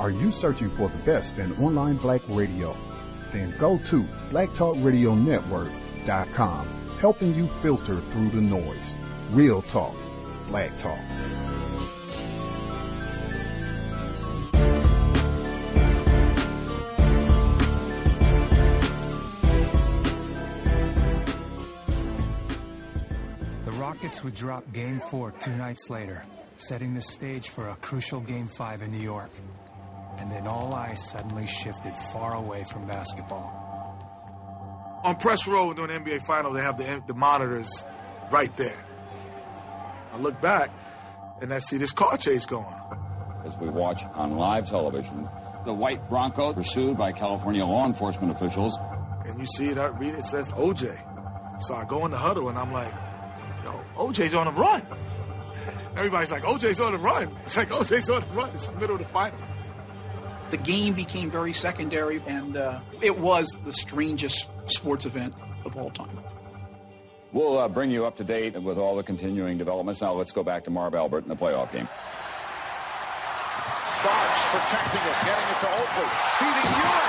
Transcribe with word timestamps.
Are 0.00 0.10
you 0.10 0.30
searching 0.30 0.70
for 0.76 0.88
the 0.88 0.98
best 0.98 1.38
in 1.38 1.52
online 1.56 1.96
black 1.96 2.20
radio? 2.28 2.76
Then 3.32 3.52
go 3.58 3.78
to 3.86 4.02
blacktalkradionetwork.com, 4.30 6.68
helping 7.00 7.34
you 7.34 7.48
filter 7.60 8.00
through 8.00 8.30
the 8.30 8.40
noise. 8.40 8.94
Real 9.30 9.60
talk, 9.60 9.96
black 10.46 10.78
talk. 10.78 11.00
The 23.64 23.72
Rockets 23.72 24.22
would 24.22 24.34
drop 24.34 24.72
Game 24.72 25.00
4 25.00 25.32
two 25.40 25.56
nights 25.56 25.90
later, 25.90 26.22
setting 26.56 26.94
the 26.94 27.02
stage 27.02 27.48
for 27.48 27.70
a 27.70 27.74
crucial 27.76 28.20
Game 28.20 28.46
5 28.46 28.82
in 28.82 28.92
New 28.92 29.02
York. 29.02 29.30
And 30.18 30.30
then 30.30 30.46
all 30.46 30.74
eyes 30.74 31.02
suddenly 31.10 31.46
shifted 31.46 31.96
far 31.96 32.34
away 32.34 32.64
from 32.64 32.86
basketball. 32.86 33.66
On 35.04 35.14
press 35.16 35.46
row 35.46 35.72
during 35.72 36.04
the 36.04 36.10
NBA 36.10 36.22
final, 36.22 36.52
they 36.52 36.62
have 36.62 36.76
the, 36.76 37.02
the 37.06 37.14
monitors 37.14 37.86
right 38.30 38.54
there. 38.56 38.84
I 40.12 40.18
look 40.18 40.40
back 40.40 40.70
and 41.40 41.52
I 41.54 41.58
see 41.58 41.76
this 41.76 41.92
car 41.92 42.16
chase 42.16 42.46
going. 42.46 42.74
As 43.44 43.56
we 43.56 43.68
watch 43.68 44.04
on 44.14 44.36
live 44.36 44.66
television, 44.66 45.28
the 45.64 45.72
white 45.72 46.08
Bronco 46.08 46.52
pursued 46.52 46.98
by 46.98 47.12
California 47.12 47.64
law 47.64 47.86
enforcement 47.86 48.32
officials. 48.32 48.76
And 49.24 49.38
you 49.38 49.46
see 49.46 49.68
it, 49.68 49.78
I 49.78 49.86
read 49.86 50.14
it, 50.14 50.20
it 50.20 50.24
says 50.24 50.50
OJ. 50.50 51.62
So 51.62 51.74
I 51.74 51.84
go 51.84 52.04
in 52.04 52.10
the 52.10 52.16
huddle 52.16 52.48
and 52.48 52.58
I'm 52.58 52.72
like, 52.72 52.92
yo, 53.64 53.84
OJ's 53.96 54.34
on 54.34 54.46
the 54.46 54.60
run. 54.60 54.86
Everybody's 55.96 56.30
like, 56.30 56.42
OJ's 56.42 56.80
on 56.80 56.92
the 56.92 56.98
run. 56.98 57.36
It's 57.44 57.56
like, 57.56 57.70
OJ's 57.70 58.08
on 58.10 58.20
the 58.20 58.26
run. 58.28 58.50
It's 58.50 58.66
the 58.66 58.76
middle 58.76 58.96
of 58.96 59.02
the 59.02 59.08
finals. 59.08 59.48
The 60.50 60.56
game 60.56 60.94
became 60.94 61.30
very 61.30 61.52
secondary, 61.52 62.22
and 62.26 62.56
uh, 62.56 62.80
it 63.02 63.18
was 63.18 63.54
the 63.64 63.72
strangest 63.72 64.48
sports 64.66 65.04
event 65.04 65.34
of 65.64 65.76
all 65.76 65.90
time. 65.90 66.18
We'll 67.32 67.58
uh, 67.58 67.68
bring 67.68 67.90
you 67.90 68.06
up 68.06 68.16
to 68.16 68.24
date 68.24 68.60
with 68.60 68.78
all 68.78 68.96
the 68.96 69.02
continuing 69.02 69.58
developments. 69.58 70.00
Now 70.00 70.14
let's 70.14 70.32
go 70.32 70.42
back 70.42 70.64
to 70.64 70.70
Marv 70.70 70.94
Albert 70.94 71.24
in 71.24 71.28
the 71.28 71.36
playoff 71.36 71.70
game. 71.72 71.88
Starks 73.92 74.46
protecting 74.48 75.04
it, 75.04 75.16
getting 75.26 75.48
it 75.52 75.60
to 75.60 75.68
Oakley, 75.68 76.08
feeding 76.40 76.72
Ewing. 76.72 77.08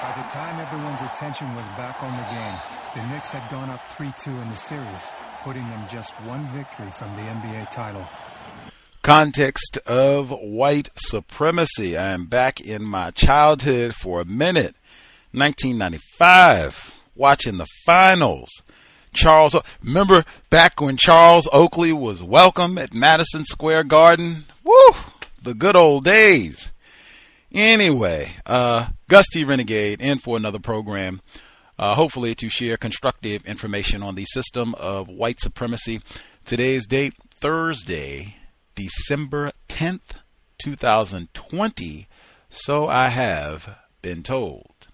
By 0.00 0.12
the 0.16 0.28
time 0.30 0.60
everyone's 0.60 1.02
attention 1.02 1.54
was 1.56 1.66
back 1.76 2.02
on 2.02 2.16
the 2.16 2.24
game, 2.32 2.56
the 2.94 3.12
Knicks 3.12 3.28
had 3.28 3.50
gone 3.50 3.68
up 3.68 3.80
3-2 3.90 4.28
in 4.28 4.48
the 4.48 4.56
series, 4.56 5.12
putting 5.42 5.68
them 5.68 5.84
just 5.90 6.12
one 6.22 6.44
victory 6.48 6.90
from 6.92 7.14
the 7.16 7.22
NBA 7.22 7.70
title. 7.70 8.06
Context 9.04 9.76
of 9.84 10.30
white 10.30 10.88
supremacy. 10.96 11.94
I 11.94 12.12
am 12.12 12.24
back 12.24 12.58
in 12.58 12.82
my 12.82 13.10
childhood 13.10 13.94
for 13.94 14.22
a 14.22 14.24
minute. 14.24 14.76
1995, 15.32 16.94
watching 17.14 17.58
the 17.58 17.66
finals. 17.84 18.48
Charles, 19.12 19.54
remember 19.82 20.24
back 20.48 20.80
when 20.80 20.96
Charles 20.96 21.46
Oakley 21.52 21.92
was 21.92 22.22
welcome 22.22 22.78
at 22.78 22.94
Madison 22.94 23.44
Square 23.44 23.84
Garden? 23.84 24.46
Woo! 24.64 24.94
The 25.42 25.52
good 25.52 25.76
old 25.76 26.06
days. 26.06 26.72
Anyway, 27.52 28.30
uh, 28.46 28.88
Gus 29.08 29.26
T. 29.30 29.44
Renegade 29.44 30.00
in 30.00 30.16
for 30.18 30.38
another 30.38 30.58
program. 30.58 31.20
Uh, 31.78 31.94
hopefully 31.94 32.34
to 32.36 32.48
share 32.48 32.78
constructive 32.78 33.44
information 33.44 34.02
on 34.02 34.14
the 34.14 34.24
system 34.24 34.74
of 34.76 35.08
white 35.08 35.40
supremacy. 35.40 36.00
Today's 36.46 36.86
date, 36.86 37.12
Thursday, 37.34 38.36
December 38.74 39.52
10th, 39.68 40.20
2020. 40.58 42.08
So 42.48 42.86
I 42.88 43.08
have 43.08 43.78
been 44.02 44.22
told. 44.22 44.88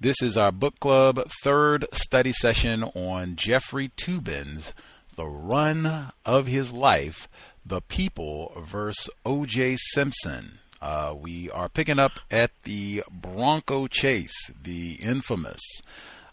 This 0.00 0.20
is 0.20 0.36
our 0.36 0.50
book 0.50 0.80
club 0.80 1.22
third 1.42 1.86
study 1.92 2.32
session 2.32 2.82
on 2.82 3.36
Jeffrey 3.36 3.90
Toobin's 3.96 4.74
The 5.14 5.26
Run 5.26 6.12
of 6.26 6.48
His 6.48 6.72
Life, 6.72 7.28
The 7.64 7.80
People 7.80 8.52
versus 8.60 9.08
O.J. 9.24 9.76
Simpson. 9.92 10.58
Uh, 10.80 11.14
we 11.16 11.48
are 11.50 11.68
picking 11.68 12.00
up 12.00 12.18
at 12.30 12.50
the 12.64 13.04
Bronco 13.12 13.86
Chase, 13.86 14.34
the 14.60 14.94
infamous. 14.94 15.60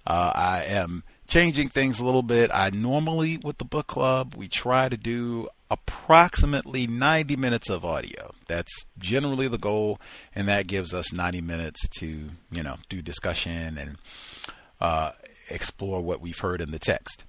Uh, 0.07 0.31
I 0.33 0.63
am 0.63 1.03
changing 1.27 1.69
things 1.69 1.99
a 1.99 2.05
little 2.05 2.23
bit. 2.23 2.49
I 2.51 2.71
normally, 2.71 3.37
with 3.37 3.59
the 3.59 3.65
book 3.65 3.85
club, 3.85 4.33
we 4.35 4.47
try 4.47 4.89
to 4.89 4.97
do 4.97 5.47
approximately 5.69 6.87
90 6.87 7.35
minutes 7.35 7.69
of 7.69 7.85
audio. 7.85 8.31
That's 8.47 8.71
generally 8.97 9.47
the 9.47 9.57
goal, 9.57 9.99
and 10.33 10.47
that 10.47 10.67
gives 10.67 10.93
us 10.93 11.13
90 11.13 11.41
minutes 11.41 11.87
to, 11.99 12.29
you 12.51 12.63
know, 12.63 12.77
do 12.89 13.01
discussion 13.01 13.77
and 13.77 13.97
uh, 14.81 15.11
explore 15.49 16.01
what 16.01 16.21
we've 16.21 16.39
heard 16.39 16.61
in 16.61 16.71
the 16.71 16.79
text. 16.79 17.25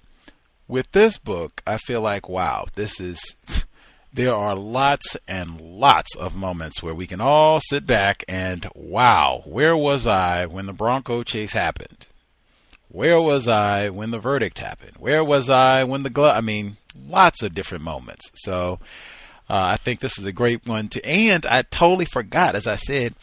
With 0.67 0.91
this 0.91 1.17
book, 1.17 1.61
I 1.67 1.77
feel 1.77 2.01
like, 2.01 2.29
wow, 2.29 2.65
this 2.75 2.99
is. 2.99 3.21
There 4.13 4.35
are 4.35 4.57
lots 4.57 5.15
and 5.25 5.61
lots 5.61 6.17
of 6.17 6.35
moments 6.35 6.83
where 6.83 6.93
we 6.93 7.07
can 7.07 7.21
all 7.21 7.61
sit 7.61 7.85
back 7.85 8.25
and, 8.27 8.67
wow, 8.75 9.41
where 9.45 9.77
was 9.77 10.05
I 10.05 10.47
when 10.47 10.65
the 10.65 10.73
Bronco 10.73 11.23
chase 11.23 11.53
happened? 11.53 12.07
Where 12.91 13.21
was 13.21 13.47
I 13.47 13.89
when 13.89 14.11
the 14.11 14.19
verdict 14.19 14.59
happened? 14.59 14.93
Where 14.99 15.23
was 15.23 15.49
I 15.49 15.83
when 15.85 16.03
the 16.03 16.09
glove? 16.09 16.35
I 16.35 16.41
mean, 16.41 16.77
lots 17.07 17.41
of 17.41 17.53
different 17.55 17.83
moments. 17.83 18.31
So 18.35 18.79
uh, 19.49 19.71
I 19.73 19.77
think 19.77 19.99
this 19.99 20.17
is 20.19 20.25
a 20.25 20.33
great 20.33 20.67
one 20.67 20.89
to. 20.89 21.05
And 21.05 21.45
I 21.45 21.61
totally 21.61 22.05
forgot, 22.05 22.55
as 22.55 22.67
I 22.67 22.75
said, 22.75 23.15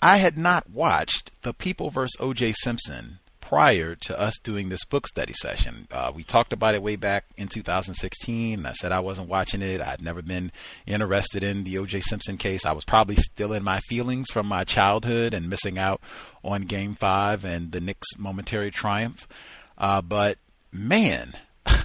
I 0.00 0.16
had 0.16 0.36
not 0.36 0.70
watched 0.70 1.30
The 1.42 1.54
People 1.54 1.90
vs. 1.90 2.16
O.J. 2.18 2.52
Simpson 2.52 3.20
prior 3.52 3.94
to 3.94 4.18
us 4.18 4.38
doing 4.42 4.70
this 4.70 4.82
book 4.86 5.06
study 5.06 5.34
session. 5.34 5.86
Uh, 5.90 6.10
we 6.14 6.24
talked 6.24 6.54
about 6.54 6.74
it 6.74 6.82
way 6.82 6.96
back 6.96 7.26
in 7.36 7.48
2016. 7.48 8.64
I 8.64 8.72
said 8.72 8.92
I 8.92 9.00
wasn't 9.00 9.28
watching 9.28 9.60
it. 9.60 9.78
I'd 9.78 10.00
never 10.00 10.22
been 10.22 10.50
interested 10.86 11.44
in 11.44 11.64
the 11.64 11.76
O.J. 11.76 12.00
Simpson 12.00 12.38
case. 12.38 12.64
I 12.64 12.72
was 12.72 12.86
probably 12.86 13.16
still 13.16 13.52
in 13.52 13.62
my 13.62 13.80
feelings 13.80 14.30
from 14.30 14.46
my 14.46 14.64
childhood 14.64 15.34
and 15.34 15.50
missing 15.50 15.78
out 15.78 16.00
on 16.42 16.62
Game 16.62 16.94
Five 16.94 17.44
and 17.44 17.72
the 17.72 17.80
Knicks' 17.82 18.16
momentary 18.18 18.70
triumph. 18.70 19.28
Uh, 19.76 20.00
but 20.00 20.38
man. 20.72 21.34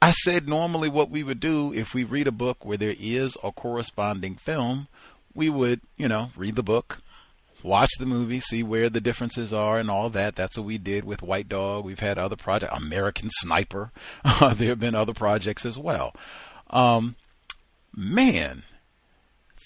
I 0.00 0.12
said 0.12 0.48
normally 0.48 0.88
what 0.88 1.10
we 1.10 1.24
would 1.24 1.40
do 1.40 1.74
if 1.74 1.94
we 1.94 2.04
read 2.04 2.28
a 2.28 2.32
book 2.32 2.64
where 2.64 2.78
there 2.78 2.94
is 2.96 3.36
a 3.42 3.50
corresponding 3.50 4.36
film, 4.36 4.86
we 5.34 5.50
would, 5.50 5.80
you 5.96 6.06
know, 6.06 6.30
read 6.36 6.54
the 6.54 6.62
book, 6.62 7.02
watch 7.62 7.90
the 7.98 8.06
movie, 8.06 8.40
see 8.40 8.62
where 8.62 8.88
the 8.88 9.00
differences 9.00 9.52
are 9.52 9.78
and 9.78 9.90
all 9.90 10.10
that. 10.10 10.36
That's 10.36 10.56
what 10.56 10.66
we 10.66 10.78
did 10.78 11.04
with 11.04 11.22
White 11.22 11.48
Dog. 11.48 11.84
We've 11.84 11.98
had 11.98 12.18
other 12.18 12.36
projects, 12.36 12.76
American 12.76 13.30
Sniper. 13.30 13.90
There 14.40 14.68
have 14.68 14.80
been 14.80 14.94
other 14.94 15.14
projects 15.14 15.66
as 15.66 15.78
well. 15.78 16.14
Um, 16.70 17.16
man, 17.94 18.62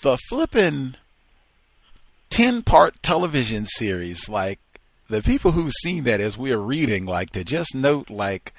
the 0.02 0.16
flipping 0.28 0.94
10 2.30 2.62
part 2.62 3.02
television 3.02 3.66
series, 3.66 4.28
like 4.28 4.60
the 5.08 5.22
people 5.22 5.52
who've 5.52 5.72
seen 5.82 6.04
that 6.04 6.20
as 6.20 6.38
we 6.38 6.52
are 6.52 6.60
reading, 6.60 7.06
like 7.06 7.30
to 7.30 7.44
just 7.44 7.74
note, 7.74 8.10
like, 8.10 8.52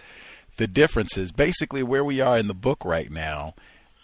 the 0.58 0.68
differences. 0.68 1.32
Basically, 1.32 1.84
where 1.84 2.04
we 2.04 2.22
are 2.22 2.38
in 2.38 2.48
the 2.48 2.54
book 2.54 2.86
right 2.86 3.12
now 3.12 3.56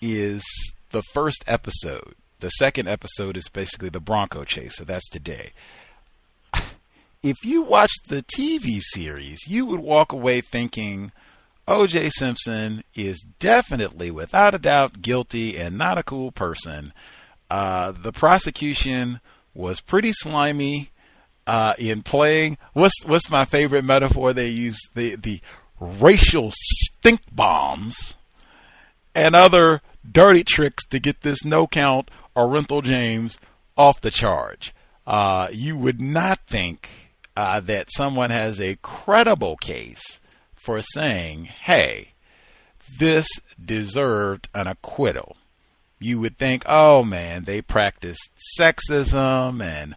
is 0.01 0.43
the 0.91 1.03
first 1.13 1.43
episode. 1.47 2.15
The 2.39 2.49
second 2.49 2.87
episode 2.87 3.35
is 3.35 3.49
basically 3.49 3.89
the 3.89 3.99
Bronco 3.99 4.45
chase, 4.45 4.77
so 4.77 4.83
that's 4.83 5.09
today. 5.09 5.51
If 7.21 7.43
you 7.43 7.63
watched 7.63 8.07
the 8.07 8.23
TV 8.23 8.79
series, 8.81 9.39
you 9.45 9.65
would 9.65 9.81
walk 9.81 10.13
away 10.13 10.39
thinking 10.39 11.11
OJ 11.67 12.11
Simpson 12.11 12.85
is 12.95 13.25
definitely, 13.39 14.09
without 14.09 14.55
a 14.55 14.57
doubt, 14.57 15.01
guilty 15.01 15.57
and 15.57 15.77
not 15.77 15.97
a 15.97 16.03
cool 16.03 16.31
person. 16.31 16.93
Uh, 17.51 17.91
the 17.91 18.13
prosecution 18.13 19.19
was 19.53 19.81
pretty 19.81 20.13
slimy 20.13 20.91
uh, 21.45 21.73
in 21.77 22.01
playing. 22.01 22.57
What's 22.71 22.95
what's 23.05 23.29
my 23.29 23.43
favorite 23.43 23.83
metaphor 23.83 24.31
they 24.31 24.47
use? 24.47 24.79
The 24.95 25.15
the 25.15 25.41
racial 25.79 26.51
stink 26.55 27.21
bombs 27.31 28.17
and 29.13 29.35
other 29.35 29.81
dirty 30.09 30.43
tricks 30.43 30.85
to 30.87 30.99
get 30.99 31.21
this 31.21 31.43
no 31.43 31.67
count 31.67 32.09
Orenthal 32.39 32.83
James 32.83 33.37
off 33.77 34.01
the 34.01 34.11
charge. 34.11 34.73
Uh, 35.05 35.47
you 35.51 35.77
would 35.77 35.99
not 35.99 36.39
think 36.47 37.09
uh, 37.35 37.59
that 37.61 37.87
someone 37.95 38.29
has 38.29 38.59
a 38.59 38.77
credible 38.81 39.57
case 39.57 40.19
for 40.55 40.81
saying, 40.81 41.45
hey, 41.45 42.13
this 42.97 43.27
deserved 43.63 44.49
an 44.53 44.67
acquittal. 44.67 45.37
You 45.99 46.19
would 46.19 46.37
think, 46.37 46.63
oh 46.65 47.03
man, 47.03 47.43
they 47.43 47.61
practiced 47.61 48.29
sexism 48.59 49.61
and 49.61 49.95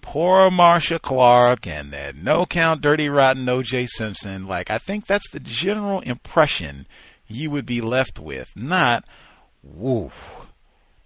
poor 0.00 0.50
Marcia 0.50 0.98
Clark 0.98 1.66
and 1.66 1.92
that 1.92 2.16
no 2.16 2.46
count 2.46 2.80
dirty 2.80 3.08
rotten 3.08 3.46
OJ 3.46 3.88
Simpson. 3.88 4.46
Like 4.46 4.70
I 4.70 4.78
think 4.78 5.06
that's 5.06 5.28
the 5.30 5.40
general 5.40 6.00
impression 6.00 6.86
you 7.26 7.50
would 7.50 7.66
be 7.66 7.80
left 7.80 8.18
with. 8.18 8.48
Not 8.54 9.04
woo. 9.62 10.10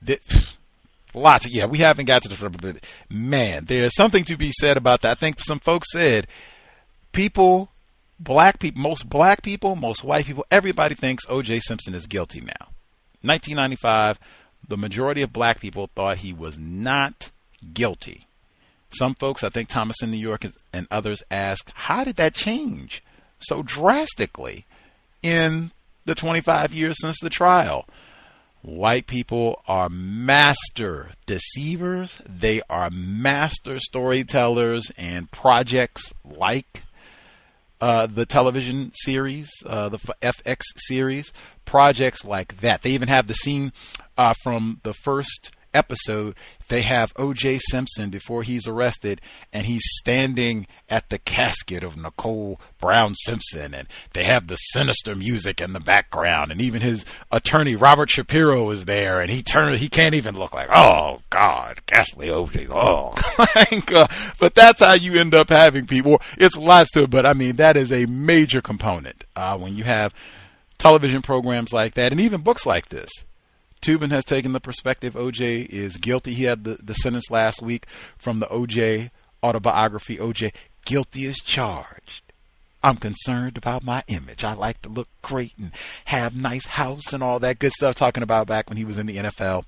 That, 0.03 0.57
Lots 1.15 1.47
of, 1.47 1.53
yeah, 1.53 1.67
we 1.67 1.79
haven't 1.79 2.07
got 2.07 2.23
to 2.23 2.29
the 2.29 2.35
front, 2.35 2.61
but 2.61 2.85
man, 3.09 3.67
there's 3.67 3.95
something 3.95 4.25
to 4.25 4.37
be 4.37 4.51
said 4.51 4.77
about 4.77 5.03
that. 5.03 5.13
I 5.13 5.15
think 5.15 5.39
some 5.39 5.61
folks 5.61 5.93
said 5.93 6.27
people, 7.13 7.71
black 8.19 8.59
people, 8.59 8.83
most 8.83 9.09
black 9.09 9.43
people, 9.43 9.77
most 9.77 10.03
white 10.03 10.27
people, 10.27 10.45
everybody 10.51 10.95
thinks 10.95 11.25
O.J. 11.29 11.61
Simpson 11.61 11.95
is 11.95 12.07
guilty 12.07 12.41
now. 12.41 12.73
1995, 13.23 14.19
the 14.67 14.77
majority 14.77 15.23
of 15.23 15.33
black 15.33 15.61
people 15.61 15.89
thought 15.95 16.19
he 16.19 16.33
was 16.33 16.59
not 16.59 17.31
guilty. 17.73 18.27
Some 18.91 19.15
folks, 19.15 19.43
I 19.43 19.49
think 19.49 19.69
Thomas 19.69 20.03
in 20.03 20.11
New 20.11 20.17
York 20.17 20.45
and 20.73 20.87
others 20.91 21.23
asked, 21.31 21.71
how 21.75 22.05
did 22.05 22.17
that 22.17 22.35
change 22.35 23.03
so 23.39 23.63
drastically 23.63 24.67
in 25.23 25.73
the 26.05 26.15
25 26.15 26.73
years 26.73 26.97
since 27.01 27.19
the 27.21 27.31
trial? 27.31 27.87
White 28.65 29.07
people 29.07 29.63
are 29.69 29.91
master 29.91 31.11
deceivers. 31.27 32.23
They 32.27 32.63
are 32.71 32.89
master 32.89 33.79
storytellers 33.79 34.91
and 34.97 35.31
projects 35.31 36.15
like 36.25 36.83
uh, 37.79 38.07
the 38.07 38.25
television 38.25 38.91
series, 38.95 39.51
uh, 39.67 39.91
the 39.91 39.99
FX 40.23 40.63
series, 40.77 41.31
projects 41.67 42.25
like 42.25 42.63
that. 42.63 42.81
They 42.81 42.93
even 42.93 43.09
have 43.09 43.27
the 43.27 43.35
scene 43.35 43.71
uh, 44.17 44.33
from 44.43 44.81
the 44.83 44.95
first 44.95 45.51
episode, 45.75 46.35
they 46.69 46.83
have 46.83 47.13
O.J. 47.17 47.59
Simpson 47.59 48.09
before 48.09 48.43
he's 48.43 48.67
arrested, 48.67 49.21
and 49.53 49.67
he's 49.67 49.83
standing 49.99 50.67
at 50.89 51.11
the 51.11 51.19
casket 51.19 51.83
of 51.83 51.97
Nicole 51.97 52.61
Brown 52.81 53.15
Simpson, 53.15 53.75
and 53.75 53.89
they 54.13 54.25
have 54.25 54.47
the 54.47 54.57
sinister 54.57 55.15
music 55.15 55.61
in 55.61 55.73
the 55.73 55.81
background, 55.81 56.51
and 56.51 56.63
even 56.63 56.81
his 56.81 57.05
attorney 57.31 57.77
Robert 57.77 58.09
Shapiro 58.09 58.71
is 58.71 58.87
there, 58.87 59.21
and 59.21 59.31
he 59.31 59.43
turns, 59.43 59.81
he 59.81 59.89
can't 59.89 60.15
even 60.15 60.37
look 60.37 60.55
like, 60.55 60.69
oh 60.73 61.21
God, 61.29 61.85
ghastly 61.87 62.31
O.J. 62.31 62.69
Oh, 62.71 63.15
but 64.39 64.55
that's 64.55 64.81
how 64.81 64.95
you 64.95 65.21
end 65.21 65.35
up 65.35 65.51
having 65.51 65.87
people. 65.87 66.23
It's 66.39 66.57
lots 66.57 66.91
to 66.93 67.03
it, 67.03 67.11
but 67.11 67.27
I 67.27 67.35
mean 67.35 67.57
that 67.57 67.77
is 67.77 67.93
a 67.93 68.07
major 68.07 68.63
component 68.63 69.25
uh, 69.37 69.59
when 69.59 69.75
you 69.75 69.85
have 69.85 70.15
television 70.79 71.23
programs 71.23 71.73
like 71.73 71.95
that, 71.95 72.13
and 72.13 72.21
even 72.21 72.41
books 72.41 72.65
like 72.65 72.89
this. 72.89 73.11
Toobin 73.85 74.11
has 74.13 74.25
taken 74.25 74.53
the 74.53 74.61
perspective 74.61 75.13
OJ 75.13 75.67
is 75.67 75.99
guilty. 75.99 76.33
He 76.33 76.45
had 76.45 76.65
the, 76.65 76.79
the 76.83 76.95
sentence 76.95 77.31
last 77.31 77.61
week 77.61 77.85
from 78.17 78.41
the 78.41 78.47
OJ 78.47 79.11
autobiography. 79.43 80.17
OJ, 80.17 80.55
guilty 80.87 81.27
as 81.27 81.37
charged. 81.37 82.23
I'm 82.83 82.97
concerned 82.97 83.59
about 83.59 83.85
my 83.85 84.03
image. 84.09 84.43
I 84.43 84.55
like 84.55 84.81
to 84.83 84.89
look 84.89 85.09
great 85.21 85.53
and 85.59 85.71
have 86.07 86.35
nice 86.35 86.65
house 86.65 87.13
and 87.13 87.23
all 87.23 87.39
that 87.41 87.59
good 87.59 87.73
stuff 87.73 87.95
talking 87.95 88.23
about 88.23 88.47
back 88.47 88.71
when 88.71 88.79
he 88.79 88.87
was 88.87 88.99
in 88.99 89.05
the 89.05 89.19
NFL. 89.19 89.67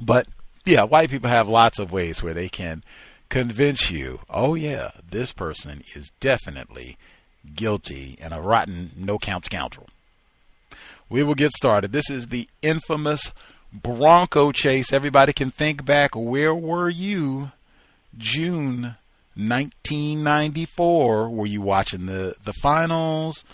But 0.00 0.28
yeah, 0.64 0.84
white 0.84 1.10
people 1.10 1.30
have 1.30 1.48
lots 1.48 1.80
of 1.80 1.90
ways 1.90 2.22
where 2.22 2.34
they 2.34 2.48
can 2.48 2.84
convince 3.28 3.90
you, 3.90 4.20
oh 4.30 4.54
yeah, 4.54 4.92
this 5.10 5.32
person 5.32 5.82
is 5.96 6.12
definitely 6.20 6.96
guilty 7.56 8.16
and 8.20 8.32
a 8.32 8.40
rotten 8.40 8.92
no 8.96 9.18
count 9.18 9.46
scoundrel 9.46 9.88
we 11.10 11.22
will 11.24 11.34
get 11.34 11.50
started. 11.52 11.92
This 11.92 12.08
is 12.08 12.28
the 12.28 12.48
infamous 12.62 13.32
Bronco 13.72 14.52
chase. 14.52 14.92
Everybody 14.92 15.32
can 15.32 15.50
think 15.50 15.84
back. 15.84 16.14
Where 16.14 16.54
were 16.54 16.88
you 16.88 17.50
June 18.16 18.94
1994? 19.34 21.28
Were 21.28 21.46
you 21.46 21.60
watching 21.60 22.06
the, 22.06 22.36
the 22.44 22.52
finals? 22.54 23.44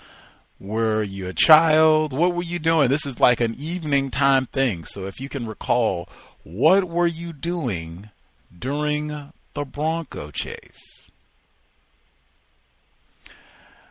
Were 0.61 1.03
you 1.03 1.29
a 1.29 1.35
child? 1.35 2.13
What 2.13 2.35
were 2.35 2.43
you 2.43 2.59
doing? 2.59 2.89
This 2.89 3.07
is 3.07 3.21
like 3.21 3.41
an 3.41 3.55
evening 3.59 4.11
time 4.11 4.47
thing. 4.47 4.85
So 4.85 5.07
if 5.07 5.19
you 5.21 5.29
can 5.29 5.47
recall, 5.47 6.09
what 6.45 6.85
were 6.85 7.07
you 7.07 7.33
doing 7.33 8.11
during 8.57 9.33
the 9.55 9.65
Bronco 9.65 10.31
chase? 10.31 11.06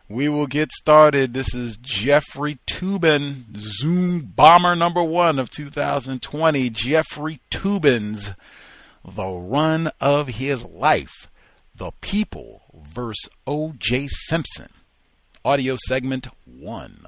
We 0.08 0.30
will 0.30 0.46
get 0.46 0.72
started. 0.72 1.34
This 1.34 1.56
is 1.56 1.78
Jeffrey 1.78 2.60
Toobin, 2.68 3.58
Zoom 3.58 4.34
Bomber 4.36 4.76
number 4.76 5.04
one 5.04 5.40
of 5.40 5.50
2020. 5.50 6.70
Jeffrey 6.70 7.40
Toobin's 7.50 8.34
The 9.04 9.26
Run 9.28 9.90
of 10.00 10.28
His 10.28 10.64
Life. 10.64 11.28
The 11.74 11.92
People 12.02 12.62
versus 12.72 13.30
O.J. 13.48 14.08
Simpson. 14.10 14.70
Audio 15.44 15.76
segment 15.88 16.28
one. 16.46 17.08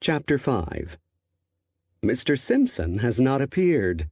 Chapter 0.00 0.38
5 0.38 0.98
Mr. 2.00 2.38
Simpson 2.38 2.98
has 2.98 3.20
not 3.20 3.42
appeared. 3.42 4.08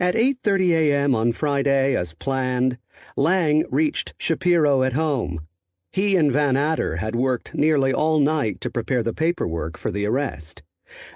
At 0.00 0.16
8:30 0.16 0.70
a.m. 0.70 1.14
on 1.14 1.32
Friday 1.32 1.94
as 1.94 2.12
planned, 2.14 2.78
Lang 3.16 3.64
reached 3.70 4.14
Shapiro 4.18 4.82
at 4.82 4.92
home. 4.92 5.40
He 5.92 6.16
and 6.16 6.30
Vannatter 6.30 6.98
had 6.98 7.16
worked 7.16 7.54
nearly 7.54 7.92
all 7.92 8.20
night 8.20 8.60
to 8.60 8.70
prepare 8.70 9.02
the 9.02 9.12
paperwork 9.12 9.76
for 9.76 9.90
the 9.90 10.06
arrest, 10.06 10.62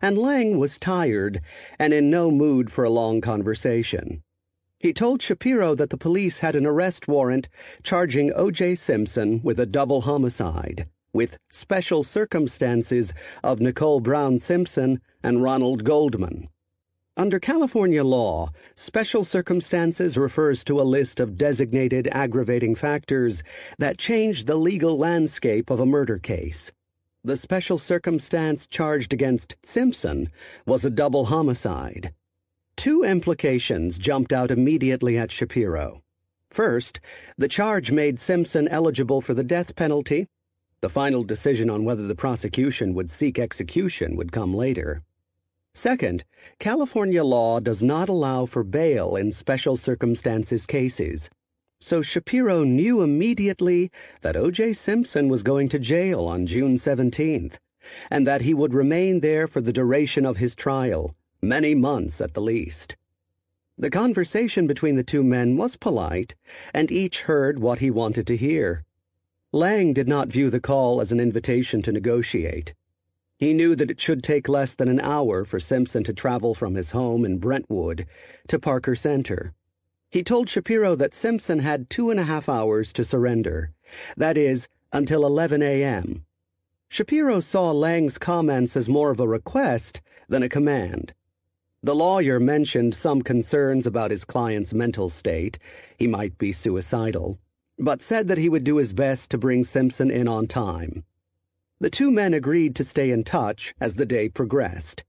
and 0.02 0.18
Lang 0.18 0.58
was 0.58 0.78
tired 0.78 1.40
and 1.78 1.94
in 1.94 2.10
no 2.10 2.30
mood 2.30 2.70
for 2.70 2.84
a 2.84 2.90
long 2.90 3.20
conversation. 3.20 4.22
He 4.80 4.92
told 4.92 5.22
Shapiro 5.22 5.74
that 5.76 5.90
the 5.90 5.96
police 5.96 6.40
had 6.40 6.56
an 6.56 6.66
arrest 6.66 7.08
warrant 7.08 7.48
charging 7.82 8.32
O.J. 8.34 8.74
Simpson 8.74 9.40
with 9.42 9.58
a 9.58 9.66
double 9.66 10.02
homicide, 10.02 10.88
with 11.12 11.38
special 11.50 12.02
circumstances 12.02 13.14
of 13.42 13.60
Nicole 13.60 14.00
Brown 14.00 14.38
Simpson 14.38 15.00
and 15.22 15.42
Ronald 15.42 15.84
Goldman. 15.84 16.48
Under 17.16 17.38
California 17.38 18.02
law, 18.02 18.50
special 18.74 19.22
circumstances 19.22 20.16
refers 20.16 20.64
to 20.64 20.80
a 20.80 20.82
list 20.82 21.20
of 21.20 21.38
designated 21.38 22.08
aggravating 22.10 22.74
factors 22.74 23.44
that 23.78 23.98
change 23.98 24.46
the 24.46 24.56
legal 24.56 24.98
landscape 24.98 25.70
of 25.70 25.78
a 25.78 25.86
murder 25.86 26.18
case. 26.18 26.72
The 27.22 27.36
special 27.36 27.78
circumstance 27.78 28.66
charged 28.66 29.12
against 29.12 29.54
Simpson 29.62 30.28
was 30.66 30.84
a 30.84 30.90
double 30.90 31.26
homicide. 31.26 32.12
Two 32.76 33.04
implications 33.04 33.96
jumped 33.96 34.32
out 34.32 34.50
immediately 34.50 35.16
at 35.16 35.30
Shapiro. 35.30 36.02
First, 36.50 36.98
the 37.38 37.46
charge 37.46 37.92
made 37.92 38.18
Simpson 38.18 38.66
eligible 38.66 39.20
for 39.20 39.34
the 39.34 39.44
death 39.44 39.76
penalty. 39.76 40.26
The 40.80 40.88
final 40.88 41.22
decision 41.22 41.70
on 41.70 41.84
whether 41.84 42.08
the 42.08 42.16
prosecution 42.16 42.92
would 42.94 43.08
seek 43.08 43.38
execution 43.38 44.16
would 44.16 44.32
come 44.32 44.52
later. 44.52 45.04
Second, 45.74 46.24
California 46.58 47.24
law 47.24 47.58
does 47.58 47.82
not 47.82 48.08
allow 48.08 48.46
for 48.46 48.62
bail 48.62 49.16
in 49.16 49.32
special 49.32 49.76
circumstances 49.76 50.66
cases. 50.66 51.28
So 51.80 52.00
Shapiro 52.00 52.64
knew 52.64 53.02
immediately 53.02 53.90
that 54.22 54.36
O.J. 54.36 54.72
Simpson 54.74 55.28
was 55.28 55.42
going 55.42 55.68
to 55.70 55.78
jail 55.78 56.24
on 56.24 56.46
June 56.46 56.76
17th, 56.76 57.58
and 58.10 58.26
that 58.26 58.42
he 58.42 58.54
would 58.54 58.72
remain 58.72 59.20
there 59.20 59.46
for 59.46 59.60
the 59.60 59.72
duration 59.72 60.24
of 60.24 60.38
his 60.38 60.54
trial, 60.54 61.14
many 61.42 61.74
months 61.74 62.20
at 62.20 62.34
the 62.34 62.40
least. 62.40 62.96
The 63.76 63.90
conversation 63.90 64.68
between 64.68 64.94
the 64.94 65.02
two 65.02 65.24
men 65.24 65.56
was 65.56 65.76
polite, 65.76 66.36
and 66.72 66.92
each 66.92 67.22
heard 67.22 67.58
what 67.58 67.80
he 67.80 67.90
wanted 67.90 68.26
to 68.28 68.36
hear. 68.36 68.84
Lang 69.52 69.92
did 69.92 70.08
not 70.08 70.32
view 70.32 70.48
the 70.48 70.60
call 70.60 71.00
as 71.00 71.10
an 71.10 71.20
invitation 71.20 71.82
to 71.82 71.92
negotiate. 71.92 72.74
He 73.36 73.52
knew 73.52 73.74
that 73.74 73.90
it 73.90 74.00
should 74.00 74.22
take 74.22 74.48
less 74.48 74.74
than 74.74 74.88
an 74.88 75.00
hour 75.00 75.44
for 75.44 75.58
Simpson 75.58 76.04
to 76.04 76.12
travel 76.12 76.54
from 76.54 76.74
his 76.74 76.92
home 76.92 77.24
in 77.24 77.38
Brentwood 77.38 78.06
to 78.48 78.58
Parker 78.58 78.94
Center. 78.94 79.52
He 80.10 80.22
told 80.22 80.48
Shapiro 80.48 80.94
that 80.94 81.14
Simpson 81.14 81.58
had 81.58 81.90
two 81.90 82.10
and 82.10 82.20
a 82.20 82.24
half 82.24 82.48
hours 82.48 82.92
to 82.92 83.04
surrender, 83.04 83.72
that 84.16 84.38
is, 84.38 84.68
until 84.92 85.26
11 85.26 85.60
a.m. 85.60 86.24
Shapiro 86.88 87.40
saw 87.40 87.72
Lang's 87.72 88.18
comments 88.18 88.76
as 88.76 88.88
more 88.88 89.10
of 89.10 89.18
a 89.18 89.26
request 89.26 90.00
than 90.28 90.44
a 90.44 90.48
command. 90.48 91.12
The 91.82 91.94
lawyer 91.96 92.38
mentioned 92.38 92.94
some 92.94 93.22
concerns 93.22 93.86
about 93.86 94.12
his 94.12 94.24
client's 94.24 94.72
mental 94.72 95.08
state. 95.08 95.58
He 95.98 96.06
might 96.06 96.38
be 96.38 96.52
suicidal, 96.52 97.40
but 97.78 98.00
said 98.00 98.28
that 98.28 98.38
he 98.38 98.48
would 98.48 98.62
do 98.62 98.76
his 98.76 98.92
best 98.92 99.32
to 99.32 99.38
bring 99.38 99.64
Simpson 99.64 100.10
in 100.10 100.28
on 100.28 100.46
time. 100.46 101.04
The 101.84 101.90
two 101.90 102.10
men 102.10 102.32
agreed 102.32 102.74
to 102.76 102.82
stay 102.82 103.10
in 103.10 103.24
touch 103.24 103.74
as 103.78 103.96
the 103.96 104.06
day 104.06 104.30
progressed. 104.30 105.04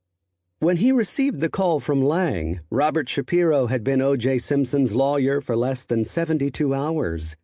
When 0.59 0.75
he 0.75 0.91
received 0.91 1.39
the 1.39 1.47
call 1.47 1.79
from 1.79 2.03
Lang, 2.03 2.59
Robert 2.69 3.07
Shapiro 3.07 3.67
had 3.67 3.81
been 3.81 4.01
O.J. 4.01 4.39
Simpson's 4.39 4.93
lawyer 4.93 5.39
for 5.39 5.55
less 5.55 5.85
than 5.85 6.03
72 6.03 6.73
hours. 6.73 7.37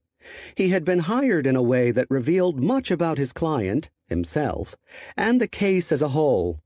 He 0.57 0.67
had 0.67 0.83
been 0.83 0.99
hired 0.99 1.47
in 1.47 1.55
a 1.55 1.63
way 1.63 1.91
that 1.91 2.07
revealed 2.09 2.61
much 2.61 2.91
about 2.91 3.17
his 3.17 3.31
client, 3.31 3.89
himself, 4.09 4.75
and 5.15 5.39
the 5.39 5.47
case 5.47 5.93
as 5.93 6.01
a 6.01 6.09
whole. 6.09 6.59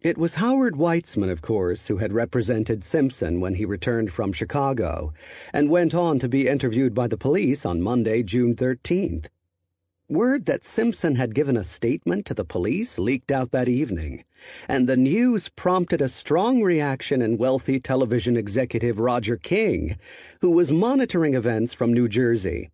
It 0.00 0.16
was 0.16 0.36
Howard 0.36 0.76
Weitzman, 0.76 1.32
of 1.32 1.42
course, 1.42 1.88
who 1.88 1.96
had 1.96 2.12
represented 2.12 2.84
Simpson 2.84 3.40
when 3.40 3.54
he 3.54 3.64
returned 3.64 4.12
from 4.12 4.32
Chicago, 4.32 5.12
and 5.52 5.68
went 5.68 5.96
on 5.96 6.20
to 6.20 6.28
be 6.28 6.46
interviewed 6.46 6.94
by 6.94 7.08
the 7.08 7.18
police 7.18 7.66
on 7.66 7.82
Monday, 7.82 8.22
June 8.22 8.54
13th. 8.54 9.26
Word 10.14 10.46
that 10.46 10.62
Simpson 10.62 11.16
had 11.16 11.34
given 11.34 11.56
a 11.56 11.64
statement 11.64 12.24
to 12.26 12.34
the 12.34 12.44
police 12.44 13.00
leaked 13.00 13.32
out 13.32 13.50
that 13.50 13.68
evening, 13.68 14.24
and 14.68 14.88
the 14.88 14.96
news 14.96 15.48
prompted 15.48 16.00
a 16.00 16.08
strong 16.08 16.62
reaction 16.62 17.20
in 17.20 17.36
wealthy 17.36 17.80
television 17.80 18.36
executive 18.36 19.00
Roger 19.00 19.36
King, 19.36 19.98
who 20.40 20.52
was 20.52 20.70
monitoring 20.70 21.34
events 21.34 21.74
from 21.74 21.92
New 21.92 22.08
Jersey. 22.08 22.70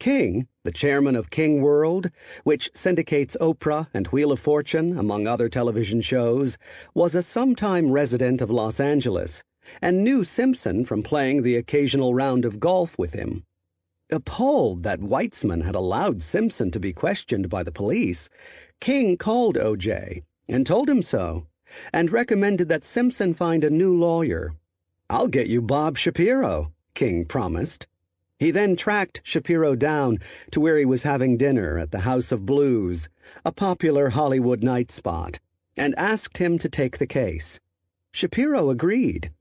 King, 0.00 0.48
the 0.64 0.72
chairman 0.72 1.14
of 1.14 1.30
King 1.30 1.62
World, 1.62 2.10
which 2.42 2.68
syndicates 2.74 3.36
Oprah 3.40 3.86
and 3.94 4.08
Wheel 4.08 4.32
of 4.32 4.40
Fortune, 4.40 4.98
among 4.98 5.28
other 5.28 5.48
television 5.48 6.00
shows, 6.00 6.58
was 6.92 7.14
a 7.14 7.22
sometime 7.22 7.92
resident 7.92 8.40
of 8.40 8.50
Los 8.50 8.80
Angeles 8.80 9.44
and 9.80 10.02
knew 10.02 10.24
Simpson 10.24 10.84
from 10.84 11.04
playing 11.04 11.42
the 11.42 11.54
occasional 11.54 12.14
round 12.14 12.44
of 12.44 12.58
golf 12.58 12.98
with 12.98 13.12
him. 13.12 13.44
Appalled 14.10 14.82
that 14.82 15.00
Weitzman 15.00 15.64
had 15.64 15.74
allowed 15.74 16.22
Simpson 16.22 16.70
to 16.70 16.78
be 16.78 16.92
questioned 16.92 17.48
by 17.48 17.62
the 17.62 17.72
police, 17.72 18.28
King 18.80 19.16
called 19.16 19.56
OJ 19.56 20.22
and 20.46 20.66
told 20.66 20.90
him 20.90 21.02
so, 21.02 21.46
and 21.92 22.12
recommended 22.12 22.68
that 22.68 22.84
Simpson 22.84 23.32
find 23.32 23.64
a 23.64 23.70
new 23.70 23.96
lawyer. 23.96 24.54
I'll 25.08 25.28
get 25.28 25.46
you 25.46 25.62
Bob 25.62 25.96
Shapiro, 25.96 26.72
King 26.94 27.24
promised. 27.24 27.86
He 28.38 28.50
then 28.50 28.76
tracked 28.76 29.22
Shapiro 29.24 29.74
down 29.74 30.18
to 30.50 30.60
where 30.60 30.76
he 30.76 30.84
was 30.84 31.04
having 31.04 31.38
dinner 31.38 31.78
at 31.78 31.90
the 31.90 32.00
House 32.00 32.30
of 32.30 32.44
Blues, 32.44 33.08
a 33.44 33.52
popular 33.52 34.10
Hollywood 34.10 34.62
night 34.62 34.90
spot, 34.90 35.40
and 35.76 35.94
asked 35.96 36.38
him 36.38 36.58
to 36.58 36.68
take 36.68 36.98
the 36.98 37.06
case. 37.06 37.58
Shapiro 38.12 38.68
agreed. 38.68 39.32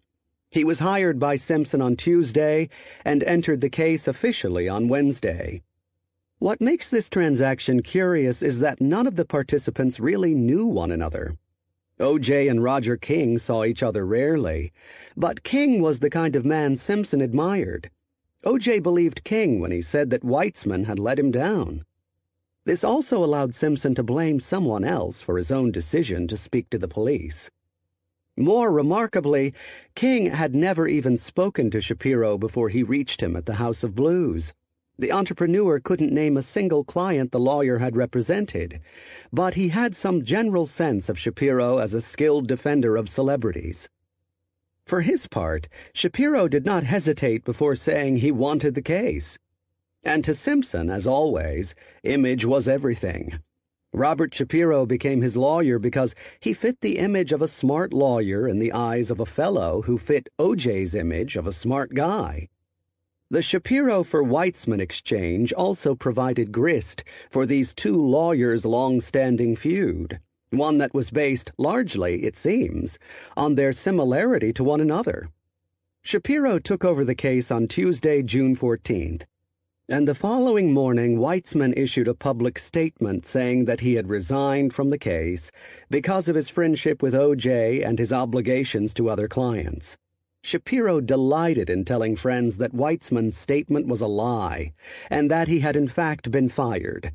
He 0.54 0.64
was 0.64 0.82
hired 0.82 1.18
by 1.18 1.38
Simpson 1.38 1.82
on 1.82 1.96
Tuesday 1.96 2.70
and 3.04 3.24
entered 3.24 3.62
the 3.62 3.72
case 3.72 4.08
officially 4.08 4.70
on 4.70 4.88
Wednesday. 4.88 5.64
What 6.38 6.62
makes 6.62 6.92
this 6.92 7.10
transaction 7.10 7.82
curious 7.82 8.44
is 8.44 8.60
that 8.60 8.80
none 8.80 9.08
of 9.08 9.16
the 9.16 9.26
participants 9.26 10.00
really 10.00 10.36
knew 10.36 10.68
one 10.68 10.92
another. 10.92 11.38
OJ 12.00 12.52
and 12.52 12.64
Roger 12.64 12.98
King 12.98 13.40
saw 13.40 13.64
each 13.64 13.82
other 13.82 14.06
rarely, 14.06 14.72
but 15.18 15.42
King 15.42 15.82
was 15.82 16.02
the 16.02 16.12
kind 16.12 16.36
of 16.36 16.46
man 16.46 16.76
Simpson 16.76 17.20
admired. 17.20 17.90
OJ 18.46 18.84
believed 18.84 19.24
King 19.24 19.60
when 19.60 19.72
he 19.72 19.82
said 19.82 20.12
that 20.12 20.22
Weitzman 20.22 20.86
had 20.86 21.00
let 21.00 21.18
him 21.18 21.32
down. 21.32 21.84
This 22.66 22.84
also 22.84 23.24
allowed 23.24 23.56
Simpson 23.56 23.96
to 23.96 24.04
blame 24.04 24.40
someone 24.40 24.84
else 24.84 25.20
for 25.20 25.40
his 25.40 25.50
own 25.50 25.72
decision 25.72 26.28
to 26.28 26.38
speak 26.38 26.70
to 26.70 26.78
the 26.78 26.88
police. 26.88 27.50
More 28.36 28.72
remarkably, 28.72 29.54
King 29.94 30.32
had 30.32 30.56
never 30.56 30.88
even 30.88 31.18
spoken 31.18 31.70
to 31.70 31.82
Shapiro 31.82 32.38
before 32.38 32.70
he 32.70 32.82
reached 32.82 33.22
him 33.22 33.36
at 33.36 33.46
the 33.46 33.56
House 33.56 33.84
of 33.84 33.94
Blues. 33.94 34.54
The 34.98 35.12
entrepreneur 35.12 35.80
couldn't 35.80 36.12
name 36.12 36.36
a 36.36 36.42
single 36.42 36.84
client 36.84 37.32
the 37.32 37.40
lawyer 37.40 37.78
had 37.78 37.96
represented, 37.96 38.80
but 39.32 39.54
he 39.54 39.70
had 39.70 39.96
some 39.96 40.24
general 40.24 40.66
sense 40.66 41.10
of 41.10 41.20
Shapiro 41.20 41.78
as 41.78 41.94
a 41.94 42.02
skilled 42.02 42.48
defender 42.48 42.96
of 42.96 43.08
celebrities. 43.08 43.88
For 44.86 45.02
his 45.02 45.28
part, 45.28 45.68
Shapiro 45.94 46.48
did 46.48 46.66
not 46.66 46.84
hesitate 46.84 47.44
before 47.44 47.76
saying 47.76 48.18
he 48.18 48.32
wanted 48.32 48.74
the 48.74 48.82
case. 48.82 49.38
And 50.04 50.24
to 50.26 50.34
Simpson, 50.34 50.90
as 50.90 51.06
always, 51.06 51.76
image 52.04 52.46
was 52.46 52.68
everything. 52.68 53.40
Robert 53.96 54.34
Shapiro 54.34 54.88
became 54.88 55.22
his 55.22 55.38
lawyer 55.38 55.78
because 55.78 56.16
he 56.40 56.52
fit 56.52 56.82
the 56.82 56.98
image 56.98 57.32
of 57.32 57.44
a 57.44 57.48
smart 57.48 57.94
lawyer 57.94 58.48
in 58.48 58.58
the 58.58 58.74
eyes 58.74 59.12
of 59.12 59.20
a 59.20 59.26
fellow 59.26 59.84
who 59.84 60.00
fit 60.00 60.30
OJ's 60.40 60.96
image 60.96 61.36
of 61.36 61.46
a 61.46 61.54
smart 61.54 61.94
guy. 61.94 62.50
The 63.30 63.44
Shapiro 63.44 64.04
for 64.04 64.24
Weitzman 64.24 64.82
exchange 64.82 65.54
also 65.54 65.94
provided 65.94 66.52
grist 66.52 67.04
for 67.30 67.46
these 67.46 67.76
two 67.76 67.96
lawyers' 67.96 68.66
long 68.66 69.00
standing 69.00 69.56
feud, 69.56 70.20
one 70.50 70.80
that 70.80 70.96
was 70.96 71.12
based 71.12 71.52
largely, 71.60 72.24
it 72.24 72.36
seems, 72.36 72.98
on 73.38 73.54
their 73.54 73.74
similarity 73.74 74.52
to 74.54 74.64
one 74.64 74.82
another. 74.82 75.30
Shapiro 76.02 76.58
took 76.58 76.84
over 76.84 77.06
the 77.06 77.16
case 77.16 77.52
on 77.52 77.68
Tuesday, 77.68 78.24
June 78.24 78.56
14th 78.56 79.26
and 79.90 80.08
the 80.08 80.16
following 80.16 80.72
morning, 80.72 81.18
Weitzman 81.18 81.74
issued 81.76 82.08
a 82.08 82.14
public 82.14 82.58
statement 82.58 83.26
saying 83.26 83.66
that 83.66 83.82
he 83.82 83.96
had 83.96 84.08
resigned 84.08 84.74
from 84.74 84.90
the 84.90 84.98
case 84.98 85.52
because 85.90 86.30
of 86.30 86.36
his 86.36 86.50
friendship 86.50 87.04
with 87.04 87.14
OJ 87.14 87.86
and 87.86 88.00
his 88.00 88.14
obligations 88.14 88.94
to 88.94 89.10
other 89.10 89.28
clients. 89.28 89.98
Shapiro 90.42 91.02
delighted 91.02 91.70
in 91.70 91.84
telling 91.84 92.16
friends 92.16 92.58
that 92.60 92.74
Weitzman's 92.74 93.38
statement 93.38 93.88
was 93.88 94.00
a 94.00 94.08
lie 94.08 94.72
and 95.10 95.30
that 95.30 95.50
he 95.50 95.60
had 95.60 95.76
in 95.76 95.90
fact 95.90 96.32
been 96.32 96.48
fired. 96.48 97.12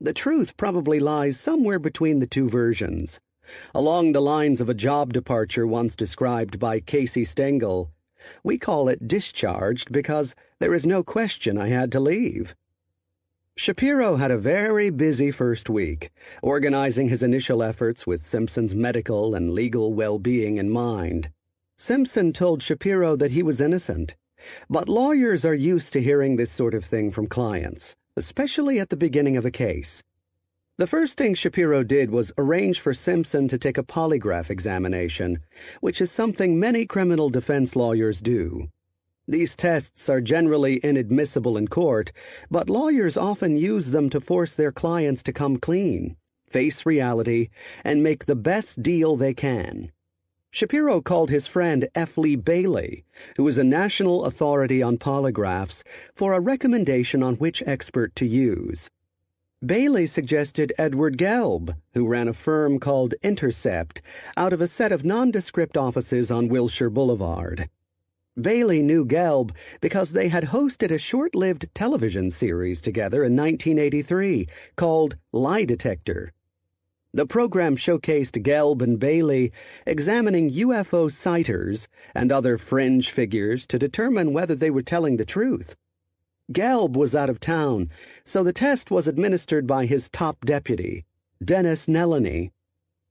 The 0.00 0.12
truth 0.12 0.56
probably 0.56 0.98
lies 0.98 1.38
somewhere 1.38 1.78
between 1.78 2.18
the 2.18 2.26
two 2.26 2.48
versions. 2.48 3.20
Along 3.72 4.12
the 4.12 4.20
lines 4.20 4.60
of 4.60 4.68
a 4.68 4.74
job 4.74 5.12
departure 5.12 5.66
once 5.66 5.94
described 5.94 6.58
by 6.58 6.80
Casey 6.80 7.24
Stengel, 7.24 7.92
we 8.42 8.58
call 8.58 8.88
it 8.88 9.08
discharged 9.08 9.92
because 9.92 10.34
there 10.58 10.74
is 10.74 10.86
no 10.86 11.02
question 11.02 11.58
I 11.58 11.68
had 11.68 11.90
to 11.92 12.00
leave. 12.00 12.54
Shapiro 13.56 14.16
had 14.16 14.30
a 14.30 14.38
very 14.38 14.90
busy 14.90 15.30
first 15.30 15.68
week, 15.68 16.10
organizing 16.42 17.08
his 17.08 17.22
initial 17.22 17.62
efforts 17.62 18.06
with 18.06 18.24
Simpson's 18.24 18.74
medical 18.74 19.34
and 19.34 19.52
legal 19.52 19.92
well 19.92 20.18
being 20.18 20.56
in 20.56 20.70
mind. 20.70 21.30
Simpson 21.76 22.32
told 22.32 22.62
Shapiro 22.62 23.16
that 23.16 23.32
he 23.32 23.42
was 23.42 23.60
innocent, 23.60 24.16
but 24.68 24.88
lawyers 24.88 25.44
are 25.44 25.54
used 25.54 25.92
to 25.92 26.02
hearing 26.02 26.36
this 26.36 26.50
sort 26.50 26.74
of 26.74 26.84
thing 26.84 27.10
from 27.10 27.26
clients, 27.26 27.96
especially 28.16 28.80
at 28.80 28.88
the 28.88 28.96
beginning 28.96 29.36
of 29.36 29.44
a 29.44 29.50
case. 29.50 30.02
The 30.80 30.86
first 30.86 31.18
thing 31.18 31.34
Shapiro 31.34 31.82
did 31.82 32.10
was 32.10 32.32
arrange 32.38 32.80
for 32.80 32.94
Simpson 32.94 33.48
to 33.48 33.58
take 33.58 33.76
a 33.76 33.82
polygraph 33.82 34.48
examination, 34.48 35.40
which 35.82 36.00
is 36.00 36.10
something 36.10 36.58
many 36.58 36.86
criminal 36.86 37.28
defense 37.28 37.76
lawyers 37.76 38.22
do. 38.22 38.70
These 39.28 39.56
tests 39.56 40.08
are 40.08 40.22
generally 40.22 40.80
inadmissible 40.82 41.58
in 41.58 41.68
court, 41.68 42.12
but 42.50 42.70
lawyers 42.70 43.18
often 43.18 43.58
use 43.58 43.90
them 43.90 44.08
to 44.08 44.22
force 44.22 44.54
their 44.54 44.72
clients 44.72 45.22
to 45.24 45.34
come 45.34 45.58
clean, 45.58 46.16
face 46.48 46.86
reality, 46.86 47.50
and 47.84 48.02
make 48.02 48.24
the 48.24 48.34
best 48.34 48.82
deal 48.82 49.16
they 49.16 49.34
can. 49.34 49.92
Shapiro 50.50 51.02
called 51.02 51.28
his 51.28 51.46
friend 51.46 51.88
F. 51.94 52.16
Lee 52.16 52.36
Bailey, 52.36 53.04
who 53.36 53.46
is 53.46 53.58
a 53.58 53.64
national 53.64 54.24
authority 54.24 54.82
on 54.82 54.96
polygraphs, 54.96 55.82
for 56.14 56.32
a 56.32 56.40
recommendation 56.40 57.22
on 57.22 57.34
which 57.34 57.62
expert 57.66 58.16
to 58.16 58.24
use. 58.24 58.88
Bailey 59.64 60.06
suggested 60.06 60.72
Edward 60.78 61.18
Gelb, 61.18 61.76
who 61.92 62.08
ran 62.08 62.28
a 62.28 62.32
firm 62.32 62.78
called 62.78 63.12
Intercept 63.22 64.00
out 64.34 64.54
of 64.54 64.62
a 64.62 64.66
set 64.66 64.90
of 64.90 65.04
nondescript 65.04 65.76
offices 65.76 66.30
on 66.30 66.48
Wilshire 66.48 66.88
Boulevard. 66.88 67.68
Bailey 68.40 68.80
knew 68.80 69.04
Gelb 69.04 69.54
because 69.82 70.12
they 70.12 70.28
had 70.28 70.44
hosted 70.44 70.90
a 70.90 70.96
short 70.96 71.34
lived 71.34 71.68
television 71.74 72.30
series 72.30 72.80
together 72.80 73.22
in 73.22 73.36
1983 73.36 74.48
called 74.76 75.18
Lie 75.30 75.66
Detector. 75.66 76.32
The 77.12 77.26
program 77.26 77.76
showcased 77.76 78.42
Gelb 78.42 78.80
and 78.80 78.98
Bailey 78.98 79.52
examining 79.86 80.48
UFO 80.48 81.12
sighters 81.12 81.86
and 82.14 82.32
other 82.32 82.56
fringe 82.56 83.10
figures 83.10 83.66
to 83.66 83.78
determine 83.78 84.32
whether 84.32 84.54
they 84.54 84.70
were 84.70 84.80
telling 84.80 85.18
the 85.18 85.26
truth. 85.26 85.76
Gelb 86.52 86.96
was 86.96 87.14
out 87.14 87.30
of 87.30 87.38
town, 87.38 87.90
so 88.24 88.42
the 88.42 88.52
test 88.52 88.90
was 88.90 89.06
administered 89.06 89.66
by 89.66 89.86
his 89.86 90.08
top 90.08 90.44
deputy, 90.44 91.04
Dennis 91.44 91.86
Nellany. 91.86 92.50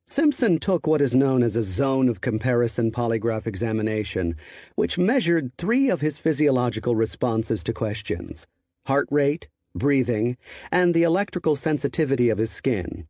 Simpson 0.06 0.60
took 0.60 0.88
what 0.88 1.02
is 1.02 1.16
known 1.16 1.44
as 1.44 1.56
a 1.56 1.64
zone 1.64 2.10
of 2.10 2.20
comparison 2.20 2.92
polygraph 2.92 3.48
examination, 3.48 4.36
which 4.76 4.98
measured 4.98 5.56
three 5.58 5.90
of 5.90 6.02
his 6.02 6.18
physiological 6.18 6.96
responses 6.96 7.64
to 7.64 7.74
questions 7.74 8.46
heart 8.88 9.08
rate, 9.12 9.48
breathing, 9.76 10.36
and 10.72 10.94
the 10.94 11.04
electrical 11.04 11.56
sensitivity 11.56 12.30
of 12.30 12.40
his 12.40 12.50
skin. 12.50 13.08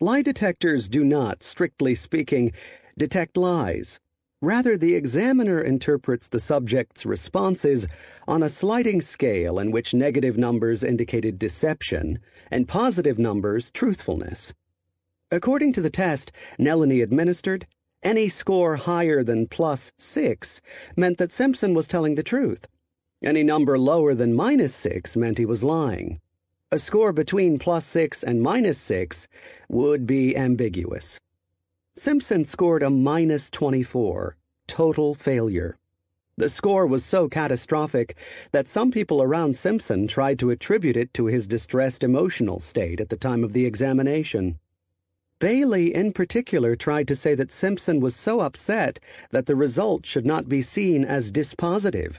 Lie 0.00 0.22
detectors 0.22 0.88
do 0.88 1.04
not, 1.04 1.42
strictly 1.42 1.94
speaking, 1.94 2.52
detect 2.98 3.36
lies, 3.36 4.00
Rather, 4.40 4.76
the 4.76 4.94
examiner 4.94 5.60
interprets 5.60 6.28
the 6.28 6.40
subject's 6.40 7.06
responses 7.06 7.86
on 8.28 8.42
a 8.42 8.48
sliding 8.48 9.00
scale 9.00 9.58
in 9.58 9.70
which 9.70 9.94
negative 9.94 10.36
numbers 10.36 10.84
indicated 10.84 11.38
deception 11.38 12.18
and 12.50 12.68
positive 12.68 13.18
numbers 13.18 13.70
truthfulness. 13.70 14.52
According 15.30 15.72
to 15.74 15.80
the 15.80 15.90
test 15.90 16.30
Nellany 16.58 17.02
administered, 17.02 17.66
any 18.02 18.28
score 18.28 18.76
higher 18.76 19.24
than 19.24 19.46
plus 19.46 19.92
six 19.96 20.60
meant 20.94 21.16
that 21.18 21.32
Simpson 21.32 21.72
was 21.72 21.88
telling 21.88 22.14
the 22.14 22.22
truth. 22.22 22.68
Any 23.22 23.42
number 23.42 23.78
lower 23.78 24.14
than 24.14 24.34
minus 24.34 24.74
six 24.74 25.16
meant 25.16 25.38
he 25.38 25.46
was 25.46 25.64
lying. 25.64 26.20
A 26.70 26.78
score 26.78 27.12
between 27.14 27.58
plus 27.58 27.86
six 27.86 28.22
and 28.22 28.42
minus 28.42 28.76
six 28.76 29.26
would 29.70 30.06
be 30.06 30.36
ambiguous. 30.36 31.18
Simpson 31.96 32.44
scored 32.44 32.82
a 32.82 32.90
minus 32.90 33.48
24, 33.50 34.36
total 34.66 35.14
failure. 35.14 35.78
The 36.36 36.48
score 36.48 36.88
was 36.88 37.04
so 37.04 37.28
catastrophic 37.28 38.16
that 38.50 38.66
some 38.66 38.90
people 38.90 39.22
around 39.22 39.54
Simpson 39.54 40.08
tried 40.08 40.40
to 40.40 40.50
attribute 40.50 40.96
it 40.96 41.14
to 41.14 41.26
his 41.26 41.46
distressed 41.46 42.02
emotional 42.02 42.58
state 42.58 43.00
at 43.00 43.10
the 43.10 43.16
time 43.16 43.44
of 43.44 43.52
the 43.52 43.64
examination. 43.64 44.58
Bailey, 45.38 45.94
in 45.94 46.12
particular, 46.12 46.74
tried 46.74 47.06
to 47.06 47.14
say 47.14 47.36
that 47.36 47.52
Simpson 47.52 48.00
was 48.00 48.16
so 48.16 48.40
upset 48.40 48.98
that 49.30 49.46
the 49.46 49.54
result 49.54 50.04
should 50.04 50.26
not 50.26 50.48
be 50.48 50.62
seen 50.62 51.04
as 51.04 51.30
dispositive. 51.30 52.18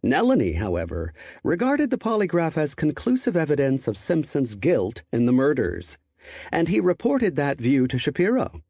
Nellany, 0.00 0.54
however, 0.58 1.12
regarded 1.42 1.90
the 1.90 1.98
polygraph 1.98 2.56
as 2.56 2.76
conclusive 2.76 3.36
evidence 3.36 3.88
of 3.88 3.98
Simpson's 3.98 4.54
guilt 4.54 5.02
in 5.12 5.26
the 5.26 5.32
murders, 5.32 5.98
and 6.52 6.68
he 6.68 6.78
reported 6.78 7.34
that 7.34 7.60
view 7.60 7.88
to 7.88 7.98
Shapiro. 7.98 8.62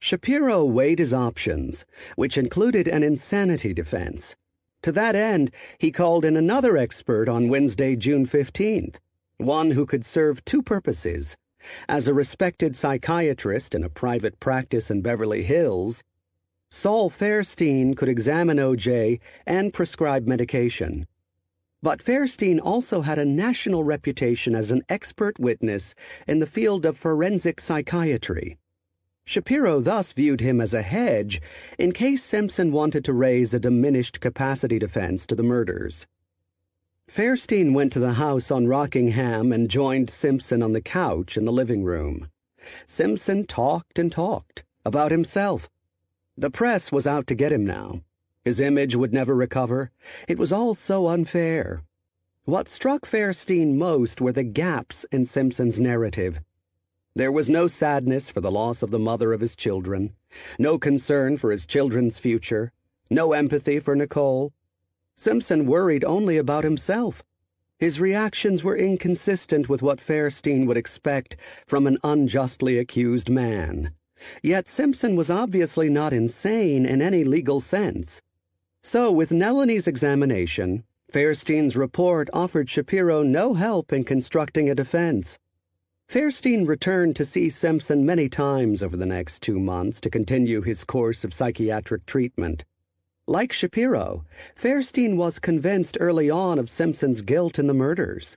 Shapiro 0.00 0.64
weighed 0.64 0.98
his 0.98 1.12
options, 1.12 1.84
which 2.16 2.38
included 2.38 2.88
an 2.88 3.02
insanity 3.02 3.74
defense. 3.74 4.34
To 4.82 4.92
that 4.92 5.14
end, 5.14 5.50
he 5.78 5.92
called 5.92 6.24
in 6.24 6.38
another 6.38 6.78
expert 6.78 7.28
on 7.28 7.50
Wednesday, 7.50 7.96
June 7.96 8.26
15th, 8.26 8.96
one 9.36 9.72
who 9.72 9.84
could 9.84 10.06
serve 10.06 10.44
two 10.46 10.62
purposes. 10.62 11.36
As 11.86 12.08
a 12.08 12.14
respected 12.14 12.74
psychiatrist 12.74 13.74
in 13.74 13.84
a 13.84 13.90
private 13.90 14.40
practice 14.40 14.90
in 14.90 15.02
Beverly 15.02 15.42
Hills, 15.42 16.02
Saul 16.70 17.10
Faerstein 17.10 17.94
could 17.94 18.08
examine 18.08 18.56
OJ 18.56 19.20
and 19.46 19.72
prescribe 19.74 20.26
medication. 20.26 21.06
But 21.82 22.02
Faerstein 22.02 22.58
also 22.58 23.02
had 23.02 23.18
a 23.18 23.24
national 23.26 23.84
reputation 23.84 24.54
as 24.54 24.70
an 24.70 24.82
expert 24.88 25.38
witness 25.38 25.94
in 26.26 26.38
the 26.38 26.46
field 26.46 26.86
of 26.86 26.96
forensic 26.96 27.60
psychiatry. 27.60 28.56
Shapiro 29.30 29.80
thus 29.80 30.12
viewed 30.12 30.40
him 30.40 30.60
as 30.60 30.74
a 30.74 30.82
hedge 30.82 31.40
in 31.78 31.92
case 31.92 32.20
Simpson 32.20 32.72
wanted 32.72 33.04
to 33.04 33.12
raise 33.12 33.54
a 33.54 33.60
diminished 33.60 34.18
capacity 34.18 34.76
defense 34.76 35.24
to 35.28 35.36
the 35.36 35.44
murders. 35.44 36.08
Faerstein 37.06 37.72
went 37.72 37.92
to 37.92 38.00
the 38.00 38.14
house 38.14 38.50
on 38.50 38.66
Rockingham 38.66 39.52
and 39.52 39.70
joined 39.70 40.10
Simpson 40.10 40.64
on 40.64 40.72
the 40.72 40.80
couch 40.80 41.36
in 41.36 41.44
the 41.44 41.52
living 41.52 41.84
room. 41.84 42.28
Simpson 42.88 43.46
talked 43.46 44.00
and 44.00 44.10
talked 44.10 44.64
about 44.84 45.12
himself. 45.12 45.70
The 46.36 46.50
press 46.50 46.90
was 46.90 47.06
out 47.06 47.28
to 47.28 47.36
get 47.36 47.52
him 47.52 47.64
now. 47.64 48.00
His 48.44 48.58
image 48.58 48.96
would 48.96 49.12
never 49.12 49.36
recover. 49.36 49.92
It 50.26 50.38
was 50.38 50.52
all 50.52 50.74
so 50.74 51.06
unfair. 51.06 51.84
What 52.46 52.68
struck 52.68 53.06
Faerstein 53.06 53.76
most 53.78 54.20
were 54.20 54.32
the 54.32 54.42
gaps 54.42 55.06
in 55.12 55.24
Simpson's 55.24 55.78
narrative. 55.78 56.40
There 57.16 57.32
was 57.32 57.50
no 57.50 57.66
sadness 57.66 58.30
for 58.30 58.40
the 58.40 58.52
loss 58.52 58.82
of 58.82 58.92
the 58.92 58.98
mother 58.98 59.32
of 59.32 59.40
his 59.40 59.56
children, 59.56 60.14
no 60.60 60.78
concern 60.78 61.38
for 61.38 61.50
his 61.50 61.66
children's 61.66 62.18
future, 62.18 62.70
no 63.10 63.32
empathy 63.32 63.80
for 63.80 63.96
Nicole. 63.96 64.52
Simpson 65.16 65.66
worried 65.66 66.04
only 66.04 66.36
about 66.36 66.62
himself. 66.62 67.24
His 67.80 68.00
reactions 68.00 68.62
were 68.62 68.76
inconsistent 68.76 69.68
with 69.68 69.82
what 69.82 69.98
Faerstein 69.98 70.66
would 70.66 70.76
expect 70.76 71.36
from 71.66 71.88
an 71.88 71.98
unjustly 72.04 72.78
accused 72.78 73.28
man. 73.28 73.92
Yet 74.40 74.68
Simpson 74.68 75.16
was 75.16 75.30
obviously 75.30 75.88
not 75.88 76.12
insane 76.12 76.86
in 76.86 77.02
any 77.02 77.24
legal 77.24 77.60
sense. 77.60 78.22
So, 78.82 79.10
with 79.10 79.32
Nellany's 79.32 79.88
examination, 79.88 80.84
Faerstein's 81.12 81.76
report 81.76 82.30
offered 82.32 82.70
Shapiro 82.70 83.24
no 83.24 83.54
help 83.54 83.92
in 83.92 84.04
constructing 84.04 84.70
a 84.70 84.76
defense. 84.76 85.38
Faerstein 86.10 86.66
returned 86.66 87.14
to 87.14 87.24
see 87.24 87.48
Simpson 87.48 88.04
many 88.04 88.28
times 88.28 88.82
over 88.82 88.96
the 88.96 89.06
next 89.06 89.42
two 89.42 89.60
months 89.60 90.00
to 90.00 90.10
continue 90.10 90.60
his 90.60 90.82
course 90.82 91.22
of 91.22 91.32
psychiatric 91.32 92.04
treatment. 92.04 92.64
Like 93.28 93.52
Shapiro, 93.52 94.24
Faerstein 94.56 95.16
was 95.16 95.38
convinced 95.38 95.96
early 96.00 96.28
on 96.28 96.58
of 96.58 96.68
Simpson's 96.68 97.22
guilt 97.22 97.60
in 97.60 97.68
the 97.68 97.74
murders. 97.74 98.36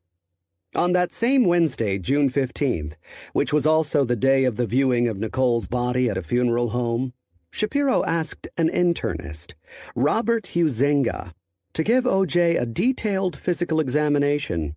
On 0.76 0.94
that 0.94 1.12
same 1.12 1.46
Wednesday, 1.46 1.98
June 1.98 2.30
15th, 2.30 2.94
which 3.32 3.52
was 3.52 3.66
also 3.66 4.06
the 4.06 4.16
day 4.16 4.44
of 4.44 4.56
the 4.56 4.68
viewing 4.68 5.08
of 5.08 5.18
Nicole's 5.18 5.68
body 5.68 6.12
at 6.12 6.18
a 6.18 6.22
funeral 6.22 6.70
home, 6.70 7.12
Shapiro 7.50 8.06
asked 8.06 8.48
an 8.56 8.70
internist, 8.70 9.56
Robert 9.96 10.44
Huizenga, 10.44 11.34
to 11.74 11.84
give 11.84 12.04
OJ 12.04 12.62
a 12.62 12.68
detailed 12.68 13.36
physical 13.36 13.80
examination. 13.80 14.76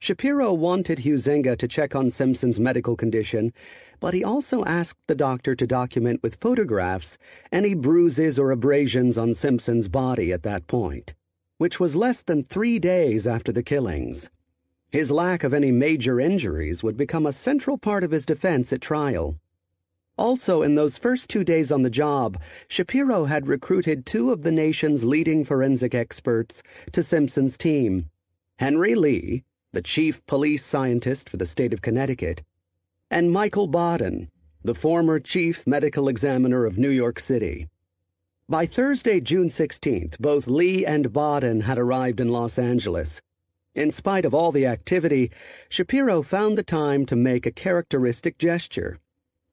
Shapiro 0.00 0.52
wanted 0.54 1.00
Huizenga 1.00 1.58
to 1.58 1.66
check 1.66 1.96
on 1.96 2.08
Simpson's 2.10 2.60
medical 2.60 2.94
condition, 2.94 3.52
but 3.98 4.14
he 4.14 4.22
also 4.22 4.64
asked 4.64 5.04
the 5.08 5.14
doctor 5.16 5.56
to 5.56 5.66
document 5.66 6.22
with 6.22 6.36
photographs 6.36 7.18
any 7.50 7.74
bruises 7.74 8.38
or 8.38 8.52
abrasions 8.52 9.18
on 9.18 9.34
Simpson's 9.34 9.88
body 9.88 10.32
at 10.32 10.44
that 10.44 10.68
point, 10.68 11.14
which 11.56 11.80
was 11.80 11.96
less 11.96 12.22
than 12.22 12.44
three 12.44 12.78
days 12.78 13.26
after 13.26 13.50
the 13.50 13.62
killings. 13.62 14.30
His 14.90 15.10
lack 15.10 15.42
of 15.42 15.52
any 15.52 15.72
major 15.72 16.20
injuries 16.20 16.82
would 16.84 16.96
become 16.96 17.26
a 17.26 17.32
central 17.32 17.76
part 17.76 18.04
of 18.04 18.12
his 18.12 18.24
defense 18.24 18.72
at 18.72 18.80
trial. 18.80 19.36
Also, 20.16 20.62
in 20.62 20.76
those 20.76 20.96
first 20.96 21.28
two 21.28 21.42
days 21.42 21.72
on 21.72 21.82
the 21.82 21.90
job, 21.90 22.40
Shapiro 22.68 23.24
had 23.24 23.48
recruited 23.48 24.06
two 24.06 24.30
of 24.30 24.44
the 24.44 24.52
nation's 24.52 25.04
leading 25.04 25.44
forensic 25.44 25.94
experts 25.94 26.62
to 26.92 27.02
Simpson's 27.02 27.58
team 27.58 28.10
Henry 28.58 28.94
Lee, 28.94 29.44
the 29.72 29.82
chief 29.82 30.24
police 30.26 30.64
scientist 30.64 31.28
for 31.28 31.36
the 31.36 31.44
state 31.46 31.74
of 31.74 31.82
Connecticut, 31.82 32.42
and 33.10 33.30
Michael 33.30 33.66
Baden, 33.66 34.30
the 34.64 34.74
former 34.74 35.20
chief 35.20 35.66
medical 35.66 36.08
examiner 36.08 36.64
of 36.64 36.78
New 36.78 36.88
York 36.88 37.20
City. 37.20 37.68
By 38.48 38.64
Thursday, 38.64 39.20
June 39.20 39.48
16th, 39.48 40.18
both 40.18 40.46
Lee 40.46 40.86
and 40.86 41.12
Baden 41.12 41.62
had 41.62 41.78
arrived 41.78 42.18
in 42.18 42.30
Los 42.30 42.58
Angeles. 42.58 43.20
In 43.74 43.92
spite 43.92 44.24
of 44.24 44.32
all 44.32 44.52
the 44.52 44.64
activity, 44.64 45.30
Shapiro 45.68 46.22
found 46.22 46.56
the 46.56 46.62
time 46.62 47.04
to 47.06 47.14
make 47.14 47.44
a 47.44 47.52
characteristic 47.52 48.38
gesture. 48.38 48.98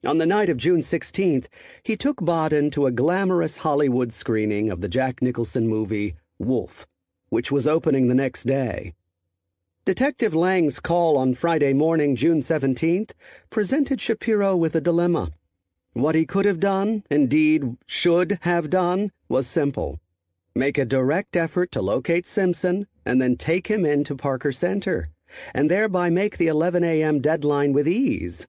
On 0.05 0.17
the 0.17 0.25
night 0.25 0.47
of 0.47 0.57
June 0.57 0.79
16th, 0.79 1.47
he 1.83 1.97
took 1.97 2.23
Baden 2.23 2.71
to 2.71 2.85
a 2.85 2.91
glamorous 2.91 3.57
Hollywood 3.57 4.13
screening 4.13 4.69
of 4.69 4.79
the 4.79 4.87
Jack 4.87 5.21
Nicholson 5.21 5.67
movie 5.67 6.15
Wolf, 6.39 6.87
which 7.27 7.51
was 7.51 7.67
opening 7.67 8.07
the 8.07 8.15
next 8.15 8.43
day. 8.43 8.93
Detective 9.85 10.33
Lang's 10.33 10.79
call 10.79 11.15
on 11.15 11.35
Friday 11.35 11.71
morning, 11.71 12.15
June 12.15 12.39
17th, 12.39 13.11
presented 13.51 14.01
Shapiro 14.01 14.57
with 14.57 14.73
a 14.73 14.81
dilemma. 14.81 15.31
What 15.93 16.15
he 16.15 16.25
could 16.25 16.45
have 16.45 16.59
done, 16.59 17.03
indeed 17.11 17.77
should 17.85 18.39
have 18.41 18.71
done, 18.71 19.11
was 19.29 19.45
simple. 19.45 19.99
Make 20.55 20.79
a 20.79 20.85
direct 20.85 21.35
effort 21.35 21.71
to 21.73 21.83
locate 21.83 22.25
Simpson 22.25 22.87
and 23.05 23.21
then 23.21 23.35
take 23.35 23.67
him 23.67 23.85
into 23.85 24.15
Parker 24.15 24.51
Center, 24.51 25.09
and 25.53 25.69
thereby 25.69 26.09
make 26.09 26.39
the 26.39 26.47
11 26.47 26.83
a.m. 26.83 27.21
deadline 27.21 27.71
with 27.71 27.87
ease. 27.87 28.47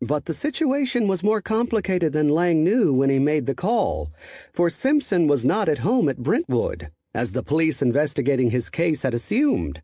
But 0.00 0.26
the 0.26 0.34
situation 0.34 1.08
was 1.08 1.20
more 1.20 1.42
complicated 1.42 2.12
than 2.12 2.28
Lang 2.28 2.62
knew 2.62 2.92
when 2.92 3.10
he 3.10 3.18
made 3.18 3.46
the 3.46 3.56
call, 3.56 4.12
for 4.52 4.70
Simpson 4.70 5.26
was 5.26 5.44
not 5.44 5.68
at 5.68 5.78
home 5.78 6.08
at 6.08 6.22
Brentwood, 6.22 6.92
as 7.12 7.32
the 7.32 7.42
police 7.42 7.82
investigating 7.82 8.50
his 8.50 8.70
case 8.70 9.02
had 9.02 9.14
assumed. 9.14 9.82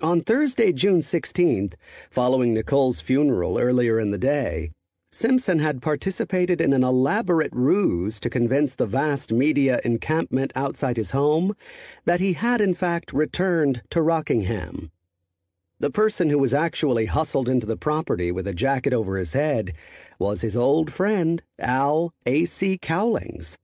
On 0.00 0.20
Thursday, 0.20 0.72
June 0.72 1.00
16th, 1.00 1.74
following 2.08 2.54
Nicole's 2.54 3.00
funeral 3.00 3.58
earlier 3.58 3.98
in 3.98 4.12
the 4.12 4.18
day, 4.18 4.70
Simpson 5.10 5.58
had 5.58 5.82
participated 5.82 6.60
in 6.60 6.72
an 6.72 6.84
elaborate 6.84 7.52
ruse 7.52 8.20
to 8.20 8.30
convince 8.30 8.76
the 8.76 8.86
vast 8.86 9.32
media 9.32 9.80
encampment 9.84 10.52
outside 10.54 10.96
his 10.96 11.10
home 11.10 11.52
that 12.04 12.20
he 12.20 12.34
had 12.34 12.60
in 12.60 12.74
fact 12.74 13.12
returned 13.12 13.82
to 13.90 14.00
Rockingham. 14.00 14.92
The 15.80 15.90
person 15.90 16.30
who 16.30 16.38
was 16.38 16.54
actually 16.54 17.06
hustled 17.06 17.48
into 17.48 17.66
the 17.66 17.76
property 17.76 18.30
with 18.30 18.46
a 18.46 18.54
jacket 18.54 18.92
over 18.92 19.18
his 19.18 19.32
head 19.32 19.74
was 20.20 20.42
his 20.42 20.56
old 20.56 20.92
friend, 20.92 21.42
Al 21.58 22.12
A.C. 22.24 22.78
Cowlings. 22.78 23.58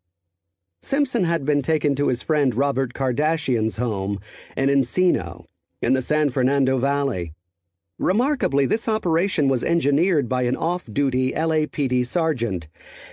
Simpson 0.83 1.27
had 1.27 1.45
been 1.45 1.63
taken 1.63 1.95
to 1.95 2.09
his 2.09 2.25
friend 2.25 2.57
Robert 2.57 2.93
Kardashian's 2.93 3.77
home 3.77 4.19
in 4.57 4.69
Encino 4.69 5.47
in 5.85 5.93
the 5.93 6.03
San 6.03 6.31
Fernando 6.31 6.79
Valley. 6.79 7.35
Remarkably, 7.99 8.67
this 8.67 8.89
operation 8.89 9.49
was 9.49 9.63
engineered 9.63 10.29
by 10.29 10.43
an 10.43 10.57
off 10.57 10.85
duty 10.93 11.33
LAPD 11.33 12.07
sergeant, 12.07 12.67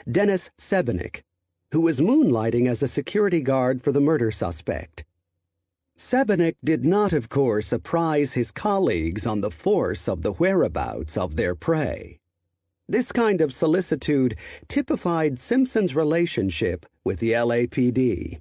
Dennis 0.10 0.49
Sebenik, 0.57 1.21
who 1.71 1.81
was 1.81 2.01
moonlighting 2.01 2.67
as 2.67 2.81
a 2.81 2.88
security 2.88 3.41
guard 3.41 3.81
for 3.81 3.91
the 3.91 4.01
murder 4.01 4.31
suspect. 4.31 5.03
Sebenik 5.97 6.55
did 6.63 6.84
not, 6.84 7.13
of 7.13 7.29
course, 7.29 7.71
apprise 7.71 8.34
his 8.34 8.51
colleagues 8.51 9.27
on 9.27 9.41
the 9.41 9.51
force 9.51 10.07
of 10.07 10.23
the 10.23 10.31
whereabouts 10.31 11.15
of 11.15 11.36
their 11.36 11.53
prey. 11.53 12.19
This 12.88 13.12
kind 13.12 13.39
of 13.39 13.53
solicitude 13.53 14.36
typified 14.67 15.38
Simpson's 15.38 15.95
relationship 15.95 16.86
with 17.03 17.19
the 17.19 17.34
LAPD. 17.34 18.39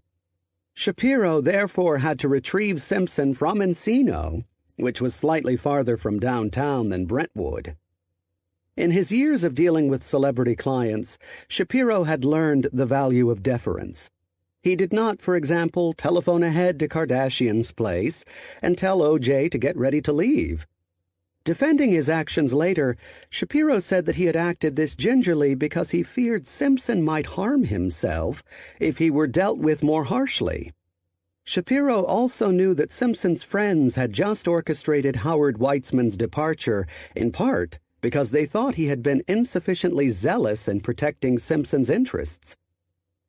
Shapiro 0.75 1.41
therefore 1.41 1.99
had 1.99 2.19
to 2.21 2.29
retrieve 2.29 2.81
Simpson 2.81 3.35
from 3.35 3.59
Encino, 3.59 4.45
which 4.77 5.01
was 5.01 5.15
slightly 5.15 5.57
farther 5.57 5.97
from 5.97 6.19
downtown 6.19 6.89
than 6.89 7.07
Brentwood. 7.07 7.77
In 8.77 8.93
his 8.93 9.13
years 9.13 9.45
of 9.45 9.55
dealing 9.55 9.89
with 9.89 10.03
celebrity 10.03 10.57
clients, 10.57 11.19
Shapiro 11.49 12.05
had 12.05 12.25
learned 12.25 12.69
the 12.73 12.87
value 12.87 13.29
of 13.29 13.43
deference. 13.43 14.11
He 14.63 14.77
did 14.77 14.93
not, 14.93 15.21
for 15.21 15.37
example, 15.37 15.93
telephone 15.93 16.43
ahead 16.43 16.79
to 16.81 16.89
Kardashian's 16.89 17.73
place 17.73 18.25
and 18.63 18.79
tell 18.79 19.01
OJ 19.01 19.51
to 19.51 19.59
get 19.59 19.77
ready 19.77 20.01
to 20.03 20.13
leave. 20.13 20.67
Defending 21.45 21.91
his 21.91 22.09
actions 22.09 22.53
later, 22.53 22.97
Shapiro 23.31 23.81
said 23.81 24.05
that 24.05 24.17
he 24.17 24.27
had 24.27 24.37
acted 24.37 24.77
this 24.77 24.95
gingerly 24.95 25.55
because 25.55 25.91
he 25.91 26.03
feared 26.03 26.47
Simpson 26.47 27.03
might 27.03 27.27
harm 27.27 27.65
himself 27.65 28.43
if 28.79 28.99
he 28.99 29.11
were 29.11 29.27
dealt 29.27 29.59
with 29.59 29.83
more 29.83 30.05
harshly. 30.05 30.73
Shapiro 31.45 32.05
also 32.05 32.51
knew 32.51 32.75
that 32.75 32.93
Simpson's 32.93 33.43
friends 33.43 33.97
had 33.97 34.13
just 34.13 34.47
orchestrated 34.47 35.17
Howard 35.17 35.59
Weitzman's 35.59 36.17
departure, 36.17 36.87
in 37.17 37.33
part 37.33 37.79
because 38.03 38.31
they 38.31 38.47
thought 38.47 38.75
he 38.75 38.87
had 38.87 39.03
been 39.03 39.23
insufficiently 39.27 40.09
zealous 40.09 40.69
in 40.69 40.81
protecting 40.81 41.39
Simpson's 41.39 41.91
interests. 41.91 42.57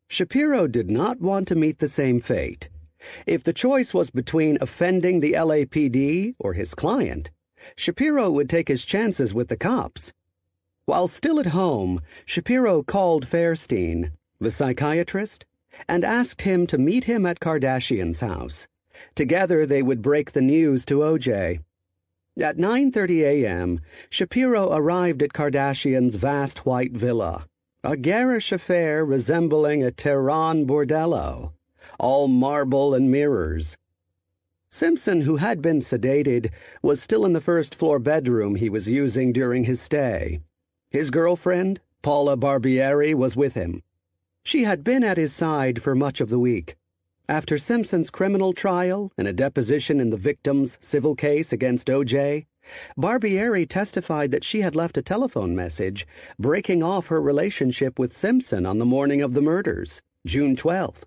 Shapiro 0.07 0.67
did 0.67 0.89
not 0.89 1.21
want 1.21 1.47
to 1.47 1.55
meet 1.55 1.79
the 1.79 1.87
same 1.87 2.19
fate. 2.19 2.69
If 3.25 3.43
the 3.43 3.53
choice 3.53 3.93
was 3.93 4.09
between 4.09 4.57
offending 4.61 5.19
the 5.19 5.33
LAPD 5.33 6.35
or 6.37 6.53
his 6.53 6.75
client, 6.75 7.31
Shapiro 7.75 8.29
would 8.31 8.49
take 8.49 8.67
his 8.67 8.85
chances 8.85 9.33
with 9.33 9.47
the 9.47 9.57
cops. 9.57 10.13
While 10.85 11.07
still 11.07 11.39
at 11.39 11.47
home, 11.47 12.01
Shapiro 12.25 12.83
called 12.83 13.25
Faerstein, 13.25 14.11
the 14.39 14.51
psychiatrist, 14.51 15.45
and 15.87 16.03
asked 16.03 16.41
him 16.41 16.67
to 16.67 16.77
meet 16.77 17.05
him 17.05 17.25
at 17.25 17.39
Kardashian's 17.39 18.21
house. 18.21 18.67
Together 19.15 19.65
they 19.65 19.81
would 19.81 20.01
break 20.01 20.31
the 20.31 20.41
news 20.41 20.85
to 20.85 20.99
OJ. 20.99 21.59
At 22.39 22.57
9:30 22.57 23.21
a.m., 23.21 23.81
Shapiro 24.09 24.71
arrived 24.71 25.21
at 25.21 25.33
Kardashian's 25.33 26.15
vast 26.15 26.65
white 26.65 26.93
villa 26.93 27.45
a 27.83 27.97
garish 27.97 28.51
affair 28.51 29.03
resembling 29.03 29.83
a 29.83 29.89
Tehran 29.89 30.67
bordello, 30.67 31.53
all 31.97 32.27
marble 32.27 32.93
and 32.93 33.09
mirrors. 33.09 33.75
Simpson, 34.73 35.21
who 35.21 35.35
had 35.35 35.61
been 35.61 35.79
sedated, 35.79 36.49
was 36.81 37.01
still 37.01 37.25
in 37.25 37.33
the 37.33 37.41
first 37.41 37.75
floor 37.75 37.99
bedroom 37.99 38.55
he 38.55 38.69
was 38.69 38.87
using 38.87 39.33
during 39.33 39.65
his 39.65 39.81
stay. 39.81 40.39
His 40.89 41.11
girlfriend, 41.11 41.81
Paula 42.01 42.37
Barbieri, 42.37 43.13
was 43.13 43.35
with 43.35 43.53
him. 43.53 43.83
She 44.43 44.63
had 44.63 44.83
been 44.83 45.03
at 45.03 45.17
his 45.17 45.33
side 45.33 45.81
for 45.81 45.93
much 45.93 46.21
of 46.21 46.29
the 46.29 46.39
week. 46.39 46.77
After 47.27 47.57
Simpson's 47.57 48.09
criminal 48.09 48.53
trial 48.53 49.11
and 49.17 49.27
a 49.27 49.33
deposition 49.33 49.99
in 49.99 50.09
the 50.09 50.17
victim's 50.17 50.77
civil 50.81 51.15
case 51.15 51.51
against 51.51 51.89
O.J., 51.89 52.47
Barbieri 52.97 53.67
testified 53.67 54.31
that 54.31 54.43
she 54.43 54.61
had 54.61 54.75
left 54.75 54.97
a 54.97 55.01
telephone 55.01 55.53
message 55.53 56.07
breaking 56.39 56.81
off 56.81 57.07
her 57.07 57.21
relationship 57.21 57.99
with 57.99 58.15
Simpson 58.15 58.65
on 58.65 58.79
the 58.79 58.85
morning 58.85 59.21
of 59.21 59.33
the 59.33 59.41
murders, 59.41 60.01
June 60.25 60.55
12th. 60.55 61.03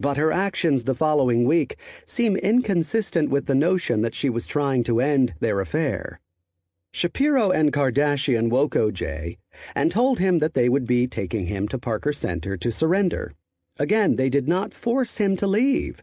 But 0.00 0.16
her 0.16 0.32
actions 0.32 0.84
the 0.84 0.94
following 0.94 1.44
week 1.44 1.76
seem 2.06 2.34
inconsistent 2.36 3.28
with 3.28 3.44
the 3.44 3.54
notion 3.54 4.00
that 4.00 4.14
she 4.14 4.30
was 4.30 4.46
trying 4.46 4.82
to 4.84 4.98
end 4.98 5.34
their 5.40 5.60
affair. 5.60 6.20
Shapiro 6.90 7.50
and 7.50 7.70
Kardashian 7.70 8.48
woke 8.48 8.72
OJ 8.72 9.36
and 9.74 9.92
told 9.92 10.18
him 10.18 10.38
that 10.38 10.54
they 10.54 10.70
would 10.70 10.86
be 10.86 11.06
taking 11.06 11.46
him 11.46 11.68
to 11.68 11.78
Parker 11.78 12.14
Center 12.14 12.56
to 12.56 12.72
surrender. 12.72 13.34
Again, 13.78 14.16
they 14.16 14.30
did 14.30 14.48
not 14.48 14.72
force 14.72 15.18
him 15.18 15.36
to 15.36 15.46
leave. 15.46 16.02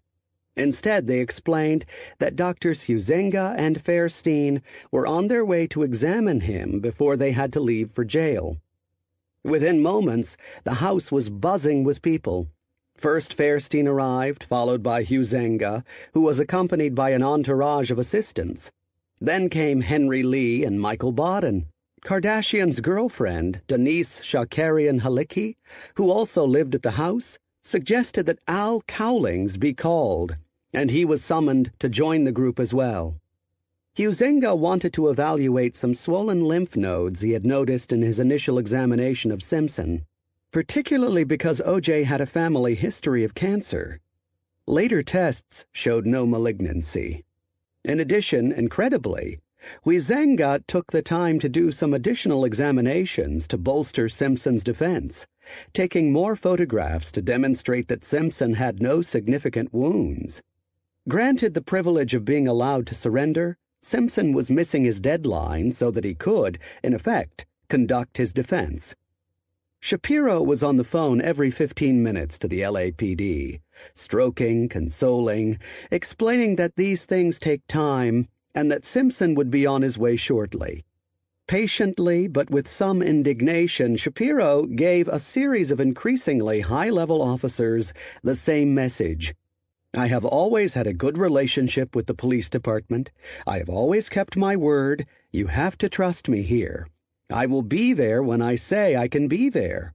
Instead, 0.56 1.08
they 1.08 1.20
explained 1.20 1.86
that 2.20 2.36
Doctors 2.36 2.84
Huizenga 2.84 3.56
and 3.58 3.84
Faerstein 3.84 4.62
were 4.92 5.08
on 5.08 5.28
their 5.28 5.44
way 5.44 5.68
to 5.68 5.84
examine 5.84 6.42
him 6.42 6.80
before 6.80 7.18
they 7.18 7.32
had 7.32 7.52
to 7.54 7.60
leave 7.60 7.92
for 7.92 8.06
jail. 8.06 8.58
Within 9.44 9.82
moments, 9.82 10.38
the 10.64 10.76
house 10.76 11.12
was 11.12 11.30
buzzing 11.30 11.84
with 11.84 12.02
people. 12.02 12.48
First, 12.98 13.38
Faerstein 13.38 13.88
arrived, 13.88 14.44
followed 14.44 14.82
by 14.82 15.04
Huizenga, 15.04 15.86
who 16.14 16.22
was 16.22 16.40
accompanied 16.40 16.96
by 16.96 17.12
an 17.12 17.24
entourage 17.24 17.92
of 17.92 18.00
assistants. 18.00 18.72
Then 19.22 19.50
came 19.50 19.82
Henry 19.82 20.24
Lee 20.24 20.64
and 20.64 20.82
Michael 20.82 21.12
Baden. 21.12 21.68
Kardashian's 22.04 22.80
girlfriend, 22.80 23.62
Denise 23.68 24.22
Shakarian 24.22 25.02
Halicki, 25.02 25.56
who 25.96 26.10
also 26.10 26.46
lived 26.46 26.74
at 26.74 26.82
the 26.82 26.92
house, 26.92 27.38
suggested 27.64 28.26
that 28.26 28.40
Al 28.48 28.82
Cowlings 28.88 29.58
be 29.58 29.74
called 29.74 30.38
and 30.74 30.92
he 30.92 31.06
was 31.06 31.24
summoned 31.24 31.72
to 31.80 31.90
join 31.90 32.24
the 32.24 32.32
group 32.32 32.60
as 32.60 32.74
well. 32.74 33.16
Huizenga 33.96 34.56
wanted 34.56 34.94
to 34.94 35.10
evaluate 35.10 35.76
some 35.76 35.96
swollen 35.96 36.46
lymph 36.46 36.76
nodes 36.76 37.22
he 37.22 37.32
had 37.32 37.46
noticed 37.46 37.92
in 37.92 38.02
his 38.02 38.20
initial 38.20 38.60
examination 38.60 39.32
of 39.32 39.42
Simpson, 39.42 40.06
particularly 40.52 41.24
because 41.24 41.62
OJ 41.62 42.06
had 42.06 42.22
a 42.22 42.26
family 42.26 42.76
history 42.76 43.24
of 43.24 43.36
cancer. 43.36 44.00
Later 44.66 45.04
tests 45.04 45.66
showed 45.72 46.06
no 46.06 46.26
malignancy. 46.26 47.24
In 47.84 48.00
addition, 48.00 48.52
incredibly, 48.52 49.40
Huizenga 49.86 50.66
took 50.68 50.92
the 50.92 51.02
time 51.02 51.40
to 51.40 51.50
do 51.50 51.72
some 51.72 51.94
additional 51.94 52.46
examinations 52.46 53.48
to 53.48 53.58
bolster 53.58 54.08
Simpson's 54.08 54.64
defense, 54.64 55.26
taking 55.74 56.12
more 56.12 56.36
photographs 56.36 57.12
to 57.14 57.22
demonstrate 57.22 57.88
that 57.88 58.04
Simpson 58.04 58.54
had 58.54 58.82
no 58.82 59.02
significant 59.02 59.74
wounds. 59.74 60.42
Granted 61.08 61.54
the 61.54 61.62
privilege 61.62 62.14
of 62.14 62.26
being 62.26 62.48
allowed 62.48 62.86
to 62.88 62.96
surrender, 62.96 63.58
Simpson 63.82 64.34
was 64.34 64.50
missing 64.50 64.84
his 64.84 65.00
deadline 65.00 65.72
so 65.72 65.92
that 65.92 66.04
he 66.04 66.14
could, 66.14 66.60
in 66.84 66.94
effect, 66.94 67.46
conduct 67.70 68.18
his 68.18 68.34
defense. 68.34 68.96
Shapiro 69.88 70.42
was 70.42 70.64
on 70.64 70.76
the 70.76 70.84
phone 70.84 71.22
every 71.22 71.50
15 71.50 72.04
minutes 72.04 72.38
to 72.40 72.50
the 72.50 72.60
LAPD, 72.60 73.62
stroking, 73.94 74.68
consoling, 74.68 75.60
explaining 75.90 76.58
that 76.58 76.76
these 76.76 77.06
things 77.06 77.40
take 77.40 77.66
time 77.68 78.28
and 78.54 78.70
that 78.70 78.84
Simpson 78.84 79.34
would 79.36 79.50
be 79.50 79.66
on 79.66 79.84
his 79.84 79.98
way 79.98 80.18
shortly. 80.18 80.84
Patiently, 81.48 82.28
but 82.28 82.50
with 82.50 82.68
some 82.68 83.02
indignation, 83.02 83.96
Shapiro 83.96 84.66
gave 84.66 85.08
a 85.08 85.22
series 85.22 85.72
of 85.72 85.80
increasingly 85.80 86.60
high 86.60 86.90
level 86.90 87.22
officers 87.22 87.94
the 88.22 88.36
same 88.36 88.74
message 88.74 89.36
I 89.94 90.08
have 90.08 90.26
always 90.26 90.74
had 90.74 90.86
a 90.86 90.94
good 90.94 91.18
relationship 91.18 91.96
with 91.96 92.08
the 92.08 92.14
police 92.14 92.50
department. 92.50 93.10
I 93.48 93.60
have 93.60 93.70
always 93.70 94.10
kept 94.10 94.36
my 94.36 94.58
word. 94.58 95.06
You 95.32 95.48
have 95.48 95.78
to 95.78 95.88
trust 95.88 96.28
me 96.28 96.42
here. 96.42 96.90
I 97.30 97.46
will 97.46 97.62
be 97.62 97.92
there 97.94 98.24
when 98.24 98.42
I 98.42 98.56
say 98.56 98.96
I 98.96 99.08
can 99.08 99.28
be 99.28 99.50
there. 99.50 99.94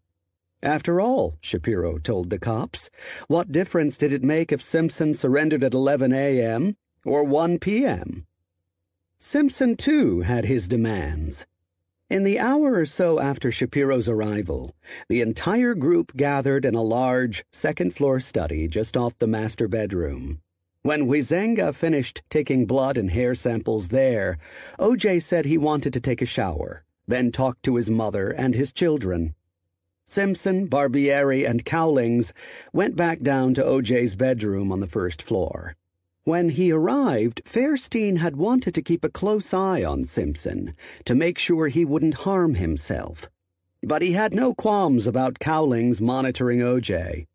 After 0.62 1.00
all, 1.00 1.38
Shapiro 1.40 1.98
told 1.98 2.28
the 2.28 2.38
cops, 2.38 2.90
what 3.26 3.50
difference 3.50 3.96
did 3.96 4.12
it 4.12 4.22
make 4.22 4.52
if 4.52 4.62
Simpson 4.62 5.14
surrendered 5.14 5.64
at 5.64 5.74
11 5.74 6.12
a.m. 6.12 6.76
or 7.04 7.24
1 7.24 7.58
p.m.? 7.58 8.26
Simpson, 9.18 9.76
too, 9.76 10.20
had 10.20 10.44
his 10.44 10.68
demands. 10.68 11.46
In 12.10 12.24
the 12.24 12.38
hour 12.38 12.74
or 12.74 12.84
so 12.84 13.18
after 13.18 13.50
Shapiro's 13.50 14.08
arrival, 14.08 14.74
the 15.08 15.22
entire 15.22 15.74
group 15.74 16.14
gathered 16.14 16.66
in 16.66 16.74
a 16.74 16.82
large 16.82 17.44
second 17.50 17.94
floor 17.94 18.20
study 18.20 18.68
just 18.68 18.96
off 18.96 19.18
the 19.18 19.26
master 19.26 19.66
bedroom. 19.66 20.42
When 20.82 21.06
Huizenga 21.06 21.74
finished 21.74 22.22
taking 22.28 22.66
blood 22.66 22.98
and 22.98 23.10
hair 23.10 23.34
samples 23.34 23.88
there, 23.88 24.36
OJ 24.78 25.22
said 25.22 25.46
he 25.46 25.56
wanted 25.56 25.94
to 25.94 26.00
take 26.00 26.20
a 26.20 26.26
shower, 26.26 26.84
then 27.06 27.32
talked 27.32 27.62
to 27.64 27.76
his 27.76 27.90
mother 27.90 28.30
and 28.30 28.54
his 28.54 28.72
children. 28.72 29.34
Simpson, 30.04 30.68
Barbieri, 30.68 31.48
and 31.48 31.64
Cowlings 31.64 32.34
went 32.72 32.96
back 32.96 33.22
down 33.22 33.54
to 33.54 33.62
OJ's 33.62 34.14
bedroom 34.16 34.70
on 34.70 34.80
the 34.80 34.86
first 34.86 35.22
floor. 35.22 35.74
When 36.24 36.50
he 36.50 36.70
arrived, 36.70 37.42
Faerstein 37.44 38.18
had 38.18 38.36
wanted 38.36 38.74
to 38.74 38.82
keep 38.82 39.04
a 39.04 39.08
close 39.08 39.52
eye 39.52 39.82
on 39.82 40.04
Simpson 40.04 40.74
to 41.04 41.14
make 41.14 41.38
sure 41.38 41.68
he 41.68 41.84
wouldn't 41.84 42.22
harm 42.22 42.54
himself. 42.54 43.28
But 43.82 44.02
he 44.02 44.12
had 44.12 44.32
no 44.32 44.54
qualms 44.54 45.06
about 45.08 45.40
Cowlings 45.40 46.00
monitoring 46.00 46.60
OJ. 46.60 47.26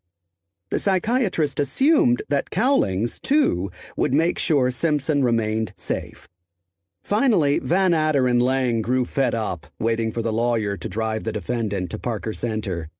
The 0.70 0.78
psychiatrist 0.78 1.60
assumed 1.60 2.22
that 2.28 2.50
Cowlings, 2.50 3.18
too, 3.18 3.70
would 3.96 4.14
make 4.14 4.38
sure 4.38 4.70
Simpson 4.70 5.22
remained 5.22 5.74
safe. 5.76 6.28
Finally, 7.08 7.58
Vannatter 7.60 8.30
and 8.30 8.42
Lang 8.42 8.82
grew 8.82 9.06
fed 9.06 9.34
up, 9.34 9.66
waiting 9.78 10.12
for 10.12 10.20
the 10.20 10.30
lawyer 10.30 10.76
to 10.76 10.90
drive 10.90 11.24
the 11.24 11.32
defendant 11.32 11.90
to 11.90 11.98
Parker 11.98 12.34
Center. 12.34 12.90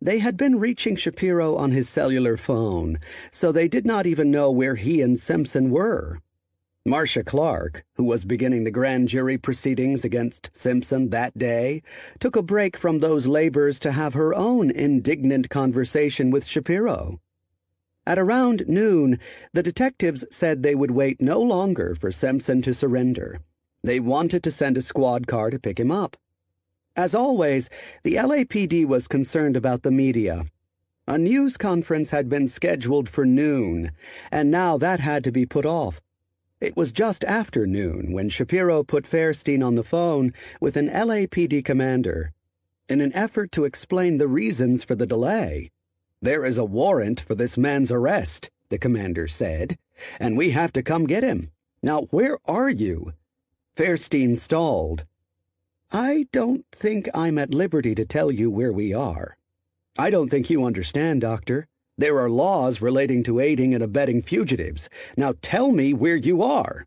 They 0.00 0.18
had 0.18 0.36
been 0.36 0.58
reaching 0.58 0.96
Shapiro 0.96 1.54
on 1.54 1.70
his 1.70 1.88
cellular 1.88 2.36
phone, 2.36 2.98
so 3.30 3.52
they 3.52 3.68
did 3.68 3.86
not 3.86 4.04
even 4.04 4.32
know 4.32 4.50
where 4.50 4.74
he 4.74 5.00
and 5.00 5.16
Simpson 5.16 5.70
were. 5.70 6.18
Marcia 6.84 7.22
Clark, 7.22 7.84
who 7.94 8.02
was 8.02 8.24
beginning 8.24 8.64
the 8.64 8.72
grand 8.72 9.06
jury 9.06 9.38
proceedings 9.38 10.04
against 10.04 10.50
Simpson 10.52 11.10
that 11.10 11.38
day, 11.38 11.82
took 12.18 12.34
a 12.34 12.42
break 12.42 12.76
from 12.76 12.98
those 12.98 13.28
labors 13.28 13.78
to 13.78 13.92
have 13.92 14.14
her 14.14 14.34
own 14.34 14.72
indignant 14.72 15.50
conversation 15.50 16.32
with 16.32 16.46
Shapiro. 16.46 17.20
At 18.04 18.18
around 18.18 18.64
noon, 18.66 19.20
the 19.52 19.62
detectives 19.62 20.24
said 20.32 20.64
they 20.64 20.74
would 20.74 20.90
wait 20.90 21.20
no 21.20 21.40
longer 21.40 21.94
for 21.94 22.10
Simpson 22.10 22.60
to 22.62 22.74
surrender. 22.74 23.38
They 23.82 24.00
wanted 24.00 24.42
to 24.44 24.50
send 24.50 24.76
a 24.76 24.82
squad 24.82 25.26
car 25.26 25.50
to 25.50 25.58
pick 25.58 25.80
him 25.80 25.90
up. 25.90 26.16
As 26.94 27.14
always, 27.14 27.70
the 28.04 28.16
LAPD 28.16 28.86
was 28.86 29.08
concerned 29.08 29.56
about 29.56 29.82
the 29.82 29.90
media. 29.90 30.44
A 31.06 31.18
news 31.18 31.56
conference 31.56 32.10
had 32.10 32.28
been 32.28 32.46
scheduled 32.46 33.08
for 33.08 33.26
noon, 33.26 33.90
and 34.30 34.50
now 34.50 34.78
that 34.78 35.00
had 35.00 35.24
to 35.24 35.32
be 35.32 35.46
put 35.46 35.66
off. 35.66 36.00
It 36.60 36.76
was 36.76 36.92
just 36.92 37.24
after 37.24 37.66
noon 37.66 38.12
when 38.12 38.28
Shapiro 38.28 38.84
put 38.84 39.04
Faerstein 39.04 39.64
on 39.66 39.74
the 39.74 39.82
phone 39.82 40.32
with 40.60 40.76
an 40.76 40.88
LAPD 40.88 41.64
commander 41.64 42.32
in 42.88 43.00
an 43.00 43.12
effort 43.14 43.50
to 43.52 43.64
explain 43.64 44.18
the 44.18 44.28
reasons 44.28 44.84
for 44.84 44.94
the 44.94 45.06
delay. 45.06 45.70
There 46.20 46.44
is 46.44 46.58
a 46.58 46.64
warrant 46.64 47.20
for 47.20 47.34
this 47.34 47.58
man's 47.58 47.90
arrest, 47.90 48.50
the 48.68 48.78
commander 48.78 49.26
said, 49.26 49.76
and 50.20 50.36
we 50.36 50.50
have 50.50 50.72
to 50.74 50.82
come 50.82 51.06
get 51.06 51.24
him. 51.24 51.50
Now, 51.82 52.02
where 52.10 52.38
are 52.44 52.70
you? 52.70 53.14
Faerstein 53.76 54.36
stalled. 54.36 55.06
I 55.90 56.26
don't 56.30 56.66
think 56.72 57.08
I'm 57.14 57.38
at 57.38 57.54
liberty 57.54 57.94
to 57.94 58.04
tell 58.04 58.30
you 58.30 58.50
where 58.50 58.72
we 58.72 58.92
are. 58.92 59.36
I 59.98 60.10
don't 60.10 60.28
think 60.28 60.50
you 60.50 60.64
understand, 60.64 61.22
Doctor. 61.22 61.66
There 61.96 62.18
are 62.18 62.28
laws 62.28 62.82
relating 62.82 63.22
to 63.24 63.40
aiding 63.40 63.74
and 63.74 63.82
abetting 63.82 64.22
fugitives. 64.22 64.90
Now 65.16 65.34
tell 65.40 65.72
me 65.72 65.94
where 65.94 66.16
you 66.16 66.42
are. 66.42 66.86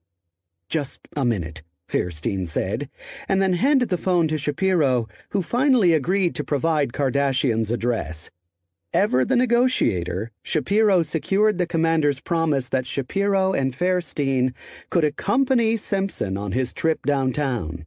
Just 0.70 1.08
a 1.16 1.26
minute, 1.26 1.64
Faerstein 1.88 2.48
said, 2.48 2.90
and 3.28 3.42
then 3.42 3.54
handed 3.54 3.90
the 3.90 3.98
phone 3.98 4.28
to 4.28 4.38
Shapiro, 4.38 5.08
who 5.30 5.42
finally 5.42 5.94
agreed 5.94 6.36
to 6.36 6.44
provide 6.44 6.94
Kardashian's 6.94 7.72
address. 7.72 8.30
Ever 8.96 9.26
the 9.26 9.36
negotiator, 9.36 10.32
Shapiro 10.42 11.04
secured 11.04 11.58
the 11.58 11.68
commander's 11.68 12.22
promise 12.22 12.70
that 12.70 12.88
Shapiro 12.88 13.52
and 13.52 13.76
Faerstein 13.76 14.54
could 14.90 15.04
accompany 15.04 15.76
Simpson 15.76 16.38
on 16.38 16.54
his 16.54 16.72
trip 16.72 17.06
downtown. 17.06 17.86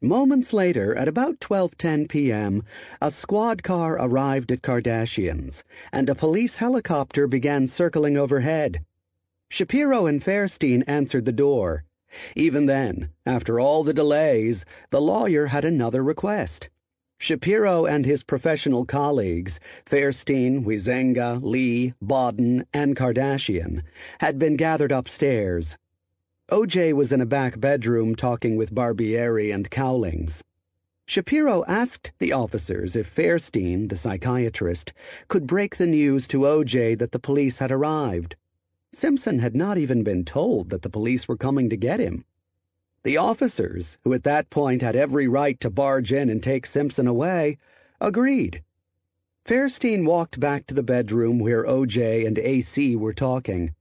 Moments 0.00 0.52
later, 0.52 0.94
at 0.94 1.08
about 1.08 1.40
12:10 1.40 2.08
p.m., 2.08 2.62
a 3.02 3.10
squad 3.10 3.64
car 3.64 3.94
arrived 3.94 4.52
at 4.52 4.62
Kardashians, 4.62 5.64
and 5.92 6.08
a 6.08 6.14
police 6.14 6.58
helicopter 6.58 7.26
began 7.26 7.66
circling 7.66 8.16
overhead. 8.16 8.84
Shapiro 9.48 10.06
and 10.06 10.22
Faerstein 10.22 10.84
answered 10.86 11.24
the 11.24 11.32
door. 11.32 11.82
Even 12.36 12.66
then, 12.66 13.10
after 13.26 13.58
all 13.58 13.82
the 13.82 13.92
delays, 13.92 14.64
the 14.90 15.00
lawyer 15.00 15.46
had 15.46 15.64
another 15.64 16.04
request. 16.04 16.68
Shapiro 17.18 17.86
and 17.86 18.04
his 18.04 18.22
professional 18.22 18.84
colleagues, 18.84 19.58
Faerstein, 19.84 20.64
Huizenga, 20.64 21.42
Lee, 21.42 21.94
Baden, 22.00 22.66
and 22.74 22.94
Kardashian, 22.94 23.82
had 24.20 24.38
been 24.38 24.56
gathered 24.56 24.92
upstairs. 24.92 25.76
OJ 26.50 26.92
was 26.92 27.12
in 27.12 27.20
a 27.20 27.26
back 27.26 27.58
bedroom 27.58 28.14
talking 28.14 28.56
with 28.56 28.74
Barbieri 28.74 29.52
and 29.52 29.70
Cowlings. 29.70 30.44
Shapiro 31.06 31.64
asked 31.66 32.12
the 32.18 32.32
officers 32.32 32.94
if 32.94 33.12
Faerstein, 33.12 33.88
the 33.88 33.96
psychiatrist, 33.96 34.92
could 35.28 35.46
break 35.46 35.76
the 35.76 35.86
news 35.86 36.28
to 36.28 36.40
OJ 36.40 36.98
that 36.98 37.12
the 37.12 37.18
police 37.18 37.60
had 37.60 37.72
arrived. 37.72 38.36
Simpson 38.92 39.38
had 39.38 39.56
not 39.56 39.78
even 39.78 40.02
been 40.02 40.24
told 40.24 40.70
that 40.70 40.82
the 40.82 40.90
police 40.90 41.26
were 41.26 41.36
coming 41.36 41.70
to 41.70 41.76
get 41.76 41.98
him. 41.98 42.24
The 43.06 43.18
officers, 43.18 43.98
who 44.02 44.12
at 44.14 44.24
that 44.24 44.50
point 44.50 44.82
had 44.82 44.96
every 44.96 45.28
right 45.28 45.60
to 45.60 45.70
barge 45.70 46.12
in 46.12 46.28
and 46.28 46.42
take 46.42 46.66
Simpson 46.66 47.06
away, 47.06 47.56
agreed. 48.00 48.64
Faerstein 49.44 50.04
walked 50.04 50.40
back 50.40 50.66
to 50.66 50.74
the 50.74 50.82
bedroom 50.82 51.38
where 51.38 51.62
OJ 51.62 52.26
and 52.26 52.36
AC 52.36 52.96
were 52.96 53.12
talking. 53.12 53.76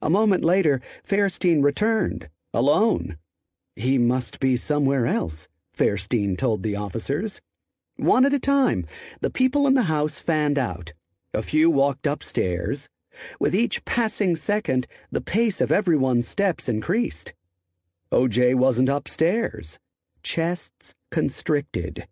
A 0.00 0.08
moment 0.08 0.44
later, 0.44 0.80
Faerstein 1.02 1.64
returned, 1.64 2.28
alone. 2.54 3.18
He 3.74 3.98
must 3.98 4.38
be 4.38 4.56
somewhere 4.56 5.08
else, 5.08 5.48
Faerstein 5.76 6.38
told 6.38 6.62
the 6.62 6.76
officers. 6.76 7.40
One 7.96 8.24
at 8.24 8.32
a 8.32 8.38
time, 8.38 8.86
the 9.20 9.30
people 9.30 9.66
in 9.66 9.74
the 9.74 9.90
house 9.90 10.20
fanned 10.20 10.56
out. 10.56 10.92
A 11.34 11.42
few 11.42 11.68
walked 11.68 12.06
upstairs. 12.06 12.88
With 13.40 13.56
each 13.56 13.84
passing 13.84 14.36
second, 14.36 14.86
the 15.10 15.20
pace 15.20 15.60
of 15.60 15.72
everyone's 15.72 16.28
steps 16.28 16.68
increased. 16.68 17.34
OJ 18.12 18.54
wasn't 18.54 18.90
upstairs. 18.90 19.78
Chests 20.22 20.92
constricted. 21.10 22.06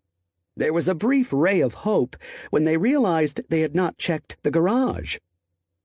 There 0.57 0.73
was 0.73 0.89
a 0.89 0.95
brief 0.95 1.31
ray 1.31 1.61
of 1.61 1.75
hope 1.85 2.15
when 2.49 2.63
they 2.63 2.75
realized 2.75 3.41
they 3.49 3.59
had 3.59 3.75
not 3.75 3.99
checked 3.99 4.35
the 4.41 4.49
garage. 4.49 5.17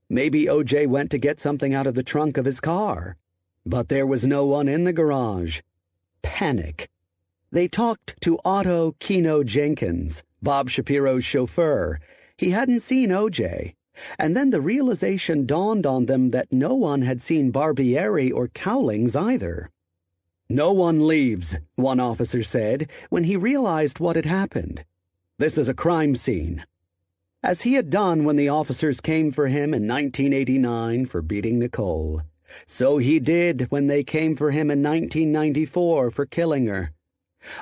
Maybe 0.08 0.46
OJ 0.46 0.86
went 0.86 1.10
to 1.10 1.18
get 1.18 1.38
something 1.38 1.74
out 1.74 1.86
of 1.86 1.94
the 1.94 2.02
trunk 2.02 2.38
of 2.38 2.46
his 2.46 2.60
car. 2.60 3.18
But 3.66 3.90
there 3.90 4.06
was 4.06 4.24
no 4.24 4.46
one 4.46 4.68
in 4.68 4.84
the 4.84 4.92
garage. 4.94 5.60
Panic. 6.22 6.88
They 7.52 7.68
talked 7.68 8.18
to 8.22 8.38
Otto 8.42 8.96
Kino 8.98 9.44
Jenkins, 9.44 10.24
Bob 10.42 10.70
Shapiro's 10.70 11.26
chauffeur. 11.26 12.00
He 12.38 12.50
hadn't 12.50 12.80
seen 12.80 13.10
OJ. 13.10 13.74
And 14.18 14.34
then 14.34 14.48
the 14.48 14.62
realization 14.62 15.44
dawned 15.44 15.84
on 15.84 16.06
them 16.06 16.30
that 16.30 16.50
no 16.50 16.74
one 16.74 17.02
had 17.02 17.20
seen 17.20 17.52
Barbieri 17.52 18.32
or 18.32 18.48
Cowlings 18.48 19.14
either. 19.14 19.70
No 20.48 20.72
one 20.72 21.06
leaves, 21.06 21.56
one 21.74 22.00
officer 22.00 22.42
said 22.42 22.90
when 23.10 23.24
he 23.24 23.36
realized 23.36 24.00
what 24.00 24.16
had 24.16 24.26
happened. 24.26 24.84
This 25.38 25.58
is 25.58 25.68
a 25.68 25.74
crime 25.74 26.14
scene 26.14 26.64
as 27.46 27.62
he 27.62 27.74
had 27.74 27.90
done 27.90 28.24
when 28.24 28.34
the 28.34 28.48
officers 28.48 29.00
came 29.00 29.30
for 29.30 29.46
him 29.46 29.72
in 29.72 29.86
1989 29.86 31.06
for 31.06 31.22
beating 31.22 31.60
Nicole. 31.60 32.22
So 32.66 32.98
he 32.98 33.20
did 33.20 33.70
when 33.70 33.86
they 33.86 34.02
came 34.02 34.34
for 34.34 34.50
him 34.50 34.68
in 34.68 34.82
1994 34.82 36.10
for 36.10 36.26
killing 36.26 36.66
her. 36.66 36.90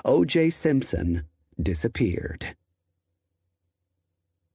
O.J. 0.05 0.51
Simpson 0.51 1.25
disappeared. 1.61 2.57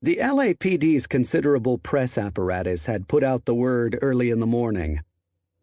The 0.02 0.18
LAPD's 0.18 1.06
considerable 1.06 1.78
press 1.78 2.18
apparatus 2.18 2.88
had 2.88 3.08
put 3.08 3.24
out 3.24 3.46
the 3.46 3.54
word 3.54 4.00
early 4.02 4.32
in 4.32 4.40
the 4.40 4.48
morning. 4.48 5.02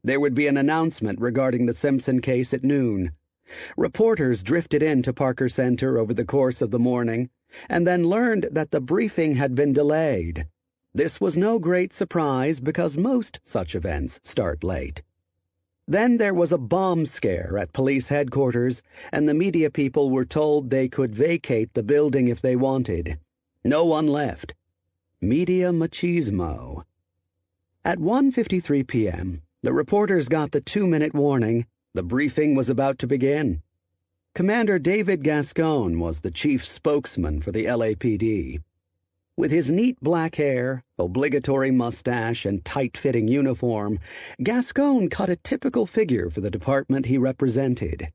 There 0.07 0.21
would 0.21 0.35
be 0.35 0.47
an 0.47 0.57
announcement 0.57 1.21
regarding 1.21 1.67
the 1.67 1.75
Simpson 1.75 2.21
case 2.21 2.55
at 2.55 2.63
noon. 2.63 3.11
Reporters 3.77 4.45
drifted 4.45 4.81
into 4.81 5.13
Parker 5.13 5.49
Center 5.49 5.99
over 5.99 6.15
the 6.15 6.25
course 6.25 6.63
of 6.63 6.71
the 6.71 6.79
morning 6.79 7.29
and 7.69 7.85
then 7.85 8.09
learned 8.09 8.47
that 8.53 8.71
the 8.71 8.81
briefing 8.81 9.35
had 9.35 9.57
been 9.57 9.73
delayed. 9.73 10.47
This 10.95 11.21
was 11.21 11.37
no 11.37 11.59
great 11.59 11.93
surprise 11.93 12.61
because 12.61 12.97
most 12.97 13.41
such 13.43 13.75
events 13.75 14.21
start 14.23 14.63
late. 14.63 15.03
Then 15.89 16.19
there 16.19 16.35
was 16.35 16.53
a 16.53 16.59
bomb 16.59 17.05
scare 17.05 17.59
at 17.59 17.73
police 17.73 18.09
headquarters, 18.09 18.83
and 19.11 19.29
the 19.29 19.35
media 19.35 19.71
people 19.73 20.11
were 20.11 20.25
told 20.25 20.71
they 20.71 20.89
could 20.89 21.17
vacate 21.17 21.75
the 21.75 21.83
building 21.83 22.29
if 22.29 22.41
they 22.41 22.55
wanted. 22.55 23.19
No 23.65 23.85
one 23.85 24.07
left. 24.07 24.55
Media 25.21 25.73
machismo. 25.73 26.85
At 27.85 27.99
1:53 27.99 28.87
p.m., 28.87 29.43
the 29.63 29.73
reporters 29.73 30.29
got 30.29 30.53
the 30.53 30.61
2-minute 30.61 31.15
warning. 31.15 31.67
The 31.95 32.03
briefing 32.03 32.55
was 32.55 32.69
about 32.69 32.99
to 32.99 33.07
begin. 33.07 33.63
Commander 34.35 34.79
David 34.79 35.23
Gascon 35.23 35.99
was 35.99 36.21
the 36.21 36.31
chief 36.31 36.65
spokesman 36.65 37.41
for 37.41 37.53
the 37.53 37.65
LAPD. 37.65 38.63
With 39.37 39.51
his 39.51 39.71
neat 39.71 39.99
black 40.01 40.37
hair, 40.37 40.85
obligatory 40.99 41.71
mustache, 41.71 42.47
and 42.47 42.65
tight 42.65 42.97
fitting 42.97 43.29
uniform, 43.29 43.99
Gascon 44.43 45.09
cut 45.09 45.29
a 45.29 45.37
typical 45.37 45.87
figure 45.87 46.31
for 46.31 46.41
the 46.41 46.51
department 46.51 47.07
he 47.07 47.19
represented. 47.19 48.13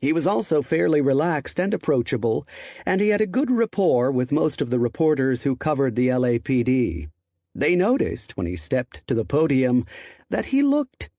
He 0.00 0.12
was 0.12 0.26
also 0.26 0.60
fairly 0.60 1.00
relaxed 1.00 1.58
and 1.58 1.72
approachable, 1.72 2.46
and 2.84 3.00
he 3.00 3.08
had 3.08 3.20
a 3.20 3.26
good 3.26 3.50
rapport 3.50 4.10
with 4.10 4.32
most 4.32 4.60
of 4.60 4.70
the 4.70 4.78
reporters 4.78 5.42
who 5.42 5.56
covered 5.56 5.96
the 5.96 6.08
LAPD. 6.08 7.08
They 7.56 7.76
noticed, 7.76 8.36
when 8.36 8.46
he 8.46 8.56
stepped 8.56 9.06
to 9.06 9.14
the 9.14 9.24
podium, 9.24 9.86
that 10.34 10.46
he 10.46 10.64
looked 10.64 11.10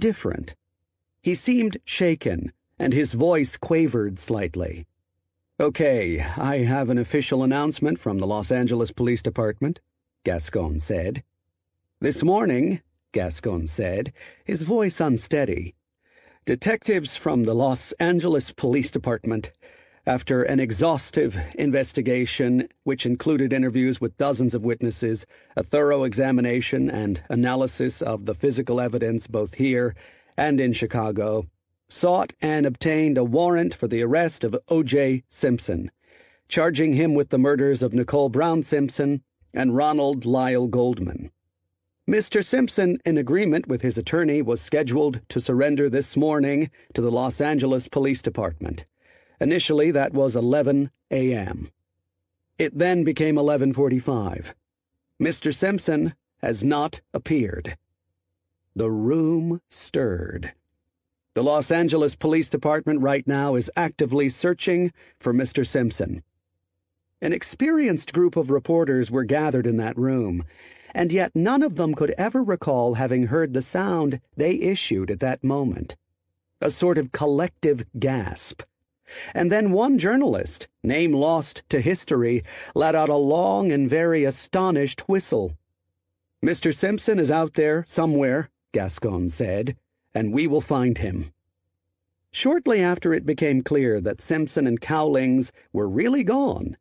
different. 0.00 0.56
He 1.22 1.36
seemed 1.36 1.76
shaken 1.84 2.52
and 2.76 2.92
his 2.92 3.12
voice 3.12 3.56
quavered 3.56 4.18
slightly. 4.18 4.84
Okay, 5.60 6.20
I 6.20 6.56
have 6.64 6.90
an 6.90 6.98
official 6.98 7.44
announcement 7.44 8.00
from 8.00 8.18
the 8.18 8.26
Los 8.26 8.50
Angeles 8.50 8.90
Police 8.90 9.22
Department, 9.22 9.80
Gascon 10.24 10.80
said. 10.80 11.22
This 12.00 12.24
morning, 12.24 12.80
Gascon 13.12 13.68
said, 13.68 14.12
his 14.44 14.62
voice 14.62 15.00
unsteady, 15.00 15.76
detectives 16.44 17.16
from 17.16 17.44
the 17.44 17.54
Los 17.54 17.92
Angeles 18.00 18.50
Police 18.50 18.90
Department, 18.90 19.52
after 20.06 20.42
an 20.42 20.60
exhaustive 20.60 21.38
investigation 21.54 22.68
which 22.82 23.06
included 23.06 23.52
interviews 23.52 24.00
with 24.00 24.16
dozens 24.18 24.54
of 24.54 24.64
witnesses, 24.64 25.24
a 25.56 25.62
thorough 25.62 26.04
examination 26.04 26.90
and 26.90 27.22
analysis 27.30 28.02
of 28.02 28.26
the 28.26 28.34
physical 28.34 28.80
evidence 28.80 29.26
both 29.26 29.54
here 29.54 29.94
and 30.36 30.60
in 30.60 30.72
Chicago, 30.72 31.46
sought 31.88 32.34
and 32.42 32.66
obtained 32.66 33.16
a 33.16 33.24
warrant 33.24 33.74
for 33.74 33.88
the 33.88 34.02
arrest 34.02 34.44
of 34.44 34.56
O.J. 34.68 35.22
Simpson, 35.30 35.90
charging 36.48 36.92
him 36.92 37.14
with 37.14 37.30
the 37.30 37.38
murders 37.38 37.82
of 37.82 37.94
Nicole 37.94 38.28
Brown 38.28 38.62
Simpson 38.62 39.22
and 39.54 39.74
Ronald 39.74 40.26
Lyle 40.26 40.66
Goldman. 40.66 41.30
Mr. 42.06 42.44
Simpson, 42.44 42.98
in 43.06 43.16
agreement 43.16 43.66
with 43.66 43.80
his 43.80 43.96
attorney, 43.96 44.42
was 44.42 44.60
scheduled 44.60 45.22
to 45.30 45.40
surrender 45.40 45.88
this 45.88 46.14
morning 46.14 46.70
to 46.92 47.00
the 47.00 47.10
Los 47.10 47.40
Angeles 47.40 47.88
Police 47.88 48.20
Department. 48.20 48.84
Initially, 49.40 49.90
that 49.90 50.12
was 50.12 50.36
11 50.36 50.90
a.m. 51.10 51.70
It 52.58 52.78
then 52.78 53.04
became 53.04 53.36
11:45. 53.36 54.54
Mr. 55.20 55.54
Simpson 55.54 56.14
has 56.42 56.62
not 56.62 57.00
appeared. 57.12 57.76
The 58.76 58.90
room 58.90 59.60
stirred. 59.70 60.54
The 61.34 61.42
Los 61.42 61.72
Angeles 61.72 62.14
Police 62.14 62.48
Department 62.48 63.00
right 63.00 63.26
now 63.26 63.56
is 63.56 63.70
actively 63.76 64.28
searching 64.28 64.92
for 65.18 65.34
Mr. 65.34 65.66
Simpson. 65.66 66.22
An 67.20 67.32
experienced 67.32 68.12
group 68.12 68.36
of 68.36 68.50
reporters 68.50 69.10
were 69.10 69.24
gathered 69.24 69.66
in 69.66 69.76
that 69.78 69.98
room, 69.98 70.44
and 70.94 71.10
yet 71.10 71.32
none 71.34 71.62
of 71.62 71.74
them 71.74 71.94
could 71.94 72.14
ever 72.18 72.42
recall 72.42 72.94
having 72.94 73.28
heard 73.28 73.52
the 73.52 73.62
sound 73.62 74.20
they 74.36 74.54
issued 74.54 75.10
at 75.10 75.20
that 75.20 75.42
moment. 75.42 75.96
A 76.60 76.70
sort 76.70 76.98
of 76.98 77.10
collective 77.10 77.84
gasp. 77.98 78.62
And 79.34 79.50
then 79.50 79.72
one 79.72 79.98
journalist, 79.98 80.68
name 80.82 81.12
lost 81.12 81.62
to 81.68 81.80
history, 81.80 82.42
let 82.74 82.94
out 82.94 83.08
a 83.08 83.16
long 83.16 83.72
and 83.72 83.88
very 83.88 84.24
astonished 84.24 85.08
whistle. 85.08 85.56
Mr. 86.44 86.74
Simpson 86.74 87.18
is 87.18 87.30
out 87.30 87.54
there 87.54 87.84
somewhere, 87.88 88.50
Gascon 88.72 89.28
said, 89.28 89.76
and 90.14 90.32
we 90.32 90.46
will 90.46 90.60
find 90.60 90.98
him. 90.98 91.32
Shortly 92.30 92.80
after 92.80 93.14
it 93.14 93.24
became 93.24 93.62
clear 93.62 94.00
that 94.00 94.20
Simpson 94.20 94.66
and 94.66 94.80
Cowlings 94.80 95.52
were 95.72 95.88
really 95.88 96.24
gone, 96.24 96.76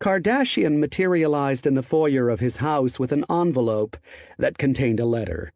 Kardashian 0.00 0.78
materialized 0.78 1.66
in 1.66 1.74
the 1.74 1.82
foyer 1.82 2.28
of 2.28 2.40
his 2.40 2.58
house 2.58 2.98
with 2.98 3.12
an 3.12 3.24
envelope 3.30 3.96
that 4.38 4.58
contained 4.58 5.00
a 5.00 5.06
letter. 5.06 5.52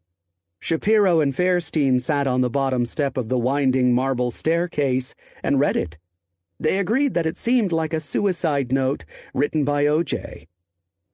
Shapiro 0.59 1.19
and 1.19 1.35
Faerstein 1.35 1.99
sat 1.99 2.25
on 2.25 2.41
the 2.41 2.49
bottom 2.49 2.85
step 2.85 3.17
of 3.17 3.27
the 3.27 3.37
winding 3.37 3.93
marble 3.93 4.31
staircase 4.31 5.13
and 5.43 5.59
read 5.59 5.75
it. 5.75 5.97
They 6.59 6.77
agreed 6.77 7.13
that 7.13 7.25
it 7.25 7.37
seemed 7.37 7.71
like 7.71 7.93
a 7.93 7.99
suicide 7.99 8.71
note 8.71 9.05
written 9.33 9.63
by 9.63 9.87
O.J. 9.87 10.47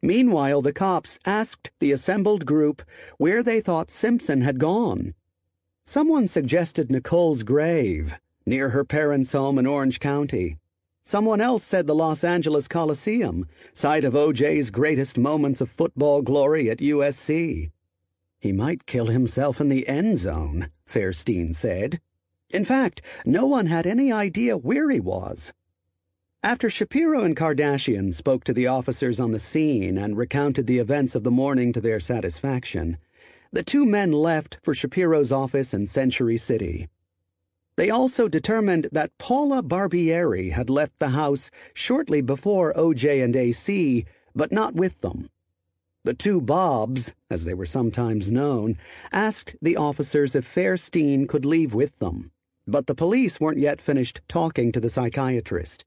Meanwhile, 0.01 0.61
the 0.61 0.73
cops 0.73 1.19
asked 1.25 1.71
the 1.79 1.91
assembled 1.91 2.45
group 2.45 2.81
where 3.17 3.43
they 3.43 3.59
thought 3.59 3.91
Simpson 3.91 4.41
had 4.41 4.59
gone. 4.59 5.13
Someone 5.85 6.27
suggested 6.27 6.91
Nicole's 6.91 7.43
grave 7.43 8.19
near 8.45 8.69
her 8.69 8.85
parents' 8.85 9.31
home 9.31 9.57
in 9.57 9.65
Orange 9.65 9.99
County. 9.99 10.57
Someone 11.03 11.41
else 11.41 11.63
said 11.63 11.87
the 11.87 11.95
Los 11.95 12.23
Angeles 12.23 12.67
Coliseum, 12.67 13.47
site 13.73 14.03
of 14.03 14.15
O.J.'s 14.15 14.69
greatest 14.69 15.17
moments 15.17 15.61
of 15.61 15.69
football 15.69 16.21
glory 16.21 16.69
at 16.69 16.77
USC. 16.77 17.71
He 18.39 18.51
might 18.51 18.85
kill 18.85 19.07
himself 19.07 19.59
in 19.59 19.69
the 19.69 19.87
end 19.87 20.19
zone, 20.19 20.69
Faerstein 20.85 21.53
said. 21.53 21.99
In 22.51 22.65
fact, 22.65 23.03
no 23.25 23.45
one 23.45 23.67
had 23.67 23.85
any 23.85 24.11
idea 24.11 24.57
where 24.57 24.89
he 24.89 24.99
was. 24.99 25.53
After 26.41 26.67
Shapiro 26.67 27.23
and 27.23 27.35
Kardashian 27.35 28.11
spoke 28.11 28.43
to 28.45 28.53
the 28.53 28.65
officers 28.65 29.19
on 29.19 29.31
the 29.31 29.39
scene 29.39 29.99
and 29.99 30.17
recounted 30.17 30.65
the 30.65 30.79
events 30.79 31.13
of 31.13 31.23
the 31.23 31.31
morning 31.31 31.71
to 31.73 31.81
their 31.81 31.99
satisfaction, 31.99 32.97
the 33.51 33.61
two 33.61 33.85
men 33.85 34.11
left 34.11 34.57
for 34.63 34.73
Shapiro's 34.73 35.31
office 35.31 35.75
in 35.75 35.85
Century 35.85 36.37
City. 36.37 36.87
They 37.75 37.91
also 37.91 38.27
determined 38.27 38.89
that 38.91 39.17
Paula 39.19 39.61
Barbieri 39.61 40.51
had 40.51 40.71
left 40.71 40.97
the 40.97 41.09
house 41.09 41.51
shortly 41.73 42.21
before 42.21 42.73
OJ 42.73 43.23
and 43.23 43.35
AC, 43.35 44.05
but 44.33 44.51
not 44.51 44.73
with 44.73 45.01
them. 45.01 45.29
The 46.03 46.13
two 46.15 46.41
Bobs, 46.41 47.13
as 47.29 47.45
they 47.45 47.53
were 47.53 47.65
sometimes 47.65 48.31
known, 48.31 48.77
asked 49.11 49.55
the 49.61 49.77
officers 49.77 50.35
if 50.35 50.45
Faerstein 50.45 51.27
could 51.27 51.45
leave 51.45 51.73
with 51.73 51.99
them, 51.99 52.31
but 52.69 52.87
the 52.87 52.95
police 52.95 53.39
weren't 53.39 53.57
yet 53.57 53.81
finished 53.81 54.21
talking 54.27 54.71
to 54.71 54.79
the 54.79 54.89
psychiatrist. 54.89 55.85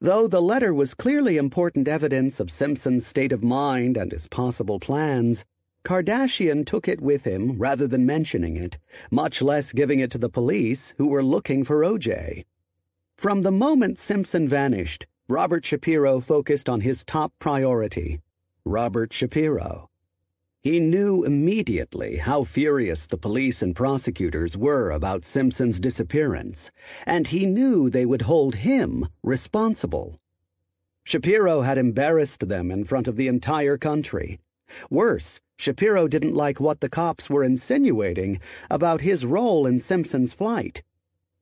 Though 0.00 0.26
the 0.26 0.42
letter 0.42 0.74
was 0.74 0.94
clearly 0.94 1.36
important 1.36 1.86
evidence 1.86 2.40
of 2.40 2.50
Simpson's 2.50 3.06
state 3.06 3.32
of 3.32 3.42
mind 3.42 3.96
and 3.96 4.10
his 4.10 4.26
possible 4.26 4.80
plans, 4.80 5.44
Kardashian 5.84 6.64
took 6.66 6.88
it 6.88 7.00
with 7.00 7.24
him 7.24 7.58
rather 7.58 7.86
than 7.86 8.04
mentioning 8.04 8.56
it, 8.56 8.78
much 9.10 9.42
less 9.42 9.72
giving 9.72 10.00
it 10.00 10.10
to 10.10 10.18
the 10.18 10.28
police 10.28 10.94
who 10.98 11.08
were 11.08 11.22
looking 11.22 11.64
for 11.64 11.82
OJ. 11.82 12.44
From 13.16 13.42
the 13.42 13.52
moment 13.52 13.98
Simpson 13.98 14.48
vanished, 14.48 15.06
Robert 15.28 15.64
Shapiro 15.64 16.18
focused 16.18 16.68
on 16.68 16.80
his 16.80 17.04
top 17.04 17.32
priority 17.38 18.20
Robert 18.64 19.12
Shapiro. 19.12 19.88
He 20.62 20.78
knew 20.78 21.24
immediately 21.24 22.18
how 22.18 22.44
furious 22.44 23.06
the 23.06 23.16
police 23.16 23.62
and 23.62 23.74
prosecutors 23.74 24.56
were 24.56 24.92
about 24.92 25.24
Simpson's 25.24 25.80
disappearance, 25.80 26.70
and 27.04 27.26
he 27.26 27.46
knew 27.46 27.90
they 27.90 28.06
would 28.06 28.22
hold 28.22 28.54
him 28.54 29.08
responsible. 29.24 30.20
Shapiro 31.02 31.62
had 31.62 31.78
embarrassed 31.78 32.48
them 32.48 32.70
in 32.70 32.84
front 32.84 33.08
of 33.08 33.16
the 33.16 33.26
entire 33.26 33.76
country. 33.76 34.38
Worse, 34.88 35.40
Shapiro 35.58 36.06
didn't 36.06 36.36
like 36.36 36.60
what 36.60 36.80
the 36.80 36.88
cops 36.88 37.28
were 37.28 37.42
insinuating 37.42 38.38
about 38.70 39.00
his 39.00 39.26
role 39.26 39.66
in 39.66 39.80
Simpson's 39.80 40.32
flight. 40.32 40.84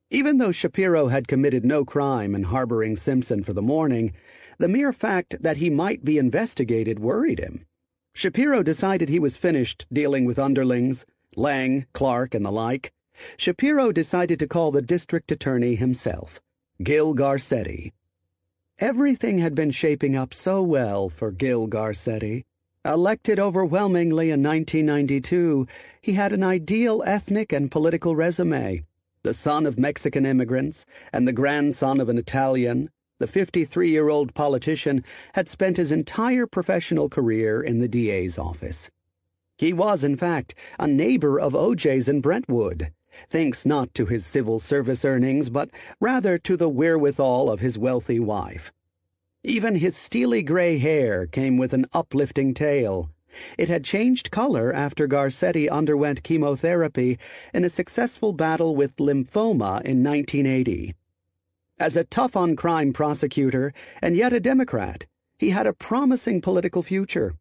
Even 0.09 0.39
though 0.39 0.51
Shapiro 0.51 1.09
had 1.09 1.27
committed 1.27 1.63
no 1.63 1.85
crime 1.85 2.33
in 2.33 2.43
harboring 2.43 2.97
Simpson 2.97 3.43
for 3.43 3.53
the 3.53 3.61
morning, 3.61 4.13
the 4.57 4.67
mere 4.67 4.91
fact 4.91 5.43
that 5.43 5.57
he 5.57 5.69
might 5.69 6.03
be 6.03 6.17
investigated 6.17 6.97
worried 6.97 7.37
him. 7.37 7.67
Shapiro 8.13 8.61
decided 8.61 9.09
he 9.09 9.19
was 9.19 9.37
finished 9.37 9.85
dealing 9.91 10.25
with 10.25 10.37
underlings, 10.37 11.05
Lange, 11.35 11.85
Clark, 11.93 12.35
and 12.35 12.45
the 12.45 12.51
like. 12.51 12.91
Shapiro 13.37 13.91
decided 13.91 14.39
to 14.39 14.47
call 14.47 14.71
the 14.71 14.81
district 14.81 15.31
attorney 15.31 15.75
himself, 15.75 16.41
Gil 16.83 17.15
Garcetti. 17.15 17.93
Everything 18.79 19.37
had 19.37 19.55
been 19.55 19.71
shaping 19.71 20.15
up 20.15 20.33
so 20.33 20.61
well 20.61 21.07
for 21.07 21.31
Gil 21.31 21.67
Garcetti. 21.67 22.43
Elected 22.83 23.39
overwhelmingly 23.39 24.31
in 24.31 24.41
1992, 24.41 25.67
he 26.01 26.13
had 26.13 26.33
an 26.33 26.43
ideal 26.43 27.03
ethnic 27.05 27.53
and 27.53 27.69
political 27.69 28.15
resume. 28.15 28.83
The 29.23 29.35
son 29.35 29.67
of 29.67 29.77
Mexican 29.77 30.25
immigrants 30.25 30.85
and 31.13 31.27
the 31.27 31.33
grandson 31.33 31.99
of 31.99 32.09
an 32.09 32.17
Italian, 32.17 32.89
the 33.21 33.27
53 33.27 33.89
year 33.89 34.09
old 34.09 34.33
politician 34.33 35.03
had 35.35 35.47
spent 35.47 35.77
his 35.77 35.91
entire 35.91 36.47
professional 36.47 37.07
career 37.07 37.61
in 37.61 37.79
the 37.79 37.87
DA's 37.87 38.39
office. 38.39 38.89
He 39.57 39.71
was, 39.71 40.03
in 40.03 40.17
fact, 40.17 40.55
a 40.79 40.87
neighbor 40.87 41.39
of 41.39 41.53
OJ's 41.53 42.09
in 42.09 42.19
Brentwood, 42.19 42.91
thanks 43.29 43.63
not 43.63 43.93
to 43.93 44.07
his 44.07 44.25
civil 44.25 44.59
service 44.59 45.05
earnings, 45.05 45.51
but 45.51 45.69
rather 45.99 46.39
to 46.39 46.57
the 46.57 46.67
wherewithal 46.67 47.51
of 47.51 47.59
his 47.59 47.77
wealthy 47.77 48.19
wife. 48.19 48.73
Even 49.43 49.75
his 49.75 49.95
steely 49.95 50.41
gray 50.41 50.79
hair 50.79 51.27
came 51.27 51.57
with 51.57 51.73
an 51.73 51.85
uplifting 51.93 52.55
tail. 52.55 53.11
It 53.55 53.69
had 53.69 53.83
changed 53.83 54.31
color 54.31 54.73
after 54.73 55.07
Garcetti 55.07 55.69
underwent 55.69 56.23
chemotherapy 56.23 57.19
in 57.53 57.63
a 57.63 57.69
successful 57.69 58.33
battle 58.33 58.75
with 58.75 58.97
lymphoma 58.97 59.81
in 59.85 60.03
1980. 60.03 60.95
As 61.81 61.97
a 61.97 62.03
tough 62.03 62.35
on 62.35 62.55
crime 62.55 62.93
prosecutor, 62.93 63.73
and 64.03 64.15
yet 64.15 64.33
a 64.33 64.39
Democrat, 64.39 65.07
he 65.39 65.49
had 65.49 65.65
a 65.65 65.73
promising 65.73 66.39
political 66.39 66.83
future. 66.83 67.33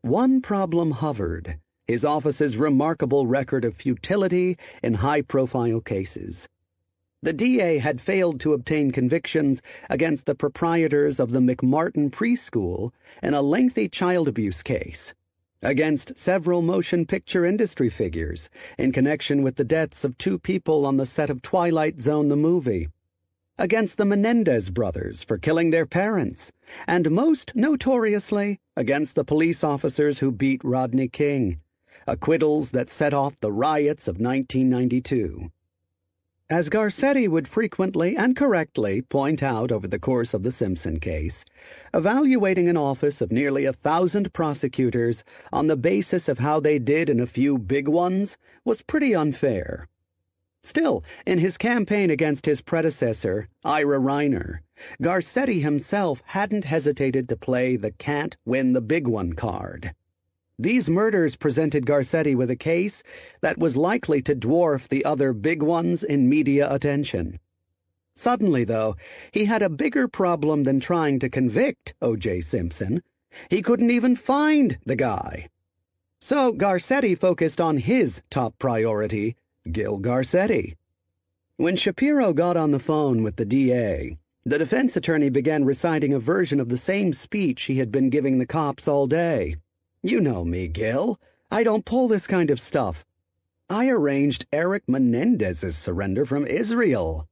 One 0.00 0.40
problem 0.40 0.92
hovered 0.92 1.58
his 1.86 2.02
office's 2.02 2.56
remarkable 2.56 3.26
record 3.26 3.66
of 3.66 3.76
futility 3.76 4.56
in 4.82 4.94
high 4.94 5.20
profile 5.20 5.82
cases. 5.82 6.48
The 7.20 7.34
DA 7.34 7.76
had 7.76 8.00
failed 8.00 8.40
to 8.40 8.54
obtain 8.54 8.92
convictions 8.92 9.60
against 9.90 10.24
the 10.24 10.34
proprietors 10.34 11.20
of 11.20 11.32
the 11.32 11.40
McMartin 11.40 12.10
preschool 12.10 12.92
in 13.22 13.34
a 13.34 13.42
lengthy 13.42 13.90
child 13.90 14.26
abuse 14.26 14.62
case, 14.62 15.12
against 15.60 16.16
several 16.16 16.62
motion 16.62 17.04
picture 17.04 17.44
industry 17.44 17.90
figures 17.90 18.48
in 18.78 18.90
connection 18.90 19.42
with 19.42 19.56
the 19.56 19.64
deaths 19.64 20.02
of 20.02 20.16
two 20.16 20.38
people 20.38 20.86
on 20.86 20.96
the 20.96 21.04
set 21.04 21.28
of 21.28 21.42
Twilight 21.42 22.00
Zone 22.00 22.28
the 22.28 22.36
movie, 22.36 22.88
against 23.58 23.96
the 23.96 24.04
Menendez 24.04 24.70
brothers 24.70 25.22
for 25.22 25.38
killing 25.38 25.70
their 25.70 25.86
parents, 25.86 26.52
and 26.86 27.10
most 27.10 27.52
notoriously 27.54 28.60
against 28.76 29.14
the 29.14 29.24
police 29.24 29.64
officers 29.64 30.18
who 30.18 30.30
beat 30.30 30.62
Rodney 30.62 31.08
King, 31.08 31.60
acquittals 32.06 32.72
that 32.72 32.90
set 32.90 33.14
off 33.14 33.40
the 33.40 33.52
riots 33.52 34.08
of 34.08 34.20
1992. 34.20 35.50
As 36.48 36.70
Garcetti 36.70 37.26
would 37.26 37.48
frequently 37.48 38.16
and 38.16 38.36
correctly 38.36 39.02
point 39.02 39.42
out 39.42 39.72
over 39.72 39.88
the 39.88 39.98
course 39.98 40.32
of 40.32 40.44
the 40.44 40.52
Simpson 40.52 41.00
case, 41.00 41.44
evaluating 41.92 42.68
an 42.68 42.76
office 42.76 43.20
of 43.20 43.32
nearly 43.32 43.64
a 43.64 43.72
thousand 43.72 44.32
prosecutors 44.32 45.24
on 45.52 45.66
the 45.66 45.76
basis 45.76 46.28
of 46.28 46.38
how 46.38 46.60
they 46.60 46.78
did 46.78 47.10
in 47.10 47.18
a 47.18 47.26
few 47.26 47.58
big 47.58 47.88
ones 47.88 48.38
was 48.64 48.82
pretty 48.82 49.12
unfair. 49.12 49.88
Still, 50.66 51.04
in 51.24 51.38
his 51.38 51.56
campaign 51.56 52.10
against 52.10 52.44
his 52.44 52.60
predecessor, 52.60 53.46
Ira 53.64 54.00
Reiner, 54.00 54.58
Garcetti 55.00 55.62
himself 55.62 56.24
hadn't 56.26 56.64
hesitated 56.64 57.28
to 57.28 57.36
play 57.36 57.76
the 57.76 57.92
can't 57.92 58.36
win 58.44 58.72
the 58.72 58.80
big 58.80 59.06
one 59.06 59.34
card. 59.34 59.94
These 60.58 60.90
murders 60.90 61.36
presented 61.36 61.86
Garcetti 61.86 62.34
with 62.34 62.50
a 62.50 62.56
case 62.56 63.04
that 63.42 63.58
was 63.58 63.76
likely 63.76 64.20
to 64.22 64.34
dwarf 64.34 64.88
the 64.88 65.04
other 65.04 65.32
big 65.32 65.62
ones 65.62 66.02
in 66.02 66.28
media 66.28 66.66
attention. 66.68 67.38
Suddenly, 68.16 68.64
though, 68.64 68.96
he 69.30 69.44
had 69.44 69.62
a 69.62 69.70
bigger 69.70 70.08
problem 70.08 70.64
than 70.64 70.80
trying 70.80 71.20
to 71.20 71.28
convict 71.28 71.94
O.J. 72.02 72.40
Simpson. 72.40 73.04
He 73.48 73.62
couldn't 73.62 73.92
even 73.92 74.16
find 74.16 74.78
the 74.84 74.96
guy. 74.96 75.48
So 76.20 76.52
Garcetti 76.52 77.16
focused 77.16 77.60
on 77.60 77.76
his 77.76 78.20
top 78.30 78.58
priority, 78.58 79.36
Gil 79.72 79.98
Garcetti. 79.98 80.76
When 81.56 81.76
Shapiro 81.76 82.32
got 82.32 82.56
on 82.56 82.70
the 82.70 82.78
phone 82.78 83.22
with 83.22 83.36
the 83.36 83.44
DA, 83.44 84.18
the 84.44 84.58
defense 84.58 84.96
attorney 84.96 85.28
began 85.28 85.64
reciting 85.64 86.12
a 86.12 86.20
version 86.20 86.60
of 86.60 86.68
the 86.68 86.76
same 86.76 87.12
speech 87.12 87.64
he 87.64 87.78
had 87.78 87.90
been 87.90 88.10
giving 88.10 88.38
the 88.38 88.46
cops 88.46 88.86
all 88.86 89.06
day. 89.06 89.56
You 90.02 90.20
know 90.20 90.44
me, 90.44 90.68
Gil. 90.68 91.18
I 91.50 91.64
don't 91.64 91.84
pull 91.84 92.08
this 92.08 92.26
kind 92.26 92.50
of 92.50 92.60
stuff. 92.60 93.04
I 93.68 93.88
arranged 93.88 94.46
Eric 94.52 94.84
Menendez's 94.86 95.76
surrender 95.76 96.24
from 96.24 96.46
Israel. 96.46 97.26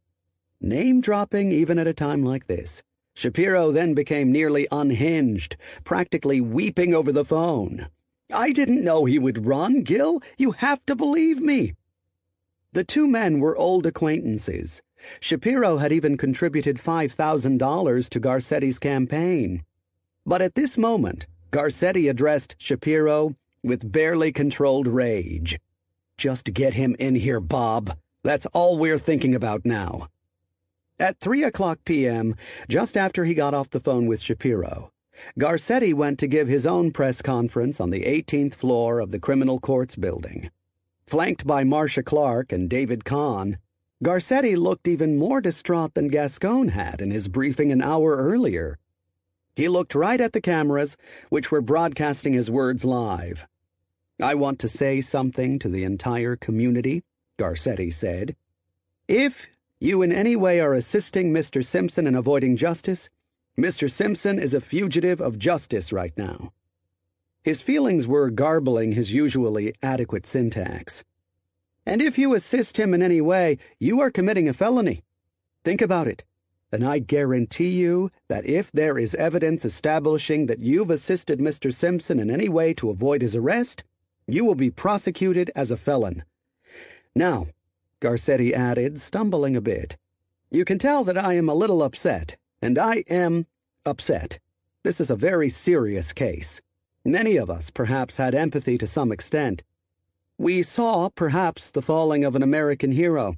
Name 0.61 1.01
dropping 1.01 1.53
even 1.53 1.79
at 1.79 1.87
a 1.87 1.95
time 1.95 2.25
like 2.25 2.47
this. 2.47 2.83
Shapiro 3.15 3.71
then 3.71 3.95
became 3.95 4.33
nearly 4.33 4.67
unhinged, 4.73 5.57
practically 5.85 6.41
weeping 6.41 6.95
over 6.95 7.13
the 7.13 7.25
phone. 7.25 7.89
I 8.33 8.51
didn't 8.51 8.85
know 8.85 9.05
he 9.05 9.19
would 9.21 9.47
run, 9.47 9.83
Gil. 9.83 10.21
You 10.37 10.53
have 10.53 10.85
to 10.87 10.97
believe 10.97 11.41
me. 11.41 11.75
The 12.75 12.83
two 12.83 13.07
men 13.07 13.39
were 13.39 13.57
old 13.57 13.87
acquaintances. 13.87 14.83
Shapiro 15.21 15.77
had 15.77 15.93
even 15.93 16.17
contributed 16.17 16.77
$5,000 16.77 18.09
to 18.09 18.21
Garcetti's 18.21 18.81
campaign. 18.81 19.63
But 20.27 20.43
at 20.43 20.57
this 20.57 20.77
moment, 20.77 21.29
Garcetti 21.53 22.11
addressed 22.11 22.57
Shapiro 22.59 23.37
with 23.63 23.93
barely 23.93 24.33
controlled 24.33 24.89
rage. 24.89 25.61
Just 26.19 26.53
get 26.53 26.75
him 26.75 26.97
in 26.99 27.15
here, 27.15 27.39
Bob. 27.39 27.97
That's 28.25 28.47
all 28.47 28.77
we're 28.77 28.99
thinking 28.99 29.37
about 29.37 29.65
now. 29.65 30.09
At 30.99 31.21
3 31.21 31.45
o'clock 31.45 31.79
p.m., 31.85 32.35
just 32.69 32.97
after 32.97 33.25
he 33.25 33.35
got 33.35 33.55
off 33.55 33.71
the 33.71 33.79
phone 33.79 34.07
with 34.07 34.21
Shapiro, 34.21 34.91
Garcetti 35.39 35.95
went 35.95 36.19
to 36.19 36.27
give 36.27 36.49
his 36.49 36.67
own 36.67 36.91
press 36.91 37.23
conference 37.23 37.81
on 37.81 37.91
the 37.91 38.03
18th 38.03 38.55
floor 38.55 38.99
of 38.99 39.13
the 39.13 39.21
Criminal 39.21 39.61
Courts 39.61 39.95
building. 39.95 40.51
Flanked 41.07 41.47
by 41.47 41.65
Marcia 41.65 42.03
Clark 42.03 42.51
and 42.53 42.69
David 42.69 43.05
Conn, 43.05 43.59
Garcetti 44.03 44.57
looked 44.57 44.89
even 44.89 45.17
more 45.17 45.41
distraught 45.41 45.95
than 45.95 46.09
Gascon 46.09 46.69
had 46.69 47.01
in 47.01 47.11
his 47.11 47.29
briefing 47.29 47.73
an 47.73 47.83
hour 47.83 48.17
earlier. 48.17 48.79
He 49.55 49.69
looked 49.69 49.95
right 49.95 50.21
at 50.21 50.33
the 50.33 50.41
cameras, 50.41 50.97
which 51.29 51.51
were 51.51 51.61
broadcasting 51.61 52.33
his 52.33 52.51
words 52.51 52.85
live. 52.85 53.47
I 54.21 54.35
want 54.35 54.59
to 54.61 54.69
say 54.69 55.01
something 55.01 55.59
to 55.61 55.69
the 55.69 55.85
entire 55.85 56.37
community, 56.37 57.05
Garcetti 57.39 57.93
said. 57.93 58.35
If 59.07 59.49
you 59.81 60.03
in 60.03 60.13
any 60.13 60.37
way 60.37 60.61
are 60.61 60.75
assisting 60.75 61.33
Mr. 61.33 61.65
Simpson 61.65 62.07
in 62.07 62.15
avoiding 62.15 62.57
justice, 62.57 63.11
Mr. 63.59 63.91
Simpson 63.91 64.39
is 64.39 64.55
a 64.55 64.61
fugitive 64.61 65.21
of 65.21 65.39
justice 65.39 65.93
right 65.93 66.17
now. 66.17 66.53
His 67.45 67.61
feelings 67.61 68.09
were 68.09 68.31
garbling 68.31 68.93
his 68.93 69.13
usually 69.13 69.75
adequate 69.83 70.25
syntax. 70.25 71.05
And 71.85 72.01
if 72.01 72.17
you 72.17 72.33
assist 72.33 72.79
him 72.79 72.95
in 72.95 73.03
any 73.03 73.21
way, 73.21 73.59
you 73.79 74.01
are 74.01 74.11
committing 74.11 74.49
a 74.49 74.55
felony. 74.55 75.03
Think 75.63 75.83
about 75.83 76.09
it. 76.09 76.25
And 76.73 76.83
I 76.83 77.01
guarantee 77.01 77.69
you 77.69 78.11
that 78.29 78.47
if 78.47 78.73
there 78.73 78.97
is 78.97 79.15
evidence 79.17 79.67
establishing 79.67 80.47
that 80.47 80.61
you've 80.61 80.89
assisted 80.89 81.39
Mr. 81.39 81.71
Simpson 81.71 82.19
in 82.19 82.31
any 82.31 82.49
way 82.49 82.73
to 82.75 82.89
avoid 82.89 83.21
his 83.21 83.37
arrest, 83.37 83.85
you 84.27 84.47
will 84.47 84.55
be 84.55 84.71
prosecuted 84.71 85.51
as 85.55 85.71
a 85.71 85.77
felon. 85.77 86.25
Now, 87.15 87.49
Garcetti 88.01 88.55
added, 88.55 88.99
stumbling 88.99 89.55
a 89.55 89.61
bit, 89.61 89.99
you 90.51 90.65
can 90.65 90.79
tell 90.79 91.05
that 91.05 91.19
I 91.19 91.35
am 91.35 91.51
a 91.51 91.55
little 91.55 91.83
upset, 91.83 92.39
and 92.63 92.79
I 92.79 93.05
am 93.11 93.47
upset. 93.85 94.39
This 94.83 94.99
is 94.99 95.11
a 95.11 95.17
very 95.17 95.51
serious 95.51 96.15
case. 96.15 96.63
Many 97.05 97.37
of 97.37 97.51
us 97.51 97.69
perhaps 97.69 98.17
had 98.17 98.35
empathy 98.35 98.79
to 98.79 98.87
some 98.87 99.13
extent. 99.13 99.63
We 100.39 100.63
saw, 100.63 101.11
perhaps, 101.15 101.71
the 101.71 101.83
falling 101.83 102.25
of 102.25 102.35
an 102.35 102.43
American 102.43 102.93
hero. 102.93 103.37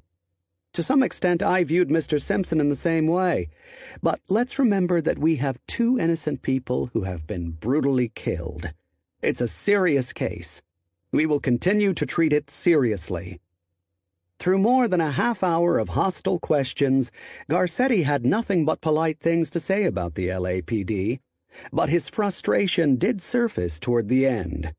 To 0.71 0.81
some 0.81 1.03
extent, 1.03 1.43
I 1.43 1.65
viewed 1.65 1.89
Mr. 1.89 2.21
Simpson 2.21 2.61
in 2.61 2.69
the 2.69 2.75
same 2.75 3.07
way. 3.07 3.49
But 4.01 4.21
let's 4.29 4.57
remember 4.57 5.01
that 5.01 5.19
we 5.19 5.35
have 5.37 5.59
two 5.67 5.99
innocent 5.99 6.43
people 6.43 6.91
who 6.93 7.01
have 7.01 7.27
been 7.27 7.51
brutally 7.51 8.09
killed. 8.15 8.71
It's 9.21 9.41
a 9.41 9.47
serious 9.47 10.13
case. 10.13 10.61
We 11.11 11.25
will 11.25 11.39
continue 11.39 11.93
to 11.93 12.05
treat 12.05 12.31
it 12.31 12.49
seriously. 12.49 13.41
Through 14.39 14.59
more 14.59 14.87
than 14.87 15.01
a 15.01 15.11
half 15.11 15.43
hour 15.43 15.77
of 15.77 15.89
hostile 15.89 16.39
questions, 16.39 17.11
Garcetti 17.49 18.03
had 18.03 18.25
nothing 18.25 18.63
but 18.63 18.81
polite 18.81 19.19
things 19.19 19.49
to 19.49 19.59
say 19.59 19.83
about 19.83 20.15
the 20.15 20.27
LAPD, 20.27 21.19
but 21.71 21.89
his 21.89 22.09
frustration 22.09 22.95
did 22.95 23.21
surface 23.21 23.79
toward 23.79 24.07
the 24.07 24.25
end. 24.25 24.73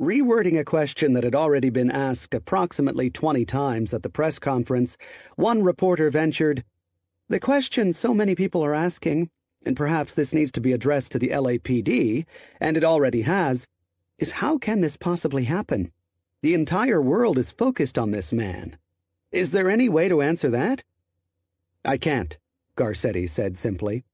Rewording 0.00 0.58
a 0.58 0.64
question 0.64 1.12
that 1.14 1.24
had 1.24 1.34
already 1.34 1.70
been 1.70 1.90
asked 1.90 2.32
approximately 2.32 3.10
20 3.10 3.44
times 3.44 3.92
at 3.92 4.04
the 4.04 4.08
press 4.08 4.38
conference, 4.38 4.96
one 5.34 5.62
reporter 5.62 6.08
ventured, 6.08 6.62
The 7.28 7.40
question 7.40 7.92
so 7.92 8.14
many 8.14 8.34
people 8.34 8.64
are 8.64 8.74
asking, 8.74 9.28
and 9.66 9.76
perhaps 9.76 10.14
this 10.14 10.32
needs 10.32 10.52
to 10.52 10.60
be 10.60 10.72
addressed 10.72 11.10
to 11.12 11.18
the 11.18 11.30
LAPD, 11.30 12.26
and 12.60 12.76
it 12.76 12.84
already 12.84 13.22
has, 13.22 13.66
is 14.18 14.32
how 14.32 14.56
can 14.56 14.80
this 14.80 14.96
possibly 14.96 15.44
happen? 15.44 15.90
The 16.42 16.54
entire 16.54 17.02
world 17.02 17.36
is 17.36 17.50
focused 17.50 17.98
on 17.98 18.12
this 18.12 18.32
man. 18.32 18.78
Is 19.32 19.50
there 19.50 19.68
any 19.68 19.88
way 19.88 20.08
to 20.08 20.22
answer 20.22 20.48
that? 20.50 20.84
I 21.84 21.96
can't, 21.98 22.38
Garcetti 22.76 23.28
said 23.28 23.56
simply. 23.56 24.04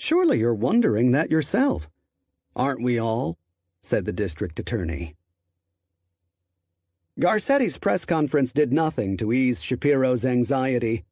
Surely 0.00 0.38
you're 0.38 0.54
wondering 0.54 1.10
that 1.10 1.30
yourself. 1.30 1.90
Aren't 2.54 2.82
we 2.82 3.00
all? 3.00 3.36
said 3.82 4.04
the 4.04 4.12
district 4.12 4.60
attorney. 4.60 5.16
Garcetti's 7.18 7.78
press 7.78 8.04
conference 8.04 8.52
did 8.52 8.72
nothing 8.72 9.16
to 9.16 9.32
ease 9.32 9.60
Shapiro's 9.60 10.24
anxiety. 10.24 11.04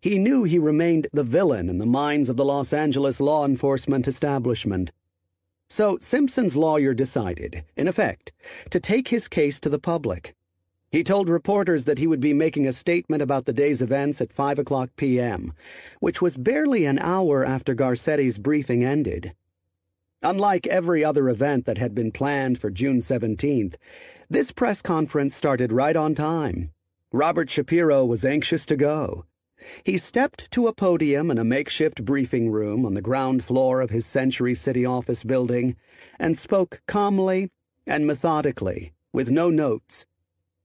He 0.00 0.18
knew 0.18 0.44
he 0.44 0.58
remained 0.58 1.08
the 1.12 1.22
villain 1.22 1.68
in 1.68 1.76
the 1.76 1.84
minds 1.84 2.30
of 2.30 2.38
the 2.38 2.44
Los 2.44 2.72
Angeles 2.72 3.20
law 3.20 3.44
enforcement 3.44 4.08
establishment. 4.08 4.90
So 5.68 5.98
Simpson's 6.00 6.56
lawyer 6.56 6.94
decided, 6.94 7.64
in 7.76 7.86
effect, 7.86 8.32
to 8.70 8.80
take 8.80 9.08
his 9.08 9.28
case 9.28 9.60
to 9.60 9.68
the 9.68 9.78
public. 9.78 10.34
He 10.92 11.04
told 11.04 11.28
reporters 11.28 11.84
that 11.84 11.98
he 11.98 12.08
would 12.08 12.18
be 12.18 12.34
making 12.34 12.66
a 12.66 12.72
statement 12.72 13.22
about 13.22 13.44
the 13.44 13.52
day's 13.52 13.80
events 13.80 14.20
at 14.20 14.32
5 14.32 14.58
o'clock 14.58 14.90
p.m., 14.96 15.52
which 16.00 16.20
was 16.20 16.36
barely 16.36 16.84
an 16.84 16.98
hour 16.98 17.44
after 17.44 17.74
Garcetti's 17.74 18.38
briefing 18.38 18.84
ended. 18.84 19.34
Unlike 20.22 20.66
every 20.66 21.04
other 21.04 21.28
event 21.28 21.64
that 21.64 21.78
had 21.78 21.94
been 21.94 22.10
planned 22.10 22.58
for 22.58 22.70
June 22.70 22.98
17th, 22.98 23.76
this 24.28 24.50
press 24.50 24.82
conference 24.82 25.34
started 25.34 25.72
right 25.72 25.94
on 25.94 26.14
time. 26.14 26.72
Robert 27.12 27.50
Shapiro 27.50 28.04
was 28.04 28.24
anxious 28.24 28.66
to 28.66 28.76
go. 28.76 29.26
He 29.84 29.96
stepped 29.96 30.50
to 30.50 30.66
a 30.66 30.74
podium 30.74 31.30
in 31.30 31.38
a 31.38 31.44
makeshift 31.44 32.04
briefing 32.04 32.50
room 32.50 32.84
on 32.84 32.94
the 32.94 33.02
ground 33.02 33.44
floor 33.44 33.80
of 33.80 33.90
his 33.90 34.06
Century 34.06 34.56
City 34.56 34.84
office 34.84 35.22
building 35.22 35.76
and 36.18 36.36
spoke 36.36 36.82
calmly 36.86 37.50
and 37.86 38.06
methodically, 38.06 38.92
with 39.12 39.30
no 39.30 39.50
notes. 39.50 40.06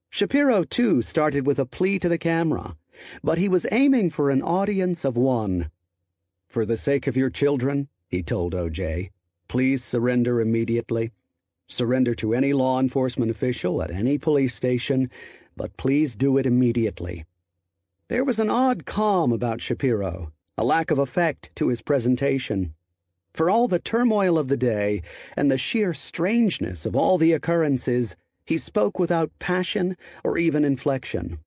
Shapiro, 0.09 0.63
too, 0.63 1.01
started 1.01 1.45
with 1.45 1.59
a 1.59 1.65
plea 1.65 1.99
to 1.99 2.09
the 2.09 2.17
camera, 2.17 2.75
but 3.23 3.37
he 3.37 3.49
was 3.49 3.67
aiming 3.71 4.09
for 4.09 4.29
an 4.29 4.41
audience 4.41 5.03
of 5.03 5.17
one. 5.17 5.69
For 6.47 6.65
the 6.65 6.77
sake 6.77 7.07
of 7.07 7.17
your 7.17 7.29
children, 7.29 7.89
he 8.07 8.23
told 8.23 8.53
OJ, 8.53 9.09
please 9.47 9.83
surrender 9.83 10.39
immediately. 10.39 11.11
Surrender 11.67 12.13
to 12.15 12.33
any 12.33 12.53
law 12.53 12.79
enforcement 12.79 13.31
official 13.31 13.81
at 13.81 13.91
any 13.91 14.17
police 14.17 14.55
station, 14.55 15.09
but 15.57 15.75
please 15.77 16.15
do 16.15 16.37
it 16.37 16.45
immediately. 16.45 17.25
There 18.07 18.23
was 18.23 18.39
an 18.39 18.51
odd 18.51 18.85
calm 18.85 19.31
about 19.31 19.61
Shapiro, 19.61 20.31
a 20.57 20.63
lack 20.63 20.91
of 20.91 20.99
effect 20.99 21.49
to 21.55 21.69
his 21.69 21.81
presentation. 21.81 22.75
For 23.33 23.49
all 23.49 23.67
the 23.67 23.79
turmoil 23.79 24.37
of 24.37 24.47
the 24.47 24.57
day 24.57 25.01
and 25.35 25.51
the 25.51 25.57
sheer 25.57 25.93
strangeness 25.93 26.85
of 26.85 26.95
all 26.95 27.17
the 27.17 27.33
occurrences, 27.33 28.15
he 28.45 28.57
spoke 28.57 28.99
without 28.99 29.31
passion 29.39 29.97
or 30.23 30.37
even 30.37 30.63
inflection. 30.63 31.39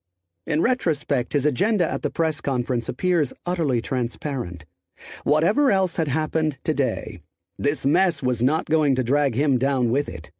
In 0.46 0.62
retrospect, 0.62 1.32
his 1.32 1.46
agenda 1.46 1.90
at 1.90 2.02
the 2.02 2.10
press 2.10 2.40
conference 2.40 2.88
appears 2.88 3.32
utterly 3.46 3.80
transparent. 3.80 4.64
Whatever 5.24 5.70
else 5.70 5.96
had 5.96 6.08
happened 6.08 6.58
today, 6.64 7.20
this 7.58 7.84
mess 7.84 8.22
was 8.22 8.42
not 8.42 8.66
going 8.66 8.94
to 8.94 9.04
drag 9.04 9.34
him 9.34 9.58
down 9.58 9.90
with 9.90 10.08
it. 10.08 10.30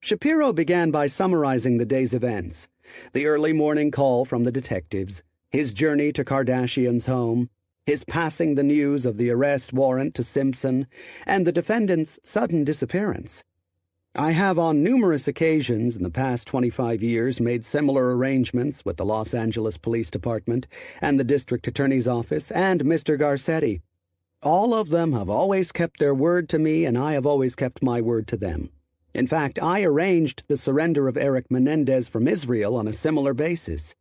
Shapiro 0.00 0.52
began 0.52 0.90
by 0.90 1.06
summarizing 1.06 1.78
the 1.78 1.86
day's 1.86 2.14
events 2.14 2.68
the 3.12 3.26
early 3.26 3.52
morning 3.52 3.90
call 3.90 4.24
from 4.24 4.44
the 4.44 4.52
detectives, 4.52 5.22
his 5.50 5.72
journey 5.72 6.12
to 6.12 6.24
Kardashian's 6.24 7.06
home, 7.06 7.48
his 7.86 8.04
passing 8.04 8.54
the 8.54 8.62
news 8.62 9.04
of 9.06 9.16
the 9.16 9.30
arrest 9.30 9.72
warrant 9.72 10.14
to 10.14 10.22
Simpson, 10.22 10.86
and 11.26 11.46
the 11.46 11.52
defendant's 11.52 12.18
sudden 12.24 12.62
disappearance. 12.62 13.42
I 14.16 14.30
have 14.30 14.60
on 14.60 14.84
numerous 14.84 15.26
occasions 15.26 15.96
in 15.96 16.04
the 16.04 16.08
past 16.10 16.46
25 16.46 17.02
years 17.02 17.40
made 17.40 17.64
similar 17.64 18.16
arrangements 18.16 18.84
with 18.84 18.96
the 18.96 19.04
Los 19.04 19.34
Angeles 19.34 19.76
Police 19.76 20.08
Department 20.08 20.68
and 21.00 21.18
the 21.18 21.24
District 21.24 21.66
Attorney's 21.66 22.06
Office 22.06 22.52
and 22.52 22.84
Mr. 22.84 23.18
Garcetti. 23.18 23.80
All 24.40 24.72
of 24.72 24.90
them 24.90 25.14
have 25.14 25.28
always 25.28 25.72
kept 25.72 25.98
their 25.98 26.14
word 26.14 26.48
to 26.50 26.60
me, 26.60 26.84
and 26.84 26.96
I 26.96 27.14
have 27.14 27.26
always 27.26 27.56
kept 27.56 27.82
my 27.82 28.00
word 28.00 28.28
to 28.28 28.36
them. 28.36 28.70
In 29.14 29.26
fact, 29.26 29.60
I 29.60 29.82
arranged 29.82 30.44
the 30.46 30.56
surrender 30.56 31.08
of 31.08 31.16
Eric 31.16 31.50
Menendez 31.50 32.08
from 32.08 32.28
Israel 32.28 32.76
on 32.76 32.86
a 32.86 32.92
similar 32.92 33.34
basis. 33.34 33.96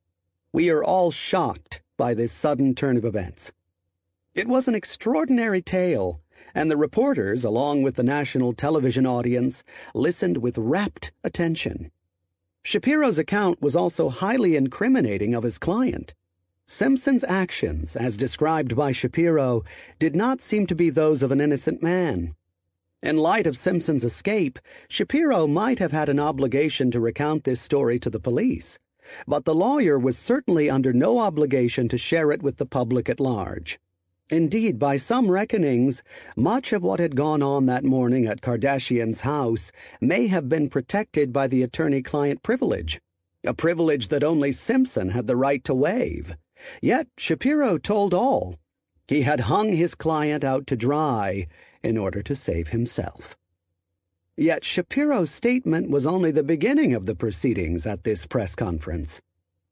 We 0.52 0.70
are 0.70 0.84
all 0.84 1.10
shocked 1.10 1.82
by 1.98 2.14
this 2.14 2.32
sudden 2.32 2.76
turn 2.76 2.98
of 2.98 3.06
events. 3.06 3.52
It 4.36 4.48
was 4.48 4.68
an 4.68 4.76
extraordinary 4.76 5.64
tale, 5.64 6.22
and 6.54 6.70
the 6.70 6.78
reporters, 6.78 7.44
along 7.44 7.82
with 7.82 7.96
the 7.96 8.04
national 8.04 8.54
television 8.54 9.06
audience, 9.06 9.64
listened 9.94 10.38
with 10.38 10.58
rapt 10.58 11.12
attention. 11.24 11.92
Shapiro's 12.64 13.20
account 13.20 13.62
was 13.62 13.76
also 13.76 14.10
highly 14.10 14.56
incriminating 14.56 15.34
of 15.34 15.44
his 15.44 15.58
client. 15.58 16.14
Simpson's 16.66 17.26
actions, 17.26 17.96
as 17.96 18.16
described 18.16 18.76
by 18.76 18.94
Shapiro, 18.94 19.64
did 20.00 20.16
not 20.16 20.40
seem 20.40 20.66
to 20.68 20.76
be 20.76 20.90
those 20.90 21.22
of 21.22 21.32
an 21.32 21.42
innocent 21.42 21.84
man. 21.84 22.36
In 23.02 23.18
light 23.18 23.46
of 23.46 23.58
Simpson's 23.58 24.06
escape, 24.06 24.60
Shapiro 24.88 25.46
might 25.46 25.80
have 25.80 25.92
had 25.92 26.08
an 26.08 26.22
obligation 26.22 26.90
to 26.92 27.02
recount 27.02 27.44
this 27.44 27.60
story 27.60 28.00
to 28.00 28.10
the 28.10 28.20
police, 28.20 28.80
but 29.28 29.44
the 29.44 29.54
lawyer 29.54 30.00
was 30.00 30.18
certainly 30.18 30.70
under 30.70 30.94
no 30.94 31.20
obligation 31.20 31.90
to 31.90 31.98
share 31.98 32.32
it 32.32 32.42
with 32.42 32.56
the 32.56 32.66
public 32.66 33.10
at 33.10 33.20
large. 33.20 33.78
Indeed, 34.30 34.80
by 34.80 34.98
some 34.98 35.30
reckonings, 35.30 36.02
much 36.36 36.72
of 36.72 36.84
what 36.84 37.00
had 37.00 37.16
gone 37.16 37.44
on 37.44 37.66
that 37.66 37.84
morning 37.84 38.26
at 38.26 38.42
Kardashian's 38.42 39.22
house 39.22 39.72
may 40.00 40.28
have 40.28 40.48
been 40.48 40.70
protected 40.70 41.34
by 41.34 41.48
the 41.48 41.62
attorney 41.62 42.02
client 42.02 42.42
privilege, 42.42 43.02
a 43.44 43.54
privilege 43.54 44.08
that 44.08 44.24
only 44.24 44.52
Simpson 44.52 45.10
had 45.10 45.28
the 45.28 45.36
right 45.36 45.64
to 45.66 45.74
waive. 45.74 46.36
Yet 46.82 47.08
Shapiro 47.18 47.78
told 47.78 48.14
all. 48.14 48.56
He 49.08 49.24
had 49.24 49.42
hung 49.42 49.74
his 49.74 49.96
client 49.96 50.44
out 50.44 50.66
to 50.68 50.78
dry 50.78 51.48
in 51.84 51.98
order 51.98 52.24
to 52.24 52.36
save 52.36 52.70
himself. 52.70 53.36
Yet 54.38 54.64
Shapiro's 54.64 55.30
statement 55.30 55.90
was 55.90 56.06
only 56.06 56.32
the 56.32 56.42
beginning 56.42 56.94
of 56.94 57.06
the 57.06 57.16
proceedings 57.16 57.86
at 57.86 58.04
this 58.04 58.26
press 58.26 58.56
conference. 58.56 59.22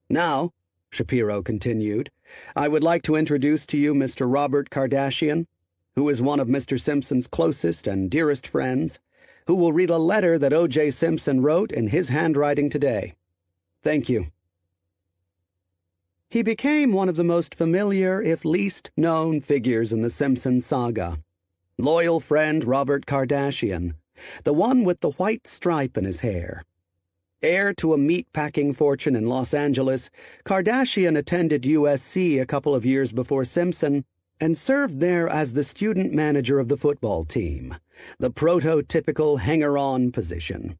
Now, 0.09 0.51
Shapiro 0.91 1.41
continued, 1.41 2.11
I 2.55 2.67
would 2.67 2.84
like 2.84 3.03
to 3.03 3.15
introduce 3.15 3.65
to 3.67 3.77
you 3.77 3.93
Mr. 3.93 4.32
Robert 4.32 4.69
Kardashian, 4.69 5.47
who 5.95 6.07
is 6.09 6.21
one 6.21 6.39
of 6.39 6.47
Mr. 6.47 6.79
Simpson's 6.79 7.27
closest 7.27 7.88
and 7.88 8.09
dearest 8.09 8.47
friends, 8.47 8.99
who 9.47 9.55
will 9.55 9.73
read 9.73 9.89
a 9.89 9.97
letter 9.97 10.38
that 10.38 10.53
O.J. 10.53 10.91
Simpson 10.91 11.41
wrote 11.41 11.71
in 11.71 11.88
his 11.88 12.09
handwriting 12.09 12.69
today. 12.69 13.15
Thank 13.82 14.07
you. 14.09 14.27
He 16.29 16.43
became 16.43 16.93
one 16.93 17.09
of 17.09 17.17
the 17.17 17.25
most 17.25 17.55
familiar, 17.55 18.21
if 18.21 18.45
least 18.45 18.91
known, 18.95 19.41
figures 19.41 19.91
in 19.91 20.01
the 20.01 20.09
Simpson 20.09 20.61
saga. 20.61 21.19
Loyal 21.77 22.21
friend 22.21 22.63
Robert 22.63 23.05
Kardashian, 23.05 23.95
the 24.43 24.53
one 24.53 24.84
with 24.84 25.01
the 25.01 25.11
white 25.11 25.45
stripe 25.47 25.97
in 25.97 26.05
his 26.05 26.21
hair. 26.21 26.63
Heir 27.43 27.73
to 27.75 27.93
a 27.93 27.97
meat-packing 27.97 28.73
fortune 28.73 29.15
in 29.15 29.25
Los 29.25 29.53
Angeles, 29.53 30.11
Kardashian 30.45 31.17
attended 31.17 31.63
USC 31.63 32.41
a 32.41 32.45
couple 32.45 32.75
of 32.75 32.85
years 32.85 33.11
before 33.11 33.45
Simpson 33.45 34.05
and 34.39 34.57
served 34.57 34.99
there 34.99 35.27
as 35.27 35.53
the 35.53 35.63
student 35.63 36.13
manager 36.13 36.59
of 36.59 36.67
the 36.67 36.77
football 36.77 37.23
team, 37.23 37.75
the 38.19 38.31
prototypical 38.31 39.39
hanger-on 39.39 40.11
position. 40.11 40.77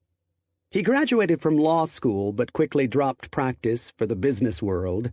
He 0.70 0.82
graduated 0.82 1.41
from 1.41 1.57
law 1.57 1.86
school 1.86 2.32
but 2.32 2.53
quickly 2.53 2.88
dropped 2.88 3.32
practice 3.32 3.93
for 3.97 4.05
the 4.05 4.16
business 4.16 4.62
world 4.62 5.12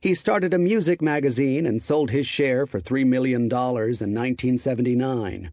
he 0.00 0.14
started 0.14 0.54
a 0.54 0.58
music 0.58 1.02
magazine 1.02 1.66
and 1.66 1.82
sold 1.82 2.10
his 2.10 2.26
share 2.26 2.66
for 2.66 2.80
$3 2.80 3.06
million 3.06 3.42
in 3.42 3.50
1979. 3.50 5.52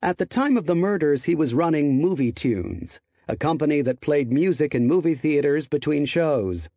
At 0.00 0.18
the 0.18 0.26
time 0.26 0.56
of 0.56 0.66
the 0.66 0.74
murders, 0.74 1.24
he 1.24 1.34
was 1.34 1.54
running 1.54 2.00
Movie 2.00 2.32
Tunes, 2.32 3.00
a 3.28 3.36
company 3.36 3.80
that 3.82 4.00
played 4.00 4.32
music 4.32 4.74
in 4.74 4.86
movie 4.86 5.14
theaters 5.14 5.66
between 5.66 6.04
shows. 6.04 6.68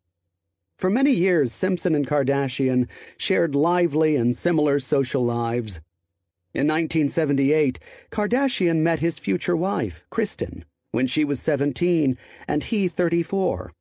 For 0.78 0.90
many 0.90 1.10
years, 1.10 1.52
Simpson 1.52 1.94
and 1.94 2.06
Kardashian 2.06 2.86
shared 3.16 3.54
lively 3.54 4.14
and 4.14 4.36
similar 4.36 4.78
social 4.78 5.24
lives. 5.24 5.80
In 6.54 6.66
1978, 6.68 7.78
Kardashian 8.10 8.78
met 8.78 9.00
his 9.00 9.18
future 9.18 9.56
wife, 9.56 10.04
Kristen, 10.10 10.64
when 10.90 11.06
she 11.06 11.24
was 11.24 11.40
17 11.40 12.16
and 12.46 12.64
he 12.64 12.88
34. 12.88 13.72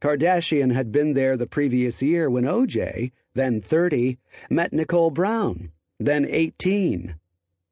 Kardashian 0.00 0.72
had 0.72 0.92
been 0.92 1.14
there 1.14 1.36
the 1.36 1.46
previous 1.46 2.02
year 2.02 2.28
when 2.30 2.44
OJ, 2.44 3.12
then 3.34 3.60
30, 3.60 4.18
met 4.50 4.72
Nicole 4.72 5.10
Brown, 5.10 5.70
then 5.98 6.26
18. 6.28 7.16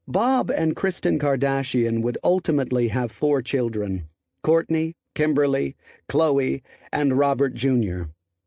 Bob 0.06 0.50
and 0.50 0.74
Kristen 0.74 1.18
Kardashian 1.18 2.02
would 2.02 2.18
ultimately 2.24 2.88
have 2.88 3.12
four 3.12 3.42
children 3.42 4.09
Kourtney, 4.42 4.94
Kimberly, 5.14 5.76
Chloe, 6.08 6.62
and 6.92 7.18
Robert 7.18 7.54
Jr., 7.54 8.04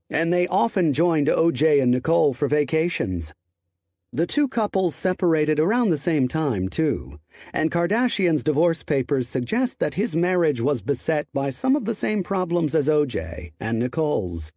and 0.10 0.32
they 0.32 0.48
often 0.48 0.94
joined 0.94 1.28
OJ 1.28 1.82
and 1.82 1.91
Nicole 1.91 2.34
for 2.34 2.48
vacations. 2.48 3.34
The 4.12 4.28
two 4.28 4.48
couples 4.48 4.94
separated 4.94 5.60
around 5.60 5.89
the 5.89 5.98
same 5.98 6.28
time, 6.28 6.70
too, 6.70 7.20
and 7.52 7.72
Kardashian's 7.72 8.44
divorce 8.44 8.84
papers 8.84 9.28
suggest 9.28 9.80
that 9.80 9.96
his 9.96 10.16
marriage 10.16 10.62
was 10.62 10.84
beset 10.84 11.28
by 11.34 11.50
some 11.50 11.76
of 11.76 11.86
the 11.86 11.96
same 11.96 12.22
problems 12.22 12.76
as 12.76 12.88
OJ 12.88 13.54
and 13.60 13.80
Nicole's. 13.80 14.52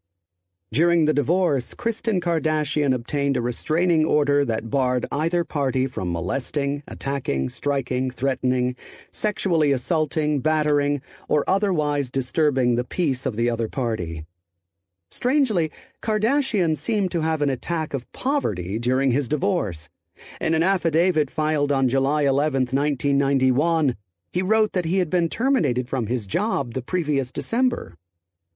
During 0.72 1.04
the 1.04 1.14
divorce, 1.14 1.74
Kristen 1.74 2.20
Kardashian 2.20 2.92
obtained 2.92 3.36
a 3.36 3.40
restraining 3.40 4.04
order 4.04 4.44
that 4.44 4.68
barred 4.68 5.06
either 5.12 5.44
party 5.44 5.86
from 5.86 6.10
molesting, 6.10 6.82
attacking, 6.88 7.50
striking, 7.50 8.10
threatening, 8.10 8.74
sexually 9.12 9.70
assaulting, 9.70 10.40
battering, 10.40 11.02
or 11.28 11.44
otherwise 11.48 12.10
disturbing 12.10 12.74
the 12.74 12.82
peace 12.82 13.26
of 13.26 13.36
the 13.36 13.48
other 13.48 13.68
party. 13.68 14.26
Strangely, 15.08 15.70
Kardashian 16.02 16.76
seemed 16.76 17.12
to 17.12 17.20
have 17.20 17.42
an 17.42 17.50
attack 17.50 17.94
of 17.94 18.10
poverty 18.12 18.80
during 18.80 19.12
his 19.12 19.28
divorce. 19.28 19.88
In 20.40 20.52
an 20.52 20.64
affidavit 20.64 21.30
filed 21.30 21.70
on 21.70 21.88
July 21.88 22.22
11, 22.22 22.62
1991, 22.72 23.94
he 24.32 24.42
wrote 24.42 24.72
that 24.72 24.84
he 24.84 24.98
had 24.98 25.10
been 25.10 25.28
terminated 25.28 25.88
from 25.88 26.08
his 26.08 26.26
job 26.26 26.74
the 26.74 26.82
previous 26.82 27.30
December. 27.30 27.94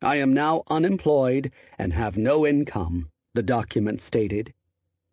I 0.02 0.16
am 0.16 0.32
now 0.32 0.62
unemployed 0.68 1.50
and 1.78 1.92
have 1.92 2.16
no 2.16 2.46
income, 2.46 3.10
the 3.34 3.42
document 3.42 4.00
stated. 4.00 4.54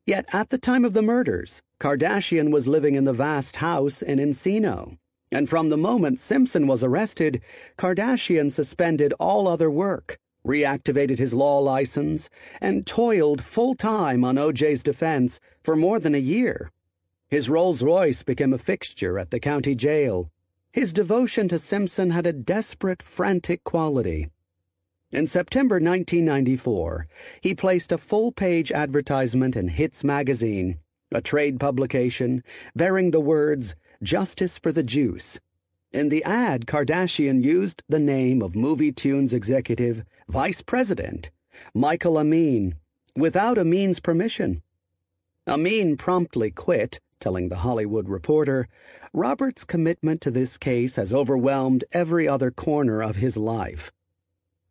Yet 0.05 0.25
at 0.33 0.49
the 0.49 0.57
time 0.57 0.85
of 0.85 0.93
the 0.93 1.01
murders, 1.01 1.61
Kardashian 1.79 2.51
was 2.51 2.67
living 2.67 2.95
in 2.95 3.03
the 3.03 3.13
vast 3.13 3.57
house 3.57 4.01
in 4.01 4.19
Encino. 4.19 4.97
And 5.31 5.49
from 5.49 5.69
the 5.69 5.77
moment 5.77 6.19
Simpson 6.19 6.67
was 6.67 6.83
arrested, 6.83 7.41
Kardashian 7.77 8.51
suspended 8.51 9.13
all 9.19 9.47
other 9.47 9.69
work 9.69 10.17
reactivated 10.47 11.19
his 11.19 11.33
law 11.33 11.59
license, 11.59 12.29
and 12.61 12.87
toiled 12.87 13.43
full 13.43 13.75
time 13.75 14.23
on 14.23 14.35
OJ's 14.35 14.81
defense 14.81 15.39
for 15.61 15.75
more 15.75 15.99
than 15.99 16.15
a 16.15 16.19
year. 16.19 16.71
His 17.29 17.49
Rolls 17.49 17.83
Royce 17.83 18.23
became 18.23 18.53
a 18.53 18.57
fixture 18.57 19.19
at 19.19 19.31
the 19.31 19.39
county 19.39 19.75
jail. 19.75 20.31
His 20.71 20.93
devotion 20.93 21.49
to 21.49 21.59
Simpson 21.59 22.11
had 22.11 22.25
a 22.25 22.33
desperate, 22.33 23.03
frantic 23.03 23.63
quality. 23.65 24.29
In 25.09 25.25
September 25.25 25.75
1994, 25.75 27.07
he 27.39 27.55
placed 27.55 27.93
a 27.93 27.97
full 27.97 28.33
page 28.33 28.73
advertisement 28.73 29.55
in 29.55 29.69
Hits 29.69 30.03
magazine, 30.03 30.79
a 31.13 31.21
trade 31.21 31.61
publication, 31.61 32.43
bearing 32.75 33.11
the 33.11 33.21
words, 33.21 33.73
Justice 34.03 34.59
for 34.59 34.73
the 34.73 34.83
Juice. 34.83 35.39
In 35.93 36.09
the 36.09 36.25
ad, 36.25 36.65
Kardashian 36.65 37.41
used 37.41 37.83
the 37.87 37.99
name 37.99 38.41
of 38.41 38.53
Movie 38.53 38.91
Tunes 38.91 39.31
executive 39.31 40.03
Vice 40.27 40.61
President 40.61 41.31
Michael 41.73 42.17
Amin 42.17 42.75
without 43.15 43.57
Amin's 43.57 44.01
permission. 44.01 44.61
Amin 45.47 45.95
promptly 45.95 46.51
quit, 46.51 46.99
telling 47.21 47.47
the 47.47 47.59
Hollywood 47.59 48.09
Reporter, 48.09 48.67
Robert's 49.13 49.63
commitment 49.63 50.19
to 50.19 50.31
this 50.31 50.57
case 50.57 50.97
has 50.97 51.13
overwhelmed 51.13 51.85
every 51.93 52.27
other 52.27 52.51
corner 52.51 53.01
of 53.01 53.15
his 53.15 53.37
life. 53.37 53.93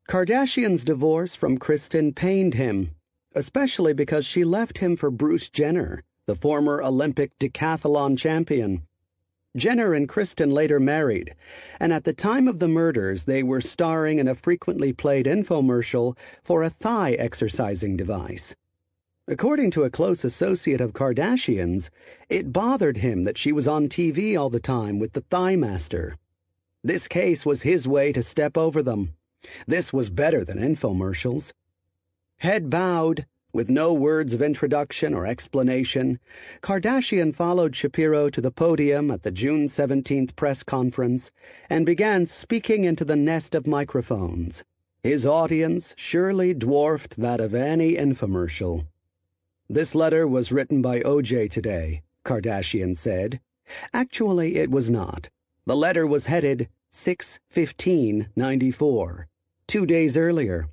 Kardashian's 0.09 0.85
divorce 0.85 1.35
from 1.35 1.59
Kristen 1.59 2.13
pained 2.13 2.55
him, 2.55 2.93
especially 3.35 3.93
because 3.93 4.25
she 4.25 4.45
left 4.45 4.79
him 4.79 4.95
for 4.95 5.11
Bruce 5.11 5.49
Jenner, 5.49 6.05
the 6.27 6.37
former 6.37 6.81
Olympic 6.81 7.37
decathlon 7.41 8.17
champion. 8.17 8.83
Jenner 9.57 9.95
and 9.95 10.09
Kristen 10.09 10.51
later 10.51 10.79
married, 10.79 11.35
and 11.81 11.93
at 11.93 12.05
the 12.05 12.13
time 12.13 12.47
of 12.47 12.61
the 12.61 12.69
murders, 12.69 13.25
they 13.25 13.43
were 13.43 13.61
starring 13.61 14.21
in 14.21 14.29
a 14.29 14.37
frequently 14.37 14.93
played 14.93 15.27
infomercial 15.27 16.17
for 16.45 16.63
a 16.63 16.71
thigh 16.71 17.15
exercising 17.15 17.97
device. 17.97 18.55
According 19.27 19.73
to 19.73 19.83
a 19.83 19.91
close 19.91 20.25
associate 20.25 20.81
of 20.81 20.93
Kardashian's, 20.93 21.91
it 22.29 22.53
bothered 22.53 22.99
him 22.99 23.25
that 23.25 23.39
she 23.39 23.51
was 23.51 23.67
on 23.67 23.89
TV 23.89 24.39
all 24.39 24.51
the 24.51 24.61
time 24.61 25.01
with 25.01 25.15
the 25.15 25.23
Thigh 25.23 25.57
Master. 25.57 26.17
This 26.85 27.09
case 27.09 27.45
was 27.45 27.63
his 27.63 27.89
way 27.89 28.13
to 28.13 28.23
step 28.23 28.57
over 28.57 28.85
them. 28.85 29.15
This 29.67 29.93
was 29.93 30.11
better 30.11 30.45
than 30.45 30.59
infomercials. 30.59 31.53
Head 32.39 32.71
bowed, 32.71 33.27
With 33.53 33.71
no 33.71 33.95
words 33.95 34.35
of 34.35 34.43
introduction 34.43 35.15
or 35.15 35.27
explanation, 35.27 36.19
Kardashian 36.61 37.35
followed 37.35 37.75
Shapiro 37.75 38.29
to 38.29 38.41
the 38.41 38.51
podium 38.51 39.11
at 39.11 39.23
the 39.23 39.31
June 39.31 39.67
17th 39.67 40.37
press 40.37 40.63
conference 40.63 41.31
and 41.71 41.87
began 41.87 42.27
speaking 42.27 42.85
into 42.85 43.05
the 43.05 43.17
nest 43.17 43.55
of 43.55 43.67
microphones. 43.67 44.63
His 45.03 45.25
audience 45.25 45.95
surely 45.97 46.53
dwarfed 46.53 47.17
that 47.17 47.41
of 47.41 47.55
any 47.55 47.95
infomercial. 47.95 48.87
This 49.69 49.95
letter 49.95 50.27
was 50.27 50.53
written 50.53 50.83
by 50.83 51.01
OJ 51.01 51.51
today, 51.51 52.03
Kardashian 52.25 52.97
said. 52.97 53.41
Actually, 53.93 54.57
it 54.57 54.71
was 54.71 54.91
not. 54.91 55.31
The 55.65 55.77
letter 55.77 56.07
was 56.07 56.27
headed 56.27 56.69
61594, 56.97 59.27
two 59.67 59.85
days 59.85 60.17
earlier. 60.17 60.71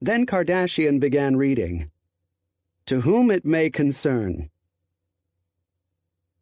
Then 0.00 0.26
Kardashian 0.26 0.98
began 0.98 1.36
reading. 1.36 1.92
To 2.86 3.02
whom 3.02 3.30
it 3.30 3.44
may 3.44 3.70
concern. 3.70 4.50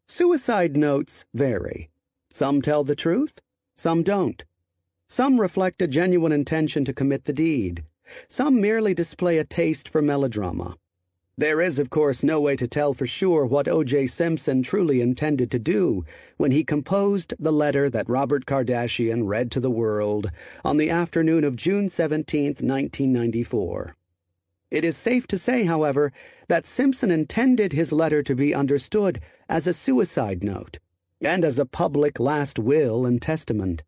Suicide 0.07 0.75
notes 0.75 1.25
vary. 1.35 1.91
Some 2.31 2.63
tell 2.63 2.83
the 2.83 2.95
truth, 2.95 3.43
some 3.75 4.01
don't. 4.01 4.43
Some 5.07 5.39
reflect 5.39 5.83
a 5.83 5.87
genuine 5.87 6.31
intention 6.31 6.83
to 6.85 6.93
commit 6.93 7.25
the 7.25 7.33
deed. 7.33 7.83
Some 8.27 8.59
merely 8.59 8.95
display 8.95 9.37
a 9.37 9.43
taste 9.43 9.87
for 9.87 10.01
melodrama. 10.01 10.77
There 11.37 11.59
is, 11.59 11.79
of 11.79 11.89
course, 11.89 12.23
no 12.23 12.39
way 12.39 12.55
to 12.55 12.65
tell 12.65 12.93
for 12.93 13.05
sure 13.05 13.45
what 13.45 13.67
O.J. 13.67 14.07
Simpson 14.07 14.63
truly 14.63 15.01
intended 15.01 15.51
to 15.51 15.59
do 15.59 16.05
when 16.37 16.51
he 16.51 16.63
composed 16.63 17.33
the 17.37 17.51
letter 17.51 17.89
that 17.89 18.07
Robert 18.07 18.45
Kardashian 18.45 19.27
read 19.27 19.51
to 19.51 19.59
the 19.59 19.69
world 19.69 20.31
on 20.63 20.77
the 20.77 20.89
afternoon 20.89 21.43
of 21.43 21.57
June 21.57 21.89
17, 21.89 22.45
1994. 22.61 23.97
It 24.71 24.85
is 24.85 24.95
safe 24.95 25.27
to 25.27 25.37
say, 25.37 25.65
however, 25.65 26.13
that 26.47 26.65
Simpson 26.65 27.11
intended 27.11 27.73
his 27.73 27.91
letter 27.91 28.23
to 28.23 28.33
be 28.33 28.55
understood 28.55 29.19
as 29.49 29.67
a 29.67 29.73
suicide 29.73 30.41
note 30.41 30.79
and 31.19 31.43
as 31.43 31.59
a 31.59 31.65
public 31.65 32.17
last 32.17 32.59
will 32.59 33.05
and 33.05 33.21
testament. 33.21 33.83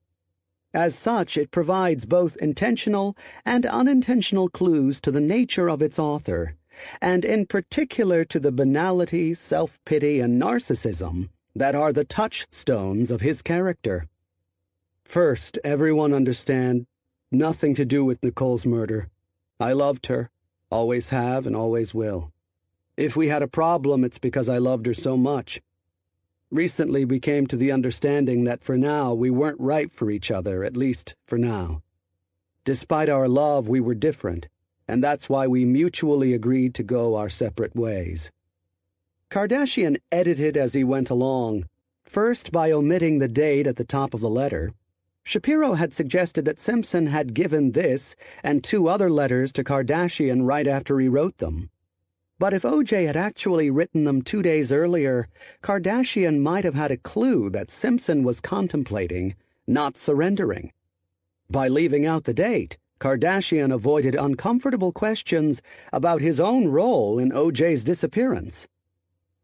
As 0.74 0.96
such, 0.96 1.38
it 1.38 1.52
provides 1.52 2.06
both 2.06 2.36
intentional 2.42 3.16
and 3.46 3.66
unintentional 3.66 4.50
clues 4.50 5.00
to 5.00 5.12
the 5.12 5.22
nature 5.22 5.70
of 5.70 5.82
its 5.82 5.98
author, 5.98 6.57
and 7.02 7.26
in 7.26 7.46
particular 7.46 8.26
to 8.26 8.40
the 8.40 8.52
banality, 8.52 9.34
self 9.34 9.80
pity, 9.86 10.20
and 10.20 10.42
narcissism 10.42 11.30
that 11.56 11.76
are 11.76 11.92
the 11.92 12.04
touchstones 12.04 13.12
of 13.12 13.22
his 13.22 13.42
character. 13.42 14.08
First, 15.04 15.58
everyone 15.64 16.14
understand 16.14 16.86
nothing 17.32 17.74
to 17.76 17.86
do 17.86 18.04
with 18.06 18.22
Nicole's 18.22 18.66
murder. 18.66 19.10
I 19.60 19.74
loved 19.74 20.08
her. 20.08 20.30
Always 20.70 21.10
have 21.10 21.48
and 21.48 21.56
always 21.56 21.94
will. 21.94 22.32
If 22.98 23.16
we 23.16 23.30
had 23.30 23.42
a 23.42 23.48
problem, 23.48 24.04
it's 24.04 24.20
because 24.20 24.50
I 24.50 24.58
loved 24.58 24.86
her 24.86 24.94
so 24.94 25.16
much. 25.18 25.62
Recently, 26.52 27.06
we 27.06 27.20
came 27.20 27.48
to 27.48 27.58
the 27.58 27.72
understanding 27.72 28.44
that 28.44 28.64
for 28.64 28.78
now 28.78 29.14
we 29.14 29.30
weren't 29.30 29.60
right 29.60 29.92
for 29.92 30.10
each 30.10 30.32
other, 30.32 30.64
at 30.64 30.78
least 30.78 31.16
for 31.26 31.38
now. 31.38 31.82
Despite 32.64 33.10
our 33.10 33.28
love, 33.28 33.68
we 33.70 33.80
were 33.80 33.96
different, 33.96 34.48
and 34.88 35.04
that's 35.04 35.30
why 35.30 35.48
we 35.48 35.66
mutually 35.66 36.34
agreed 36.34 36.74
to 36.76 36.84
go 36.84 37.16
our 37.16 37.30
separate 37.30 37.76
ways. 37.76 38.32
Kardashian 39.30 39.98
edited 40.12 40.56
as 40.56 40.74
he 40.74 40.84
went 40.84 41.10
along, 41.10 41.66
first 42.06 42.52
by 42.52 42.72
omitting 42.72 43.18
the 43.18 43.28
date 43.28 43.68
at 43.68 43.76
the 43.76 43.84
top 43.84 44.14
of 44.14 44.22
the 44.22 44.30
letter, 44.30 44.72
Shapiro 45.24 45.74
had 45.74 45.94
suggested 45.94 46.46
that 46.46 46.58
Simpson 46.58 47.08
had 47.08 47.34
given 47.34 47.74
this 47.74 48.16
and 48.44 48.64
two 48.64 48.88
other 48.88 49.10
letters 49.10 49.52
to 49.54 49.64
Kardashian 49.64 50.48
right 50.48 50.66
after 50.66 51.00
he 51.00 51.10
wrote 51.10 51.40
them. 51.40 51.70
But 52.40 52.54
if 52.54 52.62
OJ 52.62 53.08
had 53.08 53.18
actually 53.18 53.70
written 53.70 54.06
them 54.06 54.22
two 54.22 54.42
days 54.42 54.72
earlier, 54.72 55.28
Kardashian 55.62 56.40
might 56.40 56.64
have 56.64 56.76
had 56.76 56.92
a 56.92 56.98
clue 56.98 57.50
that 57.50 57.70
Simpson 57.70 58.24
was 58.24 58.40
contemplating 58.40 59.36
not 59.68 59.98
surrendering. 59.98 60.72
By 61.50 61.68
leaving 61.68 62.06
out 62.06 62.24
the 62.24 62.34
date, 62.34 62.78
Kardashian 63.00 63.74
avoided 63.74 64.16
uncomfortable 64.16 64.92
questions 64.92 65.62
about 65.94 66.22
his 66.22 66.40
own 66.40 66.68
role 66.68 67.20
in 67.20 67.32
OJ's 67.32 67.84
disappearance. 67.84 68.68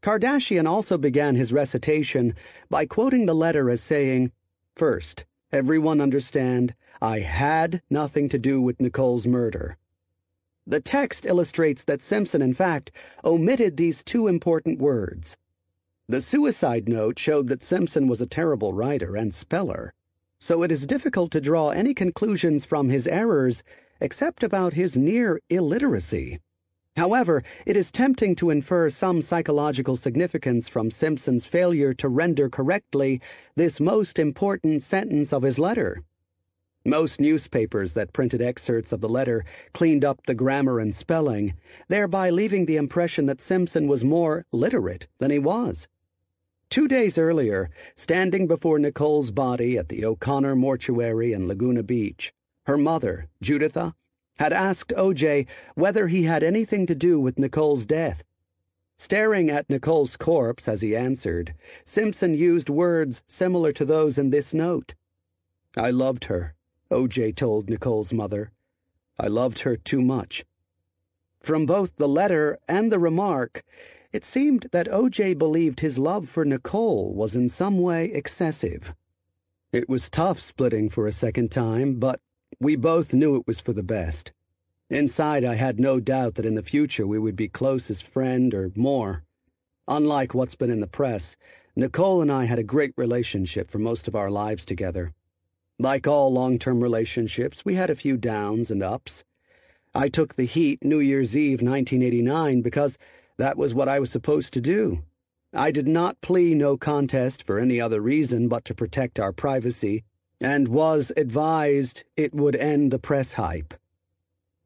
Kardashian 0.02 0.68
also 0.68 0.98
began 0.98 1.36
his 1.36 1.54
recitation 1.54 2.34
by 2.70 2.86
quoting 2.86 3.26
the 3.26 3.36
letter 3.36 3.70
as 3.70 3.82
saying, 3.82 4.32
First, 4.76 5.26
Everyone 5.54 6.02
understand, 6.02 6.74
I 7.00 7.20
had 7.20 7.84
nothing 7.88 8.28
to 8.30 8.40
do 8.40 8.60
with 8.60 8.82
Nicole's 8.82 9.28
murder. 9.28 9.78
The 10.66 10.80
text 10.80 11.28
illustrates 11.28 11.84
that 11.84 12.02
Simpson, 12.02 12.42
in 12.42 12.56
fact, 12.56 12.92
omitted 13.24 13.78
these 13.78 14.04
two 14.04 14.26
important 14.26 14.80
words. 14.80 15.38
The 16.08 16.22
suicide 16.22 16.90
note 16.90 17.20
showed 17.20 17.50
that 17.50 17.62
Simpson 17.62 18.08
was 18.08 18.20
a 18.20 18.26
terrible 18.26 18.74
writer 18.74 19.16
and 19.16 19.32
speller, 19.32 19.94
so 20.44 20.62
it 20.62 20.74
is 20.74 20.86
difficult 20.86 21.32
to 21.32 21.40
draw 21.40 21.70
any 21.70 21.94
conclusions 21.94 22.66
from 22.66 22.90
his 22.90 23.08
errors 23.08 23.64
except 24.02 24.44
about 24.44 24.74
his 24.74 24.98
near 24.98 25.40
illiteracy. 25.50 26.38
However, 26.98 27.44
it 27.66 27.78
is 27.78 27.94
tempting 27.94 28.36
to 28.36 28.50
infer 28.50 28.90
some 28.90 29.22
psychological 29.22 29.96
significance 29.96 30.68
from 30.68 30.92
Simpson's 30.92 31.46
failure 31.46 31.94
to 31.94 32.10
render 32.10 32.50
correctly 32.50 33.22
this 33.56 33.80
most 33.80 34.20
important 34.20 34.82
sentence 34.82 35.32
of 35.32 35.44
his 35.44 35.58
letter. 35.58 36.04
Most 36.86 37.22
newspapers 37.22 37.94
that 37.94 38.12
printed 38.12 38.42
excerpts 38.42 38.92
of 38.92 39.00
the 39.00 39.08
letter 39.08 39.46
cleaned 39.74 40.04
up 40.04 40.26
the 40.26 40.36
grammar 40.36 40.78
and 40.78 40.94
spelling, 40.94 41.54
thereby 41.88 42.30
leaving 42.30 42.66
the 42.66 42.76
impression 42.76 43.28
that 43.28 43.40
Simpson 43.40 43.88
was 43.88 44.04
more 44.04 44.46
literate 44.52 45.08
than 45.20 45.32
he 45.32 45.40
was. 45.40 45.88
Two 46.74 46.88
days 46.88 47.20
earlier, 47.20 47.70
standing 47.96 48.48
before 48.48 48.80
Nicole's 48.80 49.30
body 49.30 49.78
at 49.78 49.90
the 49.90 50.04
O'Connor 50.04 50.56
mortuary 50.56 51.32
in 51.32 51.48
Laguna 51.48 51.84
Beach, 51.84 52.34
her 52.66 52.80
mother, 52.80 53.30
Juditha, 53.44 53.94
had 54.40 54.52
asked 54.52 54.92
OJ 54.98 55.46
whether 55.76 56.08
he 56.08 56.24
had 56.24 56.42
anything 56.42 56.88
to 56.88 56.96
do 56.96 57.20
with 57.20 57.38
Nicole's 57.38 57.86
death. 57.86 58.24
Staring 58.98 59.52
at 59.52 59.70
Nicole's 59.70 60.18
corpse 60.18 60.68
as 60.68 60.82
he 60.82 60.96
answered, 60.96 61.54
Simpson 61.86 62.34
used 62.34 62.70
words 62.70 63.22
similar 63.28 63.72
to 63.72 63.86
those 63.86 64.18
in 64.18 64.32
this 64.32 64.52
note. 64.52 64.96
I 65.78 65.92
loved 65.92 66.26
her, 66.26 66.56
OJ 66.90 67.36
told 67.36 67.70
Nicole's 67.70 68.12
mother. 68.12 68.52
I 69.20 69.28
loved 69.28 69.60
her 69.60 69.78
too 69.78 70.02
much. 70.02 70.44
From 71.40 71.68
both 71.68 71.98
the 71.98 72.10
letter 72.10 72.58
and 72.68 72.92
the 72.92 72.98
remark, 72.98 73.64
it 74.14 74.24
seemed 74.24 74.68
that 74.72 74.88
OJ 74.88 75.36
believed 75.38 75.80
his 75.80 75.98
love 75.98 76.30
for 76.30 76.46
Nicole 76.46 77.12
was 77.16 77.36
in 77.36 77.50
some 77.50 77.80
way 77.80 78.06
excessive. 78.06 78.94
It 79.72 79.90
was 79.90 80.08
tough 80.08 80.40
splitting 80.40 80.90
for 80.90 81.08
a 81.08 81.12
second 81.12 81.52
time, 81.52 81.96
but 81.96 82.20
we 82.60 82.76
both 82.76 83.12
knew 83.12 83.36
it 83.36 83.48
was 83.48 83.60
for 83.60 83.74
the 83.74 83.82
best. 83.82 84.32
Inside, 84.88 85.44
I 85.44 85.56
had 85.56 85.80
no 85.80 86.00
doubt 86.00 86.36
that 86.36 86.46
in 86.46 86.54
the 86.54 86.62
future 86.62 87.08
we 87.08 87.18
would 87.18 87.36
be 87.36 87.48
close 87.48 87.90
as 87.90 88.02
friend 88.02 88.54
or 88.54 88.72
more. 88.76 89.24
Unlike 89.88 90.36
what's 90.36 90.54
been 90.54 90.70
in 90.70 90.80
the 90.80 90.86
press, 90.88 91.36
Nicole 91.76 92.22
and 92.22 92.32
I 92.32 92.46
had 92.46 92.60
a 92.60 92.64
great 92.64 92.94
relationship 92.96 93.72
for 93.72 93.80
most 93.80 94.08
of 94.08 94.16
our 94.16 94.30
lives 94.30 94.64
together. 94.64 95.12
Like 95.80 96.08
all 96.08 96.32
long 96.32 96.60
term 96.60 96.84
relationships, 96.84 97.66
we 97.66 97.74
had 97.74 97.90
a 97.90 97.96
few 97.96 98.18
downs 98.18 98.70
and 98.70 98.84
ups. 98.84 99.24
I 99.96 100.08
took 100.08 100.36
the 100.36 100.46
heat 100.46 100.86
New 100.86 101.00
Year's 101.00 101.36
Eve 101.36 101.64
1989 101.64 102.62
because 102.62 103.00
that 103.38 103.58
was 103.58 103.74
what 103.74 103.90
I 103.90 104.00
was 104.00 104.10
supposed 104.10 104.54
to 104.54 104.62
do. 104.62 105.04
I 105.54 105.72
did 105.72 105.88
not 105.88 106.22
plea 106.22 106.56
no 106.56 106.78
contest 106.78 107.44
for 107.46 107.60
any 107.60 107.80
other 107.80 108.02
reason 108.02 108.48
but 108.48 108.66
to 108.66 108.74
protect 108.74 109.20
our 109.20 109.32
privacy 109.32 110.04
and 110.42 110.68
was 110.68 111.12
advised 111.16 112.04
it 112.18 112.34
would 112.34 112.56
end 112.56 112.92
the 112.92 113.00
press 113.00 113.34
hype. 113.34 113.74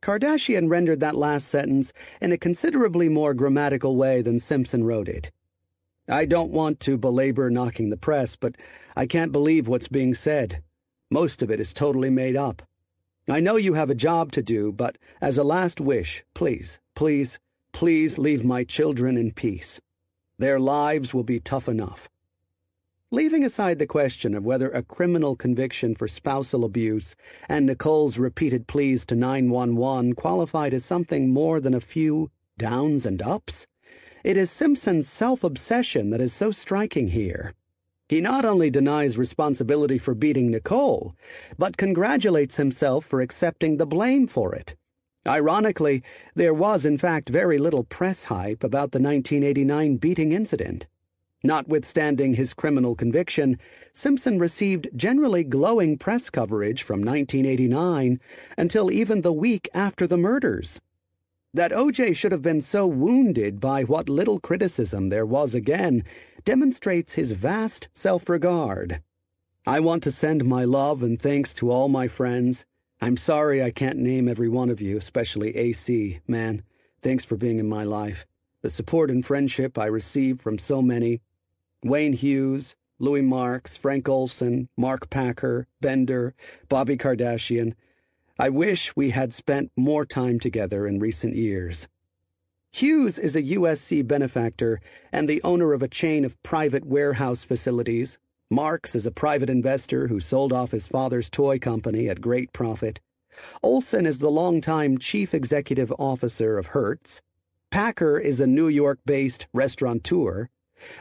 Kardashian 0.02 0.70
rendered 0.70 1.00
that 1.00 1.16
last 1.16 1.48
sentence 1.48 1.92
in 2.22 2.32
a 2.32 2.38
considerably 2.38 3.10
more 3.10 3.34
grammatical 3.34 3.96
way 3.96 4.22
than 4.22 4.40
Simpson 4.40 4.84
wrote 4.84 5.10
it. 5.10 5.32
I 6.08 6.26
don't 6.26 6.52
want 6.52 6.80
to 6.82 6.98
belabor 6.98 7.50
knocking 7.50 7.90
the 7.90 7.98
press, 7.98 8.36
but 8.36 8.56
I 8.96 9.06
can't 9.06 9.32
believe 9.32 9.68
what's 9.68 9.90
being 9.90 10.14
said. 10.14 10.64
Most 11.10 11.42
of 11.42 11.52
it 11.52 11.60
is 11.60 11.74
totally 11.74 12.10
made 12.10 12.38
up. 12.38 12.62
I 13.30 13.42
know 13.42 13.58
you 13.58 13.74
have 13.74 13.90
a 13.90 13.96
job 13.96 14.32
to 14.34 14.42
do, 14.42 14.72
but 14.72 14.98
as 15.20 15.38
a 15.38 15.44
last 15.44 15.82
wish, 15.82 16.24
please, 16.34 16.80
please, 16.96 17.40
please 17.78 18.18
leave 18.18 18.44
my 18.44 18.64
children 18.64 19.16
in 19.20 19.30
peace. 19.30 19.80
Their 20.40 20.60
lives 20.60 21.14
will 21.14 21.24
be 21.24 21.40
tough 21.40 21.70
enough. 21.70 22.10
Leaving 23.12 23.44
aside 23.44 23.78
the 23.78 23.86
question 23.86 24.34
of 24.34 24.44
whether 24.44 24.72
a 24.72 24.82
criminal 24.82 25.36
conviction 25.36 25.94
for 25.94 26.08
spousal 26.08 26.66
abuse 26.66 27.16
and 27.48 27.68
Nicole's 27.68 28.18
repeated 28.18 28.66
pleas 28.66 29.06
to 29.06 29.16
911 29.16 30.14
qualified 30.14 30.74
as 30.74 30.86
something 30.86 31.32
more 31.32 31.60
than 31.60 31.76
a 31.76 31.80
few 31.80 32.32
downs 32.58 33.06
and 33.06 33.22
ups, 33.22 33.68
it 34.24 34.38
is 34.38 34.50
Simpson's 34.50 35.08
self 35.08 35.44
obsession 35.44 36.10
that 36.10 36.20
is 36.20 36.34
so 36.34 36.50
striking 36.50 37.10
here. 37.10 37.54
He 38.10 38.22
not 38.22 38.44
only 38.44 38.72
denies 38.72 39.20
responsibility 39.20 40.00
for 40.00 40.16
beating 40.16 40.50
Nicole, 40.50 41.14
but 41.60 41.78
congratulates 41.78 42.56
himself 42.56 43.06
for 43.06 43.22
accepting 43.22 43.78
the 43.78 43.86
blame 43.86 44.26
for 44.26 44.56
it. 44.56 44.76
Ironically, 45.28 46.04
there 46.36 46.54
was 46.54 46.86
in 46.86 46.98
fact 46.98 47.30
very 47.30 47.58
little 47.58 47.84
press 47.84 48.26
hype 48.26 48.64
about 48.64 48.92
the 48.92 49.00
1989 49.00 49.98
beating 49.98 50.32
incident. 50.32 50.88
Notwithstanding 51.44 52.34
his 52.34 52.54
criminal 52.54 52.96
conviction, 52.96 53.60
Simpson 53.94 54.40
received 54.40 54.90
generally 54.96 55.44
glowing 55.44 55.98
press 55.98 56.30
coverage 56.30 56.82
from 56.82 57.02
1989 57.02 58.20
until 58.58 58.92
even 58.92 59.22
the 59.22 59.34
week 59.34 59.70
after 59.74 60.08
the 60.08 60.18
murders. 60.18 60.82
That 61.54 61.72
OJ 61.72 62.16
should 62.16 62.32
have 62.32 62.42
been 62.42 62.62
so 62.62 62.88
wounded 62.88 63.60
by 63.60 63.84
what 63.84 64.10
little 64.10 64.40
criticism 64.40 65.10
there 65.10 65.26
was 65.26 65.54
again 65.54 66.04
demonstrates 66.46 67.16
his 67.16 67.34
vast 67.34 67.90
self 67.94 68.30
regard. 68.30 69.02
I 69.66 69.80
want 69.80 70.04
to 70.04 70.12
send 70.12 70.46
my 70.46 70.64
love 70.64 71.04
and 71.04 71.22
thanks 71.22 71.54
to 71.56 71.70
all 71.70 71.90
my 71.90 72.08
friends. 72.08 72.66
I'm 73.00 73.16
sorry 73.16 73.62
I 73.62 73.70
can't 73.70 74.00
name 74.00 74.28
every 74.28 74.50
one 74.50 74.72
of 74.72 74.82
you, 74.82 74.98
especially 74.98 75.56
AC. 75.56 76.20
Man, 76.28 76.64
thanks 77.00 77.24
for 77.24 77.38
being 77.38 77.60
in 77.60 77.70
my 77.70 77.84
life. 77.84 78.26
The 78.64 78.72
support 78.72 79.12
and 79.12 79.24
friendship 79.24 79.78
I 79.78 79.86
received 79.86 80.42
from 80.42 80.58
so 80.58 80.82
many 80.82 81.22
Wayne 81.84 82.14
Hughes, 82.14 82.76
Louis 82.98 83.22
Marks, 83.22 83.78
Frank 83.78 84.10
Olson, 84.10 84.68
Mark 84.76 85.12
Packer, 85.12 85.68
Bender, 85.80 86.34
Bobby 86.70 86.98
Kardashian. 86.98 87.76
I 88.40 88.50
wish 88.50 88.96
we 88.96 89.12
had 89.12 89.32
spent 89.32 89.72
more 89.78 90.06
time 90.06 90.40
together 90.40 90.88
in 90.88 91.00
recent 91.00 91.36
years. 91.36 91.88
Hughes 92.72 93.20
is 93.20 93.36
a 93.36 93.44
USC 93.44 94.08
benefactor 94.08 94.82
and 95.12 95.30
the 95.30 95.42
owner 95.44 95.74
of 95.74 95.84
a 95.84 95.88
chain 95.88 96.26
of 96.26 96.42
private 96.42 96.86
warehouse 96.86 97.44
facilities. 97.44 98.18
Marks 98.50 98.96
is 98.96 99.06
a 99.06 99.12
private 99.12 99.50
investor 99.50 100.08
who 100.08 100.22
sold 100.22 100.54
off 100.54 100.72
his 100.72 100.88
father's 100.88 101.30
toy 101.30 101.60
company 101.60 102.08
at 102.08 102.22
great 102.22 102.54
profit. 102.54 103.02
Olson 103.62 104.06
is 104.06 104.20
the 104.20 104.32
longtime 104.32 105.00
chief 105.00 105.34
executive 105.34 105.92
officer 106.00 106.58
of 106.58 106.68
Hertz. 106.68 107.22
Packer 107.72 108.18
is 108.18 108.40
a 108.40 108.48
New 108.48 108.70
York 108.70 109.00
based 109.06 109.48
restaurateur. 109.52 110.48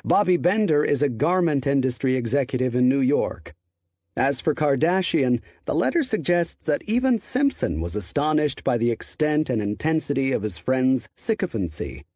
Bobby 0.05 0.37
Bender 0.37 0.85
is 0.85 1.03
a 1.03 1.09
garment 1.09 1.69
industry 1.69 2.17
executive 2.17 2.75
in 2.75 2.89
New 2.89 3.01
York. 3.01 3.55
As 4.17 4.41
for 4.41 4.53
Kardashian, 4.53 5.41
the 5.67 5.75
letter 5.75 6.03
suggests 6.03 6.65
that 6.65 6.83
even 6.87 7.17
Simpson 7.17 7.81
was 7.81 7.95
astonished 7.95 8.65
by 8.65 8.77
the 8.77 8.91
extent 8.91 9.49
and 9.49 9.63
intensity 9.63 10.33
of 10.33 10.43
his 10.43 10.59
friend's 10.59 11.09
sycophancy. 11.17 12.07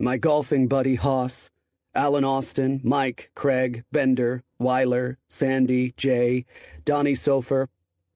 My 0.00 0.16
golfing 0.16 0.66
buddy 0.66 0.96
Hoss, 0.96 1.50
Alan 1.96 2.24
Austin, 2.24 2.80
Mike, 2.84 3.30
Craig, 3.34 3.82
Bender, 3.90 4.42
Weiler, 4.58 5.16
Sandy, 5.28 5.94
Jay, 5.96 6.44
Donnie 6.84 7.14
Sofer, 7.14 7.68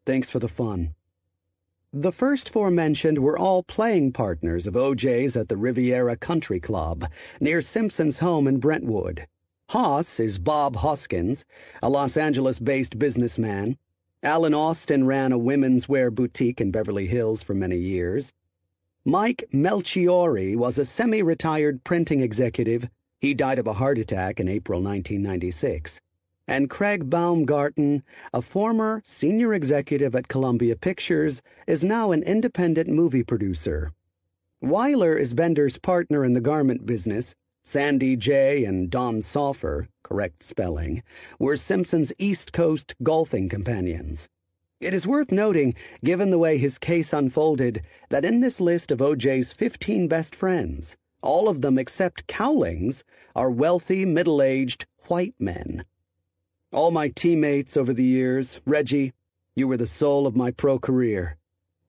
thanks 0.04 0.28
for 0.28 0.38
the 0.38 0.48
fun. 0.48 0.94
The 1.90 2.12
first 2.12 2.50
four 2.50 2.70
mentioned 2.70 3.18
were 3.18 3.38
all 3.38 3.62
playing 3.62 4.12
partners 4.12 4.66
of 4.66 4.74
OJ's 4.74 5.34
at 5.34 5.48
the 5.48 5.56
Riviera 5.56 6.16
Country 6.16 6.60
Club, 6.60 7.10
near 7.40 7.62
Simpson's 7.62 8.18
home 8.18 8.46
in 8.46 8.60
Brentwood. 8.60 9.26
Hoss 9.70 10.20
is 10.20 10.38
Bob 10.38 10.76
Hoskins, 10.76 11.46
a 11.82 11.88
Los 11.88 12.18
Angeles 12.18 12.58
based 12.58 12.98
businessman. 12.98 13.78
Alan 14.22 14.52
Austin 14.52 15.06
ran 15.06 15.32
a 15.32 15.38
women's 15.38 15.88
wear 15.88 16.10
boutique 16.10 16.60
in 16.60 16.70
Beverly 16.70 17.06
Hills 17.06 17.42
for 17.42 17.54
many 17.54 17.78
years. 17.78 18.34
Mike 19.06 19.44
Melchiori 19.54 20.54
was 20.54 20.76
a 20.76 20.84
semi 20.84 21.22
retired 21.22 21.82
printing 21.82 22.20
executive. 22.20 22.90
He 23.20 23.34
died 23.34 23.58
of 23.58 23.66
a 23.66 23.74
heart 23.74 23.98
attack 23.98 24.40
in 24.40 24.48
April 24.48 24.80
1996 24.80 26.00
and 26.50 26.68
Craig 26.68 27.08
Baumgarten, 27.08 28.02
a 28.34 28.42
former 28.42 29.00
senior 29.04 29.54
executive 29.54 30.16
at 30.16 30.26
Columbia 30.26 30.74
Pictures, 30.74 31.42
is 31.68 31.84
now 31.84 32.10
an 32.10 32.24
independent 32.24 32.88
movie 32.88 33.22
producer. 33.22 33.92
Weiler 34.60 35.16
is 35.16 35.32
Bender's 35.32 35.78
partner 35.78 36.24
in 36.24 36.32
the 36.32 36.40
garment 36.40 36.84
business. 36.84 37.36
Sandy 37.62 38.16
J. 38.16 38.64
and 38.64 38.90
Don 38.90 39.22
Soffer, 39.22 39.86
correct 40.02 40.42
spelling, 40.42 41.04
were 41.38 41.56
Simpson's 41.56 42.12
East 42.18 42.52
Coast 42.52 42.96
golfing 43.00 43.48
companions. 43.48 44.28
It 44.80 44.92
is 44.92 45.06
worth 45.06 45.30
noting, 45.30 45.76
given 46.02 46.30
the 46.30 46.38
way 46.38 46.58
his 46.58 46.78
case 46.78 47.12
unfolded, 47.12 47.82
that 48.08 48.24
in 48.24 48.40
this 48.40 48.60
list 48.60 48.90
of 48.90 48.98
OJ's 48.98 49.52
15 49.52 50.08
best 50.08 50.34
friends, 50.34 50.96
all 51.22 51.48
of 51.48 51.60
them 51.60 51.78
except 51.78 52.26
Cowlings 52.26 53.04
are 53.34 53.50
wealthy, 53.50 54.04
middle 54.04 54.42
aged 54.42 54.86
white 55.08 55.34
men. 55.38 55.84
All 56.72 56.90
my 56.90 57.08
teammates 57.08 57.76
over 57.76 57.92
the 57.92 58.04
years, 58.04 58.60
Reggie, 58.64 59.12
you 59.56 59.66
were 59.66 59.76
the 59.76 59.86
soul 59.86 60.26
of 60.26 60.36
my 60.36 60.50
pro 60.50 60.78
career. 60.78 61.36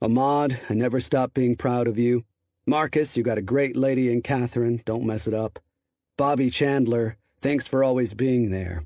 Ahmad, 0.01 0.59
I 0.69 0.73
never 0.73 0.99
stopped 0.99 1.35
being 1.35 1.55
proud 1.55 1.87
of 1.87 1.99
you. 1.99 2.25
Marcus, 2.65 3.15
you 3.15 3.23
got 3.23 3.37
a 3.37 3.43
great 3.43 3.75
lady 3.75 4.11
in 4.11 4.21
Catherine, 4.21 4.81
don't 4.85 5.05
mess 5.05 5.27
it 5.27 5.33
up. 5.33 5.59
Bobby 6.17 6.49
Chandler, 6.49 7.17
thanks 7.39 7.67
for 7.67 7.83
always 7.83 8.13
being 8.13 8.49
there. 8.49 8.85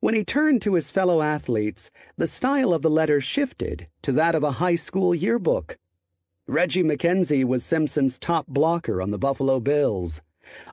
When 0.00 0.14
he 0.14 0.24
turned 0.24 0.62
to 0.62 0.74
his 0.74 0.90
fellow 0.90 1.22
athletes, 1.22 1.90
the 2.16 2.26
style 2.26 2.74
of 2.74 2.82
the 2.82 2.90
letter 2.90 3.20
shifted 3.20 3.88
to 4.02 4.12
that 4.12 4.34
of 4.34 4.42
a 4.42 4.52
high 4.52 4.74
school 4.74 5.14
yearbook. 5.14 5.78
Reggie 6.48 6.82
McKenzie 6.82 7.44
was 7.44 7.64
Simpson's 7.64 8.18
top 8.18 8.48
blocker 8.48 9.00
on 9.00 9.12
the 9.12 9.18
Buffalo 9.18 9.60
Bills. 9.60 10.22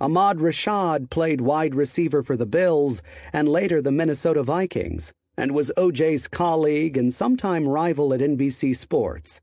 Ahmad 0.01 0.39
Rashad 0.39 1.11
played 1.11 1.41
wide 1.41 1.75
receiver 1.75 2.23
for 2.23 2.35
the 2.35 2.47
Bills 2.47 3.03
and 3.31 3.47
later 3.47 3.79
the 3.79 3.91
Minnesota 3.91 4.41
Vikings, 4.41 5.13
and 5.37 5.51
was 5.51 5.71
OJ's 5.77 6.27
colleague 6.27 6.97
and 6.97 7.13
sometime 7.13 7.67
rival 7.67 8.15
at 8.15 8.19
NBC 8.19 8.75
Sports. 8.75 9.41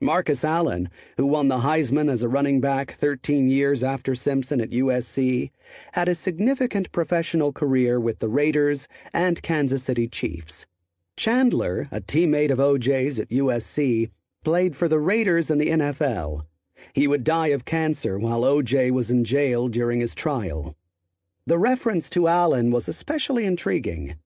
Marcus 0.00 0.44
Allen, 0.44 0.90
who 1.16 1.26
won 1.26 1.48
the 1.48 1.58
Heisman 1.58 2.08
as 2.08 2.22
a 2.22 2.28
running 2.28 2.60
back 2.60 2.92
13 2.92 3.50
years 3.50 3.82
after 3.82 4.14
Simpson 4.14 4.60
at 4.60 4.70
USC, 4.70 5.50
had 5.94 6.08
a 6.08 6.14
significant 6.14 6.92
professional 6.92 7.52
career 7.52 7.98
with 7.98 8.20
the 8.20 8.28
Raiders 8.28 8.86
and 9.12 9.42
Kansas 9.42 9.82
City 9.82 10.06
Chiefs. 10.06 10.66
Chandler, 11.16 11.88
a 11.90 12.00
teammate 12.00 12.52
of 12.52 12.58
OJ's 12.58 13.18
at 13.18 13.30
USC, 13.30 14.10
played 14.44 14.76
for 14.76 14.86
the 14.86 15.00
Raiders 15.00 15.50
in 15.50 15.58
the 15.58 15.70
NFL. 15.70 16.44
He 16.92 17.08
would 17.08 17.24
die 17.24 17.48
of 17.48 17.64
cancer 17.64 18.18
while 18.18 18.42
OJ 18.42 18.90
was 18.90 19.10
in 19.10 19.24
jail 19.24 19.68
during 19.68 20.00
his 20.00 20.14
trial. 20.14 20.76
The 21.46 21.58
reference 21.58 22.08
to 22.10 22.28
Allen 22.28 22.70
was 22.70 22.86
especially 22.88 23.44
intriguing. 23.44 24.16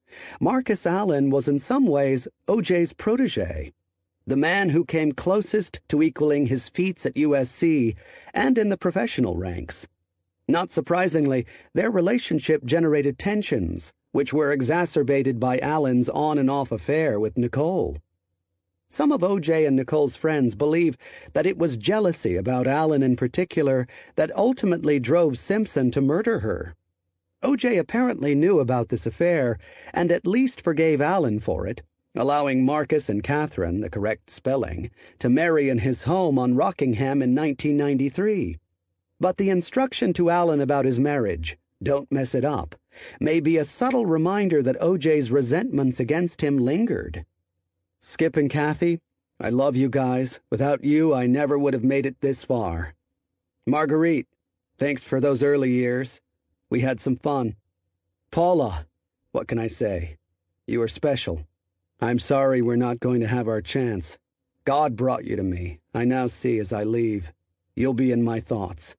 Marcus 0.41 0.87
Allen 0.87 1.31
was 1.31 1.49
in 1.49 1.59
some 1.59 1.87
ways 1.87 2.29
OJ's 2.47 2.93
protege, 2.93 3.73
the 4.27 4.37
man 4.37 4.71
who 4.71 4.85
came 4.85 5.13
closest 5.13 5.81
to 5.89 6.03
equaling 6.03 6.47
his 6.47 6.69
feats 6.69 7.07
at 7.07 7.15
USC 7.15 7.97
and 8.35 8.59
in 8.59 8.69
the 8.69 8.77
professional 8.77 9.37
ranks. 9.37 9.89
Not 10.47 10.71
surprisingly, 10.71 11.47
their 11.75 11.91
relationship 11.91 12.65
generated 12.65 13.19
tensions, 13.19 13.93
which 14.13 14.33
were 14.33 14.53
exacerbated 14.53 15.39
by 15.41 15.59
Allen's 15.59 16.09
on 16.09 16.39
and 16.39 16.51
off 16.51 16.73
affair 16.73 17.19
with 17.19 17.39
Nicole. 17.39 17.99
Some 18.91 19.13
of 19.13 19.21
OJ 19.21 19.67
and 19.67 19.77
Nicole's 19.77 20.17
friends 20.17 20.55
believe 20.55 20.97
that 21.35 21.47
it 21.47 21.59
was 21.59 21.77
jealousy 21.77 22.37
about 22.37 22.67
Allen 22.67 23.03
in 23.03 23.17
particular 23.17 23.87
that 24.17 24.35
ultimately 24.35 24.99
drove 24.99 25.37
Simpson 25.37 25.91
to 25.91 26.01
murder 26.01 26.41
her. 26.41 26.75
OJ 27.43 27.79
apparently 27.79 28.35
knew 28.35 28.59
about 28.59 28.89
this 28.89 29.07
affair 29.07 29.59
and 29.93 30.11
at 30.11 30.27
least 30.27 30.63
forgave 30.63 31.03
Allen 31.03 31.39
for 31.39 31.67
it, 31.67 31.83
allowing 32.15 32.65
Marcus 32.65 33.11
and 33.11 33.23
Catherine, 33.23 33.81
the 33.81 33.91
correct 33.91 34.31
spelling, 34.31 34.91
to 35.19 35.29
marry 35.29 35.69
in 35.69 35.79
his 35.79 36.05
home 36.05 36.39
on 36.39 36.57
Rockingham 36.57 37.21
in 37.21 37.35
1993. 37.35 38.57
But 39.21 39.37
the 39.37 39.51
instruction 39.51 40.15
to 40.15 40.31
Allen 40.31 40.63
about 40.63 40.87
his 40.87 40.99
marriage, 40.99 41.59
don't 41.83 42.11
mess 42.11 42.35
it 42.35 42.45
up, 42.45 42.75
may 43.21 43.39
be 43.39 43.59
a 43.59 43.65
subtle 43.65 44.07
reminder 44.07 44.63
that 44.63 44.81
OJ's 44.81 45.31
resentments 45.31 46.01
against 46.01 46.41
him 46.41 46.57
lingered. 46.57 47.27
Skip 48.01 48.37
and 48.37 48.49
Kathy, 48.49 49.01
I 49.41 49.51
love 49.51 49.75
you 49.75 49.89
guys. 49.89 50.41
Without 50.51 50.85
you, 50.85 51.13
I 51.13 51.27
never 51.27 51.59
would 51.59 51.75
have 51.75 51.83
made 51.83 52.07
it 52.07 52.21
this 52.21 52.45
far. 52.45 52.95
Marguerite, 53.67 54.29
thanks 54.79 55.03
for 55.03 55.21
those 55.21 55.43
early 55.43 55.73
years. 55.73 56.21
We 56.71 56.81
had 56.81 57.01
some 57.01 57.17
fun. 57.17 57.57
Paula, 58.31 58.87
what 59.33 59.49
can 59.49 59.59
I 59.59 59.67
say? 59.67 60.17
You 60.67 60.81
are 60.83 60.89
special. 60.89 61.47
I'm 62.01 62.21
sorry 62.21 62.63
we're 62.63 62.77
not 62.77 63.01
going 63.01 63.21
to 63.21 63.27
have 63.27 63.49
our 63.49 63.61
chance. 63.61 64.17
God 64.65 64.95
brought 64.95 65.25
you 65.25 65.35
to 65.35 65.43
me. 65.43 65.81
I 65.93 66.05
now 66.05 66.29
see 66.29 66.59
as 66.59 66.73
I 66.73 66.85
leave. 66.85 67.33
You'll 67.75 67.95
be 67.95 68.13
in 68.13 68.23
my 68.23 68.39
thoughts. 68.39 68.97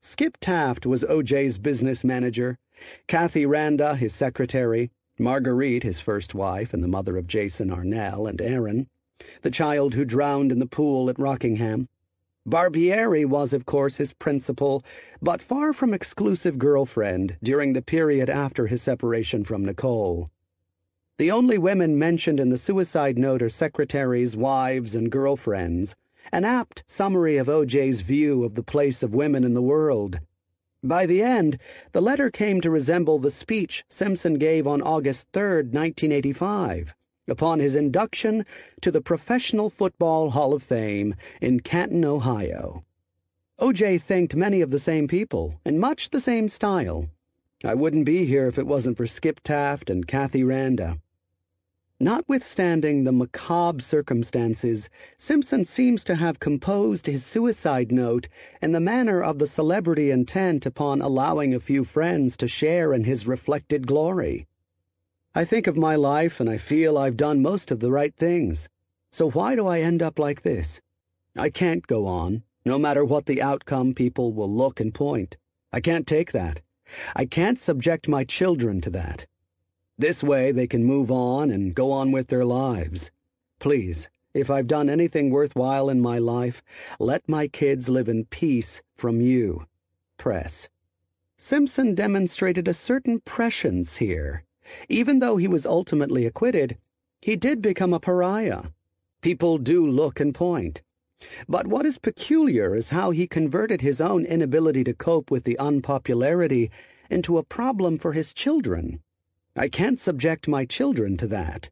Skip 0.00 0.38
Taft 0.40 0.86
was 0.86 1.04
OJ's 1.04 1.58
business 1.58 2.02
manager, 2.02 2.58
Kathy 3.06 3.46
Randa 3.46 3.94
his 3.94 4.12
secretary, 4.12 4.90
Marguerite, 5.18 5.82
his 5.82 6.00
first 6.00 6.34
wife 6.34 6.72
and 6.72 6.82
the 6.82 6.88
mother 6.88 7.16
of 7.16 7.26
Jason 7.26 7.70
Arnelle 7.70 8.28
and 8.28 8.40
Aaron, 8.40 8.88
the 9.42 9.50
child 9.50 9.94
who 9.94 10.04
drowned 10.04 10.50
in 10.50 10.58
the 10.58 10.66
pool 10.66 11.10
at 11.10 11.18
Rockingham. 11.18 11.88
Barbieri 12.46 13.24
was, 13.24 13.52
of 13.52 13.66
course, 13.66 13.98
his 13.98 14.12
principal, 14.14 14.82
but 15.20 15.40
far 15.40 15.72
from 15.72 15.94
exclusive 15.94 16.58
girlfriend 16.58 17.36
during 17.42 17.72
the 17.72 17.82
period 17.82 18.28
after 18.28 18.66
his 18.66 18.82
separation 18.82 19.44
from 19.44 19.64
Nicole. 19.64 20.30
The 21.18 21.30
only 21.30 21.58
women 21.58 21.98
mentioned 21.98 22.40
in 22.40 22.48
the 22.48 22.58
suicide 22.58 23.18
note 23.18 23.42
are 23.42 23.48
secretaries, 23.48 24.36
wives, 24.36 24.94
and 24.94 25.12
girlfriends, 25.12 25.94
an 26.32 26.44
apt 26.44 26.82
summary 26.86 27.36
of 27.36 27.48
O.J.'s 27.48 28.00
view 28.00 28.42
of 28.44 28.54
the 28.54 28.62
place 28.62 29.02
of 29.02 29.14
women 29.14 29.44
in 29.44 29.54
the 29.54 29.62
world. 29.62 30.18
By 30.84 31.06
the 31.06 31.22
end, 31.22 31.58
the 31.92 32.00
letter 32.00 32.28
came 32.28 32.60
to 32.60 32.70
resemble 32.70 33.18
the 33.18 33.30
speech 33.30 33.84
Simpson 33.88 34.34
gave 34.34 34.66
on 34.66 34.82
August 34.82 35.28
3, 35.32 35.42
1985, 35.70 36.94
upon 37.28 37.60
his 37.60 37.76
induction 37.76 38.44
to 38.80 38.90
the 38.90 39.00
Professional 39.00 39.70
Football 39.70 40.30
Hall 40.30 40.52
of 40.52 40.62
Fame 40.62 41.14
in 41.40 41.60
Canton, 41.60 42.04
Ohio. 42.04 42.84
O.J. 43.60 43.98
thanked 43.98 44.34
many 44.34 44.60
of 44.60 44.70
the 44.70 44.80
same 44.80 45.06
people 45.06 45.60
in 45.64 45.78
much 45.78 46.10
the 46.10 46.20
same 46.20 46.48
style. 46.48 47.08
I 47.64 47.74
wouldn't 47.74 48.04
be 48.04 48.24
here 48.24 48.48
if 48.48 48.58
it 48.58 48.66
wasn't 48.66 48.96
for 48.96 49.06
Skip 49.06 49.38
Taft 49.44 49.88
and 49.88 50.08
Kathy 50.08 50.42
Randa. 50.42 50.98
Notwithstanding 52.02 53.04
the 53.04 53.12
macabre 53.12 53.80
circumstances, 53.80 54.90
Simpson 55.16 55.64
seems 55.64 56.02
to 56.02 56.16
have 56.16 56.40
composed 56.40 57.06
his 57.06 57.24
suicide 57.24 57.92
note 57.92 58.26
in 58.60 58.72
the 58.72 58.80
manner 58.80 59.22
of 59.22 59.38
the 59.38 59.46
celebrity 59.46 60.10
intent 60.10 60.66
upon 60.66 61.00
allowing 61.00 61.54
a 61.54 61.60
few 61.60 61.84
friends 61.84 62.36
to 62.38 62.48
share 62.48 62.92
in 62.92 63.04
his 63.04 63.28
reflected 63.28 63.86
glory. 63.86 64.48
I 65.32 65.44
think 65.44 65.68
of 65.68 65.76
my 65.76 65.94
life 65.94 66.40
and 66.40 66.50
I 66.50 66.58
feel 66.58 66.98
I've 66.98 67.16
done 67.16 67.40
most 67.40 67.70
of 67.70 67.78
the 67.78 67.92
right 67.92 68.16
things. 68.16 68.68
So 69.12 69.30
why 69.30 69.54
do 69.54 69.68
I 69.68 69.78
end 69.78 70.02
up 70.02 70.18
like 70.18 70.42
this? 70.42 70.80
I 71.36 71.50
can't 71.50 71.86
go 71.86 72.08
on, 72.08 72.42
no 72.66 72.80
matter 72.80 73.04
what 73.04 73.26
the 73.26 73.40
outcome 73.40 73.94
people 73.94 74.32
will 74.32 74.52
look 74.52 74.80
and 74.80 74.92
point. 74.92 75.36
I 75.72 75.78
can't 75.78 76.08
take 76.08 76.32
that. 76.32 76.62
I 77.14 77.26
can't 77.26 77.60
subject 77.60 78.08
my 78.08 78.24
children 78.24 78.80
to 78.80 78.90
that. 78.90 79.26
This 80.02 80.20
way 80.20 80.50
they 80.50 80.66
can 80.66 80.82
move 80.82 81.12
on 81.12 81.52
and 81.52 81.76
go 81.76 81.92
on 81.92 82.10
with 82.10 82.26
their 82.26 82.44
lives. 82.44 83.12
Please, 83.60 84.10
if 84.34 84.50
I've 84.50 84.66
done 84.66 84.90
anything 84.90 85.30
worthwhile 85.30 85.88
in 85.88 86.00
my 86.00 86.18
life, 86.18 86.60
let 86.98 87.28
my 87.28 87.46
kids 87.46 87.88
live 87.88 88.08
in 88.08 88.24
peace 88.24 88.82
from 88.96 89.20
you. 89.20 89.64
Press. 90.16 90.68
Simpson 91.36 91.94
demonstrated 91.94 92.66
a 92.66 92.74
certain 92.74 93.20
prescience 93.20 93.98
here. 93.98 94.42
Even 94.88 95.20
though 95.20 95.36
he 95.36 95.46
was 95.46 95.64
ultimately 95.64 96.26
acquitted, 96.26 96.78
he 97.20 97.36
did 97.36 97.62
become 97.62 97.94
a 97.94 98.00
pariah. 98.00 98.70
People 99.20 99.56
do 99.56 99.86
look 99.86 100.18
and 100.18 100.34
point. 100.34 100.82
But 101.48 101.68
what 101.68 101.86
is 101.86 101.98
peculiar 101.98 102.74
is 102.74 102.88
how 102.88 103.12
he 103.12 103.28
converted 103.28 103.82
his 103.82 104.00
own 104.00 104.24
inability 104.24 104.82
to 104.82 104.94
cope 104.94 105.30
with 105.30 105.44
the 105.44 105.56
unpopularity 105.60 106.72
into 107.08 107.38
a 107.38 107.44
problem 107.44 107.98
for 107.98 108.14
his 108.14 108.32
children. 108.32 108.98
I 109.54 109.68
can't 109.68 110.00
subject 110.00 110.48
my 110.48 110.64
children 110.64 111.18
to 111.18 111.26
that. 111.28 111.68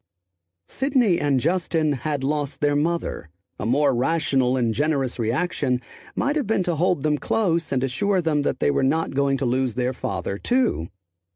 Sydney 0.67 1.19
and 1.19 1.39
Justin 1.39 1.93
had 1.93 2.23
lost 2.23 2.61
their 2.61 2.75
mother. 2.75 3.29
A 3.59 3.65
more 3.65 3.95
rational 3.95 4.55
and 4.55 4.73
generous 4.73 5.17
reaction 5.17 5.81
might 6.15 6.35
have 6.35 6.45
been 6.45 6.63
to 6.63 6.75
hold 6.75 7.01
them 7.01 7.17
close 7.17 7.71
and 7.71 7.83
assure 7.83 8.21
them 8.21 8.43
that 8.43 8.59
they 8.59 8.69
were 8.69 8.83
not 8.83 9.15
going 9.15 9.37
to 9.37 9.45
lose 9.45 9.75
their 9.75 9.93
father, 9.93 10.37
too. 10.37 10.89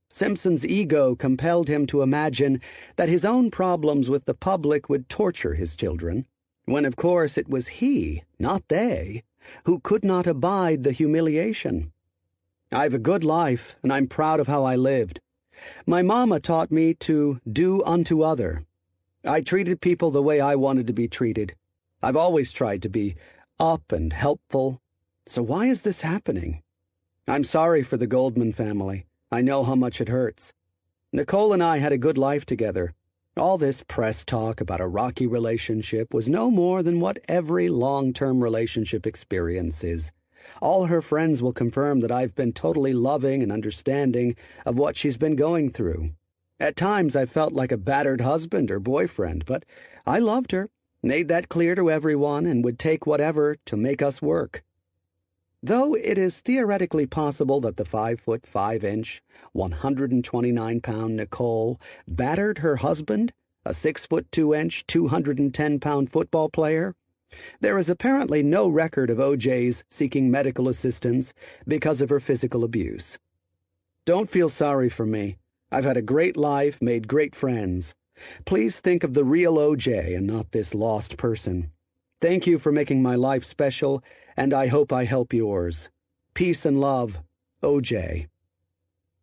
Simpson's 0.09 0.65
ego 0.65 1.15
compelled 1.15 1.67
him 1.67 1.85
to 1.87 2.03
imagine 2.03 2.61
that 2.95 3.09
his 3.09 3.25
own 3.25 3.49
problems 3.49 4.09
with 4.09 4.25
the 4.25 4.33
public 4.33 4.87
would 4.87 5.09
torture 5.09 5.55
his 5.55 5.75
children, 5.75 6.25
when 6.65 6.85
of 6.85 6.95
course 6.95 7.37
it 7.37 7.49
was 7.49 7.79
he, 7.79 8.23
not 8.39 8.67
they, 8.67 9.23
who 9.65 9.79
could 9.79 10.05
not 10.05 10.27
abide 10.27 10.83
the 10.83 10.91
humiliation. 10.91 11.91
I've 12.71 12.93
a 12.93 12.99
good 12.99 13.23
life, 13.23 13.75
and 13.83 13.91
I'm 13.91 14.07
proud 14.07 14.39
of 14.39 14.47
how 14.47 14.63
I 14.63 14.75
lived. 14.75 15.19
My 15.85 16.01
mamma 16.01 16.39
taught 16.39 16.71
me 16.71 16.93
to 16.95 17.39
do 17.51 17.83
unto 17.83 18.23
other. 18.23 18.65
I 19.23 19.41
treated 19.41 19.81
people 19.81 20.11
the 20.11 20.21
way 20.21 20.39
I 20.39 20.55
wanted 20.55 20.87
to 20.87 20.93
be 20.93 21.07
treated. 21.07 21.55
I've 22.01 22.15
always 22.15 22.51
tried 22.51 22.81
to 22.83 22.89
be 22.89 23.15
up 23.59 23.91
and 23.91 24.13
helpful. 24.13 24.81
So 25.25 25.41
why 25.41 25.65
is 25.65 25.81
this 25.81 26.01
happening? 26.01 26.61
I'm 27.27 27.43
sorry 27.43 27.81
for 27.81 27.97
the 27.97 28.05
Goldman 28.05 28.53
family. 28.53 29.07
I 29.31 29.41
know 29.41 29.63
how 29.63 29.75
much 29.75 29.99
it 29.99 30.09
hurts. 30.09 30.53
Nicole 31.11 31.53
and 31.53 31.63
I 31.63 31.77
had 31.77 31.91
a 31.91 31.97
good 31.97 32.17
life 32.17 32.45
together. 32.45 32.93
All 33.37 33.57
this 33.57 33.83
press 33.83 34.23
talk 34.23 34.61
about 34.61 34.79
a 34.79 34.87
rocky 34.87 35.25
relationship 35.25 36.13
was 36.13 36.29
no 36.29 36.51
more 36.51 36.83
than 36.83 36.99
what 36.99 37.19
every 37.27 37.67
long 37.67 38.13
term 38.13 38.43
relationship 38.43 39.07
experience 39.07 39.83
is. 39.83 40.11
All 40.61 40.85
her 40.85 41.01
friends 41.01 41.41
will 41.41 41.53
confirm 41.53 41.99
that 42.01 42.11
I've 42.11 42.35
been 42.35 42.53
totally 42.53 42.93
loving 42.93 43.43
and 43.43 43.51
understanding 43.51 44.35
of 44.65 44.77
what 44.77 44.97
she's 44.97 45.17
been 45.17 45.35
going 45.35 45.69
through. 45.69 46.11
At 46.59 46.75
times 46.75 47.15
I 47.15 47.25
felt 47.25 47.53
like 47.53 47.71
a 47.71 47.77
battered 47.77 48.21
husband 48.21 48.71
or 48.71 48.79
boyfriend, 48.79 49.45
but 49.45 49.65
I 50.05 50.19
loved 50.19 50.51
her, 50.51 50.69
made 51.03 51.27
that 51.27 51.49
clear 51.49 51.75
to 51.75 51.91
everyone, 51.91 52.45
and 52.45 52.63
would 52.63 52.79
take 52.79 53.05
whatever 53.05 53.55
to 53.65 53.75
make 53.75 54.01
us 54.01 54.21
work. 54.21 54.63
Though 55.61 55.95
it 55.95 56.17
is 56.17 56.41
theoretically 56.41 57.07
possible 57.07 57.59
that 57.61 57.77
the 57.77 57.85
five 57.85 58.19
foot 58.19 58.45
five 58.45 58.83
inch, 58.83 59.23
129 59.53 60.79
pound 60.81 61.15
Nicole 61.15 61.81
battered 62.07 62.59
her 62.59 62.75
husband, 62.77 63.33
a 63.65 63.73
six 63.73 64.05
foot 64.05 64.31
two 64.31 64.53
inch, 64.53 64.85
210 64.85 65.79
pound 65.79 66.11
football 66.11 66.49
player, 66.49 66.95
there 67.59 67.77
is 67.77 67.89
apparently 67.89 68.43
no 68.43 68.67
record 68.67 69.09
of 69.09 69.17
OJ's 69.17 69.83
seeking 69.89 70.29
medical 70.31 70.69
assistance 70.69 71.33
because 71.67 72.01
of 72.01 72.09
her 72.09 72.19
physical 72.19 72.63
abuse. 72.63 73.17
Don't 74.05 74.29
feel 74.29 74.49
sorry 74.49 74.89
for 74.89 75.05
me. 75.05 75.37
I've 75.71 75.83
had 75.83 75.97
a 75.97 76.01
great 76.01 76.37
life, 76.37 76.81
made 76.81 77.07
great 77.07 77.35
friends. 77.35 77.95
Please 78.45 78.79
think 78.79 79.03
of 79.03 79.13
the 79.13 79.23
real 79.23 79.55
OJ 79.55 80.15
and 80.15 80.27
not 80.27 80.51
this 80.51 80.73
lost 80.73 81.17
person. 81.17 81.71
Thank 82.21 82.47
you 82.47 82.57
for 82.57 82.71
making 82.71 83.01
my 83.01 83.15
life 83.15 83.43
special, 83.43 84.03
and 84.37 84.53
I 84.53 84.67
hope 84.67 84.93
I 84.93 85.05
help 85.05 85.33
yours. 85.33 85.89
Peace 86.33 86.65
and 86.65 86.79
love, 86.79 87.21
OJ. 87.61 88.27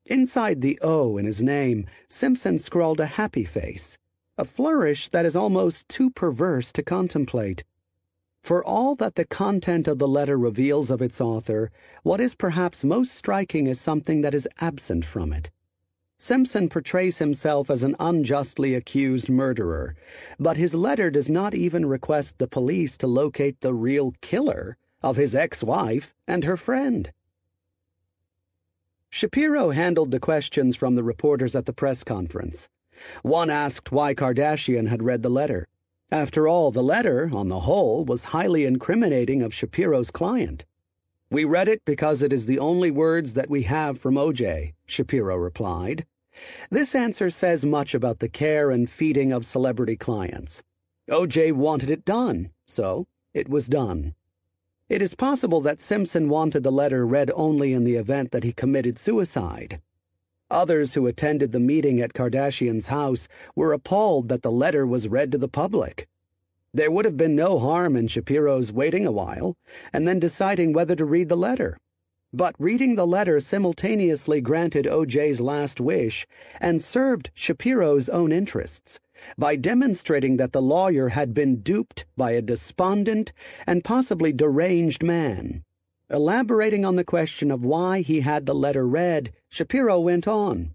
Inside 0.07 0.61
the 0.61 0.79
O 0.83 1.17
in 1.17 1.27
his 1.27 1.43
name, 1.43 1.87
Simpson 2.09 2.59
scrawled 2.59 3.01
a 3.01 3.07
happy 3.07 3.45
face, 3.45 3.99
a 4.37 4.45
flourish 4.45 5.09
that 5.11 5.25
is 5.25 5.37
almost 5.37 5.89
too 5.89 6.11
perverse 6.11 6.73
to 6.73 6.83
contemplate. 6.83 7.65
For 8.43 8.65
all 8.65 8.97
that 8.97 9.15
the 9.15 9.25
content 9.25 9.87
of 9.87 9.99
the 9.99 10.09
letter 10.09 10.37
reveals 10.37 10.91
of 10.91 11.01
its 11.01 11.21
author, 11.21 11.71
what 12.03 12.21
is 12.21 12.35
perhaps 12.35 12.83
most 12.83 13.15
striking 13.15 13.69
is 13.69 13.81
something 13.81 14.21
that 14.23 14.35
is 14.35 14.49
absent 14.61 15.05
from 15.05 15.33
it. 15.33 15.51
Simpson 16.19 16.69
portrays 16.69 17.19
himself 17.19 17.71
as 17.71 17.85
an 17.85 17.95
unjustly 18.01 18.75
accused 18.75 19.29
murderer, 19.29 19.95
but 20.41 20.57
his 20.57 20.75
letter 20.75 21.09
does 21.09 21.31
not 21.31 21.55
even 21.55 21.87
request 21.87 22.39
the 22.39 22.49
police 22.49 22.99
to 22.99 23.07
locate 23.07 23.61
the 23.61 23.75
real 23.75 24.13
killer 24.21 24.77
of 25.03 25.17
his 25.17 25.37
ex 25.37 25.63
wife 25.63 26.13
and 26.27 26.43
her 26.43 26.57
friend. 26.57 27.13
Shapiro 29.09 29.71
handled 29.71 30.11
the 30.11 30.21
questions 30.21 30.75
from 30.75 30.97
the 30.97 31.05
reporters 31.05 31.55
at 31.55 31.67
the 31.67 31.73
press 31.73 32.03
conference. 32.03 32.69
One 33.23 33.51
asked 33.51 33.93
why 33.93 34.15
Kardashian 34.15 34.89
had 34.89 35.03
read 35.03 35.23
the 35.23 35.29
letter. 35.29 35.69
After 36.13 36.47
all, 36.47 36.71
the 36.71 36.83
letter, 36.83 37.31
on 37.33 37.49
the 37.49 37.61
whole, 37.61 38.05
was 38.05 38.25
highly 38.25 38.67
incriminating 38.67 39.41
of 39.41 39.55
Shapiro's 39.55 40.11
client. 40.11 40.67
We 41.31 41.47
read 41.47 41.69
it 41.69 41.87
because 41.87 42.21
it 42.21 42.35
is 42.35 42.45
the 42.45 42.59
only 42.59 42.91
words 42.91 43.33
that 43.33 43.49
we 43.49 43.63
have 43.63 43.99
from 43.99 44.17
OJ, 44.17 44.75
Shapiro 44.85 45.37
replied. 45.37 46.05
This 46.71 46.95
answer 46.95 47.31
says 47.31 47.65
much 47.65 47.95
about 47.95 48.19
the 48.19 48.29
care 48.29 48.71
and 48.71 48.91
feeding 48.91 49.33
of 49.33 49.47
celebrity 49.47 49.97
clients. 49.97 50.63
OJ 51.11 51.53
wanted 51.53 51.91
it 51.91 52.05
done, 52.05 52.51
so 52.67 53.07
it 53.33 53.49
was 53.49 53.67
done. 53.67 54.15
It 54.91 55.01
is 55.01 55.15
possible 55.15 55.63
that 55.63 55.81
Simpson 55.81 56.29
wanted 56.29 56.63
the 56.63 56.71
letter 56.71 57.07
read 57.07 57.31
only 57.35 57.73
in 57.73 57.85
the 57.85 57.97
event 57.97 58.33
that 58.33 58.45
he 58.45 58.53
committed 58.53 58.99
suicide. 58.99 59.81
Others 60.53 60.93
who 60.93 61.07
attended 61.07 61.53
the 61.53 61.59
meeting 61.59 62.01
at 62.03 62.13
Kardashian's 62.13 62.89
house 62.89 63.27
were 63.57 63.73
appalled 63.73 64.29
that 64.29 64.43
the 64.43 64.53
letter 64.53 64.87
was 64.87 65.09
read 65.09 65.33
to 65.33 65.39
the 65.39 65.49
public. 65.49 66.07
There 66.75 66.91
would 66.91 67.07
have 67.07 67.17
been 67.17 67.35
no 67.35 67.59
harm 67.59 67.97
in 67.97 68.07
Shapiro's 68.07 68.71
waiting 68.71 69.07
a 69.07 69.11
while 69.13 69.57
and 69.95 70.07
then 70.07 70.19
deciding 70.19 70.75
whether 70.75 70.95
to 70.95 71.07
read 71.07 71.31
the 71.31 71.37
letter. 71.39 71.79
But 72.35 72.55
reading 72.59 72.97
the 72.97 73.07
letter 73.07 73.41
simultaneously 73.41 74.43
granted 74.43 74.85
OJ's 74.85 75.41
last 75.41 75.81
wish 75.81 76.27
and 76.61 76.83
served 76.83 77.31
Shapiro's 77.33 78.11
own 78.11 78.31
interests 78.31 79.01
by 79.39 79.57
demonstrating 79.57 80.37
that 80.37 80.53
the 80.53 80.63
lawyer 80.63 81.11
had 81.11 81.33
been 81.33 81.63
duped 81.63 82.05
by 82.15 82.33
a 82.33 82.43
despondent 82.43 83.33
and 83.67 83.85
possibly 83.85 84.33
deranged 84.33 85.03
man. 85.03 85.65
Elaborating 86.13 86.85
on 86.85 86.97
the 86.97 87.05
question 87.05 87.51
of 87.51 87.65
why 87.65 88.03
he 88.03 88.21
had 88.21 88.45
the 88.45 88.55
letter 88.55 88.87
read, 88.87 89.33
Shapiro 89.49 89.99
went 89.99 90.29
on. 90.29 90.75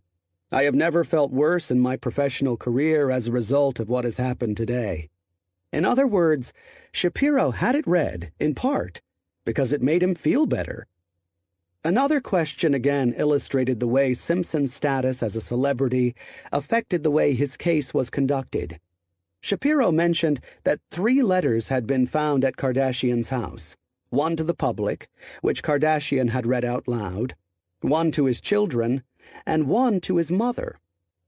I 0.52 0.64
have 0.64 0.74
never 0.74 1.04
felt 1.04 1.32
worse 1.32 1.70
in 1.70 1.80
my 1.80 1.96
professional 1.96 2.58
career 2.58 3.12
as 3.12 3.28
a 3.28 3.32
result 3.32 3.80
of 3.80 3.88
what 3.88 4.04
has 4.04 4.18
happened 4.18 4.58
today. 4.58 5.10
In 5.72 5.86
other 5.86 6.08
words, 6.08 6.54
Shapiro 6.92 7.52
had 7.52 7.76
it 7.76 7.86
read, 7.86 8.32
in 8.40 8.56
part, 8.56 9.04
because 9.46 9.72
it 9.72 9.84
made 9.84 10.02
him 10.02 10.16
feel 10.16 10.48
better. 10.48 10.88
Another 11.84 12.20
question 12.20 12.74
again 12.74 13.14
illustrated 13.16 13.80
the 13.80 13.86
way 13.86 14.16
Simpson's 14.16 14.74
status 14.74 15.22
as 15.22 15.36
a 15.36 15.42
celebrity 15.42 16.16
affected 16.52 17.04
the 17.04 17.12
way 17.12 17.36
his 17.36 17.58
case 17.58 17.94
was 17.94 18.10
conducted. 18.10 18.80
Shapiro 19.42 19.92
mentioned 19.92 20.40
that 20.64 20.80
three 20.90 21.22
letters 21.22 21.68
had 21.68 21.86
been 21.86 22.08
found 22.08 22.44
at 22.44 22.58
Kardashian's 22.58 23.30
house 23.30 23.78
one 24.10 24.36
to 24.36 24.44
the 24.44 24.54
public, 24.54 25.10
which 25.42 25.64
Kardashian 25.64 26.30
had 26.30 26.46
read 26.46 26.66
out 26.66 26.88
loud, 26.88 27.36
one 27.82 28.12
to 28.12 28.26
his 28.26 28.42
children, 28.42 29.04
and 29.46 29.68
one 29.68 30.00
to 30.02 30.18
his 30.18 30.32
mother. 30.32 30.80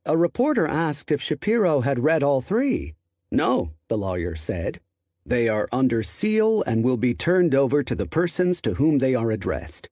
A 0.06 0.18
reporter 0.18 0.68
asked 0.68 1.12
if 1.12 1.22
Shapiro 1.22 1.82
had 1.82 2.00
read 2.00 2.24
all 2.24 2.42
three. 2.42 2.96
No, 3.32 3.74
the 3.90 3.98
lawyer 3.98 4.36
said. 4.36 4.80
They 5.26 5.48
are 5.48 5.70
under 5.72 6.02
seal 6.02 6.64
and 6.64 6.84
will 6.84 6.98
be 6.98 7.14
turned 7.14 7.54
over 7.54 7.84
to 7.84 7.94
the 7.94 8.08
persons 8.08 8.62
to 8.62 8.76
whom 8.76 8.98
they 8.98 9.14
are 9.14 9.30
addressed. 9.30 9.90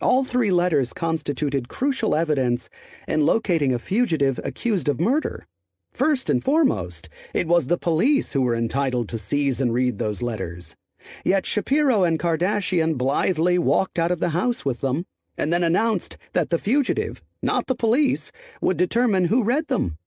All 0.00 0.22
three 0.22 0.50
letters 0.50 0.92
constituted 0.92 1.68
crucial 1.68 2.14
evidence 2.14 2.68
in 3.08 3.24
locating 3.24 3.72
a 3.72 3.78
fugitive 3.78 4.38
accused 4.44 4.88
of 4.88 5.00
murder. 5.00 5.46
First 5.92 6.28
and 6.28 6.42
foremost, 6.42 7.08
it 7.32 7.46
was 7.46 7.68
the 7.68 7.78
police 7.78 8.32
who 8.32 8.42
were 8.42 8.54
entitled 8.54 9.08
to 9.08 9.18
seize 9.18 9.60
and 9.60 9.72
read 9.72 9.98
those 9.98 10.22
letters. 10.22 10.76
Yet 11.24 11.46
Shapiro 11.46 12.04
and 12.04 12.18
Kardashian 12.18 12.96
blithely 12.96 13.58
walked 13.58 13.98
out 13.98 14.10
of 14.10 14.20
the 14.20 14.30
house 14.30 14.64
with 14.64 14.80
them 14.80 15.06
and 15.36 15.52
then 15.52 15.62
announced 15.62 16.16
that 16.32 16.50
the 16.50 16.58
fugitive, 16.58 17.22
not 17.42 17.66
the 17.66 17.74
police, 17.74 18.30
would 18.60 18.76
determine 18.76 19.26
who 19.26 19.42
read 19.42 19.68
them. 19.68 19.98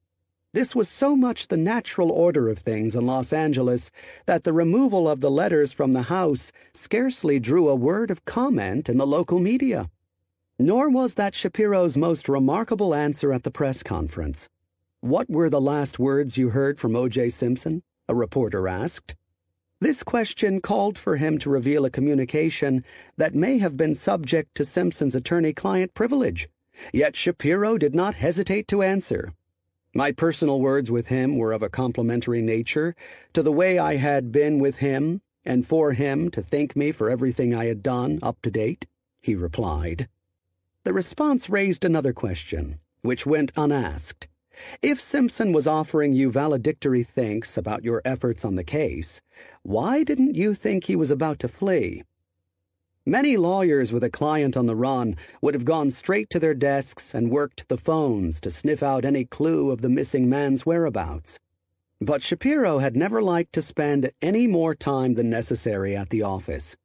This 0.53 0.75
was 0.75 0.89
so 0.89 1.15
much 1.15 1.49
the 1.49 1.57
natural 1.57 2.09
order 2.09 2.49
of 2.49 2.59
things 2.59 2.95
in 2.95 3.05
Los 3.05 3.33
Angeles 3.33 3.91
that 4.25 4.43
the 4.43 4.53
removal 4.53 5.07
of 5.07 5.19
the 5.19 5.29
letters 5.29 5.73
from 5.73 5.91
the 5.91 6.03
house 6.03 6.51
scarcely 6.73 7.39
drew 7.39 7.67
a 7.67 7.75
word 7.75 8.09
of 8.09 8.25
comment 8.25 8.89
in 8.89 8.97
the 8.97 9.05
local 9.05 9.39
media. 9.39 9.89
Nor 10.57 10.89
was 10.89 11.13
that 11.13 11.35
Shapiro's 11.35 11.95
most 11.95 12.27
remarkable 12.27 12.95
answer 12.95 13.31
at 13.33 13.43
the 13.43 13.51
press 13.51 13.83
conference. 13.83 14.49
What 15.01 15.29
were 15.29 15.49
the 15.49 15.61
last 15.61 15.99
words 15.99 16.37
you 16.37 16.49
heard 16.49 16.79
from 16.79 16.95
O.J. 16.95 17.29
Simpson? 17.29 17.83
A 18.07 18.15
reporter 18.15 18.67
asked. 18.67 19.15
This 19.79 20.01
question 20.01 20.59
called 20.59 20.97
for 20.97 21.17
him 21.17 21.37
to 21.37 21.51
reveal 21.51 21.85
a 21.85 21.91
communication 21.91 22.83
that 23.15 23.35
may 23.35 23.59
have 23.59 23.77
been 23.77 23.93
subject 23.93 24.55
to 24.55 24.65
Simpson's 24.65 25.13
attorney 25.13 25.53
client 25.53 25.93
privilege. 25.93 26.49
Yet 26.91 27.15
Shapiro 27.15 27.77
did 27.77 27.93
not 27.93 28.15
hesitate 28.15 28.67
to 28.69 28.81
answer. 28.81 29.33
My 29.93 30.11
personal 30.11 30.59
words 30.59 30.89
with 30.89 31.09
him 31.09 31.37
were 31.37 31.53
of 31.53 31.61
a 31.61 31.69
complimentary 31.69 32.41
nature 32.41 32.95
to 33.33 33.43
the 33.43 33.51
way 33.51 33.77
I 33.77 33.97
had 33.97 34.31
been 34.31 34.57
with 34.57 34.77
him 34.77 35.21
and 35.45 35.65
for 35.65 35.93
him 35.93 36.31
to 36.31 36.41
thank 36.41 36.75
me 36.75 36.91
for 36.91 37.09
everything 37.09 37.53
I 37.53 37.65
had 37.65 37.83
done 37.83 38.17
up 38.23 38.41
to 38.41 38.51
date, 38.51 38.87
he 39.21 39.35
replied. 39.35 40.09
The 40.85 40.93
response 40.93 41.51
raised 41.51 41.85
another 41.85 42.13
question, 42.13 42.79
which 43.01 43.27
went 43.27 43.51
unasked. 43.55 44.27
If 44.81 44.99
Simpson 44.99 45.51
was 45.51 45.67
offering 45.67 46.13
you 46.13 46.31
valedictory 46.31 47.03
thanks 47.03 47.57
about 47.57 47.83
your 47.83 48.01
efforts 48.03 48.43
on 48.43 48.55
the 48.55 48.63
case, 48.63 49.21
why 49.63 50.03
didn't 50.03 50.35
you 50.35 50.53
think 50.53 50.85
he 50.85 50.95
was 50.95 51.11
about 51.11 51.39
to 51.39 51.47
flee? 51.47 52.03
Many 53.05 53.37
lawyers 53.37 53.93
with 53.93 54.03
a 54.03 54.09
client 54.09 54.57
on 54.57 54.65
the 54.65 54.75
run 54.75 55.15
would 55.41 55.53
have 55.53 55.63
gone 55.63 55.91
straight 55.91 56.29
to 56.31 56.39
their 56.39 56.53
desks 56.53 57.13
and 57.13 57.31
worked 57.31 57.69
the 57.69 57.77
phones 57.77 58.41
to 58.41 58.51
sniff 58.51 58.83
out 58.83 59.05
any 59.05 59.23
clue 59.23 59.71
of 59.71 59.81
the 59.81 59.89
missing 59.89 60.27
man's 60.27 60.65
whereabouts. 60.65 61.39
But 62.01 62.21
Shapiro 62.21 62.79
had 62.79 62.95
never 62.95 63.21
liked 63.21 63.53
to 63.53 63.61
spend 63.61 64.11
any 64.21 64.45
more 64.45 64.75
time 64.75 65.13
than 65.13 65.29
necessary 65.29 65.95
at 65.95 66.09
the 66.09 66.21
office. 66.21 66.75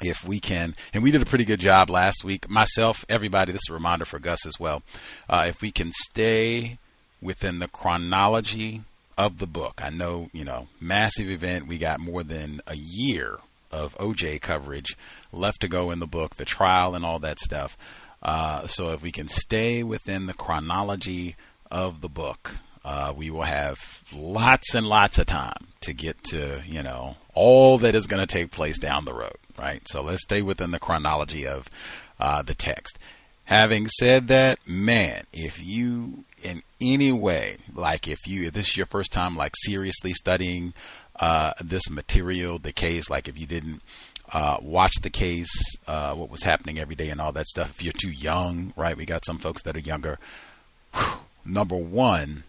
If 0.01 0.27
we 0.27 0.39
can, 0.39 0.73
and 0.91 1.03
we 1.03 1.11
did 1.11 1.21
a 1.21 1.25
pretty 1.25 1.45
good 1.45 1.59
job 1.59 1.89
last 1.89 2.23
week. 2.23 2.49
Myself, 2.49 3.05
everybody, 3.07 3.51
this 3.51 3.61
is 3.67 3.69
a 3.69 3.73
reminder 3.73 4.03
for 4.03 4.17
Gus 4.17 4.45
as 4.45 4.59
well. 4.59 4.81
Uh, 5.29 5.45
if 5.47 5.61
we 5.61 5.71
can 5.71 5.91
stay 6.09 6.79
within 7.21 7.59
the 7.59 7.67
chronology 7.67 8.81
of 9.17 9.37
the 9.37 9.47
book, 9.47 9.81
I 9.83 9.91
know 9.91 10.29
you 10.33 10.43
know 10.43 10.67
massive 10.81 11.29
event. 11.29 11.67
We 11.67 11.77
got 11.77 11.99
more 11.99 12.23
than 12.23 12.59
a 12.65 12.75
year 12.75 13.37
of 13.73 13.97
OJ 13.97 14.39
coverage 14.39 14.95
left 15.31 15.61
to 15.61 15.67
go 15.67 15.91
in 15.91 15.99
the 15.99 16.07
book, 16.07 16.35
the 16.35 16.45
trial, 16.45 16.95
and 16.95 17.03
all 17.03 17.19
that 17.19 17.39
stuff. 17.39 17.75
Uh, 18.21 18.67
so 18.67 18.91
if 18.91 19.01
we 19.01 19.11
can 19.11 19.27
stay 19.27 19.83
within 19.83 20.27
the 20.27 20.33
chronology 20.33 21.35
of 21.69 22.01
the 22.01 22.07
book, 22.07 22.57
uh, 22.85 23.13
we 23.15 23.29
will 23.29 23.43
have 23.43 24.03
lots 24.13 24.75
and 24.75 24.87
lots 24.87 25.17
of 25.17 25.25
time 25.25 25.67
to 25.81 25.93
get 25.93 26.23
to 26.23 26.61
you 26.65 26.83
know 26.83 27.17
all 27.33 27.77
that 27.79 27.95
is 27.95 28.07
going 28.07 28.21
to 28.21 28.27
take 28.31 28.51
place 28.51 28.77
down 28.77 29.05
the 29.05 29.13
road, 29.13 29.37
right? 29.57 29.81
So 29.87 30.01
let's 30.01 30.23
stay 30.23 30.41
within 30.41 30.71
the 30.71 30.79
chronology 30.79 31.47
of 31.47 31.69
uh, 32.19 32.43
the 32.43 32.53
text. 32.53 32.99
Having 33.45 33.87
said 33.87 34.29
that, 34.29 34.59
man, 34.65 35.25
if 35.33 35.61
you 35.61 36.23
in 36.43 36.63
any 36.81 37.11
way, 37.11 37.57
like 37.73 38.07
if 38.07 38.27
you 38.27 38.47
if 38.47 38.53
this 38.53 38.69
is 38.69 38.77
your 38.77 38.85
first 38.85 39.11
time 39.11 39.35
like 39.35 39.53
seriously 39.55 40.13
studying 40.13 40.73
uh, 41.15 41.53
this 41.61 41.89
material, 41.89 42.59
the 42.59 42.73
case, 42.73 43.09
like 43.09 43.27
if 43.27 43.39
you 43.39 43.45
didn't 43.45 43.81
uh, 44.31 44.57
watch 44.61 44.93
the 45.01 45.09
case, 45.09 45.51
uh, 45.87 46.13
what 46.13 46.29
was 46.29 46.43
happening 46.43 46.79
every 46.79 46.95
day, 46.95 47.09
and 47.09 47.21
all 47.21 47.31
that 47.31 47.47
stuff. 47.47 47.69
If 47.71 47.83
you're 47.83 47.93
too 47.93 48.11
young, 48.11 48.73
right? 48.75 48.97
We 48.97 49.05
got 49.05 49.25
some 49.25 49.37
folks 49.37 49.61
that 49.63 49.75
are 49.75 49.79
younger. 49.79 50.19
Whew. 50.93 51.19
Number 51.45 51.75
one, 51.75 52.43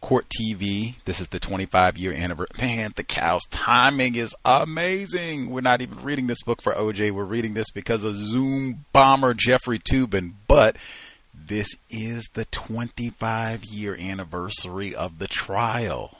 Court 0.00 0.26
TV. 0.28 0.94
This 1.04 1.20
is 1.20 1.28
the 1.28 1.40
25 1.40 1.98
year 1.98 2.12
anniversary. 2.12 2.54
Man, 2.58 2.92
the 2.94 3.02
cow's 3.02 3.42
timing 3.50 4.14
is 4.14 4.36
amazing. 4.44 5.50
We're 5.50 5.62
not 5.62 5.82
even 5.82 6.02
reading 6.02 6.26
this 6.26 6.42
book 6.42 6.62
for 6.62 6.72
OJ. 6.72 7.10
We're 7.10 7.24
reading 7.24 7.54
this 7.54 7.70
because 7.70 8.04
of 8.04 8.14
Zoom 8.14 8.84
bomber 8.92 9.34
Jeffrey 9.34 9.78
Toobin. 9.78 10.34
But 10.46 10.76
this 11.46 11.68
is 11.90 12.28
the 12.34 12.44
25 12.46 13.64
year 13.64 13.94
anniversary 13.94 14.94
of 14.94 15.18
the 15.18 15.28
trial. 15.28 16.18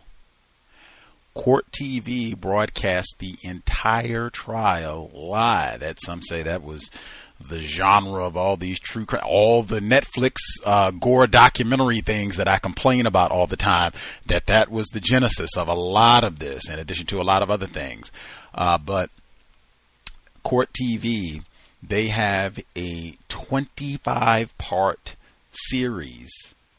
Court 1.34 1.66
TV 1.70 2.34
broadcast 2.36 3.16
the 3.18 3.36
entire 3.42 4.30
trial 4.30 5.10
live. 5.12 5.80
That 5.80 6.00
some 6.00 6.22
say 6.22 6.42
that 6.42 6.62
was 6.62 6.90
the 7.38 7.60
genre 7.60 8.24
of 8.24 8.36
all 8.36 8.56
these 8.56 8.78
true 8.80 9.04
crime, 9.04 9.22
all 9.26 9.62
the 9.62 9.80
Netflix 9.80 10.36
uh, 10.64 10.90
gore 10.92 11.26
documentary 11.26 12.00
things 12.00 12.36
that 12.36 12.48
I 12.48 12.58
complain 12.58 13.04
about 13.04 13.30
all 13.30 13.46
the 13.46 13.56
time. 13.56 13.92
That 14.24 14.46
that 14.46 14.70
was 14.70 14.86
the 14.86 15.00
genesis 15.00 15.50
of 15.56 15.68
a 15.68 15.74
lot 15.74 16.24
of 16.24 16.38
this, 16.38 16.68
in 16.70 16.78
addition 16.78 17.04
to 17.06 17.20
a 17.20 17.22
lot 17.22 17.42
of 17.42 17.50
other 17.50 17.66
things. 17.66 18.10
Uh, 18.54 18.78
but 18.78 19.10
Court 20.42 20.70
TV, 20.72 21.42
they 21.88 22.08
have 22.08 22.58
a 22.76 23.16
25 23.28 24.56
part 24.58 25.16
series 25.50 26.30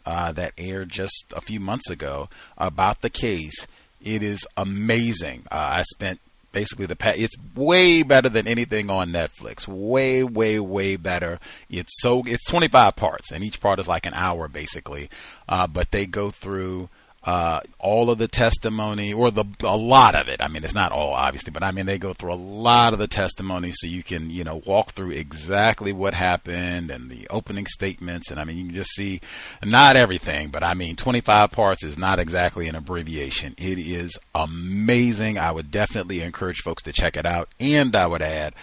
uh, 0.05 0.31
that 0.31 0.53
aired 0.57 0.89
just 0.89 1.33
a 1.35 1.41
few 1.41 1.59
months 1.59 1.89
ago 1.89 2.29
about 2.57 3.01
the 3.01 3.09
case 3.09 3.67
it 4.03 4.23
is 4.23 4.45
amazing. 4.55 5.43
Uh, 5.51 5.55
I 5.55 5.83
spent 5.83 6.19
basically 6.51 6.85
the 6.85 6.97
it's 7.15 7.35
way 7.55 8.03
better 8.03 8.29
than 8.29 8.47
anything 8.47 8.89
on 8.89 9.11
Netflix. 9.11 9.67
Way, 9.67 10.23
way, 10.23 10.59
way 10.59 10.95
better. 10.95 11.39
It's 11.69 11.93
so 12.01 12.23
it's 12.25 12.45
25 12.45 12.95
parts, 12.95 13.31
and 13.31 13.43
each 13.43 13.59
part 13.59 13.79
is 13.79 13.87
like 13.87 14.05
an 14.05 14.13
hour 14.13 14.47
basically. 14.47 15.09
Uh, 15.49 15.67
but 15.67 15.91
they 15.91 16.05
go 16.05 16.31
through 16.31 16.89
uh, 17.27 17.59
all 17.77 18.09
of 18.09 18.17
the 18.17 18.27
testimony, 18.29 19.11
or 19.11 19.31
the 19.31 19.43
a 19.61 19.75
lot 19.75 20.15
of 20.15 20.29
it. 20.29 20.41
I 20.41 20.47
mean, 20.47 20.63
it's 20.63 20.73
not 20.73 20.93
all 20.93 21.11
obviously, 21.11 21.51
but 21.51 21.61
I 21.61 21.71
mean 21.71 21.85
they 21.85 21.97
go 21.97 22.13
through 22.13 22.31
a 22.31 22.35
lot 22.35 22.93
of 22.93 22.99
the 22.99 23.07
testimony, 23.07 23.73
so 23.73 23.85
you 23.85 24.01
can 24.01 24.29
you 24.29 24.45
know 24.45 24.61
walk 24.65 24.93
through 24.93 25.11
exactly 25.11 25.91
what 25.91 26.13
happened 26.13 26.89
and 26.89 27.11
the 27.11 27.27
opening 27.29 27.65
statements, 27.65 28.31
and 28.31 28.39
I 28.39 28.45
mean 28.45 28.57
you 28.57 28.65
can 28.67 28.75
just 28.75 28.95
see 28.95 29.19
not 29.61 29.97
everything, 29.97 30.51
but 30.51 30.63
I 30.63 30.73
mean 30.73 30.95
25 30.95 31.51
parts 31.51 31.83
is 31.83 31.97
not 31.97 32.17
exactly 32.17 32.69
an 32.69 32.75
abbreviation. 32.75 33.55
It 33.57 33.77
is 33.77 34.17
amazing. 34.33 35.37
I 35.37 35.51
would 35.51 35.69
definitely 35.69 36.21
encourage 36.21 36.61
folks 36.63 36.83
to 36.83 36.93
check 36.93 37.17
it 37.17 37.25
out, 37.25 37.49
and 37.59 37.93
I 37.93 38.07
would 38.07 38.21
add. 38.21 38.53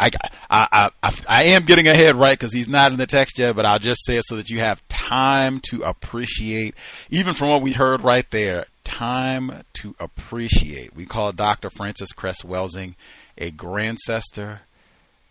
I, 0.00 0.10
I, 0.48 0.90
I, 1.02 1.12
I 1.28 1.44
am 1.44 1.64
getting 1.64 1.86
ahead, 1.86 2.16
right? 2.16 2.38
Because 2.38 2.54
he's 2.54 2.68
not 2.68 2.90
in 2.90 2.98
the 2.98 3.06
text 3.06 3.38
yet, 3.38 3.54
but 3.54 3.66
I'll 3.66 3.78
just 3.78 4.04
say 4.06 4.16
it 4.16 4.24
so 4.26 4.36
that 4.36 4.48
you 4.48 4.60
have 4.60 4.86
time 4.88 5.60
to 5.70 5.82
appreciate, 5.82 6.74
even 7.10 7.34
from 7.34 7.50
what 7.50 7.60
we 7.60 7.72
heard 7.72 8.00
right 8.00 8.28
there, 8.30 8.66
time 8.82 9.62
to 9.74 9.94
appreciate. 10.00 10.96
We 10.96 11.04
call 11.04 11.32
Dr. 11.32 11.68
Frances 11.68 12.12
Cress 12.12 12.42
Welsing 12.42 12.94
a 13.36 13.50
grandcestor. 13.50 14.60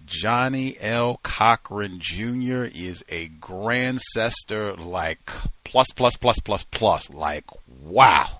Johnnie 0.05 0.75
L. 0.79 1.19
Cochran 1.21 1.99
Jr. 1.99 2.63
is 2.63 3.03
a 3.09 3.27
grandcestor, 3.27 4.83
like 4.83 5.29
plus, 5.63 5.87
plus, 5.91 6.15
plus, 6.15 6.39
plus, 6.39 6.63
plus. 6.63 7.09
Like, 7.11 7.45
wow. 7.83 8.39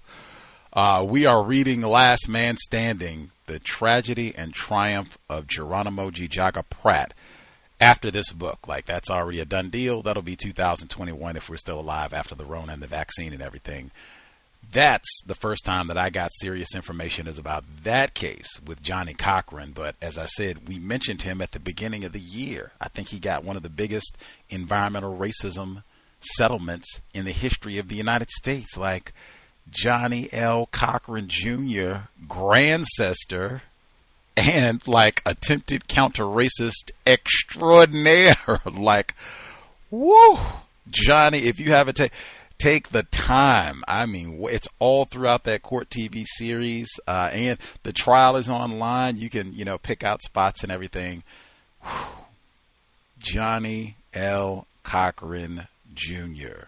Uh, 0.72 1.03
we 1.07 1.26
are 1.26 1.43
reading 1.43 1.82
Last 1.82 2.30
Man 2.30 2.55
Standing 2.55 3.32
the 3.47 3.57
tragedy 3.57 4.36
and 4.36 4.53
triumph 4.53 5.17
of 5.28 5.47
Geronimo 5.47 6.11
Ji-Jaga 6.11 6.63
Pratt 6.70 7.15
after 7.82 8.11
this 8.11 8.32
book. 8.32 8.67
Like 8.67 8.86
that's 8.86 9.09
already 9.09 9.39
a 9.39 9.45
done 9.45 9.72
deal. 9.72 10.03
That'll 10.03 10.22
be 10.22 10.36
2021 10.36 11.36
if 11.36 11.49
we're 11.49 11.57
still 11.57 11.80
alive 11.80 12.13
after 12.13 12.36
the 12.36 12.45
Rona 12.45 12.74
and 12.74 12.84
the 12.84 12.88
vaccine 12.88 13.34
and 13.34 13.41
everything. 13.41 13.89
That's 14.72 15.09
the 15.26 15.34
first 15.34 15.65
time 15.65 15.88
that 15.88 15.97
I 15.97 16.11
got 16.11 16.30
serious 16.36 16.76
information 16.76 17.26
is 17.26 17.39
about 17.39 17.63
that 17.84 18.13
case 18.13 18.59
with 18.63 18.84
Johnnie 18.84 19.15
Cochran. 19.15 19.72
But 19.72 19.95
as 19.99 20.20
I 20.20 20.26
said, 20.26 20.67
we 20.67 20.78
mentioned 20.78 21.24
him 21.24 21.41
at 21.41 21.53
the 21.53 21.59
beginning 21.59 22.03
of 22.03 22.13
the 22.13 22.20
year. 22.20 22.74
I 22.80 22.89
think 22.89 23.07
he 23.07 23.17
got 23.17 23.43
one 23.43 23.57
of 23.57 23.63
the 23.63 23.70
biggest 23.70 24.20
environmental 24.51 25.17
racism 25.17 25.82
settlements 26.20 27.01
in 27.15 27.26
the 27.26 27.32
history 27.32 27.80
of 27.80 27.88
the 27.88 27.95
United 27.95 28.30
States. 28.30 28.78
Like 28.78 29.13
Johnnie 29.72 30.30
L. 30.32 30.67
Cochran 30.72 31.28
Jr., 31.28 32.07
grandcestor, 32.28 33.61
and 34.36 34.86
like 34.88 35.22
attempted 35.26 35.88
counter 35.88 36.24
racist 36.24 36.91
extraordinaire. 37.05 38.61
like, 38.65 39.15
woo! 39.89 40.38
Johnnie, 40.89 41.43
if 41.43 41.59
you 41.59 41.72
haven't 41.72 41.95
taken 41.95 42.17
take 42.59 42.89
the 42.89 43.03
time. 43.03 43.84
I 43.88 44.05
mean, 44.05 44.38
it's 44.43 44.67
all 44.78 45.05
throughout 45.05 45.45
that 45.45 45.63
court 45.63 45.89
TV 45.89 46.26
series, 46.28 46.89
uh, 47.07 47.30
and 47.32 47.57
the 47.84 47.93
trial 47.93 48.36
is 48.36 48.49
online. 48.49 49.17
You 49.17 49.30
can, 49.30 49.53
you 49.53 49.65
know, 49.65 49.78
pick 49.78 50.03
out 50.03 50.22
spots 50.22 50.61
and 50.61 50.72
everything. 50.72 51.24
Whew. 51.82 52.05
Johnnie 53.17 53.95
L. 54.13 54.67
Cochran 54.84 55.67
Jr. 55.93 56.67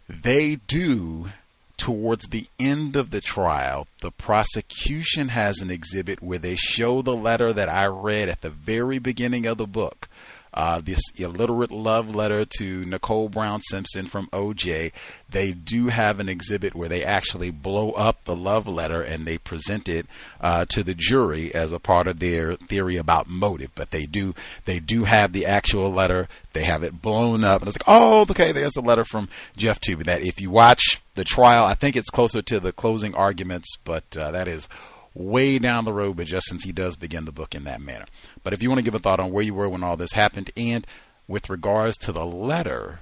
They 0.09 0.55
do, 0.55 1.29
towards 1.77 2.27
the 2.27 2.47
end 2.59 2.97
of 2.97 3.11
the 3.11 3.21
trial, 3.21 3.87
the 4.01 4.11
prosecution 4.11 5.29
has 5.29 5.59
an 5.59 5.71
exhibit 5.71 6.21
where 6.21 6.37
they 6.37 6.55
show 6.55 7.01
the 7.01 7.15
letter 7.15 7.53
that 7.53 7.69
I 7.69 7.85
read 7.85 8.27
at 8.27 8.41
the 8.41 8.49
very 8.49 8.99
beginning 8.99 9.45
of 9.45 9.57
the 9.57 9.67
book 9.67 10.09
uh, 10.53 10.81
this 10.81 11.01
illiterate 11.15 11.71
love 11.71 12.13
letter 12.15 12.45
to 12.57 12.85
Nicole 12.85 13.29
Brown 13.29 13.61
Simpson 13.69 14.05
from 14.05 14.27
OJ. 14.27 14.91
They 15.29 15.51
do 15.51 15.87
have 15.87 16.19
an 16.19 16.27
exhibit 16.27 16.75
where 16.75 16.89
they 16.89 17.03
actually 17.03 17.51
blow 17.51 17.91
up 17.91 18.25
the 18.25 18.35
love 18.35 18.67
letter 18.67 19.01
and 19.01 19.25
they 19.25 19.37
present 19.37 19.87
it 19.87 20.05
uh, 20.41 20.65
to 20.69 20.83
the 20.83 20.93
jury 20.93 21.53
as 21.53 21.71
a 21.71 21.79
part 21.79 22.07
of 22.07 22.19
their 22.19 22.55
theory 22.55 22.97
about 22.97 23.29
motive. 23.29 23.71
But 23.75 23.91
they 23.91 24.05
do 24.05 24.35
they 24.65 24.79
do 24.79 25.05
have 25.05 25.31
the 25.31 25.45
actual 25.45 25.89
letter. 25.91 26.27
They 26.53 26.63
have 26.63 26.83
it 26.83 27.01
blown 27.01 27.45
up, 27.45 27.61
and 27.61 27.69
it's 27.69 27.77
like, 27.77 27.87
oh, 27.87 28.21
okay, 28.29 28.51
there's 28.51 28.73
the 28.73 28.81
letter 28.81 29.05
from 29.05 29.29
Jeff 29.55 29.79
Toobin. 29.79 30.05
That 30.05 30.21
if 30.21 30.41
you 30.41 30.49
watch 30.49 31.01
the 31.15 31.23
trial, 31.23 31.65
I 31.65 31.75
think 31.75 31.95
it's 31.95 32.09
closer 32.09 32.41
to 32.41 32.59
the 32.59 32.73
closing 32.73 33.15
arguments, 33.15 33.77
but 33.85 34.03
uh, 34.17 34.31
that 34.31 34.49
is 34.49 34.67
way 35.13 35.59
down 35.59 35.85
the 35.85 35.93
road, 35.93 36.17
but 36.17 36.27
just 36.27 36.47
since 36.47 36.63
he 36.63 36.71
does 36.71 36.95
begin 36.95 37.25
the 37.25 37.31
book 37.31 37.53
in 37.53 37.63
that 37.65 37.81
manner. 37.81 38.05
But 38.43 38.53
if 38.53 38.63
you 38.63 38.69
want 38.69 38.79
to 38.79 38.83
give 38.83 38.95
a 38.95 38.99
thought 38.99 39.19
on 39.19 39.31
where 39.31 39.43
you 39.43 39.53
were 39.53 39.69
when 39.69 39.83
all 39.83 39.97
this 39.97 40.13
happened, 40.13 40.51
and 40.55 40.85
with 41.27 41.49
regards 41.49 41.97
to 41.97 42.11
the 42.11 42.25
letter, 42.25 43.01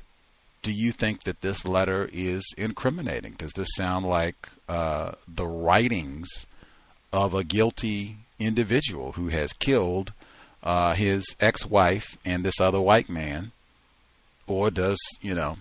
do 0.62 0.72
you 0.72 0.92
think 0.92 1.24
that 1.24 1.42
this 1.42 1.66
letter 1.66 2.10
is 2.12 2.44
incriminating? 2.58 3.34
Does 3.34 3.54
this 3.54 3.70
sound 3.76 4.06
like 4.06 4.50
uh, 4.68 5.14
the 5.28 5.48
writings 5.48 6.28
of 7.14 7.34
a 7.34 7.44
guilty 7.44 8.18
individual 8.40 9.14
who 9.14 9.30
has 9.30 9.54
killed 9.54 10.14
uh, 10.64 10.94
his 10.94 11.36
ex 11.40 11.66
wife 11.66 12.18
and 12.26 12.44
this 12.44 12.60
other 12.60 12.82
white 12.82 13.10
man? 13.10 13.52
Or 14.48 14.72
does, 14.72 14.98
you 15.22 15.36
know, 15.36 15.60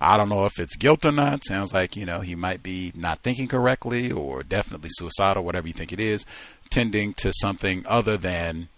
I 0.00 0.16
don't 0.16 0.28
know 0.28 0.46
if 0.46 0.58
it's 0.58 0.76
guilt 0.76 1.04
or 1.04 1.12
not. 1.12 1.44
Sounds 1.44 1.74
like, 1.74 1.96
you 1.96 2.06
know, 2.06 2.20
he 2.20 2.34
might 2.34 2.62
be 2.62 2.92
not 2.94 3.20
thinking 3.20 3.48
correctly 3.48 4.10
or 4.10 4.42
definitely 4.42 4.88
suicidal, 4.92 5.44
whatever 5.44 5.68
you 5.68 5.74
think 5.74 5.92
it 5.92 6.00
is, 6.00 6.24
tending 6.70 7.12
to 7.14 7.32
something 7.40 7.84
other 7.86 8.16
than, 8.16 8.68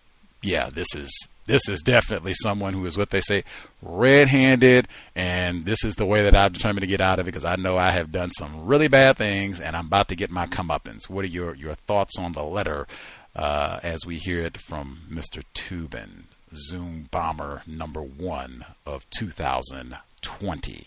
yeah, 0.43 0.69
this 0.71 0.95
is 0.95 1.11
this 1.47 1.69
is 1.69 1.81
definitely 1.81 2.35
someone 2.35 2.73
who 2.73 2.87
is 2.87 2.97
what 2.97 3.11
they 3.11 3.21
say 3.21 3.43
red-handed 3.83 4.87
and 5.17 5.65
this 5.65 5.85
is 5.85 5.97
the 5.97 6.07
way 6.07 6.23
that 6.23 6.37
I've 6.37 6.53
determined 6.53 6.83
to 6.83 6.87
get 6.87 7.01
out 7.01 7.19
of 7.19 7.27
it 7.27 7.33
because 7.33 7.45
I 7.45 7.57
know 7.57 7.77
I 7.77 7.91
have 7.91 8.13
done 8.13 8.31
some 8.31 8.65
really 8.65 8.87
bad 8.87 9.17
things 9.17 9.61
and 9.61 9.77
I'm 9.77 9.87
about 9.87 10.09
to 10.09 10.17
get 10.17 10.31
my 10.31 10.47
comeuppance. 10.47 11.11
What 11.11 11.25
are 11.25 11.29
your 11.29 11.55
your 11.55 11.75
thoughts 11.75 12.17
on 12.19 12.33
the 12.33 12.45
letter 12.45 12.87
uh, 13.35 13.81
as 13.83 14.07
we 14.07 14.19
hear 14.19 14.39
it 14.39 14.61
from 14.61 15.01
Mr. 15.11 15.43
Toobin 15.55 16.25
Zoom 16.55 17.09
bomber 17.11 17.63
number 17.67 18.03
one 18.03 18.65
of 18.87 19.09
2000? 19.11 19.97
20. 20.23 20.87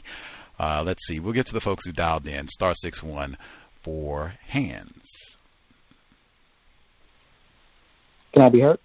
Uh, 0.59 0.83
let's 0.85 1.05
see. 1.07 1.19
We'll 1.19 1.33
get 1.33 1.45
to 1.47 1.53
the 1.53 1.61
folks 1.61 1.85
who 1.85 1.91
dialed 1.91 2.27
in. 2.27 2.47
Star 2.47 2.73
six 2.73 3.03
one 3.03 3.37
for 3.81 4.33
hands. 4.47 5.37
Can 8.33 8.41
I 8.41 8.49
be 8.49 8.61
heard? 8.61 8.79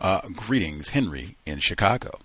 Uh, 0.00 0.20
greetings, 0.28 0.88
Henry 0.88 1.36
in 1.44 1.58
Chicago. 1.58 2.18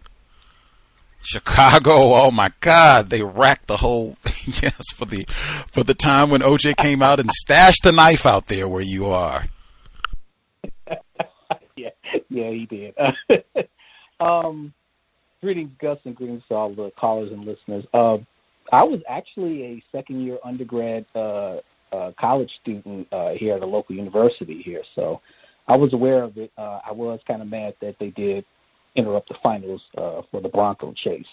Chicago, 1.23 2.14
oh 2.14 2.31
my 2.31 2.51
God, 2.60 3.10
they 3.10 3.23
racked 3.23 3.68
the 3.68 3.77
whole 3.77 4.18
yes 4.61 4.81
for 4.93 5.05
the 5.05 5.23
for 5.72 5.84
the 5.84 5.93
time 5.93 6.30
when 6.30 6.41
OJ 6.41 6.76
came 6.76 7.01
out 7.01 7.19
and 7.19 7.31
stashed 7.31 7.84
the 7.84 7.93
knife 7.93 8.26
out 8.26 8.47
there 8.47 8.68
where 8.68 8.81
you 8.81 9.07
are. 9.07 9.45
yeah, 11.77 11.89
yeah, 12.30 12.49
he 12.49 12.65
did. 12.65 12.93
um, 14.19 14.73
Greetings, 15.44 15.72
Gus, 15.82 15.98
and 16.06 16.15
greetings 16.15 16.41
to 16.48 16.56
all 16.56 16.74
the 16.74 16.90
callers 16.98 17.30
and 17.34 17.44
listeners. 17.44 17.84
Uh, 17.94 18.15
I 18.72 18.86
was 18.86 19.02
actually 19.10 19.64
a 19.64 19.84
second 19.91 20.26
year 20.26 20.38
undergrad 20.41 21.06
uh, 21.14 21.57
uh, 21.91 22.11
college 22.18 22.49
student 22.61 23.10
uh, 23.11 23.32
here 23.32 23.53
at 23.57 23.61
a 23.61 23.65
local 23.65 23.94
university 23.94 24.61
here, 24.64 24.84
so 24.95 25.20
I 25.68 25.76
was 25.76 25.91
aware 25.91 26.24
of 26.24 26.38
it. 26.38 26.49
Uh, 26.57 26.80
I 26.88 26.94
was 26.94 27.20
kind 27.28 27.41
of 27.41 27.49
mad 27.49 27.74
that 27.82 27.98
they 27.99 28.11
did 28.11 28.45
interrupt 28.95 29.28
the 29.28 29.36
finals 29.44 29.82
uh, 29.98 30.22
for 30.32 30.40
the 30.40 30.48
Bronco 30.48 30.94
chase, 30.94 31.26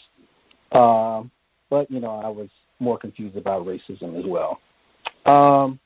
um, 0.73 1.31
but 1.71 1.89
you 1.89 2.01
know 2.01 2.19
I 2.19 2.31
was 2.31 2.49
more 2.81 2.99
confused 2.99 3.37
about 3.37 3.65
racism 3.65 4.19
as 4.19 4.25
well. 4.27 4.59
Um, 5.25 5.79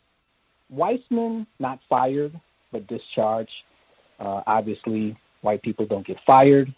Weissman 0.71 1.47
not 1.59 1.79
fired 1.91 2.41
but 2.73 2.87
discharged. 2.87 3.53
obviously, 4.19 5.15
white 5.43 5.61
people 5.61 5.85
don't 5.85 6.07
get 6.07 6.17
fired, 6.27 6.75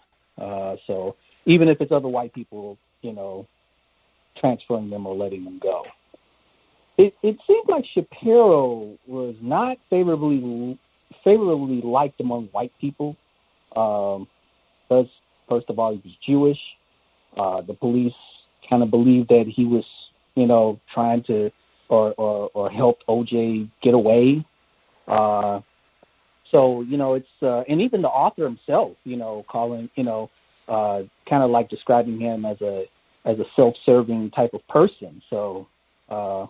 so 0.89 1.15
even 1.47 1.69
if 1.69 1.81
it's 1.81 1.93
other 1.93 2.09
white 2.09 2.35
people, 2.35 2.77
you 3.01 3.13
know, 3.13 3.47
transferring 4.37 4.91
them 4.91 5.07
or 5.07 5.15
letting 5.15 5.45
them 5.45 5.59
go. 5.63 5.85
It 6.99 7.15
it 7.23 7.39
seems 7.47 7.67
like 7.69 7.85
Shapiro 7.95 8.99
was 9.07 9.37
not 9.41 9.79
favorably 9.89 10.79
favorably 11.25 11.81
liked 11.81 12.21
among 12.21 12.47
white 12.47 12.73
people. 12.81 13.17
Um, 13.75 14.29
because 14.89 15.09
first 15.49 15.69
of 15.69 15.79
all, 15.79 15.93
he 15.93 16.01
was 16.05 16.15
Jewish. 16.25 16.61
Uh, 17.37 17.61
the 17.61 17.75
police 17.75 18.15
kind 18.69 18.83
of 18.83 18.91
believed 18.91 19.29
that 19.29 19.47
he 19.47 19.65
was, 19.65 19.85
you 20.35 20.47
know, 20.47 20.81
trying 20.93 21.23
to 21.25 21.51
or 21.89 22.15
or, 22.17 22.51
or 22.55 22.71
helped 22.71 23.07
OJ 23.07 23.69
get 23.83 23.95
away. 23.95 24.45
Uh, 25.07 25.61
so 26.51 26.81
you 26.83 26.97
know, 26.97 27.15
it's 27.15 27.29
uh, 27.43 27.63
and 27.69 27.83
even 27.83 28.03
the 28.03 28.09
author 28.09 28.45
himself, 28.45 28.97
you 29.05 29.17
know, 29.17 29.45
calling, 29.49 29.91
you 29.97 30.05
know, 30.05 30.31
uh, 30.69 31.03
kind 31.29 31.43
of 31.43 31.51
like 31.51 31.69
describing 31.69 32.21
him 32.21 32.45
as 32.45 32.61
a 32.61 32.87
as 33.25 33.39
a 33.39 33.45
self-serving 33.57 34.31
type 34.31 34.55
of 34.55 34.67
person. 34.69 35.21
So 35.31 35.67
uh, 36.09 36.47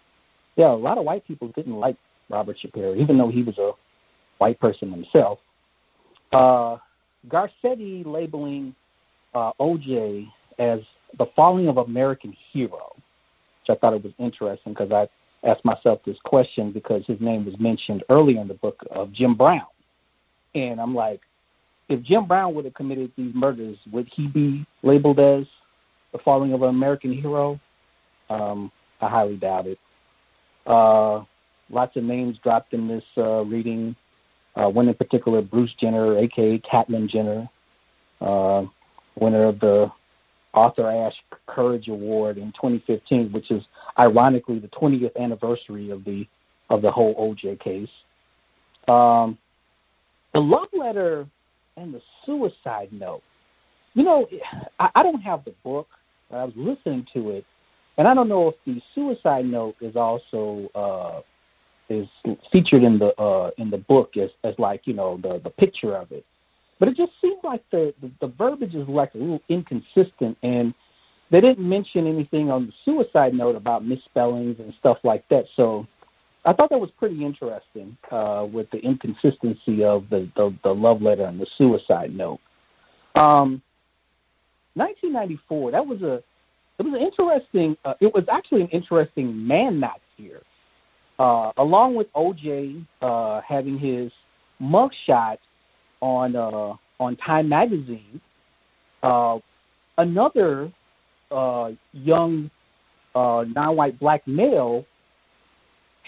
yeah, 0.57 0.73
a 0.73 0.75
lot 0.75 0.99
of 0.99 1.05
white 1.05 1.27
people 1.27 1.49
didn't 1.49 1.79
like 1.79 1.97
Robert 2.29 2.59
Shapiro, 2.61 2.95
even 2.95 3.19
though 3.19 3.31
he 3.31 3.43
was 3.43 3.57
a 3.59 3.73
white 4.39 4.61
person 4.61 4.91
himself. 4.91 5.39
Uh, 6.33 6.79
Garcetti 7.29 8.05
labeling 8.05 8.75
uh, 9.35 9.53
OJ 9.61 10.29
as 10.59 10.81
the 11.19 11.27
falling 11.35 11.69
of 11.69 11.77
American 11.77 12.35
hero, 12.53 12.93
which 12.97 13.77
I 13.77 13.79
thought 13.79 13.95
it 13.95 14.03
was 14.03 14.13
interesting 14.19 14.73
because 14.73 14.93
I 14.93 15.09
asked 15.47 15.65
myself 15.65 16.01
this 16.05 16.17
question 16.25 16.73
because 16.73 17.05
his 17.07 17.21
name 17.21 17.45
was 17.45 17.59
mentioned 17.59 18.03
earlier 18.09 18.41
in 18.41 18.49
the 18.49 18.55
book 18.55 18.83
of 18.91 19.13
Jim 19.13 19.35
Brown. 19.35 19.67
And 20.55 20.81
I'm 20.81 20.95
like, 20.95 21.21
if 21.89 22.03
Jim 22.03 22.27
Brown 22.27 22.55
would 22.55 22.65
have 22.65 22.75
committed 22.75 23.13
these 23.17 23.35
murders, 23.35 23.77
would 23.93 24.09
he 24.15 24.27
be 24.27 24.67
labeled 24.83 25.19
as 25.19 25.45
the 26.13 26.19
falling 26.25 26.53
of 26.53 26.63
an 26.63 26.69
American 26.69 27.13
hero? 27.13 27.61
Um, 28.29 28.73
I 29.01 29.09
highly 29.09 29.37
doubt 29.37 29.67
it. 29.67 29.79
Uh, 30.67 31.25
lots 31.71 31.97
of 31.97 32.03
names 32.03 32.37
dropped 32.43 32.73
in 32.73 32.89
this 32.89 33.05
uh, 33.17 33.43
reading. 33.45 33.95
Uh, 34.57 34.69
one 34.69 34.89
in 34.89 34.95
particular, 34.95 35.43
Bruce 35.43 35.71
Jenner, 35.81 36.19
aka 36.19 36.59
Caitlyn 36.59 37.09
Jenner, 37.09 37.49
uh, 38.21 38.65
winner 39.21 39.45
of 39.45 39.61
the 39.61 39.91
Arthur 40.55 40.91
Ashe 40.91 41.15
Courage 41.47 41.89
Award 41.89 42.39
in 42.39 42.53
2015, 42.53 43.31
which 43.31 43.51
is 43.51 43.63
ironically 43.99 44.59
the 44.59 44.69
20th 44.69 45.15
anniversary 45.17 45.91
of 45.91 46.05
the 46.05 46.27
of 46.69 46.83
the 46.83 46.91
whole 46.91 47.15
OJ 47.15 47.61
case. 47.61 47.89
Um, 48.89 49.39
the 50.35 50.41
love 50.41 50.69
letter 50.73 51.27
and 51.77 51.95
the 51.95 52.01
suicide 52.25 52.89
note. 52.93 53.23
You 53.95 54.05
know, 54.05 54.27
I, 54.79 54.91
I 54.95 55.03
don't 55.03 55.23
have 55.23 55.45
the 55.45 55.55
book. 55.65 55.89
but 56.31 56.39
I 56.39 56.45
was 56.45 56.55
listening 56.57 57.07
to 57.15 57.31
it, 57.31 57.45
and 57.99 58.07
I 58.07 58.15
don't 58.15 58.29
know 58.29 58.49
if 58.49 58.55
the 58.67 58.81
suicide 58.95 59.47
note 59.47 59.77
is 59.81 59.97
also 59.97 60.71
uh, 60.75 61.21
is 61.89 62.09
featured 62.53 62.83
in 62.83 62.99
the 62.99 63.15
uh, 63.21 63.51
in 63.59 63.71
the 63.71 63.79
book 63.79 64.17
as 64.17 64.31
as 64.45 64.55
like 64.59 64.87
you 64.87 64.95
know 64.95 65.19
the 65.23 65.41
the 65.43 65.51
picture 65.51 65.97
of 65.97 66.13
it. 66.13 66.25
But 66.79 66.89
it 66.89 66.97
just 66.97 67.13
seems 67.23 67.39
like 67.43 67.63
the, 67.71 67.95
the, 68.03 68.11
the 68.21 68.27
verbiage 68.27 68.75
is 68.75 68.87
like 68.87 69.15
a 69.15 69.19
little 69.19 69.43
inconsistent, 69.49 70.37
and 70.43 70.75
they 71.31 71.41
didn't 71.41 71.67
mention 71.67 72.07
anything 72.07 72.51
on 72.51 72.67
the 72.67 72.73
suicide 72.85 73.35
note 73.35 73.57
about 73.57 73.85
misspellings 73.85 74.59
and 74.61 74.75
stuff 74.79 74.99
like 75.03 75.27
that. 75.31 75.47
So 75.57 75.87
I 76.47 76.53
thought 76.53 76.71
that 76.71 76.79
was 76.79 76.91
pretty 76.97 77.25
interesting 77.25 77.97
uh, 78.11 78.47
with 78.51 78.71
the 78.71 78.79
inconsistency 78.79 79.83
of 79.83 80.09
the, 80.09 80.31
the, 80.37 80.55
the 80.63 80.71
love 80.71 81.03
letter 81.03 81.25
and 81.25 81.41
the 81.41 81.47
suicide 81.59 82.15
note. 82.15 82.39
Um, 83.17 83.63
1994, 84.75 85.73
that 85.73 85.87
was 85.87 86.03
a 86.03 86.23
it 86.79 86.83
was 86.83 86.95
an 86.95 87.01
interesting. 87.01 87.77
Uh, 87.85 87.95
it 88.01 88.15
was 88.15 88.25
actually 88.31 88.61
an 88.61 88.69
interesting 88.69 89.47
man 89.47 89.81
night 89.81 90.03
year, 90.19 90.43
uh, 91.19 91.51
along 91.57 91.95
with 91.95 92.13
OJ 92.13 92.85
uh, 93.01 93.41
having 93.41 93.79
his 93.79 94.13
mugshot 94.61 95.39
on 96.01 96.37
uh, 96.37 96.75
on 97.01 97.17
Time 97.17 97.49
Magazine. 97.49 98.21
Uh, 99.03 99.39
another 99.97 100.71
uh, 101.31 101.71
young 101.93 102.51
uh, 103.15 103.45
non-white 103.49 103.99
black 103.99 104.27
male 104.29 104.85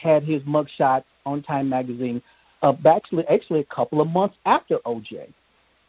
had 0.01 0.23
his 0.23 0.43
mugshot 0.43 1.05
on 1.27 1.43
Time 1.43 1.69
Magazine 1.69 2.23
uh, 2.63 2.73
actually 2.87 3.25
actually 3.29 3.61
a 3.61 3.75
couple 3.75 4.01
of 4.01 4.09
months 4.09 4.37
after 4.45 4.79
OJ, 4.87 5.33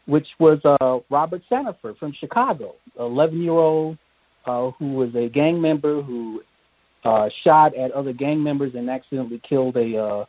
which 0.06 0.26
was 0.38 0.60
uh, 0.64 0.98
Robert 1.10 1.42
Sandifer 1.50 1.96
from 1.98 2.12
Chicago, 2.12 2.74
11 2.98 3.42
year 3.42 3.52
old 3.52 3.98
uh, 4.46 4.70
who 4.78 4.92
was 4.94 5.14
a 5.14 5.28
gang 5.28 5.60
member 5.60 6.02
who 6.02 6.42
uh, 7.04 7.28
shot 7.44 7.74
at 7.74 7.90
other 7.92 8.12
gang 8.12 8.42
members 8.42 8.74
and 8.74 8.88
accidentally 8.90 9.40
killed 9.48 9.76
a 9.76 9.96
uh, 9.96 10.24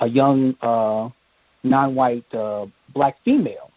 a 0.00 0.08
young 0.08 0.54
uh, 0.60 1.08
non-white 1.62 2.34
uh, 2.34 2.66
black 2.92 3.16
female, 3.24 3.70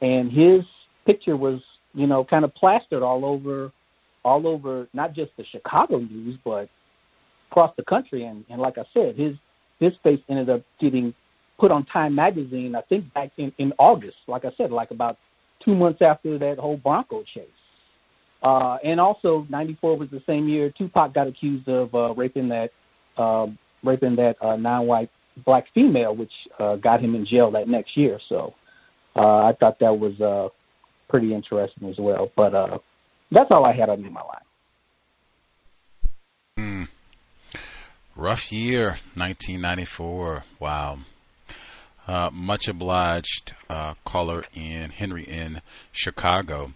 and 0.00 0.32
his 0.32 0.62
picture 1.04 1.36
was, 1.36 1.60
you 1.94 2.06
know, 2.06 2.24
kind 2.24 2.44
of 2.44 2.54
plastered 2.54 3.02
all 3.02 3.24
over, 3.24 3.70
all 4.24 4.46
over 4.46 4.88
not 4.92 5.14
just 5.14 5.30
the 5.36 5.44
Chicago 5.44 5.98
news, 5.98 6.38
but 6.44 6.68
across 7.52 7.74
the 7.76 7.84
country. 7.84 8.24
And, 8.24 8.44
and 8.50 8.60
like 8.60 8.78
I 8.78 8.84
said, 8.94 9.16
his 9.16 9.34
his 9.78 9.92
face 10.02 10.20
ended 10.28 10.48
up 10.48 10.62
getting 10.80 11.12
put 11.58 11.70
on 11.70 11.84
Time 11.86 12.14
Magazine. 12.14 12.74
I 12.74 12.80
think 12.82 13.12
back 13.12 13.30
in 13.36 13.52
in 13.58 13.72
August. 13.78 14.16
Like 14.26 14.44
I 14.44 14.52
said, 14.56 14.70
like 14.70 14.90
about 14.90 15.18
two 15.64 15.74
months 15.74 16.00
after 16.02 16.38
that 16.38 16.58
whole 16.58 16.76
Bronco 16.76 17.22
chase. 17.34 17.46
Uh, 18.42 18.78
and 18.82 18.98
also, 18.98 19.46
'94 19.50 19.96
was 19.96 20.08
the 20.10 20.22
same 20.26 20.48
year 20.48 20.72
Tupac 20.76 21.14
got 21.14 21.28
accused 21.28 21.68
of 21.68 21.94
uh, 21.94 22.14
raping 22.14 22.48
that 22.48 22.70
uh, 23.16 23.46
raping 23.84 24.16
that 24.16 24.36
uh, 24.40 24.56
non-white 24.56 25.10
black 25.44 25.66
female, 25.74 26.14
which 26.16 26.32
uh, 26.58 26.76
got 26.76 27.00
him 27.00 27.14
in 27.14 27.26
jail 27.26 27.50
that 27.50 27.68
next 27.68 27.96
year. 27.96 28.18
So 28.28 28.54
uh, 29.14 29.44
I 29.44 29.52
thought 29.58 29.78
that 29.80 29.96
was 29.96 30.20
uh, 30.20 30.48
pretty 31.08 31.34
interesting 31.34 31.88
as 31.88 31.96
well. 31.98 32.30
But 32.36 32.54
uh, 32.54 32.78
that's 33.30 33.50
all 33.50 33.64
I 33.66 33.72
had 33.72 33.88
on 33.88 34.04
in 34.04 34.12
my 34.12 34.22
line. 34.22 34.51
Rough 38.14 38.52
year, 38.52 38.98
1994. 39.14 40.44
Wow. 40.60 40.98
Uh, 42.06 42.30
much 42.32 42.68
obliged, 42.68 43.54
uh, 43.70 43.94
caller 44.04 44.44
in 44.54 44.90
Henry 44.90 45.22
in 45.22 45.62
Chicago. 45.92 46.74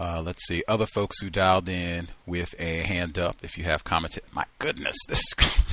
Uh, 0.00 0.22
let's 0.24 0.46
see 0.46 0.62
other 0.68 0.86
folks 0.86 1.20
who 1.20 1.30
dialed 1.30 1.68
in 1.68 2.08
with 2.26 2.54
a 2.58 2.82
hand 2.82 3.18
up. 3.18 3.36
If 3.42 3.58
you 3.58 3.64
have 3.64 3.82
commented, 3.82 4.22
my 4.32 4.44
goodness, 4.58 4.96
this 5.08 5.22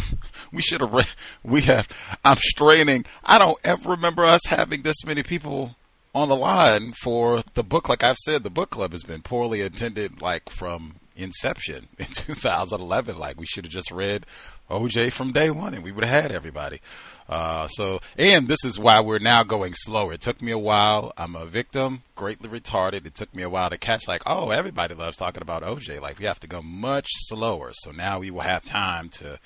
we 0.52 0.62
should 0.62 0.82
have. 0.82 1.16
We 1.44 1.62
have. 1.62 1.88
I'm 2.24 2.38
straining. 2.38 3.06
I 3.24 3.38
don't 3.38 3.60
ever 3.64 3.92
remember 3.92 4.24
us 4.24 4.42
having 4.48 4.82
this 4.82 5.06
many 5.06 5.22
people 5.24 5.76
on 6.16 6.30
the 6.30 6.36
line 6.36 6.94
for 7.04 7.44
the 7.54 7.64
book. 7.64 7.90
Like 7.90 8.04
I've 8.04 8.18
said, 8.18 8.44
the 8.44 8.50
book 8.50 8.72
club 8.72 8.94
has 8.94 9.04
been 9.04 9.22
poorly 9.22 9.62
attended, 9.62 10.22
like 10.22 10.50
from 10.50 10.96
inception 11.16 11.88
in 11.98 12.06
2011. 12.06 13.18
Like 13.18 13.40
we 13.40 13.46
should 13.46 13.66
have 13.66 13.74
just 13.74 13.92
read 13.92 14.26
OJ 14.70 15.12
from 15.12 15.32
day 15.32 15.50
one, 15.50 15.74
and 15.74 15.84
we 15.84 15.92
would 15.92 16.04
have 16.04 16.24
had 16.24 16.32
everybody. 16.32 16.82
Uh, 17.28 17.68
so, 17.68 18.00
and 18.18 18.48
this 18.48 18.64
is 18.64 18.78
why 18.78 19.00
we're 19.00 19.20
now 19.20 19.44
going 19.44 19.74
slower. 19.74 20.14
It 20.14 20.22
took 20.22 20.42
me 20.42 20.52
a 20.52 20.58
while. 20.58 21.12
I'm 21.18 21.36
a 21.36 21.46
victim, 21.46 22.04
greatly 22.14 22.50
retarded. 22.50 23.06
It 23.06 23.16
took 23.16 23.34
me 23.36 23.44
a 23.44 23.50
while 23.50 23.70
to 23.70 23.78
catch, 23.78 24.08
like, 24.08 24.22
oh, 24.28 24.52
everybody 24.52 24.94
loves 24.94 25.18
talking 25.18 25.42
about 25.42 25.64
OJ. 25.64 26.02
Like, 26.02 26.20
we 26.20 26.26
have 26.26 26.40
to 26.42 26.48
go 26.48 26.62
much 26.62 27.08
slower. 27.12 27.72
So 27.74 27.92
now 27.92 28.20
we 28.20 28.30
will 28.30 28.42
have 28.42 28.64
time 28.64 29.10
to, 29.10 29.40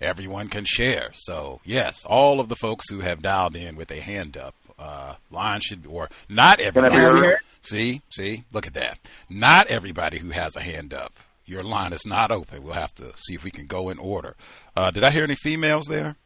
everyone 0.00 0.48
can 0.48 0.64
share. 0.64 1.10
So, 1.14 1.60
yes, 1.64 2.04
all 2.04 2.40
of 2.40 2.48
the 2.48 2.56
folks 2.56 2.88
who 2.90 3.00
have 3.00 3.22
dialed 3.22 3.54
in 3.54 3.76
with 3.76 3.92
a 3.92 4.00
hand 4.00 4.36
up, 4.36 4.54
uh, 4.78 5.14
line 5.30 5.60
should 5.60 5.82
be, 5.82 5.88
or 5.88 6.08
not 6.28 6.60
everybody. 6.60 7.36
See, 7.62 8.02
see, 8.10 8.44
look 8.52 8.66
at 8.66 8.74
that. 8.74 8.98
Not 9.30 9.68
everybody 9.68 10.18
who 10.18 10.30
has 10.30 10.56
a 10.56 10.60
hand 10.60 10.92
up. 10.92 11.14
Your 11.44 11.62
line 11.62 11.92
is 11.92 12.04
not 12.04 12.30
open. 12.30 12.62
We'll 12.62 12.74
have 12.74 12.94
to 12.96 13.12
see 13.16 13.34
if 13.34 13.44
we 13.44 13.50
can 13.50 13.66
go 13.66 13.88
in 13.88 13.98
order. 13.98 14.36
Uh, 14.76 14.90
did 14.90 15.04
I 15.04 15.10
hear 15.10 15.24
any 15.24 15.34
females 15.34 15.86
there? 15.86 16.16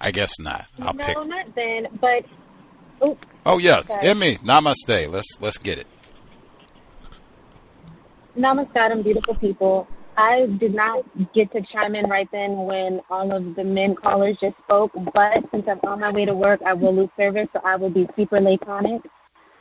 I 0.00 0.10
guess 0.10 0.38
not. 0.38 0.66
I'll 0.80 0.92
no, 0.94 1.04
pick. 1.04 1.16
not 1.16 1.54
then. 1.54 1.88
But 2.00 2.24
oh, 3.00 3.16
oh 3.46 3.58
yes. 3.58 3.86
Emmy, 3.88 4.36
namaste. 4.38 5.08
Let's 5.08 5.26
let's 5.40 5.58
get 5.58 5.78
it. 5.78 5.86
Namaskaram, 8.36 9.02
beautiful 9.02 9.34
people. 9.36 9.88
I 10.16 10.46
did 10.60 10.74
not 10.74 11.04
get 11.34 11.52
to 11.52 11.60
chime 11.72 11.94
in 11.94 12.08
right 12.08 12.28
then 12.30 12.64
when 12.66 13.00
all 13.10 13.34
of 13.34 13.56
the 13.56 13.64
men 13.64 13.96
callers 13.96 14.36
just 14.40 14.56
spoke, 14.64 14.92
but 15.12 15.38
since 15.50 15.64
I'm 15.68 15.80
on 15.88 16.00
my 16.00 16.12
way 16.12 16.24
to 16.24 16.34
work, 16.34 16.60
I 16.64 16.72
will 16.72 16.94
lose 16.94 17.08
service, 17.16 17.48
so 17.52 17.60
I 17.64 17.76
will 17.76 17.90
be 17.90 18.06
super 18.16 18.40
late 18.40 18.60
laconic. 18.60 19.02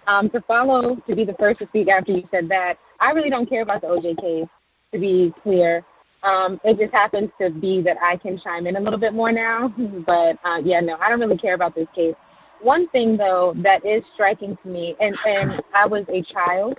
Um, 0.06 0.30
to 0.32 0.42
follow, 0.42 0.98
to 1.08 1.16
be 1.16 1.26
the 1.26 1.36
first 1.40 1.60
to 1.60 1.68
speak 1.68 1.88
after 1.88 2.12
you 2.12 2.24
said 2.30 2.50
that, 2.50 2.76
I 3.00 3.12
really 3.12 3.30
don't 3.30 3.50
care 3.50 3.62
about 3.62 3.82
the 3.82 3.88
OJ 3.88 4.20
case, 4.22 4.50
to 4.94 5.00
be 5.00 5.34
clear. 5.42 5.84
Um, 6.24 6.60
it 6.64 6.78
just 6.78 6.94
happens 6.94 7.30
to 7.42 7.50
be 7.50 7.82
that 7.82 7.98
I 8.02 8.18
can 8.18 8.40
chime 8.44 8.68
in 8.68 8.76
a 8.76 8.80
little 8.80 9.00
bit 9.00 9.14
more 9.14 9.32
now. 9.32 9.74
But 10.06 10.38
uh, 10.46 10.60
yeah, 10.64 10.80
no, 10.82 10.98
I 10.98 11.10
don't 11.10 11.20
really 11.20 11.38
care 11.38 11.56
about 11.56 11.76
this 11.76 11.88
case. 11.96 12.16
one 12.62 12.88
thing 12.90 13.18
though 13.18 13.54
that 13.64 13.86
is 13.86 14.04
striking 14.14 14.58
to 14.64 14.70
me, 14.70 14.96
and 15.00 15.16
and 15.26 15.62
I 15.74 15.86
was 15.86 16.06
a 16.10 16.22
child 16.34 16.78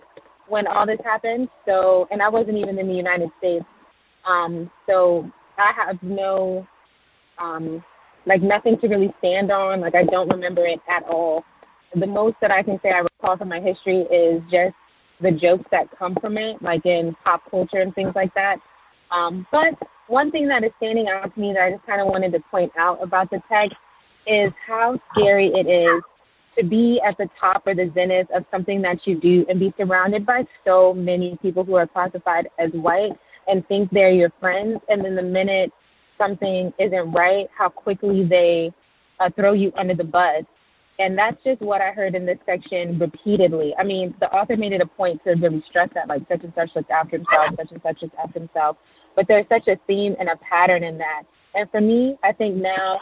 when 0.48 0.66
all 0.66 0.86
this 0.86 1.00
happened, 1.04 1.48
so 1.66 2.06
and 2.10 2.22
I 2.22 2.28
wasn't 2.28 2.58
even 2.58 2.78
in 2.78 2.86
the 2.86 2.94
United 2.94 3.30
States, 3.38 3.64
um, 4.26 4.70
so 4.86 5.30
I 5.58 5.72
have 5.76 6.02
no, 6.02 6.66
um, 7.38 7.82
like 8.26 8.42
nothing 8.42 8.78
to 8.80 8.88
really 8.88 9.12
stand 9.18 9.50
on. 9.50 9.80
Like 9.80 9.94
I 9.94 10.04
don't 10.04 10.28
remember 10.28 10.66
it 10.66 10.80
at 10.88 11.04
all. 11.04 11.44
The 11.94 12.06
most 12.06 12.36
that 12.40 12.50
I 12.50 12.62
can 12.62 12.80
say 12.82 12.90
I 12.90 12.98
recall 12.98 13.36
from 13.36 13.48
my 13.48 13.60
history 13.60 14.00
is 14.02 14.42
just 14.50 14.74
the 15.20 15.30
jokes 15.30 15.64
that 15.70 15.86
come 15.96 16.16
from 16.20 16.36
it, 16.38 16.60
like 16.60 16.84
in 16.86 17.16
pop 17.24 17.42
culture 17.50 17.78
and 17.78 17.94
things 17.94 18.12
like 18.14 18.34
that. 18.34 18.56
Um, 19.10 19.46
but 19.52 19.74
one 20.08 20.30
thing 20.30 20.48
that 20.48 20.64
is 20.64 20.72
standing 20.78 21.08
out 21.08 21.32
to 21.34 21.40
me 21.40 21.52
that 21.52 21.62
I 21.62 21.70
just 21.70 21.86
kind 21.86 22.00
of 22.00 22.08
wanted 22.08 22.32
to 22.32 22.40
point 22.50 22.72
out 22.78 23.02
about 23.02 23.30
the 23.30 23.40
text 23.48 23.76
is 24.26 24.52
how 24.66 24.98
scary 25.12 25.48
it 25.54 25.66
is 25.66 26.02
to 26.58 26.64
be 26.64 27.00
at 27.06 27.16
the 27.18 27.28
top 27.40 27.66
or 27.66 27.74
the 27.74 27.90
zenith 27.94 28.30
of 28.34 28.44
something 28.50 28.82
that 28.82 29.06
you 29.06 29.20
do 29.20 29.44
and 29.48 29.58
be 29.58 29.72
surrounded 29.76 30.24
by 30.24 30.44
so 30.64 30.94
many 30.94 31.38
people 31.42 31.64
who 31.64 31.74
are 31.74 31.86
classified 31.86 32.48
as 32.58 32.70
white 32.72 33.12
and 33.48 33.66
think 33.68 33.90
they're 33.90 34.10
your 34.10 34.32
friends. 34.40 34.80
And 34.88 35.04
then 35.04 35.14
the 35.14 35.22
minute 35.22 35.72
something 36.18 36.72
isn't 36.78 37.12
right, 37.12 37.48
how 37.56 37.68
quickly 37.68 38.24
they 38.24 38.72
uh, 39.20 39.30
throw 39.36 39.52
you 39.52 39.72
under 39.76 39.94
the 39.94 40.04
bus. 40.04 40.44
And 40.98 41.18
that's 41.18 41.42
just 41.42 41.60
what 41.60 41.80
I 41.80 41.90
heard 41.90 42.14
in 42.14 42.24
this 42.24 42.38
section 42.46 42.98
repeatedly. 42.98 43.74
I 43.76 43.82
mean, 43.82 44.14
the 44.20 44.32
author 44.32 44.56
made 44.56 44.72
it 44.72 44.80
a 44.80 44.86
point 44.86 45.22
to 45.24 45.32
really 45.34 45.62
stress 45.68 45.88
that, 45.94 46.06
like, 46.06 46.22
such 46.28 46.44
and 46.44 46.52
such 46.54 46.70
looked 46.76 46.90
after 46.90 47.16
himself, 47.16 47.48
such 47.56 47.72
and 47.72 47.82
such 47.82 48.02
looked 48.02 48.14
after 48.16 48.38
himself. 48.38 48.76
But 49.16 49.26
there's 49.26 49.46
such 49.48 49.66
a 49.66 49.76
theme 49.88 50.14
and 50.20 50.28
a 50.28 50.36
pattern 50.36 50.84
in 50.84 50.98
that. 50.98 51.24
And 51.54 51.68
for 51.70 51.80
me, 51.80 52.16
I 52.22 52.32
think 52.32 52.56
now, 52.56 53.00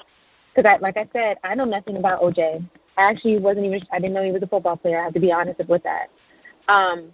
because 0.54 0.70
I, 0.70 0.78
like 0.78 0.96
I 0.96 1.06
said, 1.12 1.36
I 1.44 1.54
know 1.54 1.64
nothing 1.64 1.98
about 1.98 2.22
OJ. 2.22 2.66
I 2.98 3.10
actually 3.10 3.38
wasn't 3.38 3.66
even, 3.66 3.80
I 3.92 3.98
didn't 3.98 4.14
know 4.14 4.24
he 4.24 4.32
was 4.32 4.42
a 4.42 4.46
football 4.46 4.76
player. 4.76 5.00
I 5.00 5.04
have 5.04 5.14
to 5.14 5.20
be 5.20 5.32
honest 5.32 5.60
with 5.68 5.82
that. 5.82 6.08
Um, 6.68 7.12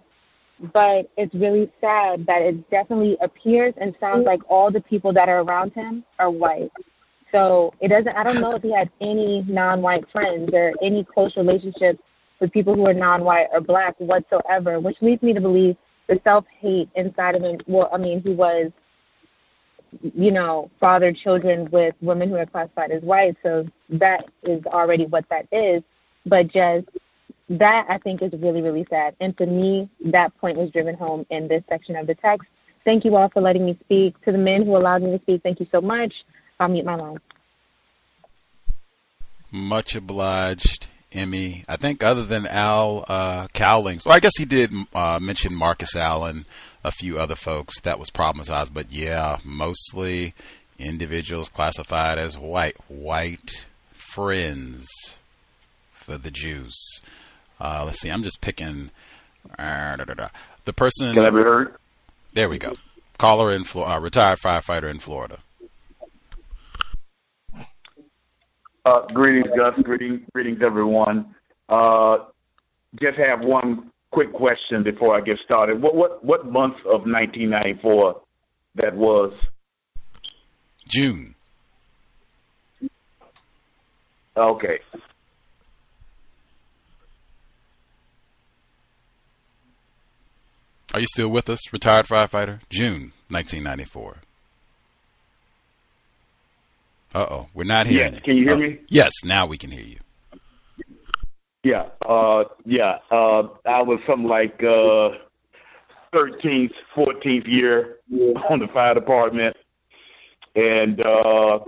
but 0.73 1.09
it's 1.17 1.33
really 1.33 1.71
sad 1.79 2.25
that 2.25 2.41
it 2.41 2.69
definitely 2.69 3.17
appears 3.21 3.73
and 3.79 3.95
sounds 3.99 4.25
like 4.25 4.41
all 4.49 4.71
the 4.71 4.81
people 4.81 5.13
that 5.13 5.29
are 5.29 5.39
around 5.39 5.71
him 5.73 6.03
are 6.19 6.29
white. 6.29 6.71
So 7.31 7.73
it 7.79 7.89
doesn't. 7.89 8.15
I 8.15 8.23
don't 8.23 8.41
know 8.41 8.55
if 8.55 8.63
he 8.63 8.73
had 8.73 8.89
any 8.99 9.45
non-white 9.47 10.03
friends 10.11 10.49
or 10.51 10.73
any 10.81 11.03
close 11.05 11.35
relationships 11.37 11.99
with 12.41 12.51
people 12.51 12.75
who 12.75 12.85
are 12.87 12.93
non-white 12.93 13.47
or 13.53 13.61
black 13.61 13.95
whatsoever, 13.99 14.79
which 14.79 14.97
leads 15.01 15.21
me 15.21 15.33
to 15.33 15.41
believe 15.41 15.77
the 16.07 16.19
self-hate 16.23 16.89
inside 16.95 17.35
of 17.35 17.43
him. 17.43 17.59
Well, 17.67 17.89
I 17.93 17.97
mean, 17.97 18.21
he 18.21 18.33
was, 18.33 18.71
you 20.01 20.31
know, 20.31 20.69
fathered 20.79 21.17
children 21.17 21.69
with 21.71 21.95
women 22.01 22.29
who 22.29 22.35
are 22.35 22.45
classified 22.45 22.91
as 22.91 23.01
white, 23.01 23.35
so 23.43 23.67
that 23.89 24.25
is 24.43 24.63
already 24.65 25.05
what 25.05 25.25
that 25.29 25.47
is. 25.51 25.83
But 26.25 26.47
just 26.47 26.87
that 27.49 27.85
I 27.89 27.97
think 27.97 28.21
is 28.21 28.31
really, 28.33 28.61
really 28.61 28.85
sad. 28.89 29.15
And 29.19 29.37
to 29.37 29.45
me, 29.45 29.89
that 30.05 30.37
point 30.37 30.57
was 30.57 30.69
driven 30.71 30.95
home 30.95 31.25
in 31.29 31.47
this 31.47 31.63
section 31.67 31.95
of 31.95 32.07
the 32.07 32.15
text. 32.15 32.47
Thank 32.85 33.05
you 33.05 33.15
all 33.15 33.29
for 33.29 33.41
letting 33.41 33.65
me 33.65 33.77
speak. 33.83 34.19
To 34.25 34.31
the 34.31 34.37
men 34.37 34.65
who 34.65 34.77
allowed 34.77 35.01
me 35.01 35.11
to 35.11 35.19
speak, 35.19 35.43
thank 35.43 35.59
you 35.59 35.67
so 35.71 35.81
much. 35.81 36.13
I'll 36.59 36.69
mute 36.69 36.85
my 36.85 36.95
line. 36.95 37.19
Much 39.51 39.95
obliged, 39.95 40.87
Emmy. 41.11 41.63
I 41.67 41.75
think 41.75 42.03
other 42.03 42.25
than 42.25 42.45
Al 42.45 43.05
uh, 43.07 43.47
Cowlings, 43.53 44.05
well, 44.05 44.15
I 44.15 44.19
guess 44.19 44.37
he 44.37 44.45
did 44.45 44.71
uh, 44.93 45.19
mention 45.21 45.53
Marcus 45.53 45.95
Allen, 45.95 46.45
a 46.83 46.91
few 46.91 47.19
other 47.19 47.35
folks 47.35 47.79
that 47.81 47.99
was 47.99 48.09
problematized, 48.09 48.73
but 48.73 48.91
yeah, 48.91 49.37
mostly 49.43 50.33
individuals 50.77 51.49
classified 51.49 52.17
as 52.17 52.37
white, 52.37 52.77
white 52.87 53.65
friends 53.93 54.87
for 55.93 56.17
the 56.17 56.31
Jews. 56.31 57.01
Uh, 57.59 57.83
let's 57.85 57.99
see, 57.99 58.09
I'm 58.09 58.23
just 58.23 58.41
picking 58.41 58.91
uh, 59.57 59.97
the 60.65 60.73
person. 60.73 61.13
Can 61.13 61.25
I 61.25 61.29
be 61.29 61.37
heard? 61.37 61.75
There 62.33 62.49
we 62.49 62.57
go. 62.57 62.73
Caller 63.17 63.51
in 63.51 63.65
Florida, 63.65 63.95
uh, 63.95 63.99
retired 63.99 64.39
firefighter 64.39 64.89
in 64.89 64.99
Florida. 64.99 65.39
Uh, 68.85 69.05
greetings, 69.13 69.47
Gus. 69.55 69.73
Greetings, 69.83 70.21
greetings, 70.33 70.59
everyone. 70.63 71.35
Uh, 71.67 72.17
just 73.01 73.17
have 73.17 73.41
one 73.41 73.91
quick 74.11 74.33
question 74.33 74.83
before 74.83 75.15
I 75.15 75.21
get 75.21 75.37
started. 75.43 75.81
What 75.81 75.95
what 75.95 76.23
what 76.23 76.45
month 76.45 76.77
of 76.85 77.01
1994 77.05 78.21
that 78.75 78.95
was? 78.95 79.33
June. 80.87 81.35
Okay. 84.35 84.79
Are 90.93 90.99
you 90.99 91.05
still 91.13 91.29
with 91.29 91.49
us? 91.49 91.71
Retired 91.71 92.07
firefighter, 92.07 92.61
June 92.69 93.13
1994. 93.29 94.17
Uh 97.13 97.25
oh, 97.29 97.47
we're 97.53 97.63
not 97.63 97.87
hearing 97.87 98.13
it. 98.13 98.23
Can 98.23 98.37
you 98.37 98.43
hear 98.43 98.53
oh, 98.53 98.57
me? 98.57 98.79
Yes, 98.87 99.11
now 99.23 99.47
we 99.47 99.57
can 99.57 99.71
hear 99.71 99.83
you. 99.83 99.97
Yeah, 101.63 101.87
uh, 102.07 102.45
yeah. 102.65 102.99
Uh, 103.11 103.47
I 103.65 103.81
was 103.81 103.99
something 104.07 104.27
like 104.27 104.63
uh, 104.63 105.17
13th, 106.13 106.71
14th 106.95 107.47
year 107.47 107.97
on 108.49 108.59
the 108.59 108.67
fire 108.73 108.93
department, 108.93 109.57
and 110.55 111.01
uh, 111.01 111.59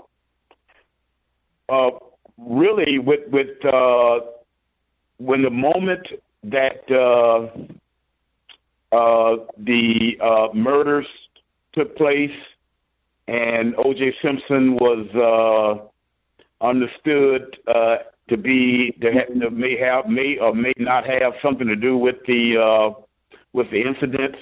uh, 1.69 1.89
really 2.38 2.99
with 2.99 3.27
with 3.31 3.65
uh, 3.65 4.19
when 5.18 5.41
the 5.41 5.49
moment 5.49 6.07
that 6.43 6.89
uh, 6.89 7.47
uh, 8.95 9.38
the 9.57 10.18
uh, 10.22 10.47
murders 10.53 11.07
took 11.73 11.95
place 11.95 12.31
and 13.31 13.75
O.J. 13.77 14.13
Simpson 14.21 14.75
was 14.75 15.07
uh, 15.15 16.65
understood 16.65 17.57
uh, 17.65 17.97
to 18.27 18.35
be 18.35 18.91
to, 19.01 19.11
have, 19.13 19.27
to 19.39 19.49
may 19.49 19.77
have 19.79 20.07
may 20.07 20.37
or 20.37 20.53
may 20.53 20.73
not 20.77 21.05
have 21.05 21.33
something 21.41 21.67
to 21.67 21.77
do 21.77 21.97
with 21.97 22.17
the 22.27 22.57
uh, 22.57 22.89
with 23.53 23.71
the 23.71 23.81
incidents. 23.81 24.37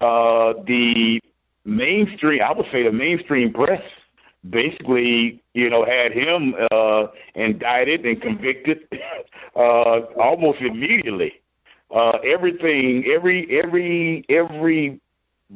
Uh, 0.00 0.54
the 0.66 1.20
mainstream, 1.64 2.42
I 2.42 2.52
would 2.52 2.66
say, 2.72 2.84
the 2.84 2.92
mainstream 2.92 3.52
press 3.52 3.82
basically, 4.48 5.40
you 5.54 5.70
know, 5.70 5.84
had 5.84 6.12
him 6.12 6.54
uh, 6.70 7.06
indicted 7.34 8.04
and 8.06 8.20
convicted 8.20 8.80
uh, 9.56 10.00
almost 10.20 10.60
immediately. 10.60 11.40
Uh, 11.94 12.18
everything, 12.24 13.04
every 13.06 13.60
every 13.60 14.24
every 14.28 15.00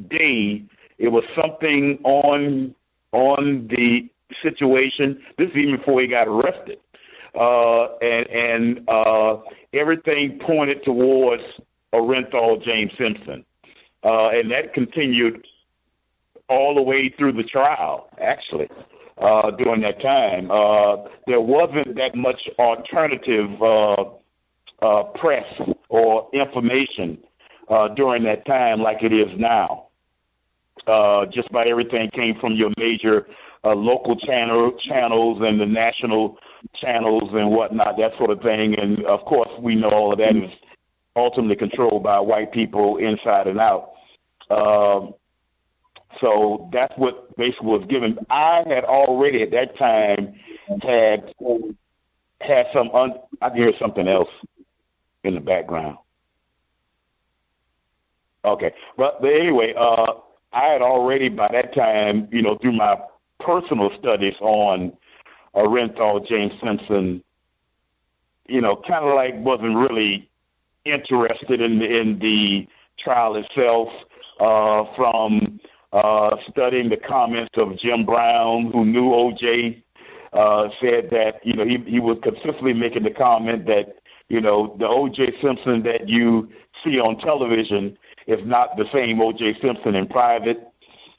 day 0.09 0.65
it 0.99 1.09
was 1.09 1.25
something 1.41 1.99
on 2.05 2.75
on 3.13 3.69
the 3.69 4.09
situation. 4.43 5.21
This 5.39 5.51
is 5.51 5.57
even 5.57 5.77
before 5.77 6.01
he 6.01 6.07
got 6.07 6.29
arrested, 6.29 6.79
uh, 7.35 7.97
and 7.99 8.27
and 8.29 8.89
uh, 8.89 9.39
everything 9.73 10.39
pointed 10.39 10.85
towards 10.85 11.43
Orenthal 11.93 12.63
James 12.63 12.93
Simpson, 12.99 13.45
uh, 14.05 14.29
and 14.29 14.51
that 14.51 14.75
continued 14.75 15.47
all 16.49 16.75
the 16.75 16.83
way 16.83 17.09
through 17.09 17.33
the 17.33 17.45
trial. 17.45 18.09
Actually, 18.21 18.69
uh, 19.19 19.51
during 19.53 19.81
that 19.83 20.01
time, 20.01 20.51
uh, 20.51 20.97
there 21.27 21.41
wasn't 21.41 21.97
that 21.97 22.15
much 22.15 22.49
alternative 22.59 23.51
uh, 23.63 24.05
uh, 24.83 25.03
press 25.15 25.47
or 25.89 26.29
information 26.33 27.19
uh, 27.69 27.89
during 27.89 28.23
that 28.25 28.45
time 28.47 28.81
like 28.81 29.03
it 29.03 29.13
is 29.13 29.29
now 29.39 29.86
uh, 30.87 31.27
just 31.27 31.49
about 31.51 31.67
everything 31.67 32.11
came 32.11 32.39
from 32.39 32.55
your 32.55 32.71
major 32.79 33.27
uh, 33.65 33.75
local 33.75 34.17
channel 34.17 34.73
channels 34.79 35.43
and 35.43 35.61
the 35.61 35.67
national 35.67 36.39
channels 36.75 37.31
and 37.33 37.51
whatnot, 37.51 37.97
that 37.99 38.17
sort 38.17 38.31
of 38.31 38.41
thing. 38.41 38.79
And 38.79 39.05
of 39.05 39.25
course, 39.25 39.51
we 39.61 39.75
know 39.75 39.91
all 39.91 40.13
of 40.13 40.19
that 40.19 40.37
is 40.37 40.51
ultimately 41.17 41.57
controlled 41.57 42.03
by 42.03 42.21
white 42.21 42.53
people 42.53 42.99
inside 42.99 43.47
and 43.47 43.59
out. 43.59 43.93
Um, 44.51 45.15
so 46.21 46.69
that's 46.73 46.97
what 46.97 47.37
basically 47.37 47.67
was 47.67 47.87
given. 47.89 48.19
I 48.31 48.63
had 48.67 48.85
already 48.85 49.43
at 49.43 49.51
that 49.51 49.77
time 49.77 50.35
had 50.83 51.35
had 52.41 52.67
some. 52.73 52.91
Un- 52.91 53.21
I 53.43 53.49
can 53.49 53.59
hear 53.59 53.73
something 53.79 54.07
else 54.07 54.31
in 55.25 55.35
the 55.35 55.41
background. 55.41 55.99
Okay, 58.45 58.73
but, 58.97 59.21
but 59.21 59.33
anyway, 59.33 59.75
uh, 59.77 60.13
I 60.53 60.65
had 60.65 60.83
already 60.83 61.29
by 61.29 61.49
that 61.53 61.75
time, 61.75 62.29
you 62.31 62.43
know, 62.43 62.57
through 62.57 62.73
my 62.73 62.99
personal 63.41 63.91
studies 63.99 64.35
on 64.41 64.93
Orenthal 65.55 66.27
James 66.27 66.53
Simpson, 66.63 67.23
you 68.49 68.61
know, 68.61 68.77
kind 68.77 69.05
of 69.05 69.15
like 69.15 69.35
wasn't 69.37 69.77
really 69.77 70.29
interested 70.85 71.61
in 71.61 71.83
in 71.83 72.19
the 72.19 72.67
trial 72.99 73.37
itself. 73.37 73.89
Uh, 74.39 74.85
from 74.95 75.59
uh, 75.95 76.37
studying 76.51 76.91
the 76.91 76.97
comments 76.97 77.53
of 77.57 77.79
Jim 77.79 78.05
Brown, 78.05 78.71
who 78.71 78.85
knew 78.85 79.05
OJ, 79.05 79.83
uh, 80.35 80.69
said 80.79 81.09
that 81.11 81.41
you 81.43 81.55
know 81.55 81.65
he 81.65 81.79
he 81.87 82.01
was 82.01 82.19
consistently 82.23 82.75
making 82.75 83.03
the 83.05 83.11
comment 83.11 83.67
that 83.67 83.97
you 84.29 84.41
know 84.41 84.77
the 84.79 84.87
O.J. 84.87 85.41
Simpson 85.41 85.83
that 85.85 86.09
you 86.09 86.51
see 86.85 87.01
on 87.01 87.19
television 87.19 87.97
is 88.27 88.45
not 88.45 88.77
the 88.77 88.87
same 88.93 89.21
O.J. 89.21 89.59
Simpson 89.61 89.95
in 89.95 90.07
private. 90.07 90.69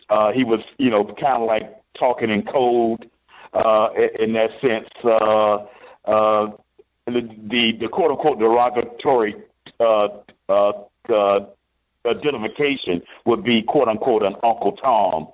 Uh, 0.10 0.32
he 0.32 0.44
was 0.44 0.62
you 0.78 0.90
know 0.90 1.04
kind 1.04 1.42
of 1.42 1.48
like 1.48 1.76
talking 1.98 2.30
in 2.30 2.44
code 2.44 3.10
uh, 3.54 3.90
in 4.20 4.34
that 4.34 4.52
sense. 4.62 4.90
Uh, 5.04 5.66
uh, 6.06 6.52
the, 7.06 7.30
the 7.50 7.74
the 7.74 7.88
quote 7.88 8.12
unquote 8.12 8.40
derogatory 8.40 9.36
uh, 9.80 10.08
uh, 10.50 10.72
uh, 11.10 11.40
identification 12.06 13.02
would 13.26 13.44
be 13.44 13.62
quote 13.62 13.88
unquote 13.88 14.24
an 14.24 14.36
Uncle 14.44 14.74
Tom, 14.74 15.28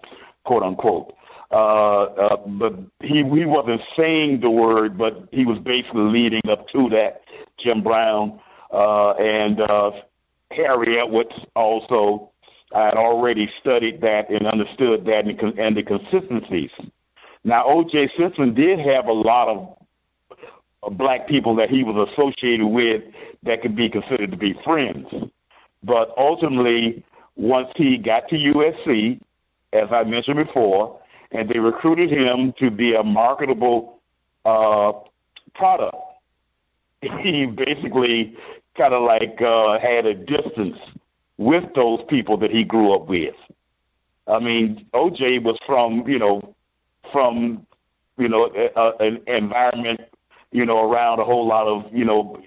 quote 0.43 0.63
unquote. 0.63 1.15
Uh, 1.51 2.03
uh, 2.03 2.37
but 2.47 2.73
he 3.01 3.17
he 3.17 3.45
wasn't 3.45 3.81
saying 3.95 4.39
the 4.39 4.49
word, 4.49 4.97
but 4.97 5.27
he 5.31 5.45
was 5.45 5.59
basically 5.59 6.01
leading 6.01 6.41
up 6.49 6.67
to 6.69 6.89
that. 6.89 7.21
Jim 7.59 7.83
Brown 7.83 8.39
uh, 8.71 9.11
and 9.11 9.61
uh, 9.61 9.91
Harry 10.53 10.99
Edwards 10.99 11.33
also. 11.55 12.29
I 12.75 12.85
had 12.85 12.95
already 12.95 13.51
studied 13.61 14.01
that 14.01 14.29
and 14.29 14.47
understood 14.47 15.05
that 15.05 15.25
and, 15.25 15.59
and 15.59 15.77
the 15.77 15.83
consistencies. 15.83 16.71
Now, 17.43 17.65
O.J. 17.65 18.09
Simpson 18.17 18.53
did 18.53 18.79
have 18.79 19.05
a 19.05 19.13
lot 19.13 19.47
of 19.49 20.97
black 20.97 21.27
people 21.27 21.55
that 21.55 21.69
he 21.69 21.83
was 21.83 22.09
associated 22.09 22.65
with 22.65 23.03
that 23.43 23.61
could 23.61 23.75
be 23.75 23.89
considered 23.89 24.31
to 24.31 24.37
be 24.37 24.53
friends. 24.63 25.07
But 25.83 26.13
ultimately, 26.17 27.03
once 27.35 27.69
he 27.75 27.97
got 27.97 28.29
to 28.29 28.35
USC, 28.35 29.19
as 29.73 29.89
I 29.91 30.03
mentioned 30.03 30.37
before, 30.37 30.99
and 31.31 31.49
they 31.49 31.59
recruited 31.59 32.11
him 32.11 32.53
to 32.59 32.69
be 32.69 32.95
a 32.95 33.03
marketable 33.03 33.99
uh, 34.45 34.93
product, 35.55 35.97
he 37.21 37.45
basically 37.45 38.37
kind 38.77 38.93
of 38.93 39.03
like 39.03 39.41
uh, 39.41 39.79
had 39.79 40.05
a 40.05 40.13
distance 40.13 40.77
with 41.37 41.63
those 41.75 42.01
people 42.09 42.37
that 42.37 42.51
he 42.51 42.63
grew 42.63 42.93
up 42.93 43.07
with. 43.07 43.35
I 44.27 44.39
mean, 44.39 44.85
OJ 44.93 45.43
was 45.43 45.57
from 45.65 46.07
you 46.07 46.19
know 46.19 46.55
from 47.11 47.65
you 48.17 48.29
know 48.29 48.45
a, 48.75 48.91
an 49.03 49.21
environment 49.27 50.01
you 50.51 50.65
know 50.65 50.89
around 50.89 51.19
a 51.19 51.25
whole 51.25 51.47
lot 51.47 51.67
of 51.67 51.85
you 51.93 52.05
know 52.05 52.41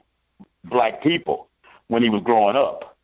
black 0.65 1.03
people 1.03 1.49
when 1.89 2.03
he 2.03 2.09
was 2.09 2.23
growing 2.23 2.57
up. 2.57 2.97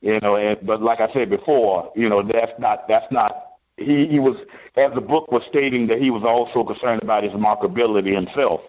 You 0.00 0.20
know, 0.20 0.36
and, 0.36 0.58
but 0.64 0.80
like 0.80 1.00
I 1.00 1.12
said 1.12 1.30
before, 1.30 1.92
you 1.96 2.08
know 2.08 2.22
that's 2.22 2.58
not 2.58 2.88
that's 2.88 3.10
not 3.10 3.48
he 3.76 4.06
he 4.06 4.18
was 4.18 4.36
as 4.76 4.92
the 4.94 5.00
book 5.00 5.30
was 5.30 5.42
stating 5.48 5.86
that 5.88 6.00
he 6.00 6.10
was 6.10 6.22
also 6.24 6.66
concerned 6.66 7.02
about 7.02 7.24
his 7.24 7.32
markability 7.32 8.14
himself 8.14 8.60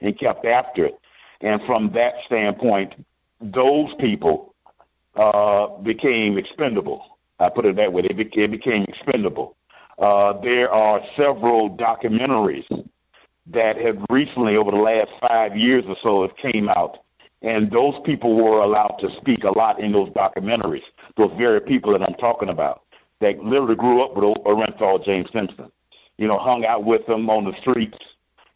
and 0.00 0.18
kept 0.18 0.44
after 0.44 0.86
it. 0.86 0.98
And 1.42 1.60
from 1.66 1.92
that 1.92 2.14
standpoint, 2.26 2.94
those 3.40 3.92
people 3.98 4.54
uh, 5.16 5.66
became 5.82 6.38
expendable. 6.38 7.18
I 7.38 7.48
put 7.48 7.66
it 7.66 7.76
that 7.76 7.92
way. 7.92 8.02
They, 8.02 8.14
be, 8.14 8.46
became 8.46 8.84
expendable. 8.84 9.56
Uh, 9.98 10.40
there 10.40 10.70
are 10.72 11.00
several 11.16 11.76
documentaries 11.76 12.64
that 13.46 13.76
have 13.76 13.98
recently, 14.08 14.56
over 14.56 14.70
the 14.70 14.76
last 14.76 15.10
five 15.20 15.56
years 15.56 15.84
or 15.86 15.96
so, 16.02 16.22
have 16.22 16.36
came 16.36 16.68
out, 16.68 16.98
and 17.42 17.70
those 17.72 17.94
people 18.04 18.36
were 18.36 18.60
allowed 18.60 18.96
to 19.00 19.08
speak 19.20 19.42
a 19.42 19.50
lot 19.50 19.80
in 19.80 19.92
those 19.92 20.08
documentaries. 20.10 20.84
Those 21.16 21.32
very 21.36 21.60
people 21.60 21.92
that 21.92 22.02
I'm 22.02 22.14
talking 22.14 22.48
about 22.48 22.82
that 23.20 23.42
literally 23.42 23.74
grew 23.74 24.02
up 24.02 24.14
with 24.16 24.24
Orenthal 24.44 25.04
James 25.04 25.28
Simpson, 25.32 25.70
you 26.18 26.28
know, 26.28 26.38
hung 26.38 26.64
out 26.64 26.84
with 26.84 27.04
them 27.06 27.28
on 27.28 27.44
the 27.44 27.52
streets, 27.60 27.98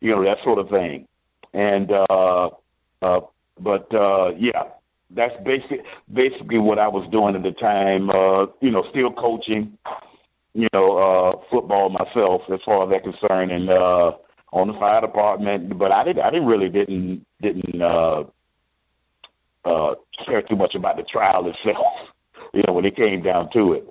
you 0.01 0.13
know, 0.13 0.23
that 0.23 0.39
sort 0.45 0.59
of 0.59 0.69
thing. 0.69 1.09
And 1.53 1.91
uh, 1.91 2.51
uh, 3.03 3.21
but 3.61 3.93
uh, 3.95 4.33
yeah, 4.37 4.65
that's 5.11 5.35
basic 5.45 5.85
basically 6.13 6.59
what 6.59 6.79
I 6.79 6.89
was 6.89 7.09
doing 7.11 7.37
at 7.37 7.43
the 7.43 7.53
time. 7.53 8.11
Uh, 8.11 8.47
you 8.61 8.71
know, 8.71 8.85
still 8.91 9.13
coaching, 9.13 9.79
you 10.55 10.69
know, 10.73 10.99
uh, 10.99 11.37
football 11.51 11.91
myself 11.91 12.43
as 12.53 12.61
far 12.65 12.85
as 12.85 12.91
that 12.91 13.05
concerned, 13.05 13.51
and 13.53 13.71
uh, 13.71 14.13
on 14.53 14.69
the 14.69 14.75
fire 14.75 15.01
department. 15.01 15.79
But 15.79 15.93
I 15.93 16.05
didn't, 16.05 16.23
I 16.23 16.31
didn't 16.31 16.47
really 16.47 16.69
didn't 16.69 17.27
didn't 17.41 17.81
uh, 17.81 18.25
uh, 19.65 19.95
care 20.25 20.43
too 20.43 20.57
much 20.57 20.75
about 20.75 20.97
the 20.97 21.03
trial 21.03 21.47
itself. 21.49 21.87
You 22.55 22.63
know, 22.67 22.73
when 22.73 22.87
it 22.87 22.97
came 22.97 23.23
down 23.23 23.51
to 23.53 23.75
it, 23.75 23.87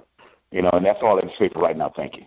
you 0.49 0.61
know, 0.63 0.71
and 0.71 0.83
that's 0.83 0.97
all 1.03 1.17
I 1.19 1.21
can 1.21 1.31
say 1.37 1.49
for 1.49 1.61
right 1.61 1.77
now. 1.77 1.91
Thank 1.95 2.15
you. 2.15 2.23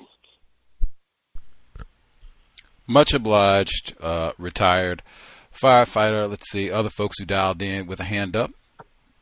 Much 2.87 3.13
obliged. 3.13 3.95
Uh, 3.99 4.33
retired 4.39 5.03
firefighter. 5.63 6.29
Let's 6.29 6.51
see 6.51 6.71
other 6.71 6.91
folks 6.91 7.19
who 7.19 7.25
dialed 7.25 7.63
in 7.63 7.87
with 7.87 8.01
a 8.01 8.05
hand 8.05 8.37
up. 8.37 8.51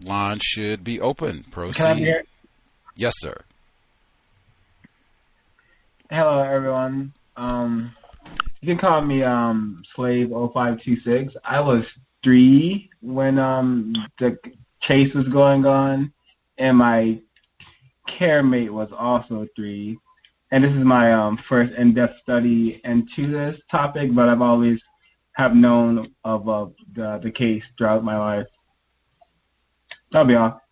Line 0.05 0.39
should 0.43 0.85
be 0.85 1.01
open. 1.01 1.45
Proceed. 1.51 2.23
Yes, 2.97 3.15
sir. 3.19 3.37
Hello, 6.11 6.41
everyone. 6.41 7.13
Um, 7.37 7.93
you 8.61 8.69
can 8.69 8.79
call 8.79 9.01
me 9.03 9.23
um, 9.23 9.83
Slave 9.95 10.29
0526. 10.29 11.35
I 11.45 11.61
was 11.61 11.85
three 12.23 12.91
when 13.01 13.39
um, 13.39 13.95
the 14.19 14.39
chase 14.81 15.13
was 15.15 15.29
going 15.29 15.67
on, 15.67 16.13
and 16.59 16.77
my 16.77 17.21
care 18.07 18.43
mate 18.43 18.73
was 18.73 18.89
also 18.97 19.47
three. 19.57 19.99
And 20.51 20.63
this 20.63 20.73
is 20.73 20.85
my 20.85 21.13
um, 21.13 21.39
first 21.49 21.73
in-depth 21.75 22.21
study 22.23 22.81
into 22.85 23.31
this 23.31 23.61
topic, 23.71 24.15
but 24.15 24.29
I've 24.29 24.43
always 24.43 24.79
have 25.37 25.55
known 25.55 26.15
of 26.25 26.49
uh, 26.49 26.67
the 26.95 27.21
the 27.23 27.31
case 27.31 27.63
throughout 27.77 28.03
my 28.03 28.19
life. 28.19 28.47
That'll 30.11 30.27
be 30.27 30.35
all. 30.35 30.63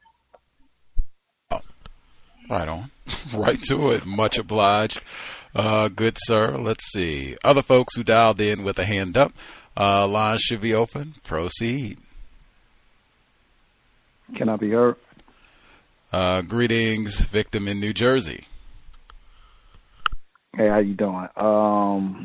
Right 2.49 2.69
on. 2.69 2.91
right 3.35 3.63
to 3.65 3.91
it. 3.91 4.07
Much 4.07 4.39
obliged. 4.39 5.01
Uh, 5.55 5.89
good 5.89 6.17
sir. 6.19 6.57
Let's 6.57 6.91
see. 6.93 7.37
Other 7.45 7.63
folks 7.63 7.95
who 7.95 8.03
dialed 8.03 8.41
in 8.41 8.65
with 8.65 8.79
a 8.79 8.85
hand 8.85 9.17
up. 9.17 9.33
Uh, 9.77 10.07
line 10.07 10.39
should 10.41 10.63
be 10.63 10.73
open. 10.73 11.15
Proceed. 11.25 11.99
Can 14.37 14.49
I 14.49 14.57
be 14.57 14.71
heard? 14.71 14.97
Uh, 16.13 16.41
greetings, 16.43 17.21
victim 17.21 17.69
in 17.69 17.81
New 17.81 17.93
Jersey. 17.93 18.45
Hey, 20.57 20.69
how 20.69 20.79
you 20.79 20.95
doing? 20.95 21.29
Um, 21.37 22.24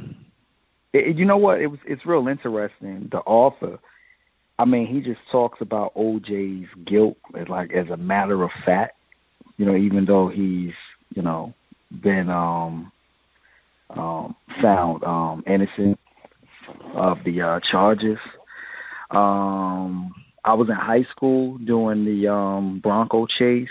it, 0.94 1.18
you 1.18 1.26
know 1.26 1.38
what? 1.38 1.61
It 1.61 1.68
was 1.68 1.80
it's 1.86 2.06
real 2.06 2.28
interesting. 2.28 3.10
The 3.11 3.20
author, 3.20 3.80
I 4.57 4.66
mean, 4.66 4.88
he 4.88 5.02
just 5.02 5.22
talks 5.32 5.61
about 5.61 5.94
OJ's 5.95 6.70
guilt 6.86 7.18
like 7.48 7.72
as 7.72 7.90
a 7.90 7.98
matter 7.98 8.44
of 8.44 8.52
fact 8.66 8.95
you 9.60 9.66
know, 9.66 9.76
even 9.76 10.06
though 10.06 10.30
he's, 10.30 10.74
you 11.14 11.22
know, 11.22 11.53
been 11.91 12.30
um, 12.30 12.94
um, 13.90 14.36
found 14.61 15.03
um, 15.03 15.44
innocent 15.45 15.99
of 16.94 17.22
the 17.26 17.41
uh, 17.41 17.60
charges. 17.60 18.20
Um, 19.11 20.16
I 20.45 20.53
was 20.53 20.70
in 20.70 20.76
high 20.76 21.03
school 21.03 21.57
doing 21.57 22.06
the 22.06 22.30
um, 22.30 22.80
Bronco 22.80 23.26
chase, 23.26 23.68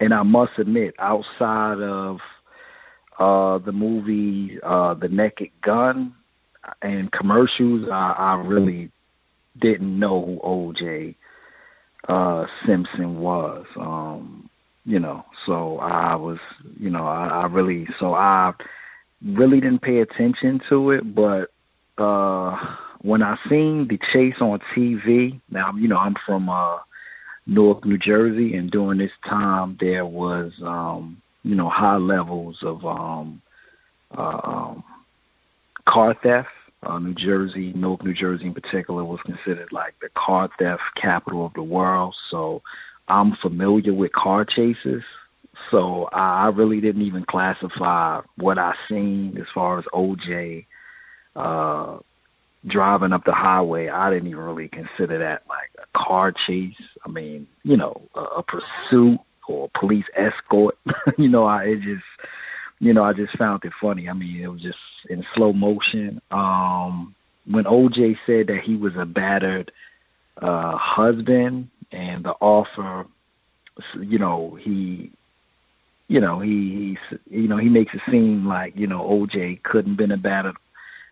and 0.00 0.14
I 0.14 0.22
must 0.22 0.58
admit, 0.58 0.94
outside 0.98 1.82
of 1.82 2.20
uh, 3.18 3.58
the 3.58 3.72
movie 3.72 4.58
uh, 4.62 4.94
The 4.94 5.10
Naked 5.10 5.50
Gun 5.60 6.14
and 6.82 7.10
commercials, 7.10 7.88
I, 7.88 8.12
I 8.12 8.34
really 8.42 8.90
didn't 9.58 9.98
know 9.98 10.24
who 10.24 10.40
O.J. 10.42 11.14
Uh, 12.08 12.46
Simpson 12.64 13.20
was. 13.20 13.66
Um, 13.76 14.48
you 14.84 14.98
know, 14.98 15.24
so 15.44 15.78
I 15.78 16.14
was, 16.14 16.38
you 16.80 16.90
know, 16.90 17.06
I, 17.06 17.42
I 17.42 17.46
really, 17.46 17.88
so 17.98 18.14
I 18.14 18.54
really 19.24 19.60
didn't 19.60 19.82
pay 19.82 19.98
attention 19.98 20.60
to 20.68 20.90
it, 20.92 21.14
but 21.14 21.50
uh 21.98 22.76
when 23.00 23.22
I 23.22 23.38
seen 23.48 23.86
the 23.88 23.98
chase 23.98 24.40
on 24.40 24.60
TV, 24.74 25.40
now 25.50 25.72
you 25.74 25.88
know 25.88 25.98
I'm 25.98 26.16
from 26.26 26.48
uh 26.48 26.78
New 27.48 27.96
Jersey, 27.98 28.54
and 28.54 28.70
during 28.70 28.98
this 28.98 29.12
time 29.24 29.76
there 29.80 30.04
was 30.04 30.52
um, 30.62 31.20
you 31.42 31.54
know 31.54 31.68
high 31.68 31.96
levels 31.96 32.58
of 32.62 32.84
um, 32.84 33.40
uh, 34.16 34.40
um, 34.44 34.84
car 35.86 36.14
theft. 36.14 36.50
Uh, 36.82 36.98
New 36.98 37.14
Jersey, 37.14 37.72
Newark, 37.74 38.04
New 38.04 38.14
Jersey 38.14 38.46
in 38.46 38.54
particular, 38.54 39.04
was 39.04 39.20
considered 39.22 39.72
like 39.72 39.94
the 40.00 40.08
car 40.10 40.48
theft 40.58 40.82
capital 40.94 41.44
of 41.44 41.54
the 41.54 41.62
world. 41.62 42.14
So 42.30 42.62
I'm 43.08 43.34
familiar 43.34 43.92
with 43.92 44.12
car 44.12 44.44
chases, 44.44 45.02
so 45.70 46.08
I 46.12 46.48
really 46.48 46.80
didn't 46.80 47.02
even 47.02 47.24
classify 47.24 48.20
what 48.36 48.58
I 48.58 48.74
seen 48.88 49.36
as 49.38 49.46
far 49.52 49.78
as 49.78 49.84
OJ 49.86 50.66
uh, 51.34 51.98
driving 52.66 53.12
up 53.12 53.24
the 53.24 53.32
highway. 53.32 53.88
I 53.88 54.10
didn't 54.10 54.28
even 54.28 54.42
really 54.42 54.68
consider 54.68 55.18
that 55.18 55.42
like 55.48 55.70
a 55.78 55.98
car 55.98 56.32
chase. 56.32 56.74
I 57.04 57.08
mean, 57.08 57.46
you 57.64 57.76
know, 57.76 58.02
a, 58.14 58.20
a 58.20 58.42
pursuit 58.42 59.20
or 59.46 59.66
a 59.66 59.78
police 59.78 60.06
escort. 60.14 60.78
you 61.18 61.28
know, 61.28 61.44
I 61.44 61.64
it 61.64 61.80
just 61.82 62.04
you 62.80 62.92
know, 62.92 63.02
I 63.02 63.12
just 63.12 63.36
found 63.36 63.64
it 63.64 63.72
funny. 63.80 64.08
I 64.08 64.12
mean, 64.12 64.40
it 64.40 64.48
was 64.48 64.62
just 64.62 64.78
in 65.08 65.26
slow 65.34 65.52
motion. 65.52 66.20
Um, 66.30 67.14
when 67.46 67.64
OJ 67.64 68.18
said 68.26 68.48
that 68.48 68.60
he 68.60 68.76
was 68.76 68.94
a 68.96 69.06
battered 69.06 69.72
uh, 70.40 70.76
husband 70.76 71.70
and 71.90 72.24
the 72.24 72.32
offer, 72.40 73.06
you 73.98 74.18
know, 74.18 74.56
he, 74.60 75.10
you 76.08 76.20
know, 76.20 76.40
he, 76.40 76.96
he, 77.30 77.40
you 77.42 77.48
know, 77.48 77.56
he 77.56 77.68
makes 77.68 77.94
it 77.94 78.00
seem 78.10 78.46
like 78.46 78.76
you 78.76 78.86
know 78.86 79.00
OJ 79.00 79.62
couldn't 79.62 79.96
been 79.96 80.12
a 80.12 80.16
battered, 80.16 80.56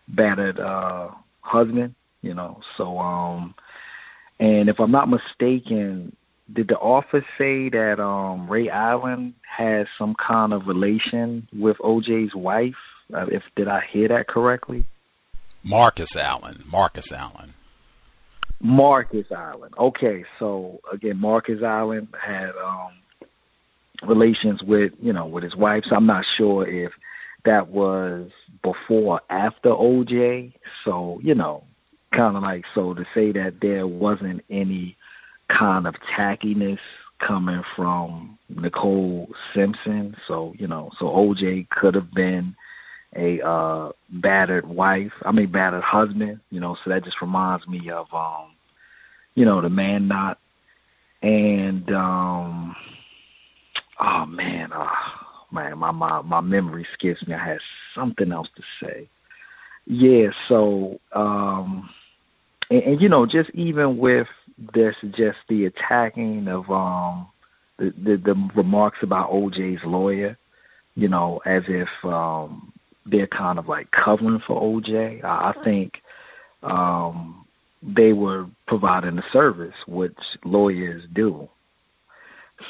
battered 0.07 0.59
uh, 0.59 1.09
husband, 1.41 1.95
you 2.21 2.33
know. 2.33 2.61
So, 2.77 2.97
um, 2.99 3.55
and 4.39 4.69
if 4.69 4.79
I'm 4.79 4.91
not 4.91 5.09
mistaken, 5.09 6.15
did 6.51 6.69
the 6.69 6.77
offer 6.77 7.25
say 7.37 7.69
that 7.69 7.99
um, 7.99 8.49
Ray 8.49 8.69
Allen 8.69 9.35
has 9.41 9.87
some 9.97 10.15
kind 10.15 10.53
of 10.53 10.67
relation 10.67 11.47
with 11.53 11.77
OJ's 11.77 12.33
wife? 12.33 12.75
Uh, 13.13 13.25
if 13.31 13.43
did 13.55 13.67
I 13.67 13.81
hear 13.81 14.07
that 14.09 14.27
correctly? 14.27 14.85
Marcus 15.63 16.15
Allen. 16.15 16.63
Marcus 16.65 17.11
Allen. 17.11 17.53
Marcus 18.59 19.31
Allen. 19.31 19.71
Okay, 19.77 20.25
so 20.39 20.79
again, 20.91 21.17
Marcus 21.17 21.61
Allen 21.61 22.07
had 22.19 22.51
um, 22.55 22.91
relations 24.03 24.63
with 24.63 24.93
you 25.01 25.13
know 25.13 25.25
with 25.25 25.43
his 25.43 25.55
wife. 25.55 25.85
So 25.85 25.95
I'm 25.95 26.05
not 26.05 26.25
sure 26.25 26.67
if 26.67 26.93
that 27.43 27.67
was 27.67 28.31
before 28.61 29.15
or 29.15 29.21
after 29.29 29.69
OJ. 29.69 30.53
So 30.83 31.19
you 31.23 31.35
know, 31.35 31.63
kind 32.11 32.35
of 32.35 32.43
like 32.43 32.65
so 32.73 32.93
to 32.93 33.05
say 33.13 33.31
that 33.33 33.59
there 33.61 33.85
wasn't 33.85 34.43
any 34.49 34.97
kind 35.47 35.87
of 35.87 35.95
tackiness 36.15 36.79
coming 37.19 37.63
from 37.75 38.37
Nicole 38.49 39.29
Simpson. 39.53 40.15
So 40.27 40.53
you 40.57 40.67
know, 40.67 40.91
so 40.99 41.05
OJ 41.05 41.69
could 41.69 41.95
have 41.95 42.13
been 42.13 42.55
a 43.15 43.41
uh 43.41 43.91
battered 44.09 44.65
wife 44.67 45.13
I 45.23 45.31
mean 45.31 45.51
battered 45.51 45.83
husband, 45.83 46.39
you 46.51 46.59
know, 46.59 46.75
so 46.83 46.89
that 46.89 47.03
just 47.03 47.21
reminds 47.21 47.67
me 47.67 47.89
of 47.89 48.13
um 48.13 48.51
you 49.35 49.45
know, 49.45 49.61
the 49.61 49.69
man 49.69 50.07
not 50.07 50.39
and 51.21 51.89
um 51.91 52.75
oh 53.99 54.25
man, 54.25 54.71
oh 54.73 54.89
man, 55.51 55.77
my 55.77 55.91
my 55.91 56.21
my 56.21 56.41
memory 56.41 56.85
skips 56.93 57.25
me. 57.25 57.33
I 57.33 57.43
had 57.43 57.59
something 57.95 58.31
else 58.31 58.49
to 58.55 58.63
say. 58.81 59.07
Yeah, 59.85 60.31
so 60.47 60.99
um 61.13 61.89
and, 62.69 62.83
and 62.83 63.01
you 63.01 63.09
know, 63.09 63.25
just 63.25 63.49
even 63.51 63.97
with 63.97 64.27
this 64.57 64.95
just 65.11 65.37
the 65.47 65.65
attacking 65.65 66.47
of 66.47 66.69
um 66.71 67.27
the, 67.77 67.91
the 67.91 68.17
the 68.17 68.49
remarks 68.55 68.99
about 69.01 69.31
OJ's 69.31 69.83
lawyer, 69.83 70.37
you 70.95 71.07
know, 71.07 71.41
as 71.45 71.63
if 71.67 71.89
um 72.03 72.73
they're 73.07 73.27
kind 73.27 73.57
of 73.57 73.67
like 73.67 73.89
covering 73.91 74.39
for 74.39 74.61
OJ. 74.61 75.23
I, 75.23 75.49
I 75.49 75.63
think 75.63 76.01
um, 76.63 77.45
they 77.81 78.13
were 78.13 78.47
providing 78.67 79.17
a 79.17 79.23
service, 79.31 79.75
which 79.87 80.37
lawyers 80.43 81.03
do. 81.11 81.49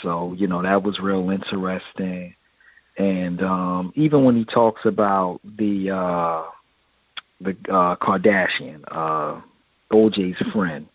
So 0.01 0.33
you 0.33 0.47
know 0.47 0.61
that 0.61 0.83
was 0.83 0.99
real 0.99 1.29
interesting, 1.29 2.35
and 2.97 3.41
um, 3.41 3.93
even 3.95 4.25
when 4.25 4.35
he 4.35 4.43
talks 4.43 4.85
about 4.85 5.39
the 5.45 5.91
uh, 5.91 6.43
the 7.39 7.51
uh, 7.69 7.95
Kardashian, 7.95 8.83
uh, 8.87 9.39
OJ's 9.89 10.51
friend, 10.51 10.87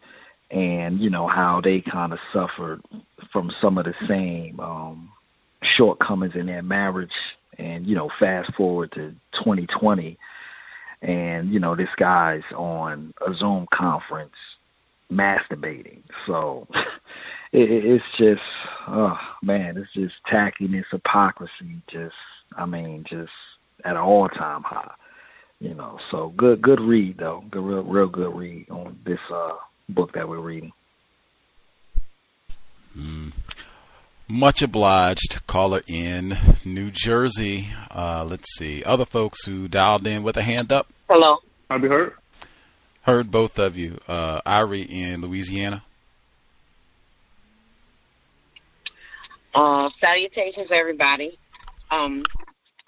and 0.53 1.01
you 1.01 1.11
know 1.11 1.27
how 1.27 1.61
they 1.61 1.81
kind 1.81 2.13
of 2.13 2.21
suffered 2.33 2.81
from 3.33 3.51
some 3.61 3.79
of 3.79 3.85
the 3.85 3.95
same 4.07 4.61
um, 4.61 5.11
shortcomings 5.63 6.37
in 6.37 6.47
their 6.47 6.63
marriage 6.63 7.17
and 7.59 7.87
you 7.87 7.97
know 7.97 8.11
fast 8.21 8.53
forward 8.55 8.93
to 8.93 9.15
2020 9.33 10.17
and 11.01 11.51
you 11.53 11.59
know 11.59 11.75
this 11.75 11.89
guy's 11.97 12.45
on 12.55 13.13
a 13.27 13.35
zoom 13.35 13.67
conference 13.73 14.37
masturbating. 15.11 16.03
So 16.27 16.69
it, 17.53 17.71
it's 17.71 18.05
just 18.17 18.43
oh 18.87 19.19
man 19.43 19.77
it's 19.77 19.93
just 19.93 20.15
tackiness 20.31 20.85
hypocrisy 20.91 21.83
just 21.87 22.15
i 22.57 22.65
mean 22.65 23.05
just 23.05 23.33
at 23.85 23.93
an 23.93 23.97
all 23.99 24.29
time 24.29 24.63
high 24.63 24.93
you 25.63 25.75
know. 25.75 25.99
So 26.11 26.33
good 26.37 26.61
good 26.61 26.81
read 26.81 27.19
though. 27.19 27.45
Good 27.51 27.63
real 27.63 27.85
real 27.85 28.09
good 28.09 28.35
read 28.35 28.69
on 28.69 28.99
this 29.05 29.21
uh 29.33 29.53
book 29.89 30.13
that 30.13 30.29
we're 30.29 30.39
reading 30.39 30.73
mm. 32.97 33.33
Much 34.29 34.63
obliged. 34.63 35.47
Caller 35.47 35.83
in 35.87 36.39
New 36.65 36.91
Jersey. 36.91 37.69
Uh, 37.91 38.25
let's 38.27 38.47
see. 38.57 38.83
Other 38.83 39.05
folks 39.05 39.45
who 39.45 39.69
dialed 39.69 40.07
in 40.07 40.23
with 40.23 40.39
a 40.39 40.43
hand 40.43 40.73
up. 40.73 40.87
Hello. 41.11 41.37
I 41.69 41.77
be 41.77 41.89
heard. 41.89 42.15
Heard 43.03 43.31
both 43.31 43.59
of 43.59 43.77
you. 43.77 43.99
Uh, 44.09 44.41
Irie 44.43 44.89
in 44.89 45.21
Louisiana. 45.21 45.83
Uh, 49.55 49.91
salutations, 50.01 50.69
everybody. 50.71 51.39
Um, 51.91 52.23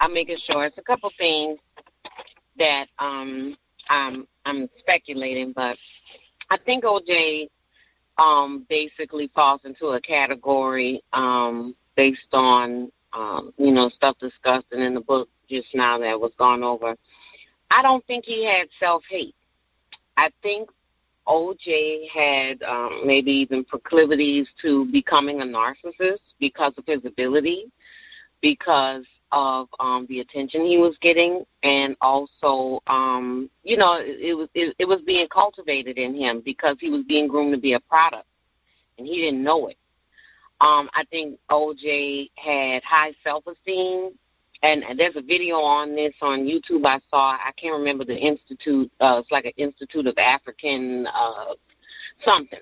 I'm 0.00 0.14
making 0.14 0.38
sure 0.50 0.64
it's 0.64 0.78
a 0.78 0.82
couple 0.82 1.10
things 1.18 1.58
that 2.58 2.86
um, 2.98 3.54
I'm 3.90 4.26
I'm 4.46 4.70
speculating, 4.78 5.52
but 5.52 5.76
I 6.50 6.56
think 6.58 6.84
OJ 6.84 7.48
um, 8.18 8.66
basically 8.68 9.28
falls 9.34 9.60
into 9.64 9.88
a 9.88 10.00
category 10.00 11.02
um, 11.12 11.74
based 11.96 12.32
on 12.32 12.90
um, 13.12 13.52
you 13.56 13.72
know 13.72 13.88
stuff 13.90 14.18
discussed 14.18 14.66
and 14.72 14.82
in 14.82 14.94
the 14.94 15.00
book 15.00 15.28
just 15.48 15.68
now 15.74 15.98
that 15.98 16.20
was 16.20 16.32
gone 16.38 16.62
over. 16.62 16.96
I 17.70 17.82
don't 17.82 18.04
think 18.06 18.24
he 18.24 18.44
had 18.44 18.68
self 18.78 19.02
hate. 19.08 19.34
I 20.16 20.30
think 20.42 20.70
OJ 21.26 22.08
had 22.10 22.62
um, 22.62 23.02
maybe 23.06 23.32
even 23.32 23.64
proclivities 23.64 24.46
to 24.62 24.84
becoming 24.86 25.40
a 25.40 25.44
narcissist 25.44 26.20
because 26.38 26.72
of 26.76 26.84
his 26.86 27.04
ability, 27.04 27.70
because 28.40 29.04
of 29.34 29.68
um, 29.80 30.06
the 30.08 30.20
attention 30.20 30.64
he 30.64 30.78
was 30.78 30.96
getting, 31.00 31.44
and 31.64 31.96
also, 32.00 32.80
um, 32.86 33.50
you 33.64 33.76
know, 33.76 33.98
it, 33.98 34.18
it 34.20 34.34
was 34.34 34.48
it, 34.54 34.76
it 34.78 34.84
was 34.86 35.02
being 35.02 35.26
cultivated 35.28 35.98
in 35.98 36.14
him 36.14 36.40
because 36.40 36.76
he 36.80 36.88
was 36.88 37.04
being 37.04 37.26
groomed 37.26 37.52
to 37.52 37.60
be 37.60 37.72
a 37.72 37.80
product, 37.80 38.26
and 38.96 39.06
he 39.06 39.20
didn't 39.20 39.42
know 39.42 39.66
it. 39.66 39.76
Um, 40.60 40.88
I 40.94 41.02
think 41.10 41.40
OJ 41.50 42.30
had 42.36 42.84
high 42.84 43.14
self 43.24 43.44
esteem, 43.48 44.12
and 44.62 44.84
there's 44.96 45.16
a 45.16 45.20
video 45.20 45.56
on 45.56 45.96
this 45.96 46.14
on 46.22 46.44
YouTube 46.44 46.86
I 46.86 47.00
saw. 47.10 47.32
I 47.32 47.50
can't 47.56 47.78
remember 47.78 48.04
the 48.04 48.16
institute. 48.16 48.90
Uh, 49.00 49.16
it's 49.20 49.32
like 49.32 49.46
an 49.46 49.52
Institute 49.56 50.06
of 50.06 50.16
African 50.16 51.08
uh, 51.08 51.54
something. 52.24 52.60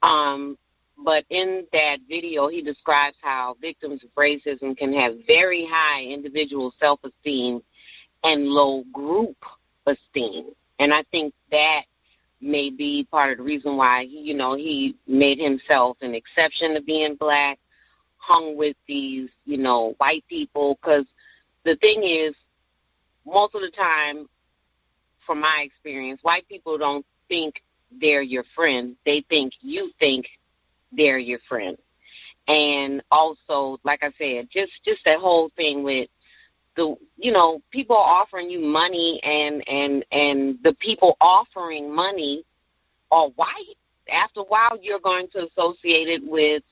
Um, 0.00 0.56
but 1.04 1.24
in 1.30 1.66
that 1.72 1.98
video, 2.08 2.48
he 2.48 2.62
describes 2.62 3.16
how 3.20 3.56
victims 3.60 4.02
of 4.04 4.10
racism 4.14 4.76
can 4.76 4.92
have 4.94 5.16
very 5.26 5.66
high 5.66 6.02
individual 6.04 6.72
self 6.78 7.00
esteem 7.04 7.62
and 8.22 8.46
low 8.48 8.84
group 8.92 9.36
esteem. 9.86 10.50
And 10.78 10.92
I 10.92 11.02
think 11.10 11.34
that 11.50 11.82
may 12.40 12.70
be 12.70 13.06
part 13.10 13.32
of 13.32 13.38
the 13.38 13.44
reason 13.44 13.76
why 13.76 14.04
he, 14.04 14.20
you 14.20 14.34
know, 14.34 14.54
he 14.54 14.96
made 15.06 15.38
himself 15.38 15.98
an 16.00 16.14
exception 16.14 16.74
to 16.74 16.82
being 16.82 17.16
black, 17.16 17.58
hung 18.16 18.56
with 18.56 18.76
these, 18.86 19.28
you 19.44 19.58
know, 19.58 19.94
white 19.98 20.24
people. 20.28 20.78
Because 20.80 21.04
the 21.64 21.76
thing 21.76 22.04
is, 22.04 22.34
most 23.26 23.54
of 23.54 23.60
the 23.60 23.70
time, 23.70 24.26
from 25.26 25.40
my 25.40 25.62
experience, 25.64 26.20
white 26.22 26.48
people 26.48 26.78
don't 26.78 27.06
think 27.28 27.62
they're 27.90 28.22
your 28.22 28.44
friend. 28.54 28.96
They 29.04 29.20
think 29.28 29.52
you 29.60 29.92
think 29.98 30.26
they're 30.92 31.18
your 31.18 31.40
friend. 31.48 31.76
And 32.48 33.02
also, 33.10 33.78
like 33.84 34.02
I 34.02 34.12
said, 34.18 34.48
just 34.52 34.72
just 34.84 35.00
that 35.04 35.18
whole 35.18 35.50
thing 35.56 35.82
with 35.82 36.08
the 36.76 36.96
you 37.16 37.32
know 37.32 37.62
people 37.70 37.96
offering 37.96 38.50
you 38.50 38.60
money 38.60 39.20
and 39.22 39.66
and 39.68 40.04
and 40.10 40.58
the 40.62 40.74
people 40.74 41.16
offering 41.20 41.94
money 41.94 42.44
are 43.10 43.28
white. 43.28 43.76
After 44.10 44.40
a 44.40 44.44
while, 44.44 44.78
you're 44.82 45.00
going 45.00 45.28
to 45.34 45.46
associate 45.46 46.08
it 46.08 46.22
with 46.24 46.62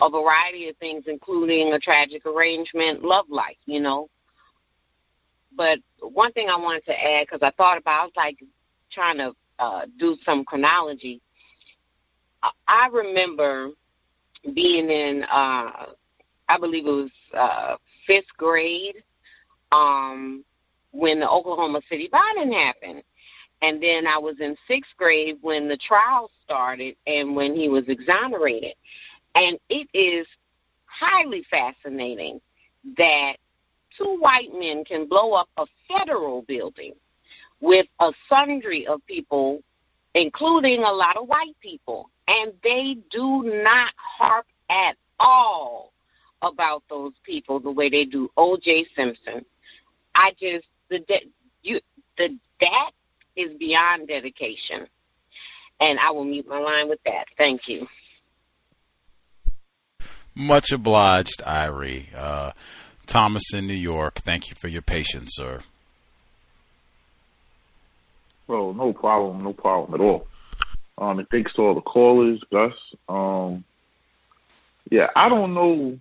a 0.00 0.10
variety 0.10 0.68
of 0.68 0.76
things, 0.78 1.04
including 1.06 1.72
a 1.72 1.78
tragic 1.78 2.26
arrangement, 2.26 3.04
love 3.04 3.26
life. 3.28 3.58
You 3.66 3.80
know. 3.80 4.08
But 5.54 5.80
one 6.00 6.32
thing 6.32 6.48
I 6.48 6.56
wanted 6.56 6.86
to 6.86 6.92
add 6.98 7.26
because 7.26 7.42
I 7.42 7.50
thought 7.50 7.76
about, 7.78 8.00
I 8.00 8.04
was 8.04 8.12
like 8.16 8.38
trying 8.90 9.18
to 9.18 9.34
uh, 9.58 9.82
do 9.98 10.16
some 10.24 10.44
chronology 10.44 11.20
I 12.66 12.88
remember 12.92 13.70
being 14.54 14.90
in, 14.90 15.24
uh, 15.24 15.86
I 16.48 16.58
believe 16.58 16.86
it 16.86 16.90
was 16.90 17.10
uh, 17.34 17.76
fifth 18.06 18.36
grade, 18.36 19.02
um, 19.70 20.44
when 20.90 21.20
the 21.20 21.28
Oklahoma 21.28 21.80
City 21.88 22.08
bombing 22.10 22.52
happened. 22.52 23.02
And 23.62 23.82
then 23.82 24.06
I 24.06 24.18
was 24.18 24.40
in 24.40 24.56
sixth 24.66 24.90
grade 24.96 25.38
when 25.40 25.68
the 25.68 25.76
trial 25.76 26.30
started 26.44 26.96
and 27.06 27.36
when 27.36 27.54
he 27.54 27.68
was 27.68 27.88
exonerated. 27.88 28.74
And 29.34 29.58
it 29.68 29.88
is 29.94 30.26
highly 30.86 31.44
fascinating 31.48 32.40
that 32.98 33.34
two 33.96 34.18
white 34.18 34.52
men 34.52 34.84
can 34.84 35.06
blow 35.08 35.34
up 35.34 35.48
a 35.56 35.66
federal 35.88 36.42
building 36.42 36.94
with 37.60 37.86
a 38.00 38.12
sundry 38.28 38.86
of 38.86 39.04
people, 39.06 39.62
including 40.14 40.82
a 40.82 40.92
lot 40.92 41.16
of 41.16 41.28
white 41.28 41.56
people, 41.60 42.10
and 42.28 42.52
they 42.62 42.96
do 43.10 43.42
not 43.62 43.92
harp 43.96 44.46
at 44.70 44.96
all 45.18 45.92
about 46.40 46.82
those 46.88 47.12
people 47.24 47.60
the 47.60 47.70
way 47.70 47.88
they 47.88 48.04
do 48.04 48.30
O.J. 48.36 48.86
Simpson. 48.96 49.44
I 50.14 50.32
just 50.40 50.66
the 50.88 50.98
de- 51.00 51.30
you 51.62 51.80
the 52.18 52.36
that 52.60 52.90
is 53.36 53.56
beyond 53.58 54.08
dedication, 54.08 54.86
and 55.80 55.98
I 55.98 56.10
will 56.10 56.24
mute 56.24 56.46
my 56.48 56.58
line 56.58 56.88
with 56.88 57.00
that. 57.04 57.26
Thank 57.38 57.68
you. 57.68 57.86
Much 60.34 60.72
obliged, 60.72 61.42
Irie. 61.46 62.14
Uh, 62.14 62.52
Thomas 63.06 63.42
in 63.54 63.66
New 63.66 63.74
York. 63.74 64.20
Thank 64.20 64.48
you 64.48 64.56
for 64.56 64.68
your 64.68 64.82
patience, 64.82 65.32
sir. 65.34 65.60
Well, 68.46 68.72
no 68.74 68.92
problem, 68.92 69.44
no 69.44 69.52
problem 69.52 70.00
at 70.00 70.04
all. 70.04 70.26
Um, 70.98 71.18
and 71.18 71.28
thanks 71.28 71.52
to 71.54 71.62
all 71.62 71.74
the 71.74 71.80
callers, 71.80 72.40
Gus. 72.50 72.74
Um, 73.08 73.64
yeah, 74.90 75.08
I 75.16 75.28
don't 75.28 75.54
know 75.54 75.98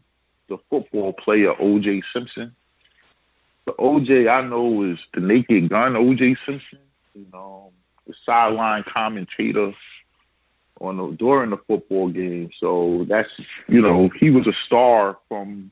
the 0.49 0.57
football 0.69 1.13
player 1.13 1.53
O.J. 1.59 2.03
Simpson. 2.13 2.55
The 3.65 3.73
O.J. 3.77 4.27
I 4.27 4.41
know 4.41 4.83
is 4.83 4.99
the 5.13 5.21
Naked 5.21 5.69
Gun 5.69 5.95
O.J. 5.95 6.35
Simpson. 6.45 6.79
You 7.15 7.25
know, 7.31 7.71
the 8.07 8.13
sideline 8.25 8.83
commentator 8.83 9.73
on 10.81 10.97
the, 10.97 11.07
during 11.15 11.51
the 11.51 11.57
football 11.57 12.09
game. 12.09 12.49
So 12.59 13.05
that's 13.07 13.29
you 13.67 13.81
know 13.81 14.09
he 14.09 14.29
was 14.29 14.47
a 14.47 14.53
star 14.53 15.17
from 15.29 15.71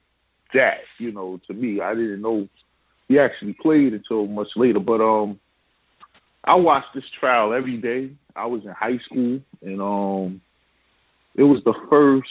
that. 0.53 0.81
You 0.97 1.11
know, 1.11 1.39
to 1.47 1.53
me, 1.53 1.81
I 1.81 1.95
didn't 1.95 2.21
know 2.21 2.47
he 3.07 3.19
actually 3.19 3.53
played 3.53 3.93
until 3.93 4.27
much 4.27 4.49
later. 4.55 4.79
But 4.79 5.01
um, 5.01 5.39
I 6.43 6.55
watched 6.55 6.93
this 6.93 7.09
trial 7.19 7.53
every 7.53 7.77
day. 7.77 8.11
I 8.35 8.45
was 8.45 8.63
in 8.63 8.71
high 8.71 8.97
school, 8.99 9.41
and 9.61 9.81
um, 9.81 10.41
it 11.35 11.43
was 11.43 11.63
the 11.63 11.73
first 11.89 12.29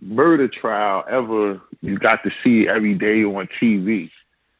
murder 0.00 0.48
trial 0.48 1.04
ever 1.08 1.60
you 1.80 1.98
got 1.98 2.22
to 2.24 2.30
see 2.42 2.68
every 2.68 2.94
day 2.94 3.24
on 3.24 3.48
TV. 3.60 4.10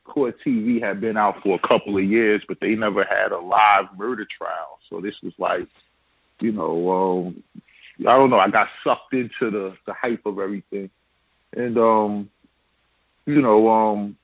Court 0.04 0.36
TV 0.44 0.82
had 0.82 1.00
been 1.00 1.16
out 1.16 1.42
for 1.42 1.54
a 1.62 1.68
couple 1.68 1.96
of 1.96 2.04
years, 2.04 2.42
but 2.46 2.60
they 2.60 2.74
never 2.74 3.04
had 3.04 3.32
a 3.32 3.38
live 3.38 3.86
murder 3.96 4.26
trial. 4.26 4.78
So 4.90 5.00
this 5.00 5.14
was 5.22 5.32
like, 5.38 5.68
you 6.40 6.52
know, 6.52 6.90
um, 6.90 7.42
I 8.06 8.16
don't 8.16 8.30
know. 8.30 8.38
I 8.38 8.48
got 8.48 8.68
sucked 8.82 9.14
into 9.14 9.50
the 9.50 9.76
the 9.86 9.92
hype 9.92 10.26
of 10.26 10.38
everything, 10.38 10.90
and 11.56 11.78
um, 11.78 12.30
you 13.26 13.40
know, 13.40 13.68
um, 13.70 14.16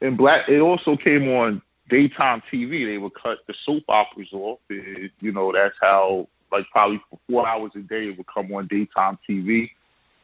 and 0.00 0.16
black. 0.16 0.48
It 0.48 0.60
also 0.60 0.96
came 0.96 1.28
on 1.28 1.62
daytime 1.90 2.42
TV. 2.50 2.86
They 2.86 2.98
would 2.98 3.14
cut 3.14 3.38
the 3.46 3.54
soap 3.64 3.84
operas 3.88 4.32
off. 4.32 4.60
It, 4.70 5.12
you 5.20 5.32
know, 5.32 5.52
that's 5.52 5.76
how 5.80 6.28
like 6.50 6.66
probably 6.70 7.00
four 7.28 7.46
hours 7.46 7.72
a 7.74 7.80
day 7.80 8.08
it 8.08 8.16
would 8.16 8.26
come 8.26 8.52
on 8.52 8.66
daytime 8.66 9.18
TV. 9.28 9.70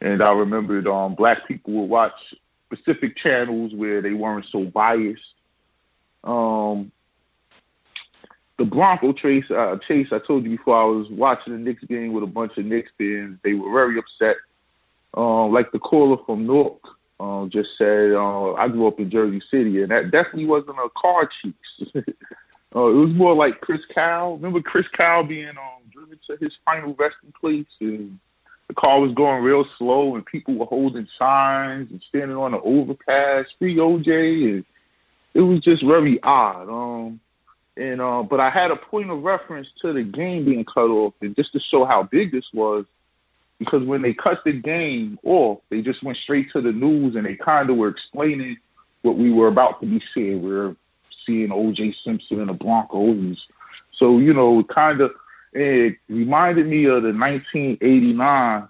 And 0.00 0.22
I 0.22 0.32
remembered 0.32 0.86
um, 0.86 1.14
black 1.14 1.46
people 1.46 1.74
would 1.74 1.90
watch 1.90 2.12
specific 2.66 3.16
channels 3.16 3.74
where 3.74 4.00
they 4.00 4.12
weren't 4.12 4.46
so 4.50 4.64
biased. 4.64 5.22
Um, 6.24 6.90
the 8.58 8.64
Bronco 8.64 9.12
chase, 9.12 9.50
uh, 9.50 9.76
chase, 9.86 10.08
I 10.12 10.18
told 10.18 10.44
you 10.44 10.56
before, 10.56 10.80
I 10.80 10.84
was 10.84 11.08
watching 11.10 11.52
the 11.52 11.58
Knicks 11.58 11.84
game 11.84 12.12
with 12.12 12.24
a 12.24 12.28
bunch 12.28 12.56
of 12.56 12.64
Knicks 12.64 12.90
fans. 12.98 13.38
They 13.42 13.54
were 13.54 13.70
very 13.70 13.98
upset. 13.98 14.36
Um, 15.14 15.52
like 15.52 15.72
the 15.72 15.78
caller 15.78 16.18
from 16.26 16.46
Newark 16.46 16.80
um, 17.18 17.50
just 17.50 17.70
said, 17.78 18.12
uh, 18.12 18.52
I 18.54 18.68
grew 18.68 18.86
up 18.86 19.00
in 19.00 19.10
Jersey 19.10 19.42
City, 19.50 19.82
and 19.82 19.90
that 19.90 20.10
definitely 20.10 20.46
wasn't 20.46 20.78
a 20.78 20.88
car 20.96 21.28
chase. 21.42 21.54
uh, 21.96 22.00
it 22.00 22.12
was 22.74 23.14
more 23.14 23.34
like 23.34 23.60
Chris 23.60 23.80
Kyle. 23.94 24.34
Remember 24.36 24.60
Chris 24.60 24.86
Kyle 24.88 25.22
being 25.22 25.48
um, 25.48 25.90
driven 25.90 26.18
to 26.26 26.36
his 26.36 26.52
final 26.64 26.94
resting 26.94 27.32
place, 27.40 27.66
and 27.80 28.18
the 28.68 28.74
car 28.74 29.00
was 29.00 29.14
going 29.14 29.42
real 29.42 29.64
slow, 29.78 30.14
and 30.14 30.26
people 30.26 30.54
were 30.54 30.66
holding 30.66 31.08
signs 31.18 31.90
and 31.90 32.02
standing 32.08 32.36
on 32.36 32.52
the 32.52 32.60
overpass, 32.60 33.46
free 33.58 33.76
OJ, 33.76 34.50
and 34.50 34.64
it 35.32 35.40
was 35.40 35.60
just 35.60 35.82
very 35.84 36.22
odd. 36.22 36.68
Um, 36.68 37.20
and 37.78 38.00
uh, 38.00 38.22
but 38.22 38.40
I 38.40 38.50
had 38.50 38.70
a 38.70 38.76
point 38.76 39.10
of 39.10 39.22
reference 39.22 39.68
to 39.82 39.92
the 39.92 40.02
game 40.02 40.44
being 40.44 40.64
cut 40.64 40.90
off, 40.90 41.14
and 41.20 41.36
just 41.36 41.52
to 41.52 41.60
show 41.60 41.84
how 41.84 42.02
big 42.02 42.32
this 42.32 42.52
was, 42.52 42.84
because 43.58 43.82
when 43.84 44.02
they 44.02 44.12
cut 44.12 44.44
the 44.44 44.52
game 44.52 45.18
off, 45.24 45.60
they 45.70 45.80
just 45.80 46.02
went 46.02 46.18
straight 46.18 46.52
to 46.52 46.60
the 46.60 46.72
news, 46.72 47.16
and 47.16 47.26
they 47.26 47.34
kind 47.36 47.70
of 47.70 47.76
were 47.76 47.88
explaining 47.88 48.58
what 49.02 49.16
we 49.16 49.32
were 49.32 49.48
about 49.48 49.80
to 49.80 49.86
be 49.86 50.02
seeing. 50.12 50.42
We 50.42 50.52
are 50.52 50.76
seeing 51.24 51.52
O.J. 51.52 51.94
Simpson 52.04 52.40
and 52.40 52.48
the 52.48 52.54
Broncos, 52.54 53.46
so 53.92 54.18
you 54.18 54.34
know, 54.34 54.60
it 54.60 54.68
kind 54.68 55.00
of 55.00 55.12
it 55.52 55.96
reminded 56.08 56.66
me 56.66 56.84
of 56.84 57.02
the 57.02 57.12
1989 57.12 58.68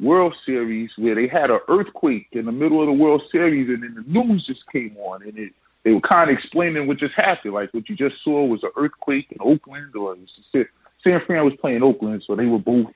World 0.00 0.36
Series 0.44 0.90
where 0.96 1.14
they 1.14 1.26
had 1.26 1.50
an 1.50 1.60
earthquake 1.68 2.28
in 2.32 2.44
the 2.44 2.52
middle 2.52 2.80
of 2.80 2.86
the 2.86 2.92
World 2.92 3.22
Series, 3.32 3.68
and 3.68 3.82
then 3.82 3.94
the 3.94 4.12
news 4.12 4.46
just 4.46 4.66
came 4.70 4.96
on, 4.98 5.22
and 5.22 5.38
it 5.38 5.52
they 5.84 5.92
were 5.92 6.00
kind 6.00 6.30
of 6.30 6.36
explaining 6.36 6.86
what 6.86 6.98
just 6.98 7.14
happened. 7.14 7.54
Like 7.54 7.72
what 7.72 7.88
you 7.88 7.96
just 7.96 8.22
saw 8.22 8.44
was 8.44 8.62
an 8.62 8.70
earthquake 8.76 9.28
in 9.30 9.38
Oakland, 9.40 9.94
or 9.96 10.16
San 10.52 11.20
Fran 11.24 11.44
was 11.44 11.54
playing 11.54 11.82
Oakland, 11.82 12.22
so 12.26 12.34
they 12.34 12.46
were 12.46 12.58
both 12.58 12.88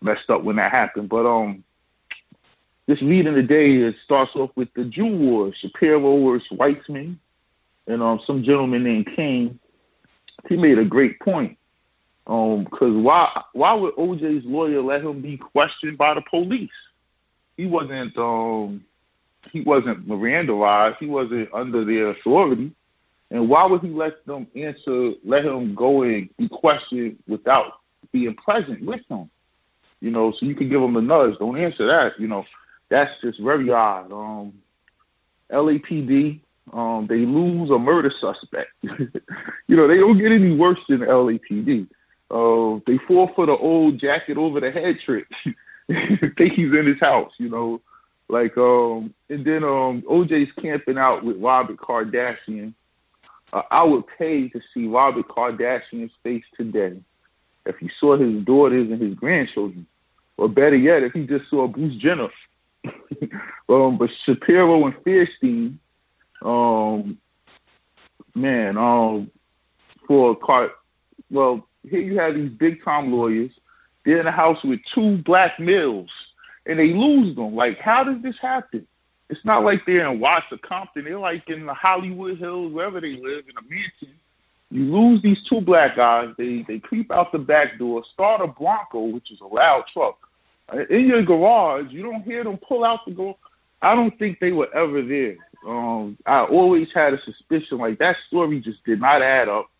messed 0.00 0.30
up 0.30 0.42
when 0.42 0.56
that 0.56 0.72
happened. 0.72 1.08
But 1.08 1.26
um, 1.26 1.64
this 2.86 2.98
leading 3.00 3.34
the 3.34 3.42
day 3.42 3.76
it 3.76 3.94
starts 4.04 4.32
off 4.34 4.50
with 4.56 4.68
the 4.74 4.84
Jew 4.84 5.06
War, 5.06 5.52
Shapiro 5.60 6.24
versus 6.24 6.48
Weitzman, 6.52 7.16
and 7.86 8.02
um, 8.02 8.20
some 8.26 8.44
gentleman 8.44 8.84
named 8.84 9.08
King. 9.14 9.58
He 10.48 10.56
made 10.56 10.78
a 10.78 10.84
great 10.84 11.18
point. 11.20 11.56
Um, 12.26 12.64
because 12.64 12.94
why 12.94 13.42
why 13.54 13.72
would 13.72 13.94
OJ's 13.94 14.44
lawyer 14.44 14.82
let 14.82 15.02
him 15.02 15.22
be 15.22 15.38
questioned 15.38 15.96
by 15.96 16.14
the 16.14 16.22
police? 16.30 16.70
He 17.56 17.66
wasn't 17.66 18.16
um 18.18 18.84
he 19.52 19.62
wasn't 19.62 20.06
Mirandalized. 20.06 20.98
He 20.98 21.06
wasn't 21.06 21.48
under 21.54 21.84
their 21.84 22.10
authority. 22.10 22.72
And 23.30 23.48
why 23.48 23.66
would 23.66 23.82
he 23.82 23.88
let 23.88 24.24
them 24.26 24.46
answer, 24.56 25.12
let 25.24 25.44
him 25.44 25.74
go 25.74 26.02
and 26.02 26.28
be 26.36 26.48
questioned 26.48 27.18
without 27.26 27.80
being 28.12 28.34
present 28.34 28.84
with 28.84 29.00
them? 29.08 29.30
You 30.00 30.10
know, 30.10 30.32
so 30.32 30.46
you 30.46 30.54
can 30.54 30.68
give 30.68 30.80
them 30.80 30.96
a 30.96 31.02
nudge. 31.02 31.38
Don't 31.38 31.58
answer 31.58 31.86
that. 31.86 32.18
You 32.20 32.28
know, 32.28 32.44
that's 32.88 33.10
just 33.20 33.40
very 33.40 33.70
odd. 33.70 34.12
Um, 34.12 34.52
LAPD, 35.50 36.40
um, 36.72 37.06
they 37.08 37.18
lose 37.18 37.70
a 37.70 37.78
murder 37.78 38.12
suspect. 38.20 38.70
you 38.82 39.76
know, 39.76 39.88
they 39.88 39.96
don't 39.96 40.18
get 40.18 40.32
any 40.32 40.54
worse 40.54 40.78
than 40.88 41.00
LAPD. 41.00 41.88
Uh, 42.30 42.80
they 42.86 42.98
fall 43.06 43.30
for 43.34 43.46
the 43.46 43.56
old 43.56 43.98
jacket 43.98 44.36
over 44.36 44.60
the 44.60 44.70
head 44.70 44.98
trick. 45.04 45.26
think 45.88 46.52
he's 46.52 46.72
in 46.72 46.86
his 46.86 47.00
house, 47.00 47.32
you 47.38 47.48
know. 47.48 47.80
Like, 48.28 48.56
um, 48.58 49.14
and 49.30 49.44
then 49.44 49.64
um, 49.64 50.02
OJ's 50.02 50.52
camping 50.60 50.98
out 50.98 51.24
with 51.24 51.38
Robert 51.38 51.78
Kardashian. 51.78 52.74
Uh, 53.52 53.62
I 53.70 53.82
would 53.82 54.04
pay 54.18 54.48
to 54.50 54.60
see 54.74 54.86
Robert 54.86 55.28
Kardashian's 55.28 56.12
face 56.22 56.44
today 56.56 56.98
if 57.68 57.76
he 57.78 57.90
saw 58.00 58.16
his 58.16 58.44
daughters 58.44 58.90
and 58.90 59.00
his 59.00 59.14
grandchildren, 59.14 59.86
or 60.36 60.48
better 60.48 60.76
yet, 60.76 61.02
if 61.02 61.12
he 61.12 61.26
just 61.26 61.48
saw 61.50 61.66
Bruce 61.66 61.94
Jenner. 61.96 62.28
um, 63.68 63.98
but 63.98 64.10
Shapiro 64.24 64.86
and 64.86 64.94
Faerstein, 65.04 65.78
um, 66.42 67.18
man, 68.34 68.76
um, 68.76 69.30
for 70.06 70.34
Card, 70.36 70.70
well, 71.30 71.66
here 71.88 72.00
you 72.00 72.18
have 72.18 72.34
these 72.34 72.50
big 72.50 72.82
time 72.84 73.12
lawyers. 73.12 73.50
They're 74.04 74.20
in 74.20 74.26
a 74.26 74.32
house 74.32 74.62
with 74.64 74.80
two 74.84 75.18
black 75.18 75.60
males 75.60 76.10
and 76.64 76.78
they 76.78 76.92
lose 76.92 77.34
them. 77.34 77.54
Like, 77.54 77.78
how 77.78 78.04
does 78.04 78.22
this 78.22 78.36
happen? 78.40 78.86
It's 79.30 79.44
not 79.44 79.64
like 79.64 79.84
they're 79.84 80.10
in 80.10 80.20
Watts 80.20 80.46
or 80.50 80.58
Compton. 80.58 81.04
They're 81.04 81.18
like 81.18 81.48
in 81.50 81.66
the 81.66 81.74
Hollywood 81.74 82.38
Hills, 82.38 82.72
wherever 82.72 83.00
they 83.00 83.16
live, 83.16 83.44
in 83.48 83.56
a 83.58 83.62
mansion. 83.62 84.14
You 84.70 84.84
lose 84.84 85.22
these 85.22 85.42
two 85.44 85.60
black 85.60 85.96
guys. 85.96 86.34
They 86.36 86.64
they 86.68 86.78
creep 86.78 87.10
out 87.10 87.32
the 87.32 87.38
back 87.38 87.78
door, 87.78 88.02
start 88.12 88.42
a 88.42 88.46
Bronco, 88.46 89.04
which 89.04 89.30
is 89.30 89.40
a 89.40 89.46
loud 89.46 89.84
truck, 89.92 90.18
in 90.90 91.06
your 91.06 91.22
garage. 91.22 91.90
You 91.90 92.02
don't 92.02 92.22
hear 92.22 92.44
them 92.44 92.58
pull 92.58 92.84
out 92.84 93.00
the 93.06 93.12
door. 93.12 93.36
I 93.80 93.94
don't 93.94 94.16
think 94.18 94.40
they 94.40 94.52
were 94.52 94.72
ever 94.74 95.02
there. 95.02 95.36
Um, 95.66 96.18
I 96.26 96.44
always 96.44 96.88
had 96.94 97.14
a 97.14 97.22
suspicion 97.22 97.78
like 97.78 97.98
that 97.98 98.16
story 98.26 98.60
just 98.60 98.84
did 98.84 99.00
not 99.00 99.22
add 99.22 99.48
up 99.48 99.70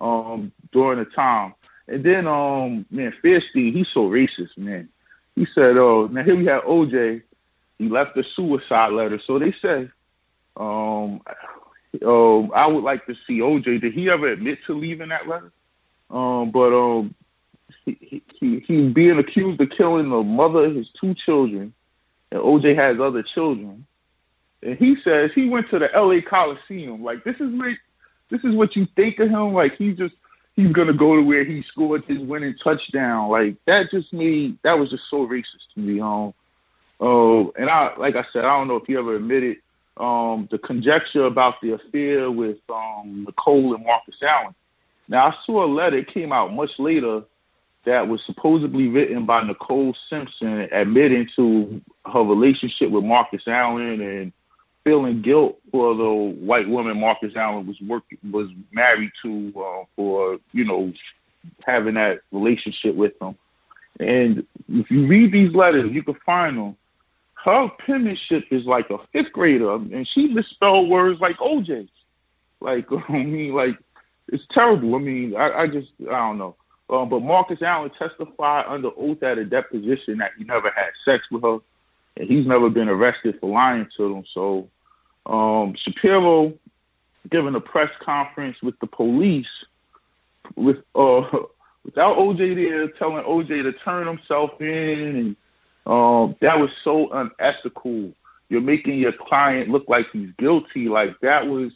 um, 0.00 0.52
during 0.70 0.98
the 0.98 1.04
time. 1.06 1.54
And 1.88 2.04
then, 2.04 2.26
um, 2.26 2.86
man, 2.90 3.12
Faerstein, 3.22 3.74
he's 3.74 3.88
so 3.88 4.08
racist, 4.08 4.56
man. 4.56 4.88
He 5.34 5.46
said, 5.54 5.76
"Oh, 5.76 6.06
now 6.06 6.22
here 6.22 6.36
we 6.36 6.46
have 6.46 6.62
OJ. 6.62 7.22
He 7.78 7.88
left 7.88 8.16
a 8.16 8.24
suicide 8.36 8.92
letter. 8.92 9.20
So 9.26 9.38
they 9.38 9.52
say, 9.60 9.90
um, 10.56 11.20
um, 12.04 12.50
I 12.54 12.66
would 12.66 12.84
like 12.84 13.06
to 13.06 13.14
see 13.26 13.40
OJ. 13.40 13.80
Did 13.80 13.92
he 13.92 14.08
ever 14.10 14.28
admit 14.28 14.58
to 14.66 14.74
leaving 14.74 15.10
that 15.10 15.28
letter? 15.28 15.52
Um, 16.10 16.50
but 16.50 16.72
um, 16.72 17.14
he, 17.84 18.22
he 18.38 18.60
he's 18.66 18.92
being 18.92 19.18
accused 19.18 19.60
of 19.60 19.70
killing 19.70 20.10
the 20.10 20.22
mother 20.22 20.64
of 20.66 20.74
his 20.74 20.88
two 21.00 21.14
children, 21.14 21.72
and 22.30 22.40
OJ 22.40 22.74
has 22.76 23.00
other 23.00 23.22
children. 23.22 23.86
and 24.62 24.78
he 24.78 24.96
says 25.02 25.30
he 25.34 25.48
went 25.48 25.68
to 25.70 25.78
the 25.78 25.94
L.A. 25.94 26.22
Coliseum. 26.22 27.02
Like 27.02 27.24
this 27.24 27.36
is 27.36 27.52
what 27.52 27.76
this 28.30 28.42
is 28.44 28.54
what 28.54 28.76
you 28.76 28.86
think 28.96 29.18
of 29.18 29.28
him. 29.28 29.52
Like 29.52 29.76
he 29.76 29.92
just 29.92 30.14
he's 30.54 30.72
gonna 30.72 30.92
go 30.92 31.16
to 31.16 31.22
where 31.22 31.44
he 31.44 31.62
scored 31.62 32.04
his 32.06 32.18
winning 32.18 32.56
touchdown. 32.62 33.30
Like 33.30 33.56
that 33.66 33.90
just 33.90 34.12
made 34.12 34.58
that 34.62 34.78
was 34.78 34.90
just 34.90 35.04
so 35.10 35.26
racist 35.26 35.74
to 35.74 35.80
me. 35.80 36.00
Um, 36.00 36.32
oh, 37.00 37.52
and 37.58 37.68
I 37.68 37.94
like 37.96 38.16
I 38.16 38.24
said, 38.32 38.44
I 38.44 38.56
don't 38.56 38.68
know 38.68 38.76
if 38.76 38.86
he 38.86 38.96
ever 38.96 39.16
admitted 39.16 39.58
um 39.98 40.48
the 40.50 40.58
conjecture 40.58 41.24
about 41.24 41.60
the 41.60 41.72
affair 41.72 42.30
with 42.30 42.58
um 42.68 43.24
Nicole 43.26 43.74
and 43.74 43.84
Marcus 43.84 44.16
Allen. 44.22 44.54
Now 45.08 45.28
I 45.28 45.34
saw 45.44 45.64
a 45.64 45.66
letter 45.66 45.98
it 45.98 46.12
came 46.12 46.32
out 46.32 46.52
much 46.52 46.70
later 46.78 47.22
that 47.84 48.06
was 48.06 48.20
supposedly 48.24 48.88
written 48.88 49.26
by 49.26 49.42
Nicole 49.42 49.94
Simpson 50.08 50.68
admitting 50.72 51.28
to 51.36 51.80
her 52.06 52.20
relationship 52.20 52.90
with 52.90 53.04
Marcus 53.04 53.42
Allen 53.46 54.00
and 54.00 54.32
feeling 54.84 55.22
guilt 55.22 55.58
for 55.70 55.94
the 55.94 56.10
white 56.40 56.68
woman 56.68 56.98
Marcus 56.98 57.34
Allen 57.36 57.66
was 57.66 57.80
working 57.80 58.18
was 58.30 58.48
married 58.72 59.10
to 59.22 59.52
uh, 59.56 59.84
for 59.96 60.38
you 60.52 60.64
know 60.64 60.92
having 61.64 61.94
that 61.94 62.20
relationship 62.30 62.94
with 62.94 63.20
him. 63.20 63.36
And 64.00 64.46
if 64.68 64.90
you 64.90 65.06
read 65.06 65.32
these 65.32 65.54
letters, 65.54 65.92
you 65.92 66.02
can 66.02 66.16
find 66.26 66.56
them. 66.56 66.76
Her 67.44 67.68
penmanship 67.84 68.44
is 68.50 68.64
like 68.66 68.90
a 68.90 68.98
fifth 69.12 69.32
grader, 69.32 69.74
and 69.74 70.06
she 70.06 70.28
misspelled 70.28 70.88
words 70.88 71.20
like 71.20 71.38
OJ. 71.38 71.88
Like 72.60 72.86
I 73.08 73.24
mean, 73.24 73.52
like 73.52 73.78
it's 74.28 74.44
terrible. 74.50 74.94
I 74.94 74.98
mean, 74.98 75.36
I, 75.36 75.62
I 75.62 75.66
just 75.66 75.90
I 76.08 76.18
don't 76.18 76.38
know. 76.38 76.56
Um, 76.88 77.08
but 77.08 77.20
Marcus 77.20 77.62
Allen 77.62 77.90
testified 77.98 78.66
under 78.68 78.90
oath 78.96 79.22
at 79.22 79.38
a 79.38 79.44
deposition 79.44 80.18
that 80.18 80.32
he 80.36 80.44
never 80.44 80.70
had 80.70 80.90
sex 81.04 81.24
with 81.30 81.42
her, 81.42 81.58
and 82.16 82.28
he's 82.28 82.46
never 82.46 82.70
been 82.70 82.88
arrested 82.88 83.38
for 83.40 83.50
lying 83.50 83.88
to 83.96 84.14
them. 84.14 84.24
So 84.32 84.68
um, 85.26 85.74
Shapiro 85.74 86.52
giving 87.30 87.54
a 87.54 87.60
press 87.60 87.90
conference 88.00 88.62
with 88.62 88.78
the 88.80 88.86
police 88.86 89.64
with 90.54 90.78
uh, 90.94 91.22
without 91.84 92.18
OJ 92.18 92.54
there, 92.54 92.88
telling 92.88 93.24
OJ 93.24 93.62
to 93.64 93.72
turn 93.72 94.06
himself 94.06 94.60
in, 94.60 94.66
and 95.16 95.36
um, 95.86 96.36
that 96.40 96.58
was 96.58 96.70
so 96.84 97.10
unethical. 97.12 98.12
You're 98.48 98.60
making 98.60 98.98
your 98.98 99.12
client 99.12 99.70
look 99.70 99.84
like 99.88 100.06
he's 100.12 100.30
guilty. 100.38 100.88
Like 100.88 101.18
that 101.20 101.46
was 101.46 101.72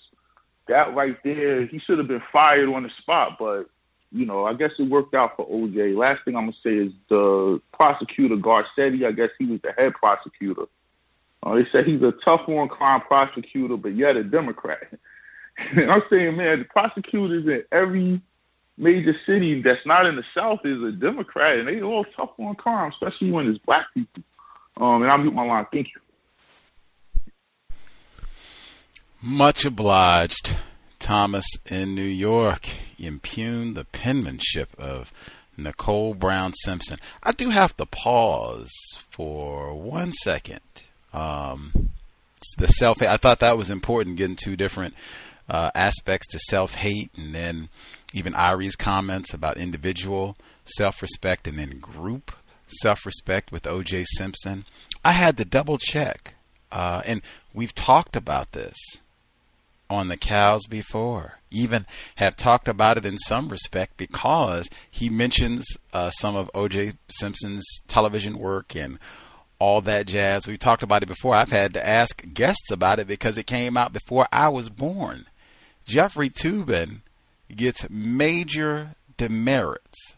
that 0.68 0.94
right 0.94 1.16
there. 1.24 1.66
He 1.66 1.78
should 1.78 1.98
have 1.98 2.08
been 2.08 2.22
fired 2.32 2.68
on 2.68 2.82
the 2.82 2.90
spot, 3.00 3.36
but 3.38 3.68
you 4.12 4.24
know, 4.24 4.44
I 4.44 4.54
guess 4.54 4.70
it 4.78 4.88
worked 4.88 5.14
out 5.14 5.36
for 5.36 5.48
OJ. 5.48 5.96
Last 5.96 6.24
thing 6.24 6.36
I'm 6.36 6.44
gonna 6.44 6.56
say 6.62 6.74
is 6.74 6.92
the 7.08 7.60
prosecutor 7.72 8.36
Garcetti. 8.36 9.06
I 9.06 9.12
guess 9.12 9.30
he 9.38 9.46
was 9.46 9.60
the 9.62 9.72
head 9.72 9.94
prosecutor. 9.94 10.66
Uh, 11.42 11.54
they 11.54 11.66
said 11.70 11.86
he's 11.86 12.02
a 12.02 12.12
tough 12.24 12.48
on 12.48 12.68
crime 12.68 13.00
prosecutor, 13.02 13.76
but 13.76 13.94
yet 13.94 14.16
a 14.16 14.24
Democrat. 14.24 14.88
I'm 15.58 16.02
saying, 16.10 16.36
man, 16.36 16.60
the 16.60 16.64
prosecutors 16.64 17.46
in 17.46 17.62
every 17.72 18.20
major 18.76 19.14
city 19.26 19.62
that's 19.62 19.84
not 19.86 20.06
in 20.06 20.16
the 20.16 20.24
South 20.34 20.60
is 20.64 20.82
a 20.82 20.92
Democrat, 20.92 21.58
and 21.58 21.68
they 21.68 21.82
all 21.82 22.04
tough 22.16 22.30
on 22.38 22.54
crime, 22.54 22.92
especially 22.92 23.30
when 23.30 23.48
it's 23.48 23.58
black 23.64 23.86
people. 23.94 24.22
Um, 24.76 25.02
and 25.02 25.10
I'll 25.10 25.18
mute 25.18 25.34
my 25.34 25.44
line. 25.44 25.66
Thank 25.72 25.88
you. 25.94 26.00
Much 29.22 29.64
obliged. 29.64 30.56
Thomas 30.98 31.46
in 31.66 31.94
New 31.94 32.02
York 32.02 32.68
impugn 32.98 33.74
the 33.74 33.84
penmanship 33.84 34.70
of 34.78 35.12
Nicole 35.56 36.14
Brown 36.14 36.52
Simpson. 36.52 36.98
I 37.22 37.32
do 37.32 37.50
have 37.50 37.76
to 37.76 37.86
pause 37.86 38.72
for 39.08 39.74
one 39.74 40.12
second. 40.12 40.60
Um, 41.12 41.90
the 42.58 42.66
self 42.66 43.00
I 43.02 43.16
thought 43.16 43.40
that 43.40 43.56
was 43.56 43.70
important, 43.70 44.16
getting 44.16 44.36
two 44.36 44.56
different 44.56 44.94
uh, 45.48 45.70
aspects 45.74 46.26
to 46.28 46.38
self 46.38 46.74
hate, 46.74 47.10
and 47.16 47.34
then 47.34 47.68
even 48.12 48.34
Irie's 48.34 48.76
comments 48.76 49.34
about 49.34 49.56
individual 49.56 50.36
self 50.64 51.02
respect 51.02 51.46
and 51.46 51.58
then 51.58 51.78
group 51.78 52.32
self 52.66 53.06
respect 53.06 53.52
with 53.52 53.66
O.J. 53.66 54.04
Simpson. 54.16 54.64
I 55.04 55.12
had 55.12 55.36
to 55.36 55.44
double 55.44 55.78
check, 55.78 56.34
uh, 56.72 57.02
and 57.04 57.22
we've 57.52 57.74
talked 57.74 58.16
about 58.16 58.52
this 58.52 58.76
on 59.88 60.08
the 60.08 60.16
cows 60.16 60.66
before. 60.66 61.34
Even 61.50 61.86
have 62.16 62.36
talked 62.36 62.68
about 62.68 62.98
it 62.98 63.06
in 63.06 63.18
some 63.18 63.48
respect 63.48 63.96
because 63.96 64.68
he 64.90 65.08
mentions 65.08 65.64
uh, 65.92 66.10
some 66.10 66.34
of 66.36 66.50
O.J. 66.54 66.94
Simpson's 67.08 67.64
television 67.86 68.38
work 68.38 68.74
and 68.74 68.98
all 69.58 69.80
that 69.82 70.06
jazz. 70.06 70.46
We've 70.46 70.58
talked 70.58 70.82
about 70.82 71.02
it 71.02 71.06
before. 71.06 71.34
I've 71.34 71.52
had 71.52 71.72
to 71.74 71.86
ask 71.86 72.22
guests 72.34 72.70
about 72.70 72.98
it 72.98 73.06
because 73.06 73.38
it 73.38 73.46
came 73.46 73.76
out 73.76 73.92
before 73.92 74.28
I 74.32 74.48
was 74.48 74.68
born. 74.68 75.26
Jeffrey 75.86 76.28
Toobin 76.28 77.00
gets 77.54 77.88
major 77.90 78.94
demerits. 79.16 80.14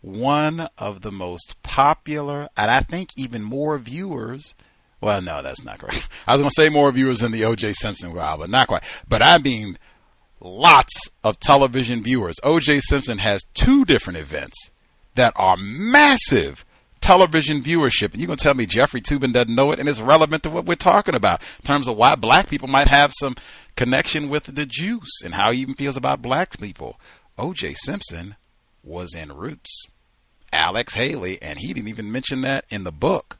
One 0.00 0.68
of 0.78 1.02
the 1.02 1.12
most 1.12 1.62
popular, 1.62 2.48
and 2.56 2.70
I 2.70 2.80
think 2.80 3.10
even 3.16 3.42
more 3.42 3.78
viewers 3.78 4.54
well, 5.02 5.20
no, 5.20 5.42
that's 5.42 5.64
not 5.64 5.80
correct. 5.80 6.08
I 6.28 6.32
was 6.32 6.40
going 6.40 6.48
to 6.48 6.54
say 6.54 6.68
more 6.68 6.90
viewers 6.92 7.18
than 7.18 7.32
the 7.32 7.44
O.J. 7.44 7.72
Simpson 7.74 8.12
crowd, 8.12 8.38
but 8.38 8.48
not 8.48 8.68
quite. 8.68 8.84
But 9.08 9.20
I 9.20 9.36
mean, 9.38 9.76
lots 10.40 11.10
of 11.24 11.40
television 11.40 12.04
viewers. 12.04 12.36
O.J. 12.44 12.80
Simpson 12.80 13.18
has 13.18 13.42
two 13.52 13.84
different 13.84 14.20
events 14.20 14.70
that 15.16 15.32
are 15.34 15.56
massive 15.56 16.64
television 17.02 17.62
viewership. 17.62 18.12
And 18.12 18.20
you're 18.20 18.28
going 18.28 18.38
to 18.38 18.42
tell 18.42 18.54
me 18.54 18.64
Jeffrey 18.64 19.02
Toobin 19.02 19.32
doesn't 19.32 19.54
know 19.54 19.72
it 19.72 19.78
and 19.78 19.88
it's 19.88 20.00
relevant 20.00 20.42
to 20.44 20.50
what 20.50 20.64
we're 20.64 20.74
talking 20.74 21.14
about 21.14 21.42
in 21.58 21.66
terms 21.66 21.88
of 21.88 21.96
why 21.96 22.14
black 22.14 22.48
people 22.48 22.68
might 22.68 22.88
have 22.88 23.12
some 23.18 23.36
connection 23.76 24.30
with 24.30 24.44
the 24.44 24.64
juice 24.64 25.20
and 25.22 25.34
how 25.34 25.50
he 25.50 25.60
even 25.60 25.74
feels 25.74 25.96
about 25.96 26.22
black 26.22 26.58
people. 26.58 26.98
O.J. 27.36 27.74
Simpson 27.74 28.36
was 28.82 29.14
in 29.14 29.32
Roots. 29.32 29.84
Alex 30.52 30.94
Haley, 30.94 31.40
and 31.40 31.58
he 31.58 31.72
didn't 31.72 31.88
even 31.88 32.12
mention 32.12 32.42
that 32.42 32.64
in 32.68 32.84
the 32.84 32.92
book. 32.92 33.38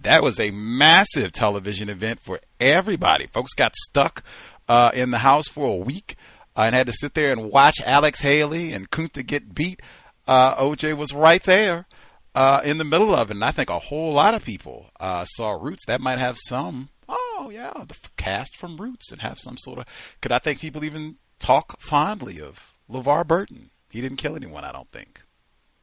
That 0.00 0.22
was 0.22 0.38
a 0.38 0.50
massive 0.50 1.32
television 1.32 1.88
event 1.88 2.20
for 2.20 2.40
everybody. 2.60 3.26
Folks 3.26 3.54
got 3.54 3.74
stuck 3.74 4.22
uh, 4.68 4.90
in 4.94 5.10
the 5.10 5.18
house 5.18 5.48
for 5.48 5.66
a 5.66 5.76
week 5.76 6.16
uh, 6.56 6.62
and 6.62 6.74
had 6.74 6.86
to 6.86 6.92
sit 6.92 7.14
there 7.14 7.32
and 7.32 7.50
watch 7.50 7.76
Alex 7.84 8.20
Haley 8.20 8.72
and 8.72 8.90
Kunta 8.90 9.26
get 9.26 9.54
beat. 9.54 9.80
Uh, 10.26 10.54
OJ 10.56 10.96
was 10.96 11.12
right 11.12 11.42
there 11.42 11.86
uh, 12.34 12.60
in 12.64 12.76
the 12.76 12.84
middle 12.84 13.14
of 13.14 13.30
it. 13.30 13.34
And 13.34 13.44
I 13.44 13.50
think 13.50 13.70
a 13.70 13.78
whole 13.78 14.12
lot 14.12 14.34
of 14.34 14.44
people 14.44 14.86
uh, 15.00 15.24
saw 15.24 15.52
Roots. 15.52 15.86
That 15.86 16.00
might 16.00 16.18
have 16.18 16.36
some, 16.46 16.88
oh, 17.08 17.50
yeah, 17.52 17.72
the 17.86 17.96
cast 18.16 18.56
from 18.56 18.76
Roots 18.76 19.12
and 19.12 19.22
have 19.22 19.38
some 19.38 19.56
sort 19.56 19.78
of. 19.78 19.86
Could 20.20 20.32
I 20.32 20.38
think 20.38 20.60
people 20.60 20.84
even 20.84 21.16
talk 21.38 21.80
fondly 21.80 22.40
of 22.40 22.76
LeVar 22.90 23.26
Burton? 23.26 23.70
He 23.90 24.00
didn't 24.00 24.18
kill 24.18 24.36
anyone, 24.36 24.64
I 24.64 24.72
don't 24.72 24.90
think 24.90 25.22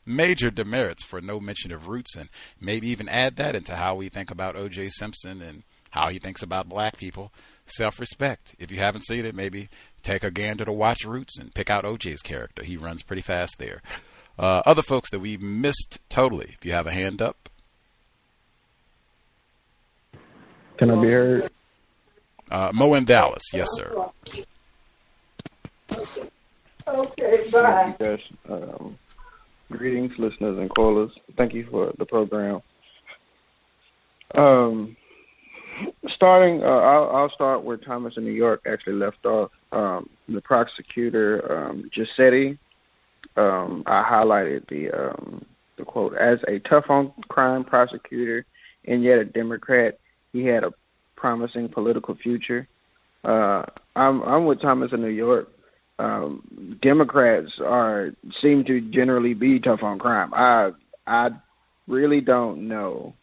major 0.05 0.49
demerits 0.49 1.03
for 1.03 1.21
no 1.21 1.39
mention 1.39 1.71
of 1.71 1.87
roots 1.87 2.15
and 2.15 2.29
maybe 2.59 2.87
even 2.89 3.07
add 3.07 3.35
that 3.35 3.55
into 3.55 3.75
how 3.75 3.95
we 3.95 4.09
think 4.09 4.31
about 4.31 4.55
OJ 4.55 4.89
Simpson 4.91 5.41
and 5.41 5.63
how 5.91 6.09
he 6.09 6.19
thinks 6.19 6.41
about 6.41 6.69
black 6.69 6.97
people. 6.97 7.31
Self 7.65 7.99
respect. 7.99 8.55
If 8.59 8.71
you 8.71 8.79
haven't 8.79 9.05
seen 9.05 9.25
it, 9.25 9.35
maybe 9.35 9.69
take 10.03 10.23
a 10.23 10.31
gander 10.31 10.65
to 10.65 10.71
watch 10.71 11.05
Roots 11.05 11.37
and 11.37 11.53
pick 11.53 11.69
out 11.69 11.83
OJ's 11.83 12.21
character. 12.21 12.63
He 12.63 12.75
runs 12.77 13.03
pretty 13.03 13.21
fast 13.21 13.57
there. 13.59 13.81
Uh, 14.41 14.63
other 14.65 14.81
folks 14.81 15.11
that 15.11 15.19
we 15.19 15.37
missed 15.37 15.99
totally, 16.09 16.55
if 16.57 16.65
you 16.65 16.71
have 16.71 16.87
a 16.87 16.91
hand 16.91 17.21
up. 17.21 17.47
Can 20.77 20.89
I 20.89 20.99
be 20.99 21.11
heard? 21.11 21.51
Uh, 22.49 22.71
Mo 22.73 22.95
in 22.95 23.05
Dallas, 23.05 23.43
yes, 23.53 23.67
sir. 23.73 24.09
Okay, 26.87 27.49
bye. 27.51 27.95
Yes, 27.99 28.19
um, 28.49 28.97
Greetings, 29.69 30.11
listeners 30.17 30.57
and 30.57 30.69
callers. 30.71 31.11
Thank 31.37 31.53
you 31.53 31.67
for 31.69 31.93
the 31.99 32.05
program. 32.05 32.61
Um, 34.33 34.97
starting, 36.07 36.63
uh, 36.63 36.65
I'll, 36.65 37.15
I'll, 37.15 37.29
start 37.29 37.63
where 37.63 37.77
Thomas 37.77 38.17
in 38.17 38.23
New 38.23 38.31
York 38.31 38.63
actually 38.65 38.93
left 38.93 39.23
off. 39.23 39.51
Um, 39.71 40.09
the 40.27 40.41
prosecutor, 40.41 41.67
um, 41.67 41.89
Giuseppe, 41.93 42.57
um, 43.37 43.83
I 43.85 44.03
highlighted 44.03 44.67
the 44.67 44.91
um, 44.91 45.45
the 45.77 45.85
quote 45.85 46.15
as 46.15 46.39
a 46.47 46.59
tough 46.59 46.89
on 46.89 47.11
crime 47.27 47.63
prosecutor 47.63 48.45
and 48.85 49.03
yet 49.03 49.19
a 49.19 49.25
Democrat. 49.25 49.99
He 50.33 50.45
had 50.45 50.63
a 50.63 50.73
promising 51.15 51.69
political 51.69 52.15
future. 52.15 52.67
Uh, 53.23 53.63
I'm 53.95 54.21
I'm 54.23 54.45
with 54.45 54.61
Thomas 54.61 54.91
in 54.91 55.01
New 55.01 55.07
York 55.07 55.49
um, 56.01 56.77
Democrats 56.81 57.59
are 57.59 58.11
seem 58.39 58.63
to 58.65 58.81
generally 58.81 59.33
be 59.33 59.59
tough 59.59 59.83
on 59.83 59.99
crime. 59.99 60.33
I 60.33 60.71
I 61.05 61.31
really 61.87 62.21
don't 62.21 62.67
know, 62.67 63.13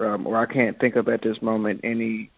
um, 0.00 0.26
or 0.26 0.36
I 0.36 0.46
can't 0.46 0.78
think 0.78 0.96
of 0.96 1.08
at 1.08 1.22
this 1.22 1.40
moment 1.40 1.80
any 1.84 2.30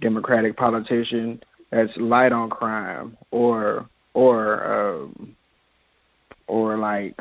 Democratic 0.00 0.56
politician 0.56 1.42
that's 1.70 1.96
light 1.96 2.32
on 2.32 2.50
crime 2.50 3.16
or 3.30 3.88
or 4.14 5.04
um, 5.04 5.36
or 6.50 6.76
like 6.76 7.14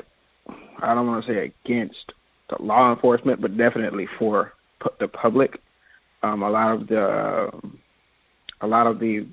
I 0.81 0.95
don't 0.95 1.07
want 1.07 1.25
to 1.25 1.31
say 1.31 1.53
against 1.63 2.13
the 2.49 2.61
law 2.61 2.91
enforcement, 2.91 3.41
but 3.41 3.55
definitely 3.55 4.07
for 4.17 4.53
pu- 4.79 4.89
the 4.99 5.07
public. 5.07 5.61
Um, 6.23 6.41
a 6.41 6.49
lot 6.49 6.73
of 6.73 6.87
the 6.87 7.51
a 8.61 8.67
lot 8.67 8.87
of 8.87 8.99
the 8.99 9.25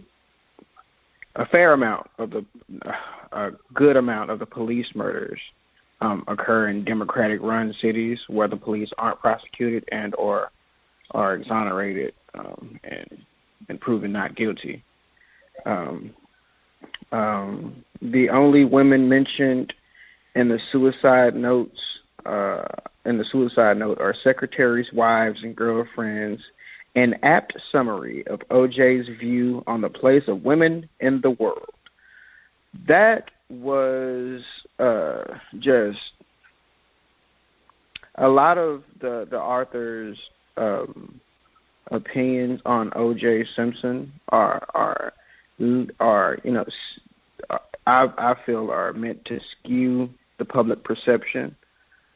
a 1.35 1.47
fair 1.47 1.73
amount 1.73 2.09
of 2.19 2.31
the 2.31 2.45
a 3.33 3.53
good 3.75 3.97
amount 3.97 4.31
of 4.31 4.39
the 4.39 4.47
police 4.47 4.87
murders 4.95 5.41
um, 6.01 6.25
occur 6.29 6.69
in 6.69 6.85
democratic 6.85 7.41
run 7.43 7.75
cities 7.81 8.19
where 8.29 8.49
the 8.49 8.57
police 8.57 8.91
aren't 8.99 9.19
prosecuted 9.21 9.85
and 9.91 10.15
or 10.17 10.51
are 11.13 11.35
exonerated 11.35 12.13
um, 12.35 12.79
and 12.85 13.25
and 13.69 13.81
proven 13.81 14.13
not 14.13 14.37
guilty. 14.37 14.83
Um, 15.65 16.15
um, 17.13 17.85
the 18.03 18.29
only 18.29 18.65
women 18.65 19.09
mentioned 19.09 19.73
in 20.37 20.49
the 20.49 20.61
suicide 20.71 21.35
notes 21.35 21.99
uh, 22.27 22.67
in 23.05 23.19
the 23.19 23.25
suicide 23.25 23.79
note 23.79 24.01
are 24.01 24.15
secretaries, 24.15 24.93
wives, 24.93 25.43
and 25.43 25.57
girlfriends. 25.57 26.43
An 26.95 27.19
apt 27.23 27.57
summary 27.71 28.27
of 28.27 28.41
OJ's 28.49 29.09
view 29.09 29.63
on 29.67 29.81
the 29.81 29.91
place 29.91 30.29
of 30.29 30.45
women 30.45 30.89
in 30.99 31.21
the 31.21 31.31
world. 31.31 31.75
That 32.87 33.31
was 33.49 34.43
uh, 34.79 35.25
just 35.59 36.13
a 38.15 38.29
lot 38.29 38.59
of 38.59 38.83
the 38.99 39.27
the 39.31 39.41
author's 39.41 40.19
um, 40.57 41.21
opinions 41.91 42.61
on 42.65 42.93
O.J. 42.97 43.47
Simpson 43.55 44.13
are 44.31 44.67
are 44.75 45.13
are 46.01 46.39
you 46.45 46.51
know 46.51 46.67
I 47.87 48.11
I 48.19 48.35
feel 48.45 48.71
are 48.71 48.93
meant 48.93 49.25
to 49.27 49.39
skew 49.41 50.11
the 50.39 50.45
public 50.45 50.85
perception. 50.85 51.57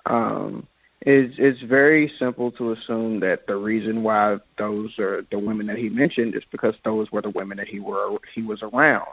Um, 0.07 0.67
it's 1.03 1.35
it's 1.39 1.61
very 1.63 2.13
simple 2.19 2.51
to 2.53 2.73
assume 2.73 3.21
that 3.21 3.47
the 3.47 3.57
reason 3.57 4.03
why 4.03 4.39
those 4.59 4.99
are 4.99 5.25
the 5.31 5.39
women 5.39 5.67
that 5.67 5.79
he 5.79 5.89
mentioned 5.89 6.35
is 6.35 6.43
because 6.51 6.75
those 6.85 7.11
were 7.11 7.23
the 7.23 7.31
women 7.31 7.57
that 7.57 7.69
he 7.69 7.81
were 7.81 8.19
he 8.35 8.43
was 8.43 8.63
around. 8.63 9.09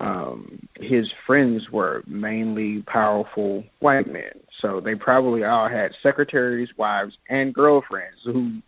Um, 0.00 0.68
his 0.80 1.10
friends 1.26 1.70
were 1.70 2.02
mainly 2.06 2.82
powerful 2.82 3.64
white 3.80 4.06
men, 4.10 4.32
so 4.60 4.80
they 4.80 4.94
probably 4.94 5.44
all 5.44 5.68
had 5.68 5.94
secretaries, 6.02 6.76
wives, 6.78 7.18
and 7.28 7.52
girlfriends 7.52 8.20
who 8.24 8.62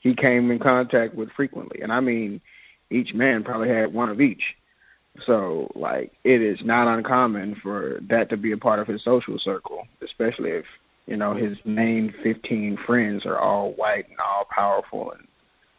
he 0.00 0.14
came 0.14 0.50
in 0.50 0.58
contact 0.58 1.14
with 1.14 1.30
frequently. 1.30 1.80
And 1.82 1.92
I 1.92 2.00
mean, 2.00 2.40
each 2.88 3.14
man 3.14 3.44
probably 3.44 3.68
had 3.68 3.92
one 3.92 4.08
of 4.08 4.20
each. 4.20 4.56
So, 5.26 5.70
like, 5.74 6.12
it 6.24 6.40
is 6.40 6.64
not 6.64 6.88
uncommon 6.88 7.56
for 7.56 7.98
that 8.08 8.30
to 8.30 8.36
be 8.36 8.52
a 8.52 8.56
part 8.56 8.78
of 8.78 8.86
his 8.86 9.02
social 9.02 9.38
circle, 9.38 9.86
especially 10.02 10.50
if, 10.50 10.64
you 11.06 11.16
know, 11.16 11.34
his 11.34 11.58
main 11.64 12.14
15 12.22 12.76
friends 12.78 13.26
are 13.26 13.38
all 13.38 13.72
white 13.72 14.08
and 14.08 14.18
all 14.20 14.46
powerful 14.50 15.12
and, 15.12 15.26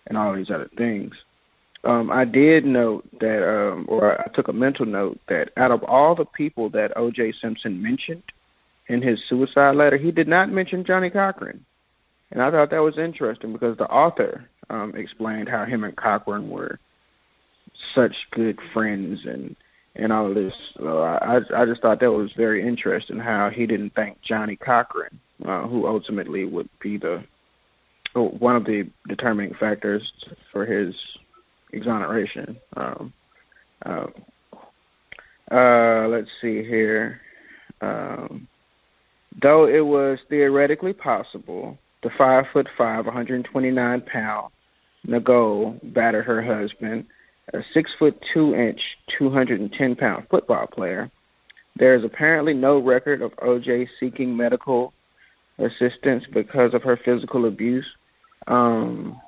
and 0.07 0.17
all 0.17 0.33
these 0.33 0.51
other 0.51 0.69
things. 0.77 1.15
Um, 1.83 2.11
I 2.11 2.25
did 2.25 2.65
note 2.65 3.07
that, 3.19 3.47
um, 3.47 3.85
or 3.87 4.21
I 4.21 4.27
took 4.27 4.47
a 4.47 4.53
mental 4.53 4.85
note 4.85 5.19
that 5.27 5.51
out 5.57 5.71
of 5.71 5.83
all 5.83 6.13
the 6.13 6.25
people 6.25 6.69
that 6.71 6.95
O.J. 6.95 7.33
Simpson 7.41 7.81
mentioned 7.81 8.23
in 8.87 9.01
his 9.01 9.23
suicide 9.23 9.75
letter, 9.75 9.97
he 9.97 10.11
did 10.11 10.27
not 10.27 10.51
mention 10.51 10.83
Johnnie 10.83 11.09
Cochran. 11.09 11.65
And 12.31 12.41
I 12.41 12.51
thought 12.51 12.69
that 12.69 12.83
was 12.83 12.97
interesting 12.97 13.51
because 13.51 13.77
the 13.77 13.89
author 13.89 14.47
um, 14.69 14.95
explained 14.95 15.49
how 15.49 15.65
him 15.65 15.83
and 15.83 15.95
Cochran 15.95 16.49
were 16.49 16.79
such 17.93 18.27
good 18.31 18.59
friends 18.73 19.25
and 19.25 19.55
and 19.95 20.13
all 20.13 20.27
of 20.27 20.35
this. 20.35 20.53
So 20.77 21.01
I 21.01 21.41
I 21.55 21.65
just 21.65 21.81
thought 21.81 21.99
that 21.99 22.11
was 22.11 22.31
very 22.33 22.65
interesting 22.65 23.19
how 23.19 23.49
he 23.49 23.65
didn't 23.65 23.93
thank 23.93 24.21
Johnnie 24.21 24.55
Cochran, 24.55 25.19
uh, 25.45 25.67
who 25.67 25.87
ultimately 25.87 26.45
would 26.45 26.69
be 26.79 26.97
the 26.97 27.23
oh, 28.15 28.29
one 28.29 28.55
of 28.55 28.65
the 28.65 28.89
determining 29.07 29.53
factors 29.53 30.11
for 30.51 30.65
his 30.65 30.95
exoneration. 31.73 32.57
Um, 32.75 33.13
uh, 33.85 34.07
uh, 35.51 36.07
let's 36.07 36.29
see 36.41 36.63
here. 36.63 37.21
Um, 37.81 38.47
though 39.41 39.67
it 39.67 39.85
was 39.85 40.19
theoretically 40.29 40.93
possible, 40.93 41.77
the 42.03 42.11
five 42.17 42.45
foot 42.53 42.67
five, 42.77 43.05
129 43.05 44.01
pound 44.01 44.51
Nicole 45.03 45.79
battered 45.83 46.25
her 46.25 46.41
husband, 46.41 47.05
a 47.53 47.63
six 47.73 47.91
foot 47.93 48.21
two 48.33 48.55
inch, 48.55 48.97
210 49.07 49.95
pound 49.95 50.27
football 50.29 50.67
player. 50.67 51.11
There 51.75 51.95
is 51.95 52.03
apparently 52.03 52.53
no 52.53 52.79
record 52.79 53.21
of 53.21 53.35
OJ 53.37 53.89
seeking 53.99 54.35
medical 54.35 54.93
assistance 55.57 56.25
because 56.31 56.73
of 56.73 56.83
her 56.83 56.97
physical 56.97 57.45
abuse. 57.45 57.87
Um, 58.47 59.19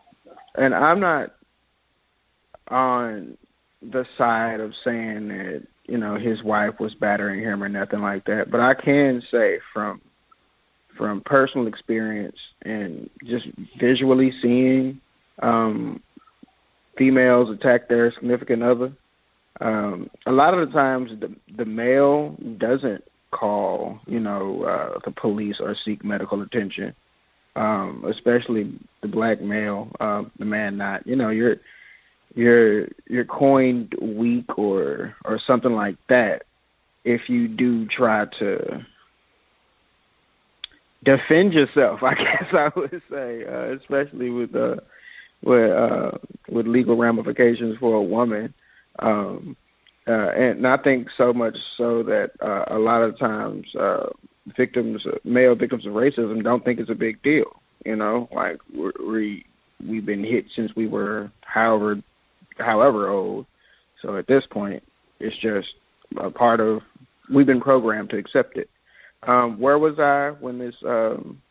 and 0.55 0.73
I'm 0.73 0.99
not 0.99 1.33
on 2.67 3.37
the 3.81 4.05
side 4.17 4.59
of 4.59 4.73
saying 4.83 5.27
that 5.29 5.63
you 5.85 5.97
know 5.97 6.15
his 6.15 6.41
wife 6.43 6.79
was 6.79 6.93
battering 6.95 7.41
him 7.41 7.63
or 7.63 7.69
nothing 7.69 8.01
like 8.01 8.25
that, 8.25 8.49
but 8.49 8.59
I 8.59 8.73
can 8.73 9.21
say 9.31 9.59
from 9.73 10.01
from 10.97 11.21
personal 11.21 11.67
experience 11.67 12.37
and 12.61 13.09
just 13.25 13.47
visually 13.79 14.31
seeing 14.41 15.01
um, 15.41 16.01
females 16.97 17.49
attack 17.49 17.87
their 17.87 18.11
significant 18.11 18.63
other. 18.63 18.93
Um, 19.61 20.09
a 20.25 20.31
lot 20.31 20.53
of 20.53 20.67
the 20.67 20.73
times, 20.73 21.11
the 21.19 21.33
the 21.55 21.65
male 21.65 22.35
doesn't 22.57 23.03
call, 23.31 23.99
you 24.07 24.19
know, 24.19 24.63
uh, 24.63 24.99
the 25.03 25.11
police 25.11 25.59
or 25.59 25.75
seek 25.75 26.03
medical 26.03 26.41
attention. 26.41 26.95
Um, 27.55 28.03
especially 28.07 28.79
the 29.01 29.07
black 29.07 29.39
male, 29.39 29.91
uh, 29.99 30.23
the 30.39 30.45
man 30.45 30.77
not. 30.77 31.05
You 31.05 31.15
know, 31.15 31.29
you're 31.29 31.57
you're 32.33 32.87
you're 33.07 33.25
coined 33.25 33.95
weak 34.01 34.57
or 34.57 35.15
or 35.23 35.37
something 35.37 35.73
like 35.73 35.97
that 36.07 36.43
if 37.03 37.29
you 37.29 37.47
do 37.47 37.85
try 37.85 38.25
to 38.25 38.85
defend 41.03 41.53
yourself. 41.53 42.01
I 42.03 42.15
guess 42.15 42.53
I 42.53 42.71
would 42.75 43.01
say, 43.09 43.45
uh, 43.45 43.75
especially 43.75 44.29
with 44.29 44.55
uh, 44.55 44.77
with 45.43 45.71
uh, 45.71 46.11
with 46.49 46.67
legal 46.67 46.95
ramifications 46.95 47.77
for 47.77 47.95
a 47.95 48.01
woman. 48.01 48.53
Um, 48.99 49.55
uh, 50.07 50.29
and 50.29 50.67
I 50.67 50.77
think 50.77 51.07
so 51.17 51.33
much 51.33 51.57
so 51.77 52.03
that 52.03 52.31
uh, 52.41 52.65
a 52.67 52.79
lot 52.79 53.03
of 53.03 53.17
times 53.17 53.73
uh, 53.75 54.09
victims, 54.57 55.05
male 55.23 55.55
victims 55.55 55.85
of 55.85 55.93
racism, 55.93 56.43
don't 56.43 56.63
think 56.65 56.79
it's 56.79 56.89
a 56.89 56.95
big 56.95 57.21
deal. 57.23 57.61
You 57.85 57.95
know, 57.95 58.29
like 58.31 58.59
we 58.73 59.45
we've 59.85 60.05
been 60.05 60.23
hit 60.23 60.45
since 60.55 60.75
we 60.75 60.87
were 60.87 61.31
however 61.41 62.01
however 62.57 63.09
old. 63.09 63.45
So 64.01 64.17
at 64.17 64.27
this 64.27 64.45
point, 64.49 64.83
it's 65.19 65.37
just 65.37 65.69
a 66.17 66.29
part 66.29 66.59
of. 66.59 66.81
We've 67.33 67.45
been 67.45 67.61
programmed 67.61 68.09
to 68.09 68.17
accept 68.17 68.57
it. 68.57 68.69
Um, 69.23 69.57
where 69.57 69.79
was 69.79 69.99
I 69.99 70.31
when 70.31 70.59
this? 70.59 70.75
Um, 70.85 71.41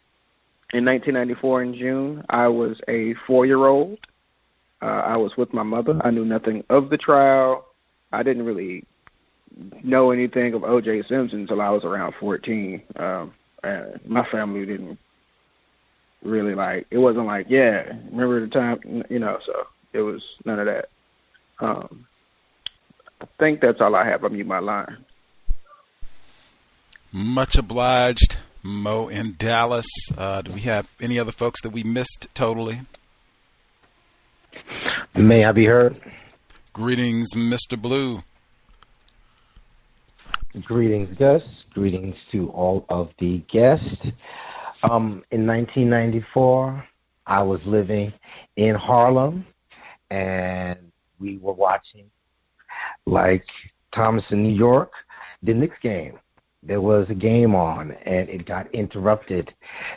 in 0.73 0.85
1994 0.85 1.63
in 1.63 1.75
June, 1.75 2.25
I 2.31 2.49
was 2.49 2.81
a 2.89 3.15
four-year-old. 3.27 3.99
Uh, 4.81 4.87
I 4.87 5.17
was 5.17 5.37
with 5.37 5.53
my 5.53 5.63
mother. 5.63 6.01
I 6.03 6.11
knew 6.11 6.25
nothing 6.25 6.65
of 6.71 6.91
the 6.91 6.97
trial. 6.97 7.67
I 8.13 8.23
didn't 8.23 8.45
really 8.45 8.85
know 9.83 10.11
anything 10.11 10.55
of 10.55 10.65
O.J. 10.65 11.03
Simpson 11.09 11.41
until 11.43 11.61
I 11.61 11.71
was 11.71 11.85
around 11.85 12.15
14. 12.19 12.83
Um, 12.97 13.35
and 13.63 14.01
my 14.07 14.27
family 14.31 14.67
didn't 14.67 14.99
really 16.23 16.55
like. 16.55 16.87
It 16.91 16.99
wasn't 16.99 17.27
like, 17.27 17.47
yeah, 17.49 17.93
remember 18.11 18.41
the 18.41 18.49
time, 18.49 19.05
you 19.09 19.19
know. 19.19 19.39
So 19.45 19.67
it 19.93 20.01
was 20.01 20.23
none 20.45 20.59
of 20.59 20.67
that. 20.67 20.89
Um, 21.61 22.07
I 23.21 23.27
think 23.39 23.61
that's 23.61 23.81
all 23.81 23.95
I 23.95 24.07
have. 24.07 24.25
I 24.25 24.29
mute 24.29 24.47
my 24.47 24.59
line. 24.59 25.05
Much 27.13 27.57
obliged, 27.57 28.39
Mo 28.63 29.09
in 29.09 29.35
Dallas. 29.39 29.87
Uh, 30.17 30.43
do 30.43 30.53
we 30.53 30.61
have 30.63 30.89
any 31.01 31.19
other 31.19 31.33
folks 31.33 31.61
that 31.63 31.71
we 31.71 31.83
missed 31.83 32.29
totally? 32.35 32.83
May 35.15 35.45
I 35.45 35.53
be 35.53 35.67
heard? 35.67 36.01
Greetings, 36.73 37.35
Mr. 37.35 37.81
Blue. 37.81 38.23
Greetings, 40.65 41.17
Gus. 41.19 41.43
Greetings 41.75 42.15
to 42.31 42.49
all 42.51 42.85
of 42.89 43.11
the 43.19 43.43
guests. 43.53 44.07
Um, 44.83 45.23
in 45.31 45.47
1994, 45.47 46.85
I 47.27 47.43
was 47.43 47.61
living 47.65 48.13
in 48.57 48.75
Harlem, 48.75 49.47
and 50.11 50.79
we 51.19 51.39
were 51.39 51.53
watching, 51.53 52.11
like 53.07 53.45
Thomas 53.95 54.25
in 54.31 54.43
New 54.43 54.55
York, 54.55 54.93
the 55.43 55.55
Knicks 55.55 55.79
game 55.83 56.19
there 56.63 56.81
was 56.81 57.07
a 57.11 57.15
game 57.15 57.55
on 57.55 57.93
and 58.07 58.29
it 58.29 58.47
got 58.47 58.73
interrupted 58.75 59.53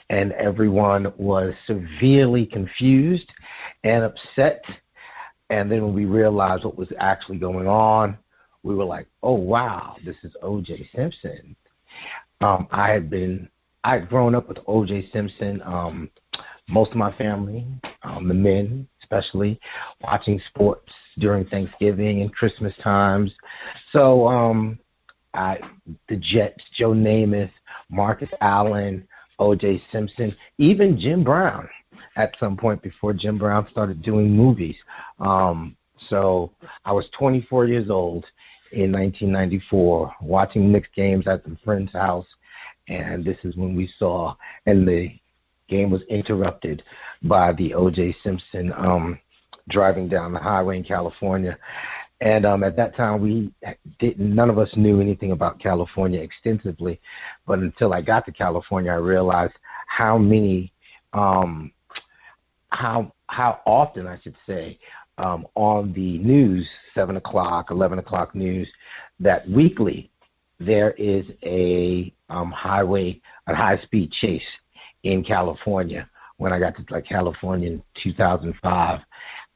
and 0.10 0.32
everyone 0.34 1.12
was 1.18 1.54
severely 1.68 2.46
confused 2.46 3.30
and 3.84 4.04
upset 4.04 4.64
and 5.50 5.72
then 5.72 5.84
when 5.84 5.94
we 5.94 6.06
realized 6.06 6.64
what 6.64 6.78
was 6.78 6.92
actually 7.00 7.38
going 7.38 7.68
on 7.68 8.18
we 8.64 8.76
were 8.76 8.86
like 8.86 9.08
oh 9.24 9.34
wow 9.34 9.96
this 10.04 10.16
is 10.24 10.34
oj 10.44 10.88
simpson 10.96 11.56
um, 12.42 12.68
i 12.72 12.90
had 12.90 13.10
been 13.10 13.48
i 13.84 13.94
had 13.94 14.10
grown 14.10 14.34
up 14.34 14.48
with 14.48 14.58
oj 14.66 15.12
simpson 15.12 15.62
um, 15.64 16.10
most 16.68 16.92
of 16.92 16.98
my 16.98 17.12
family 17.14 17.66
um, 18.04 18.28
the 18.28 18.34
men 18.34 18.88
especially 19.06 19.60
watching 20.02 20.42
sports 20.50 20.92
during 21.20 21.46
Thanksgiving 21.46 22.22
and 22.22 22.34
Christmas 22.34 22.74
times. 22.84 23.32
So, 23.94 24.28
um, 24.28 24.80
I, 25.36 25.60
the 26.10 26.16
Jets, 26.16 26.64
Joe 26.78 26.92
Namath, 26.94 27.52
Marcus 27.90 28.30
Allen, 28.42 29.08
O.J. 29.40 29.82
Simpson, 29.92 30.36
even 30.58 31.00
Jim 31.00 31.24
Brown 31.24 31.68
at 32.16 32.36
some 32.40 32.56
point 32.56 32.82
before 32.82 33.14
Jim 33.14 33.38
Brown 33.38 33.68
started 33.70 34.02
doing 34.02 34.32
movies. 34.36 34.76
Um, 35.20 35.76
so 36.10 36.52
I 36.86 36.92
was 36.92 37.06
24 37.18 37.66
years 37.68 37.90
old 37.90 38.26
in 38.72 38.92
1994, 38.92 40.16
watching 40.22 40.72
Knicks 40.72 40.90
games 40.96 41.28
at 41.28 41.44
the 41.44 41.58
friend's 41.64 41.94
house, 41.94 42.26
and 42.88 43.24
this 43.24 43.38
is 43.44 43.56
when 43.56 43.76
we 43.76 43.90
saw, 44.00 44.36
and 44.66 44.88
the 44.88 45.10
game 45.68 45.90
was 45.90 46.02
interrupted 46.10 46.84
by 47.24 47.54
the 47.54 47.74
O.J. 47.74 48.16
Simpson 48.24 48.72
um, 48.74 49.20
driving 49.70 50.08
down 50.08 50.34
the 50.34 50.40
highway 50.40 50.78
in 50.78 50.84
California. 50.84 51.58
And 52.22 52.46
um, 52.46 52.64
at 52.64 52.78
that 52.78 52.96
time, 52.96 53.22
we 53.22 53.52
didn't. 54.00 54.34
None 54.34 54.50
of 54.50 54.58
us 54.58 54.70
knew 54.76 55.02
anything 55.02 55.32
about 55.32 55.60
California 55.60 56.22
extensively, 56.22 57.00
but 57.46 57.60
until 57.60 57.94
I 57.94 58.02
got 58.02 58.26
to 58.26 58.32
California, 58.32 58.92
I 58.92 58.96
realized 58.96 59.54
how 59.88 60.18
many, 60.18 60.72
um, 61.12 61.72
how 62.70 63.12
how 63.28 63.60
often 63.66 64.08
I 64.08 64.18
should 64.22 64.36
say, 64.48 64.80
um, 65.18 65.46
on 65.56 65.92
the 65.92 66.18
news, 66.20 66.66
seven 66.94 67.18
o'clock, 67.18 67.70
eleven 67.70 68.00
o'clock 68.00 68.34
news, 68.34 68.68
that 69.20 69.48
weekly 69.50 70.10
there 70.60 70.92
is 70.92 71.26
a 71.44 72.14
um, 72.30 72.52
highway, 72.52 73.20
a 73.48 73.56
high 73.56 73.78
speed 73.84 74.12
chase 74.12 74.42
in 75.04 75.24
California. 75.24 76.10
When 76.38 76.52
I 76.52 76.60
got 76.60 76.76
to 76.78 76.86
like 76.90 77.06
California 77.08 77.70
in 77.70 77.84
2005, 78.04 79.00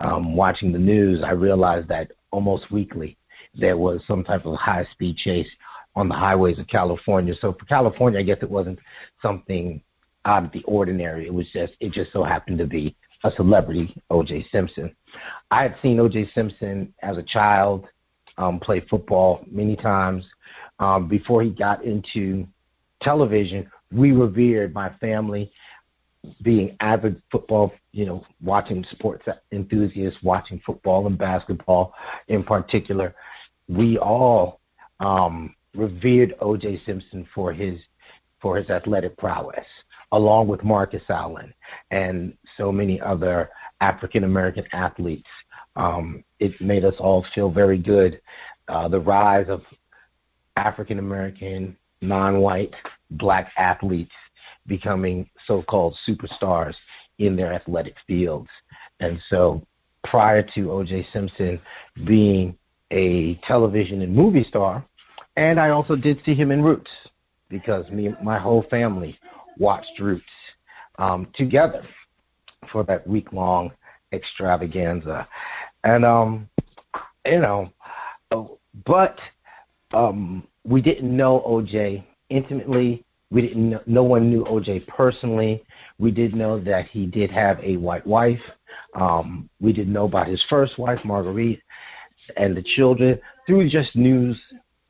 um, 0.02 0.36
watching 0.36 0.72
the 0.72 0.80
news, 0.80 1.24
I 1.26 1.32
realized 1.32 1.90
that 1.90 2.12
almost 2.32 2.72
weekly 2.72 3.18
there 3.56 3.78
was 3.78 4.02
some 4.08 4.24
type 4.24 4.46
of 4.46 4.56
high 4.56 4.86
speed 4.92 5.18
chase 5.18 5.48
on 5.96 6.08
the 6.08 6.16
highways 6.16 6.60
of 6.60 6.68
California. 6.68 7.34
So 7.42 7.54
for 7.54 7.66
California, 7.66 8.20
I 8.20 8.24
guess 8.24 8.38
it 8.42 8.50
wasn't 8.50 8.80
something 9.22 9.82
out 10.26 10.46
of 10.46 10.52
the 10.52 10.64
ordinary. 10.64 11.26
It 11.26 11.34
was 11.34 11.50
just 11.52 11.74
it 11.80 11.92
just 11.92 12.12
so 12.14 12.24
happened 12.24 12.60
to 12.60 12.66
be 12.66 12.96
a 13.24 13.32
celebrity, 13.32 13.96
O.J. 14.10 14.48
Simpson. 14.52 14.96
I 15.52 15.64
had 15.64 15.76
seen 15.82 16.00
O.J. 16.00 16.32
Simpson 16.34 16.94
as 17.02 17.18
a 17.18 17.24
child 17.24 17.88
um, 18.38 18.60
play 18.60 18.80
football 18.80 19.44
many 19.50 19.76
times. 19.76 20.24
Um, 20.80 21.10
before 21.10 21.44
he 21.44 21.50
got 21.50 21.84
into 21.84 22.48
television, 23.02 23.70
we 23.92 24.12
revered 24.12 24.74
my 24.74 24.90
family 25.02 25.52
being 26.42 26.78
avid 26.80 27.22
football, 27.32 27.74
you 27.92 28.06
know, 28.06 28.24
watching 28.42 28.86
sports 28.92 29.26
enthusiasts, 29.52 30.20
watching 30.24 30.62
football 30.66 31.08
and 31.08 31.18
basketball 31.18 31.94
in 32.28 32.44
particular, 32.44 33.16
we 33.68 33.98
all 33.98 34.60
um, 35.00 35.56
revered 35.76 36.36
O.J. 36.42 36.82
Simpson 36.86 37.28
for 37.34 37.54
his 37.54 37.80
for 38.42 38.58
his 38.58 38.70
athletic 38.70 39.18
prowess, 39.18 39.66
along 40.12 40.48
with 40.48 40.64
Marcus 40.64 41.02
Allen 41.10 41.54
and 41.92 42.34
so 42.58 42.72
many 42.72 43.02
other 43.02 43.50
African 43.82 44.24
American 44.24 44.64
athletes. 44.72 45.28
Um, 45.76 46.24
it 46.40 46.52
made 46.62 46.86
us 46.86 46.94
all 47.00 47.26
feel 47.36 47.50
very 47.50 47.78
good. 47.78 48.22
Uh, 48.68 48.88
the 48.88 49.00
rise 49.00 49.48
of 49.50 49.62
African 50.56 51.00
American, 51.00 51.76
non-white, 52.02 52.74
black 53.12 53.52
athletes 53.58 54.12
becoming 54.68 55.30
so-called 55.48 55.96
superstars 56.08 56.74
in 57.20 57.36
their 57.36 57.54
athletic 57.54 57.96
fields. 58.08 58.50
And 59.00 59.20
so 59.30 59.62
prior 60.04 60.44
to 60.56 60.72
O.J. 60.72 61.08
Simpson 61.14 61.60
being 62.06 62.58
a 62.92 63.40
television 63.48 64.02
and 64.02 64.16
movie 64.16 64.46
star, 64.50 64.84
and 65.38 65.60
I 65.60 65.70
also 65.70 65.96
did 65.96 66.20
see 66.26 66.34
him 66.34 66.52
in 66.52 66.64
Roots 66.64 66.92
because 67.50 67.90
me, 67.92 68.10
my 68.24 68.40
whole 68.40 68.66
family 68.70 69.18
watched 69.58 70.00
Roots 70.00 70.24
um, 70.98 71.28
together 71.36 71.84
for 72.72 72.84
that 72.86 73.08
week 73.08 73.32
long 73.32 73.72
extravaganza. 74.12 75.28
And, 75.84 76.04
um, 76.04 76.50
you 77.26 77.40
know, 77.40 77.72
but 78.86 79.18
um, 79.94 80.48
we 80.64 80.82
didn't 80.82 81.16
know 81.16 81.44
OJ 81.48 82.04
intimately. 82.30 83.04
We 83.32 83.42
didn't. 83.42 83.70
Know, 83.70 83.82
no 83.86 84.04
one 84.04 84.30
knew 84.30 84.44
OJ 84.46 84.88
personally. 84.88 85.64
We 86.00 86.12
did 86.12 86.36
know 86.36 86.60
that 86.62 86.88
he 86.88 87.06
did 87.06 87.30
have 87.32 87.60
a 87.64 87.78
white 87.78 88.06
wife. 88.06 88.42
Um, 88.96 89.50
we 89.60 89.74
didn't 89.74 89.94
know 89.94 90.06
about 90.06 90.28
his 90.28 90.44
first 90.44 90.78
wife, 90.80 91.00
Marguerite, 91.06 91.62
and 92.38 92.56
the 92.56 92.62
children 92.62 93.20
through 93.46 93.70
just 93.70 93.96
news 93.96 94.40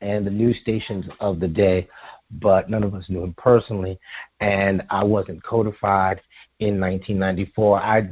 and 0.00 0.26
the 0.26 0.30
news 0.30 0.58
stations 0.60 1.04
of 1.20 1.40
the 1.40 1.48
day. 1.48 1.88
But 2.30 2.70
none 2.70 2.84
of 2.84 2.94
us 2.94 3.08
knew 3.08 3.24
him 3.24 3.34
personally, 3.36 3.98
and 4.40 4.82
I 4.88 5.04
wasn't 5.04 5.42
codified 5.42 6.20
in 6.60 6.80
1994. 6.80 7.82
I 7.82 8.08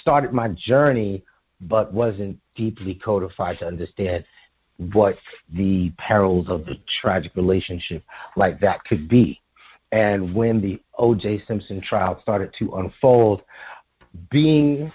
started 0.00 0.32
my 0.32 0.48
journey, 0.48 1.22
but 1.60 1.92
wasn't 1.92 2.38
deeply 2.56 2.94
codified 2.94 3.60
to 3.60 3.66
understand 3.66 4.24
what 4.92 5.16
the 5.52 5.92
perils 5.98 6.48
of 6.48 6.66
a 6.68 6.74
tragic 6.86 7.36
relationship 7.36 8.02
like 8.36 8.60
that 8.60 8.82
could 8.84 9.08
be. 9.08 9.40
And 9.92 10.34
when 10.34 10.60
the 10.60 10.80
O.J. 10.98 11.42
Simpson 11.48 11.80
trial 11.80 12.18
started 12.22 12.54
to 12.58 12.74
unfold, 12.76 13.42
being 14.30 14.92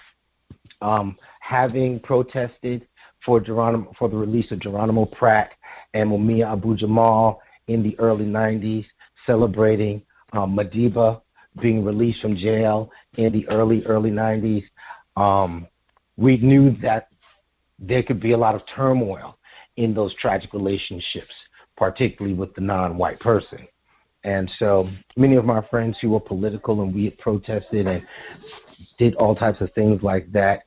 um, 0.80 1.16
having 1.40 2.00
protested 2.00 2.86
for 3.24 3.40
Geronimo, 3.40 3.92
for 3.98 4.08
the 4.08 4.16
release 4.16 4.50
of 4.50 4.60
Geronimo 4.60 5.06
Pratt 5.06 5.50
and 5.94 6.10
Mumia 6.10 6.52
Abu 6.52 6.76
Jamal 6.76 7.40
in 7.68 7.82
the 7.82 7.98
early 7.98 8.24
90s, 8.24 8.86
celebrating 9.26 10.02
um, 10.32 10.56
Madiba 10.56 11.20
being 11.60 11.84
released 11.84 12.20
from 12.20 12.36
jail 12.36 12.90
in 13.16 13.32
the 13.32 13.48
early 13.48 13.84
early 13.86 14.10
90s, 14.10 14.64
um, 15.16 15.66
we 16.16 16.36
knew 16.38 16.76
that 16.82 17.08
there 17.78 18.02
could 18.02 18.20
be 18.20 18.32
a 18.32 18.36
lot 18.36 18.54
of 18.54 18.62
turmoil 18.74 19.38
in 19.76 19.94
those 19.94 20.14
tragic 20.16 20.52
relationships, 20.52 21.32
particularly 21.76 22.34
with 22.34 22.54
the 22.54 22.60
non-white 22.60 23.20
person. 23.20 23.66
And 24.26 24.50
so 24.58 24.88
many 25.16 25.36
of 25.36 25.44
my 25.44 25.64
friends 25.70 25.96
who 26.02 26.10
were 26.10 26.20
political 26.20 26.82
and 26.82 26.92
we 26.92 27.04
had 27.04 27.16
protested 27.18 27.86
and 27.86 28.02
did 28.98 29.14
all 29.14 29.36
types 29.36 29.60
of 29.60 29.72
things 29.74 30.02
like 30.02 30.30
that, 30.32 30.64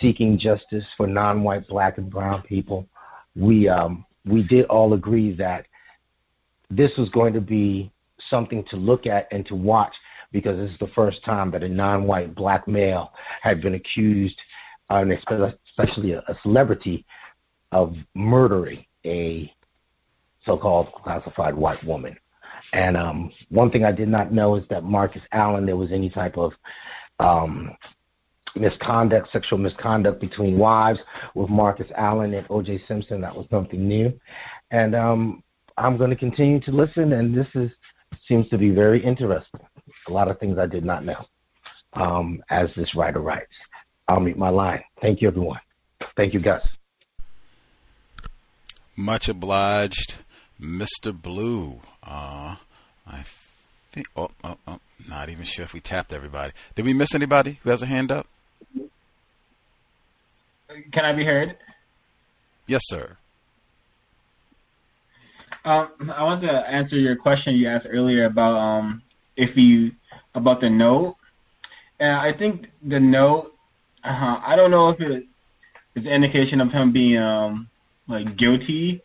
seeking 0.00 0.38
justice 0.38 0.84
for 0.94 1.06
non-white, 1.06 1.66
black, 1.68 1.96
and 1.96 2.10
brown 2.10 2.42
people. 2.42 2.86
We 3.34 3.66
um, 3.66 4.04
we 4.26 4.42
did 4.42 4.66
all 4.66 4.92
agree 4.92 5.34
that 5.36 5.64
this 6.68 6.90
was 6.98 7.08
going 7.08 7.32
to 7.32 7.40
be 7.40 7.90
something 8.28 8.62
to 8.70 8.76
look 8.76 9.06
at 9.06 9.26
and 9.32 9.46
to 9.46 9.54
watch 9.54 9.94
because 10.30 10.58
this 10.58 10.70
is 10.70 10.78
the 10.78 10.92
first 10.94 11.24
time 11.24 11.50
that 11.52 11.62
a 11.62 11.68
non-white 11.68 12.34
black 12.34 12.68
male 12.68 13.12
had 13.40 13.62
been 13.62 13.74
accused, 13.74 14.36
and 14.90 15.10
especially 15.12 16.12
a, 16.12 16.18
a 16.28 16.34
celebrity, 16.42 17.06
of 17.72 17.94
murdering 18.14 18.84
a 19.06 19.50
so-called 20.44 20.92
classified 20.92 21.54
white 21.54 21.82
woman. 21.84 22.14
And 22.72 22.96
um, 22.96 23.30
one 23.48 23.70
thing 23.70 23.84
I 23.84 23.92
did 23.92 24.08
not 24.08 24.32
know 24.32 24.56
is 24.56 24.64
that 24.70 24.84
Marcus 24.84 25.22
Allen, 25.32 25.66
there 25.66 25.76
was 25.76 25.90
any 25.92 26.10
type 26.10 26.36
of 26.36 26.52
um, 27.18 27.76
misconduct, 28.54 29.28
sexual 29.32 29.58
misconduct 29.58 30.20
between 30.20 30.58
wives 30.58 30.98
with 31.34 31.48
Marcus 31.48 31.86
Allen 31.96 32.34
and 32.34 32.46
O.J. 32.50 32.82
Simpson. 32.86 33.20
That 33.20 33.34
was 33.34 33.46
something 33.50 33.86
new. 33.86 34.12
And 34.70 34.94
um, 34.94 35.42
I'm 35.76 35.96
going 35.96 36.10
to 36.10 36.16
continue 36.16 36.60
to 36.60 36.70
listen, 36.70 37.12
and 37.12 37.36
this 37.36 37.46
is 37.54 37.70
seems 38.26 38.48
to 38.48 38.58
be 38.58 38.70
very 38.70 39.02
interesting. 39.04 39.60
A 40.08 40.12
lot 40.12 40.28
of 40.28 40.38
things 40.38 40.58
I 40.58 40.66
did 40.66 40.84
not 40.84 41.04
know 41.04 41.24
um, 41.94 42.42
as 42.50 42.68
this 42.76 42.94
writer 42.94 43.20
writes. 43.20 43.52
I'll 44.06 44.20
meet 44.20 44.38
my 44.38 44.48
line. 44.48 44.82
Thank 45.00 45.20
you, 45.20 45.28
everyone. 45.28 45.60
Thank 46.16 46.34
you, 46.34 46.40
Gus. 46.40 46.62
Much 48.96 49.28
obliged. 49.28 50.16
Mr. 50.60 51.12
Blue. 51.12 51.80
Uh, 52.08 52.56
I 53.06 53.24
think. 53.92 54.08
Oh, 54.16 54.30
oh, 54.42 54.56
oh, 54.66 54.80
not 55.06 55.28
even 55.28 55.44
sure 55.44 55.64
if 55.64 55.74
we 55.74 55.80
tapped 55.80 56.12
everybody. 56.12 56.52
Did 56.74 56.86
we 56.86 56.94
miss 56.94 57.14
anybody 57.14 57.60
who 57.62 57.70
has 57.70 57.82
a 57.82 57.86
hand 57.86 58.10
up? 58.10 58.26
Can 60.92 61.04
I 61.04 61.12
be 61.12 61.24
heard? 61.24 61.56
Yes, 62.66 62.82
sir. 62.84 63.16
Um, 65.64 66.12
I 66.14 66.22
want 66.22 66.42
to 66.42 66.50
answer 66.50 66.96
your 66.96 67.16
question 67.16 67.54
you 67.54 67.68
asked 67.68 67.86
earlier 67.88 68.24
about 68.24 68.56
um, 68.56 69.02
if 69.36 69.56
you 69.56 69.92
about 70.34 70.60
the 70.60 70.70
note. 70.70 71.16
And 72.00 72.12
I 72.12 72.32
think 72.32 72.68
the 72.82 73.00
note. 73.00 73.54
Uh, 74.02 74.40
I 74.42 74.56
don't 74.56 74.70
know 74.70 74.90
if 74.90 75.00
it 75.00 75.26
is 75.94 76.06
an 76.06 76.12
indication 76.12 76.60
of 76.60 76.70
him 76.70 76.92
being 76.92 77.18
um, 77.18 77.68
like 78.06 78.36
guilty 78.36 79.02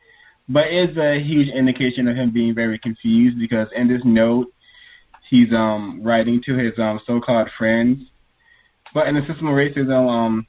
but 0.49 0.67
it's 0.67 0.97
a 0.97 1.19
huge 1.19 1.49
indication 1.49 2.07
of 2.07 2.15
him 2.15 2.31
being 2.31 2.53
very 2.53 2.77
confused 2.77 3.39
because 3.39 3.67
in 3.75 3.87
this 3.87 4.01
note, 4.03 4.51
he's 5.29 5.53
um 5.53 6.01
writing 6.03 6.41
to 6.43 6.55
his 6.55 6.77
um 6.77 6.99
so-called 7.05 7.49
friends. 7.57 7.99
But 8.93 9.07
in 9.07 9.15
the 9.15 9.25
system 9.25 9.47
of 9.47 9.55
racism, 9.55 10.09
um, 10.09 10.47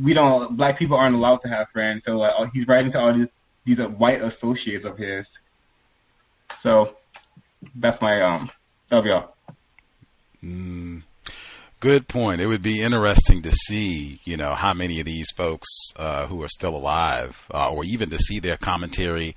we 0.00 0.14
don't 0.14 0.56
black 0.56 0.78
people 0.78 0.96
aren't 0.96 1.16
allowed 1.16 1.38
to 1.38 1.48
have 1.48 1.68
friends. 1.70 2.02
So 2.06 2.22
uh, 2.22 2.46
he's 2.52 2.66
writing 2.66 2.92
to 2.92 2.98
all 2.98 3.12
these 3.12 3.28
these 3.64 3.78
uh, 3.78 3.88
white 3.88 4.22
associates 4.22 4.84
of 4.84 4.96
his. 4.96 5.26
So 6.62 6.96
that's 7.76 8.00
my 8.00 8.22
um. 8.22 8.50
Love 8.90 9.06
y'all. 9.06 9.34
Mm, 10.44 11.02
good 11.82 12.06
point. 12.06 12.40
It 12.40 12.46
would 12.46 12.62
be 12.62 12.80
interesting 12.80 13.42
to 13.42 13.50
see, 13.50 14.20
you 14.24 14.36
know, 14.36 14.54
how 14.54 14.72
many 14.72 15.00
of 15.00 15.04
these 15.04 15.28
folks 15.32 15.68
uh, 15.96 16.26
who 16.28 16.40
are 16.44 16.48
still 16.48 16.76
alive, 16.76 17.48
uh, 17.52 17.72
or 17.72 17.84
even 17.84 18.08
to 18.10 18.18
see 18.18 18.38
their 18.38 18.56
commentary 18.56 19.34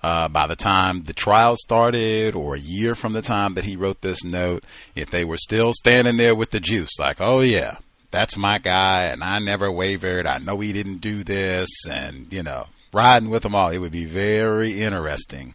uh, 0.00 0.28
by 0.28 0.46
the 0.46 0.54
time 0.54 1.02
the 1.02 1.12
trial 1.12 1.56
started, 1.56 2.36
or 2.36 2.54
a 2.54 2.60
year 2.60 2.94
from 2.94 3.12
the 3.12 3.20
time 3.20 3.54
that 3.54 3.64
he 3.64 3.76
wrote 3.76 4.02
this 4.02 4.22
note, 4.22 4.64
if 4.94 5.10
they 5.10 5.24
were 5.24 5.36
still 5.36 5.72
standing 5.72 6.16
there 6.16 6.36
with 6.36 6.52
the 6.52 6.60
juice, 6.60 6.96
like, 7.00 7.20
oh 7.20 7.40
yeah, 7.40 7.78
that's 8.12 8.36
my 8.36 8.58
guy, 8.58 9.06
and 9.06 9.24
I 9.24 9.40
never 9.40 9.70
wavered. 9.70 10.28
I 10.28 10.38
know 10.38 10.60
he 10.60 10.72
didn't 10.72 10.98
do 10.98 11.24
this, 11.24 11.68
and 11.90 12.32
you 12.32 12.44
know, 12.44 12.68
riding 12.92 13.30
with 13.30 13.42
them 13.42 13.56
all. 13.56 13.70
It 13.70 13.78
would 13.78 13.90
be 13.90 14.04
very 14.04 14.80
interesting 14.80 15.54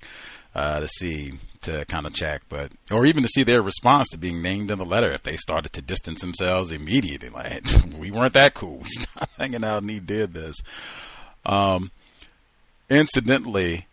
uh, 0.56 0.80
to 0.80 0.88
see 0.88 1.34
to 1.64 1.84
kind 1.86 2.06
of 2.06 2.14
check, 2.14 2.44
but 2.48 2.72
or 2.90 3.06
even 3.06 3.24
to 3.24 3.30
see 3.30 3.44
their 3.44 3.62
response 3.62 4.08
to 4.10 4.18
being 4.18 4.42
named 4.42 4.72
in 4.72 4.78
the 4.78 4.86
letter 4.86 5.12
if 5.12 5.24
they 5.24 5.36
started 5.36 5.74
to 5.74 5.82
distance 5.82 6.22
themselves 6.22 6.72
immediately, 6.72 7.30
like 7.30 7.64
we 7.98 8.12
weren't 8.12 8.34
that 8.34 8.54
cool, 8.54 8.82
stopped 8.86 9.36
hanging 9.38 9.64
out, 9.64 9.82
and 9.82 9.90
he 9.90 10.00
did 10.00 10.34
this. 10.34 10.56
Um, 11.46 11.92
incidentally, 12.90 13.88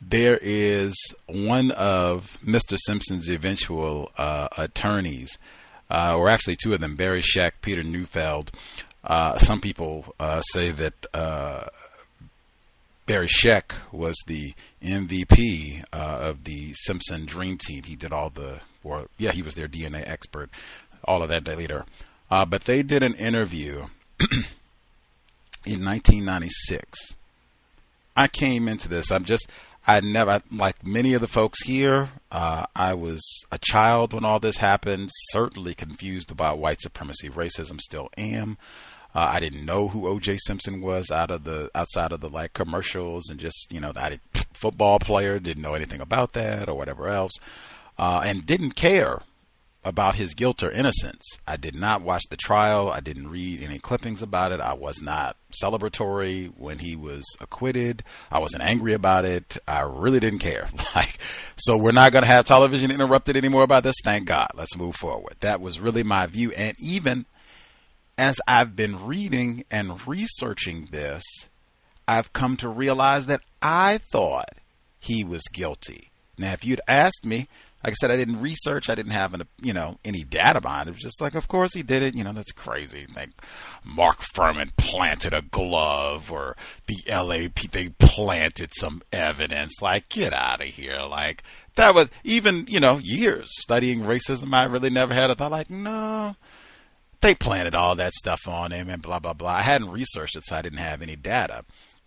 there 0.00 0.38
is 0.42 0.94
one 1.26 1.70
of 1.72 2.38
Mr. 2.44 2.76
Simpson's 2.86 3.28
eventual 3.28 4.10
uh, 4.18 4.48
attorneys, 4.56 5.38
uh, 5.90 6.16
or 6.16 6.28
actually 6.28 6.56
two 6.56 6.74
of 6.74 6.80
them, 6.80 6.96
Barry 6.96 7.22
Scheck, 7.22 7.52
Peter 7.62 7.82
Neufeld. 7.82 8.52
Uh, 9.02 9.38
some 9.38 9.60
people 9.60 10.14
uh, 10.18 10.40
say 10.52 10.70
that 10.72 10.94
uh, 11.14 11.66
Barry 13.06 13.28
Scheck 13.28 13.72
was 13.92 14.16
the 14.26 14.54
MVP 14.82 15.84
uh, 15.92 15.96
of 15.96 16.44
the 16.44 16.72
Simpson 16.74 17.24
Dream 17.24 17.56
Team. 17.56 17.84
He 17.84 17.94
did 17.94 18.12
all 18.12 18.30
the, 18.30 18.60
or 18.82 19.06
yeah, 19.16 19.30
he 19.30 19.42
was 19.42 19.54
their 19.54 19.68
DNA 19.68 20.06
expert. 20.06 20.50
All 21.04 21.22
of 21.22 21.28
that 21.28 21.46
later, 21.46 21.84
uh, 22.30 22.44
but 22.44 22.64
they 22.64 22.82
did 22.82 23.04
an 23.04 23.14
interview 23.14 23.86
in 25.64 25.84
1996. 25.84 27.14
I 28.16 28.26
came 28.26 28.66
into 28.68 28.88
this. 28.88 29.10
I'm 29.12 29.24
just. 29.24 29.48
I 29.88 30.00
never, 30.00 30.42
like 30.50 30.84
many 30.84 31.14
of 31.14 31.20
the 31.20 31.28
folks 31.28 31.62
here, 31.62 32.10
uh, 32.32 32.66
I 32.74 32.94
was 32.94 33.22
a 33.52 33.58
child 33.58 34.12
when 34.12 34.24
all 34.24 34.40
this 34.40 34.56
happened. 34.56 35.10
Certainly 35.30 35.74
confused 35.74 36.32
about 36.32 36.58
white 36.58 36.80
supremacy, 36.80 37.30
racism. 37.30 37.80
Still 37.80 38.08
am. 38.18 38.58
Uh, 39.16 39.30
I 39.32 39.40
didn't 39.40 39.64
know 39.64 39.88
who 39.88 40.06
O.J. 40.08 40.36
Simpson 40.44 40.82
was 40.82 41.10
out 41.10 41.30
of 41.30 41.44
the 41.44 41.70
outside 41.74 42.12
of 42.12 42.20
the 42.20 42.28
like 42.28 42.52
commercials 42.52 43.30
and 43.30 43.40
just 43.40 43.72
you 43.72 43.80
know 43.80 43.90
that 43.92 44.20
football 44.52 44.98
player 44.98 45.38
didn't 45.38 45.62
know 45.62 45.72
anything 45.72 46.02
about 46.02 46.34
that 46.34 46.68
or 46.68 46.76
whatever 46.76 47.08
else, 47.08 47.32
uh, 47.98 48.20
and 48.26 48.44
didn't 48.44 48.72
care 48.72 49.22
about 49.82 50.16
his 50.16 50.34
guilt 50.34 50.62
or 50.62 50.70
innocence. 50.70 51.24
I 51.46 51.56
did 51.56 51.74
not 51.74 52.02
watch 52.02 52.24
the 52.28 52.36
trial. 52.36 52.90
I 52.90 53.00
didn't 53.00 53.28
read 53.28 53.62
any 53.62 53.78
clippings 53.78 54.20
about 54.20 54.52
it. 54.52 54.60
I 54.60 54.74
was 54.74 55.00
not 55.00 55.38
celebratory 55.62 56.52
when 56.54 56.80
he 56.80 56.94
was 56.94 57.24
acquitted. 57.40 58.02
I 58.30 58.40
wasn't 58.40 58.64
angry 58.64 58.92
about 58.92 59.24
it. 59.24 59.56
I 59.66 59.80
really 59.80 60.20
didn't 60.20 60.40
care. 60.40 60.68
Like, 60.94 61.18
so 61.56 61.76
we're 61.76 61.92
not 61.92 62.12
going 62.12 62.22
to 62.22 62.28
have 62.28 62.46
television 62.46 62.90
interrupted 62.90 63.36
anymore 63.36 63.64
about 63.64 63.82
this. 63.82 63.96
Thank 64.02 64.26
God. 64.26 64.48
Let's 64.54 64.76
move 64.76 64.96
forward. 64.96 65.36
That 65.40 65.60
was 65.60 65.78
really 65.78 66.02
my 66.02 66.26
view. 66.26 66.52
And 66.52 66.74
even 66.80 67.26
as 68.18 68.40
I've 68.46 68.74
been 68.74 69.06
reading 69.06 69.64
and 69.70 70.06
researching 70.06 70.88
this, 70.90 71.24
I've 72.08 72.32
come 72.32 72.56
to 72.58 72.68
realize 72.68 73.26
that 73.26 73.40
I 73.60 73.98
thought 73.98 74.54
he 74.98 75.24
was 75.24 75.42
guilty. 75.52 76.10
Now, 76.38 76.52
if 76.52 76.64
you'd 76.64 76.80
asked 76.86 77.24
me, 77.24 77.48
like 77.84 77.92
I 77.92 77.96
said, 78.00 78.10
I 78.10 78.16
didn't 78.16 78.40
research. 78.40 78.90
I 78.90 78.96
didn't 78.96 79.12
have 79.12 79.32
an, 79.32 79.44
you 79.62 79.72
know 79.72 79.98
any 80.04 80.24
data 80.24 80.60
behind 80.60 80.88
it. 80.88 80.90
It 80.90 80.94
was 80.94 81.02
just 81.02 81.20
like, 81.20 81.36
of 81.36 81.46
course 81.46 81.72
he 81.72 81.82
did 81.82 82.02
it. 82.02 82.16
You 82.16 82.24
know, 82.24 82.32
that's 82.32 82.50
crazy. 82.50 83.06
Like 83.14 83.30
Mark 83.84 84.22
Fuhrman 84.34 84.76
planted 84.76 85.32
a 85.32 85.42
glove, 85.42 86.32
or 86.32 86.56
the 86.86 86.96
LAP 87.08 87.70
they 87.70 87.90
planted 87.90 88.72
some 88.74 89.02
evidence. 89.12 89.80
Like, 89.80 90.08
get 90.08 90.32
out 90.32 90.60
of 90.60 90.66
here. 90.66 91.00
Like 91.08 91.44
that 91.76 91.94
was 91.94 92.08
even 92.24 92.66
you 92.68 92.80
know 92.80 92.98
years 92.98 93.50
studying 93.60 94.00
racism. 94.00 94.52
I 94.52 94.64
really 94.64 94.90
never 94.90 95.14
had 95.14 95.30
a 95.30 95.36
thought 95.36 95.52
like, 95.52 95.70
no, 95.70 96.34
they 97.20 97.34
planted 97.34 97.74
all 97.74 97.94
that 97.96 98.14
stuff 98.14 98.46
on 98.46 98.72
him 98.72 98.88
and 98.88 99.02
blah 99.02 99.18
blah 99.18 99.32
blah. 99.32 99.54
I 99.54 99.62
hadn't 99.62 99.90
researched 99.90 100.36
it, 100.36 100.44
so 100.46 100.56
I 100.56 100.62
didn't 100.62 100.78
have 100.78 101.02
any 101.02 101.16
data. 101.16 101.64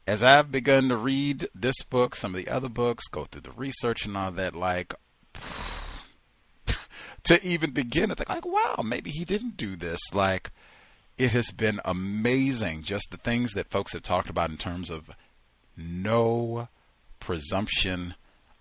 As 0.07 0.23
I've 0.23 0.51
begun 0.51 0.89
to 0.89 0.97
read 0.97 1.47
this 1.53 1.83
book, 1.83 2.15
some 2.15 2.33
of 2.33 2.43
the 2.43 2.51
other 2.51 2.69
books, 2.69 3.07
go 3.07 3.25
through 3.25 3.41
the 3.41 3.51
research 3.51 4.05
and 4.05 4.17
all 4.17 4.31
that, 4.31 4.55
like 4.55 4.93
to 7.23 7.45
even 7.45 7.71
begin 7.71 8.09
to 8.09 8.15
think 8.15 8.29
like, 8.29 8.45
wow, 8.45 8.81
maybe 8.83 9.11
he 9.11 9.25
didn't 9.25 9.57
do 9.57 9.75
this. 9.75 9.99
Like 10.13 10.51
it 11.17 11.31
has 11.31 11.51
been 11.51 11.81
amazing 11.83 12.81
just 12.83 13.11
the 13.11 13.17
things 13.17 13.51
that 13.51 13.69
folks 13.69 13.93
have 13.93 14.03
talked 14.03 14.29
about 14.29 14.49
in 14.49 14.57
terms 14.57 14.89
of 14.89 15.09
no 15.75 16.69
presumption 17.19 18.15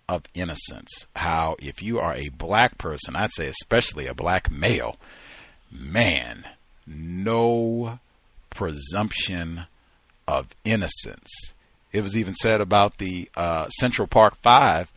of 0.09 0.23
innocence. 0.33 1.07
How 1.15 1.55
if 1.59 1.81
you 1.81 1.99
are 1.99 2.13
a 2.13 2.29
black 2.29 2.77
person, 2.77 3.15
I'd 3.15 3.31
say 3.31 3.47
especially 3.47 4.07
a 4.07 4.13
black 4.13 4.51
male, 4.51 4.97
man, 5.71 6.45
no 6.85 7.99
presumption 8.49 9.65
of 10.27 10.47
innocence. 10.63 11.53
It 11.91 12.01
was 12.01 12.15
even 12.15 12.35
said 12.35 12.61
about 12.61 12.97
the 12.97 13.29
uh, 13.35 13.67
Central 13.69 14.07
Park 14.07 14.35
Five. 14.41 14.91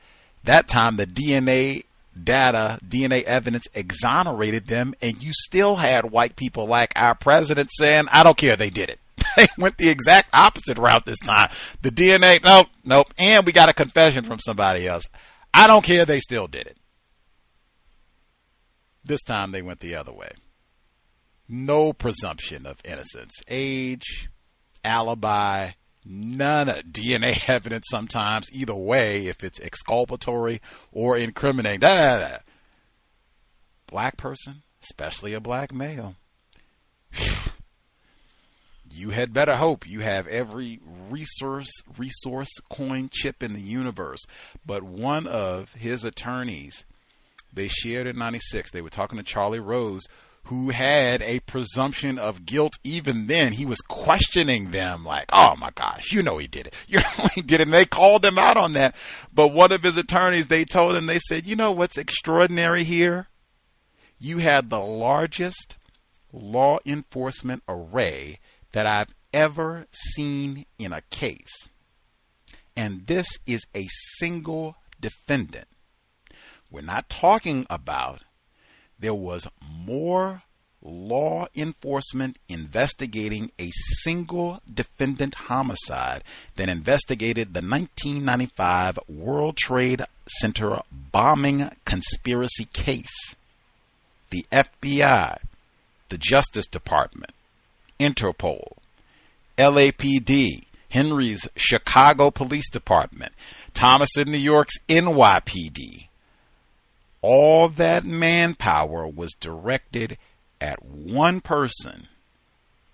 That 0.45 0.69
time, 0.69 0.97
the 0.97 1.07
DNA 1.07 1.85
data, 2.21 2.79
DNA 2.87 3.23
evidence 3.23 3.67
exonerated 3.75 4.67
them, 4.67 4.95
and 5.01 5.23
you 5.23 5.33
still 5.33 5.77
had 5.77 6.11
white 6.11 6.37
people 6.37 6.67
like 6.67 6.93
our 6.97 7.15
president 7.15 7.71
saying, 7.73 8.07
I 8.13 8.23
don't 8.23 8.37
care, 8.37 8.57
they 8.57 8.71
did 8.71 8.91
it. 8.91 8.99
they 9.37 9.47
went 9.57 9.79
the 9.79 9.89
exact 9.89 10.29
opposite 10.33 10.79
route 10.79 11.07
this 11.07 11.19
time. 11.19 11.49
The 11.83 11.91
DNA, 11.91 12.43
nope, 12.43 12.69
nope, 12.85 13.15
and 13.19 13.47
we 13.47 13.53
got 13.53 13.69
a 13.69 13.75
confession 13.75 14.25
from 14.25 14.41
somebody 14.41 14.87
else. 14.87 15.05
I 15.55 15.67
don't 15.67 15.85
care, 15.85 16.05
they 16.05 16.21
still 16.21 16.47
did 16.47 16.67
it. 16.67 16.77
This 19.05 19.23
time 19.23 19.51
they 19.51 19.63
went 19.63 19.81
the 19.81 19.95
other 19.95 20.13
way. 20.13 20.31
No 21.55 21.93
presumption 21.93 22.65
of 22.65 22.79
innocence. 22.83 23.35
Age, 23.47 24.31
alibi, 24.83 25.73
none 26.03 26.71
of 26.71 26.79
DNA 26.85 27.47
evidence 27.49 27.85
sometimes, 27.91 28.51
either 28.55 28.75
way, 28.75 29.27
if 29.27 29.45
it's 29.45 29.61
exculpatory 29.61 30.63
or 30.93 31.19
incriminating. 31.19 31.81
Da, 31.81 31.95
da, 31.95 32.19
da. 32.27 32.37
Black 33.87 34.17
person, 34.17 34.63
especially 34.83 35.35
a 35.35 35.41
black 35.41 35.75
male. 35.75 36.15
you 38.91 39.11
had 39.11 39.35
better 39.35 39.57
hope 39.57 39.87
you 39.87 40.01
have 40.01 40.27
every 40.29 40.81
resource 41.11 41.71
resource 41.99 42.49
coin 42.71 43.11
chip 43.13 43.43
in 43.43 43.53
the 43.53 43.61
universe. 43.61 44.25
But 44.65 44.85
one 44.85 45.27
of 45.27 45.75
his 45.75 46.03
attorneys, 46.03 46.87
they 47.53 47.69
shared 47.69 48.07
in 48.07 48.17
'96. 48.17 48.71
They 48.71 48.81
were 48.81 48.89
talking 48.89 49.19
to 49.19 49.23
Charlie 49.23 49.61
Rose, 49.61 50.07
who 50.45 50.71
had 50.71 51.23
a 51.23 51.41
presumption 51.41 52.19
of 52.19 52.45
guilt 52.45 52.79
even 52.83 53.27
then. 53.27 53.53
He 53.53 53.65
was 53.65 53.81
questioning 53.81 54.71
them 54.71 55.05
like, 55.05 55.31
oh 55.33 55.55
my 55.57 55.71
gosh, 55.71 56.13
you 56.13 56.23
know 56.23 56.39
he 56.39 56.47
did 56.47 56.67
it. 56.69 56.75
You 56.89 56.99
know 56.99 57.29
he 57.35 57.43
did 57.43 57.61
it. 57.61 57.69
And 57.69 57.75
they 57.75 57.85
called 57.85 58.25
him 58.25 58.39
out 58.39 58.57
on 58.57 58.73
that. 58.73 58.97
But 59.33 59.49
one 59.49 59.73
of 59.73 59.83
his 59.83 59.97
attorneys, 59.97 60.49
they 60.49 60.65
told 60.65 60.97
him, 60.97 61.07
they 61.07 61.21
said, 61.21 61.47
you 61.47 61.57
know 61.57 61.73
what's 61.73 61.97
extraordinary 61.97 62.85
here? 62.85 63.29
You 64.19 64.39
had 64.39 64.69
the 64.69 64.81
largest 64.81 65.77
law 66.33 66.79
enforcement 66.85 67.63
array 67.69 68.41
that 68.73 68.87
I've 68.87 69.15
ever 69.33 69.87
seen 69.93 70.67
in 70.79 70.93
a 70.93 71.03
case. 71.03 71.69
And 72.77 73.07
this 73.07 73.27
is 73.47 73.67
a 73.77 73.87
single 74.19 74.77
defendant. 75.01 75.69
We're 76.71 76.83
not 76.83 77.09
talking 77.09 77.67
about 77.69 78.23
there 79.03 79.13
was 79.13 79.49
more 79.85 80.43
law 80.81 81.47
enforcement 81.57 82.39
investigating 82.49 83.51
a 83.59 83.71
single 84.03 84.61
defendant 84.73 85.35
homicide 85.35 86.23
than 86.57 86.69
investigated 86.69 87.49
the 87.53 87.61
1995 87.61 88.99
World 89.09 89.57
Trade 89.57 90.03
Center 90.41 90.79
bombing 90.91 91.71
conspiracy 91.85 92.67
case. 92.73 93.35
The 94.31 94.47
FBI, 94.51 95.39
the 96.09 96.19
Justice 96.19 96.67
Department, 96.67 97.33
Interpol, 98.01 98.77
LAPD, 99.59 100.65
Henry's 100.89 101.49
Chicago 101.57 102.31
Police 102.31 102.71
Department, 102.71 103.33
Thomas 103.75 104.17
in 104.17 104.31
New 104.31 104.39
York's 104.39 104.79
NYPD, 104.89 106.07
all 107.23 107.69
that 107.69 108.05
manpower 108.05 109.07
was 109.07 109.33
directed 109.33 110.19
at 110.61 110.85
one 110.85 111.41
person 111.41 112.09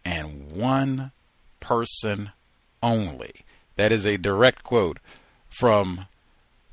and 0.05 0.53
one 0.53 1.13
person 1.61 2.31
only. 2.83 3.45
That 3.77 3.91
is 3.91 4.07
a 4.07 4.19
direct 4.19 4.63
quote 4.63 4.99
from 5.49 6.07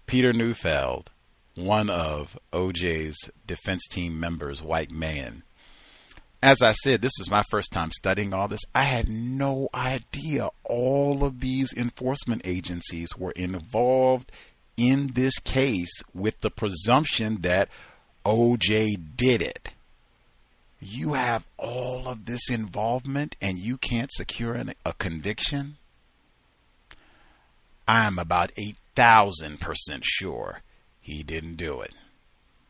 Peter 0.06 0.34
Neufeld, 0.34 1.10
one 1.56 1.90
of 1.90 2.38
OJ's 2.52 3.18
defense 3.48 3.88
team 3.88 4.20
members, 4.20 4.62
white 4.62 4.92
man. 4.92 5.44
As 6.44 6.62
I 6.62 6.74
said, 6.74 7.02
this 7.02 7.14
was 7.18 7.30
my 7.30 7.44
first 7.50 7.72
time 7.72 7.92
studying 7.92 8.34
all 8.34 8.48
this. 8.48 8.62
I 8.76 8.84
had 8.84 9.10
no 9.10 9.70
idea 9.74 10.50
all 10.64 11.24
of 11.24 11.40
these 11.40 11.74
enforcement 11.74 12.44
agencies 12.46 13.10
were 13.18 13.32
involved 13.32 14.32
in 14.78 15.08
this 15.14 15.40
case 15.40 16.02
with 16.14 16.42
the 16.42 16.52
presumption 16.52 17.42
that 17.42 17.70
OJ 18.26 18.96
did 19.16 19.42
it. 19.42 19.70
You 20.80 21.14
have 21.14 21.46
all 21.58 22.08
of 22.08 22.26
this 22.26 22.50
involvement 22.50 23.36
and 23.42 23.58
you 23.58 23.78
can't 23.78 24.12
secure 24.12 24.54
an, 24.54 24.74
a 24.86 24.94
conviction? 24.94 25.78
I'm 27.88 28.20
about 28.20 28.52
8,000% 28.56 29.60
sure 30.04 30.62
he 31.00 31.24
didn't 31.24 31.56
do 31.56 31.82
it. 31.82 31.94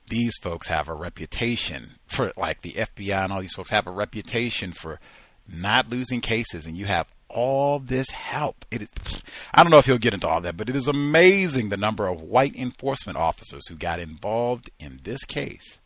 These 0.07 0.37
folks 0.41 0.67
have 0.67 0.87
a 0.87 0.93
reputation 0.93 1.95
for, 2.05 2.31
like 2.37 2.61
the 2.61 2.73
FBI 2.73 3.23
and 3.23 3.33
all 3.33 3.41
these 3.41 3.55
folks 3.55 3.71
have 3.71 3.87
a 3.87 3.91
reputation 3.91 4.71
for 4.71 4.99
not 5.47 5.89
losing 5.89 6.21
cases, 6.21 6.65
and 6.65 6.77
you 6.77 6.85
have 6.85 7.07
all 7.35 7.79
this 7.79 8.09
help. 8.11 8.65
It 8.71 8.83
is, 8.83 9.21
I 9.53 9.61
don't 9.61 9.69
know 9.69 9.77
if 9.77 9.85
he'll 9.85 9.97
get 9.97 10.13
into 10.13 10.27
all 10.27 10.41
that, 10.41 10.57
but 10.57 10.69
it 10.69 10.75
is 10.75 10.87
amazing 10.87 11.69
the 11.69 11.77
number 11.77 12.07
of 12.07 12.21
white 12.21 12.55
enforcement 12.55 13.17
officers 13.17 13.67
who 13.67 13.75
got 13.75 13.99
involved 13.99 14.69
in 14.79 15.01
this 15.03 15.23
case, 15.25 15.79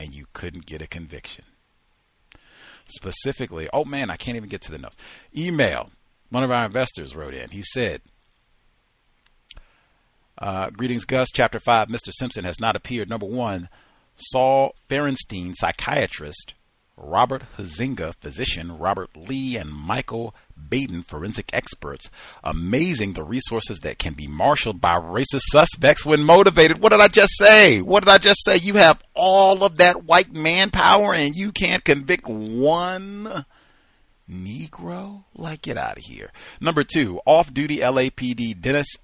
and 0.00 0.14
you 0.14 0.26
couldn't 0.32 0.66
get 0.66 0.82
a 0.82 0.86
conviction. 0.86 1.44
Specifically, 2.88 3.68
oh 3.72 3.84
man, 3.84 4.10
I 4.10 4.16
can't 4.16 4.36
even 4.36 4.48
get 4.48 4.62
to 4.62 4.72
the 4.72 4.78
notes. 4.78 4.96
Email. 5.36 5.90
One 6.30 6.42
of 6.42 6.50
our 6.50 6.64
investors 6.64 7.14
wrote 7.14 7.34
in. 7.34 7.50
He 7.50 7.62
said, 7.62 8.00
uh, 10.38 10.70
greetings, 10.70 11.04
Gus. 11.04 11.28
Chapter 11.32 11.60
5 11.60 11.88
Mr. 11.88 12.10
Simpson 12.10 12.44
has 12.44 12.58
not 12.58 12.74
appeared. 12.76 13.10
Number 13.10 13.26
one, 13.26 13.68
Saul 14.16 14.74
Faerstein, 14.88 15.54
psychiatrist, 15.54 16.54
Robert 17.02 17.42
Huizenga, 17.56 18.14
physician, 18.14 18.76
Robert 18.76 19.10
Lee, 19.16 19.56
and 19.56 19.72
Michael 19.72 20.34
Baden, 20.68 21.02
forensic 21.02 21.50
experts. 21.52 22.10
Amazing 22.44 23.14
the 23.14 23.24
resources 23.24 23.78
that 23.80 23.98
can 23.98 24.14
be 24.14 24.28
marshaled 24.28 24.80
by 24.80 24.94
racist 24.94 25.46
suspects 25.50 26.04
when 26.04 26.22
motivated. 26.22 26.80
What 26.80 26.90
did 26.90 27.00
I 27.00 27.08
just 27.08 27.32
say? 27.38 27.80
What 27.82 28.04
did 28.04 28.10
I 28.10 28.18
just 28.18 28.44
say? 28.44 28.56
You 28.56 28.74
have 28.74 29.02
all 29.14 29.64
of 29.64 29.78
that 29.78 30.04
white 30.04 30.32
manpower 30.32 31.14
and 31.14 31.34
you 31.34 31.52
can't 31.52 31.84
convict 31.84 32.28
one 32.28 33.44
Negro? 34.30 35.24
Like, 35.34 35.62
get 35.62 35.76
out 35.76 35.98
of 35.98 36.04
here. 36.04 36.30
Number 36.60 36.84
two, 36.84 37.20
off 37.26 37.52
duty 37.52 37.78
LAPD 37.78 38.60
Dennis 38.60 38.96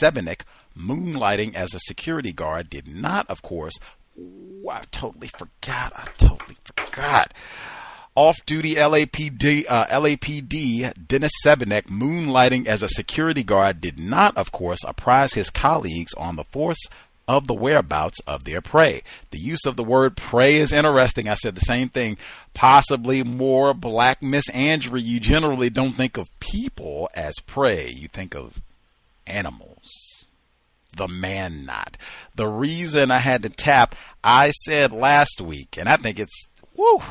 Sebenik 0.00 0.42
moonlighting 0.76 1.54
as 1.54 1.74
a 1.74 1.80
security 1.80 2.32
guard 2.32 2.70
did 2.70 2.86
not, 2.88 3.28
of 3.28 3.42
course. 3.42 3.74
Ooh, 4.18 4.68
I 4.70 4.82
totally 4.90 5.28
forgot. 5.28 5.92
I 5.96 6.08
totally 6.18 6.56
forgot. 6.86 7.32
Off-duty 8.16 8.74
LAPD, 8.74 9.64
uh, 9.68 9.86
LAPD 9.86 11.06
Dennis 11.06 11.32
Sebenek 11.44 11.84
moonlighting 11.84 12.66
as 12.66 12.82
a 12.82 12.88
security 12.88 13.42
guard 13.42 13.80
did 13.80 13.98
not, 13.98 14.36
of 14.36 14.50
course, 14.52 14.80
apprise 14.84 15.34
his 15.34 15.48
colleagues 15.48 16.12
on 16.14 16.36
the 16.36 16.44
force 16.44 16.80
of 17.28 17.46
the 17.46 17.54
whereabouts 17.54 18.18
of 18.26 18.44
their 18.44 18.60
prey. 18.60 19.02
The 19.30 19.38
use 19.38 19.64
of 19.64 19.76
the 19.76 19.84
word 19.84 20.16
prey 20.16 20.56
is 20.56 20.72
interesting. 20.72 21.28
I 21.28 21.34
said 21.34 21.54
the 21.54 21.60
same 21.60 21.88
thing. 21.88 22.16
Possibly 22.52 23.22
more 23.22 23.72
black 23.72 24.20
misandry. 24.20 25.02
You 25.04 25.20
generally 25.20 25.70
don't 25.70 25.92
think 25.92 26.16
of 26.16 26.28
people 26.40 27.08
as 27.14 27.34
prey. 27.46 27.88
You 27.88 28.08
think 28.08 28.34
of 28.34 28.60
animals 29.26 30.20
the 30.96 31.08
man 31.08 31.64
not. 31.64 31.96
The 32.34 32.46
reason 32.46 33.10
I 33.10 33.18
had 33.18 33.42
to 33.42 33.48
tap, 33.48 33.94
I 34.22 34.50
said 34.50 34.92
last 34.92 35.40
week, 35.40 35.76
and 35.78 35.88
I 35.88 35.96
think 35.96 36.18
it's, 36.18 36.46
woo, 36.76 37.02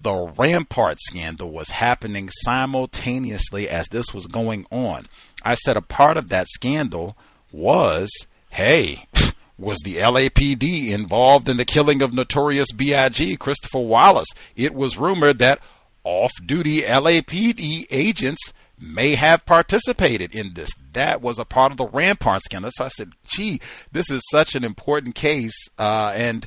the 0.00 0.32
Rampart 0.36 0.98
scandal 1.00 1.50
was 1.50 1.68
happening 1.68 2.30
simultaneously 2.44 3.68
as 3.68 3.88
this 3.88 4.14
was 4.14 4.26
going 4.26 4.66
on. 4.70 5.06
I 5.44 5.54
said 5.54 5.76
a 5.76 5.82
part 5.82 6.16
of 6.16 6.28
that 6.28 6.48
scandal 6.48 7.16
was, 7.52 8.10
hey, 8.50 9.06
was 9.58 9.78
the 9.84 9.96
LAPD 9.96 10.88
involved 10.90 11.48
in 11.48 11.58
the 11.58 11.64
killing 11.64 12.00
of 12.02 12.14
notorious 12.14 12.72
BIG 12.72 13.38
Christopher 13.38 13.80
Wallace? 13.80 14.28
It 14.56 14.74
was 14.74 14.96
rumored 14.96 15.38
that 15.38 15.60
off 16.02 16.32
duty 16.44 16.82
LAPD 16.82 17.86
agents 17.90 18.52
may 18.78 19.14
have 19.14 19.44
participated 19.44 20.34
in 20.34 20.54
this. 20.54 20.70
That 20.94 21.20
was 21.20 21.38
a 21.38 21.44
part 21.44 21.72
of 21.72 21.78
the 21.78 21.86
Rampart 21.86 22.42
scandal. 22.42 22.70
So 22.74 22.86
I 22.86 22.88
said, 22.88 23.12
gee, 23.26 23.60
this 23.92 24.10
is 24.10 24.22
such 24.30 24.54
an 24.54 24.64
important 24.64 25.14
case. 25.14 25.68
Uh, 25.78 26.12
and 26.14 26.46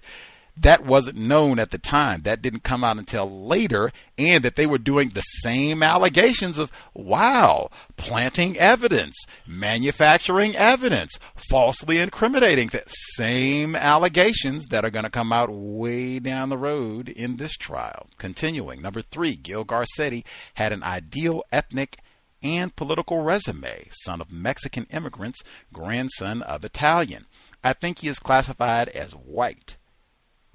that 0.56 0.86
wasn't 0.86 1.18
known 1.18 1.58
at 1.58 1.72
the 1.72 1.78
time. 1.78 2.22
That 2.22 2.42
didn't 2.42 2.64
come 2.64 2.84
out 2.84 2.98
until 2.98 3.46
later, 3.46 3.92
and 4.18 4.44
that 4.44 4.56
they 4.56 4.68
were 4.68 4.78
doing 4.78 5.10
the 5.10 5.22
same 5.22 5.82
allegations 5.82 6.58
of, 6.58 6.72
wow, 6.94 7.70
planting 7.98 8.58
evidence, 8.58 9.16
manufacturing 9.48 10.56
evidence, 10.56 11.18
falsely 11.50 11.98
incriminating, 11.98 12.68
the 12.68 12.84
same 13.16 13.76
allegations 13.76 14.68
that 14.68 14.86
are 14.86 14.92
going 14.92 15.04
to 15.04 15.10
come 15.10 15.34
out 15.34 15.50
way 15.52 16.20
down 16.20 16.50
the 16.50 16.58
road 16.58 17.10
in 17.10 17.38
this 17.38 17.54
trial. 17.54 18.08
Continuing, 18.18 18.82
number 18.82 19.02
three, 19.02 19.36
Gil 19.36 19.66
Garcetti 19.66 20.24
had 20.56 20.72
an 20.72 20.84
ideal 20.84 21.44
ethnic 21.52 21.98
and 22.44 22.76
political 22.76 23.24
resume, 23.24 23.88
son 24.04 24.22
of 24.22 24.32
Mexican 24.32 24.86
immigrants, 24.92 25.42
grandson 25.72 26.42
of 26.42 26.64
Italian. 26.64 27.26
I 27.64 27.74
think 27.74 28.00
he 28.00 28.10
is 28.10 28.20
classified 28.20 28.90
as 28.90 29.14
white. 29.14 29.78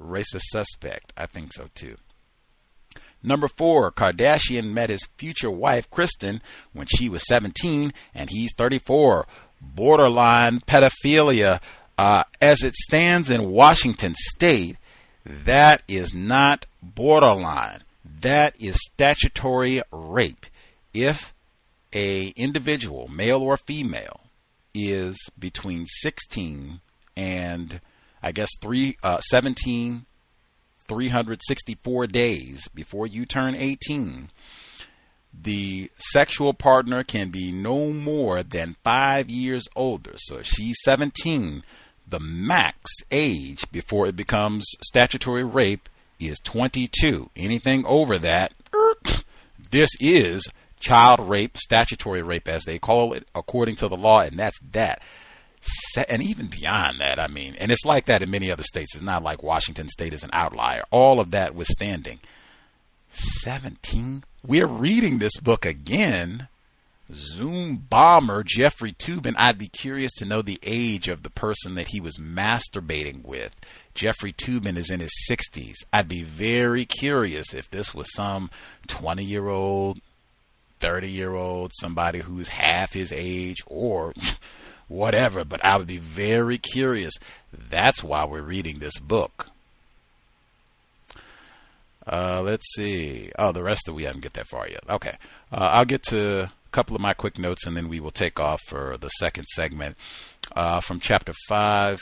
Racist 0.00 0.44
suspect. 0.50 1.12
I 1.16 1.26
think 1.26 1.52
so 1.52 1.68
too. 1.74 1.96
Number 3.22 3.48
four, 3.48 3.90
Kardashian 3.90 4.72
met 4.72 4.90
his 4.90 5.08
future 5.16 5.50
wife, 5.50 5.90
Kristen, 5.90 6.40
when 6.72 6.86
she 6.86 7.08
was 7.08 7.26
17 7.26 7.92
and 8.14 8.30
he's 8.30 8.54
34. 8.56 9.26
Borderline 9.60 10.60
pedophilia. 10.60 11.60
Uh, 11.96 12.22
as 12.40 12.62
it 12.62 12.76
stands 12.76 13.28
in 13.28 13.50
Washington 13.50 14.14
state, 14.14 14.76
that 15.24 15.82
is 15.88 16.14
not 16.14 16.64
borderline. 16.80 17.82
That 18.20 18.54
is 18.60 18.76
statutory 18.80 19.82
rape. 19.90 20.46
If 20.94 21.34
a 21.92 22.28
individual, 22.28 23.08
male 23.08 23.42
or 23.42 23.56
female, 23.56 24.20
is 24.72 25.16
between 25.38 25.86
16 25.86 26.80
and 27.16 27.80
I 28.22 28.32
guess 28.32 28.48
three 28.60 28.96
uh, 29.02 29.20
17 29.20 30.06
364 30.88 32.06
days 32.06 32.66
before 32.74 33.06
you 33.06 33.26
turn 33.26 33.54
18, 33.54 34.30
the 35.32 35.90
sexual 35.96 36.54
partner 36.54 37.04
can 37.04 37.30
be 37.30 37.52
no 37.52 37.92
more 37.92 38.42
than 38.42 38.76
five 38.82 39.28
years 39.28 39.68
older. 39.76 40.12
So 40.16 40.38
if 40.38 40.46
she's 40.46 40.76
17, 40.84 41.62
the 42.06 42.18
max 42.18 42.90
age 43.10 43.70
before 43.70 44.06
it 44.06 44.16
becomes 44.16 44.64
statutory 44.82 45.44
rape 45.44 45.88
is 46.18 46.38
22. 46.40 47.30
Anything 47.36 47.84
over 47.84 48.18
that, 48.18 48.54
this 49.70 49.90
is 50.00 50.42
child 50.80 51.20
rape, 51.28 51.56
statutory 51.58 52.22
rape, 52.22 52.48
as 52.48 52.64
they 52.64 52.78
call 52.78 53.12
it, 53.12 53.28
according 53.34 53.76
to 53.76 53.88
the 53.88 53.96
law, 53.96 54.22
and 54.22 54.38
that's 54.38 54.58
that. 54.72 55.02
And 56.08 56.22
even 56.22 56.46
beyond 56.46 57.00
that, 57.00 57.18
I 57.18 57.26
mean, 57.26 57.56
and 57.58 57.72
it's 57.72 57.84
like 57.84 58.06
that 58.06 58.22
in 58.22 58.30
many 58.30 58.50
other 58.50 58.62
states. 58.62 58.94
It's 58.94 59.02
not 59.02 59.22
like 59.22 59.42
Washington 59.42 59.88
State 59.88 60.14
is 60.14 60.24
an 60.24 60.30
outlier. 60.32 60.82
All 60.90 61.20
of 61.20 61.30
that 61.32 61.54
withstanding. 61.54 62.20
17? 63.10 64.24
We're 64.46 64.66
reading 64.66 65.18
this 65.18 65.36
book 65.38 65.66
again. 65.66 66.48
Zoom 67.12 67.86
bomber 67.88 68.42
Jeffrey 68.44 68.92
Toobin. 68.92 69.34
I'd 69.38 69.56
be 69.56 69.68
curious 69.68 70.12
to 70.14 70.26
know 70.26 70.42
the 70.42 70.58
age 70.62 71.08
of 71.08 71.22
the 71.22 71.30
person 71.30 71.74
that 71.74 71.88
he 71.88 72.00
was 72.00 72.18
masturbating 72.18 73.24
with. 73.24 73.56
Jeffrey 73.94 74.32
Toobin 74.32 74.76
is 74.76 74.90
in 74.90 75.00
his 75.00 75.14
60s. 75.30 75.76
I'd 75.90 76.08
be 76.08 76.22
very 76.22 76.84
curious 76.84 77.54
if 77.54 77.70
this 77.70 77.94
was 77.94 78.12
some 78.12 78.50
20 78.88 79.24
year 79.24 79.48
old 79.48 80.00
30 80.80 81.10
year 81.10 81.34
old, 81.34 81.72
somebody 81.74 82.20
who's 82.20 82.48
half 82.48 82.92
his 82.92 83.12
age, 83.12 83.58
or 83.66 84.12
whatever. 84.88 85.44
But 85.44 85.64
I 85.64 85.76
would 85.76 85.86
be 85.86 85.98
very 85.98 86.58
curious. 86.58 87.14
That's 87.52 88.02
why 88.02 88.24
we're 88.24 88.42
reading 88.42 88.78
this 88.78 88.98
book. 88.98 89.50
Uh, 92.06 92.40
let's 92.42 92.66
see. 92.74 93.30
Oh, 93.38 93.52
the 93.52 93.62
rest 93.62 93.86
of 93.86 93.94
we 93.94 94.04
haven't 94.04 94.22
get 94.22 94.32
that 94.34 94.48
far 94.48 94.66
yet. 94.66 94.82
Okay, 94.88 95.16
uh, 95.52 95.70
I'll 95.72 95.84
get 95.84 96.02
to 96.04 96.44
a 96.44 96.50
couple 96.72 96.96
of 96.96 97.02
my 97.02 97.12
quick 97.12 97.38
notes, 97.38 97.66
and 97.66 97.76
then 97.76 97.88
we 97.88 98.00
will 98.00 98.10
take 98.10 98.40
off 98.40 98.60
for 98.66 98.96
the 98.96 99.08
second 99.08 99.44
segment 99.48 99.96
uh, 100.56 100.80
from 100.80 101.00
chapter 101.00 101.34
five. 101.48 102.00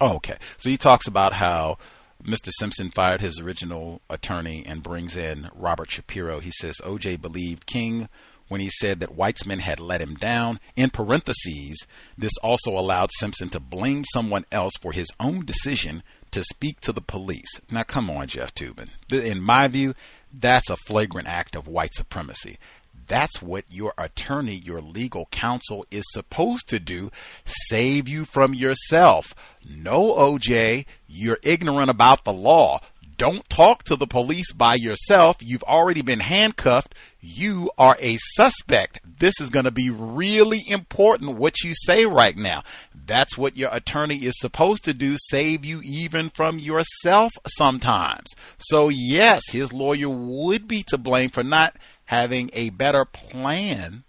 Oh, 0.00 0.16
okay. 0.16 0.36
So 0.58 0.70
he 0.70 0.76
talks 0.76 1.06
about 1.06 1.34
how 1.34 1.78
Mr. 2.24 2.50
Simpson 2.58 2.90
fired 2.90 3.20
his 3.20 3.38
original 3.38 4.00
attorney 4.08 4.64
and 4.66 4.82
brings 4.82 5.16
in 5.16 5.50
Robert 5.54 5.90
Shapiro. 5.90 6.40
He 6.40 6.50
says 6.50 6.76
OJ 6.82 7.20
believed 7.20 7.66
King 7.66 8.08
when 8.48 8.60
he 8.60 8.70
said 8.70 9.00
that 9.00 9.16
Weitzman 9.16 9.60
had 9.60 9.80
let 9.80 10.00
him 10.00 10.14
down. 10.14 10.60
In 10.76 10.90
parentheses, 10.90 11.86
this 12.16 12.36
also 12.42 12.70
allowed 12.70 13.10
Simpson 13.18 13.48
to 13.50 13.60
blame 13.60 14.04
someone 14.12 14.44
else 14.52 14.74
for 14.80 14.92
his 14.92 15.08
own 15.18 15.44
decision 15.44 16.02
to 16.30 16.44
speak 16.44 16.80
to 16.80 16.92
the 16.92 17.00
police. 17.00 17.60
Now, 17.70 17.84
come 17.84 18.10
on, 18.10 18.26
Jeff 18.26 18.54
Toobin. 18.54 18.88
In 19.10 19.40
my 19.40 19.68
view, 19.68 19.94
that's 20.32 20.70
a 20.70 20.76
flagrant 20.76 21.28
act 21.28 21.54
of 21.56 21.68
white 21.68 21.94
supremacy. 21.94 22.58
That's 23.06 23.42
what 23.42 23.64
your 23.68 23.92
attorney, 23.98 24.54
your 24.54 24.80
legal 24.80 25.26
counsel 25.26 25.84
is 25.90 26.04
supposed 26.12 26.68
to 26.68 26.78
do. 26.78 27.10
Save 27.44 28.08
you 28.08 28.24
from 28.24 28.54
yourself. 28.54 29.34
No, 29.68 30.14
OJ, 30.14 30.86
you're 31.06 31.38
ignorant 31.42 31.90
about 31.90 32.24
the 32.24 32.32
law. 32.32 32.80
Don't 33.16 33.48
talk 33.48 33.84
to 33.84 33.96
the 33.96 34.06
police 34.06 34.52
by 34.52 34.74
yourself. 34.74 35.36
You've 35.40 35.62
already 35.64 36.02
been 36.02 36.20
handcuffed. 36.20 36.94
You 37.20 37.70
are 37.78 37.96
a 38.00 38.18
suspect. 38.34 39.00
This 39.18 39.40
is 39.40 39.50
going 39.50 39.66
to 39.66 39.70
be 39.70 39.90
really 39.90 40.62
important 40.68 41.36
what 41.36 41.62
you 41.62 41.72
say 41.74 42.06
right 42.06 42.36
now. 42.36 42.62
That's 42.94 43.36
what 43.36 43.56
your 43.56 43.70
attorney 43.72 44.24
is 44.24 44.34
supposed 44.38 44.84
to 44.84 44.94
do, 44.94 45.16
save 45.18 45.64
you 45.64 45.80
even 45.82 46.30
from 46.30 46.58
yourself 46.58 47.32
sometimes. 47.46 48.30
So, 48.58 48.88
yes, 48.88 49.42
his 49.50 49.72
lawyer 49.72 50.08
would 50.08 50.66
be 50.66 50.82
to 50.88 50.98
blame 50.98 51.30
for 51.30 51.44
not 51.44 51.76
having 52.06 52.50
a 52.52 52.70
better 52.70 53.04
plan 53.04 54.04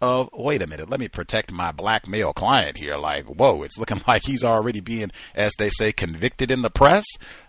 of 0.00 0.30
wait 0.32 0.62
a 0.62 0.66
minute, 0.66 0.88
let 0.88 1.00
me 1.00 1.08
protect 1.08 1.52
my 1.52 1.72
black 1.72 2.06
male 2.06 2.32
client 2.32 2.76
here. 2.76 2.96
Like, 2.96 3.26
whoa, 3.26 3.62
it's 3.62 3.78
looking 3.78 4.02
like 4.08 4.22
he's 4.24 4.44
already 4.44 4.80
being, 4.80 5.10
as 5.34 5.52
they 5.58 5.70
say, 5.70 5.92
convicted 5.92 6.50
in 6.50 6.62
the 6.62 6.70
press. 6.70 7.04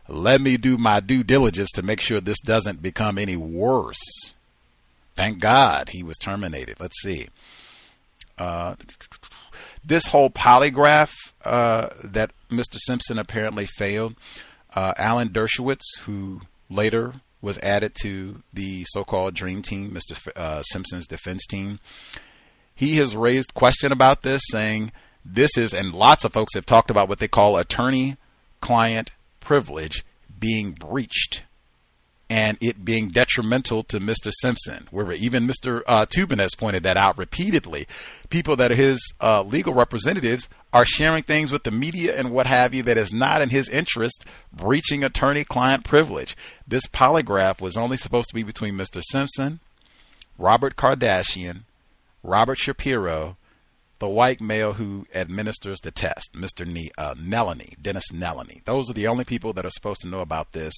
Let 0.07 0.41
me 0.41 0.57
do 0.57 0.77
my 0.77 0.99
due 0.99 1.23
diligence 1.23 1.69
to 1.71 1.83
make 1.83 2.01
sure 2.01 2.19
this 2.19 2.39
doesn't 2.39 2.81
become 2.81 3.17
any 3.17 3.35
worse. 3.35 4.33
Thank 5.15 5.39
God 5.39 5.89
he 5.89 6.03
was 6.03 6.17
terminated. 6.17 6.79
Let's 6.79 7.01
see. 7.01 7.29
Uh, 8.37 8.75
this 9.83 10.07
whole 10.07 10.29
polygraph 10.29 11.11
uh, 11.43 11.89
that 12.03 12.31
Mr. 12.49 12.77
Simpson 12.77 13.19
apparently 13.19 13.65
failed, 13.65 14.15
uh, 14.73 14.93
Alan 14.97 15.29
Dershowitz, 15.29 15.83
who 16.01 16.41
later 16.69 17.15
was 17.41 17.57
added 17.59 17.93
to 18.01 18.41
the 18.53 18.83
so-called 18.89 19.33
dream 19.33 19.61
team, 19.61 19.91
Mr. 19.91 20.11
F- 20.13 20.37
uh, 20.37 20.61
Simpson's 20.63 21.07
defense 21.07 21.45
team. 21.45 21.79
He 22.79 22.95
has 22.95 23.13
raised 23.13 23.53
question 23.53 23.91
about 23.91 24.21
this, 24.21 24.41
saying 24.51 24.93
this 25.25 25.57
is, 25.57 25.73
and 25.73 25.93
lots 25.93 26.23
of 26.23 26.31
folks 26.31 26.53
have 26.55 26.65
talked 26.65 26.89
about 26.89 27.09
what 27.09 27.19
they 27.19 27.27
call 27.27 27.57
attorney-client 27.57 29.11
privilege 29.41 30.05
being 30.39 30.71
breached 30.71 31.43
and 32.29 32.57
it 32.61 32.85
being 32.85 33.09
detrimental 33.09 33.83
to 33.83 33.99
Mr. 33.99 34.31
Simpson. 34.31 34.87
Where 34.91 35.11
even 35.11 35.45
Mr. 35.45 35.81
Uh, 35.87 36.05
Toobin 36.05 36.39
has 36.39 36.55
pointed 36.55 36.83
that 36.83 36.95
out 36.95 37.17
repeatedly. 37.17 37.85
People 38.29 38.55
that 38.55 38.71
are 38.71 38.75
his 38.75 39.01
uh, 39.19 39.43
legal 39.43 39.73
representatives 39.73 40.47
are 40.71 40.85
sharing 40.85 41.23
things 41.23 41.51
with 41.51 41.65
the 41.65 41.71
media 41.71 42.17
and 42.17 42.31
what 42.31 42.47
have 42.47 42.73
you 42.73 42.81
that 42.83 42.97
is 42.97 43.11
not 43.11 43.41
in 43.41 43.49
his 43.49 43.67
interest, 43.67 44.23
breaching 44.53 45.03
attorney 45.03 45.43
client 45.43 45.83
privilege. 45.83 46.37
This 46.65 46.85
polygraph 46.85 47.59
was 47.59 47.75
only 47.75 47.97
supposed 47.97 48.29
to 48.29 48.35
be 48.35 48.43
between 48.43 48.75
Mr. 48.75 49.03
Simpson, 49.03 49.59
Robert 50.37 50.77
Kardashian, 50.77 51.63
Robert 52.23 52.57
Shapiro, 52.57 53.37
the 53.99 54.09
white 54.09 54.41
male 54.41 54.73
who 54.73 55.05
administers 55.13 55.79
the 55.81 55.91
test, 55.91 56.33
Mr. 56.33 56.65
Ne- 56.65 56.91
uh, 56.97 57.13
Dennis 57.81 58.11
Nelany. 58.11 58.63
Those 58.65 58.89
are 58.89 58.93
the 58.93 59.07
only 59.07 59.25
people 59.25 59.53
that 59.53 59.65
are 59.65 59.71
supposed 59.71 60.01
to 60.01 60.07
know 60.07 60.21
about 60.21 60.53
this 60.53 60.73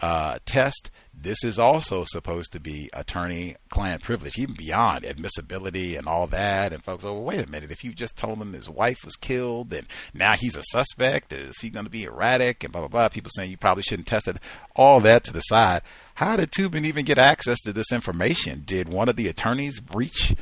uh, 0.00 0.38
test. 0.44 0.90
This 1.12 1.44
is 1.44 1.58
also 1.58 2.04
supposed 2.06 2.52
to 2.52 2.60
be 2.60 2.90
attorney-client 2.92 4.02
privilege, 4.02 4.38
even 4.38 4.54
beyond 4.56 5.04
admissibility 5.04 5.94
and 5.94 6.06
all 6.06 6.26
that. 6.26 6.72
And 6.72 6.82
folks, 6.82 7.04
oh, 7.04 7.20
wait 7.20 7.46
a 7.46 7.50
minute. 7.50 7.70
If 7.70 7.84
you 7.84 7.92
just 7.94 8.16
told 8.16 8.38
him 8.38 8.52
his 8.52 8.68
wife 8.68 9.04
was 9.04 9.14
killed 9.16 9.72
and 9.72 9.86
now 10.12 10.32
he's 10.32 10.56
a 10.56 10.62
suspect, 10.64 11.32
is 11.32 11.58
he 11.60 11.70
going 11.70 11.84
to 11.84 11.90
be 11.90 12.04
erratic 12.04 12.64
and 12.64 12.72
blah, 12.72 12.82
blah, 12.82 12.88
blah. 12.88 13.08
People 13.08 13.30
saying 13.34 13.50
you 13.50 13.56
probably 13.56 13.82
shouldn't 13.82 14.08
test 14.08 14.26
it. 14.26 14.38
All 14.74 15.00
that 15.00 15.22
to 15.24 15.32
the 15.32 15.40
side. 15.40 15.82
How 16.16 16.36
did 16.36 16.50
Toobin 16.50 16.84
even 16.84 17.04
get 17.04 17.18
access 17.18 17.60
to 17.60 17.72
this 17.72 17.92
information? 17.92 18.62
Did 18.66 18.88
one 18.88 19.08
of 19.08 19.16
the 19.16 19.28
attorneys 19.28 19.80
breach 19.80 20.34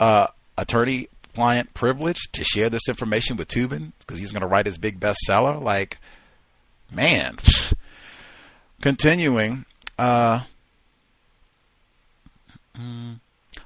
uh, 0.00 0.26
attorney 0.58 1.08
client 1.34 1.72
privilege 1.74 2.18
to 2.32 2.42
share 2.42 2.68
this 2.68 2.88
information 2.88 3.36
with 3.36 3.46
Toobin 3.46 3.92
because 4.00 4.18
he's 4.18 4.32
going 4.32 4.40
to 4.40 4.48
write 4.48 4.66
his 4.66 4.78
big 4.78 4.98
bestseller? 4.98 5.62
Like, 5.62 5.98
man. 6.92 7.38
Continuing, 8.80 9.66
uh, 9.98 10.40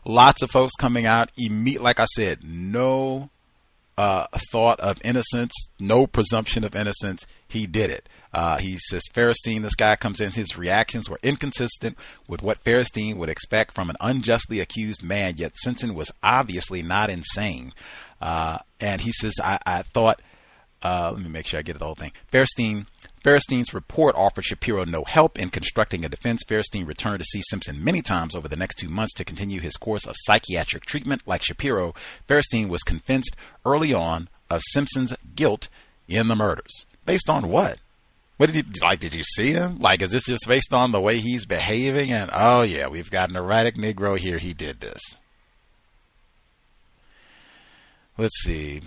lots 0.05 0.43
of 0.43 0.51
folks 0.51 0.73
coming 0.74 1.06
out. 1.06 1.31
Like 1.39 2.01
I 2.01 2.06
said, 2.06 2.40
no 2.43 3.31
uh, 3.96 4.26
thought 4.50 4.80
of 4.80 5.00
innocence, 5.04 5.52
no 5.78 6.06
presumption 6.06 6.64
of 6.64 6.74
innocence. 6.74 7.26
He 7.46 7.66
did 7.66 7.90
it. 7.90 8.08
Uh, 8.32 8.56
he 8.56 8.78
says 8.78 9.02
Faerstein, 9.12 9.62
this 9.62 9.76
guy 9.76 9.94
comes 9.94 10.20
in, 10.20 10.32
his 10.32 10.58
reactions 10.58 11.08
were 11.08 11.20
inconsistent 11.22 11.96
with 12.26 12.42
what 12.42 12.62
Faerstein 12.64 13.16
would 13.16 13.28
expect 13.28 13.74
from 13.74 13.90
an 13.90 13.96
unjustly 14.00 14.58
accused 14.58 15.04
man, 15.04 15.34
yet 15.36 15.52
Simpson 15.62 15.94
was 15.94 16.10
obviously 16.22 16.82
not 16.82 17.10
insane. 17.10 17.72
Uh, 18.20 18.58
and 18.80 19.00
he 19.00 19.12
says, 19.12 19.34
I, 19.42 19.58
I 19.64 19.82
thought, 19.82 20.20
uh, 20.82 21.12
let 21.12 21.22
me 21.22 21.28
make 21.28 21.46
sure 21.46 21.60
I 21.60 21.62
get 21.62 21.78
the 21.78 21.84
whole 21.84 21.94
thing. 21.94 22.12
Faerstein 22.32 22.86
Faerstein's 23.24 23.72
report 23.72 24.14
offered 24.16 24.44
Shapiro 24.44 24.84
no 24.84 25.02
help 25.05 25.38
in 25.38 25.48
constructing 25.48 26.05
a 26.05 26.10
defense. 26.10 26.42
Faerstein 26.46 26.86
returned 26.86 27.20
to 27.20 27.24
see 27.24 27.40
Simpson 27.48 27.82
many 27.82 28.02
times 28.02 28.34
over 28.34 28.48
the 28.48 28.56
next 28.56 28.74
two 28.76 28.90
months 28.90 29.14
to 29.14 29.24
continue 29.24 29.60
his 29.60 29.76
course 29.76 30.06
of 30.06 30.14
psychiatric 30.24 30.84
treatment. 30.84 31.22
Like 31.26 31.42
Shapiro, 31.42 31.94
Faerstein 32.28 32.68
was 32.68 32.82
convinced 32.82 33.34
early 33.64 33.94
on 33.94 34.28
of 34.51 34.60
Simpson's 34.72 35.14
guilt 35.34 35.68
in 36.06 36.28
the 36.28 36.36
murders. 36.36 36.84
Based 37.06 37.30
on 37.30 37.48
what? 37.48 37.78
What 38.36 38.52
did 38.52 38.66
you 38.66 38.72
like? 38.82 39.01
Did 39.01 39.14
you 39.14 39.22
see 39.22 39.52
him? 39.52 39.78
Like, 39.78 40.02
is 40.02 40.10
this 40.10 40.24
just 40.24 40.46
based 40.46 40.74
on 40.74 40.92
the 40.92 41.01
way 41.01 41.18
he's 41.18 41.46
behaving? 41.46 42.12
And 42.12 42.30
oh 42.32 42.60
yeah, 42.60 42.88
we've 42.88 43.10
got 43.10 43.30
an 43.30 43.36
erratic 43.36 43.76
Negro 43.76 44.18
here. 44.18 44.38
He 44.38 44.52
did 44.52 44.80
this. 44.80 45.01
Let's 48.18 48.42
see. 48.42 48.82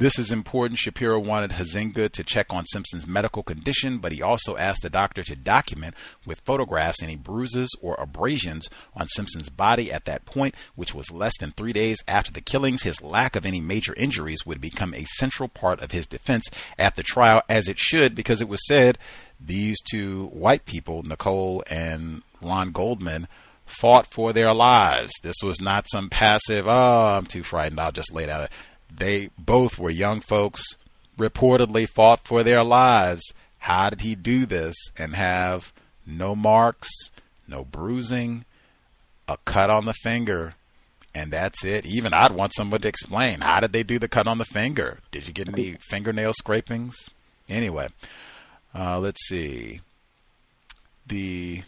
This 0.00 0.18
is 0.18 0.32
important. 0.32 0.78
Shapiro 0.78 1.18
wanted 1.18 1.50
Huizenga 1.50 2.10
to 2.12 2.24
check 2.24 2.46
on 2.48 2.64
Simpson's 2.64 3.06
medical 3.06 3.42
condition, 3.42 3.98
but 3.98 4.12
he 4.12 4.22
also 4.22 4.56
asked 4.56 4.80
the 4.80 4.88
doctor 4.88 5.22
to 5.22 5.36
document 5.36 5.94
with 6.24 6.40
photographs 6.40 7.02
any 7.02 7.16
bruises 7.16 7.68
or 7.82 7.96
abrasions 7.96 8.70
on 8.94 9.08
Simpson's 9.08 9.50
body 9.50 9.92
at 9.92 10.06
that 10.06 10.24
point, 10.24 10.54
which 10.74 10.94
was 10.94 11.10
less 11.10 11.34
than 11.38 11.52
three 11.52 11.74
days 11.74 11.98
after 12.08 12.32
the 12.32 12.40
killings. 12.40 12.82
His 12.82 13.02
lack 13.02 13.36
of 13.36 13.44
any 13.44 13.60
major 13.60 13.92
injuries 13.94 14.46
would 14.46 14.58
become 14.58 14.94
a 14.94 15.04
central 15.18 15.50
part 15.50 15.82
of 15.82 15.90
his 15.90 16.06
defense 16.06 16.44
at 16.78 16.96
the 16.96 17.02
trial, 17.02 17.42
as 17.50 17.68
it 17.68 17.78
should, 17.78 18.14
because 18.14 18.40
it 18.40 18.48
was 18.48 18.66
said 18.66 18.96
these 19.38 19.76
two 19.82 20.28
white 20.28 20.64
people, 20.64 21.02
Nicole 21.02 21.62
and 21.68 22.22
Ron 22.40 22.72
Goldman, 22.72 23.28
fought 23.66 24.06
for 24.06 24.32
their 24.32 24.54
lives. 24.54 25.12
This 25.22 25.36
was 25.44 25.60
not 25.60 25.90
some 25.90 26.08
passive, 26.08 26.66
oh, 26.66 27.16
I'm 27.18 27.26
too 27.26 27.42
frightened, 27.42 27.78
I'll 27.78 27.92
just 27.92 28.14
lay 28.14 28.24
down. 28.24 28.48
They 28.94 29.30
both 29.38 29.78
were 29.78 29.90
young 29.90 30.20
folks, 30.20 30.62
reportedly 31.18 31.88
fought 31.88 32.20
for 32.24 32.42
their 32.42 32.62
lives. 32.62 33.22
How 33.58 33.90
did 33.90 34.00
he 34.00 34.14
do 34.14 34.46
this 34.46 34.74
and 34.96 35.14
have 35.14 35.72
no 36.06 36.34
marks, 36.34 36.88
no 37.46 37.64
bruising, 37.64 38.44
a 39.28 39.36
cut 39.44 39.70
on 39.70 39.84
the 39.84 39.92
finger, 39.92 40.54
and 41.14 41.32
that's 41.32 41.64
it? 41.64 41.84
Even 41.86 42.14
I'd 42.14 42.32
want 42.32 42.54
someone 42.54 42.80
to 42.80 42.88
explain 42.88 43.40
how 43.40 43.60
did 43.60 43.72
they 43.72 43.82
do 43.82 43.98
the 43.98 44.08
cut 44.08 44.26
on 44.26 44.38
the 44.38 44.44
finger? 44.44 44.98
Did 45.12 45.26
you 45.26 45.32
get 45.32 45.48
any 45.48 45.76
fingernail 45.88 46.32
scrapings? 46.34 46.96
Anyway, 47.48 47.88
uh, 48.74 48.98
let's 48.98 49.26
see. 49.28 49.80
The 51.06 51.62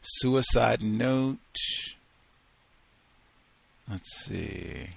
suicide 0.00 0.82
note. 0.82 1.38
Let's 3.90 4.24
see. 4.24 4.88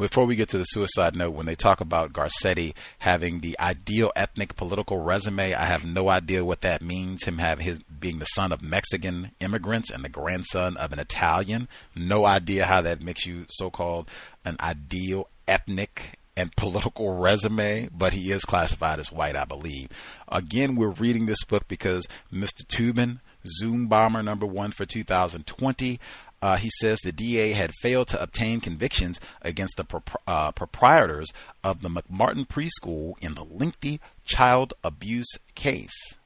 Before 0.00 0.24
we 0.24 0.34
get 0.34 0.48
to 0.48 0.56
the 0.56 0.64
suicide 0.64 1.14
note, 1.14 1.34
when 1.34 1.44
they 1.44 1.54
talk 1.54 1.82
about 1.82 2.14
Garcetti 2.14 2.72
having 3.00 3.40
the 3.40 3.54
ideal 3.60 4.10
ethnic 4.16 4.56
political 4.56 5.02
resume, 5.02 5.52
I 5.52 5.66
have 5.66 5.84
no 5.84 6.08
idea 6.08 6.42
what 6.42 6.62
that 6.62 6.80
means. 6.80 7.24
Him 7.24 7.36
having 7.36 7.66
his 7.66 7.80
being 7.80 8.18
the 8.18 8.24
son 8.24 8.50
of 8.50 8.62
Mexican 8.62 9.32
immigrants 9.40 9.90
and 9.90 10.02
the 10.02 10.08
grandson 10.08 10.78
of 10.78 10.94
an 10.94 10.98
Italian. 11.00 11.68
No 11.94 12.24
idea 12.24 12.64
how 12.64 12.80
that 12.80 13.02
makes 13.02 13.26
you 13.26 13.44
so-called 13.50 14.08
an 14.42 14.56
ideal 14.58 15.28
ethnic 15.46 16.18
and 16.34 16.56
political 16.56 17.18
resume, 17.18 17.90
but 17.92 18.14
he 18.14 18.30
is 18.30 18.46
classified 18.46 19.00
as 19.00 19.12
white, 19.12 19.36
I 19.36 19.44
believe. 19.44 19.88
Again, 20.28 20.76
we're 20.76 20.88
reading 20.88 21.26
this 21.26 21.44
book 21.44 21.68
because 21.68 22.08
Mr. 22.32 22.64
Toobin 22.64 23.20
Zoom 23.46 23.86
Bomber 23.86 24.22
number 24.22 24.46
one 24.46 24.70
for 24.72 24.84
2020. 24.86 26.00
uh, 26.42 26.56
he 26.56 26.70
says 26.80 26.98
the 27.00 27.12
DA 27.12 27.52
had 27.52 27.72
failed 27.82 28.08
to 28.08 28.22
obtain 28.22 28.60
convictions 28.60 29.20
against 29.42 29.76
the 29.76 29.84
pro- 29.84 30.02
uh, 30.26 30.52
proprietors 30.52 31.30
of 31.62 31.82
the 31.82 31.88
McMartin 31.90 32.46
preschool 32.48 33.14
in 33.20 33.34
the 33.34 33.44
lengthy 33.44 34.00
child 34.24 34.72
abuse 34.82 35.30
case. 35.54 36.16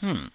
Hmm. 0.00 0.26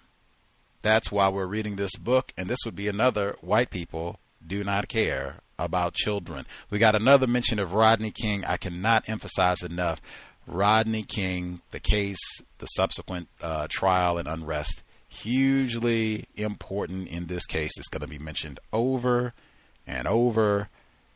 That's 0.80 1.12
why 1.12 1.28
we're 1.28 1.46
reading 1.46 1.76
this 1.76 1.94
book, 1.96 2.32
and 2.36 2.48
this 2.48 2.58
would 2.64 2.74
be 2.74 2.88
another 2.88 3.36
white 3.40 3.70
people 3.70 4.18
do 4.44 4.64
not 4.64 4.88
care 4.88 5.36
about 5.58 5.94
children. 5.94 6.44
We 6.70 6.78
got 6.78 6.96
another 6.96 7.26
mention 7.28 7.58
of 7.60 7.72
Rodney 7.72 8.10
King. 8.10 8.44
I 8.44 8.56
cannot 8.56 9.08
emphasize 9.08 9.62
enough. 9.62 10.02
Rodney 10.46 11.04
King, 11.04 11.60
the 11.70 11.78
case, 11.78 12.18
the 12.58 12.66
subsequent 12.66 13.28
uh, 13.40 13.68
trial 13.70 14.18
and 14.18 14.26
unrest 14.26 14.82
hugely 15.12 16.26
important 16.36 17.08
in 17.08 17.26
this 17.26 17.46
case. 17.46 17.72
It's 17.76 17.88
going 17.88 18.00
to 18.00 18.08
be 18.08 18.18
mentioned 18.18 18.58
over 18.72 19.34
and 19.86 20.08
over 20.08 20.68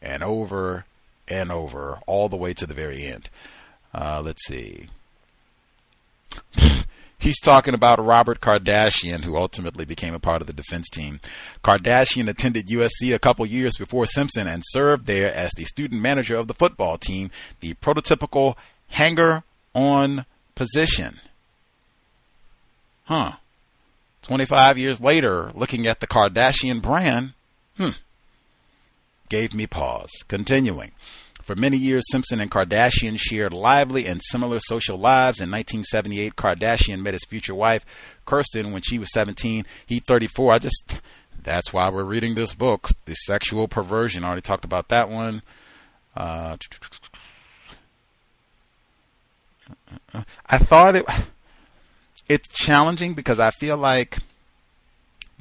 and 0.02 0.23
over 0.23 0.85
and 1.28 1.51
over, 1.51 2.01
all 2.06 2.28
the 2.28 2.36
way 2.36 2.52
to 2.55 2.66
the 2.66 2.74
very 2.74 3.05
end. 3.05 3.31
Uh, 3.94 4.23
let's 4.24 4.47
see. 4.47 4.89
He's 7.18 7.40
talking 7.40 7.74
about 7.74 8.05
Robert 8.05 8.40
Kardashian, 8.40 9.24
who 9.24 9.36
ultimately 9.36 9.86
became 9.86 10.14
a 10.14 10.20
part 10.20 10.43
of 10.43 10.47
the 10.47 10.52
defense 10.52 10.89
team. 10.90 11.18
Kardashian 11.64 12.28
attended 12.28 12.68
USC 12.68 13.14
a 13.14 13.18
couple 13.18 13.47
years 13.47 13.77
before 13.77 14.06
Simpson 14.06 14.47
and 14.47 14.62
served 14.66 15.06
there 15.06 15.35
as 15.35 15.51
the 15.56 15.64
student 15.64 16.02
manager 16.02 16.36
of 16.36 16.47
the 16.47 16.55
football 16.55 16.98
team, 16.98 17.31
the 17.60 17.74
prototypical 17.74 18.55
hanger 18.89 19.43
on 19.74 20.27
position. 20.55 21.18
Huh. 23.05 23.32
25 24.27 24.77
years 24.77 25.01
later, 25.01 25.53
looking 25.55 25.86
at 25.86 26.01
the 26.01 26.07
Kardashian 26.07 26.82
brand, 26.82 27.35
hmm, 27.77 27.90
gave 29.28 29.55
me 29.55 29.69
pause. 29.69 30.11
Continuing. 30.27 30.90
For 31.43 31.55
many 31.55 31.77
years, 31.77 32.03
Simpson 32.11 32.40
and 32.40 32.51
Kardashian 32.51 33.20
shared 33.20 33.53
lively 33.53 34.05
and 34.07 34.20
similar 34.20 34.59
social 34.59 34.98
lives. 34.98 35.39
In 35.39 35.48
1978, 35.53 36.35
Kardashian 36.35 37.03
met 37.03 37.15
his 37.15 37.24
future 37.24 37.55
wife, 37.55 37.86
Kirsten, 38.24 38.73
when 38.73 38.82
she 38.82 38.98
was 38.98 39.12
17. 39.12 39.65
He 39.86 40.01
34. 40.01 40.55
I 40.55 40.59
just, 40.59 41.01
that's 41.40 41.73
why 41.73 41.89
we're 41.89 42.03
reading 42.03 42.35
this 42.35 42.53
book, 42.53 42.89
The 43.05 43.15
Sexual 43.15 43.69
Perversion. 43.69 44.24
I 44.24 44.27
already 44.27 44.43
talked 44.43 44.65
about 44.65 44.89
that 44.89 45.09
one. 45.09 45.43
Uh, 46.16 46.57
I 50.47 50.59
thought 50.59 50.97
it 50.97 51.07
it's 52.28 52.48
challenging 52.48 53.15
because 53.15 53.39
I 53.39 53.51
feel 53.51 53.77
like 53.77 54.19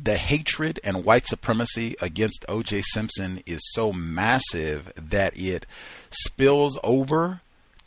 the 0.02 0.18
hatred 0.18 0.80
and 0.84 1.06
white 1.06 1.26
supremacy 1.26 1.96
against 2.02 2.46
O.J. 2.50 2.82
Simpson 2.94 3.42
is 3.46 3.62
so 3.74 3.94
massive 3.94 4.92
that 4.96 5.34
it 5.38 5.66
spills 6.10 6.78
over 6.84 7.42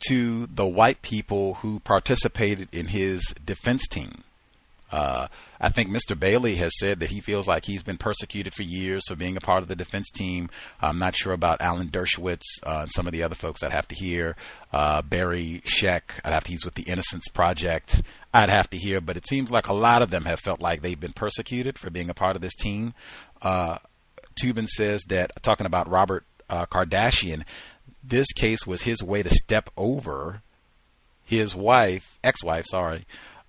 to 0.07 0.47
the 0.47 0.65
white 0.65 1.01
people 1.01 1.55
who 1.55 1.79
participated 1.81 2.69
in 2.71 2.87
his 2.87 3.21
defense 3.45 3.87
team. 3.87 4.23
Uh, 4.91 5.27
I 5.61 5.69
think 5.69 5.89
Mr. 5.89 6.19
Bailey 6.19 6.55
has 6.55 6.71
said 6.79 6.99
that 6.99 7.11
he 7.11 7.21
feels 7.21 7.47
like 7.47 7.65
he's 7.65 7.83
been 7.83 7.97
persecuted 7.97 8.55
for 8.55 8.63
years 8.63 9.03
for 9.07 9.15
being 9.15 9.37
a 9.37 9.41
part 9.41 9.61
of 9.61 9.69
the 9.69 9.75
defense 9.75 10.09
team. 10.09 10.49
I'm 10.81 10.97
not 10.97 11.15
sure 11.15 11.33
about 11.33 11.61
Alan 11.61 11.89
Dershowitz 11.89 12.41
uh, 12.65 12.79
and 12.81 12.91
some 12.95 13.05
of 13.05 13.13
the 13.13 13.21
other 13.21 13.35
folks 13.35 13.61
I'd 13.61 13.71
have 13.71 13.87
to 13.89 13.95
hear. 13.95 14.35
Uh, 14.73 15.03
Barry 15.03 15.61
Scheck, 15.65 16.19
I'd 16.23 16.33
have 16.33 16.45
to, 16.45 16.51
he's 16.51 16.65
with 16.65 16.73
the 16.75 16.83
Innocence 16.83 17.27
Project. 17.27 18.01
I'd 18.33 18.49
have 18.49 18.69
to 18.71 18.77
hear, 18.77 19.01
but 19.01 19.17
it 19.17 19.27
seems 19.27 19.49
like 19.49 19.67
a 19.67 19.73
lot 19.73 20.01
of 20.01 20.11
them 20.11 20.25
have 20.25 20.39
felt 20.39 20.61
like 20.61 20.81
they've 20.81 20.99
been 20.99 21.13
persecuted 21.13 21.79
for 21.79 21.89
being 21.89 22.09
a 22.09 22.13
part 22.13 22.35
of 22.35 22.41
this 22.41 22.55
team. 22.55 22.93
Uh, 23.41 23.79
Toobin 24.41 24.67
says 24.67 25.03
that, 25.07 25.31
talking 25.41 25.65
about 25.65 25.89
Robert 25.89 26.25
uh, 26.49 26.65
Kardashian, 26.67 27.43
this 28.03 28.31
case 28.33 28.65
was 28.67 28.83
his 28.83 29.03
way 29.03 29.23
to 29.23 29.29
step 29.29 29.69
over 29.75 30.41
his 31.23 31.55
wife, 31.55 32.17
ex-wife, 32.23 32.65
sorry, 32.67 33.05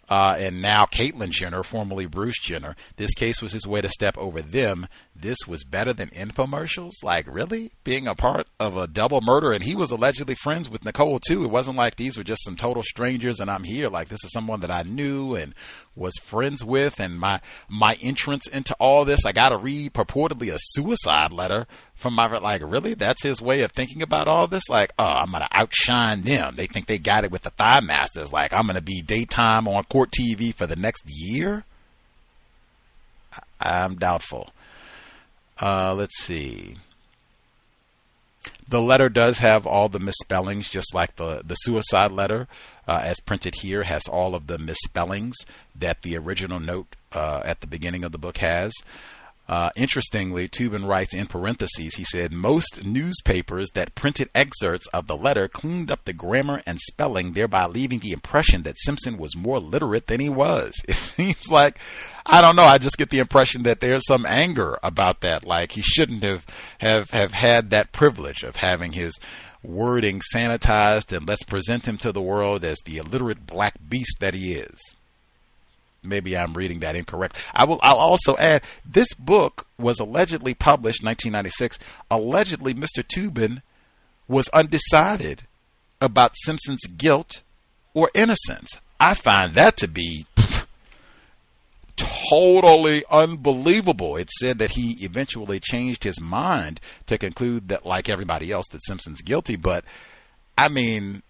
uh, 0.08 0.34
and 0.38 0.60
now 0.60 0.86
Caitlyn 0.86 1.30
Jenner, 1.30 1.62
formerly 1.62 2.06
Bruce 2.06 2.38
Jenner. 2.40 2.74
This 2.96 3.14
case 3.14 3.40
was 3.40 3.52
his 3.52 3.66
way 3.66 3.80
to 3.80 3.88
step 3.88 4.18
over 4.18 4.42
them. 4.42 4.88
This 5.20 5.38
was 5.46 5.64
better 5.64 5.92
than 5.92 6.08
infomercials. 6.10 7.02
Like, 7.02 7.26
really? 7.32 7.72
Being 7.84 8.06
a 8.06 8.14
part 8.14 8.46
of 8.58 8.76
a 8.76 8.86
double 8.86 9.20
murder, 9.20 9.52
and 9.52 9.62
he 9.62 9.74
was 9.74 9.90
allegedly 9.90 10.34
friends 10.34 10.70
with 10.70 10.84
Nicole 10.84 11.18
too. 11.18 11.44
It 11.44 11.50
wasn't 11.50 11.76
like 11.76 11.96
these 11.96 12.16
were 12.16 12.24
just 12.24 12.44
some 12.44 12.56
total 12.56 12.82
strangers, 12.82 13.40
and 13.40 13.50
I'm 13.50 13.64
here. 13.64 13.88
Like, 13.88 14.08
this 14.08 14.24
is 14.24 14.32
someone 14.32 14.60
that 14.60 14.70
I 14.70 14.82
knew 14.82 15.34
and 15.34 15.54
was 15.94 16.14
friends 16.22 16.64
with, 16.64 16.98
and 17.00 17.18
my 17.18 17.40
my 17.68 17.98
entrance 18.00 18.46
into 18.46 18.74
all 18.78 19.04
this. 19.04 19.26
I 19.26 19.32
got 19.32 19.50
to 19.50 19.56
read 19.56 19.92
purportedly 19.92 20.52
a 20.52 20.58
suicide 20.58 21.32
letter 21.32 21.66
from 22.00 22.14
my 22.14 22.26
like 22.38 22.62
really 22.64 22.94
that's 22.94 23.22
his 23.22 23.42
way 23.42 23.60
of 23.60 23.70
thinking 23.72 24.00
about 24.00 24.26
all 24.26 24.46
this 24.48 24.66
like 24.70 24.90
oh 24.98 25.04
i'm 25.04 25.30
gonna 25.32 25.46
outshine 25.52 26.22
them 26.22 26.56
they 26.56 26.66
think 26.66 26.86
they 26.86 26.96
got 26.96 27.24
it 27.24 27.30
with 27.30 27.42
the 27.42 27.50
thigh 27.50 27.80
masters 27.80 28.32
like 28.32 28.54
i'm 28.54 28.66
gonna 28.66 28.80
be 28.80 29.02
daytime 29.02 29.68
on 29.68 29.84
court 29.84 30.10
tv 30.10 30.54
for 30.54 30.66
the 30.66 30.76
next 30.76 31.02
year 31.06 31.64
i'm 33.60 33.96
doubtful 33.96 34.50
uh, 35.60 35.94
let's 35.94 36.18
see. 36.22 36.76
The 38.68 38.80
letter 38.80 39.08
does 39.08 39.38
have 39.38 39.66
all 39.66 39.88
the 39.88 39.98
misspellings 39.98 40.68
just 40.68 40.94
like 40.94 41.16
the 41.16 41.42
the 41.44 41.56
suicide 41.56 42.12
letter 42.12 42.46
uh, 42.86 43.00
as 43.02 43.18
printed 43.20 43.56
here 43.62 43.82
has 43.82 44.06
all 44.06 44.34
of 44.34 44.46
the 44.46 44.58
misspellings 44.58 45.36
that 45.74 46.02
the 46.02 46.16
original 46.16 46.60
note 46.60 46.94
uh, 47.12 47.42
at 47.44 47.60
the 47.60 47.66
beginning 47.66 48.04
of 48.04 48.12
the 48.12 48.18
book 48.18 48.38
has 48.38 48.72
uh, 49.50 49.68
interestingly, 49.74 50.48
Toobin 50.48 50.86
writes 50.86 51.12
in 51.12 51.26
parentheses, 51.26 51.96
he 51.96 52.04
said, 52.04 52.32
most 52.32 52.84
newspapers 52.84 53.68
that 53.70 53.96
printed 53.96 54.30
excerpts 54.32 54.86
of 54.94 55.08
the 55.08 55.16
letter 55.16 55.48
cleaned 55.48 55.90
up 55.90 56.04
the 56.04 56.12
grammar 56.12 56.62
and 56.68 56.78
spelling, 56.78 57.32
thereby 57.32 57.66
leaving 57.66 57.98
the 57.98 58.12
impression 58.12 58.62
that 58.62 58.78
Simpson 58.78 59.18
was 59.18 59.34
more 59.34 59.58
literate 59.58 60.06
than 60.06 60.20
he 60.20 60.28
was. 60.28 60.80
It 60.90 60.94
seems 60.94 61.50
like, 61.50 61.80
I 62.24 62.40
don't 62.40 62.54
know, 62.54 62.62
I 62.62 62.78
just 62.78 62.96
get 62.96 63.10
the 63.10 63.18
impression 63.18 63.64
that 63.64 63.80
there's 63.80 64.06
some 64.06 64.24
anger 64.24 64.78
about 64.84 65.20
that. 65.22 65.44
Like 65.44 65.72
he 65.72 65.82
shouldn't 65.82 66.22
have, 66.22 66.46
have, 66.78 67.10
have 67.10 67.32
had 67.32 67.70
that 67.70 67.90
privilege 67.90 68.44
of 68.44 68.54
having 68.54 68.92
his 68.92 69.18
wording 69.64 70.20
sanitized 70.32 71.14
and 71.14 71.26
let's 71.26 71.42
present 71.42 71.88
him 71.88 71.98
to 71.98 72.12
the 72.12 72.22
world 72.22 72.64
as 72.64 72.78
the 72.84 72.98
illiterate 72.98 73.46
black 73.46 73.74
beast 73.88 74.18
that 74.20 74.34
he 74.34 74.52
is 74.52 74.78
maybe 76.02 76.36
I'm 76.36 76.54
reading 76.54 76.80
that 76.80 76.96
incorrect. 76.96 77.42
I 77.54 77.64
will. 77.64 77.80
I'll 77.82 77.96
also 77.96 78.36
add 78.36 78.62
this 78.84 79.12
book 79.14 79.66
was 79.78 80.00
allegedly 80.00 80.54
published 80.54 81.02
1996. 81.02 81.78
Allegedly, 82.10 82.74
Mr. 82.74 83.04
Toobin 83.04 83.62
was 84.28 84.48
undecided 84.48 85.44
about 86.00 86.36
Simpson's 86.44 86.86
guilt 86.96 87.42
or 87.94 88.10
innocence. 88.14 88.76
I 88.98 89.14
find 89.14 89.54
that 89.54 89.76
to 89.78 89.88
be 89.88 90.26
totally 91.96 93.04
unbelievable. 93.10 94.16
It 94.16 94.30
said 94.30 94.58
that 94.58 94.72
he 94.72 94.92
eventually 95.04 95.60
changed 95.60 96.04
his 96.04 96.20
mind 96.20 96.80
to 97.06 97.18
conclude 97.18 97.68
that, 97.68 97.84
like 97.84 98.08
everybody 98.08 98.50
else, 98.50 98.66
that 98.68 98.84
Simpson's 98.84 99.22
guilty. 99.22 99.56
But 99.56 99.84
I 100.56 100.68
mean, 100.68 101.22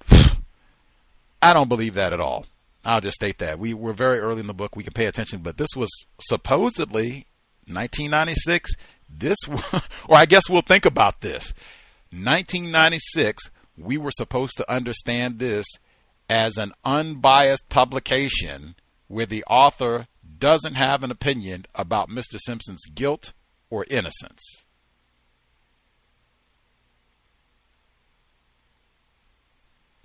I 1.42 1.52
don't 1.52 1.68
believe 1.68 1.94
that 1.94 2.12
at 2.12 2.20
all. 2.20 2.46
I'll 2.84 3.00
just 3.00 3.16
state 3.16 3.38
that 3.38 3.58
we 3.58 3.74
were 3.74 3.92
very 3.92 4.18
early 4.18 4.40
in 4.40 4.46
the 4.46 4.54
book. 4.54 4.74
We 4.74 4.84
can 4.84 4.92
pay 4.92 5.06
attention, 5.06 5.40
but 5.40 5.58
this 5.58 5.76
was 5.76 5.90
supposedly 6.20 7.26
1996. 7.66 8.72
This, 9.08 9.36
or 10.08 10.16
I 10.16 10.26
guess 10.26 10.48
we'll 10.48 10.62
think 10.62 10.86
about 10.86 11.20
this. 11.20 11.52
1996. 12.10 13.50
We 13.76 13.98
were 13.98 14.10
supposed 14.10 14.56
to 14.58 14.70
understand 14.70 15.38
this 15.38 15.66
as 16.28 16.56
an 16.56 16.72
unbiased 16.84 17.68
publication 17.68 18.76
where 19.08 19.26
the 19.26 19.44
author 19.44 20.06
doesn't 20.38 20.74
have 20.74 21.02
an 21.02 21.10
opinion 21.10 21.66
about 21.74 22.08
Mr. 22.08 22.38
Simpson's 22.38 22.84
guilt 22.94 23.32
or 23.68 23.84
innocence. 23.90 24.40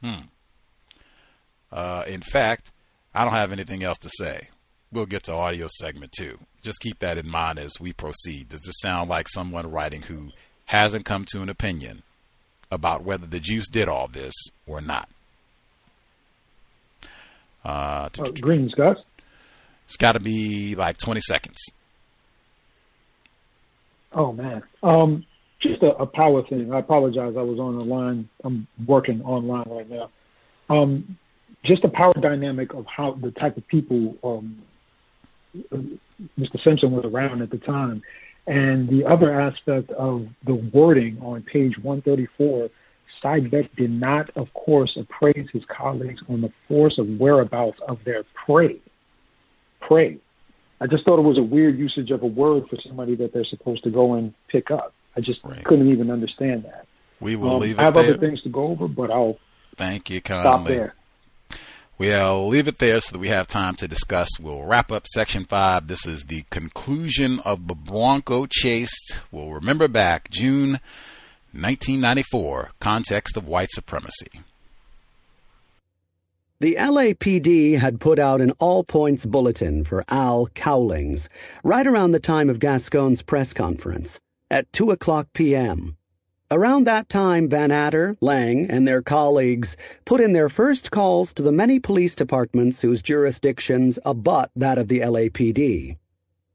Hmm. 0.01 0.25
Uh, 1.75 2.05
in 2.07 2.21
fact, 2.21 2.71
I 3.13 3.25
don't 3.25 3.33
have 3.33 3.51
anything 3.51 3.83
else 3.83 3.97
to 3.99 4.09
say. 4.17 4.47
We'll 4.93 5.05
get 5.05 5.23
to 5.23 5.33
audio 5.33 5.67
segment 5.67 6.13
two. 6.13 6.39
Just 6.63 6.79
keep 6.79 6.99
that 6.99 7.17
in 7.17 7.27
mind 7.27 7.59
as 7.59 7.73
we 7.81 7.91
proceed. 7.91 8.47
Does 8.47 8.61
this 8.61 8.79
sound 8.81 9.09
like 9.09 9.27
someone 9.27 9.69
writing 9.69 10.03
who 10.03 10.29
hasn't 10.67 11.03
come 11.03 11.25
to 11.33 11.41
an 11.41 11.49
opinion 11.49 12.03
about 12.71 13.03
whether 13.03 13.27
the 13.27 13.41
Jews 13.41 13.67
did 13.67 13.89
all 13.89 14.07
this 14.07 14.33
or 14.65 14.79
not? 14.79 15.09
Uh, 17.65 18.09
uh, 18.19 18.29
greetings, 18.39 18.73
guys. 18.73 18.97
It's 19.85 19.97
got 19.97 20.13
to 20.13 20.21
be 20.21 20.75
like 20.75 20.97
20 20.97 21.19
seconds. 21.19 21.57
Oh, 24.13 24.31
man. 24.31 24.63
Um, 24.81 25.25
just 25.59 25.83
a, 25.83 25.93
a, 25.97 26.05
power 26.05 26.41
thing. 26.43 26.71
I 26.71 26.79
apologize. 26.79 27.35
I 27.37 27.41
was 27.41 27.59
on 27.59 27.77
the 27.77 27.83
line. 27.83 28.29
I'm 28.45 28.67
working 28.85 29.21
online 29.23 29.65
right 29.67 29.89
now. 29.89 30.09
Um, 30.69 31.17
just 31.65 31.81
the 31.81 31.89
power 31.89 32.13
dynamic 32.13 32.73
of 32.73 32.85
how 32.85 33.11
the 33.13 33.31
type 33.31 33.57
of 33.57 33.67
people 33.67 34.15
um, 34.23 34.61
Mr. 36.39 36.61
Simpson 36.63 36.91
was 36.91 37.05
around 37.05 37.41
at 37.41 37.49
the 37.49 37.57
time. 37.57 38.03
And 38.47 38.87
the 38.87 39.05
other 39.05 39.39
aspect 39.39 39.89
of 39.91 40.27
the 40.43 40.53
wording 40.53 41.17
on 41.21 41.41
page 41.41 41.77
134, 41.79 42.69
Steinbeck 43.21 43.69
did 43.75 43.89
not, 43.89 44.29
of 44.35 44.53
course, 44.53 44.97
appraise 44.97 45.49
his 45.51 45.65
colleagues 45.65 46.21
on 46.29 46.41
the 46.41 46.51
force 46.67 46.97
of 46.97 47.07
whereabouts 47.19 47.79
of 47.87 48.03
their 48.03 48.23
prey. 48.45 48.77
Prey. 49.79 50.17
I 50.79 50.87
just 50.87 51.05
thought 51.05 51.17
it 51.17 51.23
was 51.23 51.37
a 51.37 51.43
weird 51.43 51.77
usage 51.77 52.11
of 52.11 52.21
a 52.21 52.27
word 52.27 52.69
for 52.69 52.79
somebody 52.81 53.15
that 53.15 53.33
they're 53.33 53.43
supposed 53.43 53.83
to 53.85 53.89
go 53.89 54.13
and 54.13 54.33
pick 54.47 54.69
up. 54.69 54.93
I 55.15 55.21
just 55.21 55.43
right. 55.43 55.63
couldn't 55.63 55.91
even 55.91 56.11
understand 56.11 56.65
that. 56.65 56.85
We 57.19 57.35
will 57.35 57.55
um, 57.55 57.61
leave 57.61 57.79
it 57.79 57.81
I 57.81 57.85
have 57.85 57.93
there. 57.93 58.03
other 58.03 58.17
things 58.17 58.41
to 58.41 58.49
go 58.49 58.67
over, 58.67 58.87
but 58.87 59.09
I'll 59.09 59.39
Thank 59.77 60.09
you 60.09 60.21
kindly. 60.21 60.43
stop 60.43 60.67
there. 60.67 60.95
We'll 61.97 62.49
leave 62.49 62.67
it 62.67 62.79
there 62.79 62.99
so 62.99 63.13
that 63.13 63.19
we 63.19 63.29
have 63.29 63.47
time 63.47 63.75
to 63.75 63.87
discuss. 63.87 64.29
We'll 64.39 64.63
wrap 64.63 64.91
up 64.91 65.07
section 65.07 65.45
five. 65.45 65.87
This 65.87 66.05
is 66.05 66.25
the 66.25 66.43
conclusion 66.49 67.39
of 67.41 67.67
the 67.67 67.75
Bronco 67.75 68.47
chase. 68.47 69.21
We'll 69.31 69.51
remember 69.51 69.87
back 69.87 70.29
June 70.29 70.81
1994, 71.53 72.71
context 72.81 73.37
of 73.37 73.47
white 73.47 73.71
supremacy. 73.71 74.27
The 76.59 76.75
LAPD 76.75 77.79
had 77.79 78.01
put 78.01 78.19
out 78.19 78.41
an 78.41 78.51
all 78.59 78.83
points 78.83 79.25
bulletin 79.25 79.85
for 79.85 80.03
Al 80.09 80.47
Cowlings 80.47 81.29
right 81.63 81.87
around 81.87 82.11
the 82.11 82.19
time 82.19 82.49
of 82.49 82.59
Gascon's 82.59 83.21
press 83.21 83.53
conference 83.53 84.19
at 84.51 84.71
2 84.73 84.91
o'clock 84.91 85.27
p.m. 85.33 85.95
Around 86.51 86.85
that 86.85 87.09
time, 87.09 87.49
Van 87.49 87.71
Adder, 87.71 88.17
Lange, 88.21 88.67
and 88.69 88.87
their 88.87 89.01
colleagues 89.01 89.75
put 90.05 90.21
in 90.21 90.33
their 90.33 90.47
first 90.47 90.91
calls 90.91 91.33
to 91.33 91.41
the 91.41 91.51
many 91.51 91.79
police 91.79 92.13
departments 92.13 92.81
whose 92.81 93.01
jurisdictions 93.01 93.97
abut 94.05 94.51
that 94.55 94.77
of 94.77 94.87
the 94.87 94.99
LAPD. 94.99 95.97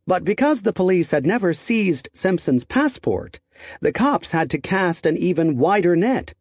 But 0.07 0.23
because 0.23 0.62
the 0.62 0.73
police 0.73 1.11
had 1.11 1.27
never 1.27 1.53
seized 1.53 2.09
Simpson's 2.15 2.65
passport, 2.65 3.41
the 3.81 3.93
cops 3.93 4.31
had 4.31 4.49
to 4.51 4.59
cast 4.59 5.07
an 5.07 5.17
even 5.17 5.59
wider 5.59 5.97
net. 5.97 6.35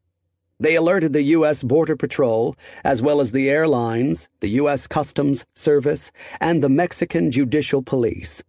They 0.60 0.76
alerted 0.76 1.14
the 1.14 1.24
U.S. 1.38 1.64
Border 1.64 1.96
Patrol, 1.96 2.56
as 2.84 3.02
well 3.02 3.20
as 3.20 3.32
the 3.32 3.50
airlines, 3.50 4.30
the 4.42 4.50
U.S. 4.62 4.86
Customs 4.86 5.48
Service, 5.56 6.12
and 6.40 6.62
the 6.64 6.70
Mexican 6.70 7.32
Judicial 7.32 7.82
Police. 7.82 8.44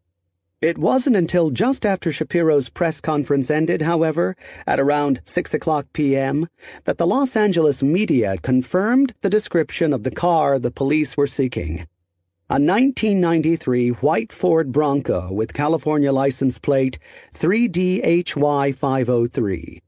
It 0.61 0.77
wasn't 0.77 1.17
until 1.17 1.49
just 1.49 1.87
after 1.87 2.13
Shapiro's 2.13 2.69
press 2.69 3.01
conference 3.01 3.51
ended, 3.51 3.81
however, 3.81 4.37
at 4.67 4.79
around 4.79 5.23
6 5.25 5.55
o'clock 5.55 5.87
p.m., 5.95 6.49
that 6.85 6.99
the 6.99 7.07
Los 7.07 7.35
Angeles 7.35 7.83
media 7.83 8.37
confirmed 8.43 9.15
the 9.23 9.31
description 9.31 9.95
of 9.95 10.03
the 10.03 10.11
car 10.11 10.59
the 10.59 10.71
police 10.71 11.17
were 11.17 11.27
seeking. 11.27 11.87
A 12.51 12.61
1993 12.61 13.89
white 13.89 14.35
Ford 14.35 14.71
Bronco 14.71 15.33
with 15.33 15.55
California 15.55 16.13
license 16.13 16.59
plate 16.59 16.99
3DHY503. 17.33 19.81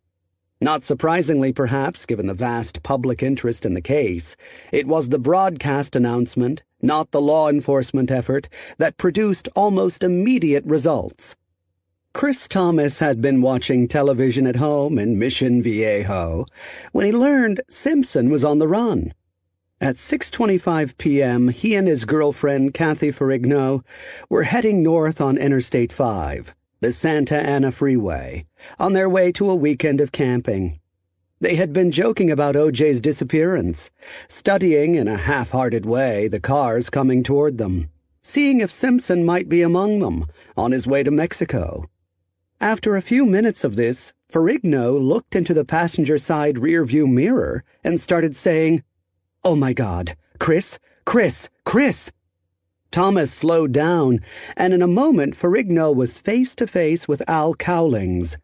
Not 0.62 0.84
surprisingly, 0.84 1.52
perhaps, 1.52 2.06
given 2.06 2.28
the 2.28 2.34
vast 2.34 2.84
public 2.84 3.20
interest 3.20 3.66
in 3.66 3.74
the 3.74 3.80
case, 3.80 4.36
it 4.70 4.86
was 4.86 5.09
the 5.09 5.18
broadcast 5.18 5.97
announcement, 5.97 6.62
not 6.80 7.10
the 7.10 7.20
law 7.20 7.48
enforcement 7.48 8.12
effort, 8.12 8.48
that 8.78 8.97
produced 8.97 9.48
almost 9.56 10.05
immediate 10.05 10.64
results. 10.64 11.34
Chris 12.14 12.47
Thomas 12.47 13.01
had 13.01 13.20
been 13.20 13.43
watching 13.43 13.89
television 13.89 14.47
at 14.47 14.55
home 14.55 15.01
in 15.01 15.18
Mission 15.18 15.64
Viejo 15.64 16.47
when 16.93 17.06
he 17.06 17.10
learned 17.10 17.62
Simpson 17.68 18.30
was 18.30 18.44
on 18.44 18.60
the 18.60 18.68
run. 18.68 19.14
At 19.80 19.97
6:25 19.97 20.97
p.m., 20.97 21.48
he 21.48 21.74
and 21.74 21.89
his 21.89 22.05
girlfriend 22.05 22.72
Kathy 22.72 23.10
Ferrigno 23.10 23.82
were 24.28 24.44
heading 24.44 24.80
north 24.80 25.20
on 25.20 25.39
Interstate 25.39 25.93
5 25.93 26.55
the 26.82 26.92
Santa 26.92 27.36
Ana 27.36 27.70
Freeway, 27.70 28.44
on 28.76 28.92
their 28.92 29.09
way 29.09 29.30
to 29.30 29.48
a 29.48 29.54
weekend 29.54 30.00
of 30.00 30.10
camping. 30.10 30.80
They 31.40 31.54
had 31.54 31.72
been 31.72 31.92
joking 31.92 32.28
about 32.28 32.56
OJ's 32.56 33.00
disappearance, 33.00 33.92
studying 34.26 34.96
in 34.96 35.06
a 35.06 35.16
half 35.16 35.50
hearted 35.50 35.86
way 35.86 36.26
the 36.26 36.40
cars 36.40 36.90
coming 36.90 37.22
toward 37.22 37.56
them, 37.56 37.88
seeing 38.20 38.59
if 38.59 38.72
Simpson 38.72 39.24
might 39.24 39.48
be 39.48 39.62
among 39.62 40.00
them 40.00 40.24
on 40.56 40.72
his 40.72 40.88
way 40.88 41.04
to 41.04 41.12
Mexico. 41.12 41.88
After 42.60 42.96
a 42.96 43.00
few 43.00 43.26
minutes 43.26 43.62
of 43.62 43.76
this, 43.76 44.12
Ferrigno 44.28 45.00
looked 45.00 45.36
into 45.36 45.54
the 45.54 45.64
passenger 45.64 46.18
side 46.18 46.56
rearview 46.56 47.09
mirror 47.09 47.62
and 47.84 48.00
started 48.00 48.34
saying, 48.34 48.82
Oh 49.44 49.54
my 49.54 49.72
God, 49.72 50.16
Chris, 50.40 50.80
Chris, 51.04 51.48
Chris! 51.64 52.10
Thomas 52.93 53.32
slowed 53.32 53.73
down, 53.73 54.20
and 54.56 54.74
in 54.74 54.82
a 54.82 54.86
moment 54.86 55.35
Ferrigno 55.35 55.93
was 55.93 56.19
face 56.19 56.55
to 56.56 56.66
face 56.66 57.09
with 57.09 57.28
Al 57.28 57.55
Cowlings. 57.55 58.36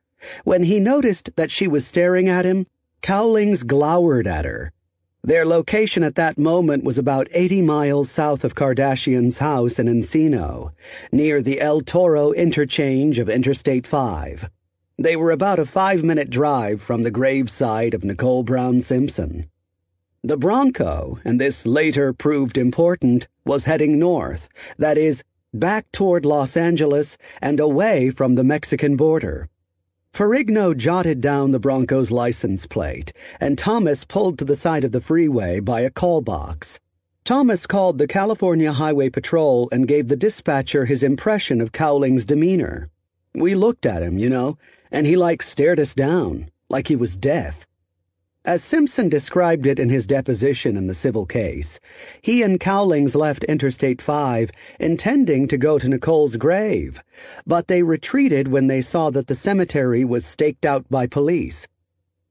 When 0.42 0.64
he 0.64 0.80
noticed 0.80 1.30
that 1.36 1.50
she 1.50 1.68
was 1.68 1.86
staring 1.86 2.28
at 2.28 2.44
him, 2.44 2.66
Cowlings 3.02 3.62
glowered 3.62 4.26
at 4.26 4.44
her. 4.44 4.72
Their 5.22 5.44
location 5.44 6.02
at 6.02 6.14
that 6.14 6.38
moment 6.38 6.84
was 6.84 6.96
about 6.96 7.28
80 7.32 7.60
miles 7.62 8.10
south 8.10 8.44
of 8.44 8.54
Kardashian's 8.54 9.38
house 9.38 9.78
in 9.78 9.86
Encino, 9.86 10.72
near 11.12 11.42
the 11.42 11.60
El 11.60 11.82
Toro 11.82 12.32
interchange 12.32 13.18
of 13.18 13.28
Interstate 13.28 13.86
5. 13.86 14.48
They 14.98 15.14
were 15.14 15.30
about 15.30 15.58
a 15.58 15.66
five 15.66 16.02
minute 16.02 16.30
drive 16.30 16.80
from 16.80 17.02
the 17.02 17.12
gravesite 17.12 17.94
of 17.94 18.04
Nicole 18.04 18.42
Brown 18.42 18.80
Simpson. 18.80 19.50
The 20.24 20.36
Bronco, 20.36 21.20
and 21.24 21.40
this 21.40 21.64
later 21.64 22.12
proved 22.12 22.58
important, 22.58 23.28
was 23.44 23.66
heading 23.66 24.00
north, 24.00 24.48
that 24.76 24.98
is, 24.98 25.22
back 25.54 25.90
toward 25.92 26.26
Los 26.26 26.56
Angeles 26.56 27.16
and 27.40 27.60
away 27.60 28.10
from 28.10 28.34
the 28.34 28.42
Mexican 28.42 28.96
border. 28.96 29.48
Ferrigno 30.12 30.76
jotted 30.76 31.20
down 31.20 31.52
the 31.52 31.60
Bronco's 31.60 32.10
license 32.10 32.66
plate, 32.66 33.12
and 33.40 33.56
Thomas 33.56 34.04
pulled 34.04 34.40
to 34.40 34.44
the 34.44 34.56
side 34.56 34.82
of 34.82 34.90
the 34.90 35.00
freeway 35.00 35.60
by 35.60 35.82
a 35.82 35.90
call 35.90 36.20
box. 36.20 36.80
Thomas 37.24 37.64
called 37.64 37.98
the 37.98 38.08
California 38.08 38.72
Highway 38.72 39.10
Patrol 39.10 39.68
and 39.70 39.86
gave 39.86 40.08
the 40.08 40.16
dispatcher 40.16 40.86
his 40.86 41.04
impression 41.04 41.60
of 41.60 41.70
Cowling's 41.70 42.26
demeanor. 42.26 42.90
We 43.34 43.54
looked 43.54 43.86
at 43.86 44.02
him, 44.02 44.18
you 44.18 44.30
know, 44.30 44.58
and 44.90 45.06
he 45.06 45.14
like 45.14 45.42
stared 45.42 45.78
us 45.78 45.94
down, 45.94 46.50
like 46.68 46.88
he 46.88 46.96
was 46.96 47.16
death. 47.16 47.67
As 48.48 48.64
Simpson 48.64 49.10
described 49.10 49.66
it 49.66 49.78
in 49.78 49.90
his 49.90 50.06
deposition 50.06 50.78
in 50.78 50.86
the 50.86 50.94
civil 50.94 51.26
case, 51.26 51.78
he 52.22 52.42
and 52.42 52.58
Cowlings 52.58 53.14
left 53.14 53.44
Interstate 53.44 54.00
5 54.00 54.50
intending 54.80 55.46
to 55.48 55.58
go 55.58 55.78
to 55.78 55.86
Nicole's 55.86 56.36
grave, 56.36 57.02
but 57.46 57.68
they 57.68 57.82
retreated 57.82 58.48
when 58.48 58.66
they 58.66 58.80
saw 58.80 59.10
that 59.10 59.26
the 59.26 59.34
cemetery 59.34 60.02
was 60.02 60.24
staked 60.24 60.64
out 60.64 60.88
by 60.88 61.06
police. 61.06 61.68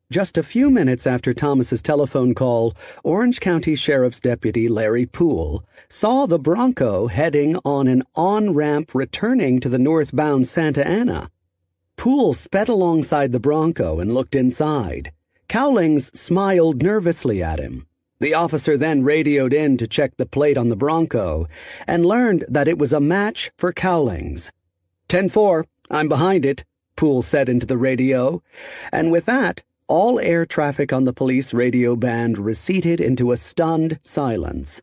Just 0.10 0.40
a 0.40 0.42
few 0.42 0.72
minutes 0.72 1.06
after 1.06 1.36
Thomas's 1.36 1.84
telephone 1.84 2.34
call, 2.34 2.74
Orange 3.04 3.40
County 3.40 3.76
Sheriff's 3.76 4.20
Deputy 4.20 4.68
Larry 4.68 5.06
Poole 5.06 5.64
saw 5.88 6.26
the 6.26 6.40
Bronco 6.40 7.06
heading 7.06 7.58
on 7.64 7.88
an 7.88 8.02
on-ramp 8.16 8.96
returning 8.96 9.60
to 9.60 9.70
the 9.70 9.78
northbound 9.78 10.48
Santa 10.48 10.84
Ana. 10.84 11.30
Poole 11.96 12.34
sped 12.34 12.70
alongside 12.70 13.32
the 13.32 13.40
Bronco 13.40 14.00
and 14.00 14.16
looked 14.16 14.34
inside. 14.34 15.12
Cowlings 15.50 16.12
smiled 16.20 16.84
nervously 16.84 17.42
at 17.42 17.60
him. 17.60 17.88
The 18.20 18.34
officer 18.34 18.76
then 18.76 19.04
radioed 19.04 19.54
in 19.54 19.78
to 19.78 19.88
check 19.88 20.18
the 20.18 20.26
plate 20.26 20.58
on 20.58 20.68
the 20.68 20.76
Bronco 20.76 21.48
and 21.88 22.06
learned 22.06 22.44
that 22.50 22.68
it 22.68 22.78
was 22.78 22.92
a 22.92 23.00
match 23.00 23.52
for 23.58 23.72
Cowlings. 23.72 24.52
10 25.08 25.30
4, 25.30 25.66
I'm 25.90 26.10
behind 26.10 26.46
it, 26.46 26.66
Poole 26.98 27.22
said 27.22 27.48
into 27.48 27.66
the 27.66 27.78
radio, 27.78 28.44
and 28.92 29.10
with 29.10 29.26
that, 29.26 29.64
all 29.88 30.20
air 30.20 30.46
traffic 30.46 30.92
on 30.92 31.06
the 31.06 31.14
police 31.14 31.54
radio 31.54 31.96
band 31.96 32.38
receded 32.38 33.00
into 33.00 33.32
a 33.32 33.38
stunned 33.38 34.00
silence. 34.02 34.82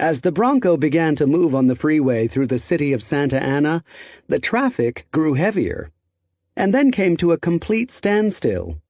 As 0.00 0.22
the 0.22 0.32
Bronco 0.32 0.76
began 0.76 1.14
to 1.14 1.28
move 1.28 1.54
on 1.54 1.68
the 1.68 1.76
freeway 1.76 2.26
through 2.26 2.48
the 2.48 2.58
city 2.58 2.92
of 2.92 3.04
Santa 3.04 3.40
Ana, 3.40 3.84
the 4.26 4.40
traffic 4.40 5.06
grew 5.12 5.34
heavier, 5.34 5.92
and 6.56 6.74
then 6.74 6.90
came 6.90 7.16
to 7.18 7.30
a 7.30 7.38
complete 7.38 7.88
standstill. 7.92 8.81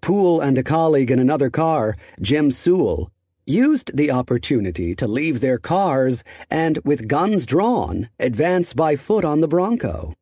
Poole 0.00 0.40
and 0.40 0.56
a 0.56 0.62
colleague 0.62 1.10
in 1.10 1.18
another 1.18 1.50
car, 1.50 1.94
Jim 2.20 2.50
Sewell, 2.50 3.10
used 3.46 3.96
the 3.96 4.10
opportunity 4.10 4.94
to 4.94 5.08
leave 5.08 5.40
their 5.40 5.58
cars 5.58 6.22
and, 6.50 6.78
with 6.84 7.08
guns 7.08 7.46
drawn, 7.46 8.08
advance 8.18 8.74
by 8.74 8.96
foot 8.96 9.24
on 9.24 9.40
the 9.40 9.48
Bronco. 9.48 10.14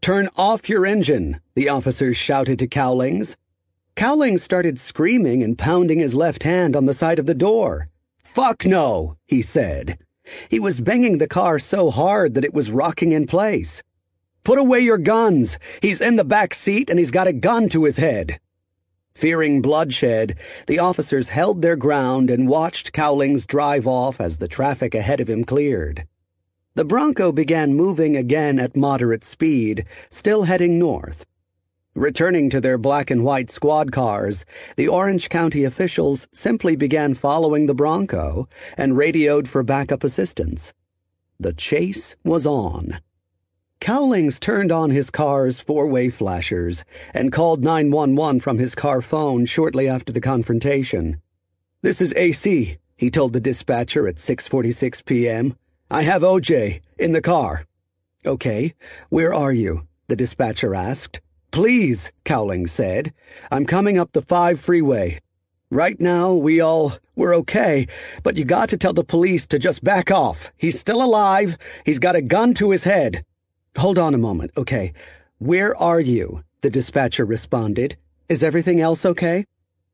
Turn 0.00 0.28
off 0.36 0.68
your 0.68 0.86
engine, 0.86 1.40
the 1.54 1.68
officers 1.68 2.16
shouted 2.16 2.58
to 2.58 2.66
Cowlings. 2.66 3.36
Cowlings 3.96 4.42
started 4.42 4.78
screaming 4.78 5.42
and 5.42 5.58
pounding 5.58 5.98
his 5.98 6.14
left 6.14 6.42
hand 6.42 6.74
on 6.74 6.86
the 6.86 6.94
side 6.94 7.18
of 7.18 7.26
the 7.26 7.34
door. 7.34 7.88
Fuck 8.18 8.64
no, 8.64 9.16
he 9.26 9.42
said. 9.42 9.98
He 10.48 10.58
was 10.58 10.80
banging 10.80 11.18
the 11.18 11.28
car 11.28 11.58
so 11.58 11.90
hard 11.90 12.34
that 12.34 12.44
it 12.44 12.54
was 12.54 12.70
rocking 12.70 13.12
in 13.12 13.26
place. 13.26 13.82
Put 14.42 14.58
away 14.58 14.80
your 14.80 14.98
guns. 14.98 15.58
He's 15.82 16.00
in 16.00 16.16
the 16.16 16.24
back 16.24 16.54
seat 16.54 16.88
and 16.88 16.98
he's 16.98 17.10
got 17.10 17.26
a 17.26 17.32
gun 17.32 17.68
to 17.70 17.84
his 17.84 17.98
head. 17.98 18.40
Fearing 19.14 19.60
bloodshed, 19.60 20.38
the 20.66 20.78
officers 20.78 21.28
held 21.28 21.62
their 21.62 21.76
ground 21.76 22.30
and 22.30 22.48
watched 22.48 22.92
Cowlings 22.92 23.46
drive 23.46 23.86
off 23.86 24.20
as 24.20 24.38
the 24.38 24.48
traffic 24.48 24.94
ahead 24.94 25.20
of 25.20 25.28
him 25.28 25.44
cleared. 25.44 26.06
The 26.74 26.84
Bronco 26.84 27.32
began 27.32 27.74
moving 27.74 28.16
again 28.16 28.58
at 28.58 28.76
moderate 28.76 29.24
speed, 29.24 29.84
still 30.08 30.44
heading 30.44 30.78
north. 30.78 31.26
Returning 31.94 32.48
to 32.50 32.60
their 32.60 32.78
black 32.78 33.10
and 33.10 33.24
white 33.24 33.50
squad 33.50 33.90
cars, 33.90 34.46
the 34.76 34.86
Orange 34.86 35.28
County 35.28 35.64
officials 35.64 36.28
simply 36.32 36.76
began 36.76 37.14
following 37.14 37.66
the 37.66 37.74
Bronco 37.74 38.48
and 38.76 38.96
radioed 38.96 39.48
for 39.48 39.64
backup 39.64 40.04
assistance. 40.04 40.72
The 41.40 41.52
chase 41.52 42.14
was 42.22 42.46
on. 42.46 43.00
Cowlings 43.80 44.38
turned 44.38 44.70
on 44.70 44.90
his 44.90 45.10
car's 45.10 45.62
four 45.62 45.86
way 45.86 46.10
flashers 46.10 46.84
and 47.14 47.32
called 47.32 47.64
911 47.64 48.40
from 48.40 48.58
his 48.58 48.74
car 48.74 49.00
phone 49.00 49.46
shortly 49.46 49.88
after 49.88 50.12
the 50.12 50.20
confrontation. 50.20 51.22
This 51.80 52.02
is 52.02 52.12
AC, 52.12 52.76
he 52.98 53.10
told 53.10 53.32
the 53.32 53.40
dispatcher 53.40 54.06
at 54.06 54.16
6:46 54.16 55.02
p.m. 55.06 55.56
I 55.90 56.02
have 56.02 56.20
OJ 56.20 56.82
in 56.98 57.12
the 57.12 57.22
car. 57.22 57.64
Okay, 58.26 58.74
where 59.08 59.32
are 59.32 59.52
you? 59.52 59.86
the 60.08 60.16
dispatcher 60.16 60.74
asked. 60.74 61.22
Please, 61.50 62.12
Cowlings 62.24 62.72
said. 62.72 63.14
I'm 63.50 63.64
coming 63.64 63.96
up 63.96 64.12
the 64.12 64.20
5 64.20 64.60
freeway. 64.60 65.20
Right 65.70 65.98
now, 65.98 66.34
we 66.34 66.60
all, 66.60 66.94
we're 67.16 67.34
okay, 67.36 67.86
but 68.22 68.36
you 68.36 68.44
got 68.44 68.68
to 68.70 68.76
tell 68.76 68.92
the 68.92 69.04
police 69.04 69.46
to 69.46 69.58
just 69.58 69.82
back 69.82 70.10
off. 70.10 70.52
He's 70.58 70.78
still 70.78 71.02
alive. 71.02 71.56
He's 71.86 71.98
got 71.98 72.16
a 72.16 72.20
gun 72.20 72.52
to 72.54 72.72
his 72.72 72.84
head. 72.84 73.24
Hold 73.78 73.98
on 73.98 74.14
a 74.14 74.18
moment, 74.18 74.50
okay. 74.56 74.92
Where 75.38 75.76
are 75.76 76.00
you? 76.00 76.44
The 76.60 76.70
dispatcher 76.70 77.24
responded. 77.24 77.96
Is 78.28 78.42
everything 78.42 78.80
else 78.80 79.06
okay? 79.06 79.46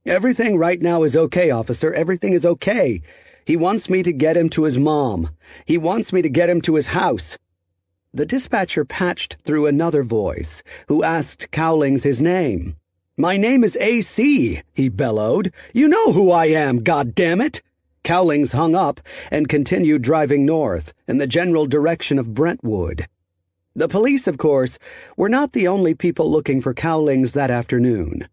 Everything 0.05 0.57
right 0.57 0.81
now 0.81 1.03
is 1.03 1.17
okay, 1.17 1.51
officer. 1.51 1.93
Everything 1.93 2.33
is 2.33 2.47
okay. 2.47 3.03
He 3.45 3.57
wants 3.57 3.89
me 3.89 4.03
to 4.03 4.13
get 4.13 4.37
him 4.37 4.49
to 4.51 4.65
his 4.65 4.79
mom. 4.79 5.31
He 5.65 5.79
wants 5.79 6.13
me 6.13 6.23
to 6.23 6.29
get 6.29 6.51
him 6.51 6.61
to 6.63 6.75
his 6.75 6.89
house. 6.89 7.39
The 8.13 8.27
dispatcher 8.27 8.85
patched 8.85 9.37
through 9.45 9.67
another 9.67 10.03
voice, 10.03 10.63
who 10.89 11.05
asked 11.05 11.51
Cowlings 11.51 12.03
his 12.03 12.23
name. 12.23 12.77
My 13.17 13.37
name 13.37 13.63
is 13.63 13.77
AC, 13.81 14.63
he 14.75 14.89
bellowed. 14.89 15.53
You 15.73 15.89
know 15.89 16.13
who 16.13 16.31
I 16.31 16.47
am, 16.47 16.83
God 16.83 17.15
damn 17.15 17.41
it! 17.41 17.63
Cowlings 18.05 18.53
hung 18.53 18.75
up 18.75 19.01
and 19.31 19.49
continued 19.49 20.03
driving 20.03 20.47
north 20.47 20.93
in 21.07 21.19
the 21.19 21.27
general 21.27 21.67
direction 21.67 22.19
of 22.19 22.35
Brentwood. 22.35 23.07
The 23.77 23.89
police, 23.89 24.27
of 24.27 24.39
course, 24.39 24.79
were 25.19 25.29
not 25.29 25.53
the 25.53 25.69
only 25.69 25.93
people 25.93 26.31
looking 26.31 26.63
for 26.63 26.73
Cowlings 26.73 27.33
that 27.33 27.51
afternoon. 27.51 28.27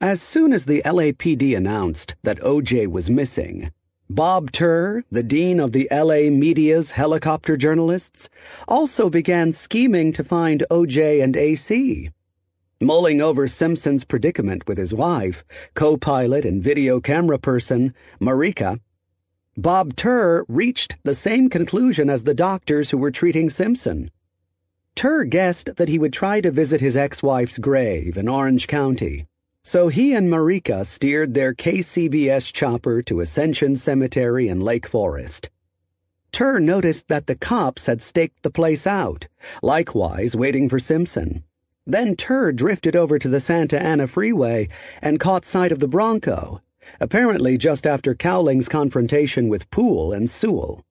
As 0.00 0.20
soon 0.20 0.52
as 0.52 0.64
the 0.64 0.82
LAPD 0.84 1.56
announced 1.56 2.16
that 2.24 2.40
OJ 2.40 2.88
was 2.88 3.08
missing, 3.08 3.70
Bob 4.10 4.50
Tur, 4.50 5.04
the 5.08 5.22
dean 5.22 5.60
of 5.60 5.70
the 5.70 5.86
LA 5.92 6.30
media's 6.30 6.90
helicopter 6.90 7.56
journalists, 7.56 8.28
also 8.66 9.08
began 9.08 9.52
scheming 9.52 10.12
to 10.14 10.24
find 10.24 10.64
OJ 10.68 11.22
and 11.22 11.36
AC. 11.36 12.10
Mulling 12.80 13.20
over 13.20 13.46
Simpson's 13.46 14.02
predicament 14.02 14.66
with 14.66 14.78
his 14.78 14.92
wife, 14.92 15.44
co 15.74 15.96
pilot 15.96 16.44
and 16.44 16.60
video 16.60 17.00
camera 17.00 17.38
person, 17.38 17.94
Marika, 18.20 18.80
Bob 19.56 19.94
Tur 19.94 20.44
reached 20.48 20.96
the 21.04 21.14
same 21.14 21.48
conclusion 21.48 22.10
as 22.10 22.24
the 22.24 22.34
doctors 22.34 22.90
who 22.90 22.98
were 22.98 23.12
treating 23.12 23.48
Simpson. 23.48 24.10
Tur 24.94 25.24
guessed 25.24 25.76
that 25.76 25.88
he 25.88 25.98
would 25.98 26.12
try 26.12 26.40
to 26.40 26.50
visit 26.50 26.80
his 26.80 26.96
ex 26.96 27.22
wife's 27.22 27.58
grave 27.58 28.16
in 28.16 28.28
Orange 28.28 28.66
County. 28.66 29.26
So 29.64 29.88
he 29.88 30.12
and 30.12 30.28
Marika 30.28 30.84
steered 30.84 31.34
their 31.34 31.54
KCBS 31.54 32.52
chopper 32.52 33.00
to 33.02 33.20
Ascension 33.20 33.76
Cemetery 33.76 34.48
in 34.48 34.60
Lake 34.60 34.86
Forest. 34.86 35.50
Tur 36.32 36.58
noticed 36.58 37.08
that 37.08 37.26
the 37.26 37.36
cops 37.36 37.86
had 37.86 38.00
staked 38.00 38.42
the 38.42 38.50
place 38.50 38.86
out, 38.86 39.28
likewise 39.62 40.34
waiting 40.34 40.68
for 40.68 40.78
Simpson. 40.78 41.44
Then 41.86 42.16
Tur 42.16 42.52
drifted 42.52 42.96
over 42.96 43.18
to 43.18 43.28
the 43.28 43.40
Santa 43.40 43.80
Ana 43.80 44.06
Freeway 44.06 44.68
and 45.00 45.20
caught 45.20 45.44
sight 45.44 45.72
of 45.72 45.78
the 45.78 45.88
Bronco, 45.88 46.60
apparently 47.00 47.58
just 47.58 47.86
after 47.86 48.14
Cowling's 48.14 48.68
confrontation 48.68 49.48
with 49.48 49.70
Poole 49.70 50.12
and 50.12 50.28
Sewell. 50.28 50.84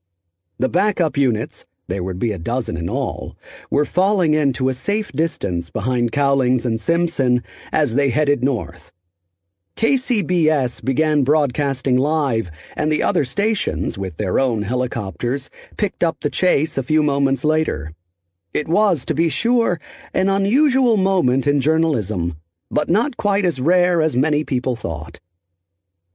The 0.60 0.70
backup 0.70 1.18
units, 1.18 1.66
there 1.88 2.04
would 2.04 2.20
be 2.20 2.32
a 2.32 2.38
dozen 2.38 2.78
in 2.78 2.90
all, 2.90 3.36
were 3.70 3.86
falling 3.86 4.34
into 4.34 4.70
a 4.70 4.74
safe 4.74 5.12
distance 5.12 5.70
behind 5.70 6.12
Cowlings 6.12 6.66
and 6.66 6.80
Simpson 6.80 7.44
as 7.72 7.96
they 7.96 8.10
headed 8.10 8.44
north. 8.44 8.92
KCBS 9.76 10.84
began 10.84 11.24
broadcasting 11.24 11.98
live, 11.98 12.52
and 12.76 12.92
the 12.92 13.02
other 13.02 13.26
stations, 13.26 13.98
with 13.98 14.18
their 14.18 14.40
own 14.40 14.64
helicopters, 14.64 15.50
picked 15.78 16.04
up 16.04 16.20
the 16.20 16.30
chase 16.30 16.78
a 16.78 16.84
few 16.84 17.02
moments 17.02 17.44
later. 17.44 17.94
It 18.54 18.68
was, 18.68 19.06
to 19.06 19.14
be 19.14 19.30
sure, 19.30 19.80
an 20.14 20.30
unusual 20.30 20.98
moment 20.98 21.48
in 21.48 21.62
journalism, 21.62 22.36
but 22.70 22.90
not 22.90 23.18
quite 23.18 23.46
as 23.46 23.62
rare 23.62 24.02
as 24.02 24.16
many 24.16 24.44
people 24.44 24.76
thought. 24.76 25.20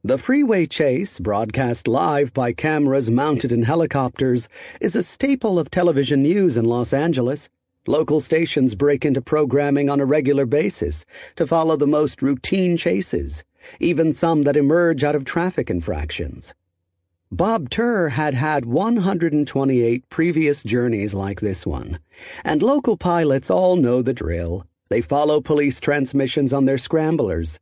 The 0.07 0.19
freeway 0.19 0.67
chase, 0.67 1.19
broadcast 1.19 1.89
live 1.89 2.33
by 2.33 2.53
cameras 2.53 3.11
mounted 3.11 3.51
in 3.51 3.63
helicopters, 3.63 4.49
is 4.81 4.95
a 4.95 5.03
staple 5.03 5.59
of 5.59 5.69
television 5.69 6.23
news 6.23 6.57
in 6.57 6.65
Los 6.65 6.93
Angeles. 6.93 7.51
Local 7.89 8.21
stations 8.21 8.77
break 8.77 9.05
into 9.05 9.21
programming 9.21 9.91
on 9.91 9.99
a 9.99 10.07
regular 10.07 10.47
basis 10.47 11.05
to 11.35 11.45
follow 11.45 11.75
the 11.75 11.89
most 11.89 12.23
routine 12.23 12.77
chases, 12.77 13.43
even 13.81 14.13
some 14.13 14.45
that 14.45 14.57
emerge 14.57 15.03
out 15.03 15.17
of 15.17 15.25
traffic 15.25 15.71
infractions. 15.71 16.55
Bob 17.33 17.69
Tur 17.69 18.11
had 18.11 18.35
had 18.35 18.65
128 18.65 20.09
previous 20.09 20.63
journeys 20.63 21.15
like 21.15 21.41
this 21.41 21.67
one, 21.67 21.99
and 22.45 22.63
local 22.63 22.97
pilots 22.97 23.51
all 23.51 23.75
know 23.75 24.03
the 24.03 24.15
drill. 24.15 24.67
They 24.89 25.01
follow 25.01 25.41
police 25.41 25.81
transmissions 25.81 26.53
on 26.53 26.65
their 26.65 26.79
scramblers 26.79 27.59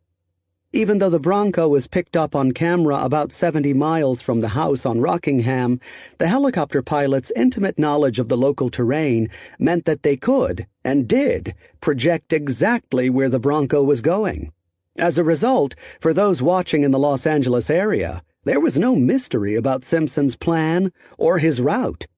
even 0.74 0.98
though 0.98 1.08
the 1.08 1.20
Bronco 1.20 1.68
was 1.68 1.86
picked 1.86 2.16
up 2.16 2.34
on 2.34 2.50
camera 2.50 2.96
about 2.96 3.30
70 3.30 3.72
miles 3.74 4.20
from 4.20 4.40
the 4.40 4.48
house 4.48 4.84
on 4.84 5.00
Rockingham, 5.00 5.78
the 6.18 6.26
helicopter 6.26 6.82
pilot's 6.82 7.30
intimate 7.36 7.78
knowledge 7.78 8.18
of 8.18 8.28
the 8.28 8.36
local 8.36 8.70
terrain 8.70 9.30
meant 9.56 9.84
that 9.84 10.02
they 10.02 10.16
could, 10.16 10.66
and 10.84 11.06
did, 11.06 11.54
project 11.80 12.32
exactly 12.32 13.08
where 13.08 13.28
the 13.28 13.38
Bronco 13.38 13.84
was 13.84 14.02
going. 14.02 14.52
As 14.96 15.16
a 15.16 15.22
result, 15.22 15.76
for 16.00 16.12
those 16.12 16.42
watching 16.42 16.82
in 16.82 16.90
the 16.90 16.98
Los 16.98 17.24
Angeles 17.24 17.70
area, 17.70 18.24
there 18.42 18.60
was 18.60 18.76
no 18.76 18.96
mystery 18.96 19.54
about 19.54 19.84
Simpson's 19.84 20.34
plan 20.34 20.90
or 21.16 21.38
his 21.38 21.60
route. 21.60 22.08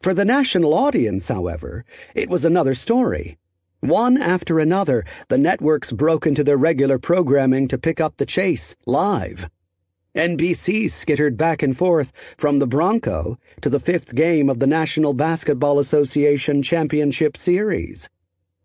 For 0.00 0.14
the 0.14 0.24
national 0.24 0.72
audience, 0.72 1.26
however, 1.26 1.84
it 2.14 2.30
was 2.30 2.44
another 2.44 2.74
story. 2.74 3.38
One 3.82 4.16
after 4.16 4.60
another, 4.60 5.04
the 5.26 5.36
networks 5.36 5.90
broke 5.90 6.24
into 6.24 6.44
their 6.44 6.56
regular 6.56 7.00
programming 7.00 7.66
to 7.66 7.76
pick 7.76 8.00
up 8.00 8.16
the 8.16 8.24
chase, 8.24 8.76
live. 8.86 9.50
NBC 10.14 10.88
skittered 10.88 11.36
back 11.36 11.64
and 11.64 11.76
forth 11.76 12.12
from 12.38 12.60
the 12.60 12.66
Bronco 12.68 13.40
to 13.60 13.68
the 13.68 13.80
fifth 13.80 14.14
game 14.14 14.48
of 14.48 14.60
the 14.60 14.68
National 14.68 15.14
Basketball 15.14 15.80
Association 15.80 16.62
Championship 16.62 17.36
Series. 17.36 18.08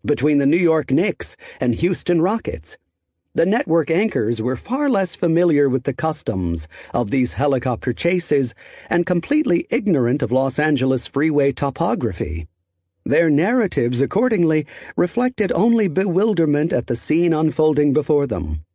Between 0.04 0.38
the 0.38 0.46
New 0.46 0.56
York 0.56 0.92
Knicks 0.92 1.36
and 1.58 1.74
Houston 1.74 2.22
Rockets, 2.22 2.78
the 3.34 3.44
network 3.44 3.90
anchors 3.90 4.40
were 4.40 4.54
far 4.54 4.88
less 4.88 5.16
familiar 5.16 5.68
with 5.68 5.82
the 5.82 5.94
customs 5.94 6.68
of 6.94 7.10
these 7.10 7.34
helicopter 7.34 7.92
chases 7.92 8.54
and 8.88 9.04
completely 9.04 9.66
ignorant 9.68 10.22
of 10.22 10.30
Los 10.30 10.60
Angeles 10.60 11.08
freeway 11.08 11.50
topography. 11.50 12.46
Their 13.08 13.30
narratives, 13.30 14.02
accordingly, 14.02 14.66
reflected 14.94 15.50
only 15.52 15.88
bewilderment 15.88 16.74
at 16.74 16.88
the 16.88 16.94
scene 16.94 17.32
unfolding 17.32 17.94
before 17.94 18.26
them. 18.26 18.66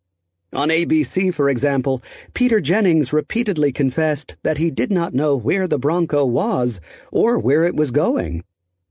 On 0.51 0.69
ABC, 0.69 1.31
for 1.31 1.49
example, 1.49 2.01
Peter 2.33 2.59
Jennings 2.59 3.13
repeatedly 3.13 3.71
confessed 3.71 4.35
that 4.41 4.57
he 4.57 4.71
did 4.71 4.91
not 4.91 5.13
know 5.13 5.35
where 5.35 5.67
the 5.67 5.77
Bronco 5.77 6.25
was 6.25 6.81
or 7.11 7.37
where 7.37 7.63
it 7.63 7.75
was 7.75 7.91
going. 7.91 8.43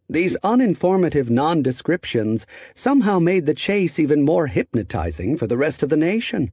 These 0.08 0.36
uninformative 0.44 1.28
non-descriptions 1.28 2.46
somehow 2.72 3.18
made 3.18 3.46
the 3.46 3.52
chase 3.52 3.98
even 3.98 4.22
more 4.22 4.46
hypnotizing 4.46 5.36
for 5.36 5.48
the 5.48 5.58
rest 5.58 5.82
of 5.82 5.88
the 5.88 5.96
nation. 5.96 6.52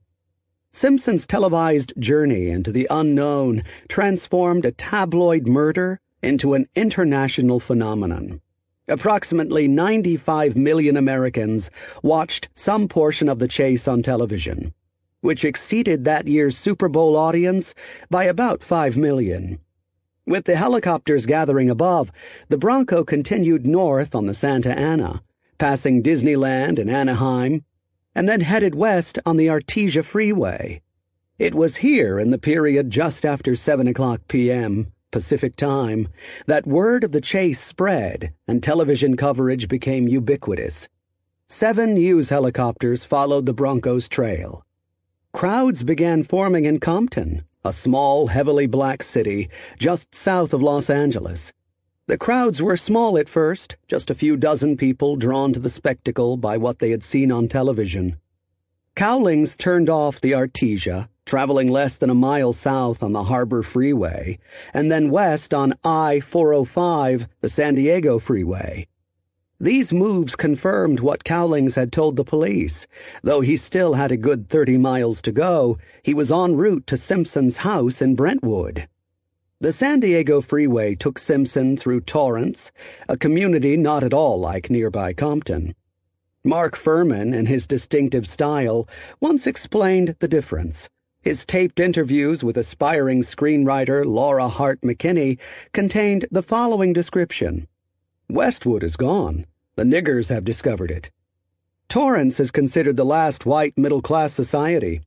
Simpson's 0.72 1.28
televised 1.28 1.94
journey 2.00 2.50
into 2.50 2.72
the 2.72 2.88
unknown 2.90 3.64
transformed 3.88 4.66
a 4.66 4.72
tabloid 4.72 5.48
murder 5.48 6.00
into 6.24 6.56
an 6.56 6.68
international 6.76 7.60
phenomenon. 7.60 8.42
Approximately 8.90 9.68
95 9.68 10.58
million 10.58 10.98
Americans 10.98 11.70
watched 12.02 12.50
some 12.56 12.88
portion 12.88 13.30
of 13.30 13.38
the 13.38 13.48
chase 13.48 13.88
on 13.88 14.02
television, 14.02 14.74
which 15.22 15.46
exceeded 15.46 16.06
that 16.06 16.28
year's 16.28 16.58
Super 16.58 16.90
Bowl 16.90 17.16
audience 17.16 17.76
by 18.10 18.24
about 18.24 18.64
5 18.64 18.98
million. 18.98 19.60
With 20.26 20.46
the 20.46 20.56
helicopters 20.56 21.28
gathering 21.28 21.70
above, 21.70 22.12
the 22.48 22.58
Bronco 22.58 23.04
continued 23.04 23.68
north 23.68 24.16
on 24.16 24.26
the 24.26 24.34
Santa 24.34 24.76
Ana, 24.76 25.22
passing 25.60 26.02
Disneyland 26.02 26.80
and 26.80 26.90
Anaheim, 26.90 27.64
and 28.16 28.28
then 28.28 28.42
headed 28.42 28.74
west 28.74 29.20
on 29.24 29.38
the 29.38 29.48
Artesia 29.48 30.04
Freeway. 30.04 30.82
It 31.38 31.54
was 31.54 31.78
here 31.78 32.20
in 32.20 32.32
the 32.32 32.40
period 32.40 32.90
just 32.90 33.24
after 33.24 33.56
7 33.56 33.88
o'clock 33.88 34.22
p.m 34.28 34.92
Pacific 35.12 35.56
Time, 35.56 36.08
that 36.46 36.68
word 36.68 37.04
of 37.04 37.12
the 37.12 37.22
chase 37.22 37.60
spread 37.60 38.34
and 38.48 38.62
television 38.62 39.18
coverage 39.18 39.68
became 39.68 40.08
ubiquitous. 40.08 40.88
Seven 41.48 41.96
news 41.96 42.30
helicopters 42.30 43.06
followed 43.06 43.46
the 43.46 43.54
Broncos 43.54 44.08
trail. 44.08 44.64
Crowds 45.34 45.84
began 45.84 46.24
forming 46.24 46.66
in 46.66 46.80
Compton, 46.80 47.44
a 47.66 47.74
small, 47.74 48.28
heavily 48.28 48.68
black 48.68 49.02
city 49.02 49.50
just 49.78 50.14
south 50.14 50.54
of 50.54 50.62
Los 50.62 50.90
Angeles. 50.90 51.54
The 52.06 52.18
crowds 52.18 52.62
were 52.62 52.78
small 52.78 53.18
at 53.18 53.30
first, 53.30 53.78
just 53.88 54.10
a 54.10 54.16
few 54.16 54.38
dozen 54.38 54.78
people 54.78 55.16
drawn 55.16 55.54
to 55.54 55.60
the 55.60 55.70
spectacle 55.70 56.38
by 56.38 56.58
what 56.58 56.80
they 56.80 56.92
had 56.92 57.04
seen 57.04 57.32
on 57.32 57.48
television. 57.48 58.18
Cowlings 58.96 59.56
turned 59.56 59.90
off 59.90 60.20
the 60.20 60.32
Artesia, 60.32 61.10
traveling 61.30 61.68
less 61.68 61.96
than 61.96 62.10
a 62.10 62.16
mile 62.16 62.52
south 62.52 63.04
on 63.04 63.12
the 63.12 63.26
Harbor 63.26 63.62
Freeway, 63.62 64.40
and 64.74 64.92
then 64.92 65.12
west 65.12 65.54
on 65.54 65.76
I 65.84 66.22
405, 66.22 67.28
the 67.42 67.52
San 67.52 67.76
Diego 67.76 68.18
Freeway. 68.18 68.88
These 69.60 69.94
moves 69.94 70.36
confirmed 70.36 71.02
what 71.02 71.24
Cowlings 71.24 71.76
had 71.76 71.92
told 71.92 72.16
the 72.16 72.24
police. 72.24 72.88
Though 73.22 73.42
he 73.42 73.58
still 73.58 73.94
had 73.94 74.12
a 74.12 74.18
good 74.18 74.50
30 74.50 74.80
miles 74.80 75.22
to 75.22 75.32
go, 75.32 75.78
he 76.02 76.16
was 76.16 76.32
en 76.32 76.56
route 76.56 76.88
to 76.88 76.98
Simpson's 76.98 77.58
house 77.58 78.02
in 78.02 78.16
Brentwood. 78.16 78.88
The 79.60 79.72
San 79.72 80.00
Diego 80.00 80.42
Freeway 80.42 80.96
took 80.96 81.20
Simpson 81.20 81.78
through 81.78 82.02
Torrance, 82.02 82.72
a 83.08 83.16
community 83.16 83.78
not 83.78 84.04
at 84.04 84.16
all 84.16 84.40
like 84.40 84.72
nearby 84.72 85.14
Compton. 85.14 85.76
Mark 86.44 86.76
Fuhrman, 86.76 87.36
in 87.36 87.46
his 87.46 87.68
distinctive 87.68 88.28
style, 88.28 88.90
once 89.22 89.46
explained 89.46 90.16
the 90.18 90.28
difference. 90.28 90.90
His 91.22 91.46
taped 91.46 91.82
interviews 91.82 92.46
with 92.46 92.58
aspiring 92.58 93.24
screenwriter 93.24 94.06
Laura 94.06 94.48
Hart 94.48 94.80
McKinney 94.82 95.38
contained 95.74 96.26
the 96.32 96.42
following 96.42 96.94
description 96.94 97.68
Westwood 98.30 98.84
is 98.84 98.96
gone. 98.96 99.46
The 99.76 99.84
niggers 99.84 100.30
have 100.30 100.46
discovered 100.46 100.90
it. 100.90 101.12
Torrance 101.90 102.40
is 102.40 102.52
considered 102.52 102.96
the 102.96 103.04
last 103.04 103.46
white 103.46 103.78
middle 103.78 104.02
class 104.02 104.32
society. 104.34 105.02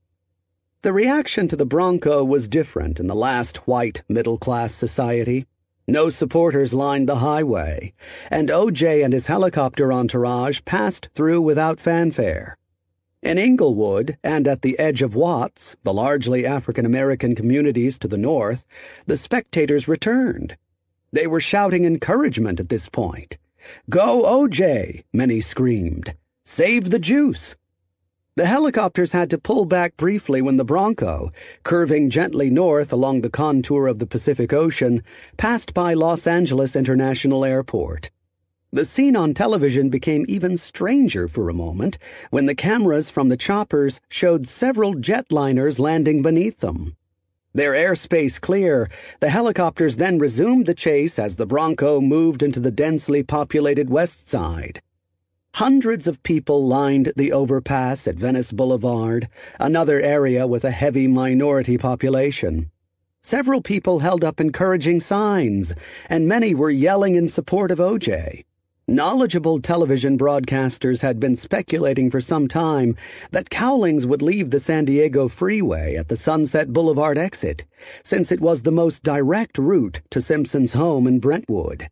The 0.82 0.92
reaction 0.92 1.48
to 1.48 1.56
the 1.56 1.64
Bronco 1.64 2.22
was 2.22 2.46
different 2.46 3.00
in 3.00 3.06
the 3.06 3.14
last 3.14 3.66
white 3.66 4.02
middle 4.06 4.36
class 4.36 4.74
society. 4.74 5.46
No 5.88 6.10
supporters 6.10 6.74
lined 6.74 7.08
the 7.08 7.16
highway, 7.16 7.94
and 8.30 8.50
OJ 8.50 9.02
and 9.02 9.14
his 9.14 9.28
helicopter 9.28 9.92
entourage 9.92 10.60
passed 10.66 11.08
through 11.14 11.40
without 11.40 11.80
fanfare. 11.80 12.58
In 13.22 13.38
Inglewood 13.38 14.18
and 14.24 14.48
at 14.48 14.62
the 14.62 14.76
edge 14.80 15.00
of 15.00 15.14
Watts, 15.14 15.76
the 15.84 15.92
largely 15.92 16.44
African 16.44 16.84
American 16.84 17.36
communities 17.36 17.96
to 18.00 18.08
the 18.08 18.18
north, 18.18 18.64
the 19.06 19.16
spectators 19.16 19.86
returned. 19.86 20.56
They 21.12 21.28
were 21.28 21.38
shouting 21.38 21.84
encouragement 21.84 22.58
at 22.58 22.68
this 22.68 22.88
point. 22.88 23.38
Go, 23.88 24.24
OJ, 24.24 25.04
many 25.12 25.40
screamed. 25.40 26.16
Save 26.44 26.90
the 26.90 26.98
juice. 26.98 27.54
The 28.34 28.46
helicopters 28.46 29.12
had 29.12 29.30
to 29.30 29.38
pull 29.38 29.66
back 29.66 29.96
briefly 29.96 30.42
when 30.42 30.56
the 30.56 30.64
Bronco, 30.64 31.30
curving 31.62 32.10
gently 32.10 32.50
north 32.50 32.92
along 32.92 33.20
the 33.20 33.30
contour 33.30 33.86
of 33.86 34.00
the 34.00 34.06
Pacific 34.06 34.52
Ocean, 34.52 35.00
passed 35.36 35.72
by 35.72 35.94
Los 35.94 36.26
Angeles 36.26 36.74
International 36.74 37.44
Airport. 37.44 38.10
The 38.74 38.86
scene 38.86 39.16
on 39.16 39.34
television 39.34 39.90
became 39.90 40.24
even 40.28 40.56
stranger 40.56 41.28
for 41.28 41.50
a 41.50 41.54
moment 41.54 41.98
when 42.30 42.46
the 42.46 42.54
cameras 42.54 43.10
from 43.10 43.28
the 43.28 43.36
choppers 43.36 44.00
showed 44.08 44.46
several 44.46 44.94
jetliners 44.94 45.78
landing 45.78 46.22
beneath 46.22 46.60
them. 46.60 46.96
Their 47.52 47.74
airspace 47.74 48.40
clear, 48.40 48.88
the 49.20 49.28
helicopters 49.28 49.98
then 49.98 50.18
resumed 50.18 50.64
the 50.64 50.74
chase 50.74 51.18
as 51.18 51.36
the 51.36 51.44
Bronco 51.44 52.00
moved 52.00 52.42
into 52.42 52.60
the 52.60 52.70
densely 52.70 53.22
populated 53.22 53.90
west 53.90 54.30
side. 54.30 54.80
Hundreds 55.56 56.06
of 56.06 56.22
people 56.22 56.66
lined 56.66 57.12
the 57.14 57.30
overpass 57.30 58.08
at 58.08 58.16
Venice 58.16 58.52
Boulevard, 58.52 59.28
another 59.60 60.00
area 60.00 60.46
with 60.46 60.64
a 60.64 60.70
heavy 60.70 61.06
minority 61.06 61.76
population. 61.76 62.70
Several 63.20 63.60
people 63.60 63.98
held 63.98 64.24
up 64.24 64.40
encouraging 64.40 65.00
signs, 65.00 65.74
and 66.08 66.26
many 66.26 66.54
were 66.54 66.70
yelling 66.70 67.16
in 67.16 67.28
support 67.28 67.70
of 67.70 67.78
OJ. 67.78 68.44
Knowledgeable 68.88 69.60
television 69.60 70.18
broadcasters 70.18 71.02
had 71.02 71.20
been 71.20 71.36
speculating 71.36 72.10
for 72.10 72.20
some 72.20 72.48
time 72.48 72.96
that 73.30 73.48
Cowlings 73.48 74.08
would 74.08 74.20
leave 74.20 74.50
the 74.50 74.58
San 74.58 74.86
Diego 74.86 75.28
freeway 75.28 75.94
at 75.94 76.08
the 76.08 76.16
Sunset 76.16 76.72
Boulevard 76.72 77.16
exit, 77.16 77.64
since 78.02 78.32
it 78.32 78.40
was 78.40 78.62
the 78.62 78.72
most 78.72 79.04
direct 79.04 79.56
route 79.56 80.00
to 80.10 80.20
Simpson's 80.20 80.72
home 80.72 81.06
in 81.06 81.20
Brentwood. 81.20 81.90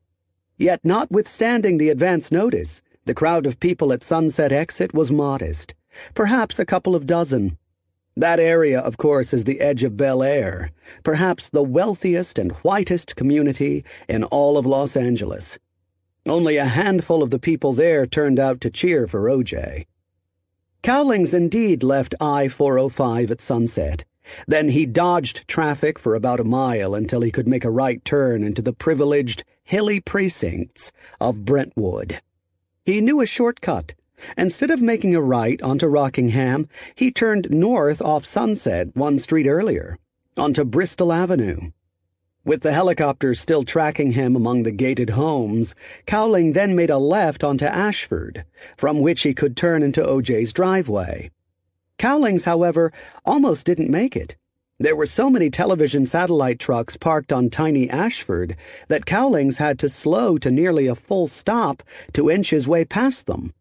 Yet, 0.59 0.81
notwithstanding 0.83 1.79
the 1.79 1.91
advance 1.91 2.33
notice, 2.33 2.83
the 3.05 3.15
crowd 3.15 3.47
of 3.47 3.61
people 3.61 3.93
at 3.93 4.03
Sunset 4.03 4.51
Exit 4.51 4.93
was 4.93 5.13
modest, 5.13 5.77
perhaps 6.15 6.59
a 6.59 6.67
couple 6.67 6.97
of 6.97 7.07
dozen. 7.07 7.57
That 8.17 8.41
area, 8.41 8.81
of 8.81 8.97
course, 8.97 9.33
is 9.33 9.45
the 9.45 9.61
edge 9.61 9.85
of 9.85 9.97
Bel 9.97 10.25
Air, 10.25 10.73
perhaps 11.05 11.49
the 11.49 11.63
wealthiest 11.63 12.37
and 12.37 12.51
whitest 12.65 13.15
community 13.15 13.85
in 14.09 14.25
all 14.25 14.59
of 14.59 14.67
Los 14.67 14.97
Angeles. 14.97 15.57
Only 16.27 16.59
a 16.59 16.67
handful 16.67 17.23
of 17.23 17.31
the 17.31 17.39
people 17.39 17.73
there 17.73 18.05
turned 18.05 18.39
out 18.39 18.61
to 18.61 18.71
cheer 18.71 19.07
for 19.07 19.23
OJ. 19.23 19.87
Cowlings 20.83 21.33
indeed 21.33 21.83
left 21.83 22.15
I 22.21 22.49
405 22.49 23.31
at 23.31 23.41
sunset. 23.41 24.05
Then 24.47 24.69
he 24.69 24.87
dodged 24.87 25.49
traffic 25.49 25.99
for 25.99 26.15
about 26.15 26.41
a 26.41 26.45
mile 26.45 26.95
until 26.95 27.23
he 27.23 27.31
could 27.31 27.49
make 27.49 27.65
a 27.65 27.71
right 27.71 28.05
turn 28.05 28.45
into 28.45 28.63
the 28.63 28.73
privileged, 28.73 29.45
hilly 29.65 30.01
precincts 30.01 30.93
of 31.21 31.45
Brentwood. 31.45 32.21
He 32.85 33.01
knew 33.01 33.21
a 33.21 33.27
shortcut. 33.27 33.95
Instead 34.37 34.71
of 34.71 34.83
making 34.83 35.15
a 35.15 35.23
right 35.23 35.61
onto 35.63 35.87
Rockingham, 35.87 36.69
he 36.95 37.11
turned 37.11 37.51
north 37.51 38.03
off 38.03 38.27
Sunset 38.27 38.95
one 38.95 39.19
street 39.19 39.47
earlier, 39.47 39.99
onto 40.37 40.65
Bristol 40.65 41.13
Avenue. 41.13 41.71
With 42.43 42.63
the 42.63 42.73
helicopter 42.73 43.35
still 43.35 43.65
tracking 43.65 44.13
him 44.13 44.35
among 44.35 44.63
the 44.63 44.71
gated 44.71 45.11
homes, 45.11 45.75
Cowling 46.07 46.55
then 46.55 46.75
made 46.75 46.89
a 46.89 46.97
left 46.97 47.45
onto 47.45 47.67
Ashford, 47.67 48.47
from 48.79 49.01
which 49.01 49.25
he 49.25 49.35
could 49.35 49.59
turn 49.59 49.83
into 49.83 50.01
OJ's 50.01 50.55
driveway. 50.55 51.31
Cowlings, 51.99 52.47
however, 52.47 52.95
almost 53.27 53.67
didn't 53.67 53.91
make 53.91 54.17
it. 54.17 54.37
There 54.79 54.97
were 54.97 55.05
so 55.05 55.29
many 55.29 55.51
television 55.51 56.07
satellite 56.07 56.59
trucks 56.59 56.97
parked 56.97 57.31
on 57.31 57.51
tiny 57.51 57.91
Ashford 57.91 58.57
that 58.89 59.05
Cowlings 59.05 59.59
had 59.59 59.79
to 59.81 59.91
slow 59.91 60.39
to 60.39 60.51
nearly 60.51 60.87
a 60.87 60.95
full 60.95 61.27
stop 61.27 61.83
to 62.15 62.31
inch 62.31 62.49
his 62.49 62.67
way 62.67 62.87
past 62.87 63.27
them. 63.27 63.53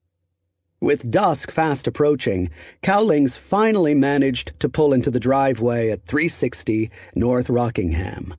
With 0.79 1.11
dusk 1.11 1.51
fast 1.51 1.85
approaching, 1.85 2.49
Cowlings 2.81 3.35
finally 3.35 3.93
managed 3.93 4.57
to 4.61 4.69
pull 4.69 4.93
into 4.93 5.11
the 5.11 5.19
driveway 5.19 5.89
at 5.89 6.05
360 6.05 6.89
North 7.13 7.49
Rockingham. 7.49 8.35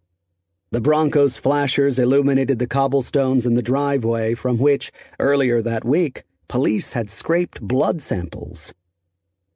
The 0.72 0.80
Broncos' 0.80 1.36
flashers 1.36 1.98
illuminated 1.98 2.60
the 2.60 2.66
cobblestones 2.68 3.44
in 3.44 3.54
the 3.54 3.62
driveway 3.62 4.34
from 4.34 4.56
which, 4.56 4.92
earlier 5.18 5.60
that 5.60 5.84
week, 5.84 6.22
police 6.46 6.92
had 6.92 7.10
scraped 7.10 7.60
blood 7.60 8.00
samples. 8.00 8.72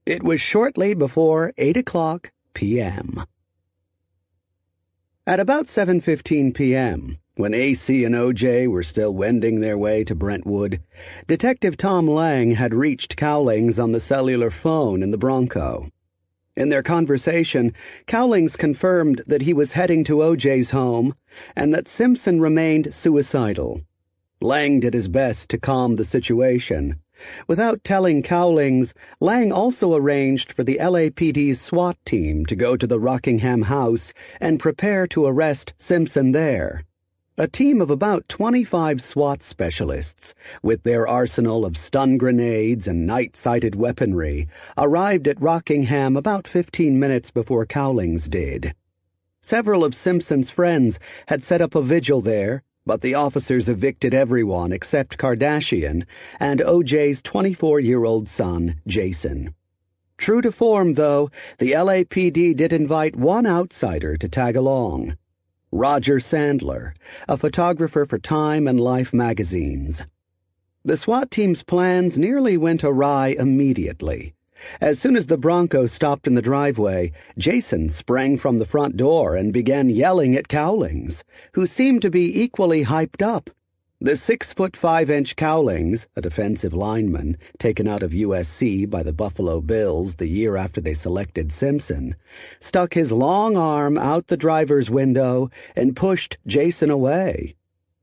It 0.05 0.25
was 0.25 0.41
shortly 0.41 0.93
before 0.93 1.53
8 1.57 1.77
o'clock 1.77 2.33
p.m. 2.53 3.23
At 5.25 5.39
about 5.39 5.67
7:15 5.67 6.53
p.m., 6.53 7.19
when 7.37 7.55
AC 7.55 8.05
and 8.05 8.17
OJ 8.17 8.67
were 8.67 8.83
still 8.83 9.15
wending 9.15 9.61
their 9.61 9.79
way 9.79 10.03
to 10.03 10.17
Brentwood, 10.17 10.83
Detective 11.29 11.77
Tom 11.77 12.09
Lange 12.09 12.57
had 12.57 12.75
reached 12.75 13.17
Cowlings 13.17 13.79
on 13.79 13.93
the 13.93 14.01
cellular 14.01 14.51
phone 14.51 15.01
in 15.01 15.13
the 15.13 15.19
Bronco. 15.19 15.93
In 16.57 16.69
their 16.69 16.85
conversation, 16.85 17.73
Cowlings 18.07 18.55
confirmed 18.55 19.23
that 19.27 19.43
he 19.43 19.53
was 19.53 19.73
heading 19.73 20.05
to 20.05 20.19
OJ's 20.19 20.71
home 20.71 21.15
and 21.57 21.75
that 21.75 21.89
Simpson 21.89 22.41
remained 22.41 22.95
suicidal. 22.95 23.81
Lange 24.41 24.81
did 24.81 24.95
his 24.95 25.09
best 25.09 25.51
to 25.51 25.59
calm 25.59 25.97
the 25.97 26.05
situation. 26.05 27.01
Without 27.49 27.83
telling 27.83 28.23
Cowlings, 28.23 28.95
Lange 29.21 29.51
also 29.51 29.97
arranged 29.97 30.53
for 30.53 30.63
the 30.63 30.79
LAPD's 30.81 31.61
SWAT 31.61 31.97
team 32.05 32.47
to 32.47 32.55
go 32.55 32.77
to 32.77 32.87
the 32.87 33.01
Rockingham 33.01 33.63
house 33.63 34.13
and 34.41 34.61
prepare 34.61 35.07
to 35.09 35.27
arrest 35.27 35.75
Simpson 35.79 36.33
there. 36.33 36.85
A 37.37 37.49
team 37.49 37.81
of 37.81 37.91
about 37.91 38.29
25 38.29 39.03
SWAT 39.03 39.43
specialists, 39.43 40.37
with 40.63 40.85
their 40.85 41.05
arsenal 41.05 41.65
of 41.67 41.77
stun 41.77 42.17
grenades 42.17 42.87
and 42.87 43.09
night 43.09 43.35
sighted 43.35 43.75
weaponry, 43.75 44.47
arrived 44.79 45.27
at 45.27 45.41
Rockingham 45.41 46.17
about 46.17 46.47
15 46.47 46.97
minutes 46.97 47.33
before 47.33 47.67
Cowlings 47.67 48.29
did. 48.29 48.73
Several 49.41 49.85
of 49.85 49.97
Simpson's 49.97 50.53
friends 50.53 51.01
had 51.27 51.43
set 51.43 51.61
up 51.61 51.75
a 51.75 51.83
vigil 51.83 52.21
there 52.21 52.63
but 52.87 53.01
the 53.01 53.15
officers 53.15 53.69
evicted 53.69 54.15
everyone 54.15 54.71
except 54.71 55.19
Kardashian 55.19 56.05
and 56.39 56.61
OJ's 56.61 57.23
24 57.23 57.81
year 57.81 58.05
old 58.05 58.29
son, 58.29 58.81
Jason. 58.87 59.55
True 60.19 60.41
to 60.43 60.53
form, 60.53 60.93
though, 60.93 61.31
the 61.59 61.73
LAPD 61.73 62.55
did 62.55 62.73
invite 62.73 63.17
one 63.17 63.47
outsider 63.47 64.17
to 64.19 64.29
tag 64.29 64.55
along. 64.55 65.17
Roger 65.77 66.21
Sandler, 66.21 66.95
a 67.29 67.37
photographer 67.37 68.07
for 68.07 68.17
Time 68.17 68.69
and 68.69 68.79
Life 68.79 69.13
magazines. 69.13 70.05
The 70.85 70.97
SWAT 70.97 71.33
team's 71.33 71.65
plans 71.65 72.17
nearly 72.17 72.57
went 72.57 72.85
awry 72.85 73.35
immediately. 73.37 74.35
As 74.81 75.01
soon 75.01 75.17
as 75.17 75.27
the 75.27 75.37
Bronco 75.37 75.87
stopped 75.87 76.29
in 76.29 76.35
the 76.35 76.41
driveway, 76.41 77.11
Jason 77.37 77.89
sprang 77.89 78.39
from 78.39 78.59
the 78.59 78.65
front 78.65 78.97
door 78.97 79.35
and 79.35 79.53
began 79.53 79.89
yelling 79.89 80.37
at 80.37 80.47
Cowlings, 80.47 81.25
who 81.55 81.67
seemed 81.67 82.03
to 82.03 82.11
be 82.11 82.41
equally 82.41 82.85
hyped 82.85 83.21
up. 83.21 83.51
The 84.05 84.17
six 84.17 84.53
foot 84.53 84.77
five 84.77 85.09
inch 85.09 85.35
Cowlings, 85.35 86.09
a 86.15 86.21
defensive 86.21 86.75
lineman 86.75 87.39
taken 87.59 87.89
out 87.89 88.03
of 88.03 88.11
USC 88.11 88.91
by 88.91 89.03
the 89.03 89.15
Buffalo 89.15 89.63
Bills 89.63 90.17
the 90.17 90.29
year 90.29 90.59
after 90.59 90.83
they 90.83 90.93
selected 90.93 91.51
Simpson, 91.51 92.15
stuck 92.61 92.93
his 92.93 93.13
long 93.13 93.57
arm 93.57 93.97
out 93.97 94.27
the 94.27 94.37
driver's 94.37 94.91
window 94.91 95.49
and 95.75 95.97
pushed 95.97 96.37
Jason 96.47 96.91
away. 96.91 97.57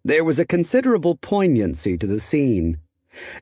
There 0.03 0.23
was 0.23 0.39
a 0.39 0.43
considerable 0.43 1.17
poignancy 1.17 1.99
to 1.99 2.07
the 2.07 2.19
scene. 2.19 2.79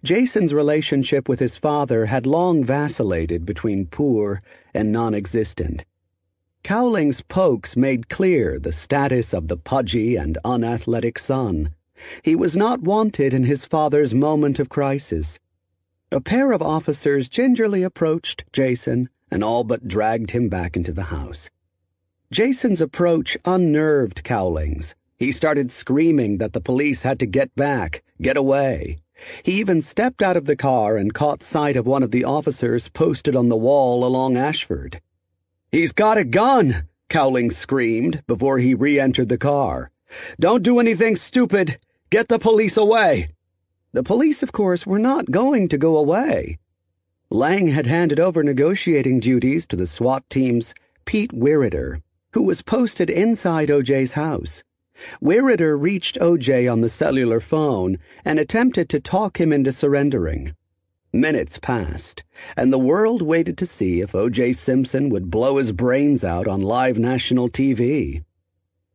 Jason's 0.04 0.54
relationship 0.54 1.30
with 1.30 1.40
his 1.40 1.56
father 1.56 2.08
had 2.08 2.28
long 2.28 2.66
vacillated 2.66 3.46
between 3.46 3.86
poor 3.86 4.42
and 4.74 4.92
non 4.92 5.16
existent. 5.16 5.86
Cowling's 6.64 7.22
pokes 7.22 7.78
made 7.78 8.10
clear 8.10 8.60
the 8.60 8.74
status 8.74 9.34
of 9.34 9.48
the 9.48 9.56
pudgy 9.56 10.18
and 10.18 10.38
unathletic 10.44 11.18
son. 11.18 11.74
He 12.24 12.36
was 12.36 12.56
not 12.56 12.82
wanted 12.82 13.34
in 13.34 13.44
his 13.44 13.66
father's 13.66 14.14
moment 14.14 14.60
of 14.60 14.70
crisis. 14.70 15.40
A 16.12 16.22
pair 16.22 16.52
of 16.52 16.62
officers 16.62 17.30
gingerly 17.30 17.84
approached 17.84 18.44
Jason 18.52 19.10
and 19.32 19.44
all 19.44 19.64
but 19.64 19.88
dragged 19.88 20.32
him 20.32 20.50
back 20.50 20.76
into 20.76 20.92
the 20.92 21.04
house. 21.04 21.50
Jason's 22.32 22.82
approach 22.82 23.38
unnerved 23.46 24.24
Cowlings. 24.24 24.96
He 25.18 25.32
started 25.32 25.72
screaming 25.72 26.38
that 26.38 26.54
the 26.54 26.62
police 26.62 27.04
had 27.04 27.20
to 27.20 27.26
get 27.26 27.54
back, 27.56 28.04
get 28.22 28.38
away. 28.38 28.98
He 29.44 29.54
even 29.54 29.82
stepped 29.82 30.22
out 30.22 30.38
of 30.38 30.46
the 30.46 30.56
car 30.56 30.96
and 30.96 31.14
caught 31.14 31.44
sight 31.44 31.76
of 31.76 31.86
one 31.86 32.04
of 32.04 32.12
the 32.12 32.24
officers 32.24 32.90
posted 32.90 33.36
on 33.36 33.50
the 33.50 33.58
wall 33.58 34.06
along 34.06 34.38
Ashford. 34.38 35.02
He's 35.72 35.92
got 35.92 36.18
a 36.18 36.24
gun, 36.24 36.88
Cowlings 37.10 37.58
screamed 37.58 38.24
before 38.28 38.60
he 38.60 38.74
re 38.74 39.00
entered 39.00 39.30
the 39.30 39.38
car. 39.38 39.92
Don't 40.40 40.64
do 40.64 40.80
anything 40.80 41.16
stupid. 41.16 41.80
Get 42.12 42.28
the 42.28 42.40
police 42.40 42.76
away! 42.76 43.30
The 43.94 44.02
police, 44.02 44.42
of 44.42 44.52
course, 44.52 44.88
were 44.88 44.98
not 44.98 45.30
going 45.30 45.68
to 45.70 45.78
go 45.78 45.96
away. 45.96 46.58
Lange 47.30 47.68
had 47.68 47.86
handed 47.86 48.20
over 48.20 48.44
negotiating 48.44 49.20
duties 49.20 49.68
to 49.68 49.76
the 49.76 49.86
SWAT 49.86 50.28
team's 50.28 50.74
Pete 51.06 51.32
Weireter, 51.32 52.02
who 52.34 52.42
was 52.42 52.64
posted 52.64 53.12
inside 53.12 53.70
OJ's 53.70 54.14
house. 54.14 54.64
Weireter 55.22 55.80
reached 55.80 56.18
OJ 56.20 56.72
on 56.72 56.82
the 56.82 56.90
cellular 56.90 57.40
phone 57.40 58.00
and 58.26 58.40
attempted 58.40 58.90
to 58.90 59.00
talk 59.00 59.40
him 59.40 59.54
into 59.54 59.72
surrendering. 59.72 60.56
Minutes 61.14 61.60
passed, 61.60 62.24
and 62.58 62.74
the 62.74 62.80
world 62.80 63.22
waited 63.22 63.56
to 63.60 63.68
see 63.68 64.02
if 64.02 64.16
O.J. 64.16 64.54
Simpson 64.54 65.10
would 65.10 65.30
blow 65.30 65.58
his 65.58 65.74
brains 65.74 66.24
out 66.24 66.48
on 66.48 66.62
live 66.62 66.98
national 66.98 67.50
TV. 67.50 68.24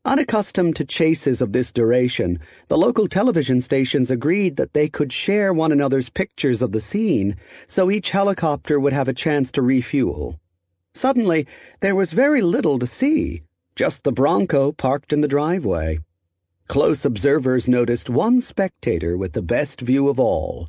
Unaccustomed 0.06 0.76
to 0.76 0.84
chases 0.84 1.40
of 1.40 1.52
this 1.52 1.72
duration, 1.72 2.38
the 2.68 2.76
local 2.76 3.08
television 3.08 3.62
stations 3.62 4.10
agreed 4.10 4.56
that 4.56 4.74
they 4.74 4.86
could 4.86 5.10
share 5.10 5.50
one 5.50 5.72
another's 5.72 6.10
pictures 6.10 6.60
of 6.60 6.72
the 6.72 6.80
scene 6.80 7.36
so 7.66 7.90
each 7.90 8.10
helicopter 8.10 8.78
would 8.78 8.92
have 8.92 9.08
a 9.08 9.14
chance 9.14 9.50
to 9.50 9.62
refuel. 9.62 10.38
Suddenly, 10.94 11.46
there 11.80 11.94
was 11.94 12.12
very 12.12 12.42
little 12.42 12.78
to 12.78 12.86
see, 12.86 13.42
just 13.76 14.04
the 14.04 14.12
Bronco 14.12 14.72
parked 14.72 15.10
in 15.10 15.22
the 15.22 15.28
driveway. 15.28 16.00
Close 16.68 17.06
observers 17.06 17.66
noticed 17.66 18.10
one 18.10 18.42
spectator 18.42 19.16
with 19.16 19.32
the 19.32 19.42
best 19.42 19.80
view 19.80 20.08
of 20.08 20.20
all. 20.20 20.68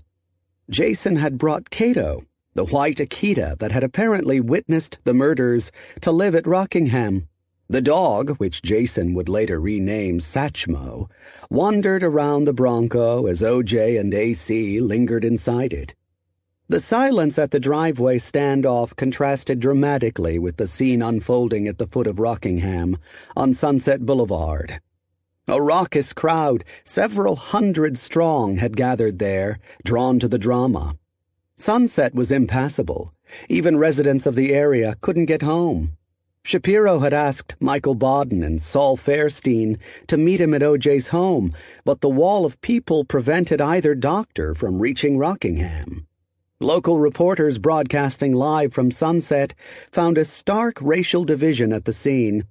Jason 0.70 1.18
had 1.18 1.38
brought 1.38 1.70
Kato, 1.70 2.24
the 2.54 2.66
white 2.66 3.00
Akita 3.00 3.58
that 3.60 3.74
had 3.74 3.84
apparently 3.84 4.40
witnessed 4.40 4.98
the 5.04 5.14
murders, 5.14 5.74
to 6.00 6.12
live 6.12 6.36
at 6.36 6.48
Rockingham. 6.48 7.28
The 7.68 7.82
dog, 7.82 8.38
which 8.38 8.62
Jason 8.62 9.16
would 9.16 9.28
later 9.28 9.60
rename 9.60 10.20
Satchmo, 10.20 11.10
wandered 11.50 12.04
around 12.04 12.46
the 12.46 12.54
Bronco 12.54 13.26
as 13.26 13.42
OJ 13.42 14.00
and 14.00 14.14
AC 14.14 14.80
lingered 14.80 15.26
inside 15.26 15.74
it. 15.74 15.96
The 16.68 16.80
silence 16.80 17.40
at 17.40 17.50
the 17.52 17.60
driveway 17.60 18.20
standoff 18.20 18.96
contrasted 18.96 19.60
dramatically 19.60 20.38
with 20.38 20.58
the 20.58 20.68
scene 20.68 21.02
unfolding 21.02 21.68
at 21.68 21.80
the 21.80 21.88
foot 21.88 22.06
of 22.06 22.20
Rockingham 22.20 22.98
on 23.36 23.54
Sunset 23.54 24.06
Boulevard. 24.06 24.80
A 25.48 25.62
raucous 25.62 26.14
crowd, 26.14 26.64
several 26.84 27.36
hundred 27.36 27.98
strong, 27.98 28.58
had 28.58 28.78
gathered 28.78 29.20
there, 29.20 29.60
drawn 29.84 30.20
to 30.20 30.28
the 30.28 30.40
drama. 30.40 30.96
Sunset 31.56 32.14
was 32.14 32.32
impassable. 32.32 33.14
Even 33.50 33.78
residents 33.78 34.26
of 34.26 34.36
the 34.36 34.54
area 34.54 34.96
couldn't 35.02 35.26
get 35.26 35.42
home. 35.42 35.98
Shapiro 36.48 37.00
had 37.00 37.12
asked 37.12 37.56
Michael 37.60 37.96
Baden 37.96 38.44
and 38.44 38.62
Saul 38.62 38.98
Faerstein 38.98 39.80
to 40.06 40.16
meet 40.16 40.40
him 40.40 40.54
at 40.54 40.62
OJ's 40.62 41.08
home, 41.08 41.50
but 41.84 42.02
the 42.02 42.10
wall 42.10 42.46
of 42.46 42.62
people 42.62 43.04
prevented 43.04 43.60
either 43.60 43.96
doctor 43.96 44.54
from 44.54 44.80
reaching 44.80 45.18
Rockingham. 45.18 46.06
Local 46.60 47.00
reporters 47.00 47.58
broadcasting 47.58 48.34
live 48.34 48.74
from 48.74 48.92
Sunset 48.92 49.56
found 49.92 50.20
a 50.20 50.24
stark 50.24 50.78
racial 50.84 51.24
division 51.24 51.74
at 51.74 51.86
the 51.86 51.94
scene. 51.94 52.44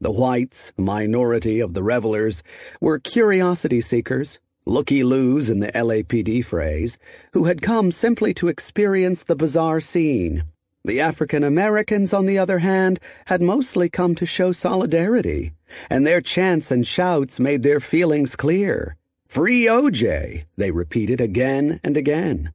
The 0.00 0.10
whites, 0.10 0.72
a 0.76 0.82
minority 0.82 1.60
of 1.60 1.74
the 1.74 1.82
revelers, 1.84 2.42
were 2.80 2.98
curiosity 2.98 3.80
seekers, 3.80 4.40
looky-loos 4.66 5.48
in 5.48 5.60
the 5.60 5.70
LAPD 5.70 6.44
phrase, 6.44 6.98
who 7.34 7.44
had 7.44 7.62
come 7.62 7.92
simply 7.92 8.34
to 8.34 8.48
experience 8.48 9.22
the 9.22 9.36
bizarre 9.36 9.80
scene. 9.80 10.42
The 10.84 11.00
African 11.00 11.42
Americans, 11.42 12.14
on 12.14 12.26
the 12.26 12.38
other 12.38 12.60
hand, 12.60 13.00
had 13.26 13.42
mostly 13.42 13.88
come 13.88 14.14
to 14.14 14.24
show 14.24 14.52
solidarity, 14.52 15.52
and 15.90 16.06
their 16.06 16.20
chants 16.20 16.70
and 16.70 16.86
shouts 16.86 17.40
made 17.40 17.62
their 17.62 17.80
feelings 17.80 18.36
clear. 18.36 18.96
Free 19.26 19.64
OJ, 19.64 20.44
they 20.56 20.70
repeated 20.70 21.20
again 21.20 21.80
and 21.82 21.96
again. 21.96 22.52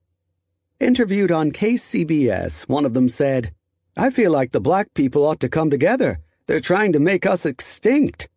Interviewed 0.79 1.31
on 1.31 1.51
KCBS, 1.51 2.67
one 2.67 2.85
of 2.85 2.93
them 2.93 3.09
said, 3.09 3.53
I 3.95 4.09
feel 4.09 4.31
like 4.31 4.51
the 4.51 4.59
black 4.59 4.93
people 4.93 5.25
ought 5.25 5.39
to 5.41 5.49
come 5.49 5.69
together. 5.69 6.19
They're 6.47 6.59
trying 6.59 6.93
to 6.93 6.99
make 6.99 7.25
us 7.25 7.45
extinct. 7.45 8.27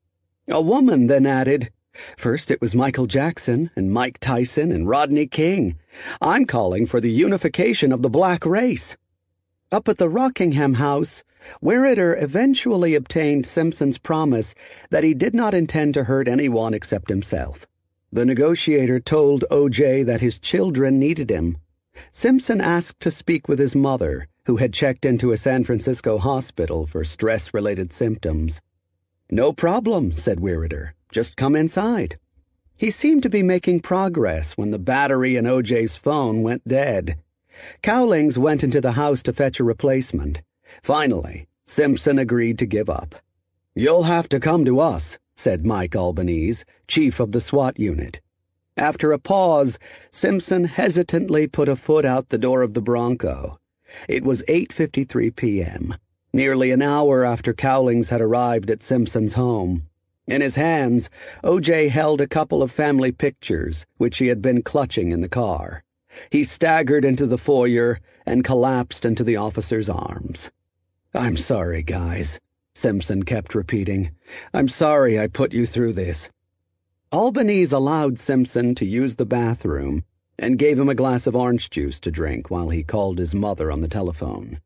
A 0.48 0.60
woman 0.60 1.06
then 1.06 1.26
added, 1.26 1.70
First 2.16 2.50
it 2.50 2.60
was 2.60 2.74
Michael 2.74 3.06
Jackson 3.06 3.70
and 3.74 3.90
Mike 3.90 4.18
Tyson 4.18 4.70
and 4.70 4.86
Rodney 4.86 5.26
King. 5.26 5.78
I'm 6.20 6.44
calling 6.44 6.86
for 6.86 7.00
the 7.00 7.10
unification 7.10 7.90
of 7.90 8.02
the 8.02 8.10
black 8.10 8.44
race. 8.44 8.96
Up 9.72 9.88
at 9.88 9.98
the 9.98 10.08
Rockingham 10.08 10.74
house, 10.74 11.24
Weireter 11.60 12.16
eventually 12.22 12.94
obtained 12.94 13.46
Simpson's 13.46 13.98
promise 13.98 14.54
that 14.90 15.02
he 15.02 15.12
did 15.12 15.34
not 15.34 15.54
intend 15.54 15.94
to 15.94 16.04
hurt 16.04 16.28
anyone 16.28 16.72
except 16.72 17.08
himself. 17.08 17.66
The 18.12 18.24
negotiator 18.24 19.00
told 19.00 19.44
O.J. 19.50 20.04
that 20.04 20.20
his 20.20 20.38
children 20.38 21.00
needed 21.00 21.30
him. 21.30 21.58
Simpson 22.12 22.60
asked 22.60 23.00
to 23.00 23.10
speak 23.10 23.48
with 23.48 23.58
his 23.58 23.74
mother, 23.74 24.28
who 24.44 24.58
had 24.58 24.72
checked 24.72 25.04
into 25.04 25.32
a 25.32 25.36
San 25.36 25.64
Francisco 25.64 26.18
hospital 26.18 26.86
for 26.86 27.02
stress 27.02 27.52
related 27.52 27.92
symptoms. 27.92 28.60
No 29.32 29.52
problem, 29.52 30.12
said 30.12 30.38
Weireter. 30.38 30.92
Just 31.10 31.36
come 31.36 31.56
inside. 31.56 32.20
He 32.76 32.92
seemed 32.92 33.24
to 33.24 33.28
be 33.28 33.42
making 33.42 33.80
progress 33.80 34.56
when 34.56 34.70
the 34.70 34.78
battery 34.78 35.34
in 35.34 35.44
O.J.'s 35.44 35.96
phone 35.96 36.42
went 36.42 36.68
dead. 36.68 37.18
Cowlings 37.82 38.38
went 38.38 38.64
into 38.64 38.80
the 38.80 38.92
house 38.92 39.22
to 39.24 39.32
fetch 39.32 39.60
a 39.60 39.64
replacement. 39.64 40.42
Finally, 40.82 41.46
Simpson 41.64 42.18
agreed 42.18 42.58
to 42.58 42.66
give 42.66 42.88
up. 42.90 43.14
You'll 43.74 44.04
have 44.04 44.28
to 44.30 44.40
come 44.40 44.64
to 44.64 44.80
us, 44.80 45.18
said 45.34 45.66
Mike 45.66 45.94
Albanese, 45.94 46.64
chief 46.88 47.20
of 47.20 47.32
the 47.32 47.40
SWAT 47.40 47.78
unit. 47.78 48.20
After 48.76 49.12
a 49.12 49.18
pause, 49.18 49.78
Simpson 50.10 50.64
hesitantly 50.64 51.46
put 51.46 51.68
a 51.68 51.76
foot 51.76 52.04
out 52.04 52.28
the 52.28 52.38
door 52.38 52.62
of 52.62 52.74
the 52.74 52.82
Bronco. 52.82 53.58
It 54.08 54.24
was 54.24 54.42
8.53 54.48 55.34
p.m., 55.34 55.94
nearly 56.32 56.70
an 56.70 56.82
hour 56.82 57.24
after 57.24 57.54
Cowlings 57.54 58.10
had 58.10 58.20
arrived 58.20 58.70
at 58.70 58.82
Simpson's 58.82 59.34
home. 59.34 59.84
In 60.26 60.40
his 60.40 60.56
hands, 60.56 61.08
O.J. 61.44 61.88
held 61.88 62.20
a 62.20 62.26
couple 62.26 62.62
of 62.62 62.72
family 62.72 63.12
pictures, 63.12 63.86
which 63.96 64.18
he 64.18 64.26
had 64.26 64.42
been 64.42 64.62
clutching 64.62 65.12
in 65.12 65.20
the 65.20 65.28
car. 65.28 65.84
He 66.30 66.44
staggered 66.44 67.04
into 67.04 67.26
the 67.26 67.38
foyer 67.38 68.00
and 68.24 68.44
collapsed 68.44 69.04
into 69.04 69.24
the 69.24 69.36
officer's 69.36 69.88
arms. 69.88 70.50
I'm 71.14 71.36
sorry, 71.36 71.82
guys, 71.82 72.40
Simpson 72.74 73.22
kept 73.22 73.54
repeating. 73.54 74.10
I'm 74.52 74.68
sorry 74.68 75.18
I 75.18 75.28
put 75.28 75.52
you 75.52 75.66
through 75.66 75.94
this. 75.94 76.28
Albanese 77.12 77.74
allowed 77.74 78.18
Simpson 78.18 78.74
to 78.74 78.84
use 78.84 79.16
the 79.16 79.24
bathroom 79.24 80.04
and 80.38 80.58
gave 80.58 80.78
him 80.78 80.88
a 80.88 80.94
glass 80.94 81.26
of 81.26 81.34
orange 81.34 81.70
juice 81.70 81.98
to 82.00 82.10
drink 82.10 82.50
while 82.50 82.68
he 82.68 82.82
called 82.82 83.18
his 83.18 83.34
mother 83.34 83.72
on 83.72 83.80
the 83.80 83.88
telephone. 83.88 84.60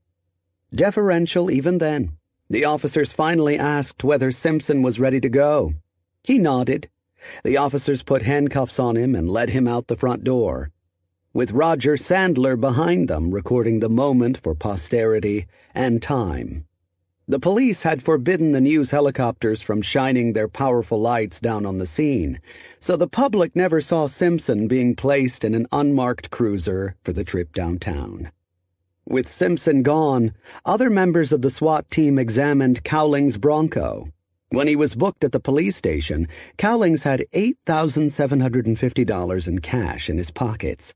Deferential 0.74 1.50
even 1.50 1.78
then, 1.78 2.16
the 2.48 2.64
officers 2.64 3.12
finally 3.12 3.58
asked 3.58 4.02
whether 4.02 4.32
Simpson 4.32 4.82
was 4.82 4.98
ready 4.98 5.20
to 5.20 5.28
go. 5.28 5.74
He 6.24 6.38
nodded. 6.38 6.88
The 7.44 7.56
officers 7.56 8.02
put 8.02 8.22
handcuffs 8.22 8.80
on 8.80 8.96
him 8.96 9.14
and 9.14 9.30
led 9.30 9.50
him 9.50 9.68
out 9.68 9.86
the 9.86 9.96
front 9.96 10.24
door, 10.24 10.70
with 11.32 11.52
Roger 11.52 11.96
Sandler 11.96 12.60
behind 12.60 13.06
them 13.08 13.30
recording 13.30 13.78
the 13.78 13.88
moment 13.88 14.36
for 14.36 14.52
posterity 14.54 15.46
and 15.74 16.02
time. 16.02 16.66
The 17.28 17.38
police 17.38 17.84
had 17.84 18.02
forbidden 18.02 18.50
the 18.50 18.60
news 18.60 18.90
helicopters 18.90 19.62
from 19.62 19.82
shining 19.82 20.32
their 20.32 20.48
powerful 20.48 21.00
lights 21.00 21.40
down 21.40 21.64
on 21.64 21.78
the 21.78 21.86
scene, 21.86 22.40
so 22.80 22.96
the 22.96 23.06
public 23.06 23.54
never 23.54 23.80
saw 23.80 24.08
Simpson 24.08 24.66
being 24.66 24.96
placed 24.96 25.44
in 25.44 25.54
an 25.54 25.68
unmarked 25.70 26.30
cruiser 26.30 26.96
for 27.04 27.12
the 27.12 27.22
trip 27.22 27.54
downtown. 27.54 28.32
With 29.06 29.28
Simpson 29.28 29.84
gone, 29.84 30.32
other 30.64 30.90
members 30.90 31.32
of 31.32 31.42
the 31.42 31.50
SWAT 31.50 31.88
team 31.88 32.18
examined 32.18 32.82
Cowling's 32.82 33.38
Bronco. 33.38 34.08
When 34.48 34.66
he 34.66 34.74
was 34.74 34.96
booked 34.96 35.22
at 35.22 35.30
the 35.30 35.38
police 35.38 35.76
station, 35.76 36.26
Cowlings 36.56 37.04
had 37.04 37.24
$8,750 37.32 39.46
in 39.46 39.60
cash 39.60 40.10
in 40.10 40.18
his 40.18 40.32
pockets. 40.32 40.92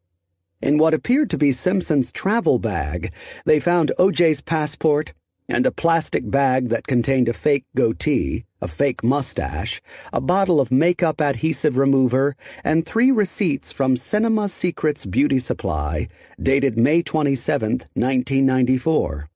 In 0.62 0.78
what 0.78 0.94
appeared 0.94 1.30
to 1.30 1.38
be 1.38 1.52
Simpson's 1.52 2.10
travel 2.10 2.58
bag, 2.58 3.12
they 3.44 3.60
found 3.60 3.92
OJ's 3.98 4.40
passport, 4.40 5.12
and 5.48 5.66
a 5.66 5.70
plastic 5.70 6.30
bag 6.30 6.70
that 6.70 6.86
contained 6.86 7.28
a 7.28 7.32
fake 7.32 7.64
goatee, 7.76 8.44
a 8.62 8.68
fake 8.68 9.04
mustache, 9.04 9.82
a 10.12 10.20
bottle 10.20 10.60
of 10.60 10.72
makeup 10.72 11.20
adhesive 11.20 11.76
remover, 11.76 12.34
and 12.62 12.86
three 12.86 13.10
receipts 13.10 13.72
from 13.72 13.96
Cinema 13.96 14.48
Secrets 14.48 15.04
Beauty 15.04 15.38
Supply, 15.38 16.08
dated 16.40 16.78
May 16.78 17.02
27, 17.02 17.70
1994. 17.92 19.28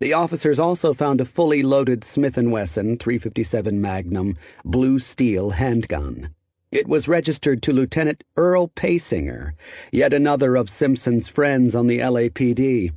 The 0.00 0.12
officers 0.14 0.58
also 0.58 0.94
found 0.94 1.20
a 1.20 1.24
fully 1.24 1.62
loaded 1.62 2.02
Smith 2.02 2.36
& 2.36 2.36
Wesson 2.36 2.96
357 2.96 3.80
Magnum 3.80 4.34
blue 4.64 4.98
steel 4.98 5.50
handgun. 5.50 6.30
It 6.72 6.88
was 6.88 7.06
registered 7.06 7.62
to 7.64 7.72
Lieutenant 7.74 8.24
Earl 8.34 8.68
Paysinger, 8.68 9.52
yet 9.92 10.14
another 10.14 10.56
of 10.56 10.70
Simpson's 10.70 11.28
friends 11.28 11.74
on 11.74 11.86
the 11.86 11.98
LAPD. 11.98 12.92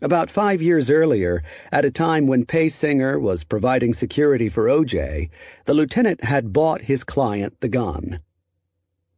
About 0.00 0.30
five 0.30 0.62
years 0.62 0.88
earlier, 0.88 1.42
at 1.72 1.84
a 1.84 1.90
time 1.90 2.28
when 2.28 2.46
Paysinger 2.46 3.20
was 3.20 3.42
providing 3.42 3.92
security 3.92 4.48
for 4.48 4.66
OJ, 4.66 5.30
the 5.64 5.74
lieutenant 5.74 6.22
had 6.22 6.52
bought 6.52 6.82
his 6.82 7.02
client 7.02 7.58
the 7.58 7.68
gun. 7.68 8.20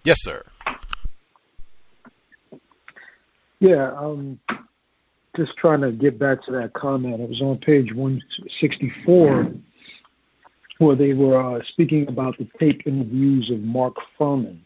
Yes, 0.04 0.18
sir. 0.22 0.44
Yeah, 3.60 3.92
um, 3.96 4.40
just 5.38 5.56
trying 5.58 5.82
to 5.82 5.92
get 5.92 6.18
back 6.18 6.44
to 6.46 6.52
that 6.54 6.74
comment. 6.74 7.22
It 7.22 7.30
was 7.30 7.42
on 7.42 7.60
page 7.60 7.94
164 7.94 9.54
where 10.80 10.96
they 10.96 11.14
were 11.14 11.38
uh, 11.38 11.62
speaking 11.64 12.08
about 12.08 12.38
the 12.38 12.48
tape 12.58 12.88
interviews 12.88 13.52
of 13.52 13.60
Mark 13.62 13.96
Fuhrman. 14.18 14.60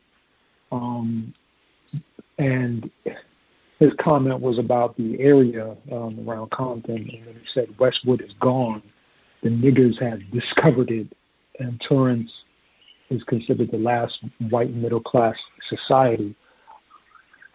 Um, 0.71 1.33
and 2.37 2.89
his 3.79 3.93
comment 3.99 4.39
was 4.39 4.57
about 4.57 4.95
the 4.95 5.19
area 5.19 5.75
um, 5.91 6.23
around 6.27 6.51
Compton, 6.51 6.95
and 6.95 7.27
then 7.27 7.33
he 7.33 7.47
said 7.51 7.77
Westwood 7.79 8.21
is 8.21 8.31
gone. 8.39 8.81
The 9.41 9.49
niggers 9.49 9.99
have 10.01 10.19
discovered 10.31 10.89
it, 10.89 11.07
and 11.59 11.81
Torrance 11.81 12.31
is 13.09 13.23
considered 13.23 13.71
the 13.71 13.77
last 13.77 14.19
white 14.49 14.73
middle 14.73 15.01
class 15.01 15.35
society. 15.67 16.35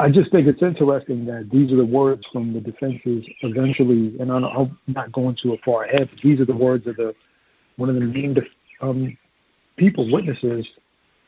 I 0.01 0.11
just 0.11 0.31
think 0.31 0.47
it's 0.47 0.63
interesting 0.63 1.25
that 1.27 1.51
these 1.51 1.73
are 1.73 1.77
the 1.77 1.85
words 1.85 2.27
from 2.27 2.53
the 2.53 2.61
defenses 2.61 3.25
eventually, 3.41 4.17
and 4.21 4.31
I'm 4.31 4.79
not 4.87 5.13
going 5.13 5.35
too 5.35 5.59
far 5.65 5.85
ahead, 5.85 6.09
but 6.13 6.21
these 6.23 6.41
are 6.41 6.45
the 6.45 6.57
words 6.57 6.87
of 6.87 6.97
the 6.97 7.15
one 7.79 7.89
of 7.89 7.95
the 7.95 8.03
named 8.03 8.47
um, 8.83 9.17
people, 9.77 10.11
witnesses, 10.11 10.67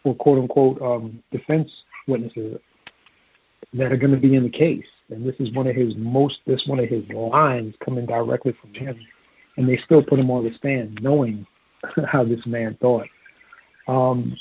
or 0.05 0.15
quote 0.15 0.39
unquote 0.39 0.83
um, 0.83 1.23
defense 1.33 1.71
witnesses 2.07 2.61
that 3.73 3.93
are 3.93 3.97
going 3.97 4.13
to 4.13 4.19
be 4.19 4.35
in 4.35 4.43
the 4.43 4.51
case. 4.51 4.87
And 5.11 5.25
this 5.25 5.37
is 5.39 5.53
one 5.53 5.67
of 5.67 5.75
his 5.75 5.97
most, 5.97 6.41
this 6.47 6.67
one 6.67 6.81
of 6.81 6.89
his 6.89 7.09
lines 7.09 7.75
coming 7.85 8.07
directly 8.07 8.53
from 8.61 8.75
him. 8.75 8.99
And 9.57 9.69
they 9.69 9.77
still 9.79 10.03
put 10.03 10.19
him 10.19 10.31
on 10.31 10.45
the 10.45 10.55
stand 10.55 10.99
knowing 11.03 11.47
how 12.07 12.25
this 12.25 12.45
man 12.47 12.77
thought. 12.81 13.09
Um, 13.89 14.37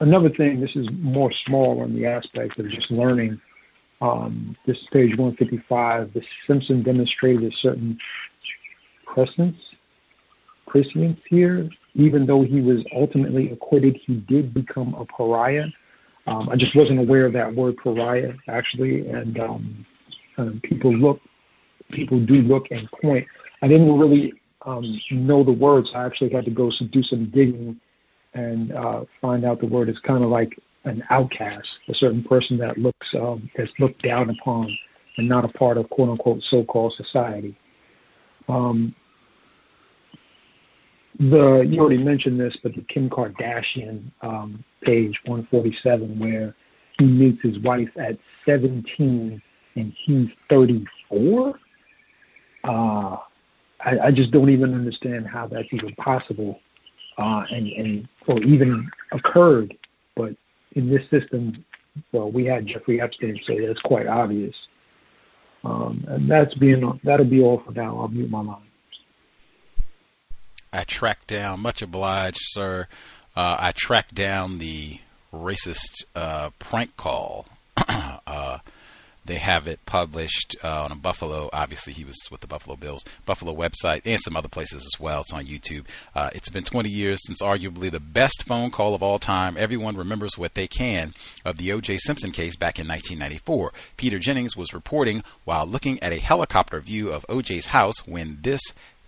another 0.00 0.30
thing, 0.30 0.60
this 0.60 0.76
is 0.76 0.88
more 0.90 1.32
small 1.32 1.80
on 1.80 1.94
the 1.94 2.06
aspect 2.06 2.58
of 2.58 2.68
just 2.68 2.90
learning. 2.90 3.40
Um, 4.00 4.56
this 4.66 4.78
is 4.78 4.86
page 4.92 5.16
155. 5.16 6.12
The 6.12 6.22
Simpson 6.46 6.82
demonstrated 6.82 7.52
a 7.52 7.56
certain 7.56 7.98
prescience, 9.06 9.56
prescience 10.74 11.20
here. 11.30 11.70
Even 11.94 12.26
though 12.26 12.42
he 12.42 12.60
was 12.60 12.84
ultimately 12.92 13.52
acquitted, 13.52 13.96
he 14.04 14.16
did 14.16 14.52
become 14.52 14.94
a 14.94 15.04
pariah. 15.04 15.68
Um, 16.26 16.48
I 16.48 16.56
just 16.56 16.74
wasn't 16.74 16.98
aware 16.98 17.26
of 17.26 17.32
that 17.34 17.54
word 17.54 17.76
pariah 17.76 18.32
actually, 18.48 19.08
and 19.08 19.38
um, 19.38 19.86
um, 20.36 20.60
people 20.64 20.92
look, 20.92 21.20
people 21.92 22.18
do 22.18 22.42
look 22.42 22.72
and 22.72 22.90
point. 22.90 23.26
I 23.62 23.68
didn't 23.68 23.96
really 23.96 24.34
um, 24.62 25.00
know 25.12 25.44
the 25.44 25.52
words. 25.52 25.92
I 25.94 26.04
actually 26.04 26.30
had 26.30 26.44
to 26.46 26.50
go 26.50 26.70
do 26.70 27.02
some 27.04 27.26
digging 27.26 27.80
and 28.32 28.72
uh, 28.72 29.04
find 29.20 29.44
out 29.44 29.60
the 29.60 29.66
word 29.66 29.88
is 29.88 30.00
kind 30.00 30.24
of 30.24 30.30
like 30.30 30.58
an 30.82 31.04
outcast, 31.10 31.68
a 31.88 31.94
certain 31.94 32.24
person 32.24 32.58
that 32.58 32.78
looks 32.78 33.14
um, 33.14 33.48
that's 33.54 33.78
looked 33.78 34.02
down 34.02 34.28
upon 34.28 34.76
and 35.18 35.28
not 35.28 35.44
a 35.44 35.48
part 35.48 35.76
of 35.76 35.88
quote 35.90 36.08
unquote 36.08 36.42
so-called 36.42 36.94
society. 36.94 37.54
Um, 38.48 38.94
the 41.18 41.60
you 41.68 41.80
already 41.80 42.02
mentioned 42.02 42.40
this, 42.40 42.56
but 42.62 42.74
the 42.74 42.82
Kim 42.82 43.08
Kardashian 43.08 44.10
um, 44.22 44.64
page 44.82 45.18
147, 45.24 46.18
where 46.18 46.54
he 46.98 47.04
meets 47.04 47.42
his 47.42 47.58
wife 47.60 47.90
at 47.96 48.18
17 48.46 49.40
and 49.76 49.92
he's 50.04 50.28
34. 50.50 51.54
Uh, 52.64 52.68
I, 53.80 53.98
I 54.04 54.10
just 54.10 54.30
don't 54.30 54.50
even 54.50 54.74
understand 54.74 55.26
how 55.26 55.46
that's 55.46 55.68
even 55.72 55.94
possible, 55.96 56.60
uh, 57.18 57.44
and 57.50 57.68
and 57.68 58.08
or 58.26 58.42
even 58.42 58.90
occurred. 59.12 59.76
But 60.16 60.34
in 60.72 60.90
this 60.90 61.08
system, 61.10 61.64
well, 62.12 62.30
we 62.30 62.44
had 62.44 62.66
Jeffrey 62.66 63.00
Epstein, 63.00 63.38
so 63.46 63.56
that's 63.66 63.80
quite 63.80 64.06
obvious. 64.06 64.54
Um, 65.64 66.04
and 66.08 66.30
that's 66.30 66.54
being 66.54 67.00
that'll 67.04 67.26
be 67.26 67.40
all 67.40 67.62
for 67.64 67.72
now. 67.72 67.98
I'll 67.98 68.08
mute 68.08 68.30
my 68.30 68.42
line. 68.42 68.62
I 70.74 70.82
tracked 70.82 71.28
down, 71.28 71.60
much 71.60 71.82
obliged, 71.82 72.40
sir. 72.40 72.88
Uh, 73.36 73.56
I 73.58 73.72
tracked 73.72 74.14
down 74.14 74.58
the 74.58 74.98
racist 75.32 76.04
uh, 76.16 76.50
prank 76.58 76.96
call. 76.96 77.46
uh, 77.88 78.58
they 79.24 79.36
have 79.36 79.66
it 79.66 79.86
published 79.86 80.56
uh, 80.62 80.82
on 80.82 80.92
a 80.92 80.96
Buffalo. 80.96 81.48
Obviously, 81.52 81.92
he 81.92 82.04
was 82.04 82.16
with 82.30 82.40
the 82.40 82.46
Buffalo 82.46 82.76
Bills 82.76 83.04
Buffalo 83.24 83.54
website 83.54 84.02
and 84.04 84.20
some 84.20 84.36
other 84.36 84.48
places 84.48 84.84
as 84.84 85.00
well. 85.00 85.20
It's 85.20 85.32
on 85.32 85.46
YouTube. 85.46 85.86
Uh, 86.14 86.30
it's 86.34 86.50
been 86.50 86.64
20 86.64 86.90
years 86.90 87.20
since 87.24 87.40
arguably 87.40 87.90
the 87.90 88.00
best 88.00 88.44
phone 88.44 88.70
call 88.70 88.94
of 88.94 89.02
all 89.02 89.18
time. 89.18 89.56
Everyone 89.56 89.96
remembers 89.96 90.36
what 90.36 90.54
they 90.54 90.66
can 90.66 91.14
of 91.44 91.56
the 91.56 91.72
O.J. 91.72 91.98
Simpson 91.98 92.32
case 92.32 92.56
back 92.56 92.78
in 92.78 92.88
1994. 92.88 93.72
Peter 93.96 94.18
Jennings 94.18 94.56
was 94.56 94.74
reporting 94.74 95.22
while 95.44 95.66
looking 95.66 96.02
at 96.02 96.12
a 96.12 96.18
helicopter 96.18 96.80
view 96.80 97.10
of 97.10 97.24
O.J.'s 97.28 97.66
house 97.66 98.06
when 98.06 98.38
this 98.42 98.60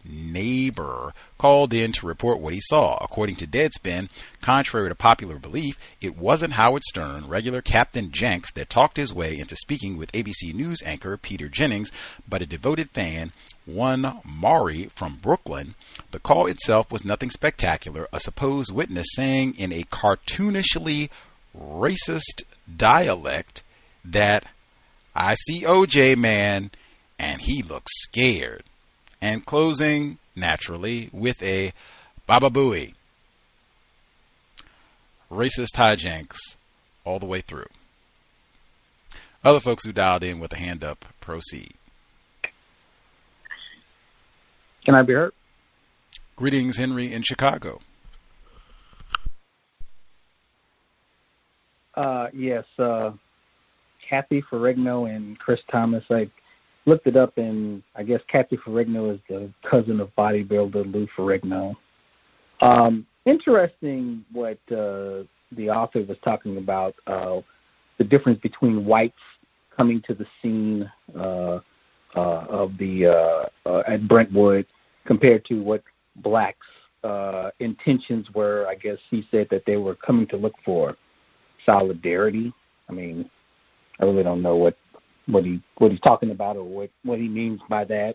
neighbor 0.08 1.12
called 1.38 1.72
in 1.72 1.92
to 1.92 2.06
report 2.06 2.40
what 2.40 2.54
he 2.54 2.60
saw. 2.60 2.96
According 3.00 3.36
to 3.36 3.46
Deadspin, 3.46 4.08
contrary 4.40 4.88
to 4.88 4.94
popular 4.94 5.38
belief, 5.38 5.78
it 6.00 6.16
wasn't 6.16 6.54
Howard 6.54 6.82
Stern, 6.84 7.28
regular 7.28 7.60
Captain 7.62 8.10
Janks, 8.10 8.52
that 8.54 8.70
talked 8.70 8.96
his 8.96 9.12
way 9.12 9.38
into 9.38 9.56
speaking 9.56 9.96
with 9.96 10.12
ABC 10.12 10.54
News 10.54 10.82
anchor 10.84 11.16
Peter 11.16 11.48
Jennings, 11.48 11.90
but 12.28 12.42
a 12.42 12.46
devoted 12.46 12.90
fan, 12.90 13.32
one 13.64 14.20
Maury 14.24 14.90
from 14.94 15.16
Brooklyn. 15.16 15.74
The 16.10 16.20
call 16.20 16.46
itself 16.46 16.90
was 16.90 17.04
nothing 17.04 17.30
spectacular, 17.30 18.08
a 18.12 18.20
supposed 18.20 18.72
witness 18.72 19.06
saying 19.14 19.54
in 19.58 19.72
a 19.72 19.82
cartoonishly 19.84 21.10
racist 21.56 22.44
dialect 22.76 23.62
that 24.04 24.46
I 25.14 25.34
see 25.34 25.62
OJ 25.62 26.16
man 26.16 26.70
and 27.18 27.40
he 27.40 27.62
looks 27.62 27.92
scared 28.02 28.64
and 29.20 29.44
closing 29.44 30.18
naturally 30.34 31.10
with 31.12 31.42
a 31.42 31.72
Baba 32.26 32.50
Booey. 32.50 32.94
Racist 35.30 35.74
hijinks 35.74 36.36
all 37.04 37.18
the 37.18 37.26
way 37.26 37.40
through. 37.40 37.66
Other 39.44 39.60
folks 39.60 39.84
who 39.84 39.92
dialed 39.92 40.24
in 40.24 40.38
with 40.38 40.52
a 40.52 40.56
hand 40.56 40.84
up, 40.84 41.04
proceed. 41.20 41.74
Can 44.84 44.94
I 44.94 45.02
be 45.02 45.14
heard? 45.14 45.32
Greetings, 46.36 46.76
Henry 46.76 47.12
in 47.12 47.22
Chicago. 47.22 47.80
Uh, 51.94 52.26
yes, 52.34 52.64
uh, 52.78 53.12
Kathy 54.08 54.42
Ferrigno 54.42 55.08
and 55.08 55.38
Chris 55.38 55.60
Thomas. 55.70 56.04
I 56.10 56.30
looked 56.86 57.06
it 57.06 57.16
up, 57.16 57.36
and 57.36 57.82
I 57.94 58.02
guess 58.02 58.20
Kathy 58.30 58.56
Ferrigno 58.56 59.14
is 59.14 59.20
the 59.28 59.50
cousin 59.68 60.00
of 60.00 60.14
bodybuilder 60.16 60.92
Lou 60.92 61.06
Ferrigno. 61.16 61.74
Um, 62.60 63.06
interesting 63.26 64.24
what 64.32 64.58
uh, 64.70 65.24
the 65.52 65.68
author 65.70 66.02
was 66.02 66.16
talking 66.24 66.56
about 66.56 66.94
uh, 67.06 67.40
the 67.98 68.04
difference 68.04 68.40
between 68.40 68.84
whites 68.84 69.14
coming 69.76 70.02
to 70.06 70.14
the 70.14 70.26
scene 70.40 70.90
uh, 71.18 71.60
uh, 72.14 72.46
of 72.48 72.76
the 72.78 73.06
uh, 73.06 73.68
uh, 73.68 73.82
at 73.86 74.08
Brentwood 74.08 74.66
compared 75.06 75.44
to 75.46 75.62
what 75.62 75.82
blacks' 76.16 76.58
uh, 77.04 77.50
intentions 77.60 78.26
were. 78.34 78.66
I 78.68 78.74
guess 78.74 78.98
he 79.10 79.26
said 79.30 79.48
that 79.50 79.64
they 79.66 79.76
were 79.76 79.94
coming 79.96 80.26
to 80.28 80.36
look 80.36 80.54
for 80.64 80.96
solidarity. 81.68 82.52
I 82.88 82.92
mean, 82.92 83.28
I 84.00 84.04
really 84.04 84.22
don't 84.22 84.42
know 84.42 84.56
what 84.56 84.76
what 85.26 85.44
he 85.44 85.60
what 85.78 85.90
he's 85.90 86.00
talking 86.00 86.30
about 86.30 86.56
or 86.56 86.64
what 86.64 86.90
what 87.02 87.18
he 87.18 87.28
means 87.28 87.60
by 87.68 87.84
that. 87.84 88.14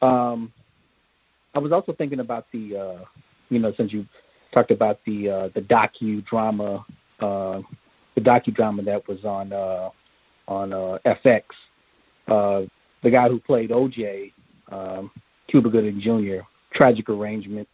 Um, 0.00 0.52
I 1.54 1.58
was 1.58 1.72
also 1.72 1.92
thinking 1.92 2.20
about 2.20 2.46
the 2.52 2.76
uh, 2.76 3.04
you 3.48 3.58
know 3.58 3.72
since 3.76 3.92
you 3.92 4.06
talked 4.52 4.70
about 4.70 5.00
the 5.06 5.28
uh, 5.28 5.48
the 5.54 5.60
docudrama 5.60 6.84
uh, 7.20 7.60
the 8.14 8.20
docudrama 8.20 8.84
that 8.84 9.06
was 9.08 9.24
on 9.24 9.52
uh, 9.52 9.90
on 10.48 10.72
uh, 10.72 10.98
FX. 11.06 11.42
Uh, 12.28 12.66
the 13.02 13.10
guy 13.10 13.28
who 13.28 13.40
played 13.40 13.70
OJ, 13.70 14.32
um, 14.70 15.10
Cuba 15.48 15.68
Gooding 15.68 16.00
Jr. 16.00 16.44
Tragic 16.74 17.08
arrangement, 17.08 17.68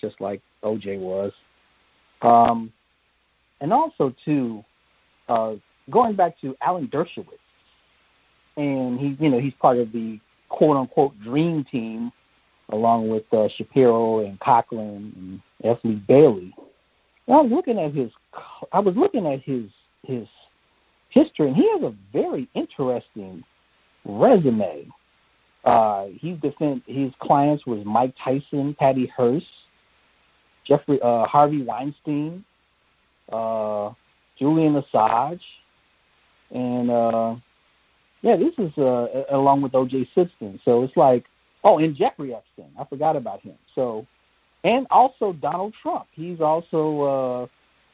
just 0.00 0.20
like 0.20 0.40
OJ 0.64 0.98
was. 0.98 1.32
Um, 2.22 2.72
and 3.60 3.72
also 3.72 4.14
too, 4.24 4.64
uh, 5.28 5.54
going 5.90 6.16
back 6.16 6.40
to 6.40 6.56
Alan 6.62 6.88
Dershowitz, 6.88 7.39
and 8.56 8.98
he, 8.98 9.16
you 9.18 9.30
know, 9.30 9.40
he's 9.40 9.54
part 9.60 9.78
of 9.78 9.92
the 9.92 10.18
quote 10.48 10.76
unquote 10.76 11.18
dream 11.22 11.64
team, 11.70 12.12
along 12.70 13.08
with 13.08 13.24
uh, 13.32 13.48
Shapiro 13.56 14.24
and 14.24 14.38
Cochran 14.40 15.12
and 15.16 15.40
F. 15.64 15.78
Bailey. 16.06 16.54
And 17.26 17.36
I 17.36 17.40
was 17.40 17.50
looking 17.52 17.78
at 17.78 17.94
his, 17.94 18.10
I 18.72 18.80
was 18.80 18.94
looking 18.96 19.26
at 19.26 19.40
his 19.42 19.64
his 20.02 20.26
history, 21.10 21.48
and 21.48 21.56
he 21.56 21.68
has 21.72 21.82
a 21.82 21.94
very 22.12 22.48
interesting 22.54 23.42
resume. 24.04 24.86
Uh, 25.64 26.06
he's 26.18 26.38
defend 26.40 26.82
his 26.86 27.12
clients 27.20 27.66
was 27.66 27.84
Mike 27.84 28.14
Tyson, 28.24 28.74
Patty 28.78 29.10
Hearst, 29.14 29.46
Jeffrey 30.66 30.98
uh, 31.02 31.26
Harvey 31.26 31.62
Weinstein, 31.62 32.44
uh, 33.30 33.90
Julian 34.38 34.82
Assange, 34.82 35.40
and 36.50 36.90
uh, 36.90 37.34
yeah, 38.22 38.36
this 38.36 38.52
is 38.58 38.76
uh, 38.76 39.24
along 39.30 39.62
with 39.62 39.74
O.J. 39.74 40.08
Simpson. 40.14 40.60
So 40.64 40.82
it's 40.82 40.96
like, 40.96 41.24
oh, 41.64 41.78
and 41.78 41.96
Jeffrey 41.96 42.34
Epstein. 42.34 42.70
I 42.78 42.84
forgot 42.84 43.16
about 43.16 43.40
him. 43.40 43.56
So, 43.74 44.06
and 44.62 44.86
also 44.90 45.32
Donald 45.32 45.74
Trump. 45.82 46.06
He's 46.12 46.40
also 46.40 47.00
uh, 47.02 47.46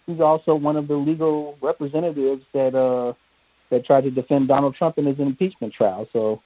he's 0.07 0.21
also 0.21 0.55
one 0.55 0.77
of 0.77 0.89
the 0.89 0.97
legal 0.97 1.57
representatives 1.61 2.43
that 2.53 2.75
uh, 2.75 3.13
that 3.71 3.87
tried 3.87 4.03
to 4.05 4.11
defend 4.11 4.49
Donald 4.49 4.75
Trump 4.75 4.99
in 4.99 5.07
his 5.07 5.19
impeachment 5.21 5.73
trial. 5.73 6.09
So, 6.13 6.43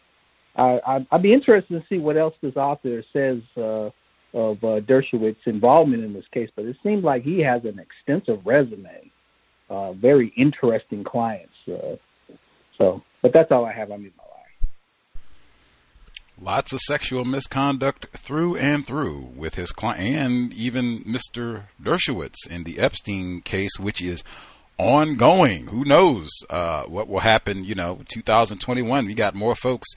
I, 0.56 0.80
I 0.86 1.06
I'd 1.10 1.22
be 1.22 1.32
interested 1.32 1.80
to 1.80 1.86
see 1.88 1.98
what 1.98 2.18
else 2.18 2.34
this 2.42 2.56
author 2.56 3.02
says 3.14 3.38
uh, 3.56 3.90
of 4.34 4.62
uh, 4.62 4.80
Dershowitz's 4.80 5.46
involvement 5.46 6.04
in 6.04 6.12
this 6.12 6.26
case. 6.32 6.50
But 6.54 6.66
it 6.66 6.76
seems 6.82 7.02
like 7.02 7.22
he 7.22 7.40
has 7.40 7.64
an 7.64 7.78
extensive 7.78 8.44
resume, 8.44 9.10
uh, 9.70 9.94
very 9.94 10.34
interesting 10.36 11.02
clients. 11.02 11.54
Uh, 11.66 11.96
so 12.76 13.02
but 13.22 13.32
that's 13.32 13.50
all 13.50 13.64
I 13.64 13.72
have 13.72 13.90
on 13.90 14.02
me. 14.02 14.10
My 14.16 14.24
life. 14.24 14.30
Lots 16.40 16.72
of 16.72 16.80
sexual 16.80 17.24
misconduct 17.24 18.06
through 18.16 18.56
and 18.56 18.86
through 18.86 19.32
with 19.36 19.56
his 19.56 19.72
client 19.72 20.00
and 20.00 20.54
even 20.54 21.04
Mr. 21.04 21.64
Dershowitz 21.82 22.46
in 22.48 22.64
the 22.64 22.78
Epstein 22.78 23.42
case, 23.42 23.78
which 23.78 24.00
is 24.00 24.24
ongoing. 24.78 25.66
Who 25.66 25.84
knows 25.84 26.30
uh, 26.48 26.84
what 26.84 27.08
will 27.08 27.20
happen? 27.20 27.64
You 27.64 27.74
know, 27.74 28.00
2021. 28.08 29.06
We 29.06 29.14
got 29.14 29.34
more 29.34 29.54
folks. 29.54 29.88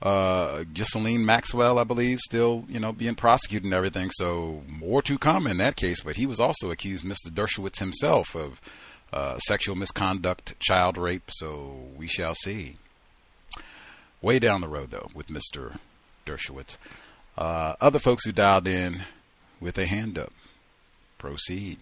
Uh, 0.00 0.64
Ghislaine 0.72 1.26
Maxwell, 1.26 1.78
I 1.78 1.84
believe, 1.84 2.20
still 2.20 2.64
you 2.68 2.80
know 2.80 2.92
being 2.92 3.14
prosecuted 3.14 3.66
and 3.66 3.74
everything. 3.74 4.08
So 4.12 4.62
more 4.66 5.02
to 5.02 5.18
come 5.18 5.46
in 5.46 5.58
that 5.58 5.76
case. 5.76 6.02
But 6.02 6.16
he 6.16 6.24
was 6.24 6.40
also 6.40 6.70
accused, 6.70 7.04
Mr. 7.04 7.30
Dershowitz 7.30 7.78
himself, 7.78 8.34
of 8.34 8.62
uh, 9.12 9.38
sexual 9.38 9.76
misconduct, 9.76 10.58
child 10.60 10.96
rape. 10.96 11.30
So 11.30 11.88
we 11.96 12.06
shall 12.06 12.34
see. 12.34 12.76
Way 14.22 14.38
down 14.38 14.60
the 14.60 14.68
road, 14.68 14.90
though, 14.90 15.08
with 15.14 15.28
Mr. 15.28 15.78
Dershowitz. 16.26 16.76
Uh, 17.38 17.74
other 17.80 17.98
folks 17.98 18.24
who 18.24 18.32
dialed 18.32 18.68
in 18.68 19.04
with 19.60 19.78
a 19.78 19.86
hand 19.86 20.18
up. 20.18 20.32
Proceed. 21.16 21.78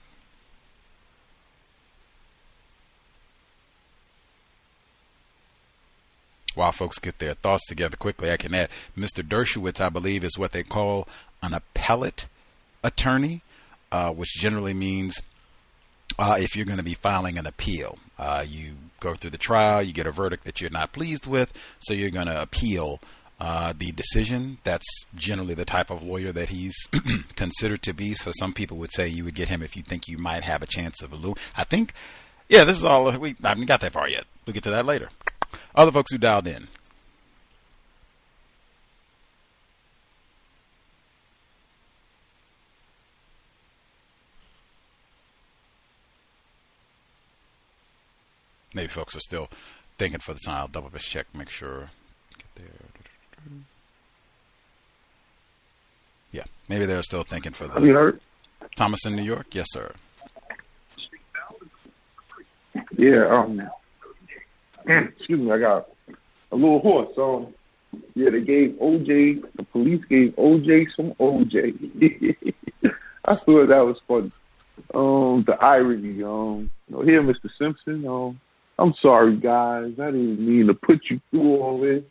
While 6.55 6.73
folks 6.73 6.98
get 6.98 7.18
their 7.18 7.34
thoughts 7.34 7.65
together 7.66 7.97
quickly, 7.97 8.32
I 8.32 8.36
can 8.36 8.52
add 8.52 8.68
Mr. 8.97 9.23
Dershowitz, 9.23 9.81
I 9.81 9.90
believe, 9.90 10.24
is 10.24 10.36
what 10.36 10.50
they 10.50 10.65
call 10.65 11.07
an 11.40 11.55
appellate 11.55 12.26
attorney, 12.82 13.42
uh, 13.92 14.12
which 14.12 14.34
generally 14.34 14.74
means 14.74 15.23
uh, 16.18 16.36
if 16.38 16.56
you're 16.56 16.66
going 16.66 16.78
to 16.78 16.84
be 16.84 16.94
filing 16.94 17.38
an 17.38 17.46
appeal. 17.46 17.98
Uh, 18.18 18.44
you 18.46 18.72
go 19.00 19.14
through 19.14 19.30
the 19.30 19.38
trial, 19.38 19.82
you 19.82 19.92
get 19.92 20.06
a 20.06 20.12
verdict 20.12 20.44
that 20.44 20.60
you're 20.60 20.70
not 20.70 20.92
pleased 20.92 21.26
with, 21.26 21.52
so 21.78 21.94
you're 21.94 22.10
going 22.10 22.26
to 22.26 22.42
appeal 22.42 23.00
uh, 23.40 23.72
the 23.76 23.92
decision. 23.92 24.58
That's 24.64 24.86
generally 25.14 25.54
the 25.54 25.64
type 25.64 25.90
of 25.90 26.02
lawyer 26.02 26.32
that 26.32 26.48
he's 26.48 26.74
considered 27.36 27.82
to 27.82 27.92
be. 27.92 28.14
So 28.14 28.32
some 28.38 28.52
people 28.52 28.76
would 28.78 28.92
say 28.92 29.08
you 29.08 29.24
would 29.24 29.34
get 29.34 29.48
him 29.48 29.62
if 29.62 29.76
you 29.76 29.82
think 29.82 30.08
you 30.08 30.18
might 30.18 30.42
have 30.42 30.62
a 30.62 30.66
chance 30.66 31.02
of 31.02 31.12
a 31.12 31.16
lose. 31.16 31.36
I 31.56 31.64
think, 31.64 31.92
yeah, 32.48 32.64
this 32.64 32.78
is 32.78 32.84
all. 32.84 33.16
We 33.18 33.36
I 33.42 33.50
haven't 33.50 33.66
got 33.66 33.80
that 33.80 33.92
far 33.92 34.08
yet. 34.08 34.24
We'll 34.46 34.54
get 34.54 34.64
to 34.64 34.70
that 34.70 34.86
later. 34.86 35.10
Other 35.74 35.92
folks 35.92 36.12
who 36.12 36.18
dialed 36.18 36.48
in. 36.48 36.68
Maybe 48.74 48.88
folks 48.88 49.16
are 49.16 49.20
still 49.20 49.48
thinking 49.98 50.20
for 50.20 50.34
the 50.34 50.40
time. 50.40 50.60
I'll 50.60 50.68
double 50.68 50.90
check, 50.98 51.26
make 51.34 51.50
sure. 51.50 51.90
Get 52.36 52.47
there. 52.55 52.66
Yeah, 56.32 56.44
maybe 56.68 56.86
they're 56.86 57.02
still 57.02 57.24
thinking 57.24 57.52
for 57.52 57.66
the. 57.66 57.74
Have 57.74 57.84
you 57.84 57.94
heard? 57.94 58.20
Thomas 58.76 59.05
in 59.06 59.16
New 59.16 59.22
York? 59.22 59.47
Yes, 59.52 59.66
sir. 59.70 59.92
Yeah. 62.97 63.26
Um. 63.26 63.62
Excuse 64.86 65.40
me. 65.40 65.50
I 65.50 65.58
got 65.58 65.88
a 66.52 66.56
little 66.56 66.80
horse. 66.80 67.16
Um. 67.16 67.55
Yeah, 68.14 68.30
they 68.30 68.42
gave 68.42 68.72
OJ. 68.72 69.42
The 69.56 69.62
police 69.64 70.05
gave 70.05 70.34
OJ 70.36 70.88
some 70.94 71.12
OJ. 71.14 72.36
I 73.24 73.34
thought 73.34 73.66
that 73.68 73.86
was 73.86 74.00
funny. 74.06 74.32
Um, 74.94 75.44
the 75.47 75.56
irony. 75.60 76.22
Um, 76.22 76.70
you 76.88 76.97
know, 76.97 77.02
here, 77.02 77.22
Mr. 77.22 77.48
Simpson. 77.58 78.06
Um, 78.06 78.40
I'm 78.78 78.94
sorry, 79.02 79.36
guys. 79.36 79.94
I 79.98 80.07
didn't 80.07 80.40
mean 80.40 80.68
to 80.68 80.74
put 80.74 81.10
you 81.10 81.20
through 81.31 81.57
all 81.57 81.81
this. 81.81 82.05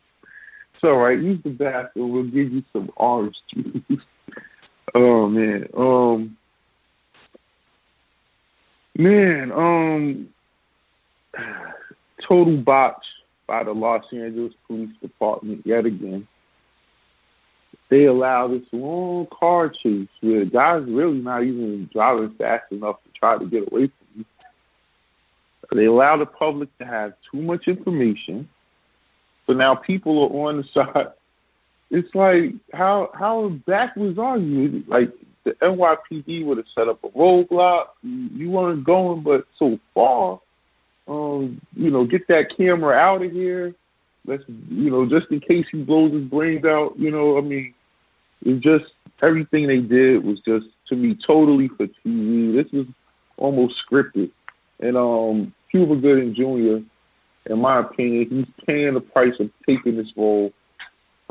It's 0.74 0.84
all 0.84 0.98
right. 0.98 1.20
Use 1.20 1.42
the 1.44 1.50
bathroom. 1.50 2.12
We'll 2.12 2.24
give 2.24 2.52
you 2.52 2.64
some 2.74 2.92
orange 2.98 3.38
juice. 3.48 4.02
oh 4.96 5.28
man. 5.30 5.68
Um. 5.76 6.38
Man. 8.96 9.52
Um. 9.52 10.30
Total 12.28 12.58
botch 12.58 13.06
by 13.48 13.64
the 13.64 13.72
Los 13.74 14.04
Angeles 14.12 14.54
Police 14.68 14.96
Department 15.02 15.62
yet 15.66 15.86
again. 15.86 16.28
They 17.90 18.04
allow 18.06 18.50
this 18.50 18.64
long 18.74 19.28
car 19.28 19.70
chase 19.70 20.10
where 20.20 20.44
the 20.44 20.52
guy's 20.52 20.84
really 20.84 21.20
not 21.20 21.44
even 21.44 21.90
driving 21.94 22.32
fast 22.32 22.70
enough 22.72 22.98
to 23.04 23.10
try 23.18 23.38
to 23.38 23.46
get 23.46 23.72
away 23.72 23.88
from. 23.88 24.07
They 25.72 25.86
allow 25.86 26.18
the 26.18 26.26
public 26.26 26.76
to 26.78 26.86
have 26.86 27.14
too 27.32 27.42
much 27.42 27.68
information. 27.68 28.48
So 29.46 29.54
now 29.54 29.76
people 29.76 30.24
are 30.24 30.50
on 30.50 30.58
the 30.58 30.64
side. 30.74 31.12
It's 31.90 32.14
like 32.14 32.54
how 32.74 33.12
how 33.14 33.50
backwards 33.66 34.20
are 34.20 34.38
you? 34.38 34.84
Like 34.88 35.12
the 35.46 35.52
NYPD 35.54 36.46
would 36.46 36.58
have 36.58 36.68
set 36.76 36.88
up 36.88 37.04
a 37.04 37.10
roadblock. 37.10 37.88
You 38.04 38.50
weren't 38.50 38.84
going, 38.84 39.22
but 39.22 39.48
so 39.58 39.80
far 39.94 40.42
um, 41.08 41.62
you 41.76 41.90
know, 41.90 42.06
get 42.06 42.28
that 42.28 42.56
camera 42.56 42.96
out 42.96 43.24
of 43.24 43.32
here. 43.32 43.74
Let's, 44.26 44.44
you 44.48 44.90
know, 44.92 45.06
just 45.06 45.32
in 45.32 45.40
case 45.40 45.66
he 45.72 45.84
blows 45.84 46.12
his 46.12 46.26
brains 46.26 46.66
out. 46.66 47.00
You 47.00 47.12
know, 47.12 47.38
I 47.38 47.42
mean, 47.42 47.74
it's 48.46 48.62
just 48.62 48.86
everything 49.22 49.68
they 49.68 49.80
did 49.80 50.24
was 50.24 50.40
just 50.42 50.68
to 50.90 50.96
me 50.96 51.16
totally 51.16 51.70
for 51.70 51.88
TV. 51.88 52.54
This 52.54 52.72
was 52.74 52.88
almost 53.38 53.82
scripted. 53.90 54.32
And 54.80 54.98
um, 54.98 55.54
Cuba 55.72 55.96
Gooding 55.96 56.34
Jr., 56.34 56.86
in 57.52 57.60
my 57.62 57.80
opinion, 57.80 58.28
he's 58.30 58.66
paying 58.66 58.94
the 58.94 59.02
price 59.02 59.34
of 59.40 59.50
taking 59.66 59.98
this 59.98 60.12
role. 60.16 60.52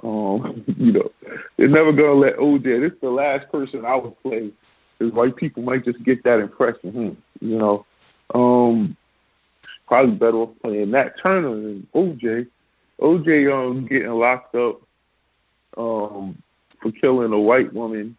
Um, 0.02 0.64
you 0.78 0.92
know, 0.92 1.10
they're 1.56 1.68
never 1.68 1.92
gonna 1.92 2.14
let 2.14 2.36
OJ. 2.36 2.80
This 2.80 2.92
is 2.92 3.00
the 3.00 3.10
last 3.10 3.50
person 3.50 3.84
I 3.84 3.96
would 3.96 4.20
play. 4.22 4.50
Is 4.98 5.12
white 5.12 5.36
people 5.36 5.62
might 5.62 5.84
just 5.84 6.02
get 6.04 6.24
that 6.24 6.38
impression. 6.38 6.90
Hmm, 6.90 7.46
you 7.46 7.58
know, 7.58 7.84
um, 8.34 8.96
probably 9.86 10.14
better 10.14 10.38
off 10.38 10.50
playing 10.62 10.90
Nat 10.90 11.14
Turner 11.22 11.50
than 11.50 11.86
OJ. 11.94 12.46
OJ 13.00 13.52
um 13.52 13.86
getting 13.86 14.10
locked 14.10 14.54
up 14.54 14.80
um 15.76 16.42
for 16.80 16.92
killing 16.92 17.32
a 17.32 17.38
white 17.38 17.72
woman. 17.72 18.16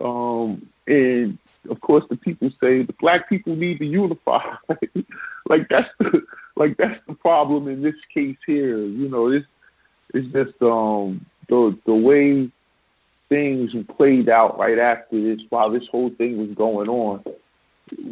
Um 0.00 0.68
and 0.86 1.38
of 1.70 1.80
course 1.80 2.04
the 2.10 2.16
people 2.16 2.50
say 2.60 2.82
the 2.82 2.94
black 3.00 3.28
people 3.28 3.56
need 3.56 3.78
to 3.78 3.86
unify. 3.86 4.42
like 5.48 5.68
that's 5.68 5.88
the 5.98 6.22
like 6.56 6.76
that's 6.76 7.00
the 7.06 7.14
problem 7.14 7.68
in 7.68 7.82
this 7.82 7.94
case 8.12 8.36
here. 8.46 8.78
You 8.78 9.08
know, 9.08 9.30
this 9.30 9.44
it's 10.14 10.32
just 10.32 10.60
um 10.62 11.24
the 11.48 11.76
the 11.86 11.94
way 11.94 12.50
things 13.28 13.72
played 13.96 14.28
out 14.28 14.58
right 14.58 14.78
after 14.78 15.20
this 15.20 15.40
while 15.48 15.70
this 15.70 15.86
whole 15.90 16.10
thing 16.10 16.36
was 16.36 16.50
going 16.56 16.88
on. 16.88 17.24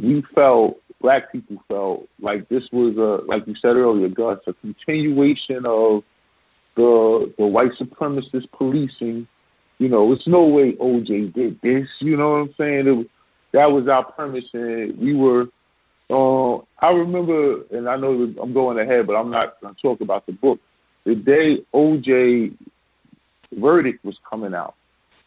We 0.03 0.23
felt 0.35 0.81
black 1.01 1.33
people 1.33 1.63
felt 1.69 2.09
like 2.21 2.49
this 2.49 2.65
was 2.73 2.97
a, 2.97 3.25
like 3.27 3.47
you 3.47 3.55
said 3.57 3.77
earlier, 3.77 4.09
Gus, 4.09 4.39
a 4.47 4.53
continuation 4.55 5.67
of 5.67 6.05
the 6.77 7.33
the 7.39 7.47
white 7.47 7.73
supremacist 7.73 8.51
policing. 8.53 9.27
You 9.79 9.89
know, 9.89 10.13
it's 10.13 10.27
no 10.27 10.45
way 10.45 10.73
OJ 10.73 11.33
did 11.33 11.61
this. 11.63 11.89
You 12.01 12.17
know 12.17 12.33
what 12.33 12.37
I'm 12.39 12.55
saying? 12.59 12.87
It 12.87 13.11
that 13.53 13.71
was 13.71 13.89
our 13.89 14.05
premise, 14.05 14.45
and 14.53 14.99
we 14.99 15.15
were. 15.15 15.49
Uh, 16.09 16.57
I 16.81 16.91
remember, 16.91 17.63
and 17.71 17.89
I 17.89 17.97
know 17.97 18.35
I'm 18.41 18.53
going 18.53 18.79
ahead, 18.79 19.07
but 19.07 19.15
I'm 19.15 19.31
not 19.31 19.61
going 19.61 19.75
to 19.75 19.81
talk 19.81 20.01
about 20.01 20.27
the 20.27 20.33
book. 20.33 20.59
The 21.05 21.15
day 21.15 21.65
OJ 21.73 22.57
verdict 23.53 24.05
was 24.05 24.17
coming 24.29 24.55
out, 24.55 24.75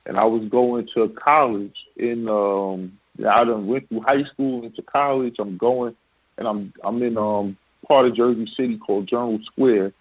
and 0.06 0.18
I 0.18 0.26
was 0.26 0.48
going 0.50 0.90
to 0.94 1.10
college 1.10 1.76
in 1.96 2.28
um, 2.28 2.98
I 3.20 3.44
done 3.44 3.68
went 3.68 3.90
through 3.90 4.02
high 4.02 4.24
school 4.24 4.64
into 4.64 4.82
college. 4.82 5.36
I'm 5.40 5.58
going, 5.58 5.96
and 6.38 6.48
I'm 6.48 6.74
I'm 6.84 7.02
in 7.04 7.18
um 7.18 7.58
part 7.88 8.06
of 8.06 8.16
Jersey 8.16 8.52
City 8.58 8.78
called 8.78 9.08
Journal 9.08 9.40
Square, 9.46 9.94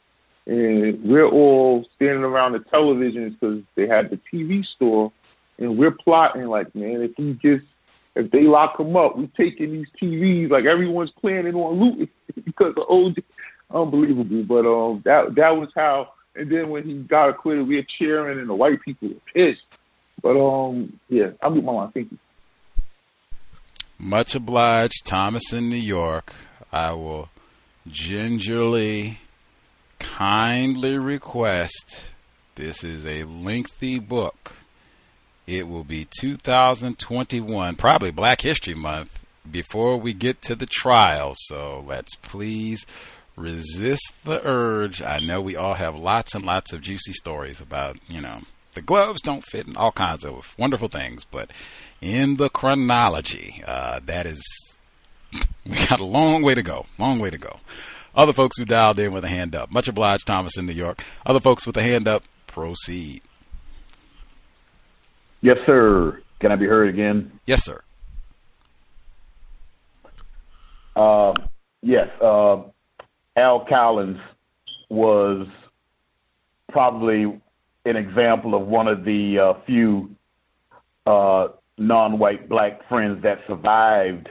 and 0.47 1.03
we're 1.03 1.29
all 1.29 1.87
standing 1.97 2.25
around 2.25 2.53
the 2.53 2.61
televisions 2.61 3.39
because 3.39 3.63
they 3.75 3.87
had 3.87 4.11
the 4.11 4.19
TV 4.33 4.65
store, 4.65 5.13
and 5.59 5.77
we're 5.77 5.91
plotting 5.91 6.47
like, 6.47 6.75
man, 6.75 7.03
if 7.03 7.13
we 7.19 7.35
just 7.35 7.67
if 8.15 8.31
they 8.31 8.43
lock 8.43 8.79
them 8.79 8.97
up, 8.97 9.17
we 9.17 9.27
taking 9.29 9.73
these 9.73 9.87
TVs 10.01 10.51
like 10.51 10.65
everyone's 10.65 11.11
planning 11.11 11.55
on 11.55 11.81
looting 11.81 12.09
because 12.45 12.75
of 12.77 12.85
old, 12.89 13.19
unbelievable. 13.71 14.43
But 14.45 14.67
um, 14.67 15.03
that 15.05 15.35
that 15.37 15.57
was 15.57 15.71
how. 15.75 16.13
And 16.35 16.51
then 16.51 16.71
when 16.71 16.85
he 16.85 16.95
got 16.95 17.29
acquitted, 17.29 17.69
we 17.69 17.77
were 17.77 17.83
cheering, 17.83 18.39
and 18.39 18.49
the 18.49 18.55
white 18.55 18.81
people 18.81 19.09
were 19.09 19.15
pissed. 19.35 19.63
But 20.23 20.37
um, 20.39 20.99
yeah, 21.09 21.31
I'll 21.43 21.51
be 21.51 21.61
my 21.61 21.73
line. 21.73 21.91
Thank 21.93 22.13
you. 22.13 22.19
Much 23.99 24.35
obliged, 24.35 25.05
Thomas 25.05 25.53
in 25.53 25.69
New 25.69 25.77
York. 25.77 26.35
I 26.73 26.93
will 26.93 27.29
gingerly, 27.87 29.19
kindly 29.99 30.99
request 30.99 32.11
this 32.55 32.83
is 32.83 33.07
a 33.07 33.25
lengthy 33.25 33.99
book. 33.99 34.57
It 35.47 35.69
will 35.69 35.85
be 35.85 36.07
2021, 36.21 37.77
probably 37.77 38.11
Black 38.11 38.43
History 38.43 38.75
Month, 38.75 39.25
before 39.51 39.97
we 39.97 40.13
get 40.13 40.41
to 40.43 40.55
the 40.55 40.67
trial. 40.67 41.33
So 41.37 41.85
let's 41.87 42.15
please 42.17 42.87
resist 43.37 44.13
the 44.25 44.41
urge. 44.47 45.03
I 45.03 45.19
know 45.19 45.41
we 45.41 45.57
all 45.57 45.75
have 45.75 45.97
lots 45.97 46.35
and 46.35 46.45
lots 46.45 46.73
of 46.73 46.81
juicy 46.81 47.13
stories 47.13 47.61
about, 47.61 47.99
you 48.09 48.21
know, 48.21 48.43
the 48.75 48.83
gloves 48.83 49.21
don't 49.21 49.45
fit 49.45 49.67
and 49.67 49.77
all 49.77 49.93
kinds 49.93 50.25
of 50.25 50.55
wonderful 50.59 50.89
things, 50.89 51.25
but 51.25 51.51
in 52.01 52.37
the 52.37 52.49
chronology. 52.49 53.63
Uh, 53.67 54.01
that 54.07 54.27
is, 54.27 54.43
we 55.67 55.75
got 55.87 56.01
a 56.01 56.05
long 56.05 56.43
way 56.43 56.55
to 56.55 56.63
go. 56.63 56.87
Long 56.99 57.19
way 57.19 57.31
to 57.31 57.39
go. 57.39 57.59
Other 58.15 58.33
folks 58.33 58.59
who 58.59 58.65
dialed 58.65 58.99
in 58.99 59.13
with 59.13 59.25
a 59.25 59.29
hand 59.29 59.55
up. 59.55 59.73
Much 59.73 59.89
obliged, 59.89 60.27
Thomas 60.27 60.57
in 60.57 60.67
New 60.67 60.73
York. 60.73 61.03
Other 61.25 61.41
folks 61.41 61.67
with 61.67 61.77
a 61.77 61.83
hand 61.83 62.07
up, 62.07 62.25
proceed. 62.47 63.23
Yes, 65.43 65.59
sir. 65.67 66.23
Can 66.41 66.53
I 66.53 66.57
be 66.57 66.67
heard 66.67 66.89
again? 66.89 67.33
Yes, 67.47 67.65
sir. 67.65 67.83
Uh, 70.97 71.35
yes. 71.83 72.09
Uh, 72.21 72.63
Al 73.37 73.65
Cowlings 73.67 74.19
was 74.89 75.47
probably 76.71 77.41
an 77.85 77.97
example 77.97 78.55
of 78.55 78.67
one 78.67 78.89
of 78.89 79.05
the 79.05 79.39
uh, 79.39 79.55
few 79.67 80.15
uh, 81.07 81.49
non-white 81.79 82.49
black 82.49 82.89
friends 82.89 83.23
that 83.23 83.41
survived 83.47 84.29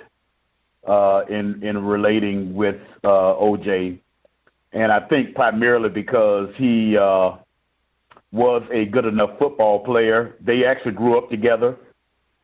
uh, 0.87 1.23
in 1.29 1.61
in 1.63 1.83
relating 1.83 2.55
with 2.55 2.79
uh, 3.03 3.35
OJ, 3.35 3.99
and 4.71 4.91
I 4.91 5.01
think 5.07 5.35
primarily 5.35 5.89
because 5.89 6.49
he 6.57 6.97
uh, 6.97 7.37
was 8.31 8.63
a 8.71 8.85
good 8.85 9.05
enough 9.05 9.37
football 9.37 9.79
player. 9.83 10.35
They 10.41 10.65
actually 10.65 10.93
grew 10.93 11.17
up 11.17 11.29
together, 11.29 11.77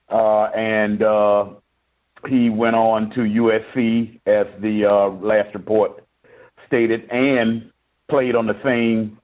uh, 0.09 0.45
and 0.55 1.01
uh, 1.01 1.45
he 2.27 2.49
went 2.49 2.75
on 2.75 3.09
to 3.11 3.21
USC 3.21 4.19
as 4.25 4.47
the 4.59 4.85
uh, 4.85 5.09
last 5.25 5.53
report 5.53 6.03
stated, 6.65 7.09
and 7.09 7.71
played 8.09 8.35
on 8.35 8.47
the 8.47 8.59
same 8.63 9.17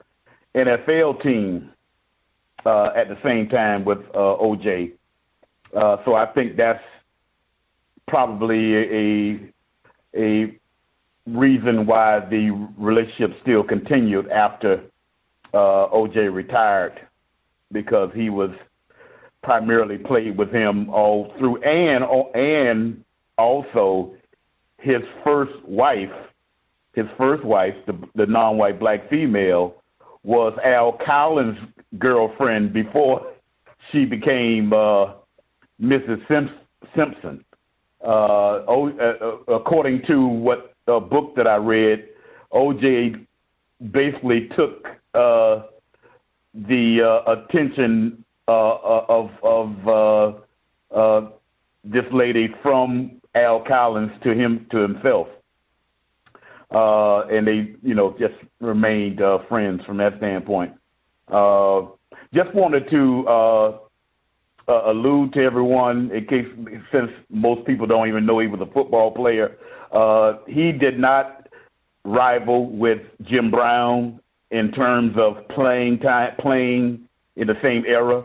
NFL 0.55 1.21
team 1.21 1.71
uh, 2.65 2.91
at 2.95 3.09
the 3.09 3.17
same 3.23 3.49
time 3.49 3.83
with 3.83 3.99
uh, 4.13 4.37
OJ. 4.41 4.93
Uh, 5.75 5.97
so 6.05 6.15
I 6.15 6.25
think 6.27 6.55
that's 6.55 6.83
probably 8.07 8.75
a 8.75 9.39
a 10.15 10.59
reason 11.25 11.85
why 11.85 12.19
the 12.19 12.51
relationship 12.77 13.33
still 13.41 13.63
continued 13.63 14.29
after 14.29 14.83
uh, 15.53 15.87
OJ 15.93 16.33
retired, 16.33 16.99
because 17.71 18.11
he 18.13 18.29
was 18.29 18.51
primarily 19.41 19.97
played 19.97 20.37
with 20.37 20.51
him 20.51 20.89
all 20.89 21.33
through, 21.37 21.61
and 21.63 22.03
and 22.35 23.03
also 23.37 24.13
his 24.77 25.01
first 25.23 25.53
wife 25.65 26.11
his 26.93 27.07
first 27.17 27.43
wife, 27.43 27.75
the, 27.87 27.97
the 28.15 28.25
non-white 28.25 28.79
black 28.79 29.09
female, 29.09 29.75
was 30.23 30.57
Al 30.63 30.97
Cowlings' 31.05 31.57
girlfriend 31.97 32.71
before 32.71 33.33
she 33.91 34.05
became 34.05 34.71
uh, 34.71 35.13
Mrs. 35.81 36.25
Simp- 36.27 36.51
Simpson. 36.95 37.43
Uh, 38.03 38.63
o, 38.67 38.91
uh, 38.99 39.25
uh, 39.25 39.55
according 39.55 40.03
to 40.03 40.25
what 40.27 40.75
a 40.87 40.99
book 40.99 41.35
that 41.35 41.47
I 41.47 41.55
read, 41.55 42.07
OJ 42.53 43.25
basically 43.91 44.49
took 44.55 44.87
uh, 45.13 45.63
the 46.53 47.01
uh, 47.01 47.31
attention 47.31 48.23
uh, 48.47 48.77
of 49.09 49.31
of 49.43 49.87
uh, 49.87 50.95
uh, 50.95 51.29
this 51.83 52.05
lady 52.11 52.53
from 52.61 53.21
Al 53.35 53.63
Cowlings 53.63 54.11
to 54.23 54.33
him 54.33 54.65
to 54.71 54.77
himself, 54.77 55.27
uh, 56.71 57.21
and 57.27 57.47
they 57.47 57.75
you 57.81 57.95
know 57.95 58.15
just 58.19 58.35
remained 58.59 59.21
uh, 59.21 59.39
friends 59.49 59.83
from 59.85 59.97
that 59.97 60.17
standpoint. 60.17 60.73
Uh, 61.27 61.83
just 62.33 62.53
wanted 62.53 62.89
to 62.89 63.27
uh, 63.27 63.77
uh, 64.67 64.91
allude 64.91 65.33
to 65.33 65.43
everyone 65.43 66.11
in 66.11 66.25
case 66.25 66.47
since 66.91 67.11
most 67.29 67.65
people 67.65 67.85
don't 67.87 68.07
even 68.07 68.25
know 68.25 68.39
he 68.39 68.47
was 68.47 68.61
a 68.61 68.71
football 68.71 69.11
player. 69.11 69.57
Uh, 69.91 70.37
he 70.47 70.71
did 70.71 70.99
not 70.99 71.47
rival 72.05 72.69
with 72.69 73.01
Jim 73.23 73.51
Brown 73.51 74.19
in 74.53 74.71
terms 74.71 75.17
of 75.17 75.47
playing 75.49 75.99
time, 75.99 76.35
playing 76.39 77.09
in 77.35 77.47
the 77.47 77.57
same 77.61 77.83
era. 77.87 78.23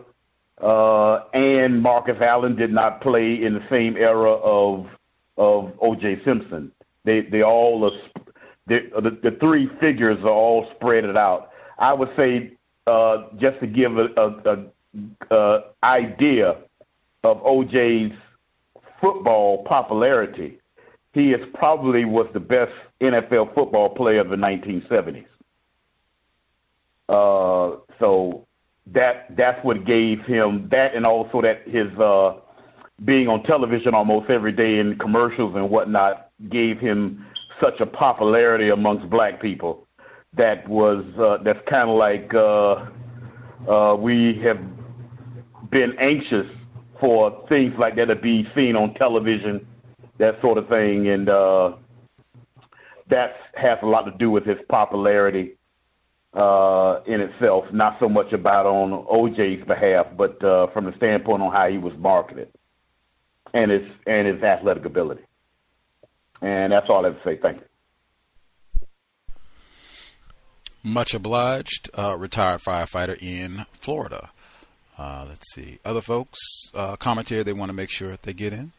Uh, 0.62 1.24
and 1.32 1.81
Marcus 1.82 2.20
Allen 2.20 2.55
did 2.55 2.73
not 2.73 3.00
play 3.00 3.42
in 3.42 3.55
the 3.55 3.65
same 3.70 3.97
era 3.97 4.32
of 4.32 4.86
of 5.39 5.73
O.J. 5.81 6.23
Simpson. 6.24 6.70
They 7.05 7.23
they 7.23 7.42
all 7.42 7.84
are, 7.84 7.98
the 8.66 9.18
the 9.23 9.36
three 9.40 9.70
figures 9.81 10.18
are 10.23 10.28
all 10.28 10.68
spread 10.76 11.05
it 11.05 11.16
out. 11.16 11.50
I 11.78 11.94
would 11.94 12.10
say 12.16 12.52
uh, 12.86 13.28
just 13.39 13.58
to 13.60 13.66
give 13.66 13.97
a, 13.97 14.08
a, 14.16 14.65
a, 15.31 15.34
a 15.34 15.60
idea 15.82 16.57
of 17.24 17.40
O.J.'s 17.42 18.12
football 19.00 19.65
popularity, 19.65 20.58
he 21.15 21.32
is 21.32 21.40
probably 21.55 22.05
was 22.05 22.26
the 22.34 22.40
best 22.40 22.73
NFL 23.00 23.55
football 23.55 23.89
player 23.89 24.20
of 24.20 24.28
the 24.28 24.36
1970s. 24.36 25.24
Uh, 27.09 27.77
so 27.99 28.47
that 28.87 29.35
that's 29.37 29.62
what 29.65 29.85
gave 29.85 30.20
him 30.25 30.69
that, 30.70 30.95
and 30.95 31.07
also 31.07 31.41
that 31.43 31.67
his 31.67 31.87
uh, 31.99 32.35
being 33.05 33.28
on 33.28 33.43
television 33.45 33.95
almost 33.95 34.31
every 34.31 34.53
day 34.53 34.78
in 34.78 34.99
commercials 34.99 35.55
and 35.55 35.70
whatnot 35.70 36.31
gave 36.49 36.78
him 36.78 37.25
such 37.61 37.81
a 37.81 37.87
popularity 37.87 38.69
amongst 38.69 39.09
black 39.11 39.41
people 39.41 39.87
that 40.35 40.67
was 40.69 41.05
uh, 41.19 41.43
that's 41.43 41.61
kind 41.69 41.89
of 41.89 41.97
like 41.97 42.33
uh, 42.35 42.87
uh, 43.70 43.97
we 43.97 44.41
have 44.43 44.61
been 45.70 45.99
anxious 45.99 46.47
for 47.01 47.45
things 47.49 47.75
like 47.78 47.97
that 47.97 48.07
to 48.07 48.17
be 48.17 48.49
seen 48.55 48.75
on 48.77 48.95
television, 48.95 49.67
that 50.19 50.41
sort 50.41 50.59
of 50.59 50.69
thing, 50.69 51.09
and 51.09 51.28
uh, 51.28 51.73
that 53.09 53.37
has 53.55 53.78
a 53.83 53.87
lot 53.87 54.03
to 54.03 54.11
do 54.19 54.31
with 54.31 54.45
his 54.45 54.59
popularity 54.69 55.58
uh, 56.34 57.00
in 57.07 57.20
itself, 57.20 57.65
not 57.73 57.97
so 57.98 58.08
much 58.08 58.32
about 58.32 58.66
on 58.66 59.05
OJ's 59.07 59.66
behalf, 59.66 60.07
but 60.16 60.42
uh, 60.44 60.66
from 60.68 60.84
the 60.84 60.94
standpoint 60.97 61.42
on 61.42 61.52
how 61.52 61.68
he 61.68 61.78
was 61.78 61.94
marketed 61.98 62.48
and 63.55 63.70
his 63.70 63.82
and 64.07 64.26
his 64.26 64.42
athletic 64.42 64.84
ability. 64.84 65.23
And 66.40 66.73
that's 66.73 66.89
all 66.89 67.05
I 67.05 67.08
have 67.08 67.23
to 67.23 67.24
say. 67.24 67.39
Thank 67.40 67.58
you. 67.58 67.65
Much 70.82 71.15
obliged. 71.15 71.90
Uh, 71.94 72.16
retired 72.18 72.60
firefighter 72.60 73.20
in 73.20 73.66
Florida. 73.73 74.31
Uh, 74.97 75.24
let's 75.28 75.52
see. 75.52 75.78
Other 75.84 76.00
folks, 76.00 76.39
uh, 76.74 76.97
commentary 76.97 77.42
they 77.42 77.52
want 77.52 77.68
to 77.68 77.74
make 77.74 77.90
sure 77.90 78.16
they 78.23 78.32
get 78.32 78.52
in. 78.52 78.73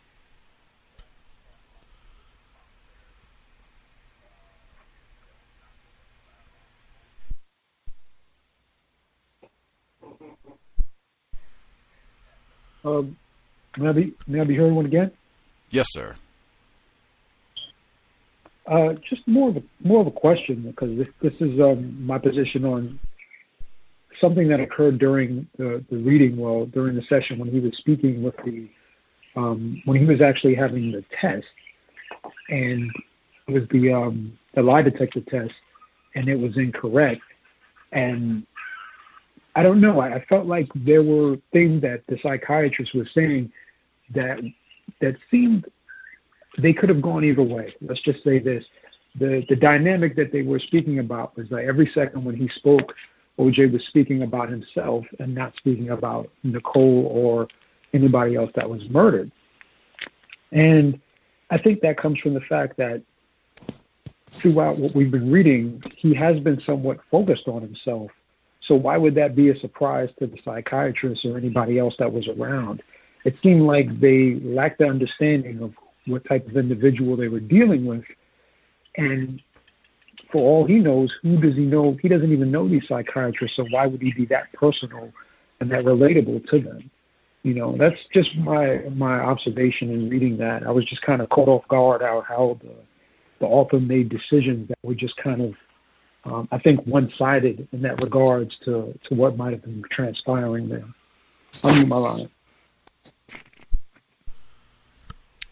Um, 12.84 13.18
may 13.78 13.90
I 13.90 13.92
be 13.92 14.14
may 14.28 14.42
I 14.42 14.44
be 14.44 14.56
hearing 14.56 14.76
one 14.76 14.86
again? 14.86 15.12
Yes, 15.70 15.88
sir. 15.90 16.16
Uh, 18.66 18.94
just 19.08 19.28
more 19.28 19.50
of 19.50 19.58
a 19.58 19.64
more 19.82 20.02
of 20.02 20.08
a 20.08 20.12
question 20.12 20.62
because 20.62 20.98
this 20.98 21.08
this 21.22 21.34
is 21.40 21.60
um, 21.60 22.06
my 22.06 22.18
position 22.18 22.66
on 22.66 23.00
something 24.20 24.50
that 24.50 24.60
occurred 24.60 25.00
during 25.00 25.48
the, 25.58 25.84
the 25.90 25.98
reading, 25.98 26.38
well, 26.38 26.66
during 26.66 26.96
the 26.96 27.02
session 27.04 27.40
when 27.40 27.50
he 27.50 27.60
was 27.60 27.76
speaking 27.78 28.22
with 28.22 28.36
the 28.44 28.70
um, 29.36 29.82
when 29.86 30.00
he 30.00 30.06
was 30.06 30.22
actually 30.22 30.56
having 30.56 30.92
the 30.92 31.04
test, 31.20 31.48
and 32.50 32.92
it 33.48 33.52
was 33.52 33.68
the 33.70 33.94
um, 33.94 34.38
the 34.54 34.62
lie 34.62 34.82
detector 34.82 35.22
test, 35.22 35.54
and 36.16 36.28
it 36.28 36.40
was 36.40 36.58
incorrect, 36.58 37.22
and 37.92 38.46
I 39.60 39.64
don't 39.64 39.82
know. 39.82 40.00
I, 40.00 40.16
I 40.16 40.26
felt 40.30 40.46
like 40.46 40.70
there 40.74 41.04
were 41.04 41.36
things 41.52 41.82
that 41.82 42.08
the 42.08 42.18
psychiatrist 42.24 42.94
was 42.96 43.10
saying 43.14 43.52
that 44.12 44.40
that 45.02 45.18
seemed 45.30 45.66
they 46.58 46.72
could 46.72 46.88
have 46.88 47.02
gone 47.02 47.26
either 47.26 47.44
way. 47.44 47.76
Let's 47.82 48.00
just 48.00 48.24
say 48.24 48.40
this: 48.40 48.64
the 49.20 49.46
the 49.50 49.58
dynamic 49.58 50.16
that 50.16 50.32
they 50.32 50.44
were 50.44 50.60
speaking 50.60 51.00
about 51.00 51.36
was 51.36 51.50
that 51.50 51.66
every 51.66 51.92
second 51.94 52.24
when 52.24 52.38
he 52.38 52.48
spoke, 52.56 52.96
OJ 53.38 53.74
was 53.74 53.84
speaking 53.88 54.22
about 54.24 54.48
himself 54.48 55.04
and 55.20 55.36
not 55.36 55.54
speaking 55.58 55.90
about 55.90 56.30
Nicole 56.44 57.08
or 57.12 57.50
anybody 57.94 58.36
else 58.36 58.52
that 58.56 58.70
was 58.70 58.90
murdered. 58.90 59.30
And 60.54 61.02
I 61.50 61.58
think 61.58 61.82
that 61.82 61.98
comes 61.98 62.18
from 62.20 62.34
the 62.34 62.48
fact 62.48 62.78
that 62.78 63.04
throughout 64.42 64.78
what 64.78 64.96
we've 64.96 65.12
been 65.12 65.30
reading, 65.30 65.84
he 65.98 66.14
has 66.14 66.40
been 66.40 66.62
somewhat 66.66 67.00
focused 67.12 67.50
on 67.50 67.62
himself 67.62 68.10
so 68.70 68.76
why 68.76 68.98
would 68.98 69.16
that 69.16 69.36
be 69.36 69.50
a 69.50 69.60
surprise 69.60 70.10
to 70.20 70.28
the 70.28 70.38
psychiatrist 70.46 71.26
or 71.26 71.36
anybody 71.38 71.80
else 71.80 71.96
that 71.98 72.14
was 72.14 72.28
around? 72.28 72.84
It 73.26 73.36
seemed 73.42 73.64
like 73.64 74.00
they 74.00 74.36
lacked 74.36 74.78
the 74.78 74.86
understanding 74.86 75.64
of 75.64 75.74
what 76.06 76.24
type 76.26 76.48
of 76.48 76.56
individual 76.56 77.18
they 77.18 77.30
were 77.30 77.40
dealing 77.40 77.88
with. 77.88 78.06
And 78.96 79.42
for 80.32 80.38
all 80.38 80.66
he 80.66 80.76
knows, 80.76 81.12
who 81.24 81.42
does 81.42 81.56
he 81.56 81.66
know? 81.66 81.98
He 82.00 82.10
doesn't 82.10 82.32
even 82.32 82.52
know 82.52 82.68
these 82.68 82.88
psychiatrists, 82.88 83.58
so 83.58 83.66
why 83.72 83.88
would 83.88 84.04
he 84.04 84.12
be 84.12 84.26
that 84.28 84.54
personal 84.54 85.12
and 85.60 85.72
that 85.72 85.84
relatable 85.84 86.48
to 86.52 86.60
them? 86.60 86.92
You 87.42 87.56
know, 87.56 87.76
that's 87.76 88.00
just 88.14 88.38
my 88.38 88.84
my 88.94 89.20
observation 89.20 89.90
in 89.90 90.10
reading 90.10 90.38
that. 90.38 90.62
I 90.62 90.70
was 90.70 90.86
just 90.86 91.02
kind 91.02 91.24
of 91.24 91.30
caught 91.30 91.48
off 91.48 91.68
guard 91.70 92.04
how 92.04 92.22
how 92.22 92.60
the 92.62 92.76
the 93.40 93.48
author 93.48 93.80
made 93.80 94.10
decisions 94.10 94.68
that 94.68 94.78
were 94.84 94.94
just 94.94 95.18
kind 95.18 95.42
of 95.42 95.56
um, 96.26 96.48
I 96.52 96.58
think, 96.58 96.86
one-sided 96.86 97.68
in 97.72 97.82
that 97.82 98.02
regards 98.02 98.58
to, 98.66 98.98
to 99.08 99.16
what 99.16 99.38
might 99.38 99.52
have 99.52 99.64
been 99.64 99.84
transpiring 99.90 100.70
there. 100.70 100.86
Mute 101.64 101.88
my 101.88 101.98
line. 101.98 102.30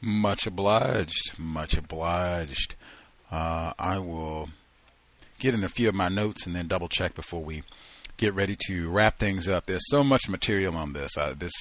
Much 0.01 0.45
obliged. 0.45 1.37
Much 1.37 1.77
obliged. 1.77 2.75
Uh, 3.31 3.73
I 3.77 3.99
will 3.99 4.49
get 5.39 5.53
in 5.53 5.63
a 5.63 5.69
few 5.69 5.89
of 5.89 5.95
my 5.95 6.09
notes 6.09 6.45
and 6.45 6.55
then 6.55 6.67
double 6.67 6.87
check 6.87 7.15
before 7.15 7.43
we 7.43 7.63
get 8.17 8.33
ready 8.33 8.55
to 8.67 8.89
wrap 8.89 9.17
things 9.17 9.47
up. 9.47 9.65
There's 9.65 9.89
so 9.89 10.03
much 10.03 10.29
material 10.29 10.75
on 10.75 10.93
this. 10.93 11.17
Uh, 11.17 11.33
this 11.37 11.51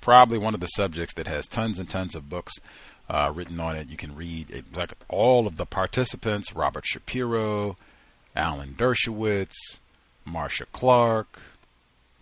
probably 0.00 0.38
one 0.38 0.54
of 0.54 0.60
the 0.60 0.66
subjects 0.66 1.14
that 1.14 1.26
has 1.26 1.46
tons 1.46 1.78
and 1.78 1.88
tons 1.88 2.14
of 2.14 2.28
books 2.28 2.52
uh, 3.08 3.32
written 3.34 3.60
on 3.60 3.76
it. 3.76 3.88
You 3.88 3.96
can 3.96 4.14
read 4.14 4.50
it, 4.50 4.76
like 4.76 4.92
all 5.08 5.46
of 5.46 5.56
the 5.56 5.66
participants: 5.66 6.54
Robert 6.54 6.84
Shapiro, 6.86 7.76
Alan 8.36 8.74
Dershowitz, 8.78 9.78
Marcia 10.24 10.66
Clark, 10.72 11.40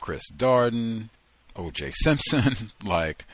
Chris 0.00 0.30
Darden, 0.30 1.08
O.J. 1.56 1.92
Simpson, 1.96 2.72
like 2.84 3.24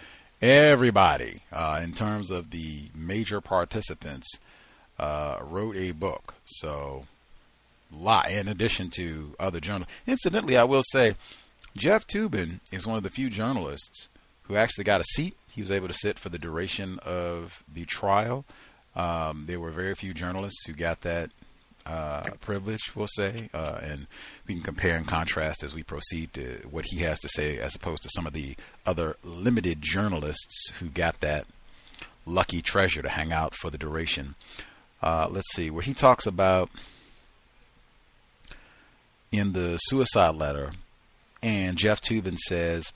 everybody 0.40 1.42
uh, 1.52 1.80
in 1.82 1.92
terms 1.92 2.30
of 2.30 2.50
the 2.50 2.84
major 2.94 3.40
participants 3.40 4.28
uh, 4.98 5.38
wrote 5.42 5.76
a 5.76 5.92
book. 5.92 6.34
So, 6.44 7.06
lot 7.92 8.30
in 8.30 8.48
addition 8.48 8.90
to 8.90 9.34
other 9.38 9.60
journalists. 9.60 9.94
Incidentally, 10.06 10.56
I 10.56 10.64
will 10.64 10.82
say, 10.90 11.14
Jeff 11.76 12.06
Toobin 12.06 12.60
is 12.72 12.86
one 12.86 12.96
of 12.96 13.02
the 13.02 13.10
few 13.10 13.30
journalists 13.30 14.08
who 14.44 14.56
actually 14.56 14.84
got 14.84 15.00
a 15.00 15.04
seat. 15.04 15.36
He 15.48 15.60
was 15.60 15.70
able 15.70 15.88
to 15.88 15.94
sit 15.94 16.18
for 16.18 16.28
the 16.28 16.38
duration 16.38 16.98
of 17.04 17.62
the 17.72 17.84
trial. 17.84 18.44
Um, 18.96 19.44
there 19.46 19.60
were 19.60 19.70
very 19.70 19.94
few 19.94 20.12
journalists 20.12 20.66
who 20.66 20.72
got 20.72 21.02
that 21.02 21.30
uh, 21.90 22.30
privilege, 22.40 22.94
we'll 22.94 23.08
say, 23.08 23.50
uh, 23.52 23.80
and 23.82 24.06
we 24.46 24.54
can 24.54 24.62
compare 24.62 24.96
and 24.96 25.06
contrast 25.06 25.64
as 25.64 25.74
we 25.74 25.82
proceed 25.82 26.32
to 26.34 26.60
what 26.70 26.84
he 26.88 26.98
has 26.98 27.18
to 27.20 27.28
say, 27.34 27.58
as 27.58 27.74
opposed 27.74 28.02
to 28.02 28.10
some 28.14 28.26
of 28.26 28.32
the 28.32 28.54
other 28.86 29.16
limited 29.24 29.82
journalists 29.82 30.70
who 30.78 30.88
got 30.88 31.20
that 31.20 31.46
lucky 32.24 32.62
treasure 32.62 33.02
to 33.02 33.08
hang 33.08 33.32
out 33.32 33.54
for 33.56 33.70
the 33.70 33.78
duration. 33.78 34.36
Uh, 35.02 35.26
let's 35.30 35.52
see, 35.52 35.70
where 35.70 35.82
he 35.82 35.94
talks 35.94 36.26
about 36.26 36.70
in 39.32 39.52
the 39.52 39.76
suicide 39.78 40.36
letter, 40.36 40.70
and 41.42 41.76
Jeff 41.76 42.00
Toobin 42.00 42.38
says 42.38 42.92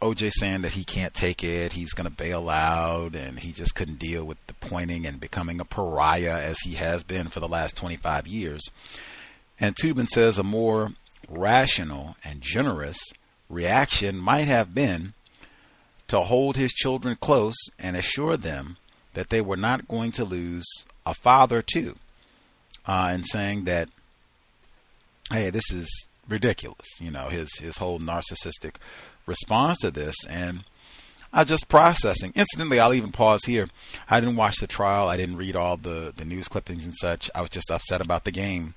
OJ 0.00 0.32
saying 0.32 0.62
that 0.62 0.72
he 0.72 0.84
can't 0.84 1.14
take 1.14 1.42
it, 1.42 1.72
he's 1.72 1.92
going 1.92 2.08
to 2.08 2.14
bail 2.14 2.48
out, 2.48 3.14
and 3.14 3.38
he 3.38 3.52
just 3.52 3.74
couldn't 3.74 3.98
deal 3.98 4.24
with 4.24 4.44
the 4.46 4.54
pointing 4.54 5.06
and 5.06 5.20
becoming 5.20 5.60
a 5.60 5.64
pariah 5.64 6.38
as 6.38 6.58
he 6.60 6.74
has 6.74 7.02
been 7.02 7.28
for 7.28 7.40
the 7.40 7.48
last 7.48 7.76
25 7.76 8.26
years. 8.26 8.62
And 9.60 9.74
Toobin 9.74 10.08
says 10.08 10.38
a 10.38 10.42
more 10.42 10.92
rational 11.28 12.16
and 12.24 12.40
generous 12.40 12.98
reaction 13.48 14.16
might 14.16 14.46
have 14.48 14.74
been 14.74 15.14
to 16.08 16.20
hold 16.20 16.56
his 16.56 16.72
children 16.72 17.16
close 17.16 17.56
and 17.78 17.96
assure 17.96 18.36
them 18.36 18.76
that 19.14 19.30
they 19.30 19.40
were 19.40 19.56
not 19.56 19.88
going 19.88 20.12
to 20.12 20.24
lose 20.24 20.66
a 21.04 21.14
father 21.14 21.62
too, 21.62 21.96
uh, 22.86 23.10
and 23.12 23.26
saying 23.26 23.64
that, 23.64 23.88
hey, 25.30 25.50
this 25.50 25.70
is 25.72 25.88
ridiculous. 26.28 26.86
You 27.00 27.10
know, 27.10 27.28
his 27.28 27.50
his 27.58 27.78
whole 27.78 27.98
narcissistic 27.98 28.74
response 29.28 29.78
to 29.78 29.90
this, 29.90 30.16
and 30.28 30.64
I 31.32 31.40
was 31.40 31.48
just 31.48 31.68
processing. 31.68 32.32
Incidentally, 32.34 32.80
I'll 32.80 32.94
even 32.94 33.12
pause 33.12 33.44
here. 33.44 33.68
I 34.08 34.20
didn't 34.20 34.36
watch 34.36 34.56
the 34.56 34.66
trial. 34.66 35.08
I 35.08 35.16
didn't 35.16 35.36
read 35.36 35.56
all 35.56 35.76
the 35.76 36.12
the 36.16 36.24
news 36.24 36.48
clippings 36.48 36.84
and 36.84 36.94
such. 36.94 37.30
I 37.34 37.40
was 37.40 37.50
just 37.50 37.70
upset 37.70 38.00
about 38.00 38.24
the 38.24 38.30
game. 38.30 38.74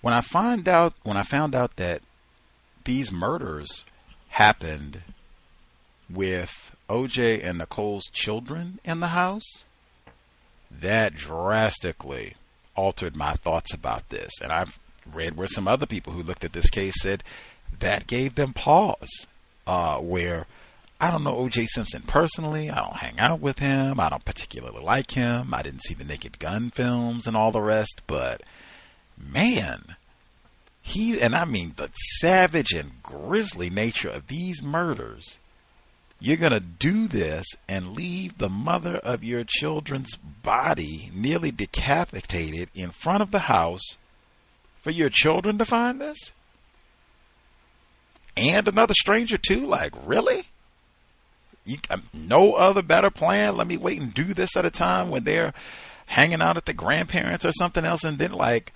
When 0.00 0.14
I 0.14 0.20
find 0.20 0.68
out 0.68 0.94
when 1.02 1.16
I 1.16 1.22
found 1.24 1.54
out 1.54 1.76
that 1.76 2.02
these 2.84 3.12
murders 3.12 3.84
happened 4.28 5.02
with 6.08 6.74
OJ 6.88 7.44
and 7.44 7.58
Nicole's 7.58 8.06
children 8.12 8.78
in 8.84 9.00
the 9.00 9.08
house, 9.08 9.64
that 10.70 11.14
drastically 11.14 12.34
altered 12.74 13.16
my 13.16 13.34
thoughts 13.34 13.74
about 13.74 14.08
this. 14.08 14.30
And 14.40 14.52
I've 14.52 14.78
read 15.12 15.36
where 15.36 15.48
some 15.48 15.66
other 15.66 15.86
people 15.86 16.12
who 16.12 16.22
looked 16.22 16.44
at 16.44 16.52
this 16.52 16.70
case 16.70 16.94
said 17.00 17.24
that 17.80 18.06
gave 18.06 18.36
them 18.36 18.52
pause. 18.52 19.26
Uh, 19.68 19.98
where 19.98 20.46
I 20.98 21.10
don't 21.10 21.22
know 21.22 21.34
OJ 21.34 21.66
Simpson 21.66 22.02
personally. 22.06 22.70
I 22.70 22.80
don't 22.80 22.96
hang 22.96 23.20
out 23.20 23.40
with 23.40 23.58
him. 23.58 24.00
I 24.00 24.08
don't 24.08 24.24
particularly 24.24 24.82
like 24.82 25.10
him. 25.10 25.52
I 25.52 25.60
didn't 25.60 25.84
see 25.84 25.92
the 25.92 26.04
Naked 26.04 26.38
Gun 26.38 26.70
films 26.70 27.26
and 27.26 27.36
all 27.36 27.52
the 27.52 27.60
rest, 27.60 28.00
but 28.06 28.42
man, 29.16 29.96
he 30.80 31.20
and 31.20 31.36
I 31.36 31.44
mean 31.44 31.74
the 31.76 31.90
savage 32.18 32.72
and 32.72 33.02
grisly 33.02 33.68
nature 33.68 34.08
of 34.08 34.28
these 34.28 34.62
murders. 34.62 35.38
You're 36.18 36.38
going 36.38 36.52
to 36.52 36.60
do 36.60 37.06
this 37.06 37.46
and 37.68 37.94
leave 37.94 38.38
the 38.38 38.48
mother 38.48 38.96
of 38.96 39.22
your 39.22 39.44
children's 39.46 40.16
body 40.16 41.12
nearly 41.14 41.52
decapitated 41.52 42.70
in 42.74 42.90
front 42.90 43.22
of 43.22 43.30
the 43.30 43.40
house 43.40 43.98
for 44.80 44.90
your 44.90 45.10
children 45.10 45.58
to 45.58 45.64
find 45.64 46.00
this? 46.00 46.32
And 48.38 48.68
another 48.68 48.94
stranger, 48.94 49.36
too? 49.36 49.66
Like, 49.66 49.92
really? 50.06 50.48
You, 51.64 51.78
um, 51.90 52.04
no 52.14 52.54
other 52.54 52.82
better 52.82 53.10
plan? 53.10 53.56
Let 53.56 53.66
me 53.66 53.76
wait 53.76 54.00
and 54.00 54.14
do 54.14 54.32
this 54.32 54.56
at 54.56 54.64
a 54.64 54.70
time 54.70 55.10
when 55.10 55.24
they're 55.24 55.52
hanging 56.06 56.40
out 56.40 56.56
at 56.56 56.64
the 56.64 56.72
grandparents 56.72 57.44
or 57.44 57.52
something 57.52 57.84
else, 57.84 58.04
and 58.04 58.18
then, 58.18 58.32
like, 58.32 58.72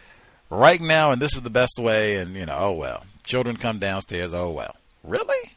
right 0.51 0.81
now, 0.81 1.11
and 1.11 1.23
this 1.23 1.35
is 1.35 1.43
the 1.43 1.51
best 1.51 1.79
way, 1.79 2.17
and, 2.17 2.35
you 2.35 2.47
know, 2.47 2.57
oh 2.59 2.73
well. 2.73 3.05
Children 3.25 3.57
come 3.57 3.79
downstairs, 3.79 4.35
oh 4.35 4.51
well. 4.51 4.77
Really? 5.03 5.53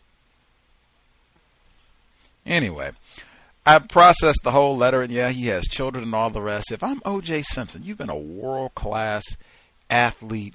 Anyway, 2.45 2.91
I 3.65 3.79
processed 3.79 4.41
the 4.43 4.51
whole 4.51 4.77
letter, 4.77 5.01
and 5.01 5.11
yeah, 5.11 5.29
he 5.29 5.47
has 5.47 5.65
children 5.65 6.03
and 6.03 6.15
all 6.15 6.29
the 6.29 6.41
rest. 6.41 6.71
If 6.71 6.83
I'm 6.83 7.01
O.J. 7.03 7.41
Simpson, 7.41 7.83
you've 7.83 7.97
been 7.97 8.09
a 8.09 8.15
world 8.15 8.75
class 8.75 9.23
athlete, 9.89 10.53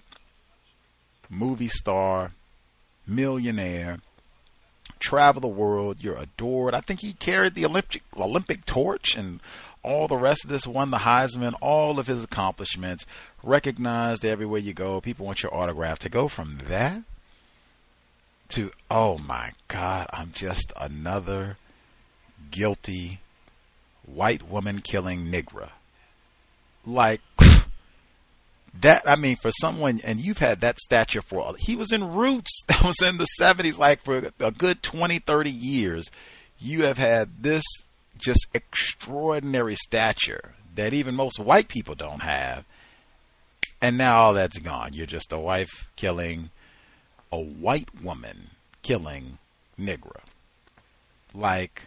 movie 1.29 1.69
star, 1.69 2.33
millionaire, 3.11 3.99
travel 4.99 5.41
the 5.41 5.49
world. 5.49 5.99
You're 6.01 6.17
adored. 6.17 6.75
I 6.75 6.81
think 6.81 7.01
he 7.01 7.13
carried 7.15 7.55
the 7.55 7.67
Olympic 7.67 8.03
Olympic 8.17 8.65
torch 8.65 9.17
and 9.17 9.41
all 9.83 10.09
the 10.09 10.17
rest 10.17 10.45
of 10.45 10.51
this. 10.51 10.67
Won 10.67 10.91
the 10.91 10.99
Heisman. 10.99 11.55
All 11.61 11.99
of 11.99 12.07
his 12.07 12.25
accomplishments 12.25 13.07
recognized 13.43 14.25
everywhere 14.25 14.61
you 14.61 14.73
go. 14.73 15.01
People 15.01 15.27
want 15.27 15.43
your 15.43 15.55
autograph. 15.55 15.99
To 16.01 16.09
go 16.09 16.29
from 16.29 16.59
that 16.69 17.03
to 18.51 18.71
oh 18.91 19.19
my 19.19 19.53
God, 19.69 20.07
I'm 20.13 20.33
just 20.33 20.73
another 20.77 21.57
guilty 22.51 23.21
white 24.05 24.49
woman 24.49 24.81
killing 24.81 25.31
Negra. 25.31 25.73
Like 26.85 27.21
that, 28.81 29.03
I 29.07 29.17
mean, 29.17 29.37
for 29.37 29.51
someone, 29.53 30.01
and 30.05 30.21
you've 30.21 30.39
had 30.39 30.61
that 30.61 30.79
stature 30.79 31.23
for, 31.23 31.41
all 31.41 31.57
he 31.59 31.77
was 31.77 31.93
in 31.93 32.13
Roots, 32.13 32.63
that 32.69 32.83
was 32.83 33.01
in 33.03 33.19
the 33.19 33.27
70s, 33.41 33.79
like 33.79 34.03
for 34.03 34.31
a 34.39 34.51
good 34.51 34.83
20, 34.83 35.19
30 35.19 35.51
years. 35.51 36.11
You 36.59 36.85
have 36.85 36.99
had 36.99 37.43
this 37.43 37.65
just 38.19 38.47
extraordinary 38.53 39.75
stature 39.75 40.55
that 40.75 40.93
even 40.93 41.15
most 41.15 41.39
white 41.39 41.69
people 41.69 41.95
don't 41.95 42.23
have. 42.23 42.65
And 43.83 43.97
now 43.97 44.21
all 44.21 44.35
that's 44.35 44.59
gone. 44.59 44.93
You're 44.93 45.07
just 45.07 45.33
a 45.33 45.39
wife 45.39 45.91
killing 45.97 46.51
a 47.33 47.39
white 47.39 48.03
woman 48.03 48.51
killing 48.83 49.39
Negra. 49.79 50.21
Like, 51.33 51.87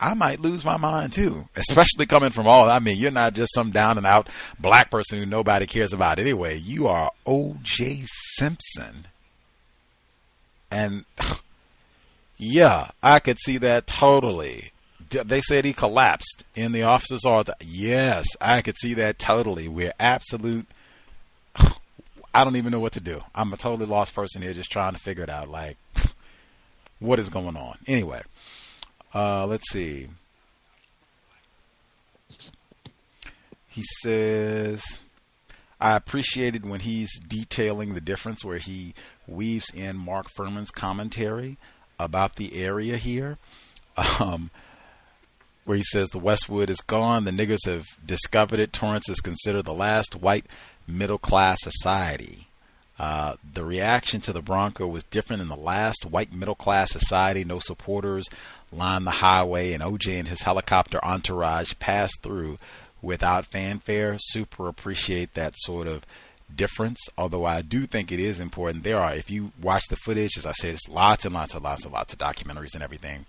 I 0.00 0.14
might 0.14 0.40
lose 0.40 0.64
my 0.64 0.76
mind 0.76 1.12
too, 1.12 1.48
especially 1.56 2.06
coming 2.06 2.30
from 2.30 2.46
all. 2.46 2.68
I 2.68 2.78
mean, 2.78 2.98
you're 2.98 3.10
not 3.10 3.34
just 3.34 3.54
some 3.54 3.70
down 3.70 3.96
and 3.96 4.06
out 4.06 4.28
black 4.58 4.90
person 4.90 5.18
who 5.18 5.26
nobody 5.26 5.66
cares 5.66 5.92
about 5.92 6.18
anyway. 6.18 6.58
You 6.58 6.88
are 6.88 7.12
O.J. 7.24 8.04
Simpson. 8.36 9.06
And 10.70 11.04
yeah, 12.36 12.90
I 13.02 13.20
could 13.20 13.38
see 13.38 13.58
that 13.58 13.86
totally. 13.86 14.72
They 15.10 15.40
said 15.40 15.64
he 15.64 15.72
collapsed 15.72 16.44
in 16.56 16.72
the 16.72 16.82
officer's 16.82 17.24
all 17.24 17.44
Yes, 17.60 18.26
I 18.40 18.62
could 18.62 18.76
see 18.78 18.94
that 18.94 19.18
totally. 19.18 19.68
We're 19.68 19.92
absolute. 20.00 20.66
I 22.34 22.42
don't 22.42 22.56
even 22.56 22.72
know 22.72 22.80
what 22.80 22.94
to 22.94 23.00
do. 23.00 23.22
I'm 23.32 23.52
a 23.52 23.56
totally 23.56 23.86
lost 23.86 24.12
person 24.12 24.42
here, 24.42 24.52
just 24.54 24.72
trying 24.72 24.94
to 24.94 24.98
figure 25.00 25.22
it 25.22 25.30
out. 25.30 25.48
Like, 25.48 25.76
what 26.98 27.20
is 27.20 27.28
going 27.28 27.56
on? 27.56 27.78
Anyway. 27.86 28.22
Uh, 29.14 29.46
let's 29.46 29.70
see. 29.70 30.08
He 33.68 33.82
says, 34.02 34.82
I 35.80 35.96
appreciated 35.96 36.66
when 36.66 36.80
he's 36.80 37.10
detailing 37.20 37.94
the 37.94 38.00
difference 38.00 38.44
where 38.44 38.58
he 38.58 38.94
weaves 39.26 39.70
in 39.74 39.96
Mark 39.96 40.26
Fuhrman's 40.36 40.70
commentary 40.70 41.56
about 41.98 42.36
the 42.36 42.62
area 42.62 42.96
here. 42.96 43.38
Um, 44.18 44.50
where 45.64 45.76
he 45.76 45.84
says 45.84 46.10
the 46.10 46.18
Westwood 46.18 46.68
is 46.68 46.80
gone, 46.80 47.22
the 47.24 47.30
niggers 47.30 47.64
have 47.66 47.84
discovered 48.04 48.58
it. 48.58 48.72
Torrance 48.72 49.08
is 49.08 49.20
considered 49.20 49.62
the 49.62 49.72
last 49.72 50.16
white 50.16 50.46
middle 50.86 51.16
class 51.16 51.58
society. 51.62 52.48
Uh, 52.98 53.36
the 53.52 53.64
reaction 53.64 54.20
to 54.20 54.32
the 54.32 54.42
Bronco 54.42 54.86
was 54.86 55.04
different 55.04 55.42
in 55.42 55.48
the 55.48 55.56
last 55.56 56.04
white 56.04 56.32
middle 56.32 56.54
class 56.54 56.90
society. 56.90 57.44
No 57.44 57.58
supporters 57.58 58.28
lined 58.76 59.06
the 59.06 59.12
highway, 59.12 59.72
and 59.72 59.82
OJ 59.82 60.18
and 60.18 60.28
his 60.28 60.42
helicopter 60.42 61.02
entourage 61.04 61.74
passed 61.78 62.22
through 62.22 62.58
without 63.02 63.46
fanfare. 63.46 64.16
Super 64.18 64.68
appreciate 64.68 65.34
that 65.34 65.54
sort 65.58 65.86
of 65.86 66.04
difference. 66.54 67.00
Although 67.16 67.44
I 67.44 67.62
do 67.62 67.86
think 67.86 68.12
it 68.12 68.20
is 68.20 68.40
important. 68.40 68.84
There 68.84 68.98
are, 68.98 69.14
if 69.14 69.30
you 69.30 69.52
watch 69.60 69.84
the 69.88 69.96
footage, 69.96 70.36
as 70.36 70.46
I 70.46 70.52
said, 70.52 70.74
it's 70.74 70.88
lots 70.88 71.24
and 71.24 71.34
lots 71.34 71.54
and 71.54 71.64
lots 71.64 71.84
and 71.84 71.92
lots 71.92 72.12
of 72.12 72.18
documentaries 72.18 72.74
and 72.74 72.82
everything 72.82 73.26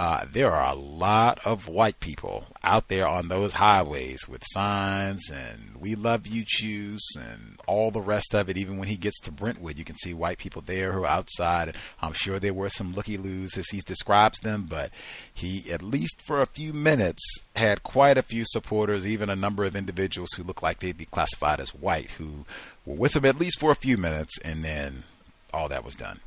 uh, 0.00 0.24
there 0.32 0.50
are 0.50 0.72
a 0.72 0.74
lot 0.74 1.38
of 1.44 1.68
white 1.68 2.00
people 2.00 2.46
out 2.64 2.88
there 2.88 3.06
on 3.06 3.28
those 3.28 3.52
highways 3.52 4.26
with 4.26 4.42
signs 4.50 5.30
and 5.30 5.76
"We 5.78 5.94
love 5.94 6.26
you" 6.26 6.42
juice 6.46 7.16
and 7.16 7.60
all 7.66 7.90
the 7.90 8.00
rest 8.00 8.34
of 8.34 8.48
it. 8.48 8.56
Even 8.56 8.78
when 8.78 8.88
he 8.88 8.96
gets 8.96 9.20
to 9.20 9.30
Brentwood, 9.30 9.76
you 9.76 9.84
can 9.84 9.96
see 9.96 10.14
white 10.14 10.38
people 10.38 10.62
there 10.62 10.92
who 10.92 11.02
are 11.02 11.06
outside. 11.06 11.76
I'm 12.00 12.14
sure 12.14 12.38
there 12.38 12.54
were 12.54 12.70
some 12.70 12.94
looky 12.94 13.18
loos 13.18 13.58
as 13.58 13.68
he 13.68 13.80
describes 13.80 14.38
them, 14.38 14.66
but 14.70 14.90
he, 15.34 15.70
at 15.70 15.82
least 15.82 16.22
for 16.22 16.40
a 16.40 16.46
few 16.46 16.72
minutes, 16.72 17.22
had 17.54 17.82
quite 17.82 18.16
a 18.16 18.22
few 18.22 18.44
supporters, 18.46 19.06
even 19.06 19.28
a 19.28 19.36
number 19.36 19.66
of 19.66 19.76
individuals 19.76 20.30
who 20.34 20.44
looked 20.44 20.62
like 20.62 20.80
they'd 20.80 20.96
be 20.96 21.04
classified 21.04 21.60
as 21.60 21.74
white, 21.74 22.12
who 22.12 22.46
were 22.86 22.96
with 22.96 23.16
him 23.16 23.26
at 23.26 23.38
least 23.38 23.60
for 23.60 23.70
a 23.70 23.76
few 23.76 23.98
minutes, 23.98 24.32
and 24.42 24.64
then 24.64 25.04
all 25.52 25.68
that 25.68 25.84
was 25.84 25.94
done. 25.94 26.20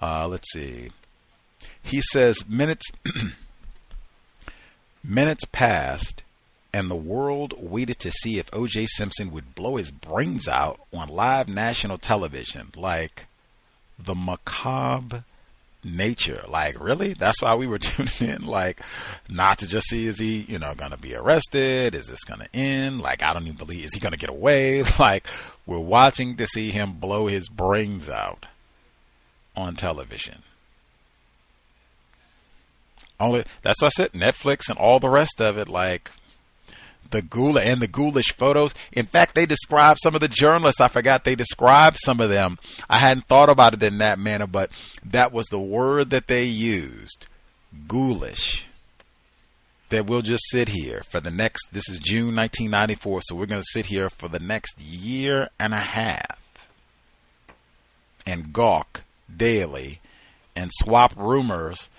Uh, 0.00 0.28
let's 0.28 0.52
see. 0.52 0.90
He 1.84 2.00
says 2.00 2.48
minutes 2.48 2.86
minutes 5.04 5.44
passed 5.44 6.22
and 6.72 6.90
the 6.90 6.96
world 6.96 7.54
waited 7.56 8.00
to 8.00 8.10
see 8.10 8.38
if 8.38 8.52
O.J. 8.52 8.86
Simpson 8.86 9.30
would 9.30 9.54
blow 9.54 9.76
his 9.76 9.92
brains 9.92 10.48
out 10.48 10.80
on 10.92 11.08
live 11.08 11.46
national 11.46 11.98
television 11.98 12.72
like 12.74 13.26
the 13.96 14.14
macabre 14.14 15.24
nature. 15.84 16.44
Like, 16.48 16.82
really? 16.82 17.14
That's 17.14 17.42
why 17.42 17.54
we 17.54 17.66
were 17.66 17.78
tuning 17.78 18.12
in. 18.20 18.42
Like, 18.42 18.80
not 19.28 19.58
to 19.58 19.68
just 19.68 19.88
see 19.88 20.06
is 20.06 20.18
he, 20.18 20.44
you 20.48 20.58
know, 20.58 20.74
gonna 20.74 20.96
be 20.96 21.14
arrested? 21.14 21.94
Is 21.94 22.06
this 22.06 22.24
gonna 22.24 22.48
end? 22.52 23.00
Like, 23.00 23.22
I 23.22 23.32
don't 23.32 23.44
even 23.44 23.56
believe 23.56 23.84
is 23.84 23.94
he 23.94 24.00
gonna 24.00 24.16
get 24.16 24.30
away? 24.30 24.82
Like, 24.98 25.26
we're 25.66 25.78
watching 25.78 26.36
to 26.36 26.46
see 26.46 26.70
him 26.70 26.94
blow 26.94 27.26
his 27.26 27.48
brains 27.48 28.08
out 28.08 28.46
on 29.56 29.76
television. 29.76 30.42
Only 33.24 33.44
that's 33.62 33.80
what 33.80 33.88
I 33.88 34.02
said. 34.02 34.12
Netflix 34.12 34.68
and 34.68 34.78
all 34.78 35.00
the 35.00 35.08
rest 35.08 35.40
of 35.40 35.58
it, 35.58 35.68
like 35.68 36.10
the 37.10 37.22
ghoul 37.22 37.58
and 37.58 37.80
the 37.80 37.86
ghoulish 37.86 38.34
photos. 38.36 38.74
In 38.92 39.06
fact, 39.06 39.34
they 39.34 39.46
described 39.46 40.00
some 40.02 40.14
of 40.14 40.20
the 40.20 40.28
journalists. 40.28 40.80
I 40.80 40.88
forgot 40.88 41.24
they 41.24 41.34
described 41.34 41.98
some 41.98 42.20
of 42.20 42.30
them. 42.30 42.58
I 42.90 42.98
hadn't 42.98 43.26
thought 43.26 43.48
about 43.48 43.74
it 43.74 43.82
in 43.82 43.98
that 43.98 44.18
manner, 44.18 44.46
but 44.46 44.70
that 45.04 45.32
was 45.32 45.46
the 45.46 45.60
word 45.60 46.10
that 46.10 46.26
they 46.26 46.44
used. 46.44 47.26
Ghoulish. 47.86 48.66
That 49.90 50.06
we'll 50.06 50.22
just 50.22 50.42
sit 50.50 50.70
here 50.70 51.02
for 51.10 51.20
the 51.20 51.30
next, 51.30 51.68
this 51.70 51.88
is 51.88 51.98
June 52.00 52.34
1994, 52.34 53.20
so 53.22 53.36
we're 53.36 53.46
going 53.46 53.62
to 53.62 53.68
sit 53.70 53.86
here 53.86 54.10
for 54.10 54.28
the 54.28 54.40
next 54.40 54.80
year 54.80 55.50
and 55.60 55.72
a 55.72 55.78
half 55.78 56.40
and 58.26 58.52
gawk 58.52 59.04
daily 59.34 60.00
and 60.56 60.70
swap 60.72 61.12
rumors 61.16 61.90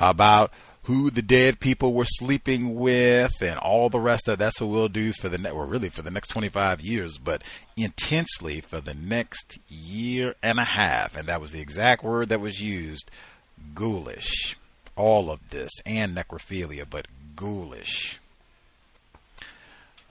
about 0.00 0.50
who 0.84 1.10
the 1.10 1.22
dead 1.22 1.60
people 1.60 1.92
were 1.92 2.06
sleeping 2.06 2.74
with 2.74 3.42
and 3.42 3.58
all 3.58 3.90
the 3.90 4.00
rest 4.00 4.26
of 4.28 4.38
that's 4.38 4.60
what 4.60 4.70
we'll 4.70 4.88
do 4.88 5.12
for 5.12 5.28
the 5.28 5.38
ne- 5.38 5.52
well 5.52 5.66
really 5.66 5.90
for 5.90 6.02
the 6.02 6.10
next 6.10 6.28
25 6.28 6.80
years 6.80 7.18
but 7.18 7.42
intensely 7.76 8.60
for 8.60 8.80
the 8.80 8.94
next 8.94 9.58
year 9.68 10.34
and 10.42 10.58
a 10.58 10.64
half. 10.64 11.16
And 11.16 11.28
that 11.28 11.40
was 11.40 11.52
the 11.52 11.60
exact 11.60 12.02
word 12.02 12.30
that 12.30 12.40
was 12.40 12.60
used 12.60 13.10
ghoulish. 13.74 14.56
All 14.96 15.30
of 15.30 15.50
this 15.50 15.70
and 15.84 16.16
necrophilia 16.16 16.86
but 16.88 17.06
ghoulish. 17.36 18.18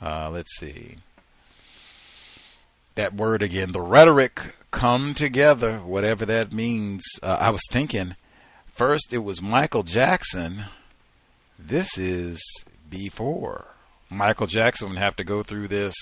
Uh, 0.01 0.29
let's 0.29 0.57
see. 0.57 0.97
That 2.95 3.15
word 3.15 3.41
again 3.41 3.71
the 3.71 3.81
rhetoric 3.81 4.55
come 4.71 5.15
together 5.15 5.79
whatever 5.79 6.25
that 6.25 6.53
means. 6.53 7.03
Uh, 7.23 7.37
i 7.39 7.49
was 7.49 7.61
thinking 7.71 8.15
First, 8.80 9.11
it 9.11 9.25
was 9.25 9.41
Michael 9.41 9.83
Jackson. 9.83 10.64
This 11.59 11.98
is 11.98 12.41
before. 12.90 13.66
Michael 14.09 14.48
Jackson 14.48 14.88
would 14.88 14.99
have 14.99 15.17
to 15.17 15.25
go 15.25 15.43
through 15.43 15.67
this 15.67 15.93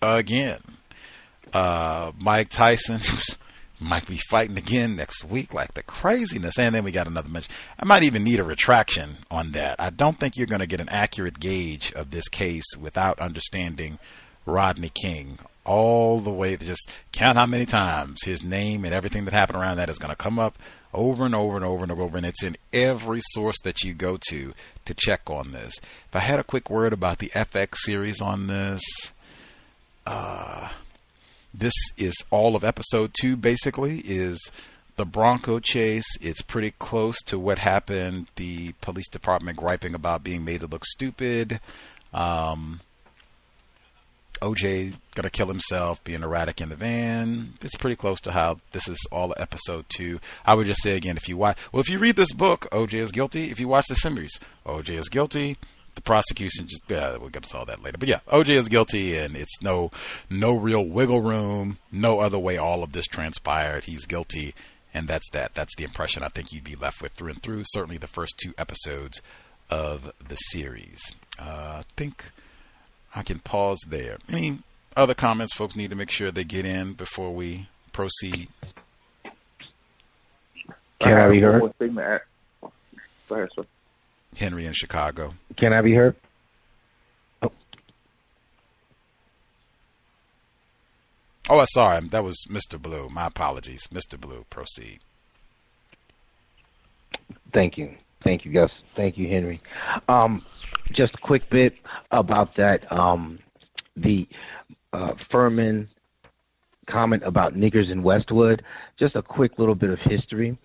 again. 0.00 0.60
Uh, 1.52 2.12
Mike 2.16 2.48
Tyson 2.48 3.00
might 3.80 4.06
be 4.06 4.20
fighting 4.30 4.56
again 4.56 4.94
next 4.94 5.24
week, 5.24 5.52
like 5.52 5.74
the 5.74 5.82
craziness. 5.82 6.60
And 6.60 6.76
then 6.76 6.84
we 6.84 6.92
got 6.92 7.08
another 7.08 7.28
mention. 7.28 7.52
I 7.76 7.86
might 7.86 8.04
even 8.04 8.22
need 8.22 8.38
a 8.38 8.44
retraction 8.44 9.16
on 9.28 9.50
that. 9.50 9.80
I 9.80 9.90
don't 9.90 10.20
think 10.20 10.36
you're 10.36 10.46
going 10.46 10.60
to 10.60 10.66
get 10.68 10.80
an 10.80 10.90
accurate 10.90 11.40
gauge 11.40 11.92
of 11.94 12.12
this 12.12 12.28
case 12.28 12.76
without 12.80 13.18
understanding 13.18 13.98
Rodney 14.46 14.90
King 14.90 15.40
all 15.64 16.20
the 16.20 16.30
way 16.30 16.56
just 16.56 16.90
count 17.12 17.38
how 17.38 17.46
many 17.46 17.64
times 17.64 18.18
his 18.24 18.42
name 18.42 18.84
and 18.84 18.92
everything 18.92 19.24
that 19.24 19.34
happened 19.34 19.56
around 19.56 19.76
that 19.76 19.88
is 19.88 19.98
going 19.98 20.10
to 20.10 20.16
come 20.16 20.38
up 20.38 20.58
over 20.94 21.24
and 21.24 21.34
over 21.34 21.56
and 21.56 21.64
over 21.64 21.82
and 21.82 21.92
over, 21.92 22.16
and 22.16 22.26
it's 22.26 22.42
in 22.42 22.56
every 22.72 23.20
source 23.30 23.60
that 23.64 23.82
you 23.82 23.94
go 23.94 24.18
to 24.28 24.52
to 24.84 24.94
check 24.94 25.28
on 25.28 25.52
this. 25.52 25.74
If 26.08 26.16
I 26.16 26.20
had 26.20 26.38
a 26.38 26.44
quick 26.44 26.70
word 26.70 26.92
about 26.92 27.18
the 27.18 27.30
FX 27.34 27.76
series 27.78 28.20
on 28.20 28.46
this, 28.46 28.82
uh, 30.06 30.68
this 31.54 31.74
is 31.96 32.14
all 32.30 32.56
of 32.56 32.64
episode 32.64 33.12
two. 33.18 33.36
Basically, 33.36 34.00
is 34.00 34.38
the 34.96 35.04
Bronco 35.04 35.58
chase. 35.58 36.16
It's 36.20 36.42
pretty 36.42 36.72
close 36.78 37.16
to 37.26 37.38
what 37.38 37.58
happened. 37.58 38.28
The 38.36 38.72
police 38.80 39.08
department 39.08 39.58
griping 39.58 39.94
about 39.94 40.24
being 40.24 40.44
made 40.44 40.60
to 40.60 40.66
look 40.66 40.84
stupid. 40.84 41.60
Um, 42.12 42.80
OJ 44.42 44.94
gonna 45.14 45.30
kill 45.30 45.46
himself, 45.46 46.02
being 46.04 46.22
erratic 46.22 46.60
in 46.60 46.68
the 46.68 46.76
van. 46.76 47.54
It's 47.62 47.76
pretty 47.76 47.96
close 47.96 48.20
to 48.22 48.32
how 48.32 48.58
this 48.72 48.88
is 48.88 48.98
all 49.12 49.32
episode 49.36 49.86
two. 49.88 50.20
I 50.44 50.54
would 50.54 50.66
just 50.66 50.82
say 50.82 50.96
again, 50.96 51.16
if 51.16 51.28
you 51.28 51.36
watch, 51.36 51.58
well, 51.72 51.80
if 51.80 51.88
you 51.88 51.98
read 51.98 52.16
this 52.16 52.32
book, 52.32 52.68
OJ 52.72 52.94
is 52.94 53.12
guilty. 53.12 53.50
If 53.50 53.60
you 53.60 53.68
watch 53.68 53.86
the 53.88 53.94
series, 53.94 54.38
OJ 54.66 54.98
is 54.98 55.08
guilty. 55.08 55.56
The 55.94 56.00
prosecution 56.02 56.66
just 56.66 56.82
yeah, 56.88 57.16
we'll 57.18 57.28
get 57.28 57.44
to 57.44 57.56
all 57.56 57.66
that 57.66 57.82
later. 57.82 57.98
But 57.98 58.08
yeah, 58.08 58.20
OJ 58.28 58.50
is 58.50 58.68
guilty, 58.68 59.16
and 59.16 59.36
it's 59.36 59.62
no 59.62 59.90
no 60.28 60.54
real 60.56 60.84
wiggle 60.84 61.20
room, 61.20 61.78
no 61.92 62.20
other 62.20 62.38
way. 62.38 62.56
All 62.56 62.82
of 62.82 62.92
this 62.92 63.06
transpired. 63.06 63.84
He's 63.84 64.06
guilty, 64.06 64.54
and 64.92 65.06
that's 65.06 65.28
that. 65.32 65.54
That's 65.54 65.76
the 65.76 65.84
impression 65.84 66.22
I 66.22 66.28
think 66.28 66.52
you'd 66.52 66.64
be 66.64 66.76
left 66.76 67.00
with 67.00 67.12
through 67.12 67.30
and 67.30 67.42
through. 67.42 67.62
Certainly, 67.66 67.98
the 67.98 68.06
first 68.06 68.34
two 68.42 68.54
episodes 68.58 69.20
of 69.70 70.12
the 70.26 70.36
series. 70.36 71.00
Uh, 71.38 71.80
I 71.80 71.82
think 71.96 72.30
I 73.14 73.22
can 73.22 73.40
pause 73.40 73.80
there. 73.86 74.18
Any 74.28 74.58
other 74.96 75.14
comments 75.14 75.54
folks 75.54 75.76
need 75.76 75.90
to 75.90 75.96
make 75.96 76.10
sure 76.10 76.30
they 76.30 76.44
get 76.44 76.64
in 76.64 76.94
before 76.94 77.34
we 77.34 77.68
proceed? 77.92 78.48
Can 81.00 81.14
I, 81.14 81.26
I 81.26 81.30
be 81.30 81.40
heard? 81.40 81.78
Thing 81.78 81.94
to 81.96 82.02
add. 82.02 82.20
Go 83.28 83.34
ahead, 83.34 83.48
sir. 83.54 83.64
Henry 84.36 84.66
in 84.66 84.72
Chicago. 84.72 85.34
Can 85.56 85.72
I 85.72 85.82
be 85.82 85.94
heard? 85.94 86.16
Oh, 87.42 87.52
oh 91.50 91.64
sorry. 91.72 92.06
That 92.08 92.24
was 92.24 92.44
Mr. 92.48 92.80
Blue. 92.80 93.08
My 93.08 93.26
apologies. 93.26 93.88
Mr. 93.92 94.18
Blue, 94.18 94.46
proceed. 94.48 95.00
Thank 97.52 97.76
you. 97.76 97.94
Thank 98.24 98.44
you, 98.44 98.52
Gus. 98.52 98.70
Thank 98.96 99.18
you, 99.18 99.28
Henry. 99.28 99.60
Um, 100.08 100.44
just 100.92 101.14
a 101.14 101.18
quick 101.18 101.48
bit 101.50 101.74
about 102.10 102.56
that. 102.56 102.90
Um, 102.92 103.38
the 103.96 104.28
uh, 104.92 105.12
Fuhrman 105.30 105.88
comment 106.86 107.22
about 107.24 107.54
niggers 107.54 107.90
in 107.90 108.02
Westwood. 108.02 108.62
Just 108.98 109.16
a 109.16 109.22
quick 109.22 109.58
little 109.58 109.74
bit 109.74 109.90
of 109.90 109.98
history. 110.00 110.58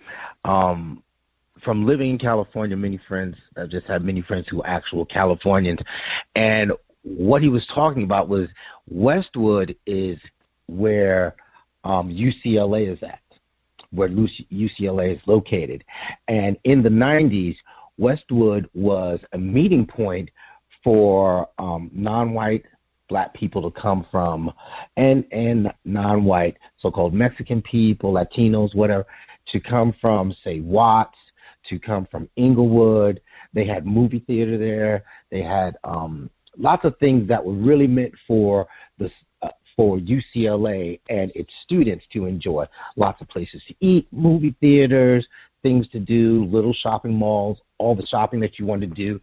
Um, 0.45 1.03
from 1.63 1.85
living 1.85 2.11
in 2.11 2.17
California, 2.17 2.77
many 2.77 2.99
friends, 3.07 3.35
I've 3.55 3.69
just 3.69 3.87
had 3.87 4.03
many 4.03 4.21
friends 4.21 4.47
who 4.47 4.61
are 4.61 4.67
actual 4.67 5.05
Californians. 5.05 5.79
And 6.35 6.71
what 7.01 7.41
he 7.41 7.49
was 7.49 7.65
talking 7.67 8.03
about 8.03 8.29
was 8.29 8.49
Westwood 8.87 9.75
is 9.85 10.17
where 10.67 11.35
um, 11.83 12.09
UCLA 12.09 12.91
is 12.91 13.01
at, 13.01 13.21
where 13.91 14.09
UCLA 14.09 15.15
is 15.15 15.21
located. 15.25 15.83
And 16.27 16.57
in 16.63 16.83
the 16.83 16.89
90s, 16.89 17.55
Westwood 17.97 18.69
was 18.73 19.19
a 19.33 19.37
meeting 19.37 19.85
point 19.85 20.29
for 20.83 21.49
um, 21.57 21.89
non-white 21.93 22.65
black 23.09 23.33
people 23.33 23.69
to 23.69 23.81
come 23.81 24.05
from, 24.11 24.51
and 24.97 25.25
and 25.31 25.71
non-white 25.85 26.57
so-called 26.79 27.13
Mexican 27.13 27.61
people, 27.61 28.13
Latinos, 28.13 28.75
whatever, 28.75 29.05
to 29.47 29.59
come 29.59 29.93
from, 29.99 30.35
say 30.43 30.59
Watts, 30.59 31.17
to 31.69 31.79
come 31.79 32.07
from 32.09 32.29
Inglewood. 32.35 33.21
They 33.53 33.65
had 33.65 33.85
movie 33.85 34.19
theater 34.19 34.57
there. 34.57 35.03
They 35.31 35.41
had 35.41 35.77
um, 35.83 36.29
lots 36.57 36.85
of 36.85 36.97
things 36.99 37.27
that 37.29 37.43
were 37.43 37.53
really 37.53 37.87
meant 37.87 38.13
for 38.27 38.67
the 38.97 39.09
uh, 39.41 39.49
for 39.75 39.97
UCLA 39.99 40.99
and 41.09 41.31
its 41.35 41.53
students 41.63 42.05
to 42.13 42.25
enjoy. 42.25 42.65
Lots 42.95 43.21
of 43.21 43.29
places 43.29 43.61
to 43.67 43.75
eat, 43.79 44.07
movie 44.11 44.55
theaters, 44.59 45.27
things 45.61 45.87
to 45.89 45.99
do, 45.99 46.45
little 46.45 46.73
shopping 46.73 47.13
malls, 47.13 47.59
all 47.79 47.95
the 47.95 48.05
shopping 48.07 48.39
that 48.39 48.59
you 48.59 48.65
wanted 48.65 48.89
to 48.89 48.95
do. 48.95 49.19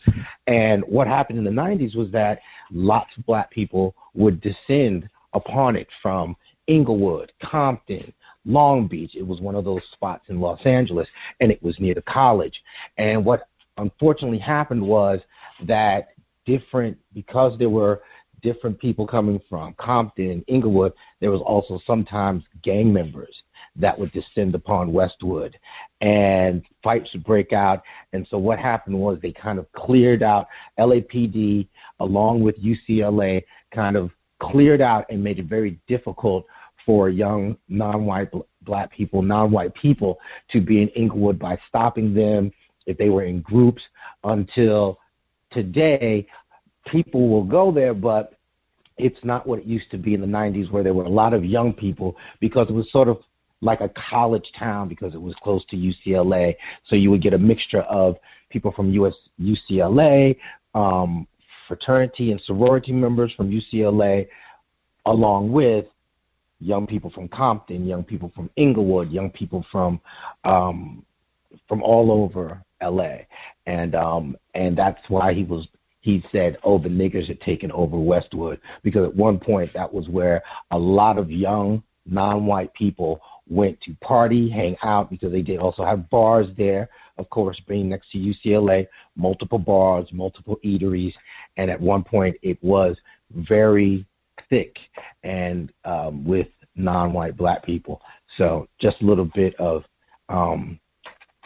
And 0.47 0.83
what 0.85 1.07
happened 1.07 1.39
in 1.39 1.45
the 1.45 1.51
90s 1.51 1.97
was 1.97 2.11
that 2.13 2.41
lots 2.71 3.11
of 3.17 3.27
black 3.27 3.51
people 3.51 3.95
would 4.15 4.41
descend 4.41 5.09
upon 5.33 5.77
it 5.77 5.89
from 6.03 6.37
Inglewood, 6.67 7.33
Compton, 7.43 8.13
Long 8.45 8.87
Beach. 8.87 9.13
It 9.15 9.27
was 9.27 9.41
one 9.41 9.55
of 9.55 9.65
those 9.65 9.83
spots 9.93 10.25
in 10.29 10.41
Los 10.41 10.61
Angeles, 10.65 11.09
and 11.41 11.51
it 11.51 11.63
was 11.63 11.79
near 11.79 11.95
the 11.95 12.03
college. 12.03 12.55
And 12.99 13.25
what 13.25 13.49
unfortunately 13.77 14.39
happened 14.39 14.83
was 14.83 15.21
that 15.67 16.09
different, 16.47 16.97
because 17.13 17.59
there 17.59 17.71
were 17.71 18.03
different 18.43 18.79
people 18.79 19.07
coming 19.07 19.41
from 19.49 19.75
Compton 19.79 20.45
Inglewood, 20.47 20.93
there 21.21 21.31
was 21.31 21.41
also 21.41 21.81
sometimes 21.87 22.45
gang 22.63 22.93
members 22.93 23.35
that 23.77 23.99
would 23.99 24.13
descend 24.13 24.55
upon 24.55 24.93
Westwood 24.93 25.57
and 26.05 26.63
fights 26.83 27.09
would 27.15 27.25
break 27.25 27.55
out. 27.55 27.83
And 28.13 28.27
so 28.31 28.37
what 28.37 28.59
happened 28.59 28.99
was 28.99 29.19
they 29.23 29.33
kind 29.33 29.59
of 29.59 29.67
cleared 29.73 30.23
out 30.23 30.47
LAPD 30.79 31.67
along 31.99 32.43
with 32.43 32.57
UCLA 32.63 33.43
kind 33.75 33.97
of 33.97 34.11
cleared 34.39 34.83
out 34.83 35.07
and 35.09 35.25
made 35.25 35.39
it 35.39 35.47
very 35.47 35.81
difficult 35.89 36.45
for 36.85 37.09
young 37.09 37.57
non-white 37.71 38.29
black 38.63 38.93
people, 38.93 39.23
non-white 39.23 39.75
people 39.75 40.19
to 40.51 40.61
be 40.61 40.83
in 40.83 40.89
Inglewood 40.89 41.39
by 41.39 41.57
stopping 41.71 42.13
them 42.13 42.53
if 42.85 42.99
they 42.99 43.09
were 43.09 43.25
in 43.25 43.41
groups 43.41 43.81
until 44.25 44.99
today 45.53 46.27
people 46.87 47.31
will 47.31 47.45
go 47.45 47.73
there 47.73 47.95
but 47.95 48.35
it's 48.99 49.19
not 49.25 49.47
what 49.47 49.59
it 49.61 49.65
used 49.65 49.91
to 49.91 49.97
be 49.97 50.13
in 50.13 50.21
the 50.21 50.27
90s 50.27 50.71
where 50.71 50.83
there 50.83 50.93
were 50.93 51.05
a 51.05 51.09
lot 51.09 51.33
of 51.33 51.47
young 51.47 51.73
people 51.73 52.15
because 52.41 52.67
it 52.69 52.75
was 52.75 52.87
sort 52.93 53.09
of 53.09 53.19
like 53.61 53.81
a 53.81 53.89
college 53.89 54.53
town 54.53 54.89
because 54.89 55.15
it 55.15 55.21
was 55.21 55.35
close 55.37 55.65
to 55.67 55.77
UCLA. 55.77 56.57
So 56.87 56.97
you 56.97 57.11
would 57.11 57.23
get 57.23 57.35
a 57.35 57.39
mixture 57.39 57.81
of 57.83 58.19
people 58.51 58.73
from 58.73 58.93
US 58.93 59.15
UCLA, 59.41 60.37
um, 60.75 61.27
fraternity 61.67 62.31
and 62.31 62.41
sorority 62.41 62.93
members 62.93 63.33
from 63.33 63.51
UCLA, 63.51 64.29
along 65.07 65.53
with 65.53 65.87
young 66.61 66.87
people 66.87 67.11
from 67.11 67.29
Compton, 67.29 67.87
young 67.87 68.05
people 68.05 68.33
from 68.35 68.51
Inglewood, 68.57 69.11
young 69.11 69.31
people 69.31 69.65
from 69.71 70.01
um, 70.45 71.05
from 71.69 71.83
all 71.83 72.11
over 72.11 72.63
LA, 72.83 73.19
and 73.67 73.95
um, 73.95 74.37
and 74.55 74.77
that's 74.77 75.09
why 75.09 75.33
he 75.33 75.45
was 75.45 75.67
he 76.01 76.25
said, 76.33 76.59
"Oh, 76.65 76.79
the 76.79 76.89
niggers 76.89 77.29
had 77.29 77.41
taken 77.41 77.71
over 77.73 77.97
Westwood," 77.97 78.61
because 78.83 79.05
at 79.05 79.15
one 79.17 79.39
point 79.39 79.73
that 79.75 79.93
was 79.93 80.09
where 80.09 80.43
a 80.71 80.79
lot 80.79 81.19
of 81.19 81.31
young 81.31 81.83
non-white 82.07 82.73
people 82.75 83.21
went 83.49 83.81
to 83.83 83.95
party, 84.01 84.49
hang 84.49 84.77
out, 84.83 85.11
because 85.11 85.33
they 85.33 85.43
did 85.43 85.59
also 85.59 85.85
have 85.85 86.09
bars 86.11 86.47
there. 86.57 86.89
Of 87.19 87.31
course, 87.31 87.61
being 87.61 87.89
next 87.89 88.11
to 88.13 88.19
UCLA, 88.19 88.87
multiple 89.17 89.59
bars, 89.59 90.09
multiple 90.13 90.59
eateries, 90.65 91.15
and 91.57 91.71
at 91.71 91.81
one 91.81 92.03
point 92.03 92.37
it 92.43 92.63
was 92.63 92.97
very 93.31 94.05
thick 94.51 94.77
and 95.23 95.73
um, 95.85 96.25
with 96.25 96.49
non-white 96.75 97.37
black 97.37 97.65
people. 97.65 98.03
So 98.37 98.69
just 98.79 99.01
a 99.01 99.05
little 99.05 99.27
bit 99.27 99.55
of 99.61 99.85
um, 100.29 100.81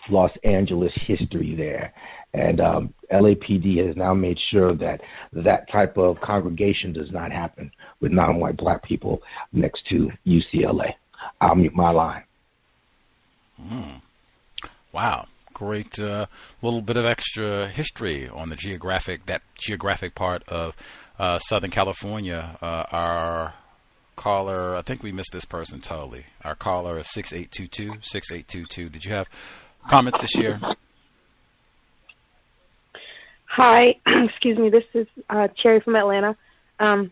Los 0.09 0.33
Angeles 0.45 0.93
history 0.95 1.55
there. 1.55 1.93
And 2.35 2.61
um, 2.61 2.95
LAPD 3.13 3.87
has 3.87 3.97
now 3.97 4.15
made 4.15 4.39
sure 4.39 4.75
that 4.75 5.01
that 5.33 5.71
type 5.71 5.97
of 5.97 6.21
congregation 6.21 6.93
does 6.93 7.11
not 7.11 7.33
happen 7.33 7.71
with 8.01 8.13
non-white 8.13 8.57
black 8.57 8.83
people 8.83 9.23
next 9.53 9.87
to 9.89 10.11
UCLA. 10.27 10.95
I'll 11.41 11.55
mute 11.55 11.75
my 11.75 11.91
line. 11.91 12.25
Mm. 13.61 14.03
Wow. 14.93 15.27
Great 15.53 15.99
uh, 15.99 16.27
little 16.63 16.83
bit 16.83 16.97
of 16.97 17.05
extra 17.05 17.69
history 17.69 18.29
on 18.29 18.49
the 18.49 18.57
geographic 18.57 19.27
that 19.27 19.43
geographic 19.57 20.15
part 20.15 20.43
of 20.49 20.77
uh, 21.19 21.39
Southern 21.39 21.71
California. 21.71 22.57
Uh, 22.63 22.85
our 22.93 23.55
caller, 24.15 24.77
I 24.77 24.83
think 24.83 25.03
we 25.03 25.11
missed 25.11 25.33
this 25.33 25.45
person 25.45 25.81
totally. 25.81 26.27
Our 26.45 26.55
caller 26.55 26.99
is 26.99 27.11
six 27.11 27.33
eight 27.33 27.51
two 27.51 27.67
two 27.67 27.95
six 28.03 28.31
eight 28.31 28.47
two 28.47 28.67
two. 28.67 28.89
Did 28.89 29.05
you 29.05 29.13
have 29.13 29.29
comments 29.89 30.21
this 30.21 30.37
year? 30.37 30.61
Hi, 33.47 33.97
excuse 34.07 34.59
me. 34.59 34.71
This 34.71 34.85
is 34.95 35.09
uh, 35.29 35.49
Cherry 35.57 35.81
from 35.81 35.97
Atlanta. 35.97 36.37
Um, 36.79 37.11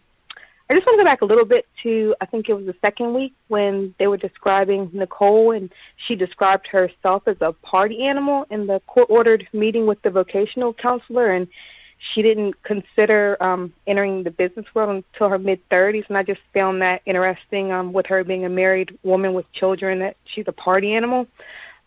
I 0.69 0.75
just 0.75 0.85
want 0.85 0.99
to 0.99 1.05
go 1.05 1.09
back 1.09 1.23
a 1.23 1.27
little 1.27 1.45
bit 1.45 1.67
to 1.85 2.15
I 2.21 2.27
think 2.27 2.49
it 2.49 2.55
was 2.55 2.67
the 2.67 2.75
second 2.81 3.15
week 3.15 3.35
when 3.49 3.95
they 3.99 4.09
were 4.09 4.17
describing 4.17 4.91
Nicole 4.93 5.53
and 5.53 5.73
she 5.97 6.17
described 6.17 6.67
herself 6.67 7.23
as 7.27 7.37
a 7.41 7.53
party 7.53 8.03
animal 8.03 8.47
in 8.51 8.67
the 8.67 8.81
court 8.89 9.07
ordered 9.09 9.47
meeting 9.53 9.87
with 9.87 10.03
the 10.03 10.11
vocational 10.11 10.75
counselor 10.75 11.31
and 11.33 11.47
she 11.99 12.21
didn't 12.21 12.61
consider 12.65 13.41
um 13.41 13.73
entering 13.87 14.25
the 14.25 14.31
business 14.31 14.67
world 14.75 15.05
until 15.13 15.29
her 15.29 15.39
mid 15.39 15.67
30s 15.69 16.09
and 16.09 16.19
I 16.19 16.25
just 16.25 16.41
found 16.53 16.83
that 16.83 17.01
interesting 17.07 17.71
um 17.71 17.93
with 17.93 18.07
her 18.07 18.25
being 18.25 18.45
a 18.45 18.49
married 18.49 18.99
woman 19.05 19.35
with 19.35 19.51
children 19.53 20.01
that 20.01 20.17
she's 20.25 20.49
a 20.49 20.53
party 20.53 20.95
animal. 20.95 21.29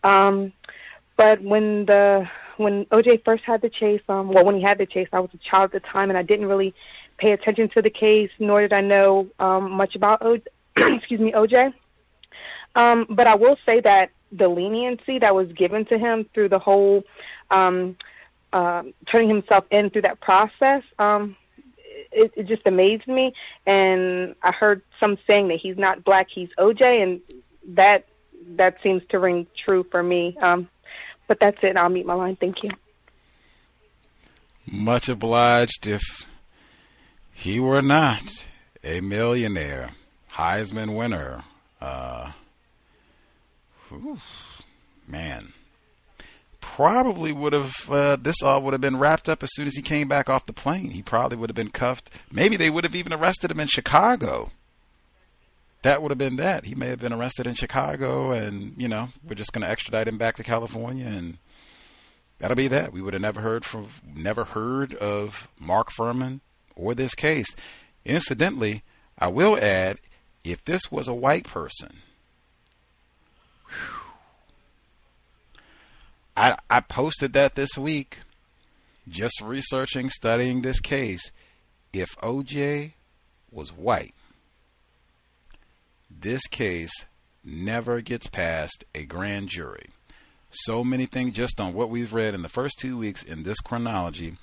Um 0.04 0.54
but 1.18 1.42
when 1.42 1.84
the 1.84 2.26
when 2.56 2.84
OJ 2.86 3.24
first 3.24 3.44
had 3.44 3.62
the 3.62 3.70
chase, 3.70 4.02
um, 4.08 4.28
well, 4.28 4.44
when 4.44 4.54
he 4.54 4.62
had 4.62 4.76
the 4.78 4.86
chase, 4.86 5.08
I 5.12 5.20
was 5.20 5.30
a 5.32 5.38
child 5.38 5.74
at 5.74 5.82
the 5.82 5.88
time, 5.88 6.10
and 6.10 6.18
I 6.18 6.22
didn't 6.22 6.46
really 6.46 6.74
pay 7.20 7.32
attention 7.32 7.68
to 7.70 7.82
the 7.82 7.90
case, 7.90 8.30
nor 8.38 8.62
did 8.62 8.72
I 8.72 8.80
know 8.80 9.28
um, 9.38 9.70
much 9.72 9.94
about 9.94 10.22
o- 10.22 10.40
excuse 10.76 11.20
me 11.20 11.32
OJ. 11.32 11.72
Um, 12.74 13.06
but 13.10 13.26
I 13.26 13.34
will 13.34 13.56
say 13.66 13.80
that 13.80 14.10
the 14.32 14.48
leniency 14.48 15.18
that 15.18 15.34
was 15.34 15.52
given 15.52 15.84
to 15.86 15.98
him 15.98 16.24
through 16.32 16.48
the 16.48 16.58
whole 16.58 17.04
um, 17.50 17.96
uh, 18.52 18.82
turning 19.06 19.28
himself 19.28 19.64
in 19.70 19.90
through 19.90 20.02
that 20.02 20.20
process, 20.20 20.82
um, 20.98 21.36
it, 22.12 22.32
it 22.36 22.46
just 22.46 22.66
amazed 22.66 23.06
me. 23.06 23.34
And 23.66 24.34
I 24.42 24.52
heard 24.52 24.82
some 24.98 25.18
saying 25.26 25.48
that 25.48 25.58
he's 25.60 25.76
not 25.76 26.04
black, 26.04 26.28
he's 26.30 26.48
OJ, 26.58 27.02
and 27.02 27.20
that 27.76 28.06
that 28.56 28.76
seems 28.82 29.02
to 29.10 29.18
ring 29.18 29.46
true 29.56 29.84
for 29.90 30.02
me. 30.02 30.36
Um, 30.40 30.68
but 31.28 31.38
that's 31.38 31.58
it. 31.62 31.76
I'll 31.76 31.88
meet 31.88 32.06
my 32.06 32.14
line. 32.14 32.36
Thank 32.36 32.62
you. 32.62 32.70
Much 34.66 35.08
obliged 35.08 35.86
if 35.86 36.24
he 37.40 37.58
were 37.58 37.82
not 37.82 38.44
a 38.84 39.00
millionaire, 39.00 39.90
Heisman 40.32 40.96
winner. 40.96 41.44
Uh, 41.80 42.32
man, 45.08 45.52
probably 46.60 47.32
would 47.32 47.52
have, 47.52 47.90
uh, 47.90 48.16
this 48.16 48.42
all 48.42 48.62
would 48.62 48.72
have 48.72 48.80
been 48.80 48.98
wrapped 48.98 49.28
up 49.28 49.42
as 49.42 49.50
soon 49.54 49.66
as 49.66 49.74
he 49.74 49.82
came 49.82 50.06
back 50.06 50.28
off 50.28 50.46
the 50.46 50.52
plane. 50.52 50.90
He 50.90 51.02
probably 51.02 51.38
would 51.38 51.50
have 51.50 51.56
been 51.56 51.70
cuffed. 51.70 52.10
Maybe 52.30 52.56
they 52.56 52.70
would 52.70 52.84
have 52.84 52.94
even 52.94 53.12
arrested 53.12 53.50
him 53.50 53.60
in 53.60 53.66
Chicago 53.66 54.50
that 55.82 56.02
would 56.02 56.10
have 56.10 56.18
been 56.18 56.36
that. 56.36 56.64
He 56.64 56.74
may 56.74 56.88
have 56.88 57.00
been 57.00 57.12
arrested 57.12 57.46
in 57.46 57.54
Chicago, 57.54 58.32
and 58.32 58.74
you 58.76 58.88
know 58.88 59.08
we're 59.26 59.34
just 59.34 59.52
going 59.52 59.62
to 59.62 59.70
extradite 59.70 60.08
him 60.08 60.18
back 60.18 60.36
to 60.36 60.42
California, 60.42 61.06
and 61.06 61.38
that'll 62.38 62.56
be 62.56 62.68
that. 62.68 62.92
We 62.92 63.00
would 63.00 63.14
have 63.14 63.22
never 63.22 63.40
heard 63.40 63.64
from, 63.64 63.88
never 64.14 64.44
heard 64.44 64.94
of 64.94 65.48
Mark 65.58 65.90
Fuhrman 65.90 66.40
or 66.76 66.94
this 66.94 67.14
case. 67.14 67.48
Incidentally, 68.04 68.82
I 69.18 69.28
will 69.28 69.58
add, 69.58 69.98
if 70.44 70.64
this 70.64 70.90
was 70.90 71.08
a 71.08 71.14
white 71.14 71.44
person, 71.44 71.98
I 76.36 76.56
I 76.68 76.80
posted 76.80 77.32
that 77.34 77.54
this 77.54 77.76
week, 77.76 78.20
just 79.08 79.40
researching, 79.40 80.08
studying 80.08 80.62
this 80.62 80.80
case. 80.80 81.30
If 81.92 82.10
OJ 82.22 82.92
was 83.50 83.70
white 83.72 84.14
this 86.20 86.46
case 86.48 86.92
never 87.44 88.00
gets 88.00 88.26
past 88.26 88.84
a 88.94 89.04
grand 89.04 89.48
jury. 89.48 89.90
So 90.50 90.82
many 90.82 91.06
things 91.06 91.34
just 91.34 91.60
on 91.60 91.72
what 91.72 91.90
we've 91.90 92.12
read 92.12 92.34
in 92.34 92.42
the 92.42 92.48
first 92.48 92.78
two 92.78 92.98
weeks 92.98 93.22
in 93.22 93.44
this 93.44 93.60
chronology. 93.60 94.36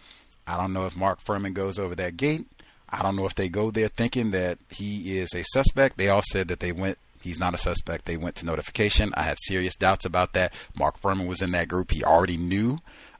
I 0.47 0.57
don't 0.57 0.73
know 0.73 0.85
if 0.85 0.95
Mark 0.95 1.23
Fuhrman 1.23 1.53
goes 1.53 1.77
over 1.77 1.95
that 1.95 2.17
gate. 2.17 2.45
I 2.89 3.01
don't 3.01 3.15
know 3.15 3.25
if 3.25 3.35
they 3.35 3.49
go 3.49 3.69
there 3.69 3.89
thinking 3.89 4.31
that 4.31 4.59
he 4.69 5.19
is 5.19 5.29
a 5.35 5.43
suspect. 5.43 5.97
They 5.97 6.07
all 6.07 6.23
said 6.31 6.47
that 6.47 6.61
they 6.61 6.71
went, 6.71 6.97
he's 7.21 7.39
not 7.39 7.53
a 7.53 7.57
suspect. 7.57 8.05
They 8.05 8.15
went 8.15 8.37
to 8.37 8.45
notification. 8.45 9.13
I 9.15 9.23
have 9.23 9.37
serious 9.45 9.75
doubts 9.75 10.05
about 10.05 10.33
that. 10.33 10.53
Mark 10.77 11.01
Fuhrman 11.01 11.27
was 11.27 11.41
in 11.41 11.51
that 11.51 11.67
group. 11.67 11.91
He 11.91 12.03
already 12.03 12.37
knew 12.37 12.79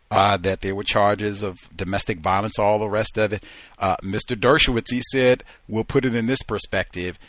uh, 0.10 0.38
that 0.38 0.62
there 0.62 0.74
were 0.74 0.84
charges 0.84 1.44
of 1.44 1.58
domestic 1.76 2.20
violence, 2.20 2.58
all 2.58 2.80
the 2.80 2.88
rest 2.88 3.18
of 3.18 3.34
it. 3.34 3.44
Uh, 3.78 3.98
Mr. 3.98 4.40
Dershowitz, 4.40 4.90
he 4.90 5.02
said, 5.12 5.44
we'll 5.68 5.84
put 5.84 6.06
it 6.06 6.16
in 6.16 6.28
this 6.28 6.42
perspective 6.44 7.20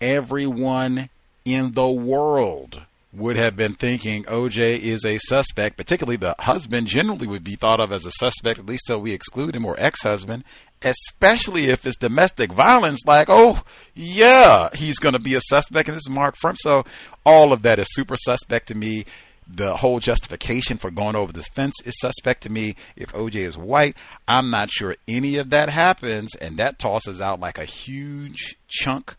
everyone 0.00 1.08
in 1.44 1.72
the 1.72 1.88
world 1.88 2.82
would 3.16 3.36
have 3.36 3.56
been 3.56 3.72
thinking 3.72 4.24
OJ 4.24 4.78
is 4.78 5.04
a 5.04 5.18
suspect, 5.18 5.76
particularly 5.76 6.16
the 6.16 6.34
husband 6.38 6.86
generally 6.86 7.26
would 7.26 7.44
be 7.44 7.56
thought 7.56 7.80
of 7.80 7.90
as 7.90 8.04
a 8.04 8.10
suspect, 8.10 8.58
at 8.58 8.66
least 8.66 8.84
till 8.86 9.00
we 9.00 9.12
exclude 9.12 9.56
him, 9.56 9.64
or 9.64 9.74
ex 9.78 10.02
husband, 10.02 10.44
especially 10.82 11.66
if 11.66 11.86
it's 11.86 11.96
domestic 11.96 12.52
violence, 12.52 13.00
like, 13.06 13.28
oh, 13.30 13.62
yeah, 13.94 14.68
he's 14.74 14.98
going 14.98 15.14
to 15.14 15.18
be 15.18 15.34
a 15.34 15.40
suspect, 15.40 15.88
and 15.88 15.96
this 15.96 16.02
is 16.02 16.10
Mark 16.10 16.36
Fuhrman. 16.42 16.56
So 16.58 16.84
all 17.24 17.52
of 17.52 17.62
that 17.62 17.78
is 17.78 17.88
super 17.90 18.16
suspect 18.16 18.68
to 18.68 18.74
me. 18.74 19.04
The 19.48 19.76
whole 19.76 20.00
justification 20.00 20.76
for 20.76 20.90
going 20.90 21.14
over 21.14 21.32
this 21.32 21.46
fence 21.46 21.74
is 21.84 21.94
suspect 22.00 22.42
to 22.42 22.50
me. 22.50 22.74
If 22.96 23.12
OJ 23.12 23.36
is 23.36 23.56
white, 23.56 23.96
I'm 24.26 24.50
not 24.50 24.70
sure 24.70 24.96
any 25.06 25.36
of 25.36 25.50
that 25.50 25.70
happens, 25.70 26.34
and 26.34 26.56
that 26.58 26.80
tosses 26.80 27.20
out 27.20 27.38
like 27.38 27.56
a 27.56 27.64
huge 27.64 28.56
chunk 28.66 29.14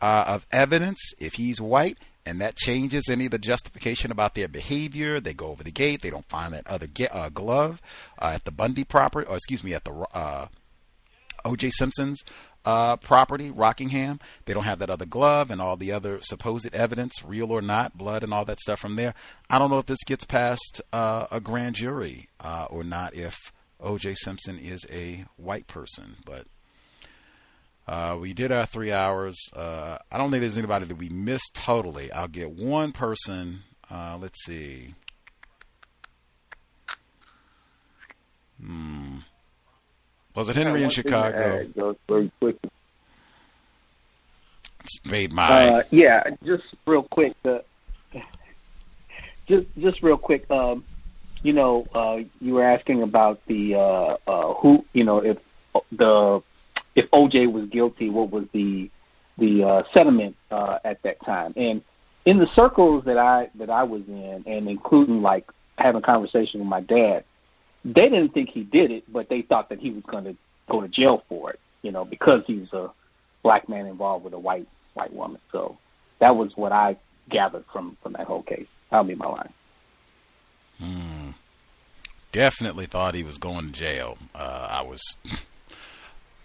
uh, 0.00 0.24
of 0.28 0.46
evidence 0.52 1.00
if 1.18 1.34
he's 1.34 1.60
white 1.60 1.98
and 2.24 2.40
that 2.40 2.56
changes 2.56 3.04
any 3.08 3.26
of 3.26 3.30
the 3.30 3.38
justification 3.38 4.10
about 4.10 4.34
their 4.34 4.48
behavior. 4.48 5.20
They 5.20 5.34
go 5.34 5.48
over 5.48 5.64
the 5.64 5.72
gate. 5.72 6.02
They 6.02 6.10
don't 6.10 6.28
find 6.28 6.54
that 6.54 6.66
other 6.66 6.88
uh, 7.10 7.28
glove 7.30 7.80
uh, 8.20 8.32
at 8.34 8.44
the 8.44 8.50
Bundy 8.50 8.84
property, 8.84 9.26
or 9.26 9.36
excuse 9.36 9.64
me, 9.64 9.74
at 9.74 9.84
the 9.84 9.92
uh, 9.92 10.46
O.J. 11.44 11.70
Simpson's 11.70 12.22
uh, 12.64 12.96
property, 12.96 13.50
Rockingham. 13.50 14.20
They 14.44 14.54
don't 14.54 14.64
have 14.64 14.78
that 14.78 14.90
other 14.90 15.06
glove 15.06 15.50
and 15.50 15.60
all 15.60 15.76
the 15.76 15.92
other 15.92 16.20
supposed 16.22 16.72
evidence, 16.74 17.24
real 17.24 17.50
or 17.50 17.62
not, 17.62 17.98
blood 17.98 18.22
and 18.22 18.32
all 18.32 18.44
that 18.44 18.60
stuff 18.60 18.78
from 18.78 18.96
there. 18.96 19.14
I 19.50 19.58
don't 19.58 19.70
know 19.70 19.78
if 19.78 19.86
this 19.86 20.04
gets 20.06 20.24
past 20.24 20.80
uh, 20.92 21.26
a 21.30 21.40
grand 21.40 21.74
jury 21.74 22.28
uh, 22.40 22.66
or 22.70 22.84
not. 22.84 23.14
If 23.14 23.36
O.J. 23.80 24.14
Simpson 24.14 24.58
is 24.58 24.86
a 24.90 25.24
white 25.36 25.66
person, 25.66 26.16
but 26.24 26.46
uh, 27.86 28.16
we 28.20 28.32
did 28.32 28.52
our 28.52 28.66
three 28.66 28.92
hours. 28.92 29.36
Uh, 29.54 29.98
I 30.10 30.18
don't 30.18 30.30
think 30.30 30.40
there's 30.42 30.58
anybody 30.58 30.84
that 30.86 30.96
we 30.96 31.08
missed 31.08 31.54
totally. 31.54 32.10
I'll 32.12 32.28
get 32.28 32.50
one 32.50 32.92
person. 32.92 33.62
Uh, 33.90 34.18
let's 34.20 34.44
see. 34.44 34.94
Hmm. 38.60 39.18
Was 40.34 40.48
it 40.48 40.56
Henry 40.56 40.80
Yeah, 40.80 40.86
in 40.86 40.90
one 40.90 40.90
thing 40.90 41.02
to 41.02 41.08
Chicago? 41.08 41.60
add, 41.90 41.96
very 42.08 42.32
quick. 42.40 42.56
It's 44.84 45.04
made 45.04 45.32
my. 45.32 45.68
Uh, 45.68 45.82
yeah, 45.90 46.22
just 46.44 46.64
real 46.86 47.02
quick. 47.02 47.34
The 47.42 47.64
just 49.46 49.66
just 49.78 50.02
real 50.02 50.16
quick, 50.16 50.50
um, 50.50 50.84
you 51.42 51.52
know, 51.52 51.86
uh, 51.94 52.18
you 52.40 52.54
were 52.54 52.64
asking 52.64 53.02
about 53.02 53.40
the 53.46 53.74
uh, 53.74 54.16
uh, 54.26 54.54
who, 54.54 54.84
you 54.92 55.04
know, 55.04 55.18
if 55.18 55.38
the 55.90 56.42
if 56.94 57.10
OJ 57.10 57.50
was 57.50 57.66
guilty, 57.66 58.10
what 58.10 58.30
was 58.30 58.44
the 58.52 58.90
the 59.38 59.64
uh, 59.64 59.82
sentiment 59.94 60.36
uh, 60.50 60.78
at 60.84 61.02
that 61.02 61.24
time? 61.24 61.54
And 61.56 61.82
in 62.24 62.38
the 62.38 62.48
circles 62.54 63.04
that 63.04 63.18
I 63.18 63.50
that 63.56 63.70
I 63.70 63.84
was 63.84 64.02
in, 64.08 64.44
and 64.46 64.68
including 64.68 65.22
like 65.22 65.50
having 65.78 66.02
conversation 66.02 66.60
with 66.60 66.68
my 66.68 66.80
dad, 66.80 67.24
they 67.84 68.08
didn't 68.08 68.30
think 68.30 68.50
he 68.50 68.62
did 68.62 68.90
it, 68.90 69.10
but 69.10 69.28
they 69.28 69.42
thought 69.42 69.70
that 69.70 69.80
he 69.80 69.90
was 69.90 70.04
going 70.04 70.24
to 70.24 70.36
go 70.68 70.80
to 70.80 70.88
jail 70.88 71.24
for 71.28 71.50
it, 71.50 71.60
you 71.82 71.90
know, 71.90 72.04
because 72.04 72.42
he's 72.46 72.72
a 72.72 72.90
black 73.42 73.68
man 73.68 73.86
involved 73.86 74.24
with 74.24 74.34
a 74.34 74.38
white 74.38 74.68
white 74.94 75.12
woman. 75.12 75.40
So 75.50 75.78
that 76.18 76.36
was 76.36 76.56
what 76.56 76.72
I 76.72 76.96
gathered 77.28 77.64
from 77.72 77.96
from 78.02 78.12
that 78.14 78.26
whole 78.26 78.42
case. 78.42 78.66
That'll 78.90 79.04
be 79.04 79.14
my 79.14 79.26
line. 79.26 79.52
Hmm. 80.78 81.30
Definitely 82.30 82.86
thought 82.86 83.14
he 83.14 83.22
was 83.22 83.38
going 83.38 83.66
to 83.66 83.72
jail. 83.72 84.16
Uh, 84.34 84.68
I 84.70 84.82
was 84.82 85.16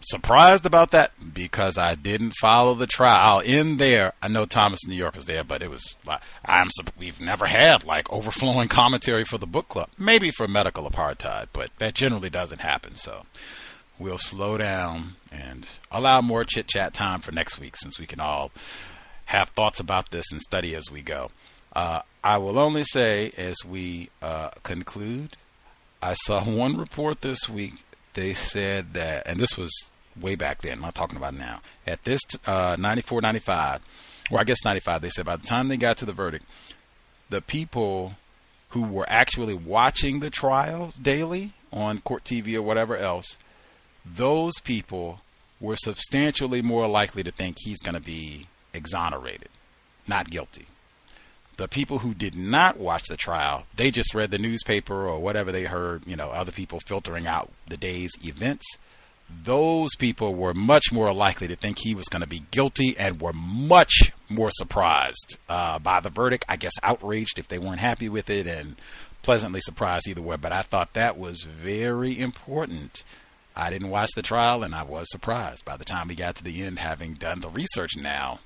surprised 0.01 0.65
about 0.65 0.91
that 0.91 1.11
because 1.33 1.77
I 1.77 1.95
didn't 1.95 2.33
follow 2.39 2.73
the 2.73 2.87
trial 2.87 3.39
in 3.39 3.77
there. 3.77 4.13
I 4.21 4.27
know 4.27 4.45
Thomas 4.45 4.85
New 4.87 4.95
York 4.95 5.15
was 5.15 5.25
there, 5.25 5.43
but 5.43 5.61
it 5.61 5.69
was 5.69 5.95
like 6.05 6.21
I'm. 6.45 6.69
We've 6.97 7.19
never 7.19 7.45
had 7.45 7.83
like 7.83 8.11
overflowing 8.11 8.67
commentary 8.69 9.25
for 9.25 9.37
the 9.37 9.47
book 9.47 9.69
club. 9.69 9.89
Maybe 9.97 10.31
for 10.31 10.47
medical 10.47 10.89
apartheid, 10.89 11.47
but 11.53 11.71
that 11.79 11.93
generally 11.93 12.29
doesn't 12.29 12.61
happen. 12.61 12.95
So 12.95 13.23
we'll 13.99 14.17
slow 14.17 14.57
down 14.57 15.15
and 15.31 15.67
allow 15.91 16.21
more 16.21 16.43
chit 16.43 16.67
chat 16.67 16.93
time 16.93 17.21
for 17.21 17.31
next 17.31 17.59
week, 17.59 17.75
since 17.75 17.99
we 17.99 18.05
can 18.05 18.19
all 18.19 18.51
have 19.25 19.49
thoughts 19.49 19.79
about 19.79 20.11
this 20.11 20.25
and 20.31 20.41
study 20.41 20.75
as 20.75 20.89
we 20.91 21.01
go. 21.01 21.31
Uh, 21.75 22.01
I 22.23 22.37
will 22.37 22.57
only 22.57 22.83
say, 22.83 23.31
as 23.37 23.57
we 23.67 24.09
uh, 24.21 24.49
conclude, 24.63 25.37
I 26.01 26.13
saw 26.13 26.43
one 26.49 26.77
report 26.77 27.21
this 27.21 27.47
week. 27.49 27.75
They 28.17 28.33
said 28.33 28.95
that, 28.95 29.27
and 29.27 29.39
this 29.39 29.55
was 29.59 29.71
way 30.19 30.33
back 30.33 30.63
then, 30.63 30.73
I'm 30.73 30.81
not 30.81 30.95
talking 30.95 31.17
about 31.17 31.35
now. 31.35 31.61
At 31.85 32.03
this 32.03 32.19
uh, 32.47 32.75
94, 32.79 33.21
95, 33.21 33.81
or 34.31 34.39
I 34.39 34.43
guess 34.43 34.65
95, 34.65 35.03
they 35.03 35.09
said 35.09 35.27
by 35.27 35.35
the 35.35 35.45
time 35.45 35.67
they 35.67 35.77
got 35.77 35.97
to 35.97 36.05
the 36.05 36.13
verdict, 36.13 36.43
the 37.29 37.41
people 37.41 38.13
who 38.69 38.81
were 38.81 39.05
actually 39.07 39.53
watching 39.53 40.19
the 40.19 40.31
trial 40.31 40.95
daily 40.99 41.53
on 41.71 41.99
court 41.99 42.23
TV 42.23 42.55
or 42.55 42.63
whatever 42.63 42.97
else, 42.97 43.37
those 44.03 44.59
people 44.63 45.21
were 45.61 45.75
substantially 45.75 46.63
more 46.63 46.87
likely 46.87 47.21
to 47.21 47.31
think 47.31 47.57
he's 47.59 47.83
going 47.83 47.93
to 47.93 48.01
be 48.01 48.47
exonerated, 48.73 49.49
not 50.07 50.31
guilty. 50.31 50.65
The 51.57 51.67
people 51.67 51.99
who 51.99 52.13
did 52.13 52.35
not 52.35 52.77
watch 52.77 53.05
the 53.09 53.17
trial, 53.17 53.65
they 53.75 53.91
just 53.91 54.13
read 54.13 54.31
the 54.31 54.37
newspaper 54.37 55.07
or 55.07 55.19
whatever 55.19 55.51
they 55.51 55.63
heard, 55.63 56.05
you 56.05 56.15
know, 56.15 56.29
other 56.29 56.51
people 56.51 56.79
filtering 56.79 57.25
out 57.25 57.51
the 57.67 57.77
day's 57.77 58.11
events. 58.23 58.65
Those 59.43 59.95
people 59.95 60.35
were 60.35 60.53
much 60.53 60.91
more 60.91 61.11
likely 61.13 61.47
to 61.47 61.55
think 61.55 61.79
he 61.79 61.95
was 61.95 62.07
going 62.07 62.21
to 62.21 62.27
be 62.27 62.43
guilty 62.51 62.95
and 62.97 63.19
were 63.19 63.33
much 63.33 64.11
more 64.29 64.51
surprised 64.51 65.37
uh, 65.49 65.79
by 65.79 65.99
the 65.99 66.09
verdict. 66.09 66.45
I 66.47 66.55
guess 66.55 66.73
outraged 66.83 67.39
if 67.39 67.47
they 67.47 67.59
weren't 67.59 67.79
happy 67.79 68.07
with 68.07 68.29
it 68.29 68.47
and 68.47 68.75
pleasantly 69.23 69.59
surprised 69.61 70.07
either 70.07 70.21
way. 70.21 70.37
But 70.37 70.53
I 70.53 70.61
thought 70.61 70.93
that 70.93 71.17
was 71.17 71.43
very 71.43 72.17
important. 72.17 73.03
I 73.55 73.71
didn't 73.71 73.89
watch 73.89 74.11
the 74.15 74.21
trial 74.21 74.63
and 74.63 74.75
I 74.75 74.83
was 74.83 75.07
surprised 75.09 75.65
by 75.65 75.75
the 75.75 75.83
time 75.83 76.07
we 76.07 76.15
got 76.15 76.35
to 76.35 76.43
the 76.43 76.61
end, 76.61 76.79
having 76.79 77.15
done 77.15 77.41
the 77.41 77.49
research 77.49 77.97
now. 77.97 78.39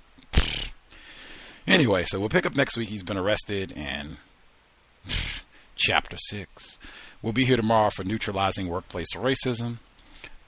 Anyway, 1.68 2.04
so 2.06 2.20
we'll 2.20 2.30
pick 2.30 2.46
up 2.46 2.56
next 2.56 2.76
week. 2.76 2.90
He's 2.90 3.04
been 3.04 3.18
arrested 3.18 3.74
and 3.76 4.18
chapter 5.76 6.18
six. 6.18 6.78
We'll 7.22 7.34
be 7.34 7.46
here 7.46 7.58
tomorrow 7.58 7.92
for 7.92 8.04
neutralizing 8.04 8.68
workplace 8.68 9.14
racism. 9.16 9.78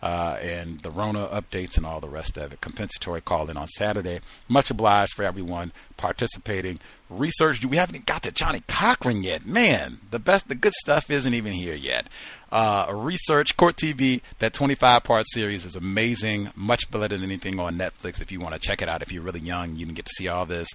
Uh, 0.02 0.38
and 0.42 0.82
the 0.82 0.92
Rona 0.92 1.28
updates 1.28 1.78
and 1.78 1.86
all 1.86 2.02
the 2.02 2.10
rest 2.10 2.36
of 2.36 2.52
it. 2.52 2.60
Compensatory 2.60 3.22
call 3.22 3.50
in 3.50 3.56
on 3.56 3.70
Saturday. 3.70 4.20
Much 4.50 4.70
obliged 4.70 5.14
for 5.14 5.24
everyone 5.24 5.72
participating. 5.96 6.82
Research. 7.10 7.64
We 7.64 7.78
haven't 7.78 8.06
got 8.06 8.24
to 8.24 8.32
Johnnie 8.34 8.64
Cochran 8.68 9.24
yet. 9.24 9.46
Man, 9.46 10.00
the 10.12 10.20
best, 10.20 10.50
the 10.50 10.56
good 10.56 10.74
stuff 10.74 11.10
isn't 11.10 11.34
even 11.34 11.54
here 11.54 11.74
yet. 11.74 12.08
Uh, 12.52 12.92
research 12.94 13.56
Court 13.56 13.78
TV. 13.78 14.20
That 14.40 14.54
25 14.54 15.06
part 15.06 15.26
series 15.30 15.64
is 15.64 15.78
amazing. 15.78 16.50
Much 16.54 16.92
better 16.92 17.08
than 17.08 17.24
anything 17.24 17.58
on 17.62 17.78
Netflix. 17.78 18.20
If 18.20 18.30
you 18.30 18.42
want 18.42 18.56
to 18.56 18.60
check 18.60 18.82
it 18.82 18.90
out, 18.90 19.04
if 19.04 19.10
you're 19.14 19.24
really 19.24 19.40
young, 19.40 19.78
you 19.78 19.86
can 19.86 19.96
get 19.96 20.04
to 20.04 20.14
see 20.18 20.28
all 20.28 20.46
this. 20.46 20.68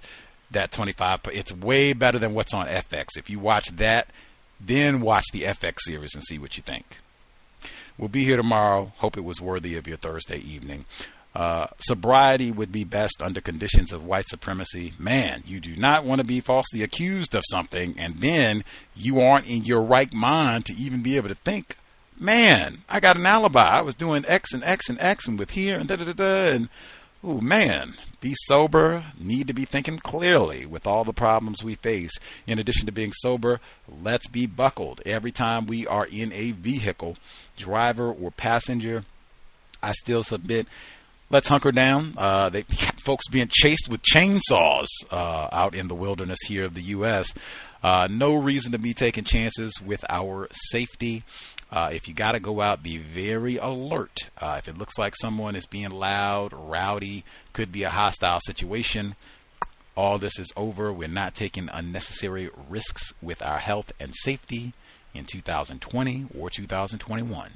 That 0.51 0.71
25. 0.71 1.21
It's 1.31 1.51
way 1.51 1.93
better 1.93 2.19
than 2.19 2.33
what's 2.33 2.53
on 2.53 2.67
FX. 2.67 3.17
If 3.17 3.29
you 3.29 3.39
watch 3.39 3.69
that, 3.75 4.07
then 4.59 5.01
watch 5.01 5.25
the 5.31 5.43
FX 5.43 5.79
series 5.81 6.13
and 6.15 6.23
see 6.23 6.39
what 6.39 6.57
you 6.57 6.63
think. 6.63 6.97
We'll 7.97 8.09
be 8.09 8.25
here 8.25 8.37
tomorrow. 8.37 8.93
Hope 8.97 9.17
it 9.17 9.23
was 9.23 9.41
worthy 9.41 9.75
of 9.75 9.87
your 9.87 9.97
Thursday 9.97 10.39
evening. 10.39 10.85
Uh, 11.35 11.67
sobriety 11.79 12.51
would 12.51 12.71
be 12.71 12.83
best 12.83 13.21
under 13.21 13.39
conditions 13.39 13.93
of 13.93 14.03
white 14.03 14.27
supremacy. 14.27 14.93
Man, 14.97 15.43
you 15.45 15.59
do 15.59 15.75
not 15.75 16.03
want 16.03 16.19
to 16.19 16.25
be 16.25 16.39
falsely 16.39 16.81
accused 16.81 17.35
of 17.35 17.43
something 17.49 17.95
and 17.97 18.15
then 18.15 18.63
you 18.95 19.21
aren't 19.21 19.47
in 19.47 19.63
your 19.63 19.81
right 19.81 20.11
mind 20.11 20.65
to 20.65 20.75
even 20.75 21.03
be 21.03 21.17
able 21.17 21.29
to 21.29 21.35
think, 21.35 21.75
man, 22.19 22.79
I 22.89 22.99
got 22.99 23.15
an 23.15 23.25
alibi. 23.25 23.63
I 23.63 23.81
was 23.81 23.95
doing 23.95 24.25
X 24.27 24.53
and 24.53 24.63
X 24.63 24.89
and 24.89 24.99
X 24.99 25.27
and 25.27 25.37
with 25.37 25.51
here 25.51 25.77
and 25.77 25.87
da 25.87 25.97
da 25.97 26.05
da 26.05 26.13
da. 26.13 26.51
And 26.51 26.69
oh 27.23 27.41
man, 27.41 27.95
be 28.21 28.33
sober, 28.47 29.05
need 29.17 29.47
to 29.47 29.53
be 29.53 29.65
thinking 29.65 29.99
clearly 29.99 30.65
with 30.65 30.87
all 30.87 31.03
the 31.03 31.13
problems 31.13 31.63
we 31.63 31.75
face. 31.75 32.11
In 32.47 32.59
addition 32.59 32.85
to 32.85 32.91
being 32.91 33.13
sober, 33.13 33.59
let's 33.87 34.27
be 34.27 34.45
buckled 34.45 35.01
every 35.05 35.31
time 35.31 35.65
we 35.65 35.85
are 35.87 36.05
in 36.05 36.31
a 36.33 36.51
vehicle, 36.51 37.17
driver 37.57 38.11
or 38.11 38.31
passenger. 38.31 39.05
I 39.81 39.91
still 39.93 40.23
submit. 40.23 40.67
Let's 41.29 41.47
hunker 41.47 41.71
down. 41.71 42.15
Uh, 42.17 42.49
they 42.49 42.63
folks 43.03 43.27
being 43.29 43.49
chased 43.51 43.87
with 43.89 44.01
chainsaws 44.01 44.87
uh, 45.11 45.49
out 45.51 45.75
in 45.75 45.87
the 45.87 45.95
wilderness 45.95 46.39
here 46.47 46.65
of 46.65 46.73
the 46.73 46.81
U.S. 46.81 47.33
Uh, 47.83 48.07
no 48.09 48.35
reason 48.35 48.71
to 48.71 48.79
be 48.79 48.93
taking 48.93 49.23
chances 49.23 49.79
with 49.81 50.03
our 50.09 50.47
safety. 50.51 51.23
Uh, 51.71 51.91
if 51.93 52.07
you 52.07 52.13
got 52.13 52.31
to 52.31 52.39
go 52.39 52.61
out, 52.61 52.81
be 52.81 52.97
very 52.97 53.57
alert. 53.57 54.29
Uh, 54.39 54.55
if 54.57 54.67
it 54.67 54.77
looks 54.77 54.97
like 54.97 55.13
someone 55.15 55.55
is 55.55 55.67
being 55.67 55.91
loud, 55.91 56.51
rowdy, 56.51 57.23
could 57.53 57.71
be 57.71 57.83
a 57.83 57.89
hostile 57.89 58.39
situation, 58.45 59.15
all 59.95 60.17
this 60.17 60.39
is 60.39 60.51
over. 60.55 60.91
We're 60.91 61.07
not 61.07 61.35
taking 61.35 61.69
unnecessary 61.71 62.49
risks 62.69 63.13
with 63.21 63.41
our 63.41 63.59
health 63.59 63.91
and 63.99 64.15
safety 64.15 64.73
in 65.13 65.25
2020 65.25 66.27
or 66.37 66.49
2021. 66.49 67.51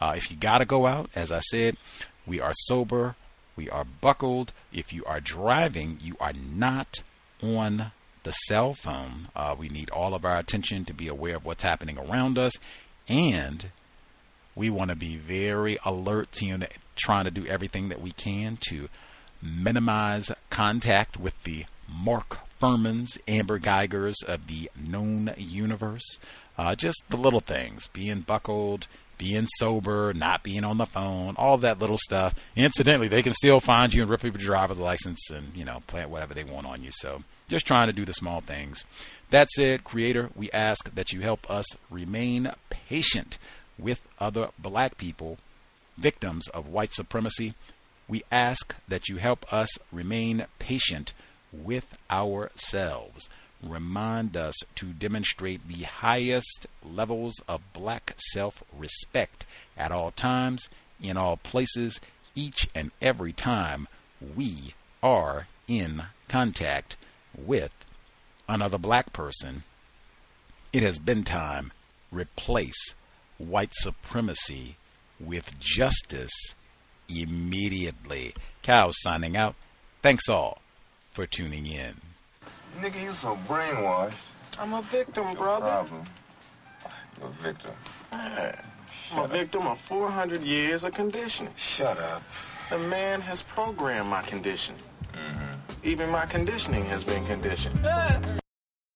Uh, 0.00 0.14
if 0.16 0.30
you 0.30 0.36
got 0.36 0.58
to 0.58 0.64
go 0.64 0.86
out, 0.86 1.08
as 1.14 1.32
I 1.32 1.40
said, 1.40 1.76
we 2.26 2.40
are 2.40 2.52
sober, 2.52 3.14
we 3.56 3.70
are 3.70 3.84
buckled. 3.84 4.52
If 4.72 4.92
you 4.92 5.04
are 5.04 5.20
driving, 5.20 5.98
you 6.02 6.16
are 6.20 6.32
not 6.32 7.02
on 7.42 7.92
the 8.24 8.32
cell 8.32 8.74
phone. 8.74 9.28
Uh, 9.34 9.54
we 9.58 9.68
need 9.68 9.90
all 9.90 10.14
of 10.14 10.24
our 10.24 10.36
attention 10.36 10.84
to 10.84 10.92
be 10.92 11.08
aware 11.08 11.36
of 11.36 11.44
what's 11.44 11.62
happening 11.62 11.98
around 11.98 12.36
us, 12.38 12.52
and 13.08 13.70
we 14.54 14.68
want 14.70 14.90
to 14.90 14.96
be 14.96 15.16
very 15.16 15.78
alert 15.84 16.32
to 16.32 16.46
you 16.46 16.58
trying 16.96 17.24
to 17.24 17.30
do 17.30 17.46
everything 17.46 17.88
that 17.88 18.00
we 18.00 18.12
can 18.12 18.58
to 18.68 18.88
minimize 19.42 20.30
contact 20.50 21.18
with 21.18 21.34
the 21.44 21.64
Mark 21.88 22.38
Fuhrmans, 22.60 23.18
Amber 23.28 23.58
Guygers 23.58 24.14
of 24.26 24.46
the 24.46 24.70
known 24.76 25.34
universe. 25.36 26.18
Uh, 26.56 26.74
just 26.74 27.02
the 27.08 27.16
little 27.16 27.40
things, 27.40 27.88
being 27.88 28.20
buckled, 28.20 28.86
being 29.18 29.46
sober, 29.58 30.14
not 30.14 30.44
being 30.44 30.62
on 30.64 30.78
the 30.78 30.86
phone, 30.86 31.34
all 31.36 31.58
that 31.58 31.80
little 31.80 31.98
stuff. 31.98 32.34
Incidentally, 32.54 33.08
they 33.08 33.22
can 33.22 33.32
still 33.32 33.58
find 33.58 33.92
you 33.92 34.02
and 34.02 34.10
rip 34.10 34.22
your 34.22 34.32
driver's 34.32 34.78
license 34.78 35.30
and, 35.30 35.52
you 35.56 35.64
know, 35.64 35.82
plant 35.88 36.10
whatever 36.10 36.32
they 36.32 36.44
want 36.44 36.66
on 36.66 36.82
you. 36.82 36.90
So 36.92 37.22
just 37.48 37.66
trying 37.66 37.88
to 37.88 37.92
do 37.92 38.04
the 38.04 38.12
small 38.12 38.40
things. 38.40 38.84
That 39.30 39.48
said, 39.50 39.84
Creator, 39.84 40.30
we 40.34 40.50
ask 40.52 40.94
that 40.94 41.12
you 41.12 41.20
help 41.20 41.50
us 41.50 41.66
remain 41.90 42.52
patient 42.70 43.38
with 43.78 44.00
other 44.18 44.50
black 44.58 44.96
people, 44.96 45.38
victims 45.96 46.48
of 46.48 46.68
white 46.68 46.92
supremacy. 46.92 47.54
We 48.08 48.22
ask 48.30 48.74
that 48.86 49.08
you 49.08 49.16
help 49.16 49.52
us 49.52 49.70
remain 49.92 50.46
patient 50.58 51.12
with 51.52 51.86
ourselves 52.10 53.28
remind 53.68 54.36
us 54.36 54.54
to 54.76 54.86
demonstrate 54.86 55.66
the 55.66 55.84
highest 55.84 56.66
levels 56.82 57.34
of 57.48 57.72
black 57.72 58.14
self 58.32 58.62
respect 58.76 59.46
at 59.76 59.92
all 59.92 60.10
times, 60.10 60.68
in 61.00 61.16
all 61.16 61.36
places, 61.36 62.00
each 62.34 62.68
and 62.74 62.90
every 63.00 63.32
time 63.32 63.88
we 64.36 64.74
are 65.02 65.46
in 65.68 66.02
contact 66.28 66.96
with 67.36 67.72
another 68.48 68.78
black 68.78 69.12
person. 69.12 69.64
It 70.72 70.82
has 70.82 70.98
been 70.98 71.24
time. 71.24 71.72
Replace 72.10 72.94
white 73.38 73.72
supremacy 73.74 74.76
with 75.18 75.58
justice 75.58 76.54
immediately. 77.08 78.34
Cow 78.62 78.90
signing 78.92 79.36
out. 79.36 79.54
Thanks 80.02 80.28
all 80.28 80.60
for 81.12 81.26
tuning 81.26 81.66
in. 81.66 81.94
Nigga, 82.80 83.02
you 83.02 83.12
so 83.12 83.38
brainwashed. 83.48 84.14
I'm 84.58 84.74
a 84.74 84.82
victim, 84.82 85.34
brother. 85.34 85.66
Problem. 85.66 86.04
You're 87.18 87.28
a 87.28 87.32
victim. 87.32 87.70
Yeah. 88.12 88.60
I'm 89.12 89.24
a 89.24 89.28
victim 89.28 89.66
of 89.66 89.78
400 89.80 90.42
years 90.42 90.84
of 90.84 90.92
conditioning. 90.92 91.52
Shut 91.56 91.98
up. 91.98 92.22
The 92.74 92.80
man 92.80 93.20
has 93.20 93.40
programmed 93.40 94.08
my 94.08 94.20
condition. 94.22 94.74
Mm-hmm. 95.12 95.52
Even 95.84 96.10
my 96.10 96.26
conditioning 96.26 96.84
has 96.86 97.04
been 97.04 97.24
conditioned. 97.24 97.78